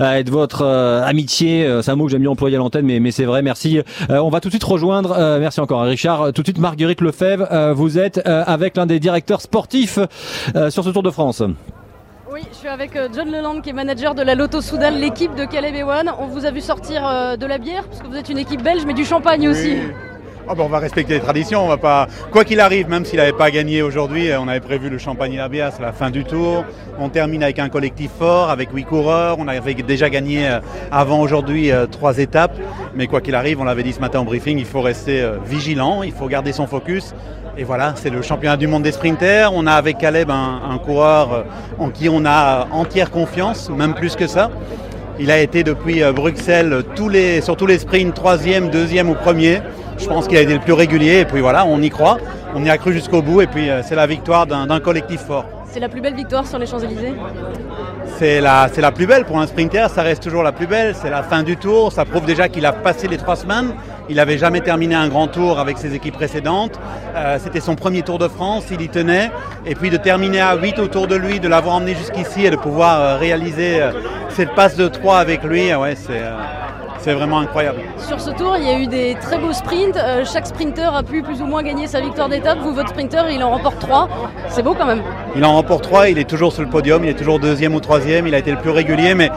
de 0.00 0.30
votre 0.30 0.62
amitié. 0.64 1.66
C'est 1.80 1.90
un 1.90 1.96
mot 1.96 2.04
que 2.04 2.10
j'aime 2.10 2.20
bien 2.20 2.30
employer 2.30 2.56
à 2.56 2.58
l'antenne, 2.58 2.84
mais, 2.84 3.00
mais 3.00 3.10
c'est 3.10 3.24
vrai. 3.24 3.40
Merci. 3.40 3.80
On 4.10 4.28
va 4.28 4.40
tout 4.40 4.48
de 4.48 4.52
suite 4.52 4.64
rejoindre. 4.64 5.16
merci 5.40 5.60
encore 5.60 5.82
Richard. 5.84 6.32
Tout 6.34 6.42
de 6.42 6.46
suite 6.48 6.58
Marguerite 6.58 7.00
Lefebvre. 7.00 7.72
vous 7.74 7.98
êtes 7.98 8.20
avec 8.26 8.76
l'un 8.76 8.84
des 8.84 9.00
directeurs 9.00 9.40
sportifs 9.40 9.98
sur 10.68 10.84
ce 10.84 10.90
Tour 10.90 11.02
de 11.02 11.10
France. 11.10 11.42
Oui, 12.36 12.42
je 12.52 12.56
suis 12.58 12.68
avec 12.68 12.94
euh, 12.96 13.08
John 13.14 13.32
Leland 13.32 13.62
qui 13.62 13.70
est 13.70 13.72
manager 13.72 14.14
de 14.14 14.20
la 14.20 14.34
Lotto 14.34 14.60
Soudal, 14.60 15.00
l'équipe 15.00 15.34
de 15.34 15.46
Caleb 15.46 15.74
Ewan. 15.74 16.12
On 16.18 16.26
vous 16.26 16.44
a 16.44 16.50
vu 16.50 16.60
sortir 16.60 17.08
euh, 17.08 17.38
de 17.38 17.46
la 17.46 17.56
bière 17.56 17.84
parce 17.84 18.02
que 18.02 18.06
vous 18.06 18.14
êtes 18.14 18.28
une 18.28 18.36
équipe 18.36 18.62
belge, 18.62 18.82
mais 18.86 18.92
du 18.92 19.06
champagne 19.06 19.48
aussi. 19.48 19.78
Ah 20.46 20.54
ben, 20.54 20.64
on 20.64 20.68
va 20.68 20.78
respecter 20.78 21.14
les 21.14 21.20
traditions, 21.20 21.64
on 21.64 21.68
va 21.68 21.78
pas. 21.78 22.08
Quoi 22.30 22.44
qu'il 22.44 22.60
arrive, 22.60 22.90
même 22.90 23.06
s'il 23.06 23.20
n'avait 23.20 23.32
pas 23.32 23.50
gagné 23.50 23.80
aujourd'hui, 23.80 24.30
euh, 24.30 24.38
on 24.38 24.48
avait 24.48 24.60
prévu 24.60 24.90
le 24.90 24.98
champagne 24.98 25.32
et 25.32 25.38
la 25.38 25.48
bière, 25.48 25.72
c'est 25.74 25.80
la 25.80 25.92
fin 25.92 26.10
du 26.10 26.24
tour. 26.24 26.66
On 26.98 27.08
termine 27.08 27.42
avec 27.42 27.58
un 27.58 27.70
collectif 27.70 28.10
fort, 28.18 28.50
avec 28.50 28.70
huit 28.70 28.84
coureurs. 28.84 29.38
On 29.38 29.48
avait 29.48 29.72
déjà 29.72 30.10
gagné 30.10 30.46
avant 30.92 31.22
aujourd'hui 31.22 31.70
trois 31.90 32.18
étapes. 32.18 32.58
Mais 32.94 33.06
quoi 33.06 33.22
qu'il 33.22 33.34
arrive, 33.34 33.62
on 33.62 33.64
l'avait 33.64 33.82
dit 33.82 33.94
ce 33.94 34.00
matin 34.00 34.20
au 34.20 34.24
briefing, 34.24 34.58
il 34.58 34.66
faut 34.66 34.82
rester 34.82 35.26
vigilant, 35.46 36.02
il 36.02 36.12
faut 36.12 36.26
garder 36.26 36.52
son 36.52 36.66
focus. 36.66 37.14
Et 37.58 37.64
voilà, 37.64 37.94
c'est 37.96 38.10
le 38.10 38.20
championnat 38.20 38.58
du 38.58 38.66
monde 38.66 38.82
des 38.82 38.92
sprinters. 38.92 39.50
On 39.54 39.66
a 39.66 39.72
avec 39.72 39.96
Caleb 39.96 40.30
un, 40.30 40.78
coureur 40.84 41.32
euh, 41.32 41.42
en 41.78 41.88
qui 41.88 42.10
on 42.10 42.26
a 42.26 42.68
entière 42.70 43.10
confiance, 43.10 43.70
même 43.70 43.94
plus 43.94 44.14
que 44.14 44.26
ça. 44.26 44.50
Il 45.18 45.30
a 45.30 45.40
été 45.40 45.64
depuis 45.64 46.02
euh, 46.02 46.12
Bruxelles 46.12 46.84
sur 47.42 47.56
tous 47.56 47.66
les 47.66 47.78
sprints, 47.78 48.14
troisième, 48.14 48.68
deuxième 48.68 49.08
ou 49.08 49.14
premier. 49.14 49.62
Je 49.96 50.06
pense 50.06 50.28
qu'il 50.28 50.36
a 50.36 50.42
été 50.42 50.52
le 50.52 50.60
plus 50.60 50.74
régulier 50.74 51.20
et 51.20 51.24
puis 51.24 51.40
voilà, 51.40 51.64
on 51.64 51.80
y 51.80 51.88
croit. 51.88 52.18
On 52.54 52.62
y 52.62 52.68
a 52.68 52.76
cru 52.76 52.92
jusqu'au 52.92 53.22
bout 53.22 53.40
et 53.40 53.46
puis 53.46 53.70
euh, 53.70 53.80
c'est 53.82 53.94
la 53.94 54.06
victoire 54.06 54.46
d'un 54.46 54.80
collectif 54.80 55.20
fort. 55.20 55.55
C'est 55.76 55.80
la 55.80 55.90
plus 55.90 56.00
belle 56.00 56.14
victoire 56.14 56.46
sur 56.46 56.58
les 56.58 56.64
Champs-Élysées 56.64 57.12
C'est 58.18 58.40
la, 58.40 58.92
plus 58.94 59.06
belle 59.06 59.26
pour 59.26 59.38
un 59.38 59.46
sprinter, 59.46 59.90
ça 59.90 60.02
reste 60.02 60.22
toujours 60.22 60.42
la 60.42 60.52
plus 60.52 60.66
belle. 60.66 60.94
C'est 60.94 61.10
la 61.10 61.22
fin 61.22 61.42
du 61.42 61.58
tour, 61.58 61.92
ça 61.92 62.06
prouve 62.06 62.24
déjà 62.24 62.48
qu'il 62.48 62.64
a 62.64 62.72
passé 62.72 63.08
les 63.08 63.18
trois 63.18 63.36
semaines. 63.36 63.74
Il 64.08 64.16
n'avait 64.16 64.38
jamais 64.38 64.62
terminé 64.62 64.94
un 64.94 65.08
grand 65.08 65.28
tour 65.28 65.58
avec 65.58 65.76
ses 65.76 65.94
équipes 65.94 66.14
précédentes. 66.14 66.80
Euh, 67.14 67.36
C'était 67.38 67.60
son 67.60 67.74
premier 67.74 68.00
Tour 68.00 68.16
de 68.16 68.26
France, 68.26 68.64
il 68.70 68.80
y 68.80 68.88
tenait. 68.88 69.30
Et 69.66 69.74
puis 69.74 69.90
de 69.90 69.98
terminer 69.98 70.40
à 70.40 70.56
8 70.56 70.78
autour 70.78 71.08
de 71.08 71.14
lui, 71.14 71.40
de 71.40 71.48
l'avoir 71.48 71.74
emmené 71.74 71.94
jusqu'ici 71.94 72.46
et 72.46 72.50
de 72.50 72.56
pouvoir 72.56 72.98
euh, 72.98 73.16
réaliser 73.18 73.82
euh, 73.82 73.92
cette 74.30 74.54
passe 74.54 74.76
de 74.76 74.88
3 74.88 75.18
avec 75.18 75.44
lui, 75.44 75.74
ouais, 75.74 75.94
c'est 75.94 76.22
c'est 77.06 77.14
vraiment 77.14 77.38
incroyable. 77.38 77.78
Sur 77.98 78.20
ce 78.20 78.30
tour, 78.30 78.56
il 78.58 78.64
y 78.64 78.68
a 78.68 78.80
eu 78.80 78.88
des 78.88 79.14
très 79.20 79.38
beaux 79.38 79.52
sprints. 79.52 79.96
Euh, 79.96 80.24
chaque 80.24 80.48
sprinter 80.48 80.92
a 80.92 81.04
pu 81.04 81.22
plus 81.22 81.40
ou 81.40 81.46
moins 81.46 81.62
gagner 81.62 81.86
sa 81.86 82.00
victoire 82.00 82.28
d'étape. 82.28 82.58
Vous, 82.58 82.74
votre 82.74 82.88
sprinter, 82.88 83.30
il 83.30 83.44
en 83.44 83.50
remporte 83.50 83.78
3. 83.78 84.08
C'est 84.48 84.64
beau 84.64 84.74
quand 84.74 84.86
même. 84.86 85.02
Il 85.36 85.44
en 85.44 85.54
remporte 85.54 85.84
3, 85.84 86.08
il 86.08 86.18
est 86.18 86.28
toujours 86.28 86.52
sur 86.52 86.62
le 86.62 86.68
podium, 86.68 87.04
il 87.04 87.10
est 87.10 87.14
toujours 87.14 87.38
deuxième 87.38 87.76
ou 87.76 87.80
troisième, 87.80 88.26
il 88.26 88.34
a 88.34 88.38
été 88.38 88.50
le 88.50 88.56
plus 88.56 88.70
régulier, 88.70 89.14
mais 89.14 89.30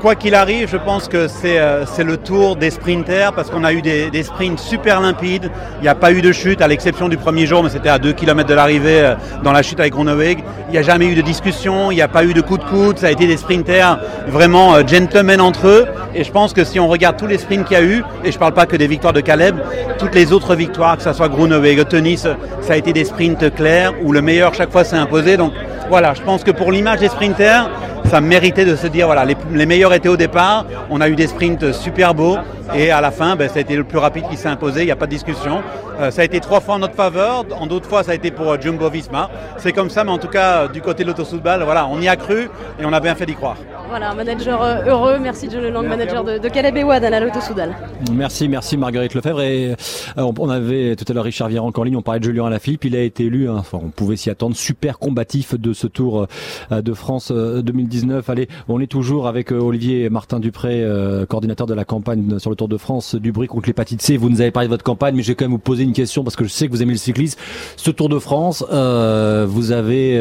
quoi 0.00 0.14
qu'il 0.14 0.34
arrive, 0.34 0.68
je 0.68 0.78
pense 0.78 1.08
que 1.08 1.28
c'est 1.28 1.58
euh, 1.58 1.84
le 1.98 2.16
tour 2.16 2.56
des 2.56 2.70
sprinters 2.70 3.34
parce 3.34 3.50
qu'on 3.50 3.64
a 3.64 3.72
eu 3.72 3.82
des, 3.82 4.10
des 4.10 4.22
sprints 4.22 4.58
super 4.58 5.00
limpides, 5.00 5.50
il 5.78 5.82
n'y 5.82 5.88
a 5.88 5.94
pas 5.94 6.10
eu 6.10 6.22
de 6.22 6.32
chute 6.32 6.62
à 6.62 6.68
l'exception 6.68 7.08
du 7.08 7.18
premier 7.18 7.46
jour, 7.46 7.62
mais 7.62 7.68
c'était 7.68 7.90
à 7.90 7.98
2 7.98 8.12
km 8.14 8.48
de 8.48 8.54
l'arrivée 8.54 9.00
euh, 9.02 9.14
dans 9.44 9.52
la 9.52 9.62
chute 9.62 9.78
avec 9.78 9.92
Groeneweg. 9.92 10.42
Il 10.68 10.72
n'y 10.72 10.78
a 10.78 10.82
jamais 10.82 11.06
eu 11.06 11.14
de 11.14 11.20
discussion, 11.20 11.90
il 11.90 11.96
n'y 11.96 12.02
a 12.02 12.08
pas 12.08 12.24
eu 12.24 12.32
de 12.32 12.40
coup 12.40 12.56
de 12.56 12.64
coude, 12.64 12.98
ça 12.98 13.08
a 13.08 13.10
été 13.10 13.26
des 13.26 13.36
sprinters 13.36 14.00
vraiment 14.26 14.74
euh, 14.74 14.82
gentlemen 14.86 15.40
entre 15.40 15.68
eux. 15.68 15.86
Et 16.14 16.24
je 16.24 16.32
pense 16.32 16.54
que 16.54 16.64
si 16.64 16.80
on 16.80 16.88
regarde 16.88 17.18
tous 17.18 17.26
les 17.26 17.38
sprints 17.38 17.66
qu'il 17.66 17.76
y 17.76 17.80
a 17.80 17.84
eu, 17.84 18.02
et 18.24 18.30
je 18.30 18.36
ne 18.36 18.40
parle 18.40 18.54
pas 18.54 18.64
que 18.64 18.76
des 18.76 18.86
victoires 18.86 19.12
de 19.12 19.20
Caleb, 19.20 19.56
toutes 19.98 20.14
les 20.14 20.32
autres 20.32 20.54
victoires, 20.54 20.96
que 20.96 21.02
ce 21.02 21.12
soit 21.12 21.28
Groeneweg, 21.28 21.86
tennis, 21.88 22.26
ça 22.62 22.72
a 22.72 22.76
été 22.76 22.94
des 22.94 23.04
sprints 23.04 23.54
clairs 23.54 23.92
où 24.02 24.12
le 24.12 24.22
meilleur 24.22 24.54
chaque 24.54 24.72
fois 24.72 24.82
s'est 24.82 24.96
imposé. 24.96 25.36
Donc 25.36 25.52
voilà, 25.90 26.14
je 26.14 26.22
pense 26.22 26.42
que 26.42 26.52
pour 26.52 26.72
l'image 26.72 27.00
des 27.00 27.08
sprinters, 27.08 27.68
ça 28.10 28.20
méritait 28.20 28.64
de 28.64 28.74
se 28.74 28.88
dire 28.88 29.06
voilà, 29.06 29.24
les, 29.24 29.36
les 29.52 29.66
meilleurs 29.66 29.94
étaient 29.94 30.08
au 30.08 30.16
départ, 30.16 30.66
on 30.90 31.00
a 31.00 31.08
eu 31.08 31.14
des 31.14 31.28
sprints 31.28 31.72
super 31.72 32.12
beaux 32.12 32.38
et 32.74 32.90
à 32.90 33.00
la 33.00 33.12
fin, 33.12 33.36
ben, 33.36 33.48
ça 33.48 33.58
a 33.58 33.60
été 33.60 33.76
le 33.76 33.84
plus 33.84 33.98
rapide 33.98 34.24
qui 34.28 34.36
s'est 34.36 34.48
imposé, 34.48 34.82
il 34.82 34.86
n'y 34.86 34.90
a 34.90 34.96
pas 34.96 35.06
de 35.06 35.12
discussion. 35.12 35.62
Euh, 36.00 36.10
ça 36.10 36.22
a 36.22 36.24
été 36.24 36.40
trois 36.40 36.60
fois 36.60 36.74
en 36.74 36.78
notre 36.80 36.94
faveur, 36.94 37.44
en 37.58 37.66
d'autres 37.66 37.88
fois 37.88 38.02
ça 38.02 38.12
a 38.12 38.14
été 38.14 38.32
pour 38.32 38.50
euh, 38.50 38.56
Jumbo 38.60 38.90
Visma. 38.90 39.30
C'est 39.58 39.72
comme 39.72 39.90
ça, 39.90 40.02
mais 40.02 40.10
en 40.10 40.18
tout 40.18 40.28
cas, 40.28 40.62
euh, 40.62 40.68
du 40.68 40.80
côté 40.80 41.04
de 41.04 41.08
l'autosoudball, 41.08 41.62
voilà, 41.62 41.86
on 41.86 42.00
y 42.00 42.08
a 42.08 42.16
cru 42.16 42.48
et 42.80 42.84
on 42.84 42.92
a 42.92 42.98
bien 42.98 43.14
fait 43.14 43.26
d'y 43.26 43.34
croire. 43.34 43.56
Voilà, 43.90 44.10
un 44.10 44.14
manager 44.14 44.62
heureux. 44.86 45.18
Merci 45.20 45.48
John 45.50 45.62
Lelang, 45.62 45.82
manager 45.82 46.22
de, 46.22 46.38
de 46.38 46.48
Caleb 46.48 46.76
à 46.88 47.00
la 47.00 47.18
Lotto 47.18 47.40
Soudal. 47.40 47.74
Merci, 48.12 48.48
merci 48.48 48.76
Marguerite 48.76 49.14
Lefebvre. 49.14 49.42
Et 49.42 49.74
euh, 50.16 50.32
on, 50.38 50.48
avait 50.48 50.94
tout 50.94 51.04
à 51.08 51.12
l'heure 51.12 51.24
Richard 51.24 51.48
Virenque 51.48 51.76
en 51.76 51.82
ligne, 51.82 51.96
on 51.96 52.02
parlait 52.02 52.20
de 52.20 52.24
Julien 52.24 52.46
Alaphilippe, 52.46 52.84
il 52.84 52.94
a 52.94 53.00
été 53.00 53.24
élu, 53.24 53.48
hein, 53.48 53.56
enfin, 53.58 53.80
on 53.82 53.88
pouvait 53.88 54.14
s'y 54.14 54.30
attendre, 54.30 54.54
super 54.54 55.00
combatif 55.00 55.58
de 55.58 55.72
ce 55.72 55.88
Tour 55.88 56.28
euh, 56.70 56.82
de 56.82 56.94
France 56.94 57.32
euh, 57.34 57.62
2019. 58.00 58.30
Allez, 58.30 58.48
on 58.68 58.80
est 58.80 58.86
toujours 58.86 59.26
avec 59.26 59.52
euh, 59.52 59.58
Olivier 59.58 60.08
Martin 60.10 60.40
Dupré, 60.40 60.82
euh, 60.82 61.26
coordinateur 61.26 61.66
de 61.66 61.74
la 61.74 61.84
campagne 61.84 62.38
sur 62.38 62.50
le 62.50 62.56
Tour 62.56 62.68
de 62.68 62.76
France 62.76 63.14
du 63.14 63.32
bruit 63.32 63.48
contre 63.48 63.66
l'hépatite 63.66 64.02
C. 64.02 64.16
Vous 64.16 64.28
nous 64.28 64.40
avez 64.40 64.50
parlé 64.50 64.68
de 64.68 64.72
votre 64.72 64.84
campagne, 64.84 65.14
mais 65.14 65.22
je 65.22 65.28
vais 65.28 65.34
quand 65.34 65.44
même 65.44 65.52
vous 65.52 65.58
poser 65.58 65.84
une 65.84 65.92
question 65.92 66.24
parce 66.24 66.36
que 66.36 66.44
je 66.44 66.50
sais 66.50 66.66
que 66.66 66.72
vous 66.72 66.82
aimez 66.82 66.92
le 66.92 66.98
cyclisme. 66.98 67.38
Ce 67.76 67.90
Tour 67.90 68.08
de 68.08 68.18
France, 68.18 68.64
euh, 68.72 69.46
vous 69.48 69.72
avez 69.72 70.20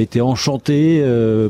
été 0.00 0.20
enchanté, 0.20 1.04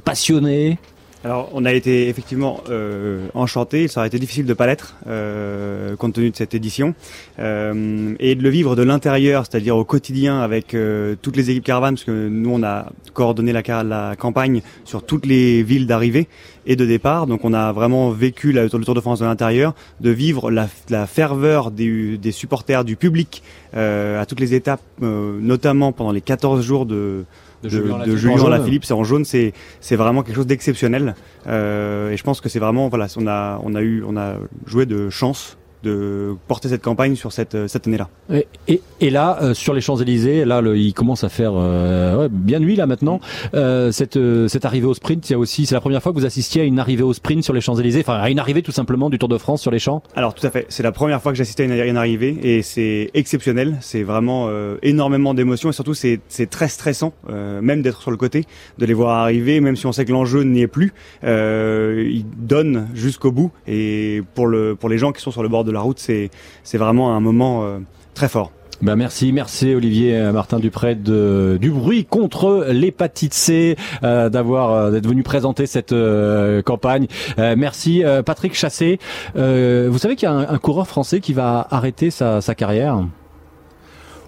passionné? 0.04 0.78
Alors, 1.24 1.50
on 1.52 1.64
a 1.64 1.72
été 1.72 2.08
effectivement 2.08 2.60
euh, 2.70 3.26
enchanté. 3.34 3.88
Ça 3.88 4.00
aurait 4.00 4.06
été 4.06 4.20
difficile 4.20 4.46
de 4.46 4.54
pas 4.54 4.66
l'être, 4.66 4.94
euh, 5.08 5.96
compte 5.96 6.12
tenu 6.12 6.30
de 6.30 6.36
cette 6.36 6.54
édition, 6.54 6.94
Euh, 7.40 8.14
et 8.18 8.34
de 8.34 8.42
le 8.42 8.48
vivre 8.48 8.74
de 8.74 8.82
l'intérieur, 8.82 9.44
c'est-à-dire 9.46 9.76
au 9.76 9.84
quotidien 9.84 10.40
avec 10.40 10.74
euh, 10.74 11.14
toutes 11.20 11.36
les 11.36 11.50
équipes 11.50 11.64
caravanes, 11.64 11.94
parce 11.94 12.04
que 12.04 12.28
nous 12.28 12.50
on 12.50 12.62
a 12.64 12.86
coordonné 13.14 13.52
la, 13.52 14.16
campagne 14.16 14.62
sur 14.84 15.04
toutes 15.04 15.26
les 15.26 15.62
villes 15.62 15.86
d'arrivée 15.86 16.28
et 16.66 16.76
de 16.76 16.84
départ. 16.84 17.26
Donc, 17.26 17.44
on 17.44 17.52
a 17.52 17.72
vraiment 17.72 18.10
vécu 18.10 18.52
le 18.52 18.68
Tour 18.68 18.94
de 18.94 19.00
France 19.00 19.20
de 19.20 19.24
l'intérieur, 19.24 19.74
de 20.00 20.10
vivre 20.10 20.50
la, 20.50 20.68
la 20.88 21.06
ferveur 21.06 21.70
des, 21.70 22.32
supporters, 22.32 22.84
du 22.84 22.96
public 22.96 23.42
à 23.72 24.24
toutes 24.26 24.40
les 24.40 24.54
étapes, 24.54 24.82
notamment 25.00 25.92
pendant 25.92 26.12
les 26.12 26.20
14 26.20 26.64
jours 26.64 26.86
de 26.86 27.24
De 27.62 27.68
de, 27.68 28.16
Julien. 28.16 28.44
Alaphilippe, 28.44 28.84
c'est 28.84 28.94
en 28.94 29.04
jaune, 29.04 29.24
c'est 29.24 29.52
c'est 29.80 29.96
vraiment 29.96 30.22
quelque 30.22 30.36
chose 30.36 30.46
d'exceptionnel. 30.46 31.14
Euh, 31.46 32.10
et 32.10 32.16
je 32.16 32.22
pense 32.22 32.40
que 32.40 32.48
c'est 32.48 32.60
vraiment 32.60 32.88
voilà, 32.88 33.06
on 33.16 33.26
a 33.26 33.60
on 33.64 33.74
a 33.74 33.82
eu 33.82 34.04
on 34.06 34.16
a 34.16 34.36
joué 34.66 34.86
de 34.86 35.10
chance 35.10 35.58
de 35.82 36.34
porter 36.46 36.68
cette 36.68 36.82
campagne 36.82 37.14
sur 37.16 37.32
cette 37.32 37.68
cette 37.68 37.86
année-là. 37.86 38.08
Et, 38.32 38.46
et, 38.66 38.80
et 39.00 39.10
là, 39.10 39.38
euh, 39.42 39.54
sur 39.54 39.74
les 39.74 39.80
Champs-Élysées, 39.80 40.44
là, 40.44 40.60
le- 40.60 40.76
il 40.76 40.92
commence 40.94 41.24
à 41.24 41.28
faire 41.28 41.52
euh, 41.54 42.22
ouais, 42.22 42.28
bien 42.30 42.58
nuit 42.60 42.76
là 42.76 42.86
maintenant. 42.86 43.20
Euh, 43.54 43.90
cette, 43.92 44.16
euh, 44.16 44.48
cette 44.48 44.64
arrivée 44.64 44.86
au 44.86 44.94
sprint, 44.94 45.28
il 45.28 45.32
y 45.32 45.36
a 45.36 45.38
aussi, 45.38 45.66
c'est 45.66 45.74
la 45.74 45.80
première 45.80 46.02
fois 46.02 46.12
que 46.12 46.18
vous 46.18 46.26
assistiez 46.26 46.62
à 46.62 46.64
une 46.64 46.78
arrivée 46.78 47.02
au 47.02 47.12
sprint 47.12 47.42
sur 47.44 47.52
les 47.54 47.60
Champs-Élysées, 47.60 48.00
enfin 48.00 48.14
à 48.18 48.30
une 48.30 48.38
arrivée 48.38 48.62
tout 48.62 48.72
simplement 48.72 49.10
du 49.10 49.18
Tour 49.18 49.28
de 49.28 49.38
France 49.38 49.60
sur 49.62 49.70
les 49.70 49.78
champs. 49.78 50.02
Alors 50.16 50.34
tout 50.34 50.46
à 50.46 50.50
fait, 50.50 50.66
c'est 50.68 50.82
la 50.82 50.92
première 50.92 51.22
fois 51.22 51.32
que 51.32 51.38
j'assistais 51.38 51.64
à 51.64 51.66
une, 51.66 51.72
une 51.72 51.96
arrivée 51.96 52.36
et 52.42 52.62
c'est 52.62 53.10
exceptionnel, 53.14 53.76
c'est 53.80 54.02
vraiment 54.02 54.46
euh, 54.48 54.76
énormément 54.82 55.34
d'émotions 55.34 55.70
et 55.70 55.72
surtout 55.72 55.94
c'est 55.94 56.20
très 56.50 56.68
stressant, 56.68 57.12
euh, 57.30 57.60
même 57.60 57.82
d'être 57.82 58.02
sur 58.02 58.10
le 58.10 58.16
côté, 58.16 58.44
de 58.78 58.86
les 58.86 58.94
voir 58.94 59.18
arriver, 59.18 59.60
même 59.60 59.76
si 59.76 59.86
on 59.86 59.92
sait 59.92 60.04
que 60.04 60.12
l'enjeu 60.12 60.42
n'y 60.42 60.62
est 60.62 60.66
plus, 60.66 60.92
euh, 61.24 62.08
ils 62.10 62.26
donnent 62.36 62.88
jusqu'au 62.94 63.32
bout 63.32 63.50
et 63.66 64.22
pour 64.34 64.46
le 64.46 64.74
pour 64.74 64.88
les 64.88 64.98
gens 64.98 65.12
qui 65.12 65.20
sont 65.22 65.30
sur 65.30 65.42
le 65.42 65.48
bord 65.48 65.64
de 65.64 65.67
la 65.70 65.80
route, 65.80 65.98
c'est 65.98 66.30
vraiment 66.74 67.14
un 67.14 67.20
moment 67.20 67.64
euh, 67.64 67.78
très 68.14 68.28
fort. 68.28 68.52
Ben 68.80 68.94
merci, 68.94 69.32
merci 69.32 69.74
Olivier 69.74 70.16
euh, 70.16 70.32
Martin 70.32 70.60
Dupré 70.60 70.94
de 70.94 71.58
du 71.60 71.72
bruit 71.72 72.04
contre 72.04 72.68
l'hépatite 72.70 73.34
C 73.34 73.74
euh, 74.04 74.28
d'avoir 74.28 74.92
d'être 74.92 75.08
venu 75.08 75.24
présenter 75.24 75.66
cette 75.66 75.94
campagne. 76.64 77.08
Merci 77.38 78.04
Patrick 78.24 78.54
Chassé. 78.54 78.98
Vous 79.34 79.98
savez 79.98 80.14
qu'il 80.14 80.28
y 80.28 80.32
a 80.32 80.34
un, 80.34 80.58
coureur 80.58 80.86
français 80.86 81.20
qui 81.20 81.32
va 81.32 81.66
arrêter 81.70 82.10
sa 82.10 82.54
carrière? 82.54 83.02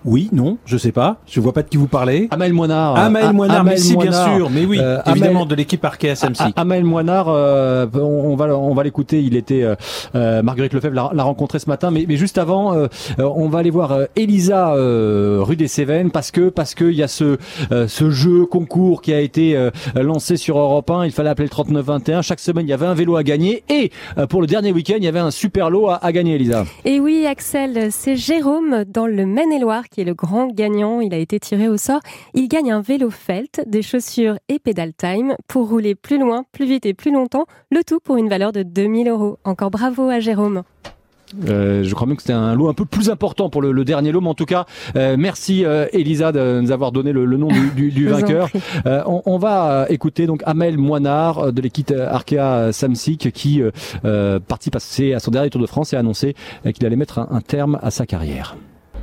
Oui, 0.05 0.29
non, 0.33 0.57
je 0.65 0.77
sais 0.77 0.93
pas. 0.93 1.19
Je 1.27 1.41
vois 1.41 1.53
pas 1.53 1.63
de 1.63 1.69
qui 1.69 1.77
vous 1.77 1.87
parlez. 1.89 2.29
Amael 2.31 2.53
Moinard. 2.53 2.97
Amael 2.97 3.25
Ah, 3.29 3.33
Moinard, 3.33 3.65
mais 3.65 3.77
si, 3.77 3.97
bien 3.97 4.13
sûr. 4.13 4.51
Mais 4.51 4.65
oui, 4.65 4.79
Euh, 4.81 4.99
évidemment, 5.07 5.45
de 5.47 5.55
l'équipe 5.55 5.85
Arkea 5.85 6.15
SMC. 6.15 6.37
Ah, 6.41 6.51
Amael 6.57 6.85
Moinard, 6.85 7.27
euh, 7.29 7.87
on, 7.95 7.99
on 8.01 8.37
va 8.37 8.47
on 8.57 8.75
va 8.75 8.83
l'écouter. 8.83 9.21
Il 9.23 9.37
était 9.37 9.63
euh, 9.63 9.75
euh, 10.15 10.43
Marguerite 10.43 10.73
Lefebvre 10.73 10.95
l'a 10.95 11.11
l'a 11.13 11.23
rencontré 11.23 11.59
ce 11.59 11.69
matin, 11.69 11.91
mais, 11.91 12.05
mais 12.09 12.17
juste 12.17 12.39
avant, 12.39 12.75
euh, 12.75 12.87
on 13.19 13.49
va 13.49 13.59
aller 13.59 13.71
voir 13.71 13.93
euh, 13.93 14.05
Elisa 14.17 14.75
euh, 14.75 15.39
rue 15.43 15.57
des 15.57 15.69
Cévennes 15.69 16.11
parce 16.11 16.31
que 16.31 16.49
parce 16.49 16.75
que 16.75 16.85
il 16.85 16.97
y 16.97 17.03
a 17.03 17.09
ce 17.09 17.37
euh, 17.73 17.87
ce 17.89 18.11
jeu 18.11 18.47
concours 18.47 19.03
qui 19.03 19.13
a 19.13 19.21
été 19.21 19.57
euh, 19.57 19.71
lancé 19.95 20.37
sur 20.37 20.59
Europe 20.59 20.91
1. 20.91 21.05
Il 21.07 21.13
fallait 21.13 21.31
appeler 21.31 21.49
le 21.51 21.81
39-21. 21.83 22.23
Chaque 22.23 22.41
semaine, 22.41 22.67
il 22.67 22.71
y 22.71 22.73
avait 22.73 22.87
un 22.87 22.95
vélo 22.95 23.17
à 23.17 23.23
gagner 23.23 23.65
et 23.69 23.91
euh, 24.19 24.27
pour 24.27 24.41
le 24.41 24.47
dernier 24.47 24.73
week-end, 24.73 24.95
il 24.99 25.05
y 25.05 25.09
avait 25.09 25.19
un 25.19 25.31
super 25.31 25.69
lot 25.71 25.89
à, 25.89 25.97
à 25.97 26.13
gagner, 26.13 26.37
Elisa. 26.37 26.65
Et 26.85 27.01
oui, 27.01 27.27
Axel, 27.27 27.89
c'est 27.91 28.17
Jérôme 28.17 28.85
dans 28.89 29.07
le 29.07 29.27
Maine-et-Loire 29.27 29.85
qui 29.91 30.01
est 30.01 30.05
le 30.05 30.15
grand 30.15 30.47
gagnant. 30.47 31.01
Il 31.01 31.13
a 31.15 31.19
été 31.19 31.41
tiré 31.41 31.69
au 31.69 31.77
sort. 31.77 32.01
Il 32.35 32.49
gagne 32.49 32.73
un 32.73 32.81
vélo 32.81 33.11
felt, 33.11 33.63
des 33.67 33.83
chaussures 33.83 34.39
et 34.49 34.59
pédale 34.59 34.93
time 34.95 35.35
pour 35.49 35.69
rouler 35.69 35.95
plus 35.95 36.19
loin, 36.19 36.45
plus 36.53 36.67
vite 36.67 36.87
et 36.87 36.95
plus 36.95 37.13
longtemps. 37.13 37.47
Le 37.71 37.83
tout 37.85 38.01
pour 38.01 38.17
une 38.17 38.29
valeur 38.29 38.53
de 38.53 38.63
2000 38.63 39.09
euros. 39.09 39.39
Encore 39.45 39.71
bravo 39.71 40.09
à 40.09 40.21
Jérôme. 40.21 40.63
Euh, 41.49 41.85
je 41.85 41.95
crois 41.95 42.07
même 42.07 42.17
que 42.17 42.23
c'était 42.23 42.33
un 42.33 42.55
lot 42.55 42.69
un 42.69 42.75
peu 42.75 42.85
plus 42.85 43.11
important 43.11 43.51
pour 43.51 43.63
le, 43.63 43.73
le 43.73 43.85
dernier 43.85 44.13
lot, 44.13 44.21
mais 44.21 44.29
en 44.29 44.35
tout 44.35 44.47
cas, 44.47 44.67
euh, 44.97 45.17
merci 45.19 45.65
euh, 45.65 45.87
Elisa 45.93 46.33
de 46.33 46.61
nous 46.61 46.73
avoir 46.73 46.93
donné 46.93 47.13
le, 47.13 47.25
le 47.25 47.37
nom 47.37 47.49
du, 47.77 48.09
vainqueur. 48.09 48.49
on, 48.85 49.23
on 49.25 49.39
va 49.39 49.87
écouter 49.91 50.27
donc 50.27 50.43
Amel 50.45 50.77
Moinard 50.79 51.53
de 51.53 51.63
l'équipe 51.63 51.93
Arkea 51.93 52.73
Samsic 52.73 53.31
qui 53.33 53.63
participe 54.49 54.77
à, 54.77 55.17
à 55.17 55.21
son 55.21 55.31
dernier 55.31 55.51
Tour 55.51 55.61
de 55.61 55.67
France 55.67 55.93
et 55.93 55.97
a 55.97 56.01
annoncé 56.01 56.35
qu'il 56.75 56.85
allait 56.85 56.97
mettre 56.97 57.19
un, 57.19 57.29
un 57.31 57.41
terme 57.41 57.79
à 57.83 57.91
sa 57.91 58.07
carrière. 58.07 58.57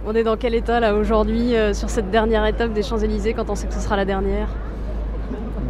On 0.09 0.15
est 0.15 0.23
dans 0.23 0.37
quel 0.37 0.55
état 0.55 0.79
là 0.79 0.95
aujourd'hui 0.95 1.53
euh, 1.53 1.73
sur 1.73 1.89
cette 1.89 2.09
dernière 2.09 2.45
étape 2.45 2.71
des 2.71 2.81
Champs-Élysées 2.81 3.33
quand 3.33 3.49
on 3.49 3.55
sait 3.55 3.67
que 3.67 3.73
ce 3.73 3.81
sera 3.81 3.97
la 3.97 4.05
dernière? 4.05 4.47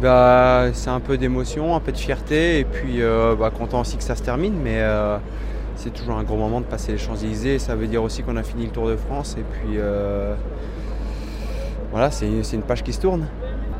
Bah, 0.00 0.66
c'est 0.74 0.90
un 0.90 1.00
peu 1.00 1.18
d'émotion, 1.18 1.74
un 1.74 1.80
peu 1.80 1.90
de 1.90 1.96
fierté, 1.96 2.60
et 2.60 2.64
puis 2.64 3.02
euh, 3.02 3.34
bah, 3.34 3.50
content 3.50 3.80
aussi 3.80 3.96
que 3.96 4.04
ça 4.04 4.14
se 4.14 4.22
termine, 4.22 4.54
mais 4.62 4.76
euh, 4.76 5.16
c'est 5.74 5.92
toujours 5.92 6.14
un 6.14 6.22
gros 6.22 6.36
moment 6.36 6.60
de 6.60 6.66
passer 6.66 6.92
les 6.92 6.98
Champs-Élysées. 6.98 7.58
Ça 7.58 7.74
veut 7.74 7.88
dire 7.88 8.00
aussi 8.00 8.22
qu'on 8.22 8.36
a 8.36 8.44
fini 8.44 8.66
le 8.66 8.70
Tour 8.70 8.86
de 8.86 8.94
France, 8.94 9.36
et 9.36 9.42
puis 9.42 9.76
voilà, 11.90 12.12
c'est 12.12 12.28
une 12.28 12.62
page 12.62 12.84
qui 12.84 12.92
se 12.92 13.00
tourne. 13.00 13.26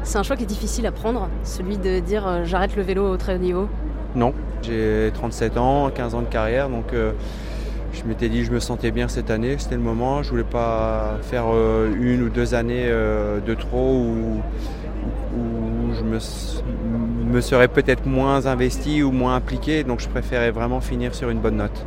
C'est 0.02 0.18
un 0.18 0.24
choix 0.24 0.34
qui 0.34 0.42
est 0.42 0.46
difficile 0.46 0.86
à 0.86 0.92
prendre, 0.92 1.28
celui 1.44 1.78
de 1.78 2.00
dire 2.00 2.44
j'arrête 2.44 2.74
le 2.74 2.82
vélo 2.82 3.08
au 3.08 3.16
très 3.16 3.36
haut 3.36 3.38
niveau? 3.38 3.68
Non, 4.16 4.34
j'ai 4.62 5.12
37 5.14 5.56
ans, 5.56 5.88
15 5.94 6.16
ans 6.16 6.22
de 6.22 6.26
carrière, 6.26 6.68
donc 6.68 6.86
je 7.92 8.04
m'étais 8.04 8.28
dit 8.28 8.40
que 8.40 8.46
je 8.46 8.52
me 8.52 8.60
sentais 8.60 8.90
bien 8.90 9.08
cette 9.08 9.30
année, 9.30 9.56
c'était 9.58 9.76
le 9.76 9.80
moment. 9.80 10.22
Je 10.22 10.30
voulais 10.30 10.44
pas 10.44 11.18
faire 11.22 11.46
euh, 11.52 11.90
une 11.98 12.22
ou 12.22 12.28
deux 12.28 12.54
années 12.54 12.86
euh, 12.86 13.40
de 13.40 13.54
trop 13.54 14.02
où, 14.02 14.42
où 15.36 15.94
je 15.94 16.04
me, 16.04 17.40
serais 17.40 17.68
peut-être 17.68 18.06
moins 18.06 18.46
investi 18.46 19.02
ou 19.02 19.10
moins 19.10 19.34
impliqué, 19.34 19.84
donc 19.84 20.00
je 20.00 20.08
préférais 20.08 20.50
vraiment 20.50 20.80
finir 20.80 21.14
sur 21.14 21.30
une 21.30 21.40
bonne 21.40 21.56
note. 21.56 21.86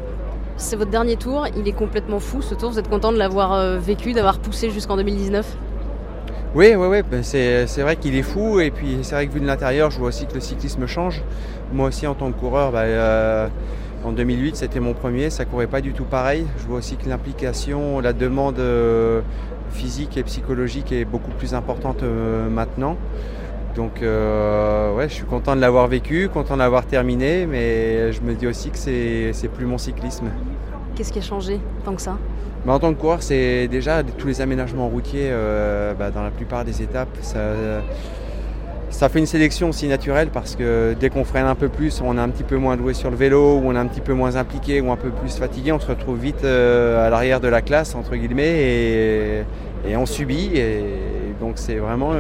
C'est 0.58 0.76
votre 0.76 0.92
dernier 0.92 1.16
tour, 1.16 1.48
il 1.58 1.68
est 1.68 1.74
complètement 1.74 2.20
fou 2.20 2.42
ce 2.42 2.54
tour, 2.56 2.72
vous 2.72 2.80
êtes 2.80 2.90
content 2.90 3.12
de 3.12 3.18
l'avoir 3.18 3.54
euh, 3.54 3.78
vécu, 3.78 4.14
d'avoir 4.14 4.40
poussé 4.40 4.70
jusqu'en 4.70 4.96
2019 4.98 5.58
Oui, 6.54 6.74
oui, 6.76 6.88
oui, 6.88 7.02
ben 7.10 7.24
c'est 7.24 7.66
c'est 7.68 7.82
vrai 7.82 7.96
qu'il 7.96 8.16
est 8.16 8.22
fou. 8.24 8.60
Et 8.60 8.70
puis 8.70 9.00
c'est 9.02 9.16
vrai 9.16 9.28
que 9.28 9.34
vu 9.34 9.40
de 9.40 9.48
l'intérieur, 9.48 9.90
je 9.90 9.98
vois 9.98 10.10
aussi 10.10 10.28
que 10.28 10.36
le 10.36 10.40
cyclisme 10.40 10.86
change. 10.86 11.24
Moi 11.74 11.88
aussi 11.88 12.06
en 12.06 12.14
tant 12.14 12.32
que 12.32 12.40
coureur, 12.40 12.74
euh, 12.76 13.48
en 14.04 14.12
2008 14.12 14.56
c'était 14.56 14.80
mon 14.80 14.94
premier, 14.94 15.30
ça 15.30 15.46
courait 15.46 15.68
pas 15.68 15.82
du 15.82 15.94
tout 15.94 16.06
pareil. 16.06 16.46
Je 16.58 16.68
vois 16.68 16.80
aussi 16.80 16.96
que 16.96 17.08
l'implication, 17.08 18.00
la 18.00 18.14
demande 18.14 18.60
euh, 18.60 19.22
physique 19.72 20.18
et 20.18 20.24
psychologique 20.24 20.92
est 20.92 21.06
beaucoup 21.06 21.32
plus 21.32 21.54
importante 21.54 22.04
euh, 22.04 22.50
maintenant. 22.50 22.98
Donc 23.76 24.02
euh, 24.02 24.94
ouais, 24.96 25.08
je 25.08 25.14
suis 25.14 25.26
content 25.26 25.56
de 25.56 25.62
l'avoir 25.62 25.88
vécu, 25.88 26.30
content 26.30 26.56
de 26.56 26.60
l'avoir 26.60 26.86
terminé, 26.86 27.46
mais 27.46 28.12
je 28.12 28.22
me 28.22 28.34
dis 28.34 28.48
aussi 28.48 28.70
que 28.70 28.78
c'est 28.78 29.48
plus 29.54 29.66
mon 29.66 29.78
cyclisme. 29.78 30.28
Qu'est-ce 30.96 31.14
qui 31.14 31.20
a 31.20 31.24
changé 31.24 31.60
tant 31.86 31.96
que 31.96 32.02
ça? 32.02 32.18
Mais 32.66 32.72
en 32.72 32.80
tant 32.80 32.94
que 32.94 33.00
coureur, 33.00 33.24
c'est 33.24 33.68
déjà 33.68 34.04
tous 34.04 34.28
les 34.28 34.42
aménagements 34.42 34.88
routiers 34.88 35.30
euh, 35.32 35.94
bah, 35.94 36.12
dans 36.12 36.22
la 36.22 36.30
plupart 36.30 36.64
des 36.64 36.82
étapes. 36.82 37.18
Ça, 37.22 37.40
ça 38.92 39.10
fait 39.10 39.20
une 39.20 39.26
sélection 39.26 39.70
aussi 39.70 39.88
naturelle 39.88 40.30
parce 40.32 40.56
que 40.56 40.96
dès 41.00 41.10
qu'on 41.10 41.24
freine 41.24 41.48
un 41.48 41.56
peu 41.56 41.70
plus, 41.70 42.02
on 42.06 42.18
est 42.18 42.22
un 42.22 42.30
petit 42.30 42.44
peu 42.44 42.58
moins 42.58 42.78
doué 42.78 42.94
sur 42.94 43.10
le 43.10 43.16
vélo, 43.16 43.58
ou 43.58 43.64
on 43.66 43.76
est 43.76 43.80
un 43.80 43.88
petit 43.88 44.02
peu 44.02 44.14
moins 44.14 44.36
impliqué, 44.36 44.80
ou 44.82 44.92
un 44.92 44.98
peu 44.98 45.10
plus 45.10 45.36
fatigué, 45.36 45.72
on 45.72 45.80
se 45.80 45.88
retrouve 45.88 46.20
vite 46.20 46.44
euh, 46.44 47.08
à 47.08 47.10
l'arrière 47.10 47.40
de 47.40 47.48
la 47.48 47.62
classe, 47.62 47.96
entre 47.96 48.16
guillemets, 48.16 48.62
et, 48.62 49.44
et 49.88 49.98
on 49.98 50.06
subit. 50.06 50.52
Et 50.56 50.84
donc 51.40 51.54
c'est 51.56 51.76
vraiment 51.76 52.12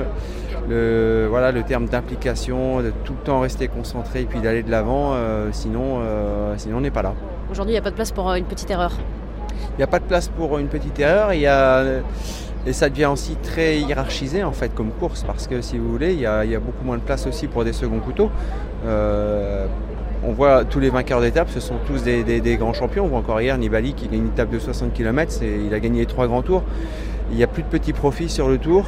le, 0.69 1.27
voilà, 1.30 1.51
le 1.51 1.64
terme 1.64 1.85
d'implication, 1.85 2.82
de 2.82 2.91
tout 3.03 3.14
le 3.14 3.24
temps 3.24 3.41
rester 3.41 3.67
concentré 3.67 4.22
et 4.22 4.25
puis 4.25 4.40
d'aller 4.40 4.64
de 4.64 4.72
l'avant, 4.72 5.11
euh, 5.14 5.50
sinon, 5.51 6.00
euh, 6.01 6.53
sinon 6.58 6.77
on 6.77 6.82
n'est 6.82 6.91
pas 6.91 7.03
là. 7.03 7.14
Aujourd'hui, 7.51 7.74
il 7.74 7.75
n'y 7.75 7.80
a 7.80 7.83
pas 7.83 7.91
de 7.91 7.95
place 7.95 8.11
pour 8.11 8.33
une 8.33 8.45
petite 8.45 8.72
erreur. 8.72 8.93
Il 9.74 9.77
n'y 9.77 9.83
a 9.83 9.88
pas 9.88 10.00
de 10.00 10.06
place 10.06 10.30
pour 10.30 10.58
une 10.58 10.67
petite 10.67 11.00
erreur. 11.00 11.33
Il 11.33 11.41
y 11.41 11.48
a, 11.48 11.83
et 12.66 12.74
ça 12.74 12.90
devient 12.90 13.08
aussi 13.08 13.36
très 13.42 13.80
hiérarchisé 13.80 14.44
en 14.44 14.52
fait 14.52 14.74
comme 14.76 14.92
course 14.92 15.24
parce 15.24 15.48
que 15.48 15.62
si 15.62 15.78
vous 15.78 15.90
voulez, 15.90 16.14
il 16.14 16.20
y 16.20 16.26
a, 16.26 16.44
beaucoup 16.60 16.84
moins 16.86 16.98
de 16.98 17.02
place 17.02 17.26
aussi 17.28 17.48
pour 17.48 17.64
des 17.64 17.74
seconds 17.74 18.00
couteaux. 18.00 18.30
Euh, 18.86 19.66
on 20.24 20.34
voit 20.34 20.66
tous 20.66 20.80
les 20.80 20.92
vainqueurs 20.92 21.20
d'étapes, 21.22 21.50
ce 21.50 21.60
sont 21.60 21.76
tous 21.88 22.04
des, 22.04 22.24
des- 22.24 22.42
des 22.42 22.58
grands 22.58 22.74
champions. 22.74 23.06
On 23.06 23.08
voit 23.08 23.20
encore 23.20 23.42
hier 23.42 23.58
Nibali 23.58 23.94
qui 23.96 24.08
gagne 24.08 24.20
une 24.20 24.28
étape 24.28 24.52
de 24.52 24.60
60 24.60 24.94
km, 24.94 25.34
il 25.42 25.74
a 25.74 25.80
gagné 25.80 26.02
les 26.02 26.06
trois 26.06 26.28
grands 26.28 26.44
tours. 26.44 26.64
Il 27.32 27.38
n'y 27.38 27.44
a 27.44 27.48
plus 27.48 27.64
de 27.64 27.68
petits 27.68 27.94
profits 27.94 28.30
sur 28.30 28.48
le 28.50 28.58
tour. 28.58 28.86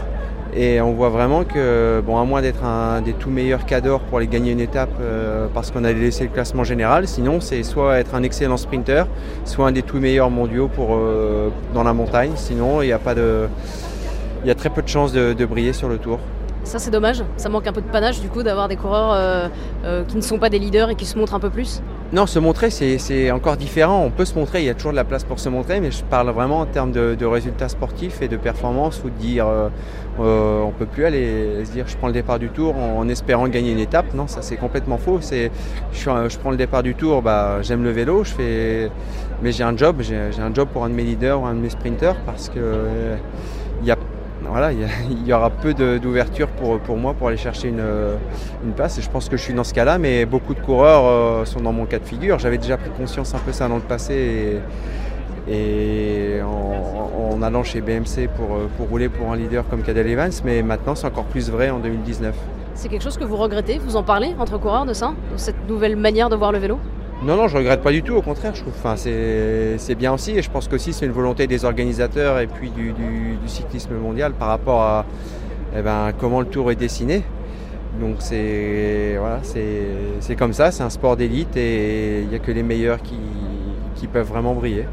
Et 0.55 0.79
on 0.81 0.93
voit 0.93 1.09
vraiment 1.09 1.43
que, 1.43 2.01
bon, 2.05 2.19
à 2.19 2.25
moins 2.25 2.41
d'être 2.41 2.63
un 2.63 3.01
des 3.01 3.13
tout 3.13 3.31
meilleurs 3.31 3.65
cadors 3.65 4.01
pour 4.01 4.19
aller 4.19 4.27
gagner 4.27 4.51
une 4.51 4.59
étape 4.59 4.91
euh, 5.01 5.47
parce 5.53 5.71
qu'on 5.71 5.83
a 5.83 5.91
laissé 5.91 6.25
le 6.25 6.29
classement 6.29 6.63
général, 6.63 7.07
sinon 7.07 7.41
c'est 7.41 7.63
soit 7.63 7.97
être 7.97 8.13
un 8.13 8.21
excellent 8.21 8.57
sprinter, 8.57 9.07
soit 9.45 9.67
un 9.67 9.71
des 9.71 9.81
tout 9.81 9.97
meilleurs 9.97 10.29
mondiaux 10.29 10.69
euh, 10.79 11.49
dans 11.73 11.83
la 11.83 11.93
montagne. 11.93 12.31
Sinon, 12.35 12.83
il 12.83 12.89
y 12.89 12.91
a 12.93 12.99
très 14.55 14.69
peu 14.69 14.81
de 14.81 14.87
chances 14.87 15.13
de 15.13 15.45
briller 15.45 15.73
sur 15.73 15.89
le 15.89 15.97
tour. 15.97 16.19
Ça, 16.63 16.79
c'est 16.79 16.91
dommage. 16.91 17.23
Ça 17.37 17.49
manque 17.49 17.67
un 17.67 17.73
peu 17.73 17.81
de 17.81 17.89
panache, 17.89 18.21
du 18.21 18.29
coup, 18.29 18.43
d'avoir 18.43 18.67
des 18.67 18.75
coureurs 18.75 19.13
euh, 19.13 19.47
euh, 19.85 20.03
qui 20.05 20.15
ne 20.15 20.21
sont 20.21 20.39
pas 20.39 20.49
des 20.49 20.59
leaders 20.59 20.89
et 20.89 20.95
qui 20.95 21.05
se 21.05 21.17
montrent 21.17 21.35
un 21.35 21.39
peu 21.39 21.49
plus. 21.49 21.81
Non, 22.13 22.27
se 22.27 22.37
montrer, 22.37 22.69
c'est 22.69 23.31
encore 23.31 23.57
différent. 23.57 24.03
On 24.05 24.11
peut 24.11 24.25
se 24.25 24.35
montrer, 24.35 24.61
il 24.61 24.65
y 24.65 24.69
a 24.69 24.75
toujours 24.75 24.91
de 24.91 24.95
la 24.95 25.03
place 25.03 25.23
pour 25.23 25.39
se 25.39 25.49
montrer, 25.49 25.79
mais 25.79 25.89
je 25.89 26.03
parle 26.03 26.29
vraiment 26.29 26.59
en 26.59 26.67
termes 26.67 26.91
de, 26.91 27.25
résultats 27.25 27.69
sportifs 27.69 28.21
et 28.21 28.27
de 28.27 28.37
performance 28.37 29.01
ou 29.03 29.09
de 29.09 29.15
dire 29.15 29.47
euh, 29.47 29.69
euh, 30.19 30.61
on 30.61 30.69
peut 30.69 30.85
plus 30.85 31.05
aller 31.05 31.65
se 31.65 31.71
dire 31.71 31.85
je 31.87 31.97
prends 31.97 32.05
le 32.05 32.13
départ 32.13 32.37
du 32.37 32.49
tour 32.49 32.75
en, 32.77 33.09
espérant 33.09 33.47
gagner 33.47 33.71
une 33.71 33.79
étape. 33.79 34.13
Non, 34.13 34.27
ça 34.27 34.43
c'est 34.43 34.57
complètement 34.57 34.99
faux. 34.99 35.19
Je, 35.21 35.49
je 35.91 36.37
prends 36.37 36.51
le 36.51 36.57
départ 36.57 36.83
du 36.83 36.93
tour, 36.93 37.23
bah, 37.23 37.63
j'aime 37.63 37.83
le 37.83 37.89
vélo, 37.89 38.23
je 38.23 38.31
fais, 38.31 38.91
mais 39.41 39.51
j'ai 39.51 39.63
un 39.63 39.75
job, 39.75 40.03
j'ai 40.03 40.15
un 40.15 40.53
job 40.53 40.67
pour 40.71 40.85
un 40.85 40.89
de 40.89 40.93
mes 40.93 41.03
leaders 41.03 41.41
ou 41.41 41.47
un 41.47 41.55
de 41.55 41.59
mes 41.61 41.71
sprinters 41.71 42.17
parce 42.27 42.47
que 42.49 43.15
il 43.81 43.87
y 43.87 43.91
a 43.91 43.97
voilà, 44.49 44.71
il 45.09 45.27
y, 45.27 45.33
aura 45.33 45.49
peu 45.49 45.73
d'ouverture 45.73 46.47
pour, 46.47 46.97
moi 46.97 47.13
pour 47.13 47.27
aller 47.27 47.37
chercher 47.37 47.69
une, 47.69 47.83
place. 48.75 48.97
Et 48.97 49.01
je 49.01 49.09
pense 49.09 49.29
que 49.29 49.37
je 49.37 49.41
suis 49.41 49.53
dans 49.53 49.63
ce 49.63 49.73
cas-là, 49.73 49.97
mais 49.97 50.25
beaucoup 50.25 50.53
de 50.53 50.59
coureurs 50.59 51.05
euh, 51.05 51.45
sont 51.45 51.61
dans 51.61 51.73
mon 51.73 51.85
cas 51.85 51.99
de 51.99 52.05
figure. 52.05 52.39
J'avais 52.39 52.57
déjà 52.57 52.77
pris 52.77 52.89
conscience 52.89 53.33
un 53.33 53.39
peu 53.39 53.51
ça 53.51 53.67
dans 53.67 53.75
le 53.75 53.81
passé. 53.81 54.59
Et, 55.47 56.39
en 56.43 57.41
allant 57.41 57.63
chez 57.63 57.81
BMC 57.81 58.29
pour, 58.35 58.55
euh, 58.55 58.69
pour 58.77 58.87
rouler 58.87 59.09
pour 59.09 59.31
un 59.31 59.35
leader 59.35 59.67
comme 59.67 59.81
Cadel 59.81 60.07
Evans, 60.07 60.31
mais 60.45 60.61
maintenant 60.61 60.95
c'est 60.95 61.07
encore 61.07 61.25
plus 61.25 61.49
vrai 61.49 61.69
en 61.69 61.79
2019. 61.79 62.33
C'est 62.75 62.89
quelque 62.89 63.03
chose 63.03 63.17
que 63.17 63.23
vous 63.23 63.37
regrettez 63.37 63.79
Vous 63.79 63.95
en 63.95 64.03
parlez 64.03 64.35
entre 64.39 64.57
coureurs 64.57 64.85
de 64.85 64.93
ça 64.93 65.13
De 65.31 65.37
cette 65.37 65.67
nouvelle 65.67 65.95
manière 65.95 66.29
de 66.29 66.35
voir 66.35 66.51
le 66.51 66.59
vélo? 66.59 66.79
Non, 67.25 67.37
non, 67.37 67.47
je 67.47 67.55
regrette 67.55 67.81
pas 67.81 67.93
du 67.93 68.03
tout, 68.03 68.15
au 68.15 68.21
contraire, 68.21 68.53
je 68.53 68.61
trouve. 68.61 68.73
Enfin, 68.77 68.95
c'est 68.97 69.95
bien 69.95 70.13
aussi, 70.13 70.31
et 70.31 70.41
je 70.41 70.51
pense 70.51 70.67
qu'aussi 70.67 70.91
c'est 70.91 71.05
une 71.05 71.13
volonté 71.13 71.47
des 71.47 71.63
organisateurs 71.63 72.39
et 72.39 72.47
puis 72.47 72.69
du, 72.69 72.93
cyclisme 73.45 73.95
mondial 73.95 74.33
par 74.33 74.49
rapport 74.49 74.81
à 74.81 75.05
eh 75.77 75.81
ben, 75.81 76.11
comment 76.19 76.41
le 76.41 76.47
tour 76.47 76.69
est 76.71 76.75
dessiné. 76.75 77.23
Donc 78.01 78.17
c'est 78.19 79.15
voilà, 79.17 79.39
c'est 79.43 80.35
comme 80.35 80.51
ça, 80.51 80.71
c'est 80.71 80.83
un 80.83 80.89
sport 80.89 81.15
d'élite 81.15 81.55
et 81.55 82.21
il 82.23 82.27
n'y 82.27 82.35
a 82.35 82.39
que 82.39 82.51
les 82.51 82.63
meilleurs 82.63 83.01
qui, 83.01 83.19
qui 83.95 84.07
peuvent 84.07 84.27
vraiment 84.27 84.53
briller. 84.53 84.85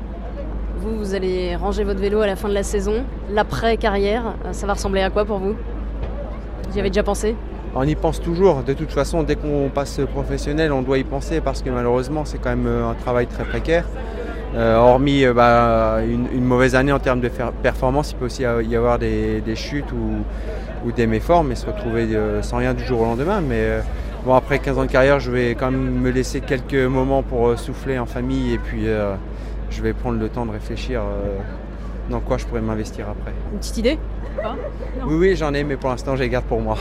Vous, 0.76 0.96
vous 0.98 1.14
allez 1.14 1.56
ranger 1.56 1.82
votre 1.82 2.00
vélo 2.00 2.20
à 2.20 2.26
la 2.26 2.36
fin 2.36 2.48
de 2.48 2.54
la 2.54 2.62
saison. 2.62 3.04
L'après-carrière, 3.30 4.34
ça 4.52 4.66
va 4.66 4.74
ressembler 4.74 5.00
à 5.00 5.10
quoi 5.10 5.24
pour 5.24 5.38
vous? 5.38 5.54
Vous 6.68 6.76
y 6.76 6.80
avez 6.80 6.90
déjà 6.90 7.02
pensé 7.02 7.34
On 7.74 7.84
y 7.84 7.94
pense 7.94 8.20
toujours. 8.20 8.62
De 8.62 8.72
toute 8.72 8.90
façon, 8.90 9.22
dès 9.22 9.36
qu'on 9.36 9.70
passe 9.72 10.00
professionnel, 10.12 10.72
on 10.72 10.82
doit 10.82 10.98
y 10.98 11.04
penser 11.04 11.40
parce 11.40 11.62
que 11.62 11.70
malheureusement, 11.70 12.24
c'est 12.24 12.38
quand 12.38 12.50
même 12.50 12.66
euh, 12.66 12.90
un 12.90 12.94
travail 12.94 13.26
très 13.26 13.44
précaire. 13.44 13.84
Euh, 14.56 14.76
hormis 14.76 15.24
euh, 15.24 15.32
bah, 15.32 15.98
une, 16.02 16.26
une 16.32 16.44
mauvaise 16.44 16.74
année 16.74 16.90
en 16.90 16.98
termes 16.98 17.20
de 17.20 17.30
performance, 17.62 18.10
il 18.10 18.16
peut 18.16 18.24
aussi 18.24 18.42
y 18.42 18.76
avoir 18.76 18.98
des, 18.98 19.40
des 19.40 19.54
chutes 19.54 19.92
ou, 19.92 20.24
ou 20.84 20.90
des 20.90 21.06
méformes 21.06 21.52
et 21.52 21.54
se 21.54 21.66
retrouver 21.66 22.08
euh, 22.12 22.42
sans 22.42 22.56
rien 22.56 22.74
du 22.74 22.82
jour 22.84 23.02
au 23.02 23.04
lendemain. 23.04 23.40
Mais 23.40 23.80
bon, 24.24 24.34
après 24.34 24.58
15 24.58 24.78
ans 24.78 24.84
de 24.84 24.90
carrière, 24.90 25.20
je 25.20 25.30
vais 25.30 25.54
quand 25.54 25.70
même 25.70 26.00
me 26.00 26.10
laisser 26.10 26.40
quelques 26.40 26.74
moments 26.74 27.22
pour 27.22 27.56
souffler 27.56 28.00
en 28.00 28.06
famille 28.06 28.54
et 28.54 28.58
puis 28.58 28.86
je 29.70 29.82
vais 29.82 29.92
prendre 29.92 30.18
le 30.18 30.28
temps 30.28 30.46
de 30.46 30.50
réfléchir 30.50 31.02
dans 32.10 32.18
quoi 32.20 32.36
je 32.38 32.44
pourrais 32.46 32.60
m'investir 32.60 33.06
après. 33.08 33.32
Une 33.52 33.58
petite 33.60 33.78
idée? 33.78 33.98
Oui, 35.06 35.14
oui, 35.16 35.36
j'en 35.36 35.54
ai, 35.54 35.62
mais 35.62 35.76
pour 35.76 35.90
l'instant, 35.90 36.16
je 36.16 36.22
les 36.22 36.28
garde 36.28 36.46
pour 36.46 36.60
moi. 36.60 36.76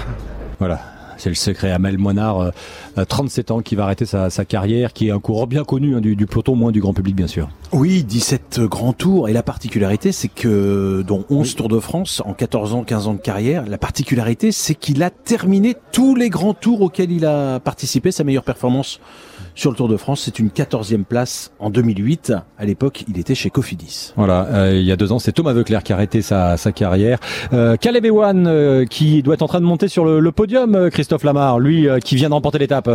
Voilà. 0.60 0.80
C'est 1.18 1.30
le 1.30 1.36
secret. 1.36 1.72
Amel 1.72 1.98
Moinard, 1.98 2.40
euh, 2.40 2.50
euh, 2.98 3.06
37 3.06 3.52
ans, 3.52 3.60
qui 3.60 3.76
va 3.76 3.84
arrêter 3.84 4.06
sa, 4.06 4.30
carrière, 4.46 4.94
qui 4.94 5.10
est 5.10 5.12
un 5.12 5.20
coureur 5.20 5.48
bien 5.48 5.66
connu 5.66 5.96
hein, 5.96 6.02
du 6.02 6.26
peloton, 6.26 6.56
moins 6.56 6.72
du 6.72 6.80
grand 6.80 6.94
public, 6.94 7.16
bien 7.16 7.28
sûr. 7.28 7.50
Oui, 7.72 8.04
17 8.04 8.62
grands 8.62 8.94
tours. 8.94 9.30
Et 9.30 9.34
la 9.34 9.44
particularité, 9.44 10.12
c'est 10.12 10.28
que, 10.28 11.04
dont 11.06 11.24
11 11.30 11.56
Tours 11.56 11.70
de 11.70 11.80
France 11.80 12.22
en 12.26 12.34
14 12.34 12.74
ans, 12.74 12.84
15 12.84 13.08
ans 13.08 13.14
de 13.14 13.20
carrière, 13.20 13.66
la 13.68 13.78
particularité, 13.78 14.52
c'est 14.52 14.74
qu'il 14.76 15.04
a 15.04 15.12
terminé 15.12 15.76
tous 15.92 16.16
les 16.16 16.30
grands 16.30 16.54
tours 16.56 16.82
auxquels 16.82 17.12
il 17.12 17.26
a 17.26 17.60
participé. 17.60 18.12
Sa 18.12 18.24
meilleure 18.24 18.44
performance 18.44 19.00
sur 19.56 19.70
le 19.70 19.78
Tour 19.78 19.88
de 19.88 19.98
France, 19.98 20.22
c'est 20.26 20.40
une 20.40 20.50
14e 20.50 21.04
place 21.04 21.52
en 21.60 21.70
2008. 21.70 22.34
À 22.58 22.66
l'époque, 22.66 23.04
il 23.08 23.20
était 23.20 23.36
chez 23.36 23.50
Cofidis. 23.50 24.14
Voilà, 24.16 24.48
euh, 24.52 24.74
il 24.76 24.86
y 24.86 24.92
a 24.92 24.96
deux 24.96 25.12
ans, 25.12 25.20
c'est 25.20 25.32
Thomas 25.32 25.54
Veuclair 25.54 25.84
qui 25.84 25.92
a 25.92 25.96
arrêté 25.96 26.22
sa, 26.22 26.58
sa 26.58 26.72
carrière. 26.72 27.20
Euh, 27.54 27.76
Caleb 27.76 28.06
Ewan, 28.06 28.48
euh, 28.48 28.86
qui 28.86 29.22
doit 29.22 29.36
être 29.36 29.42
en 29.44 29.48
train 29.48 29.60
de 29.60 29.66
monter 29.66 29.88
sur 29.88 30.06
le, 30.06 30.20
le 30.20 30.32
podium, 30.32 30.76
euh, 30.76 30.90
Christophe 30.90 31.24
Lamar, 31.24 31.60
lui 31.60 31.88
euh, 31.88 32.00
qui 32.00 32.16
vient 32.16 32.30
de 32.30 32.34
remporter 32.34 32.58
l'étape. 32.58 32.90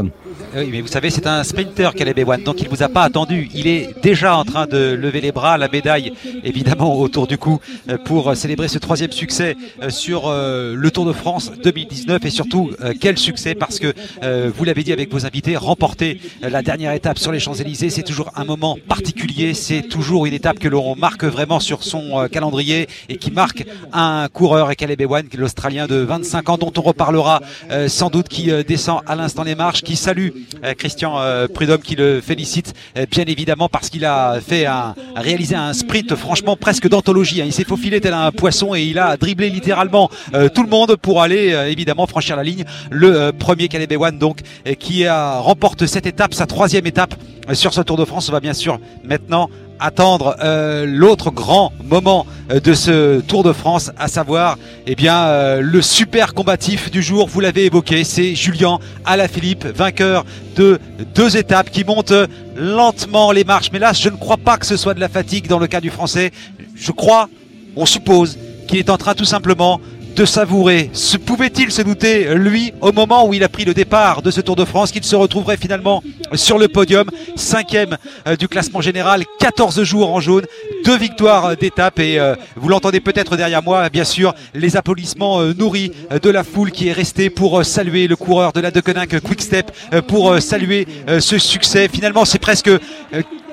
Oui, 0.56 0.68
mais 0.72 0.80
vous 0.80 0.88
savez, 0.88 1.10
c'est 1.10 1.26
un 1.26 1.44
sprinter, 1.44 1.94
Caleb 1.94 2.18
Ewan, 2.18 2.42
donc 2.42 2.60
il 2.60 2.68
vous 2.68 2.82
a 2.82 2.88
pas 2.88 3.02
attendu. 3.02 3.48
Il 3.54 3.66
est 3.66 3.94
déjà 4.02 4.36
en 4.36 4.44
train 4.44 4.63
de 4.66 4.94
lever 4.94 5.20
les 5.20 5.32
bras, 5.32 5.58
la 5.58 5.68
médaille 5.68 6.12
évidemment 6.42 6.98
autour 6.98 7.26
du 7.26 7.38
cou 7.38 7.60
euh, 7.88 7.98
pour 7.98 8.36
célébrer 8.36 8.68
ce 8.68 8.78
troisième 8.78 9.12
succès 9.12 9.56
euh, 9.82 9.90
sur 9.90 10.26
euh, 10.26 10.74
le 10.76 10.90
Tour 10.90 11.06
de 11.06 11.12
France 11.12 11.50
2019 11.62 12.24
et 12.24 12.30
surtout 12.30 12.70
euh, 12.80 12.92
quel 12.98 13.18
succès 13.18 13.54
parce 13.54 13.78
que 13.78 13.92
euh, 14.22 14.50
vous 14.54 14.64
l'avez 14.64 14.82
dit 14.82 14.92
avec 14.92 15.10
vos 15.12 15.26
invités, 15.26 15.56
remporter 15.56 16.20
euh, 16.42 16.50
la 16.50 16.62
dernière 16.62 16.92
étape 16.92 17.18
sur 17.18 17.32
les 17.32 17.40
Champs-Élysées, 17.40 17.90
c'est 17.90 18.02
toujours 18.02 18.30
un 18.36 18.44
moment 18.44 18.76
particulier, 18.88 19.54
c'est 19.54 19.82
toujours 19.82 20.26
une 20.26 20.34
étape 20.34 20.58
que 20.58 20.68
l'on 20.68 20.96
marque 20.96 21.24
vraiment 21.24 21.60
sur 21.60 21.82
son 21.82 22.20
euh, 22.20 22.28
calendrier 22.28 22.88
et 23.08 23.16
qui 23.16 23.30
marque 23.30 23.64
un 23.92 24.28
coureur. 24.32 24.70
Et 24.70 24.76
Caleb 24.76 25.00
Ewan, 25.00 25.26
l'Australien 25.36 25.86
de 25.86 25.96
25 25.96 26.48
ans 26.48 26.58
dont 26.58 26.72
on 26.76 26.82
reparlera 26.82 27.40
euh, 27.70 27.88
sans 27.88 28.10
doute 28.10 28.28
qui 28.28 28.50
euh, 28.50 28.62
descend 28.62 29.00
à 29.06 29.16
l'instant 29.16 29.42
les 29.42 29.54
marches, 29.54 29.82
qui 29.82 29.96
salue 29.96 30.28
euh, 30.64 30.74
Christian 30.74 31.18
euh, 31.18 31.46
Prudhomme, 31.48 31.82
qui 31.82 31.96
le 31.96 32.20
félicite 32.20 32.74
euh, 32.96 33.06
bien 33.10 33.24
évidemment 33.26 33.68
parce 33.68 33.90
qu'il 33.90 34.04
a 34.04 34.40
fait 34.40 34.53
un, 34.62 34.94
a 35.16 35.20
réalisé 35.20 35.54
un 35.54 35.72
sprint 35.72 36.14
franchement 36.14 36.56
presque 36.56 36.88
d'anthologie. 36.88 37.42
hein. 37.42 37.44
Il 37.46 37.52
s'est 37.52 37.64
faufilé 37.64 38.00
tel 38.00 38.14
un 38.14 38.30
poisson 38.30 38.74
et 38.74 38.82
il 38.82 38.98
a 38.98 39.16
dribblé 39.16 39.50
littéralement 39.50 40.10
euh, 40.34 40.48
tout 40.48 40.62
le 40.62 40.68
monde 40.68 40.96
pour 40.96 41.22
aller 41.22 41.52
euh, 41.52 41.70
évidemment 41.70 42.06
franchir 42.06 42.36
la 42.36 42.44
ligne. 42.44 42.64
Le 42.90 43.14
euh, 43.14 43.32
premier 43.32 43.68
Caleb 43.68 43.92
Ewan 43.92 44.18
donc 44.18 44.38
qui 44.78 45.08
remporte 45.08 45.86
cette 45.86 46.06
étape, 46.06 46.34
sa 46.34 46.46
troisième 46.46 46.86
étape 46.86 47.14
sur 47.52 47.74
ce 47.74 47.80
Tour 47.80 47.96
de 47.96 48.04
France. 48.04 48.30
Va 48.30 48.40
bien 48.40 48.54
sûr 48.54 48.78
maintenant 49.04 49.50
attendre 49.84 50.36
euh, 50.42 50.86
l'autre 50.86 51.30
grand 51.30 51.72
moment 51.84 52.26
euh, 52.50 52.58
de 52.58 52.72
ce 52.72 53.20
Tour 53.20 53.44
de 53.44 53.52
France, 53.52 53.90
à 53.98 54.08
savoir 54.08 54.56
eh 54.86 54.96
euh, 55.06 55.60
le 55.60 55.82
super 55.82 56.32
combatif 56.32 56.90
du 56.90 57.02
jour. 57.02 57.28
Vous 57.28 57.40
l'avez 57.40 57.66
évoqué, 57.66 58.02
c'est 58.02 58.34
Julien 58.34 58.78
Alaphilippe, 59.04 59.66
vainqueur 59.66 60.24
de 60.56 60.80
deux 61.14 61.36
étapes 61.36 61.70
qui 61.70 61.84
monte 61.84 62.14
lentement 62.56 63.30
les 63.30 63.44
marches. 63.44 63.70
Mais 63.72 63.78
là, 63.78 63.92
je 63.92 64.08
ne 64.08 64.16
crois 64.16 64.38
pas 64.38 64.56
que 64.56 64.64
ce 64.64 64.78
soit 64.78 64.94
de 64.94 65.00
la 65.00 65.10
fatigue 65.10 65.48
dans 65.48 65.58
le 65.58 65.66
cas 65.66 65.82
du 65.82 65.90
Français. 65.90 66.30
Je 66.74 66.90
crois, 66.90 67.28
on 67.76 67.84
suppose 67.84 68.38
qu'il 68.66 68.78
est 68.78 68.88
en 68.88 68.96
train 68.96 69.14
tout 69.14 69.26
simplement 69.26 69.80
de 70.14 70.24
savourer. 70.24 70.90
Se 70.92 71.16
pouvait-il 71.16 71.70
se 71.70 71.82
douter, 71.82 72.34
lui, 72.34 72.72
au 72.80 72.92
moment 72.92 73.26
où 73.26 73.34
il 73.34 73.42
a 73.42 73.48
pris 73.48 73.64
le 73.64 73.74
départ 73.74 74.22
de 74.22 74.30
ce 74.30 74.40
Tour 74.40 74.56
de 74.56 74.64
France, 74.64 74.92
qu'il 74.92 75.04
se 75.04 75.16
retrouverait 75.16 75.56
finalement 75.56 76.02
sur 76.34 76.58
le 76.58 76.68
podium, 76.68 77.08
cinquième 77.36 77.96
euh, 78.26 78.36
du 78.36 78.48
classement 78.48 78.80
général, 78.80 79.24
14 79.40 79.82
jours 79.82 80.12
en 80.12 80.20
jaune, 80.20 80.44
deux 80.84 80.96
victoires 80.96 81.56
d'étape 81.56 81.98
et 81.98 82.18
euh, 82.18 82.34
vous 82.56 82.68
l'entendez 82.68 83.00
peut-être 83.00 83.36
derrière 83.36 83.62
moi, 83.62 83.88
bien 83.88 84.04
sûr, 84.04 84.34
les 84.54 84.76
applaudissements 84.76 85.40
euh, 85.40 85.52
nourris 85.52 85.92
de 86.22 86.30
la 86.30 86.44
foule 86.44 86.70
qui 86.70 86.88
est 86.88 86.92
restée 86.92 87.30
pour 87.30 87.64
saluer 87.64 88.06
le 88.06 88.16
coureur 88.16 88.52
de 88.52 88.60
la 88.60 88.70
Deceuninck 88.70 89.20
Quick 89.20 89.42
Step, 89.42 89.70
pour 90.06 90.40
saluer 90.40 90.86
ce 91.20 91.38
succès. 91.38 91.88
Finalement, 91.88 92.24
c'est 92.24 92.38
presque 92.38 92.70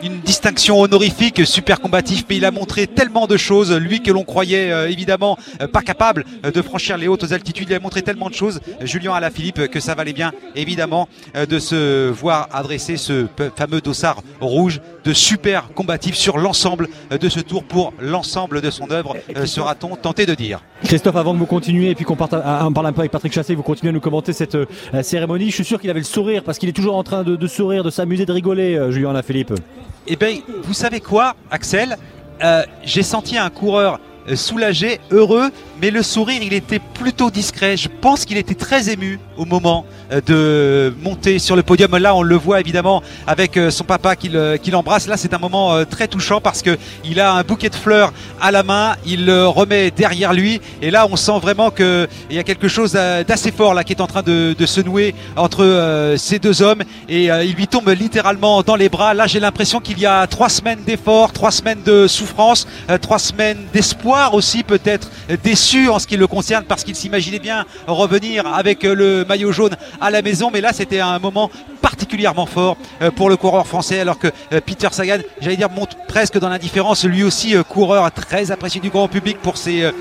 une 0.04 0.20
distinction 0.22 0.80
honorifique, 0.80 1.46
super 1.46 1.80
combatif, 1.80 2.26
mais 2.30 2.38
il 2.38 2.46
a 2.46 2.52
montré 2.52 2.88
tellement 2.88 3.28
de 3.28 3.38
choses, 3.38 3.72
lui 3.74 4.02
que 4.02 4.12
l'on 4.12 4.24
croyait 4.24 4.72
euh, 4.72 4.90
évidemment 4.90 5.38
euh, 5.62 5.68
pas 5.68 5.82
capable 5.82 6.26
euh, 6.46 6.52
de 6.52 6.62
franchir 6.62 6.98
les 6.98 7.08
hautes 7.08 7.32
altitudes, 7.32 7.70
il 7.70 7.76
a 7.76 7.80
montré 7.80 8.02
tellement 8.02 8.30
de 8.30 8.34
choses, 8.34 8.62
Julien 8.82 9.14
Alaphilippe, 9.14 9.68
que 9.68 9.80
ça 9.80 9.96
valait 9.96 10.14
bien 10.14 10.32
évidemment 10.56 11.08
de 11.36 11.60
se 11.60 12.10
voir 12.10 12.50
adresser 12.52 12.98
ce 12.98 13.28
fameux 13.56 13.82
dossard 13.82 14.22
rouge 14.40 14.82
de 15.04 15.14
super 15.14 15.70
combatif 15.74 16.16
sur 16.16 16.38
l'ensemble 16.38 16.88
de 17.10 17.30
ce 17.30 17.40
tour 17.40 17.64
pour 17.64 17.94
l'ensemble 18.00 18.62
de 18.62 18.70
son 18.70 18.92
œuvre, 18.92 19.16
euh, 19.36 19.46
sera-t-on 19.46 19.96
tenté 19.96 20.26
de 20.26 20.36
dire. 20.36 20.62
Christophe, 20.84 21.16
avant 21.16 21.34
que 21.34 21.40
vous 21.40 21.46
continuiez 21.46 21.92
et 21.92 21.96
puis 21.96 22.06
qu'on 22.06 22.16
parle 22.16 22.42
un 22.44 22.72
peu 22.72 23.00
avec 23.00 23.12
Patrick 23.12 23.34
Chassé, 23.34 23.56
vous 23.56 23.64
continuez 23.64 23.90
à 23.90 23.94
nous 23.94 24.00
commenter 24.00 24.34
cette 24.34 24.56
euh, 24.56 24.66
cérémonie. 25.02 25.50
Je 25.50 25.56
suis 25.56 25.66
sûr 25.66 25.80
qu'il 25.80 25.90
avait 25.90 26.00
le 26.00 26.06
sourire 26.06 26.44
parce 26.44 26.58
qu'il 26.58 26.70
est 26.70 26.74
toujours 26.74 26.96
en 26.96 27.04
train 27.04 27.24
de, 27.24 27.36
de 27.36 27.48
sourire, 27.48 27.84
de 27.84 27.90
s'amuser, 27.90 28.26
de 28.26 28.32
rigoler, 28.34 28.76
euh, 28.76 28.92
Julien 28.92 29.10
Alaphilippe. 29.12 29.54
Eh 30.08 30.16
bien, 30.16 30.40
vous 30.64 30.74
savez 30.74 31.00
quoi, 31.00 31.36
Axel? 31.50 31.98
Euh, 32.44 32.64
J'ai 32.84 33.04
senti 33.04 33.38
un 33.38 33.50
coureur 33.50 34.00
soulagé, 34.36 35.00
heureux, 35.10 35.50
mais 35.82 35.90
le 35.90 36.04
sourire, 36.04 36.42
il 36.44 36.54
était 36.54 36.80
plutôt 36.80 37.32
discret. 37.32 37.76
Je 37.76 37.90
pense 37.90 38.24
qu'il 38.24 38.38
était 38.38 38.54
très 38.54 38.90
ému 38.90 39.20
au 39.36 39.46
moment 39.46 39.86
de 40.26 40.94
monter 41.02 41.40
sur 41.40 41.56
le 41.56 41.64
podium. 41.64 41.98
Là, 41.98 42.16
on 42.16 42.22
le 42.22 42.36
voit 42.36 42.60
évidemment 42.60 43.02
avec 43.28 43.58
euh, 43.58 43.72
son 43.72 43.84
papa 43.84 44.16
qui 44.16 44.32
qui 44.62 44.72
l'embrasse. 44.72 45.08
Là, 45.08 45.18
c'est 45.18 45.34
un 45.34 45.38
moment 45.38 45.74
euh, 45.74 45.86
très 45.86 46.08
touchant 46.08 46.42
parce 46.42 46.62
que 46.62 46.78
il 47.04 47.20
a 47.20 47.34
un 47.34 47.44
bouquet 47.44 47.70
de 47.70 47.76
fleurs 47.76 48.14
à 48.40 48.52
la 48.52 48.64
main. 48.64 48.96
Il 49.06 49.26
le 49.26 49.48
remet 49.48 49.92
derrière 49.92 50.34
lui, 50.34 50.62
et 50.82 50.92
là, 50.92 51.08
on 51.10 51.16
sent 51.16 51.40
vraiment 51.42 51.70
que 51.70 52.08
il 52.30 52.36
y 52.36 52.40
a 52.40 52.44
quelque 52.44 52.68
chose 52.68 52.94
euh, 52.96 53.24
d'assez 53.24 53.52
fort 53.52 53.74
là 53.74 53.84
qui 53.84 53.94
est 53.94 54.02
en 54.02 54.08
train 54.08 54.24
de, 54.24 54.56
se 54.66 54.82
nouer 54.82 55.16
entre 55.36 55.64
euh, 55.64 56.18
ces 56.18 56.40
deux 56.40 56.62
hommes, 56.62 56.84
et 57.10 57.32
euh, 57.32 57.44
il 57.44 57.56
lui 57.56 57.68
tombe 57.68 57.90
littéralement 57.90 58.62
dans 58.64 58.76
les 58.76 58.90
bras. 58.90 59.14
Là, 59.14 59.28
j'ai 59.28 59.40
l'impression 59.40 59.80
qu'il 59.80 60.00
y 60.00 60.06
a 60.06 60.28
trois 60.28 60.50
semaines 60.50 60.84
d'efforts, 60.86 61.34
trois 61.34 61.52
semaines 61.52 61.82
de 61.86 62.08
souffrance, 62.08 62.68
euh, 62.90 62.98
trois 62.98 63.20
semaines 63.20 63.58
d'espoir 63.74 64.34
aussi 64.34 64.64
peut-être 64.64 65.10
euh, 65.30 65.38
déçu 65.44 65.90
en 65.90 66.00
ce 66.00 66.08
qui 66.08 66.18
le 66.18 66.28
concerne 66.28 66.64
parce 66.68 66.84
qu'il 66.84 66.96
s'imaginait 66.96 67.40
bien 67.40 67.66
revenir 67.88 68.48
avec 68.48 68.84
euh, 68.86 68.94
le 68.94 69.26
maillot 69.26 69.52
jaune 69.52 69.76
à 70.02 70.10
la 70.10 70.22
maison. 70.22 70.50
Mais 70.52 70.62
là, 70.62 70.74
c'était 70.74 71.00
un 71.00 71.20
moment 71.20 71.50
particulièrement 71.82 72.46
fort 72.46 72.78
euh, 73.02 73.12
pour 73.12 73.30
le 73.30 73.38
coureur 73.38 73.66
français 73.66 74.00
alors 74.00 74.20
que 74.20 74.28
euh, 74.54 74.62
Peter 74.66 74.88
Sagan, 74.92 75.18
j'allais 75.40 75.58
dire, 75.58 75.70
monte 75.70 75.98
presque 76.08 76.38
dans 76.40 76.50
l'indifférence. 76.50 77.06
Lui 77.06 77.24
aussi, 77.24 77.56
euh, 77.56 77.64
coureur 77.64 78.12
très 78.12 78.52
apprécié 78.52 78.82
du 78.82 78.90
grand 78.90 79.08
public 79.08 79.38
pour 79.40 79.58
ses 79.58 79.92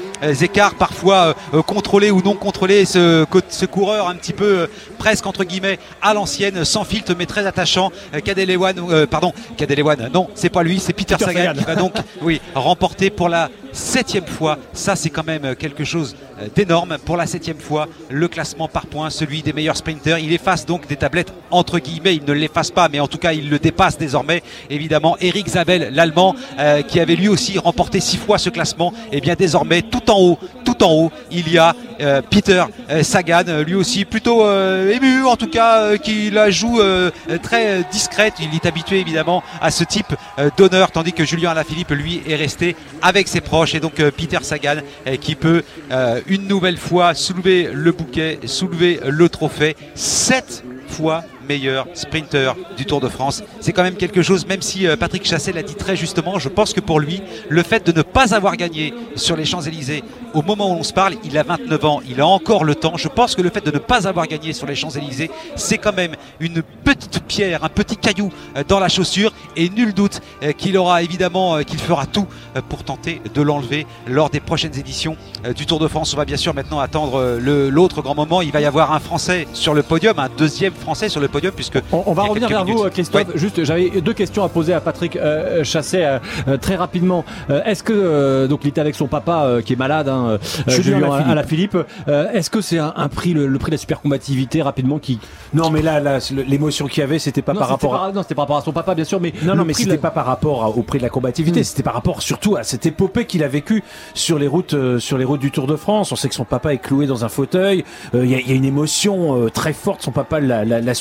écarts 0.42 0.74
parfois 0.74 1.34
contrôlés 1.66 2.10
ou 2.10 2.22
non 2.22 2.34
contrôlés. 2.34 2.84
Ce, 2.84 3.24
ce 3.48 3.66
coureur 3.66 4.08
un 4.08 4.14
petit 4.14 4.32
peu 4.32 4.68
presque 4.98 5.26
entre 5.26 5.44
guillemets 5.44 5.78
à 6.02 6.14
l'ancienne, 6.14 6.64
sans 6.64 6.84
filtre 6.84 7.14
mais 7.18 7.26
très 7.26 7.46
attachant. 7.46 7.92
Euh, 8.14 9.06
pardon, 9.06 9.32
Cadel-Ewan, 9.56 10.10
non, 10.12 10.28
c'est 10.34 10.48
pas 10.50 10.62
lui, 10.62 10.78
c'est 10.78 10.92
Peter, 10.92 11.14
Peter 11.14 11.24
Sagan, 11.26 11.40
Sagan. 11.40 11.58
qui 11.58 11.64
va 11.64 11.74
donc, 11.74 11.94
oui, 12.22 12.40
remporter 12.54 13.10
pour 13.10 13.28
la 13.28 13.50
septième 13.72 14.26
fois. 14.26 14.58
Ça, 14.72 14.96
c'est 14.96 15.10
quand 15.10 15.26
même 15.26 15.54
quelque 15.56 15.84
chose 15.84 16.16
d'énorme. 16.54 16.98
Pour 17.04 17.16
la 17.16 17.26
septième 17.26 17.58
fois, 17.58 17.88
le 18.08 18.28
classement 18.28 18.68
par 18.68 18.86
points, 18.86 19.10
celui 19.10 19.42
des 19.42 19.52
meilleurs 19.52 19.76
sprinters. 19.76 20.18
Il 20.18 20.32
efface 20.32 20.66
donc 20.66 20.86
des 20.86 20.96
tablettes 20.96 21.32
entre 21.50 21.78
guillemets. 21.78 22.16
Il 22.16 22.24
ne 22.24 22.32
l'efface 22.32 22.70
pas, 22.70 22.88
mais 22.88 23.00
en 23.00 23.08
tout 23.08 23.18
cas, 23.18 23.32
il 23.32 23.50
le 23.50 23.58
dépasse 23.58 23.98
désormais. 23.98 24.42
Évidemment, 24.68 25.16
Eric 25.20 25.48
Zabel, 25.48 25.90
l'Allemand, 25.92 26.34
euh, 26.58 26.82
qui 26.82 27.00
avait 27.00 27.16
lui 27.16 27.28
aussi 27.28 27.58
remporté 27.58 28.00
six 28.00 28.16
fois 28.16 28.38
ce 28.38 28.50
classement. 28.50 28.92
Et 29.12 29.20
bien 29.20 29.34
désormais, 29.34 29.82
tout 29.82 30.10
en 30.10 30.20
haut, 30.20 30.38
tout 30.64 30.82
en 30.82 30.92
haut, 30.92 31.12
il 31.30 31.50
y 31.50 31.58
a 31.58 31.74
euh, 32.00 32.22
Peter 32.22 32.64
euh, 32.90 33.02
Sagan, 33.02 33.44
euh, 33.48 33.64
lui 33.64 33.74
aussi 33.74 34.04
plutôt 34.04 34.44
euh, 34.44 34.92
ému, 34.92 35.24
en 35.24 35.36
tout 35.36 35.48
cas, 35.48 35.80
euh, 35.80 35.96
qui 35.96 36.30
la 36.30 36.50
joue 36.50 36.80
euh, 36.80 37.10
très 37.42 37.80
euh, 37.80 37.82
discrète. 37.90 38.34
Il 38.40 38.54
est 38.54 38.66
habitué 38.66 39.00
évidemment 39.00 39.42
à 39.60 39.70
ce 39.70 39.84
type 39.84 40.14
euh, 40.38 40.50
d'honneur, 40.56 40.90
tandis 40.90 41.12
que 41.12 41.24
Julien 41.24 41.50
Alaphilippe, 41.50 41.90
lui, 41.90 42.22
est 42.26 42.36
resté 42.36 42.76
avec 43.02 43.28
ses 43.28 43.40
proches. 43.40 43.74
Et 43.74 43.80
donc 43.80 44.00
euh, 44.00 44.10
Peter 44.10 44.38
Sagan, 44.42 44.76
euh, 45.06 45.16
qui 45.16 45.34
peut 45.34 45.62
euh, 45.90 46.20
une 46.30 46.46
nouvelle 46.46 46.76
fois 46.76 47.12
soulever 47.14 47.68
le 47.72 47.90
bouquet, 47.90 48.38
soulever 48.46 49.00
le 49.04 49.28
trophée. 49.28 49.76
Sept 49.96 50.62
fois 50.86 51.24
meilleur 51.50 51.88
sprinter 51.94 52.54
du 52.76 52.86
Tour 52.86 53.00
de 53.00 53.08
France. 53.08 53.42
C'est 53.58 53.72
quand 53.72 53.82
même 53.82 53.96
quelque 53.96 54.22
chose, 54.22 54.46
même 54.46 54.62
si 54.62 54.86
euh, 54.86 54.96
Patrick 54.96 55.24
Chassel 55.26 55.56
l'a 55.56 55.64
dit 55.64 55.74
très 55.74 55.96
justement, 55.96 56.38
je 56.38 56.48
pense 56.48 56.72
que 56.72 56.78
pour 56.78 57.00
lui, 57.00 57.22
le 57.48 57.64
fait 57.64 57.84
de 57.84 57.90
ne 57.90 58.02
pas 58.02 58.36
avoir 58.36 58.56
gagné 58.56 58.94
sur 59.16 59.34
les 59.34 59.44
Champs-Élysées 59.44 60.04
au 60.32 60.42
moment 60.42 60.70
où 60.70 60.74
on 60.74 60.84
se 60.84 60.92
parle, 60.92 61.14
il 61.24 61.36
a 61.36 61.42
29 61.42 61.84
ans, 61.84 62.00
il 62.08 62.20
a 62.20 62.26
encore 62.26 62.62
le 62.62 62.76
temps. 62.76 62.96
Je 62.96 63.08
pense 63.08 63.34
que 63.34 63.42
le 63.42 63.50
fait 63.50 63.66
de 63.66 63.72
ne 63.72 63.78
pas 63.78 64.06
avoir 64.06 64.28
gagné 64.28 64.52
sur 64.52 64.64
les 64.64 64.76
Champs-Élysées, 64.76 65.28
c'est 65.56 65.78
quand 65.78 65.92
même 65.92 66.14
une 66.38 66.62
petite 66.62 67.20
pierre, 67.24 67.64
un 67.64 67.68
petit 67.68 67.96
caillou 67.96 68.30
euh, 68.56 68.62
dans 68.68 68.78
la 68.78 68.88
chaussure 68.88 69.32
et 69.56 69.70
nul 69.70 69.92
doute 69.92 70.20
euh, 70.44 70.52
qu'il 70.52 70.76
aura 70.76 71.02
évidemment, 71.02 71.64
qu'il 71.64 71.80
fera 71.80 72.06
tout 72.06 72.28
pour 72.68 72.84
tenter 72.84 73.20
de 73.34 73.42
l'enlever 73.42 73.88
lors 74.06 74.30
des 74.30 74.38
prochaines 74.38 74.78
éditions 74.78 75.16
du 75.56 75.66
Tour 75.66 75.80
de 75.80 75.88
France. 75.88 76.14
On 76.14 76.16
va 76.16 76.24
bien 76.24 76.36
sûr 76.36 76.54
maintenant 76.54 76.78
attendre 76.78 77.38
l'autre 77.40 78.02
grand 78.02 78.14
moment. 78.14 78.40
Il 78.40 78.52
va 78.52 78.60
y 78.60 78.66
avoir 78.66 78.92
un 78.92 79.00
Français 79.00 79.48
sur 79.52 79.74
le 79.74 79.82
podium, 79.82 80.18
un 80.18 80.28
deuxième 80.36 80.74
Français 80.74 81.08
sur 81.08 81.20
le 81.20 81.28
podium 81.28 81.39
puisque 81.54 81.78
On, 81.92 82.02
on 82.06 82.12
va 82.12 82.24
revenir 82.24 82.48
vers 82.48 82.64
vous, 82.64 82.74
minutes. 82.74 82.90
Christophe. 82.92 83.28
Ouais. 83.28 83.32
Juste, 83.36 83.64
j'avais 83.64 84.00
deux 84.00 84.12
questions 84.12 84.44
à 84.44 84.48
poser 84.48 84.72
à 84.74 84.80
Patrick 84.80 85.16
euh, 85.16 85.64
Chassé 85.64 86.04
euh, 86.48 86.56
très 86.58 86.76
rapidement. 86.76 87.24
Euh, 87.50 87.62
Est-ce 87.64 87.82
que 87.82 87.92
euh, 87.92 88.46
donc 88.46 88.60
il 88.64 88.68
était 88.68 88.80
avec 88.80 88.94
son 88.94 89.06
papa 89.06 89.44
euh, 89.44 89.62
qui 89.62 89.72
est 89.72 89.76
malade, 89.76 90.08
hein, 90.08 90.26
euh, 90.26 90.38
Julien 90.66 90.98
Julien 90.98 91.06
Alaphilippe. 91.12 91.74
Alaphilippe. 91.74 91.78
Euh, 92.08 92.32
Est-ce 92.32 92.50
que 92.50 92.60
c'est 92.60 92.78
un, 92.78 92.92
un 92.96 93.08
prix, 93.08 93.32
le, 93.32 93.46
le 93.46 93.58
prix 93.58 93.70
de 93.70 93.74
la 93.76 93.78
super 93.78 94.00
combativité 94.00 94.62
rapidement 94.62 94.98
qui 94.98 95.18
Non, 95.54 95.70
mais 95.70 95.82
là, 95.82 96.18
l'émotion 96.46 96.86
qu'il 96.86 97.00
y 97.00 97.04
avait, 97.04 97.18
c'était 97.18 97.42
pas 97.42 97.52
non, 97.52 97.60
par 97.60 97.68
rapport 97.68 97.94
à. 97.96 98.12
non, 98.12 98.22
c'était 98.22 98.34
par 98.34 98.44
rapport 98.44 98.56
à 98.58 98.62
son 98.62 98.72
papa, 98.72 98.94
bien 98.94 99.04
sûr, 99.04 99.20
mais 99.20 99.32
Non, 99.42 99.54
non, 99.54 99.64
mais 99.64 99.72
c'était 99.74 99.90
la- 99.92 99.98
pas 99.98 100.10
par 100.10 100.26
rapport 100.26 100.64
à- 100.64 100.68
au 100.68 100.82
prix 100.82 100.98
de 100.98 101.02
la 101.04 101.08
combativité, 101.10 101.60
Mm. 101.60 101.64
c'était 101.64 101.82
par 101.82 101.94
rapport 101.94 102.22
surtout 102.22 102.56
à 102.56 102.62
cette 102.62 102.86
épopée 102.86 103.24
qu'il 103.26 103.42
a 103.44 103.48
vécue 103.48 103.82
sur 104.14 104.38
les 104.38 104.46
routes, 104.46 104.74
euh, 104.74 104.98
sur 104.98 105.18
les 105.18 105.24
routes 105.24 105.40
du 105.40 105.50
Tour 105.50 105.66
de 105.66 105.76
France. 105.76 106.12
On 106.12 106.16
sait 106.16 106.28
que 106.28 106.34
son 106.34 106.44
papa 106.44 106.72
est 106.74 106.78
cloué 106.78 107.06
dans 107.06 107.24
un 107.24 107.28
fauteuil. 107.28 107.84
Euh, 108.14 108.24
Il 108.24 108.30
y, 108.30 108.34
a, 108.34 108.38
il 108.40 108.48
y 108.48 108.52
a 108.52 108.54
une 108.54 108.64
émotion 108.64 109.36
euh, 109.44 109.48
très 109.50 109.72
forte. 109.72 110.02
Son 110.02 110.10
papa 110.12 110.40
l'a, 110.40 110.64
l'a- 110.64 110.80
l'a 110.80 110.94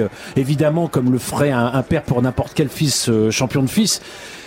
euh, 0.00 0.08
évidemment, 0.36 0.88
comme 0.88 1.12
le 1.12 1.18
ferait 1.18 1.50
un, 1.50 1.66
un 1.66 1.82
père 1.82 2.02
pour 2.02 2.20
n'importe 2.22 2.52
quel 2.54 2.68
fils 2.68 3.08
euh, 3.08 3.30
champion 3.30 3.62
de 3.62 3.68
fils. 3.70 4.00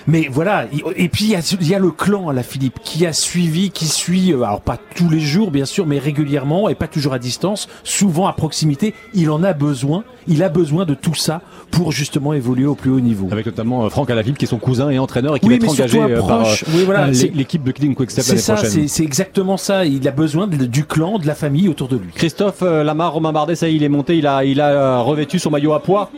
Mais 0.08 0.28
voilà, 0.32 0.66
il- 0.72 0.82
et 0.96 1.10
puis 1.10 1.26
il 1.26 1.32
y 1.32 1.36
a, 1.36 1.56
il 1.62 1.68
y 1.68 1.76
a 1.76 1.80
le 1.80 1.92
clan 1.92 2.30
à 2.30 2.34
la 2.34 2.44
Philippe 2.44 2.80
qui 2.84 3.06
a 3.06 3.14
suivi, 3.14 3.70
qui 3.72 3.86
suit, 3.86 4.32
euh, 4.34 4.44
alors 4.44 4.62
pas 4.62 4.78
tous 4.96 5.10
les 5.10 5.20
jours 5.20 5.52
bien 5.52 5.66
sûr, 5.66 5.86
mais 5.86 6.00
régulièrement 6.00 6.70
et 6.70 6.76
pas 6.76 6.88
toujours 6.88 7.14
à 7.14 7.20
distance, 7.20 7.68
souvent 7.84 8.28
à 8.28 8.34
proximité. 8.34 8.94
Il 9.14 9.30
en 9.30 9.44
a 9.44 9.54
besoin, 9.54 10.04
il 10.28 10.44
a 10.44 10.50
besoin 10.50 10.86
de 10.86 10.94
tout 10.94 11.16
ça 11.16 11.42
pour 11.72 11.92
justement 11.92 12.34
évoluer 12.34 12.66
au 12.66 12.76
plus 12.76 12.92
haut 12.92 13.00
niveau. 13.00 13.28
Avec 13.32 13.46
notamment 13.46 13.86
euh, 13.86 13.90
Franck 13.90 14.10
Alaphilippe 14.10 14.38
qui 14.38 14.46
est 14.46 14.48
son 14.48 14.58
cousin 14.58 14.90
et 14.90 15.00
entraîneur 15.00 15.36
et 15.36 15.40
qui 15.40 15.48
Oui, 15.48 15.58
va 15.60 15.66
être 15.66 15.72
engagé 15.72 16.02
euh, 16.02 16.22
par 16.22 16.42
euh, 16.48 16.54
Oui, 16.74 16.84
voilà, 16.86 17.08
euh, 17.08 17.14
c'est- 17.14 17.32
l'équipe 17.36 17.64
de 17.64 17.72
Kidding 17.72 17.96
Quick 17.96 18.12
Step 18.12 18.24
C'est 18.24 18.32
l'année 18.32 18.42
ça, 18.42 18.54
prochaine. 18.56 18.72
c'est 18.72 18.88
c'est 18.88 19.04
exactement 19.04 19.58
ça. 19.58 19.86
Il 19.86 20.08
a 20.08 20.12
besoin 20.12 20.48
de- 20.48 20.66
du 20.66 20.86
clan, 20.86 21.20
de 21.20 21.28
la 21.28 21.36
famille 21.36 21.68
autour 21.70 21.88
de 21.88 21.98
lui. 21.98 22.10
Christophe 22.16 22.62
Lamar, 22.62 23.14
Romain 23.14 23.32
Bardet, 23.34 23.56
ça 23.56 23.68
y 23.68 23.74
est, 23.74 23.76
il 23.76 23.84
est 23.84 23.90
monté, 23.90 24.18
il 24.18 24.28
a, 24.28 24.44
il 24.46 24.60
a 24.62 25.00
revêtu 25.02 25.40
son 25.40 25.50
maillot 25.52 25.74
à 25.74 25.82
poids. 25.82 26.10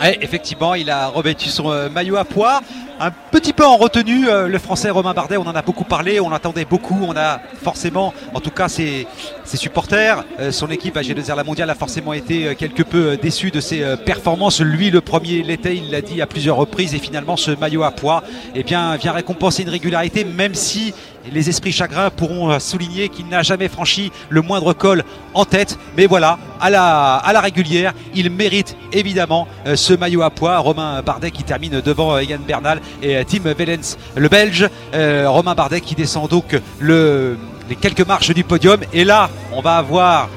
Ouais, 0.00 0.18
effectivement, 0.20 0.74
il 0.74 0.90
a 0.90 1.06
revêtu 1.06 1.48
son 1.48 1.70
euh, 1.70 1.88
maillot 1.88 2.16
à 2.16 2.24
poids. 2.24 2.60
Un 2.98 3.12
petit 3.30 3.52
peu 3.52 3.64
en 3.64 3.76
retenue, 3.76 4.28
euh, 4.28 4.48
le 4.48 4.58
français 4.58 4.90
Romain 4.90 5.14
Bardet, 5.14 5.36
on 5.36 5.46
en 5.46 5.54
a 5.54 5.62
beaucoup 5.62 5.84
parlé, 5.84 6.18
on 6.18 6.30
l'attendait 6.30 6.64
beaucoup, 6.64 6.98
on 7.06 7.16
a 7.16 7.40
forcément, 7.62 8.12
en 8.34 8.40
tout 8.40 8.50
cas 8.50 8.68
ses, 8.68 9.06
supporters, 9.44 10.24
euh, 10.40 10.50
son 10.50 10.68
équipe 10.70 10.96
à 10.96 11.02
G2R 11.02 11.36
La 11.36 11.44
Mondiale 11.44 11.70
a 11.70 11.76
forcément 11.76 12.12
été 12.12 12.56
quelque 12.56 12.82
peu 12.82 13.16
déçu 13.16 13.52
de 13.52 13.60
ses 13.60 13.84
performances. 14.04 14.60
Lui, 14.60 14.90
le 14.90 15.00
premier 15.00 15.42
l'était, 15.42 15.76
il 15.76 15.92
l'a 15.92 16.00
dit 16.00 16.20
à 16.20 16.26
plusieurs 16.26 16.56
reprises, 16.56 16.94
et 16.94 16.98
finalement 16.98 17.36
ce 17.36 17.52
maillot 17.52 17.84
à 17.84 17.92
poids 17.92 18.24
eh 18.56 18.64
bien, 18.64 18.96
vient 18.96 19.12
récompenser 19.12 19.62
une 19.62 19.70
régularité, 19.70 20.24
même 20.24 20.54
si 20.54 20.92
les 21.32 21.48
esprits 21.48 21.72
chagrins 21.72 22.10
pourront 22.10 22.50
euh, 22.50 22.58
souligner 22.58 23.08
qu'il 23.08 23.26
n'a 23.28 23.42
jamais 23.42 23.68
franchi 23.68 24.12
le 24.28 24.42
moindre 24.42 24.72
col 24.72 25.04
en 25.34 25.44
tête. 25.44 25.78
Mais 25.96 26.06
voilà, 26.06 26.38
à 26.60 26.70
la, 26.70 27.40
régulière, 27.40 27.92
il 28.14 28.30
mérite 28.30 28.76
évidemment 28.92 29.46
euh, 29.66 29.76
ce 29.76 29.92
maillot 29.92 30.22
à 30.22 30.30
poids. 30.30 30.58
Romain 30.58 31.02
Bardet 31.02 31.30
qui 31.30 31.44
termine 31.44 31.80
devant 31.80 32.14
euh, 32.14 32.22
Yann 32.22 32.40
Bernal 32.40 32.80
et 33.02 33.16
euh, 33.16 33.24
Tim 33.26 33.42
Wellens, 33.42 33.96
le 34.16 34.28
Belge. 34.28 34.68
Euh, 34.94 35.28
Romain 35.28 35.54
Bardet 35.54 35.80
qui 35.80 35.94
descend 35.94 36.28
donc 36.28 36.58
le, 36.78 37.38
les 37.68 37.76
quelques 37.76 38.06
marches 38.06 38.30
du 38.30 38.44
podium. 38.44 38.80
Et 38.92 39.04
là, 39.04 39.28
on 39.52 39.60
va 39.60 39.76
avoir 39.76 40.28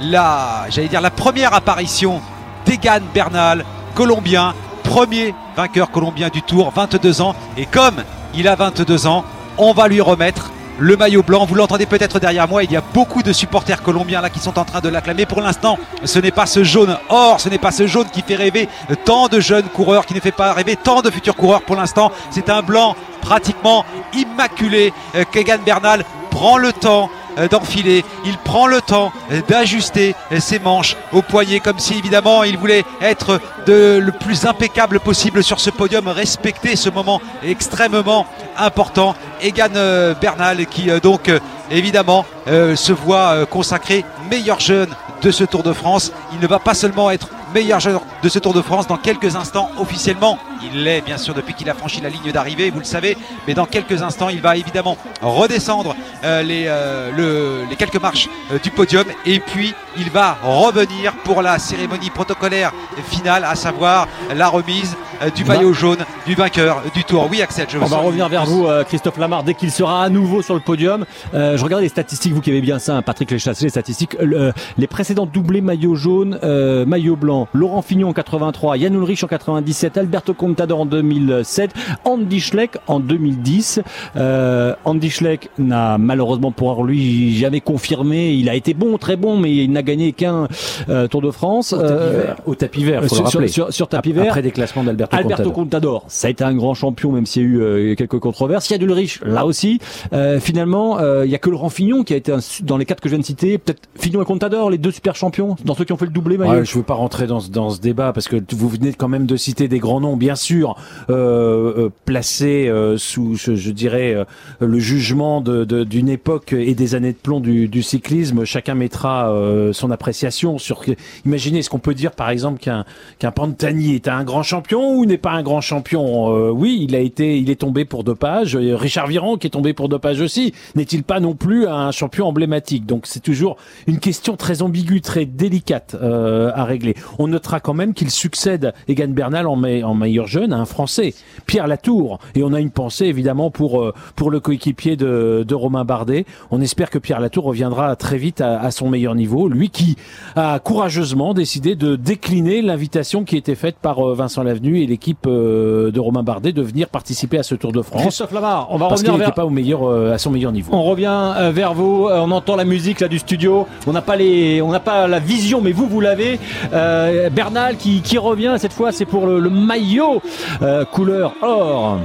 la, 0.00 0.66
j'allais 0.70 0.88
dire, 0.88 1.00
la 1.00 1.10
première 1.10 1.54
apparition 1.54 2.20
d'Egan 2.64 3.00
Bernal, 3.14 3.64
colombien, 3.94 4.54
premier 4.82 5.34
vainqueur 5.56 5.90
colombien 5.90 6.28
du 6.28 6.42
Tour, 6.42 6.72
22 6.74 7.20
ans. 7.20 7.34
Et 7.56 7.66
comme 7.66 8.02
il 8.34 8.48
a 8.48 8.56
22 8.56 9.06
ans, 9.06 9.24
on 9.58 9.72
va 9.72 9.88
lui 9.88 10.00
remettre 10.00 10.50
le 10.78 10.96
maillot 10.96 11.22
blanc. 11.22 11.46
Vous 11.46 11.54
l'entendez 11.54 11.86
peut-être 11.86 12.20
derrière 12.20 12.48
moi, 12.48 12.64
il 12.64 12.70
y 12.70 12.76
a 12.76 12.82
beaucoup 12.92 13.22
de 13.22 13.32
supporters 13.32 13.82
colombiens 13.82 14.20
là 14.20 14.30
qui 14.30 14.38
sont 14.38 14.58
en 14.58 14.64
train 14.64 14.80
de 14.80 14.88
l'acclamer. 14.88 15.26
Pour 15.26 15.40
l'instant, 15.40 15.78
ce 16.04 16.18
n'est 16.18 16.30
pas 16.30 16.46
ce 16.46 16.64
jaune 16.64 16.98
or, 17.08 17.40
ce 17.40 17.48
n'est 17.48 17.58
pas 17.58 17.72
ce 17.72 17.86
jaune 17.86 18.08
qui 18.12 18.22
fait 18.22 18.36
rêver 18.36 18.68
tant 19.04 19.28
de 19.28 19.40
jeunes 19.40 19.68
coureurs, 19.68 20.06
qui 20.06 20.14
ne 20.14 20.20
fait 20.20 20.32
pas 20.32 20.52
rêver 20.52 20.76
tant 20.76 21.02
de 21.02 21.10
futurs 21.10 21.36
coureurs. 21.36 21.62
Pour 21.62 21.76
l'instant, 21.76 22.12
c'est 22.30 22.50
un 22.50 22.62
blanc 22.62 22.96
pratiquement 23.20 23.84
immaculé. 24.14 24.92
Euh, 25.14 25.24
Kegan 25.30 25.58
Bernal 25.64 26.04
prend 26.30 26.58
le 26.58 26.72
temps 26.72 27.10
d'enfiler, 27.50 28.04
il 28.24 28.36
prend 28.38 28.66
le 28.66 28.80
temps 28.80 29.12
euh, 29.30 29.40
d'ajuster 29.48 30.14
euh, 30.32 30.40
ses 30.40 30.58
manches 30.58 30.96
au 31.12 31.22
poignet 31.22 31.60
comme 31.60 31.78
si 31.78 31.98
évidemment 31.98 32.42
il 32.44 32.58
voulait 32.58 32.84
être 33.00 33.40
le 33.68 34.10
plus 34.10 34.46
impeccable 34.46 35.00
possible 35.00 35.42
sur 35.42 35.60
ce 35.60 35.70
podium, 35.70 36.08
respecter 36.08 36.76
ce 36.76 36.88
moment 36.88 37.20
extrêmement 37.42 38.26
important. 38.56 39.14
Egan 39.40 39.68
euh, 39.74 40.14
Bernal 40.14 40.66
qui 40.66 40.90
euh, 40.90 41.00
donc 41.00 41.28
euh, 41.28 41.38
évidemment 41.70 42.24
euh, 42.48 42.76
se 42.76 42.92
voit 42.92 43.30
euh, 43.32 43.46
consacré 43.46 44.04
meilleur 44.30 44.60
jeune 44.60 44.88
de 45.22 45.30
ce 45.30 45.44
Tour 45.44 45.62
de 45.62 45.72
France. 45.72 46.12
Il 46.32 46.40
ne 46.40 46.46
va 46.46 46.58
pas 46.58 46.74
seulement 46.74 47.10
être 47.10 47.28
meilleur 47.56 47.80
jeune 47.80 47.98
de 48.22 48.28
ce 48.28 48.38
Tour 48.38 48.52
de 48.52 48.60
France 48.60 48.86
dans 48.86 48.98
quelques 48.98 49.34
instants 49.34 49.70
officiellement. 49.78 50.38
Il 50.62 50.84
l'est 50.84 51.00
bien 51.00 51.16
sûr 51.16 51.32
depuis 51.32 51.54
qu'il 51.54 51.70
a 51.70 51.74
franchi 51.74 52.02
la 52.02 52.10
ligne 52.10 52.30
d'arrivée, 52.30 52.68
vous 52.68 52.80
le 52.80 52.84
savez, 52.84 53.16
mais 53.46 53.54
dans 53.54 53.64
quelques 53.64 54.02
instants 54.02 54.28
il 54.28 54.42
va 54.42 54.58
évidemment 54.58 54.98
redescendre 55.22 55.96
euh, 56.22 56.42
les, 56.42 56.64
euh, 56.66 57.10
le- 57.16 57.64
les 57.70 57.76
quelques 57.76 57.98
marches 57.98 58.28
euh, 58.52 58.58
du 58.58 58.70
podium 58.70 59.06
et 59.24 59.40
puis 59.40 59.74
il 59.98 60.10
va 60.10 60.36
revenir 60.42 61.14
pour 61.24 61.42
la 61.42 61.58
cérémonie 61.58 62.10
protocolaire 62.10 62.72
finale, 63.08 63.44
à 63.44 63.54
savoir 63.54 64.08
la 64.34 64.48
remise 64.48 64.96
euh, 65.22 65.30
du 65.30 65.44
maillot 65.44 65.72
jaune 65.72 65.98
du 66.26 66.34
vainqueur 66.34 66.82
du 66.94 67.04
Tour. 67.04 67.28
Oui 67.30 67.40
Axel, 67.42 67.66
je 67.70 67.78
On 67.78 67.84
va 67.86 67.98
revenir 67.98 68.28
vers 68.28 68.44
vous, 68.44 68.66
euh, 68.66 68.84
Christophe 68.84 69.18
Lamar, 69.18 69.44
dès 69.44 69.54
qu'il 69.54 69.70
sera 69.70 70.02
à 70.04 70.08
nouveau 70.08 70.42
sur 70.42 70.54
le 70.54 70.60
podium. 70.60 71.04
Euh, 71.34 71.56
je 71.56 71.64
regarde 71.64 71.82
les 71.82 71.88
statistiques, 71.88 72.32
vous 72.32 72.40
qui 72.40 72.50
avez 72.50 72.60
bien 72.60 72.78
ça, 72.78 72.96
hein, 72.96 73.02
Patrick 73.02 73.30
Léchassé, 73.30 73.64
les 73.64 73.70
statistiques. 73.70 74.16
Le- 74.20 74.52
les 74.78 74.86
précédents 74.86 75.26
doublés 75.26 75.60
maillot 75.60 75.94
jaune, 75.94 76.38
euh, 76.42 76.84
maillot 76.84 77.16
blanc, 77.16 77.48
Laurent 77.54 77.82
Fignon 77.82 78.08
en 78.10 78.12
83, 78.12 78.76
Yann 78.76 78.94
Ulrich 78.94 79.22
en 79.24 79.28
97, 79.28 79.96
Alberto 79.96 80.34
Contador 80.34 80.80
en 80.80 80.86
2007, 80.86 81.70
Andy 82.04 82.40
Schleck 82.40 82.76
en 82.86 83.00
2010. 83.00 83.80
Euh, 84.16 84.74
Andy 84.84 85.10
Schleck 85.10 85.50
n'a 85.58 85.96
malheureusement 85.98 86.50
pour 86.52 86.84
lui 86.84 87.34
jamais 87.36 87.60
confirmé. 87.60 88.32
Il 88.32 88.48
a 88.50 88.54
été 88.54 88.74
bon, 88.74 88.98
très 88.98 89.16
bon, 89.16 89.38
mais 89.38 89.54
il 89.54 89.72
n'a 89.72 89.82
gagné 89.86 90.12
qu'un 90.12 90.48
euh, 90.90 91.08
Tour 91.08 91.22
de 91.22 91.30
France. 91.30 91.72
Au 91.72 91.78
tapis 91.78 91.92
Euh, 91.94 92.22
vert. 92.22 92.36
Au 92.44 92.54
tapis 92.54 92.84
vert, 92.84 93.02
faut 93.04 93.14
sur, 93.14 93.24
le 93.24 93.30
sur- 93.30 93.38
rappeler. 93.38 93.48
sur- 93.52 93.72
sur 93.72 93.88
tapis 93.88 94.10
Ap- 94.10 94.16
vert. 94.16 94.26
Après 94.28 94.42
déclassement 94.42 94.84
d'Alberto 94.84 95.16
Alberto 95.16 95.50
Contador. 95.50 95.54
Contador, 95.54 96.04
ça 96.08 96.26
a 96.28 96.30
été 96.30 96.44
un 96.44 96.54
grand 96.54 96.74
champion, 96.74 97.12
même 97.12 97.24
s'il 97.24 97.42
y 97.42 97.44
a 97.46 97.48
eu 97.48 97.60
euh, 97.62 97.94
quelques 97.94 98.18
controverses. 98.18 98.68
Il 98.68 98.76
y 98.76 98.80
a 98.80 98.84
Ulrich, 98.84 99.20
là 99.24 99.46
aussi. 99.46 99.78
Euh, 100.12 100.38
finalement, 100.40 100.98
euh, 100.98 101.24
il 101.24 101.30
y 101.30 101.34
a 101.34 101.38
que 101.38 101.48
Laurent 101.48 101.70
Fignon 101.70 102.02
qui 102.04 102.12
a 102.12 102.16
été 102.16 102.32
un 102.32 102.38
dans 102.62 102.76
les 102.76 102.84
quatre 102.84 103.00
que 103.00 103.08
je 103.08 103.14
viens 103.14 103.20
de 103.20 103.24
citer. 103.24 103.56
Peut-être 103.58 103.80
Fignon 103.98 104.20
et 104.20 104.24
Contador, 104.26 104.68
les 104.70 104.78
deux 104.78 104.90
super 104.90 105.14
champions, 105.16 105.56
dans 105.64 105.74
ceux 105.74 105.84
qui 105.84 105.92
ont 105.92 105.96
fait 105.96 106.04
le 106.06 106.10
doublé. 106.10 106.36
Ouais, 106.36 106.64
je 106.64 106.74
veux 106.76 106.82
pas 106.82 106.94
rentrer 106.94 107.26
dans 107.26 107.40
ce, 107.40 107.50
dans 107.50 107.70
ce 107.70 107.80
débat 107.80 108.12
parce 108.12 108.28
que 108.28 108.36
vous 108.52 108.68
venez 108.68 108.92
quand 108.92 109.08
même 109.08 109.24
de 109.26 109.36
citer 109.36 109.68
des 109.68 109.78
grands 109.78 110.00
noms, 110.00 110.16
bien 110.16 110.34
sûr, 110.34 110.76
euh, 111.08 111.86
euh, 111.86 111.88
placés 112.04 112.68
euh, 112.68 112.98
sous, 112.98 113.36
je, 113.36 113.54
je 113.54 113.70
dirais, 113.70 114.14
euh, 114.14 114.24
le 114.60 114.78
jugement 114.78 115.40
de- 115.40 115.64
de- 115.64 115.84
d'une 115.84 116.08
époque 116.08 116.52
et 116.52 116.74
des 116.74 116.94
années 116.94 117.12
de 117.12 117.16
plomb 117.18 117.40
du, 117.40 117.68
du 117.68 117.82
cyclisme. 117.82 118.44
Chacun 118.44 118.74
mettra 118.74 119.30
euh, 119.32 119.72
son 119.76 119.90
appréciation 119.90 120.58
sur. 120.58 120.82
Imaginez, 121.24 121.60
est-ce 121.60 121.70
qu'on 121.70 121.78
peut 121.78 121.94
dire, 121.94 122.12
par 122.12 122.30
exemple, 122.30 122.58
qu'un 122.60 122.84
qu'un 123.18 123.30
Pantani 123.30 123.94
est 123.94 124.08
un 124.08 124.24
grand 124.24 124.42
champion 124.42 124.94
ou 124.96 125.06
n'est 125.06 125.18
pas 125.18 125.32
un 125.32 125.42
grand 125.42 125.60
champion 125.60 126.34
Euh, 126.34 126.50
Oui, 126.50 126.84
il 126.88 126.94
a 126.94 127.00
été, 127.00 127.38
il 127.38 127.50
est 127.50 127.60
tombé 127.60 127.84
pour 127.84 128.04
dopage. 128.04 128.56
Richard 128.56 129.06
Viron 129.06 129.36
qui 129.36 129.46
est 129.46 129.50
tombé 129.50 129.72
pour 129.72 129.88
dopage 129.88 130.20
aussi, 130.20 130.52
n'est-il 130.74 131.02
pas 131.02 131.20
non 131.20 131.34
plus 131.34 131.66
un 131.66 131.90
champion 131.90 132.26
emblématique? 132.26 132.86
Donc 132.86 133.06
c'est 133.06 133.20
toujours 133.20 133.56
une 133.86 133.98
question 133.98 134.36
très 134.36 134.62
ambiguë, 134.62 135.00
très 135.00 135.26
délicate 135.26 135.96
euh, 136.00 136.50
à 136.54 136.64
régler. 136.64 136.94
On 137.18 137.28
notera 137.28 137.60
quand 137.60 137.74
même 137.74 137.92
qu'il 137.94 138.10
succède 138.10 138.72
Egan 138.88 139.08
Bernal 139.08 139.46
en, 139.46 139.62
en 139.62 139.94
meilleur 139.94 140.26
jeune 140.26 140.52
à 140.52 140.58
un 140.58 140.64
Français, 140.64 141.14
Pierre 141.46 141.66
Latour. 141.66 142.18
Et 142.34 142.42
on 142.42 142.52
a 142.52 142.60
une 142.60 142.70
pensée 142.70 143.06
évidemment 143.06 143.50
pour 143.50 143.82
euh, 143.82 143.92
pour 144.14 144.30
le 144.30 144.40
coéquipier 144.40 144.96
de, 144.96 145.44
de 145.46 145.54
Romain 145.54 145.84
Bardet. 145.84 146.24
On 146.50 146.60
espère 146.60 146.90
que 146.90 146.98
Pierre 146.98 147.20
Latour 147.20 147.44
reviendra 147.44 147.94
très 147.96 148.18
vite 148.18 148.40
à, 148.40 148.60
à 148.60 148.70
son 148.70 148.88
meilleur 148.88 149.14
niveau. 149.14 149.48
Lui 149.48 149.65
qui 149.68 149.96
a 150.34 150.58
courageusement 150.58 151.34
décidé 151.34 151.74
de 151.74 151.96
décliner 151.96 152.62
l'invitation 152.62 153.24
qui 153.24 153.36
était 153.36 153.54
faite 153.54 153.76
par 153.80 153.98
euh, 154.06 154.14
Vincent 154.14 154.42
Lavenu 154.42 154.80
et 154.82 154.86
l'équipe 154.86 155.26
euh, 155.26 155.90
de 155.90 156.00
Romain 156.00 156.22
Bardet 156.22 156.52
de 156.52 156.62
venir 156.62 156.88
participer 156.88 157.38
à 157.38 157.42
ce 157.42 157.54
Tour 157.54 157.72
de 157.72 157.82
France. 157.82 158.02
Christophe 158.02 158.32
Lamar, 158.32 158.68
on 158.70 158.76
va 158.78 158.88
parce 158.88 159.00
revenir 159.00 159.16
vers- 159.18 159.28
n'était 159.28 159.36
pas 159.36 159.46
au 159.46 159.50
meilleur 159.50 159.82
euh, 159.88 160.12
à 160.12 160.18
son 160.18 160.30
meilleur 160.30 160.52
niveau. 160.52 160.70
On 160.74 160.82
revient 160.82 161.34
vers 161.52 161.74
vous. 161.74 162.08
On 162.10 162.30
entend 162.30 162.56
la 162.56 162.64
musique 162.64 163.00
là 163.00 163.08
du 163.08 163.18
studio. 163.18 163.66
On 163.86 163.92
n'a 163.92 164.02
pas 164.02 164.16
les, 164.16 164.60
on 164.62 164.70
n'a 164.70 164.80
pas 164.80 165.06
la 165.08 165.18
vision, 165.18 165.60
mais 165.60 165.72
vous, 165.72 165.86
vous 165.86 166.00
l'avez. 166.00 166.38
Euh, 166.72 167.30
Bernal 167.30 167.76
qui, 167.76 168.00
qui 168.02 168.18
revient. 168.18 168.54
Cette 168.58 168.72
fois, 168.72 168.92
c'est 168.92 169.04
pour 169.06 169.26
le, 169.26 169.40
le 169.40 169.50
maillot 169.50 170.20
euh, 170.62 170.84
couleur 170.84 171.32
or. 171.42 171.98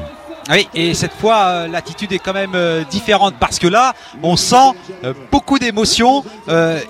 Oui, 0.52 0.68
et 0.76 0.94
cette 0.94 1.14
fois, 1.14 1.46
euh, 1.46 1.68
l'attitude 1.70 2.12
est 2.12 2.20
quand 2.20 2.34
même 2.34 2.56
euh, 2.56 2.84
différente 2.84 3.36
parce 3.40 3.58
que 3.58 3.70
là, 3.70 3.94
on 4.22 4.36
sent 4.36 4.72
euh, 5.06 5.14
beaucoup 5.32 5.60
d'émotion. 5.60 6.26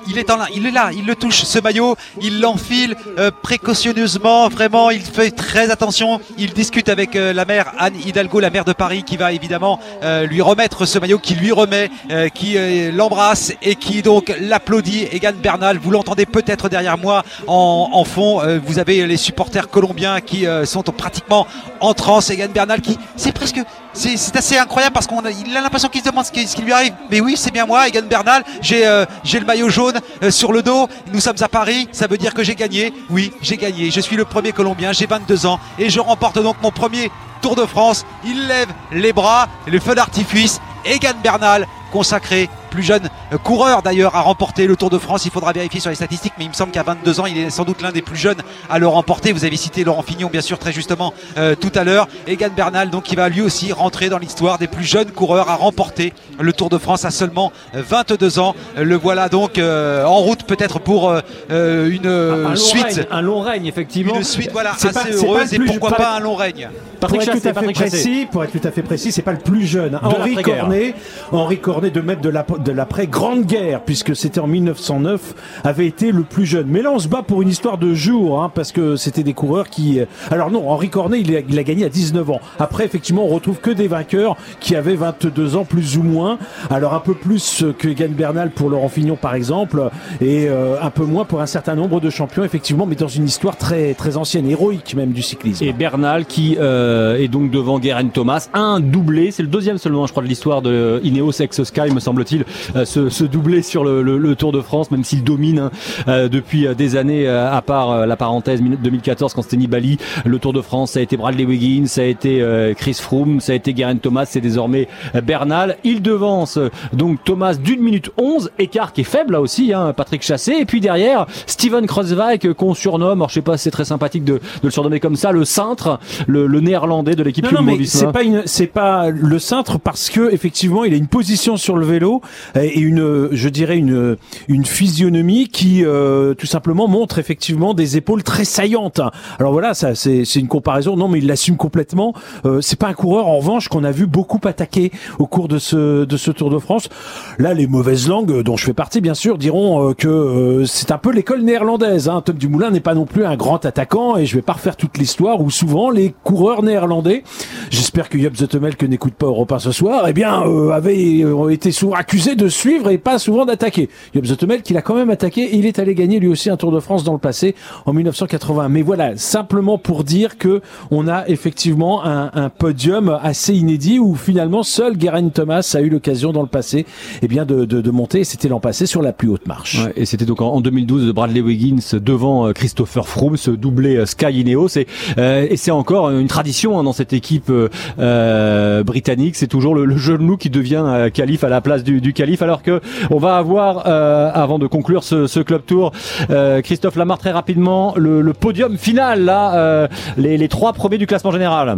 Il 0.08 0.18
est 0.18 0.32
en 0.32 0.38
là, 0.38 0.48
il 0.92 1.06
le 1.06 1.16
touche 1.16 1.44
ce 1.44 1.60
maillot, 1.60 1.96
il 2.20 2.42
l'enfile 2.42 2.96
précautionneusement, 3.44 4.50
vraiment, 4.50 4.90
il 4.90 5.02
fait 5.02 5.30
très 5.30 5.70
attention. 5.70 6.20
Il 6.40 6.54
discute 6.54 6.90
avec 6.90 7.14
la 7.14 7.46
mère 7.46 7.74
Anne 7.78 7.94
Hidalgo, 8.04 8.40
la 8.40 8.50
maire 8.50 8.66
de 8.66 8.74
Paris, 8.74 9.04
qui 9.04 9.18
va 9.18 9.32
évidemment 9.32 9.80
lui 10.24 10.42
remettre 10.42 10.86
ce 10.86 10.98
maillot, 10.98 11.20
qui 11.20 11.36
lui 11.36 11.52
remet, 11.52 11.92
qui 12.34 12.58
l'embrasse 12.92 13.54
et 13.62 13.76
qui 13.76 14.02
donc 14.02 14.34
l'applaudit. 14.40 15.08
Egan 15.12 15.34
Bernal, 15.42 15.78
vous 15.78 15.92
l'entendez 15.92 16.26
peut-être 16.26 16.70
derrière 16.70 16.98
moi 16.98 17.24
en, 17.46 18.04
fond. 18.04 18.42
Vous 18.66 18.80
avez 18.80 19.06
les 19.06 19.18
supporters 19.18 19.70
colombiens 19.70 20.22
qui 20.22 20.46
sont 20.66 20.82
pratiquement 20.84 21.46
en 21.80 21.94
transe. 21.94 22.32
Egan 22.32 22.50
Bernal 22.52 22.82
qui, 22.82 22.98
c'est 23.16 23.32
presque, 23.32 23.51
c'est 23.94 24.36
assez 24.36 24.58
incroyable 24.58 24.94
parce 24.94 25.08
qu'on 25.08 25.24
a, 25.26 25.30
l'impression 25.30 25.90
qu'il 25.90 26.02
se 26.02 26.10
demande 26.10 26.26
ce 26.26 26.32
qui, 26.32 26.62
lui 26.62 26.72
arrive. 26.72 26.94
Mais 27.10 27.20
oui, 27.22 27.36
c'est 27.38 27.52
bien 27.52 27.66
moi, 27.66 27.88
Egan 27.88 28.04
Bernal. 28.04 28.44
J'ai 28.62 28.86
euh, 28.86 29.06
le 29.34 29.46
maillot 29.46 29.70
jaune 29.70 30.00
euh, 30.24 30.32
sur 30.32 30.52
le 30.52 30.62
dos. 30.62 30.88
Nous 31.14 31.20
sommes 31.20 31.42
à 31.42 31.48
Paris. 31.48 31.88
Ça 31.92 32.08
veut 32.08 32.18
dire 32.18 32.34
que 32.34 32.44
j'ai 32.44 32.56
gagné. 32.56 32.94
Oui, 33.10 33.32
j'ai 33.42 33.58
gagné. 33.58 33.92
Je 33.92 34.00
suis 34.00 34.16
le 34.16 34.26
premier 34.26 34.52
Colombien. 34.52 34.92
J'ai 34.92 35.06
22 35.06 35.46
ans 35.46 35.60
et 35.78 35.90
je 35.90 36.00
remporte 36.00 36.42
donc 36.42 36.58
mon 36.62 36.72
premier 36.72 37.12
Tour 37.42 37.56
de 37.56 37.66
France. 37.66 38.06
Il 38.24 38.48
lève 38.48 38.70
les 38.92 39.14
bras, 39.14 39.50
le 39.68 39.80
feu 39.80 39.96
d'artifice. 39.96 40.62
Egan 40.86 41.14
Bernal, 41.24 41.68
consacré, 41.92 42.50
plus 42.72 42.82
jeune 42.84 43.08
coureur 43.44 43.82
d'ailleurs, 43.84 44.16
à 44.16 44.22
remporter 44.22 44.66
le 44.66 44.76
Tour 44.76 44.90
de 44.90 44.98
France. 44.98 45.26
Il 45.26 45.32
faudra 45.32 45.52
vérifier 45.54 45.80
sur 45.80 45.90
les 45.92 45.96
statistiques, 45.96 46.34
mais 46.40 46.46
il 46.46 46.50
me 46.50 46.54
semble 46.56 46.72
qu'à 46.72 46.82
22 46.84 47.20
ans, 47.20 47.26
il 47.28 47.38
est 47.38 47.50
sans 47.52 47.66
doute 47.66 47.82
l'un 47.84 47.92
des 47.92 48.02
plus 48.02 48.16
jeunes 48.18 48.40
à 48.70 48.80
le 48.80 48.88
remporter. 48.88 49.32
Vous 49.34 49.46
avez 49.46 49.58
cité 49.58 49.84
Laurent 49.84 50.02
Fignon, 50.02 50.30
bien 50.32 50.42
sûr, 50.42 50.58
très 50.58 50.72
justement 50.72 51.14
euh, 51.38 51.54
tout 51.56 51.72
à 51.76 51.84
l'heure. 51.84 52.08
Egan 52.28 52.50
Bernal, 52.56 52.90
donc, 52.90 53.04
qui 53.04 53.16
va 53.16 53.30
lui 53.30 53.42
aussi 53.42 53.72
rentrer 53.74 54.10
dans 54.10 54.18
l'histoire 54.18 54.58
des 54.58 54.68
plus 54.68 54.84
jeunes 54.86 55.12
coureurs 55.12 55.50
à 55.50 55.56
remporter 55.56 56.14
le 56.40 56.54
Tour 56.54 56.70
de 56.70 56.78
France 56.78 57.06
à 57.06 57.12
seulement 57.12 57.52
euh, 57.76 57.84
22 57.88 58.40
ans. 58.40 58.56
Le 58.78 58.96
voilà 58.96 59.30
donc 59.30 59.58
euh, 59.58 60.06
en 60.06 60.18
route 60.18 60.44
peut-être 60.44 60.80
pour 60.80 61.10
euh, 61.50 61.90
une 61.90 62.08
Un 62.08 62.56
suite. 62.56 62.84
règne, 62.86 63.06
un 63.12 63.22
long 63.22 63.42
règne, 63.42 63.66
effectivement. 63.66 64.16
Une 64.16 64.24
suite, 64.24 64.52
voilà, 64.52 64.72
C'est 64.78 64.88
assez 64.90 64.94
pas- 65.00 65.06
c'est 65.18 65.26
pas 65.26 65.34
heureuse 65.34 65.54
et 65.54 65.60
pourquoi 65.60 65.90
pas- 65.90 65.96
pas 65.98 66.12
un 66.16 66.20
long 66.20 66.36
règne. 66.36 66.70
pour 67.00 67.16
être 67.16 67.26
Chassé, 67.26 67.42
tout 67.42 67.48
à 67.50 67.54
fait 67.62 67.72
précis, 67.74 68.28
pour 68.32 68.44
être 68.44 68.52
tout 68.60 68.68
à 68.68 68.72
fait 68.72 68.82
précis, 68.82 69.12
c'est 69.12 69.22
pas 69.22 69.34
le 69.34 69.40
plus 69.40 69.66
jeune. 69.66 70.00
Henri. 70.02 70.36
Cornet, 70.42 70.96
Henri 71.32 71.60
Cornet 71.60 71.90
de 71.92 72.02
même 72.02 72.22
de 72.22 72.30
la 72.30 72.46
de 72.64 72.72
l'après 72.72 73.08
Grande 73.08 73.46
Guerre, 73.46 73.82
puisque 73.82 74.16
c'était 74.16 74.40
en 74.40 74.48
1909, 74.48 75.36
avait 75.64 75.88
été 75.88 76.12
le 76.12 76.24
plus 76.24 76.46
jeune. 76.46 76.68
Mais 76.68 76.82
là, 76.82 76.92
on 76.92 77.00
se 77.00 77.08
bat 77.08 77.22
pour 77.24 77.42
une 77.42 77.50
histoire 77.50 77.78
de 77.78 77.94
jour, 77.94 78.42
hein, 78.42 78.52
parce 78.54 78.72
que 78.72 78.96
c'était 78.96 79.24
des 79.24 79.34
coureurs 79.34 79.70
qui. 79.70 80.00
euh, 80.00 80.06
Alors 80.30 80.52
non, 80.52 80.70
Henri 80.70 80.90
Cornet, 80.90 81.22
il 81.22 81.36
a, 81.36 81.40
il 81.48 81.58
a 81.60 81.64
gagné 81.64 81.86
à 81.86 81.90
19 81.90 82.30
ans. 82.30 82.40
Après, 82.60 82.86
effectivement, 82.86 83.26
on 83.26 83.28
retrouve 83.28 83.60
que 83.60 83.72
des 83.72 83.88
vainqueurs 83.88 84.36
qui 84.60 84.76
avaient 84.76 84.96
22 84.96 85.56
ans 85.56 85.66
plus 85.66 85.98
ou 85.98 86.04
moins. 86.04 86.38
Alors 86.70 86.94
un 86.94 87.00
peu 87.00 87.14
plus 87.14 87.64
que 87.78 87.88
Egan 87.88 88.10
Bernal 88.10 88.52
pour 88.52 88.70
Laurent 88.70 88.90
Fignon, 88.90 89.16
par 89.16 89.36
exemple, 89.36 89.90
et 90.20 90.48
euh, 90.50 90.76
un 90.82 90.90
peu 90.90 91.04
moins 91.06 91.26
pour 91.26 91.42
un 91.42 91.46
certain 91.46 91.76
nombre 91.76 92.00
de 92.00 92.10
champions, 92.10 92.44
effectivement, 92.44 92.86
mais 92.86 92.96
dans 92.96 93.08
une 93.08 93.26
histoire 93.26 93.58
très 93.58 93.94
très 93.94 94.18
ancienne, 94.18 94.50
héroïque 94.50 94.96
même 94.96 95.12
du 95.12 95.22
cyclisme. 95.22 95.64
Et 95.64 95.74
Bernal 95.74 96.26
qui 96.26 96.58
euh, 96.60 97.18
est 97.18 97.28
donc 97.28 97.52
devant 97.52 97.80
Guerin 97.80 98.08
Thomas, 98.08 98.50
un 98.54 98.80
doublé, 98.80 99.32
c'est 99.32 99.44
le 99.44 99.50
deuxième 99.50 99.78
seulement 99.78 100.06
je 100.08 100.12
crois 100.12 100.24
de 100.24 100.28
l'histoire 100.28 100.62
de 100.62 101.00
Ineos 101.04 101.32
Ex 101.40 101.64
Sky 101.64 101.92
me 101.94 102.00
semble-t-il, 102.00 102.46
ce, 102.86 103.10
ce, 103.10 103.24
doublé 103.24 103.62
sur 103.62 103.84
le, 103.84 104.02
le, 104.02 104.18
le, 104.18 104.36
Tour 104.36 104.52
de 104.52 104.62
France, 104.62 104.92
même 104.92 105.04
s'il 105.04 105.24
domine 105.24 105.70
hein, 106.08 106.28
depuis 106.30 106.68
des 106.76 106.96
années, 106.96 107.28
à 107.28 107.62
part 107.62 108.06
la 108.08 108.16
parenthèse 108.16 108.62
2014 108.62 109.34
quand 109.34 109.42
c'était 109.42 109.58
Nibali, 109.58 109.98
le 110.26 110.40
Tour 110.40 110.54
de 110.54 110.62
France, 110.62 110.92
ça 110.92 111.00
a 111.00 111.02
été 111.02 111.18
Bradley 111.18 111.46
Wiggins, 111.46 111.86
ça 111.88 112.02
a 112.02 112.06
été 112.06 112.44
Chris 112.78 112.98
Froome, 113.00 113.40
ça 113.40 113.52
a 113.52 113.56
été 113.56 113.76
Geraint 113.76 113.98
Thomas, 113.98 114.26
c'est 114.26 114.42
désormais 114.42 114.88
Bernal. 115.24 115.78
Il 115.84 116.02
devance 116.02 116.58
donc 116.94 117.24
Thomas 117.24 117.56
d'une 117.56 117.82
minute 117.82 118.12
11, 118.18 118.52
écart 118.60 118.94
qui 118.94 119.02
est 119.02 119.06
faible 119.06 119.34
là 119.34 119.42
aussi, 119.42 119.74
hein, 119.74 119.94
Patrick 119.96 120.22
Chassé. 120.22 120.54
Et 120.60 120.66
puis 120.66 120.80
derrière, 120.80 121.26
Steven 121.46 121.86
Kreuzweig 121.86 122.54
qu'on 122.54 122.74
surnomme, 122.74 123.20
alors 123.20 123.30
je 123.30 123.36
sais 123.36 123.42
pas, 123.42 123.58
c'est 123.58 123.72
très 123.72 123.86
sympathique 123.86 124.24
de, 124.24 124.34
de, 124.34 124.40
le 124.64 124.70
surnommer 124.70 125.00
comme 125.00 125.16
ça, 125.16 125.32
le 125.32 125.46
cintre, 125.46 126.00
le, 126.28 126.48
le 126.48 126.60
néerlandais 126.60 127.16
de 127.16 127.24
l'équipe 127.24 127.46
Non, 127.46 127.62
non 127.62 127.62
mais 127.62 127.86
c'est 127.86 128.12
pas 128.12 128.24
une, 128.24 128.44
c'est 128.46 128.68
pas 128.68 129.10
le 129.10 129.40
cintre 129.40 129.80
parce 129.80 130.10
que 130.10 130.32
effectivement, 130.32 130.84
il 130.84 130.94
a 130.94 130.98
une 130.98 131.08
position 131.08 131.58
sur 131.58 131.78
le 131.78 131.86
vélo 131.86 132.22
et 132.56 132.80
une, 132.80 133.30
je 133.32 133.50
dirais 133.50 133.78
une, 133.78 134.18
une 134.48 134.66
physionomie 134.66 135.48
qui 135.48 135.84
euh, 135.86 136.34
tout 136.34 136.46
simplement 136.46 136.88
montre 136.88 137.20
effectivement 137.20 137.74
des 137.74 137.98
épaules 137.98 138.24
très 138.24 138.46
saillantes. 138.46 139.02
Alors 139.40 139.52
voilà, 139.52 139.74
ça 139.74 139.96
c'est, 139.96 140.24
une 140.36 140.48
comparaison. 140.48 140.96
Non, 140.96 141.08
mais 141.08 141.20
il 141.20 141.28
l'assume 141.28 141.58
complètement. 141.58 142.14
Euh, 142.46 142.62
c'est 142.62 142.80
pas 142.80 142.88
un 142.88 142.94
coureur 142.94 143.28
en 143.28 143.38
revanche 143.38 143.68
qu'on 143.68 143.84
a 143.84 143.92
vu 143.92 144.08
beaucoup 144.08 144.40
attaquer 144.46 144.92
au 145.20 145.28
cours 145.28 145.48
de 145.48 145.60
ce 145.60 146.06
de 146.06 146.18
ce 146.18 146.32
Tour 146.32 146.50
de 146.50 146.60
France. 146.60 146.90
Là, 147.38 147.54
les 147.54 147.68
mauvaises 147.68 148.08
langues 148.08 148.42
dont 148.42 148.58
je 148.58 148.66
fais 148.66 148.74
partie, 148.74 149.02
bien 149.02 149.14
sûr, 149.14 149.38
diront 149.38 149.90
euh, 149.90 149.94
que 149.94 150.08
euh, 150.08 150.66
c'est 150.66 150.92
un 150.92 150.98
peu 150.98 151.12
l'école 151.12 151.42
néerlandaise. 151.42 152.10
Hein. 152.10 152.22
Tom 152.26 152.38
Dumoulin 152.38 152.72
n'est 152.72 152.80
pas 152.80 152.94
non 152.94 153.06
plus 153.06 153.26
un 153.26 153.36
grand 153.36 153.66
attaquant 153.66 154.18
et 154.18 154.26
je 154.26 154.36
vais 154.36 154.42
pas 154.42 154.54
refaire 154.54 154.76
toute 154.76 154.98
l'histoire 154.98 155.42
où 155.42 155.50
souvent 155.50 155.90
les 155.90 156.14
coureurs 156.24 156.64
néerlandais, 156.64 157.24
j'espère 157.70 158.10
que 158.10 158.18
Job 158.20 158.36
Zoetemel 158.36 158.76
que 158.76 158.86
n'écoute 158.86 159.14
pas 159.14 159.26
Europa 159.28 159.60
ce 159.60 159.72
soir, 159.72 160.06
eh 160.08 160.14
bien 160.14 160.44
euh, 160.44 160.72
avaient 160.72 161.24
euh, 161.24 161.50
été 161.50 161.72
souvent 161.72 161.96
accusés 161.96 162.31
de 162.36 162.48
suivre 162.48 162.90
et 162.90 162.98
pas 162.98 163.20
souvent 163.20 163.46
d'attaquer. 163.46 163.90
Job 164.14 164.26
Zoetemel 164.26 164.62
qu'il 164.62 164.78
a 164.78 164.82
quand 164.82 164.96
même 164.96 165.10
attaqué 165.10 165.42
et 165.42 165.58
il 165.58 165.66
est 165.66 165.80
allé 165.80 165.96
gagner 165.96 166.20
lui 166.20 166.28
aussi 166.28 166.50
un 166.50 166.58
Tour 166.58 166.72
de 166.72 166.80
France 166.80 167.04
dans 167.04 167.14
le 167.14 167.20
passé 167.20 167.56
en 167.86 167.94
1980. 167.94 168.70
Mais 168.70 168.82
voilà, 168.82 169.18
simplement 169.18 169.78
pour 169.78 170.04
dire 170.04 170.38
que 170.38 170.62
on 170.92 171.08
a 171.08 171.28
effectivement 171.28 172.06
un, 172.06 172.32
un 172.34 172.50
podium 172.50 173.18
assez 173.22 173.54
inédit 173.54 174.00
où 174.00 174.16
finalement 174.16 174.64
seul 174.64 175.00
Geraint 175.00 175.30
Thomas 175.30 175.72
a 175.76 175.82
eu 175.82 175.90
l'occasion 175.90 176.32
dans 176.32 176.42
le 176.42 176.48
passé 176.48 176.86
eh 177.22 177.28
bien 177.28 177.46
de, 177.46 177.66
de, 177.66 177.82
de 177.82 177.92
monter. 177.92 178.24
C'était 178.24 178.48
l'an 178.48 178.60
passé 178.60 178.86
sur 178.86 179.02
la 179.02 179.14
plus 179.14 179.30
haute 179.30 179.48
marche. 179.48 179.84
Ouais, 179.84 179.94
et 179.96 180.06
c'était 180.06 180.26
donc 180.26 180.42
en 180.42 180.62
2012 180.62 181.08
de 181.08 181.12
Bradley 181.12 181.42
Wiggins 181.42 182.00
devant 182.00 182.52
Christopher 182.54 183.08
Froome, 183.08 183.38
ce 183.38 183.52
doublé 183.52 184.06
Sky 184.06 184.42
Ineos. 184.42 184.78
Et, 184.78 184.88
euh, 185.18 185.48
et 185.50 185.58
c'est 185.58 185.72
encore 185.72 186.10
une 186.12 186.28
tradition 186.28 186.80
hein, 186.80 186.84
dans 186.84 186.94
cette 186.94 187.14
équipe 187.14 187.52
euh, 188.00 188.84
britannique. 188.84 189.36
C'est 189.36 189.48
toujours 189.48 189.76
le, 189.76 189.86
le, 189.86 189.98
jeune 189.98 190.26
loup 190.26 190.38
qui 190.38 190.50
devient 190.50 190.84
euh, 190.86 191.10
calife 191.10 191.44
à 191.44 191.50
la 191.50 191.62
place 191.62 191.84
du, 191.84 192.02
du 192.02 192.14
Alors 192.42 192.62
que 192.62 192.82
on 193.10 193.18
va 193.18 193.38
avoir, 193.38 193.88
euh, 193.88 194.30
avant 194.34 194.60
de 194.60 194.68
conclure 194.68 195.04
ce, 195.04 195.40
club 195.42 195.64
tour, 195.66 195.92
euh, 196.30 196.62
Christophe 196.62 196.96
Lamar 196.96 197.18
très 197.18 197.32
rapidement 197.32 197.94
le, 197.96 198.32
podium 198.34 198.78
final 198.78 199.26
là, 199.26 199.88
les, 200.18 200.38
les 200.38 200.48
trois 200.48 200.74
premiers 200.74 200.98
du 200.98 201.08
classement 201.08 201.32
général. 201.32 201.78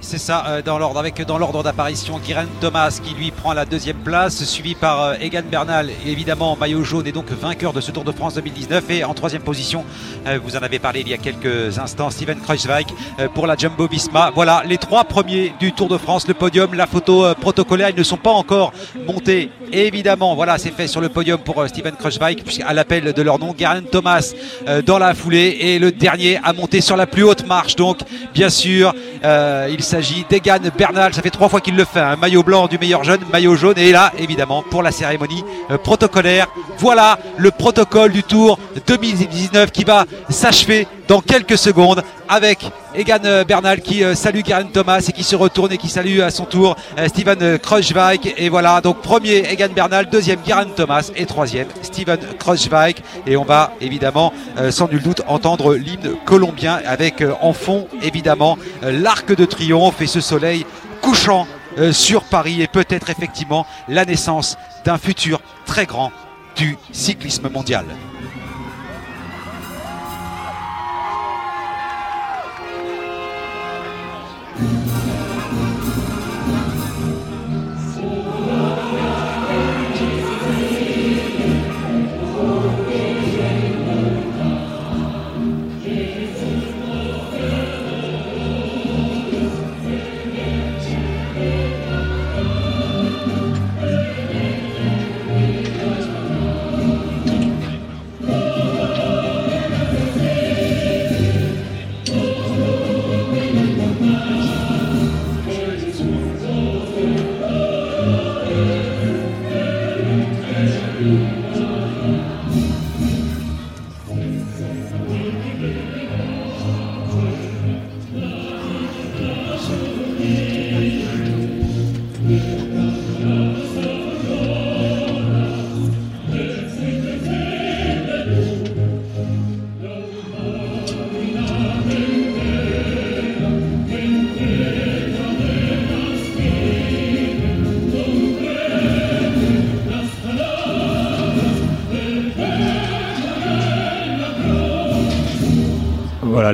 C'est 0.00 0.18
ça, 0.18 0.44
euh, 0.48 0.62
dans 0.62 0.78
l'ordre 0.78 0.98
avec 0.98 1.20
dans 1.26 1.36
l'ordre 1.36 1.62
d'apparition, 1.62 2.18
Geraint 2.26 2.46
Thomas 2.60 2.98
qui 3.02 3.14
lui 3.14 3.30
prend 3.30 3.52
la 3.52 3.66
deuxième 3.66 3.98
place, 3.98 4.42
suivi 4.44 4.74
par 4.74 5.02
euh, 5.02 5.14
Egan 5.20 5.42
Bernal, 5.50 5.90
évidemment 6.06 6.56
maillot 6.56 6.82
jaune 6.82 7.06
et 7.06 7.12
donc 7.12 7.30
vainqueur 7.30 7.74
de 7.74 7.82
ce 7.82 7.90
Tour 7.90 8.04
de 8.04 8.12
France 8.12 8.34
2019. 8.34 8.90
Et 8.90 9.04
en 9.04 9.12
troisième 9.12 9.42
position, 9.42 9.84
euh, 10.26 10.38
vous 10.42 10.56
en 10.56 10.60
avez 10.60 10.78
parlé 10.78 11.00
il 11.00 11.08
y 11.08 11.14
a 11.14 11.18
quelques 11.18 11.78
instants, 11.78 12.08
Steven 12.08 12.40
Kreuzweig 12.40 12.86
pour 13.34 13.46
la 13.46 13.54
Jumbo 13.56 13.86
Visma. 13.86 14.30
Voilà 14.34 14.62
les 14.66 14.78
trois 14.78 15.04
premiers 15.04 15.52
du 15.60 15.72
Tour 15.72 15.88
de 15.88 15.98
France, 15.98 16.26
le 16.26 16.34
podium, 16.34 16.72
la 16.74 16.86
photo 16.86 17.34
protocolaire, 17.34 17.90
ils 17.90 17.98
ne 17.98 18.02
sont 18.02 18.16
pas 18.16 18.30
encore 18.30 18.72
montés. 19.06 19.50
Évidemment, 19.72 20.34
voilà, 20.34 20.56
c'est 20.58 20.70
fait 20.70 20.86
sur 20.86 21.00
le 21.00 21.08
podium 21.08 21.38
pour 21.38 21.66
Steven 21.68 21.94
Kreuzweig, 21.96 22.42
à 22.66 22.72
l'appel 22.72 23.12
de 23.12 23.22
leur 23.22 23.38
nom, 23.38 23.54
Geraint 23.56 23.82
Thomas 23.82 24.32
dans 24.86 24.98
la 24.98 25.14
foulée 25.14 25.56
et 25.60 25.78
le 25.78 25.92
dernier 25.92 26.38
à 26.42 26.52
monter 26.52 26.80
sur 26.80 26.96
la 26.96 27.06
plus 27.06 27.24
haute 27.24 27.46
marche. 27.46 27.76
Donc, 27.76 27.98
bien 28.32 28.48
sûr, 28.50 28.94
il 29.68 29.82
s'agit 29.82 30.24
d'Egan 30.28 30.60
Bernal. 30.76 31.14
Ça 31.14 31.22
fait 31.22 31.30
trois 31.30 31.48
fois 31.48 31.60
qu'il 31.60 31.76
le 31.76 31.84
fait. 31.84 32.00
Un 32.00 32.12
hein. 32.12 32.16
maillot 32.16 32.42
blanc 32.42 32.66
du 32.66 32.78
meilleur 32.78 33.04
jeune, 33.04 33.20
maillot 33.32 33.56
jaune. 33.56 33.78
Et 33.78 33.92
là, 33.92 34.12
évidemment, 34.18 34.62
pour 34.62 34.82
la 34.82 34.92
cérémonie 34.92 35.44
euh, 35.70 35.78
protocolaire. 35.78 36.48
Voilà 36.78 37.18
le 37.36 37.50
protocole 37.50 38.12
du 38.12 38.22
Tour 38.22 38.58
2019 38.86 39.70
qui 39.70 39.84
va 39.84 40.04
s'achever 40.28 40.86
dans 41.08 41.20
quelques 41.20 41.58
secondes 41.58 42.02
avec 42.28 42.70
Egan 42.94 43.44
Bernal 43.46 43.80
qui 43.80 44.02
euh, 44.02 44.14
salue 44.14 44.40
Geraint 44.44 44.64
Thomas 44.64 45.04
et 45.08 45.12
qui 45.12 45.22
se 45.22 45.36
retourne 45.36 45.72
et 45.72 45.78
qui 45.78 45.88
salue 45.88 46.20
à 46.20 46.30
son 46.30 46.44
tour 46.44 46.76
euh, 46.98 47.08
Steven 47.08 47.58
Kreuzweig. 47.58 48.34
Et 48.36 48.48
voilà, 48.48 48.80
donc 48.80 49.00
premier 49.02 49.50
Egan 49.50 49.68
Bernal, 49.74 50.08
deuxième 50.10 50.40
Geraint 50.46 50.66
Thomas 50.74 51.10
et 51.14 51.26
troisième 51.26 51.68
Steven 51.82 52.18
Kreuzweig. 52.38 52.96
Et 53.26 53.36
on 53.36 53.44
va 53.44 53.72
évidemment, 53.80 54.32
euh, 54.58 54.70
sans 54.70 54.88
nul 54.88 55.02
doute, 55.02 55.22
entendre 55.28 55.74
l'hymne 55.74 56.16
colombien 56.24 56.80
avec 56.86 57.20
euh, 57.20 57.34
en 57.40 57.52
fond 57.52 57.86
évidemment 58.02 58.58
euh, 58.82 58.92
l'arc 58.92 59.34
de 59.34 59.44
triomphe 59.44 60.00
et 60.00 60.06
ce 60.06 60.20
soleil 60.20 60.66
couchant 61.00 61.46
euh, 61.78 61.92
sur 61.92 62.24
Paris 62.24 62.62
et 62.62 62.68
peut-être 62.68 63.10
effectivement 63.10 63.66
la 63.88 64.04
naissance 64.04 64.56
d'un 64.84 64.98
futur 64.98 65.40
très 65.66 65.86
grand 65.86 66.10
du 66.56 66.76
cyclisme 66.92 67.50
mondial. 67.50 67.84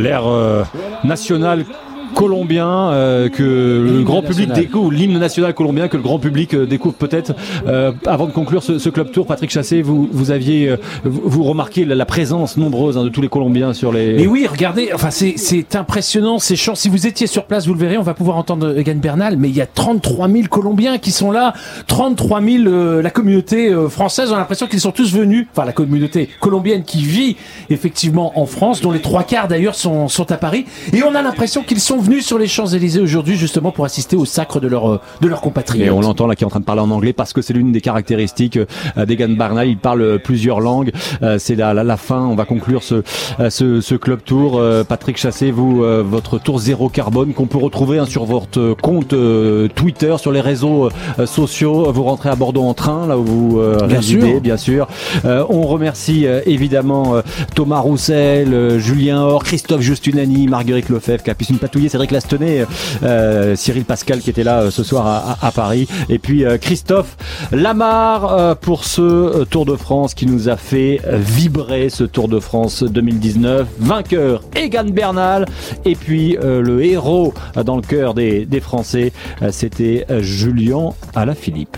L'air 0.02 0.26
euh, 0.26 0.64
national 1.04 1.64
colombien 2.12 2.90
euh, 2.90 3.28
que 3.28 3.42
le 3.42 4.02
grand 4.02 4.22
public 4.22 4.52
découvre, 4.52 4.92
l'hymne 4.92 5.18
national 5.18 5.54
colombien 5.54 5.88
que 5.88 5.96
le 5.96 6.02
grand 6.02 6.18
public 6.18 6.54
euh, 6.54 6.66
découvre 6.66 6.94
peut-être. 6.94 7.34
Euh, 7.66 7.92
avant 8.06 8.26
de 8.26 8.32
conclure 8.32 8.62
ce, 8.62 8.78
ce 8.78 8.88
club 8.88 9.10
tour, 9.10 9.26
Patrick 9.26 9.50
Chassé, 9.50 9.82
vous, 9.82 10.08
vous 10.10 10.30
aviez, 10.30 10.68
euh, 10.68 10.76
vous, 11.04 11.42
remarquez 11.44 11.84
la, 11.84 11.94
la 11.94 12.06
présence 12.06 12.56
nombreuse 12.56 12.96
hein, 12.96 13.04
de 13.04 13.08
tous 13.08 13.20
les 13.20 13.28
Colombiens 13.28 13.72
sur 13.72 13.92
les. 13.92 14.14
Mais 14.14 14.26
oui, 14.26 14.46
regardez, 14.48 14.90
enfin 14.94 15.10
c'est 15.10 15.76
impressionnant, 15.76 16.38
c'est 16.38 16.56
chiant. 16.56 16.74
Si 16.74 16.88
vous 16.88 17.06
étiez 17.06 17.26
sur 17.26 17.44
place, 17.44 17.66
vous 17.66 17.74
le 17.74 17.80
verrez, 17.80 17.98
on 17.98 18.02
va 18.02 18.14
pouvoir 18.14 18.36
entendre 18.36 18.78
Egan 18.78 18.96
Bernal, 18.96 19.36
mais 19.36 19.48
il 19.48 19.56
y 19.56 19.60
a 19.60 19.66
33 19.66 20.28
000 20.28 20.42
Colombiens 20.48 20.98
qui 20.98 21.10
sont 21.10 21.30
là, 21.30 21.54
33 21.86 22.40
000 22.42 22.64
euh, 22.66 23.02
la 23.02 23.10
communauté 23.10 23.68
euh, 23.68 23.88
française. 23.88 24.30
On 24.32 24.34
a 24.34 24.38
l'impression 24.38 24.66
qu'ils 24.66 24.80
sont 24.80 24.92
tous 24.92 25.12
venus, 25.12 25.46
enfin 25.52 25.64
la 25.64 25.72
communauté 25.72 26.28
colombienne 26.40 26.84
qui 26.84 27.02
vit 27.02 27.36
effectivement 27.70 28.38
en 28.38 28.46
France, 28.46 28.80
dont 28.80 28.90
les 28.90 29.00
trois 29.00 29.24
quarts 29.24 29.48
d'ailleurs 29.48 29.74
sont 29.74 30.08
sont 30.08 30.30
à 30.32 30.36
Paris, 30.36 30.66
et 30.92 31.02
on 31.02 31.14
a 31.14 31.22
l'impression 31.22 31.62
qu'ils 31.62 31.80
sont 31.80 31.98
venus 32.02 32.26
sur 32.26 32.38
les 32.38 32.46
Champs-Élysées 32.46 33.00
aujourd'hui 33.00 33.36
justement 33.36 33.70
pour 33.70 33.84
assister 33.84 34.16
au 34.16 34.24
sacre 34.24 34.60
de 34.60 34.68
leur, 34.68 35.00
de 35.20 35.28
leurs 35.28 35.40
compatriotes. 35.40 35.86
Et 35.86 35.90
on 35.90 36.00
l'entend 36.00 36.26
là 36.26 36.34
qui 36.34 36.44
est 36.44 36.46
en 36.46 36.50
train 36.50 36.60
de 36.60 36.64
parler 36.64 36.82
en 36.82 36.90
anglais 36.90 37.12
parce 37.12 37.32
que 37.32 37.42
c'est 37.42 37.52
l'une 37.52 37.72
des 37.72 37.80
caractéristiques 37.80 38.58
euh, 38.96 39.06
d'Egan 39.06 39.30
Barnal. 39.30 39.68
Il 39.68 39.78
parle 39.78 40.18
plusieurs 40.18 40.60
langues. 40.60 40.92
Euh, 41.22 41.36
c'est 41.38 41.54
la, 41.54 41.74
la, 41.74 41.84
la, 41.84 41.96
fin. 41.96 42.20
On 42.20 42.34
va 42.34 42.44
conclure 42.44 42.82
ce, 42.82 43.02
euh, 43.40 43.50
ce, 43.50 43.80
ce 43.80 43.94
club 43.94 44.22
tour. 44.24 44.60
Patrick 44.88 45.16
Chassé, 45.16 45.50
vous, 45.50 45.82
votre 46.04 46.38
tour 46.38 46.58
zéro 46.58 46.88
carbone 46.88 47.32
qu'on 47.32 47.46
peut 47.46 47.58
retrouver 47.58 47.98
hein, 47.98 48.06
sur 48.06 48.24
votre 48.24 48.74
compte 48.80 49.14
Twitter, 49.74 50.14
sur 50.18 50.32
les 50.32 50.40
réseaux 50.40 50.90
sociaux. 51.24 51.90
Vous 51.92 52.02
rentrez 52.02 52.28
à 52.28 52.36
Bordeaux 52.36 52.62
en 52.62 52.74
train, 52.74 53.06
là 53.06 53.18
où 53.18 53.24
vous 53.24 53.62
bien 53.86 53.98
résidez, 53.98 54.30
sûr. 54.32 54.40
bien 54.40 54.56
sûr. 54.56 54.88
on 55.24 55.62
remercie 55.62 56.26
évidemment 56.46 57.16
Thomas 57.54 57.78
Roussel, 57.78 58.78
Julien 58.78 59.22
Or, 59.22 59.44
Christophe 59.44 59.80
Justunani, 59.80 60.48
Marguerite 60.48 60.88
Lefebvre 60.88 61.22
qui 61.22 61.30
a 61.30 61.34
pu 61.34 61.44
une 61.44 61.58
patouiller, 61.58 61.88
Cédric 61.92 62.10
Lastenay, 62.10 62.64
Cyril 63.54 63.84
Pascal 63.84 64.20
qui 64.20 64.30
était 64.30 64.44
là 64.44 64.70
ce 64.70 64.82
soir 64.82 65.36
à, 65.40 65.52
Paris, 65.52 65.86
et 66.08 66.18
puis 66.18 66.44
Christophe 66.60 67.16
Lamar 67.52 68.56
pour 68.56 68.84
ce 68.84 69.44
Tour 69.44 69.66
de 69.66 69.76
France 69.76 70.14
qui 70.14 70.26
nous 70.26 70.48
a 70.48 70.56
fait 70.56 71.00
vibrer 71.12 71.90
ce 71.90 72.04
Tour 72.04 72.28
de 72.28 72.40
France 72.40 72.82
2019. 72.82 73.66
Vainqueur 73.78 74.42
Egan 74.56 74.84
Bernal 74.84 75.46
et 75.84 75.94
puis 75.94 76.36
euh, 76.38 76.62
le 76.62 76.84
héros 76.84 77.34
dans 77.64 77.76
le 77.76 77.82
cœur 77.82 78.14
des, 78.14 78.46
des 78.46 78.60
Français, 78.60 79.12
c'était 79.50 80.06
Julien 80.20 80.90
Alaphilippe. 81.14 81.76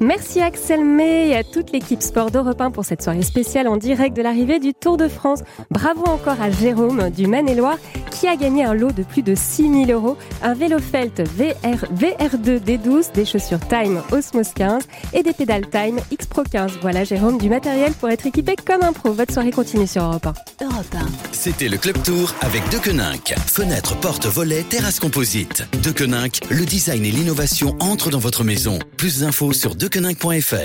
Merci 0.00 0.40
Axel 0.40 0.84
May 0.84 1.30
et 1.30 1.36
à 1.36 1.42
toute 1.42 1.72
l'équipe 1.72 2.02
Sport 2.02 2.30
d'Europe 2.30 2.60
1 2.60 2.70
pour 2.70 2.84
cette 2.84 3.02
soirée 3.02 3.22
spéciale 3.22 3.66
en 3.66 3.76
direct 3.76 4.16
de 4.16 4.22
l'arrivée 4.22 4.60
du 4.60 4.72
Tour 4.72 4.96
de 4.96 5.08
France. 5.08 5.40
Bravo 5.70 6.04
encore 6.04 6.40
à 6.40 6.50
Jérôme 6.52 7.10
du 7.10 7.26
Maine-et-Loire 7.26 7.78
qui 8.12 8.28
a 8.28 8.36
gagné 8.36 8.64
un 8.64 8.74
lot 8.74 8.92
de 8.92 9.02
plus 9.02 9.22
de 9.22 9.34
6000 9.34 9.90
euros, 9.92 10.16
un 10.42 10.54
vélo 10.54 10.78
Felt 10.78 11.20
VR, 11.20 11.84
VR2 11.94 12.60
D12, 12.60 13.12
des 13.12 13.24
chaussures 13.24 13.60
Time 13.68 14.02
Osmos 14.12 14.52
15 14.54 14.84
et 15.12 15.22
des 15.22 15.32
pédales 15.32 15.68
Time 15.68 15.98
X 16.10 16.26
Pro 16.26 16.42
15. 16.42 16.78
Voilà 16.80 17.04
Jérôme 17.04 17.38
du 17.38 17.48
matériel 17.48 17.92
pour 17.92 18.08
être 18.08 18.26
équipé 18.26 18.54
comme 18.56 18.82
un 18.82 18.92
pro. 18.92 19.12
Votre 19.12 19.32
soirée 19.32 19.50
continue 19.50 19.86
sur 19.86 20.02
Europe 20.02 20.26
1. 20.60 20.64
Europe 20.64 20.94
1. 20.94 21.06
C'était 21.32 21.68
le 21.68 21.76
Club 21.76 22.00
Tour 22.02 22.34
avec 22.40 22.68
Dequeninck. 22.70 23.34
Fenêtre, 23.46 23.98
porte, 23.98 24.26
volet, 24.26 24.62
terrasse 24.62 25.00
composite. 25.00 25.64
Dequeninck, 25.82 26.40
le 26.50 26.64
design 26.64 27.04
et 27.04 27.10
l'innovation 27.10 27.76
entrent 27.80 28.10
dans 28.10 28.18
votre 28.18 28.44
maison. 28.44 28.78
Plus 28.96 29.20
d'infos 29.20 29.52
sur 29.52 29.74
dequeninck.fr. 29.88 30.56